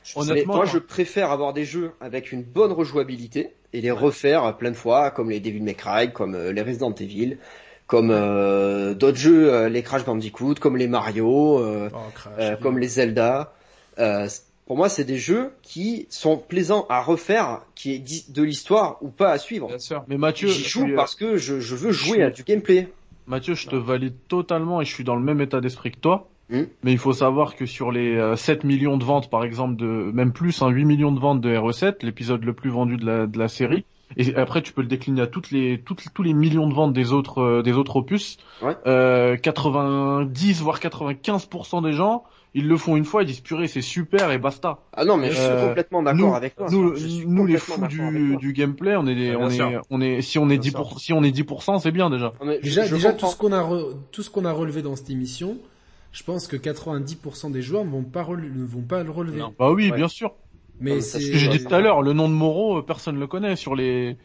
Moi, 0.48 0.66
je 0.66 0.80
préfère 0.80 1.30
avoir 1.32 1.54
des 1.54 1.66
jeux 1.66 1.92
avec 2.02 2.32
une 2.32 2.42
bonne 2.42 2.72
rejouabilité 2.72 3.52
et 3.72 3.82
les 3.82 3.92
refaire 3.92 4.58
plein 4.58 4.72
de 4.72 4.76
fois, 4.76 5.12
comme 5.12 5.30
les 5.30 5.40
Devil 5.40 5.62
May 5.62 5.76
Cry, 5.76 6.12
comme 6.12 6.36
les 6.36 6.62
Resident 6.64 6.92
Evil, 6.96 7.38
comme 7.90 8.12
euh, 8.12 8.94
d'autres 8.94 9.18
jeux, 9.18 9.52
euh, 9.52 9.68
les 9.68 9.82
Crash 9.82 10.06
Bandicoot, 10.06 10.54
comme 10.62 10.78
les 10.78 10.88
Mario, 10.88 11.58
euh, 11.60 11.90
Oh, 11.92 11.98
crash. 12.14 12.34
euh, 12.38 12.56
comme 12.56 12.78
les 12.78 12.88
Zelda. 12.88 13.52
Euh, 13.98 14.28
pour 14.68 14.78
moi, 14.78 14.90
c'est 14.90 15.04
des 15.06 15.18
jeux 15.18 15.50
qui 15.64 16.06
sont 16.12 16.38
plaisants 16.38 16.86
à 16.90 17.02
refaire, 17.02 17.62
qui 17.74 17.96
est 17.96 18.32
de 18.32 18.44
l'histoire 18.44 18.98
ou 19.02 19.10
pas 19.10 19.32
à 19.32 19.40
suivre. 19.40 19.68
Bien 19.70 19.80
sûr. 19.80 20.04
Mais 20.08 20.18
Mathieu, 20.20 20.50
J'y 20.50 20.64
je 20.66 20.70
joue 20.70 20.88
parce 20.96 21.16
que 21.16 21.38
je, 21.38 21.60
je 21.60 21.76
veux 21.76 21.92
jouer 21.92 22.22
à 22.22 22.30
du 22.30 22.44
gameplay. 22.44 22.90
Mathieu, 23.26 23.56
je 23.56 23.68
te 23.68 23.76
valide 23.76 24.14
totalement 24.28 24.82
et 24.82 24.86
je 24.86 24.94
suis 24.94 25.04
dans 25.04 25.16
le 25.16 25.24
même 25.24 25.42
état 25.42 25.60
d'esprit 25.60 25.90
que 25.92 25.98
toi. 26.00 26.30
Hmm. 26.52 26.66
Mais 26.84 26.92
il 26.92 27.00
faut 27.00 27.14
savoir 27.14 27.56
que 27.56 27.66
sur 27.66 27.92
les 27.92 28.16
euh, 28.16 28.36
7 28.36 28.64
millions 28.66 28.98
de 28.98 29.04
ventes, 29.04 29.32
par 29.32 29.44
exemple, 29.44 29.76
de 29.78 29.86
même 30.14 30.32
plus, 30.32 30.62
hein, 30.62 30.70
8 30.70 30.86
millions 30.86 31.12
de 31.12 31.20
ventes 31.20 31.42
de 31.42 31.50
RE7, 31.50 31.98
l'épisode 32.04 32.44
le 32.44 32.54
plus 32.54 32.70
vendu 32.70 32.98
de 32.98 33.06
la, 33.06 33.26
de 33.26 33.40
la 33.40 33.48
série, 33.48 33.84
et 34.18 34.36
après 34.36 34.62
tu 34.62 34.74
peux 34.74 34.82
le 34.82 34.88
décliner 34.88 35.22
à 35.22 35.28
toutes 35.28 35.52
les 35.52 35.80
toutes 35.82 36.04
tous 36.14 36.24
les 36.24 36.34
millions 36.34 36.68
de 36.68 36.74
ventes 36.74 36.94
des 36.94 37.12
autres 37.14 37.42
euh, 37.42 37.62
des 37.62 37.74
autres 37.74 37.96
opus. 37.98 38.38
Ouais. 38.62 38.76
Euh, 38.88 39.38
90 39.38 40.62
voire 40.62 40.80
95% 40.80 41.84
des 41.84 41.94
gens 41.94 42.24
ils 42.56 42.68
le 42.68 42.78
font 42.78 42.96
une 42.96 43.06
fois, 43.06 43.22
ils 43.22 43.28
disent 43.28 43.42
purée 43.42 43.68
c'est 43.68 43.84
super 43.84 44.32
et 44.32 44.40
basta. 44.40 44.80
Ah 44.94 45.06
non, 45.06 45.18
mais 45.18 45.30
je 45.30 45.36
suis 45.36 45.44
Euh, 45.46 45.68
complètement 45.68 46.02
d'accord 46.02 46.36
avec 46.36 46.56
toi. 46.56 46.66
Nous, 46.72 46.96
nous 47.28 47.46
les 47.46 47.58
fous 47.60 47.86
du, 47.86 48.38
du 48.38 48.54
gameplay, 48.54 48.96
on 48.96 49.06
est 49.06 49.14
des, 49.14 49.36
Ouais, 49.36 49.38
on 49.40 49.50
est, 49.52 49.78
on 49.92 50.02
est, 50.02 50.22
si 50.24 50.40
on 50.40 50.50
est 50.50 50.58
Bien 50.58 50.72
10%, 50.72 50.90
sûr. 50.90 51.00
si 51.00 51.14
on 51.14 51.22
est 51.24 51.30
10%, 51.30 51.80
c'est 51.80 51.92
bien 51.92 52.10
déjà. 52.10 52.34
Déjà, 52.64 52.86
je 52.88 52.96
déjà 52.96 53.14
tout 53.14 53.28
ce 53.28 53.36
qu'on 53.38 53.52
a 53.52 53.62
re- 53.62 53.94
tout 54.12 54.24
ce 54.24 54.32
qu'on 54.32 54.46
a 54.46 54.52
relevé 54.52 54.82
dans 54.82 54.96
cette 54.96 55.12
émission, 55.12 55.58
je 56.12 56.24
pense 56.24 56.48
que 56.48 56.56
90% 56.58 57.52
des 57.52 57.62
joueurs 57.62 57.86
ne 57.86 57.92
vont 57.92 58.02
pas 58.02 58.26
ne 58.28 58.66
vont 58.66 58.82
pas 58.82 59.04
le 59.04 59.12
relever. 59.12 59.38
Non. 59.38 59.54
Bah 59.60 59.72
oui, 59.72 59.92
Ouais. 59.92 59.98
bien 59.98 60.08
sûr. 60.08 60.34
Mais 60.80 61.02
ça, 61.02 61.20
c'est 61.20 61.26
Ce 61.26 61.32
que 61.32 61.38
j'ai 61.38 61.50
dit 61.50 61.64
tout 61.64 61.74
à 61.74 61.82
l'heure, 61.82 62.02
le 62.02 62.14
nom 62.14 62.30
de 62.30 62.34
Moreau, 62.34 62.78
euh, 62.80 62.82
personne 62.82 63.20
le 63.20 63.28
connaît 63.28 63.56
sur 63.56 63.76
les, 63.76 64.18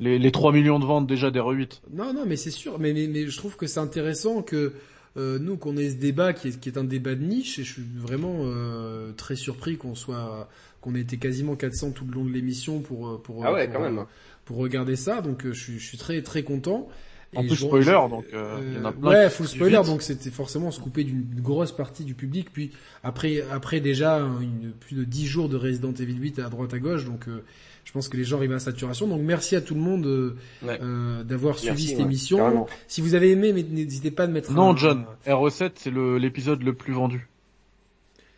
les, 0.00 0.18
les 0.18 0.32
3 0.32 0.52
millions 0.52 0.78
de 0.78 0.84
ventes 0.86 1.06
déjà 1.06 1.30
des 1.30 1.40
R8. 1.40 1.80
Non, 1.92 2.12
non, 2.12 2.24
mais 2.26 2.36
c'est 2.36 2.50
sûr. 2.50 2.78
Mais, 2.78 2.92
mais, 2.92 3.06
mais 3.08 3.26
je 3.26 3.36
trouve 3.36 3.56
que 3.56 3.66
c'est 3.66 3.80
intéressant 3.80 4.42
que 4.42 4.72
euh, 5.16 5.38
nous, 5.38 5.56
qu'on 5.56 5.76
ait 5.76 5.90
ce 5.90 5.96
débat 5.96 6.32
qui 6.32 6.48
est, 6.48 6.60
qui 6.60 6.68
est 6.68 6.78
un 6.78 6.84
débat 6.84 7.14
de 7.14 7.24
niche, 7.24 7.58
et 7.58 7.64
je 7.64 7.72
suis 7.72 7.82
vraiment 7.96 8.40
euh, 8.42 9.12
très 9.12 9.36
surpris 9.36 9.76
qu'on 9.76 9.94
soit, 9.94 10.48
qu'on 10.80 10.94
ait 10.94 11.00
été 11.00 11.18
quasiment 11.18 11.56
400 11.56 11.90
tout 11.92 12.04
le 12.06 12.12
long 12.12 12.24
de 12.24 12.30
l'émission 12.32 12.80
pour 12.80 13.20
pour 13.22 13.44
Ah 13.44 13.52
ouais, 13.52 13.66
pour, 13.66 13.76
quand 13.76 13.82
même. 13.82 14.04
pour 14.44 14.56
regarder 14.58 14.96
ça. 14.96 15.20
Donc 15.20 15.46
je 15.46 15.52
suis, 15.52 15.78
je 15.78 15.86
suis 15.86 15.98
très 15.98 16.22
très 16.22 16.42
content. 16.42 16.88
En 17.36 17.40
plus, 17.42 17.56
je- 17.56 17.66
spoiler, 17.66 17.92
donc, 18.08 18.24
euh, 18.32 18.58
il 18.62 18.78
y 18.78 18.80
en 18.80 18.84
a 18.86 18.88
euh, 18.88 18.92
plein 18.92 19.10
ouais, 19.10 19.30
full 19.30 19.46
spoiler, 19.46 19.76
vite. 19.76 19.86
donc 19.86 20.00
c'était 20.02 20.30
forcément 20.30 20.70
se 20.70 20.80
couper 20.80 21.04
d'une 21.04 21.26
grosse 21.42 21.72
partie 21.72 22.04
du 22.04 22.14
public. 22.14 22.48
Puis 22.52 22.70
après, 23.02 23.44
après 23.52 23.80
déjà 23.80 24.16
une, 24.18 24.72
plus 24.80 24.96
de 24.96 25.04
10 25.04 25.26
jours 25.26 25.48
de 25.50 25.56
Resident 25.56 25.92
Evil 25.92 26.14
8 26.18 26.38
à 26.38 26.48
droite 26.48 26.72
à 26.72 26.78
gauche, 26.78 27.04
donc 27.04 27.28
euh, 27.28 27.44
je 27.84 27.92
pense 27.92 28.08
que 28.08 28.16
les 28.16 28.24
gens 28.24 28.38
arrivent 28.38 28.52
à 28.54 28.58
saturation. 28.58 29.06
Donc 29.08 29.20
merci 29.20 29.56
à 29.56 29.60
tout 29.60 29.74
le 29.74 29.80
monde 29.80 30.06
euh, 30.06 30.36
Ouais. 30.62 30.78
euh, 30.82 31.22
d'avoir 31.22 31.58
suivi 31.58 31.88
cette 31.88 31.98
ouais, 31.98 32.04
émission. 32.04 32.38
carrément. 32.38 32.66
Si 32.86 33.02
vous 33.02 33.14
avez 33.14 33.30
aimé, 33.30 33.52
mais 33.52 33.62
n'hésitez 33.62 34.10
pas 34.10 34.24
à 34.24 34.26
mettre 34.26 34.50
Non, 34.52 34.70
un, 34.72 34.76
John, 34.76 35.04
R7, 35.26 35.72
c'est 35.74 35.90
le, 35.90 36.16
l'épisode 36.16 36.62
le 36.62 36.72
plus 36.72 36.94
vendu. 36.94 37.28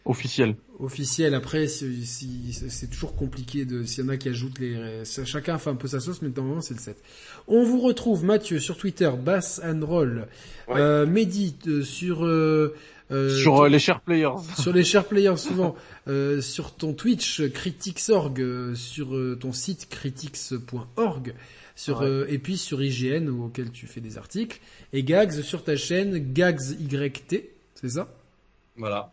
Officiel. 0.05 0.57
Officiel. 0.81 1.35
Après, 1.35 1.67
c'est 1.69 2.91
toujours 2.91 3.15
compliqué 3.15 3.65
de 3.65 3.85
s'il 3.85 4.05
y 4.05 4.07
en 4.07 4.11
a 4.11 4.17
qui 4.17 4.29
ajoutent 4.29 4.59
les. 4.59 5.03
Chacun 5.05 5.59
fait 5.59 5.71
un 5.71 5.75
peu 5.77 5.89
sa 5.89 6.01
sauce, 6.01 6.23
mais 6.23 6.31
normalement 6.35 6.61
c'est 6.61 6.75
le 6.75 6.81
7. 6.81 6.97
On 7.49 7.65
vous 7.65 7.81
retrouve 7.81 8.25
Mathieu 8.25 8.59
sur 8.59 8.77
Twitter, 8.77 9.11
Bass 9.23 9.61
and 9.65 9.85
Roll, 9.85 10.27
Ouais. 10.69 10.81
euh, 10.81 11.07
Mehdi 11.07 11.57
euh, 11.67 11.83
sur 11.83 12.25
euh, 12.25 12.75
euh, 13.11 13.37
sur 13.37 13.63
euh, 13.63 13.69
les 13.69 13.79
chers 13.81 14.01
players. 14.01 14.31
sur 14.59 14.73
les 14.73 14.85
chers 14.85 15.05
players 15.07 15.37
souvent, 15.39 15.75
euh, 16.09 16.41
sur 16.41 16.73
ton 16.75 16.93
Twitch 16.93 17.43
Critics.org, 17.49 18.41
euh, 18.41 18.75
sur 18.75 19.17
euh, 19.17 19.37
ton 19.41 19.53
site 19.53 19.89
critics.org, 19.89 21.35
sur 21.75 22.01
Ouais. 22.01 22.07
euh, 22.07 22.27
et 22.29 22.39
puis 22.39 22.57
sur 22.57 22.83
IGN 22.83 23.29
auquel 23.29 23.71
tu 23.71 23.87
fais 23.87 24.01
des 24.01 24.17
articles 24.19 24.61
et 24.93 25.03
Gags 25.03 25.41
sur 25.43 25.65
ta 25.65 25.77
chaîne 25.77 26.33
Gags 26.33 26.61
YT, 26.81 27.45
c'est 27.75 27.89
ça? 27.91 28.09
Voilà. 28.77 29.13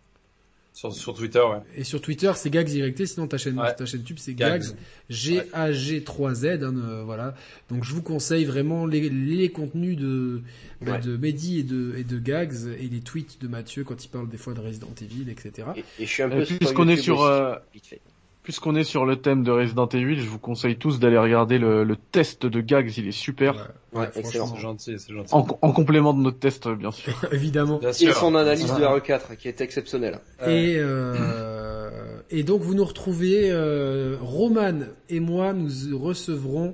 Sur, 0.78 0.94
sur 0.94 1.16
Twitter, 1.16 1.40
ouais. 1.40 1.58
Et 1.76 1.84
sur 1.84 2.00
Twitter 2.02 2.32
c'est 2.36 2.52
Gags 2.52 2.70
YT, 2.70 3.08
sinon 3.08 3.26
ta 3.28 3.40
chaîne 3.40 3.58
Ouais. 3.60 3.74
ta 3.74 3.88
chaîne 3.88 4.04
tube 4.04 4.20
c'est 4.20 4.36
Gags. 4.36 4.62
Gags 4.62 4.76
G 5.10 5.42
A 5.52 5.72
G 5.72 6.04
3 6.04 6.36
Z 6.36 6.46
hein, 6.46 6.60
euh, 6.78 7.02
voilà. 7.04 7.34
Donc 7.72 7.84
je 7.84 7.92
vous 7.96 8.04
conseille 8.04 8.46
vraiment 8.46 8.86
les, 8.86 9.10
les 9.10 9.50
contenus 9.50 9.98
de 9.98 10.42
bah, 10.82 10.92
Ouais. 10.92 11.00
de 11.00 11.18
Mehdi 11.18 11.62
et 11.62 11.64
de 11.64 11.96
et 11.98 12.04
de 12.04 12.20
Gags 12.20 12.54
et 12.80 12.88
les 12.90 13.00
tweets 13.00 13.42
de 13.42 13.48
Mathieu 13.48 13.84
quand 13.86 14.06
il 14.06 14.10
parle 14.10 14.30
des 14.30 14.38
fois 14.38 14.54
de 14.54 14.60
Resident 14.60 14.94
Evil 15.02 15.32
etc. 15.32 15.70
Et, 15.78 15.80
et 16.04 16.06
je 16.06 16.12
suis 16.12 16.22
un 16.22 16.30
Et 16.30 16.46
peu 16.46 16.56
puisqu'on 16.58 16.88
est 16.90 16.98
sur, 16.98 17.22
aussi, 17.22 17.32
euh, 17.32 17.56
vite 17.74 17.88
fait. 17.88 18.02
Puisqu'on 18.48 18.78
est 18.78 18.86
sur 18.86 19.06
le 19.06 19.18
thème 19.18 19.44
de 19.44 19.52
Resident 19.52 19.90
Evil, 19.90 20.22
je 20.22 20.30
vous 20.30 20.40
conseille 20.40 20.78
tous 20.78 21.00
d'aller 21.00 21.18
regarder 21.18 21.58
le, 21.58 21.84
le 21.84 21.98
test 21.98 22.46
de 22.46 22.62
Gags, 22.62 22.90
il 22.96 23.06
est 23.10 23.12
super. 23.12 23.74
Ouais, 23.92 24.00
Ouais, 24.04 24.10
excellent. 24.16 24.48
C'est 24.48 24.62
gentil, 24.62 24.96
c'est 25.00 25.14
gentil. 25.14 25.34
En, 25.34 25.46
en 25.62 25.72
complément 25.74 26.14
de 26.14 26.22
notre 26.22 26.40
test, 26.40 26.66
bien 26.70 26.92
sûr. 26.92 27.14
évidemment. 27.34 27.80
Bien 27.80 27.90
Et 27.90 27.94
sûr. 27.94 28.16
son 28.16 28.36
analyse 28.36 28.74
de 28.74 28.80
va. 28.80 28.98
RE4 28.98 29.36
qui 29.36 29.50
est 29.50 29.60
exceptionnelle. 29.60 30.22
Et, 30.48 30.78
euh, 30.78 32.22
et 32.30 32.44
donc 32.44 32.62
vous 32.62 32.74
nous 32.74 32.86
retrouvez, 32.86 33.52
euh, 33.52 34.16
Roman 34.22 34.80
et 35.10 35.20
moi, 35.20 35.52
nous 35.52 36.00
recevrons 36.00 36.74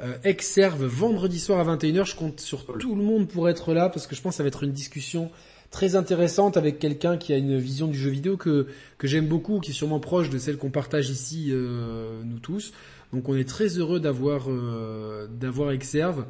euh, 0.00 0.14
Exerve 0.22 0.84
vendredi 0.84 1.40
soir 1.40 1.68
à 1.68 1.76
21h. 1.76 2.06
Je 2.06 2.14
compte 2.14 2.38
sur 2.38 2.64
tout 2.78 2.94
le 2.94 3.02
monde 3.02 3.26
pour 3.26 3.48
être 3.48 3.74
là 3.74 3.88
parce 3.88 4.06
que 4.06 4.14
je 4.14 4.22
pense 4.22 4.34
que 4.34 4.36
ça 4.36 4.44
va 4.44 4.48
être 4.48 4.62
une 4.62 4.70
discussion 4.70 5.32
très 5.70 5.96
intéressante 5.96 6.56
avec 6.56 6.78
quelqu'un 6.78 7.16
qui 7.16 7.32
a 7.32 7.36
une 7.36 7.58
vision 7.58 7.86
du 7.86 7.98
jeu 7.98 8.10
vidéo 8.10 8.36
que, 8.36 8.66
que 8.96 9.06
j'aime 9.06 9.26
beaucoup, 9.26 9.60
qui 9.60 9.70
est 9.72 9.74
sûrement 9.74 10.00
proche 10.00 10.30
de 10.30 10.38
celle 10.38 10.56
qu'on 10.56 10.70
partage 10.70 11.10
ici, 11.10 11.48
euh, 11.50 12.22
nous 12.24 12.38
tous. 12.38 12.72
Donc 13.12 13.28
on 13.28 13.36
est 13.36 13.48
très 13.48 13.78
heureux 13.78 14.00
d'avoir 14.00 14.46
euh, 14.48 15.26
d'avoir 15.28 15.70
Exerve. 15.72 16.24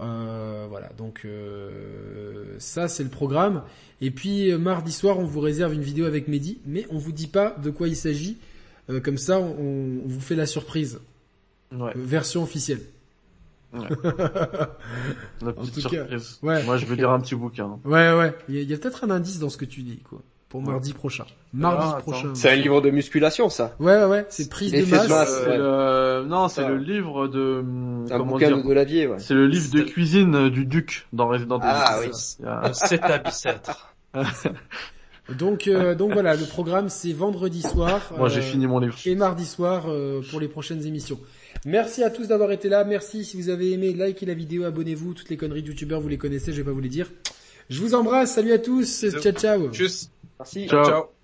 Euh, 0.00 0.66
voilà, 0.68 0.90
donc 0.96 1.22
euh, 1.24 2.54
ça 2.58 2.88
c'est 2.88 3.02
le 3.02 3.08
programme. 3.08 3.62
Et 4.00 4.10
puis 4.10 4.50
euh, 4.50 4.58
mardi 4.58 4.92
soir, 4.92 5.18
on 5.18 5.24
vous 5.24 5.40
réserve 5.40 5.74
une 5.74 5.82
vidéo 5.82 6.06
avec 6.06 6.28
Mehdi, 6.28 6.58
mais 6.66 6.86
on 6.90 6.98
vous 6.98 7.12
dit 7.12 7.26
pas 7.26 7.56
de 7.62 7.70
quoi 7.70 7.88
il 7.88 7.96
s'agit. 7.96 8.36
Euh, 8.90 9.00
comme 9.00 9.18
ça, 9.18 9.38
on, 9.38 10.00
on 10.04 10.06
vous 10.08 10.20
fait 10.20 10.36
la 10.36 10.46
surprise, 10.46 11.00
Ouais, 11.76 11.92
version 11.96 12.42
officielle. 12.42 12.80
la 13.72 15.52
petite 15.52 15.74
tout 15.74 15.82
cas, 15.82 15.88
surprise. 15.88 16.38
ouais. 16.42 16.62
Moi, 16.64 16.76
je 16.78 16.86
veux 16.86 16.96
dire 16.96 17.10
un 17.10 17.20
petit 17.20 17.34
bouquin. 17.34 17.78
Ouais, 17.84 18.12
ouais. 18.14 18.34
Il 18.48 18.62
y 18.62 18.74
a, 18.74 18.76
peut-être 18.78 19.04
un 19.04 19.10
indice 19.10 19.38
dans 19.38 19.50
ce 19.50 19.56
que 19.56 19.64
tu 19.64 19.82
dis, 19.82 19.98
quoi. 19.98 20.20
Pour 20.48 20.62
mardi 20.62 20.94
prochain. 20.94 21.26
Mardi 21.52 21.86
Ah, 21.94 22.00
prochain. 22.00 22.30
C'est 22.34 22.50
un 22.50 22.56
livre 22.56 22.80
de 22.80 22.88
musculation, 22.88 23.50
ça. 23.50 23.76
Ouais, 23.78 23.94
ouais, 23.98 24.04
ouais. 24.06 24.26
C'est 24.30 24.48
prise 24.48 24.72
de 24.72 24.82
masse. 24.90 25.06
masse. 25.08 25.40
C'est 25.44 25.50
ouais. 25.50 25.58
le... 25.58 26.24
Non, 26.26 26.48
c'est 26.48 26.66
le 26.66 26.78
livre 26.78 27.28
de... 27.28 27.62
C'est 28.06 28.14
un 28.14 28.16
Comment 28.18 28.32
bouquin 28.32 28.46
dire 28.48 28.56
de, 28.56 29.06
ouais. 29.08 29.18
C'est 29.18 29.34
le 29.34 29.46
livre 29.46 29.70
de 29.70 29.78
C'est- 29.80 29.84
cuisine 29.84 30.48
du 30.48 30.64
duc 30.64 31.06
dans 31.12 31.28
Resident 31.28 31.58
Evil. 31.58 31.68
Ah 31.70 31.98
oui. 32.00 32.10
A- 32.46 32.72
7 32.72 33.02
à 33.04 33.18
bicêtre. 33.18 33.92
Donc, 35.36 35.68
euh, 35.68 35.94
donc 35.94 36.12
voilà, 36.14 36.34
le 36.34 36.46
programme 36.46 36.88
c'est 36.88 37.12
vendredi 37.12 37.60
soir. 37.60 38.00
Moi, 38.16 38.28
j'ai 38.30 38.40
euh, 38.40 38.42
fini 38.42 38.66
mon 38.66 38.78
livre. 38.78 38.96
et 39.04 39.14
mardi 39.14 39.44
soir 39.44 39.84
euh, 39.88 40.22
pour 40.30 40.40
les 40.40 40.48
prochaines 40.48 40.86
émissions. 40.86 41.20
Merci 41.64 42.02
à 42.02 42.10
tous 42.10 42.28
d'avoir 42.28 42.52
été 42.52 42.68
là. 42.68 42.84
Merci 42.84 43.24
si 43.24 43.36
vous 43.36 43.48
avez 43.48 43.72
aimé, 43.72 43.92
likez 43.92 44.26
la 44.26 44.34
vidéo, 44.34 44.64
abonnez-vous. 44.64 45.14
Toutes 45.14 45.28
les 45.28 45.36
conneries 45.36 45.62
de 45.62 45.68
youtubeurs, 45.68 46.00
vous 46.00 46.08
les 46.08 46.18
connaissez, 46.18 46.52
je 46.52 46.58
vais 46.58 46.64
pas 46.64 46.72
vous 46.72 46.80
les 46.80 46.88
dire. 46.88 47.10
Je 47.68 47.80
vous 47.80 47.94
embrasse. 47.94 48.34
Salut 48.34 48.52
à 48.52 48.58
tous. 48.58 49.04
Ciao, 49.20 49.32
ciao. 49.32 49.70
Tchuss. 49.70 50.10
Merci. 50.38 50.66
Ciao. 50.68 50.84
Ciao. 50.84 51.17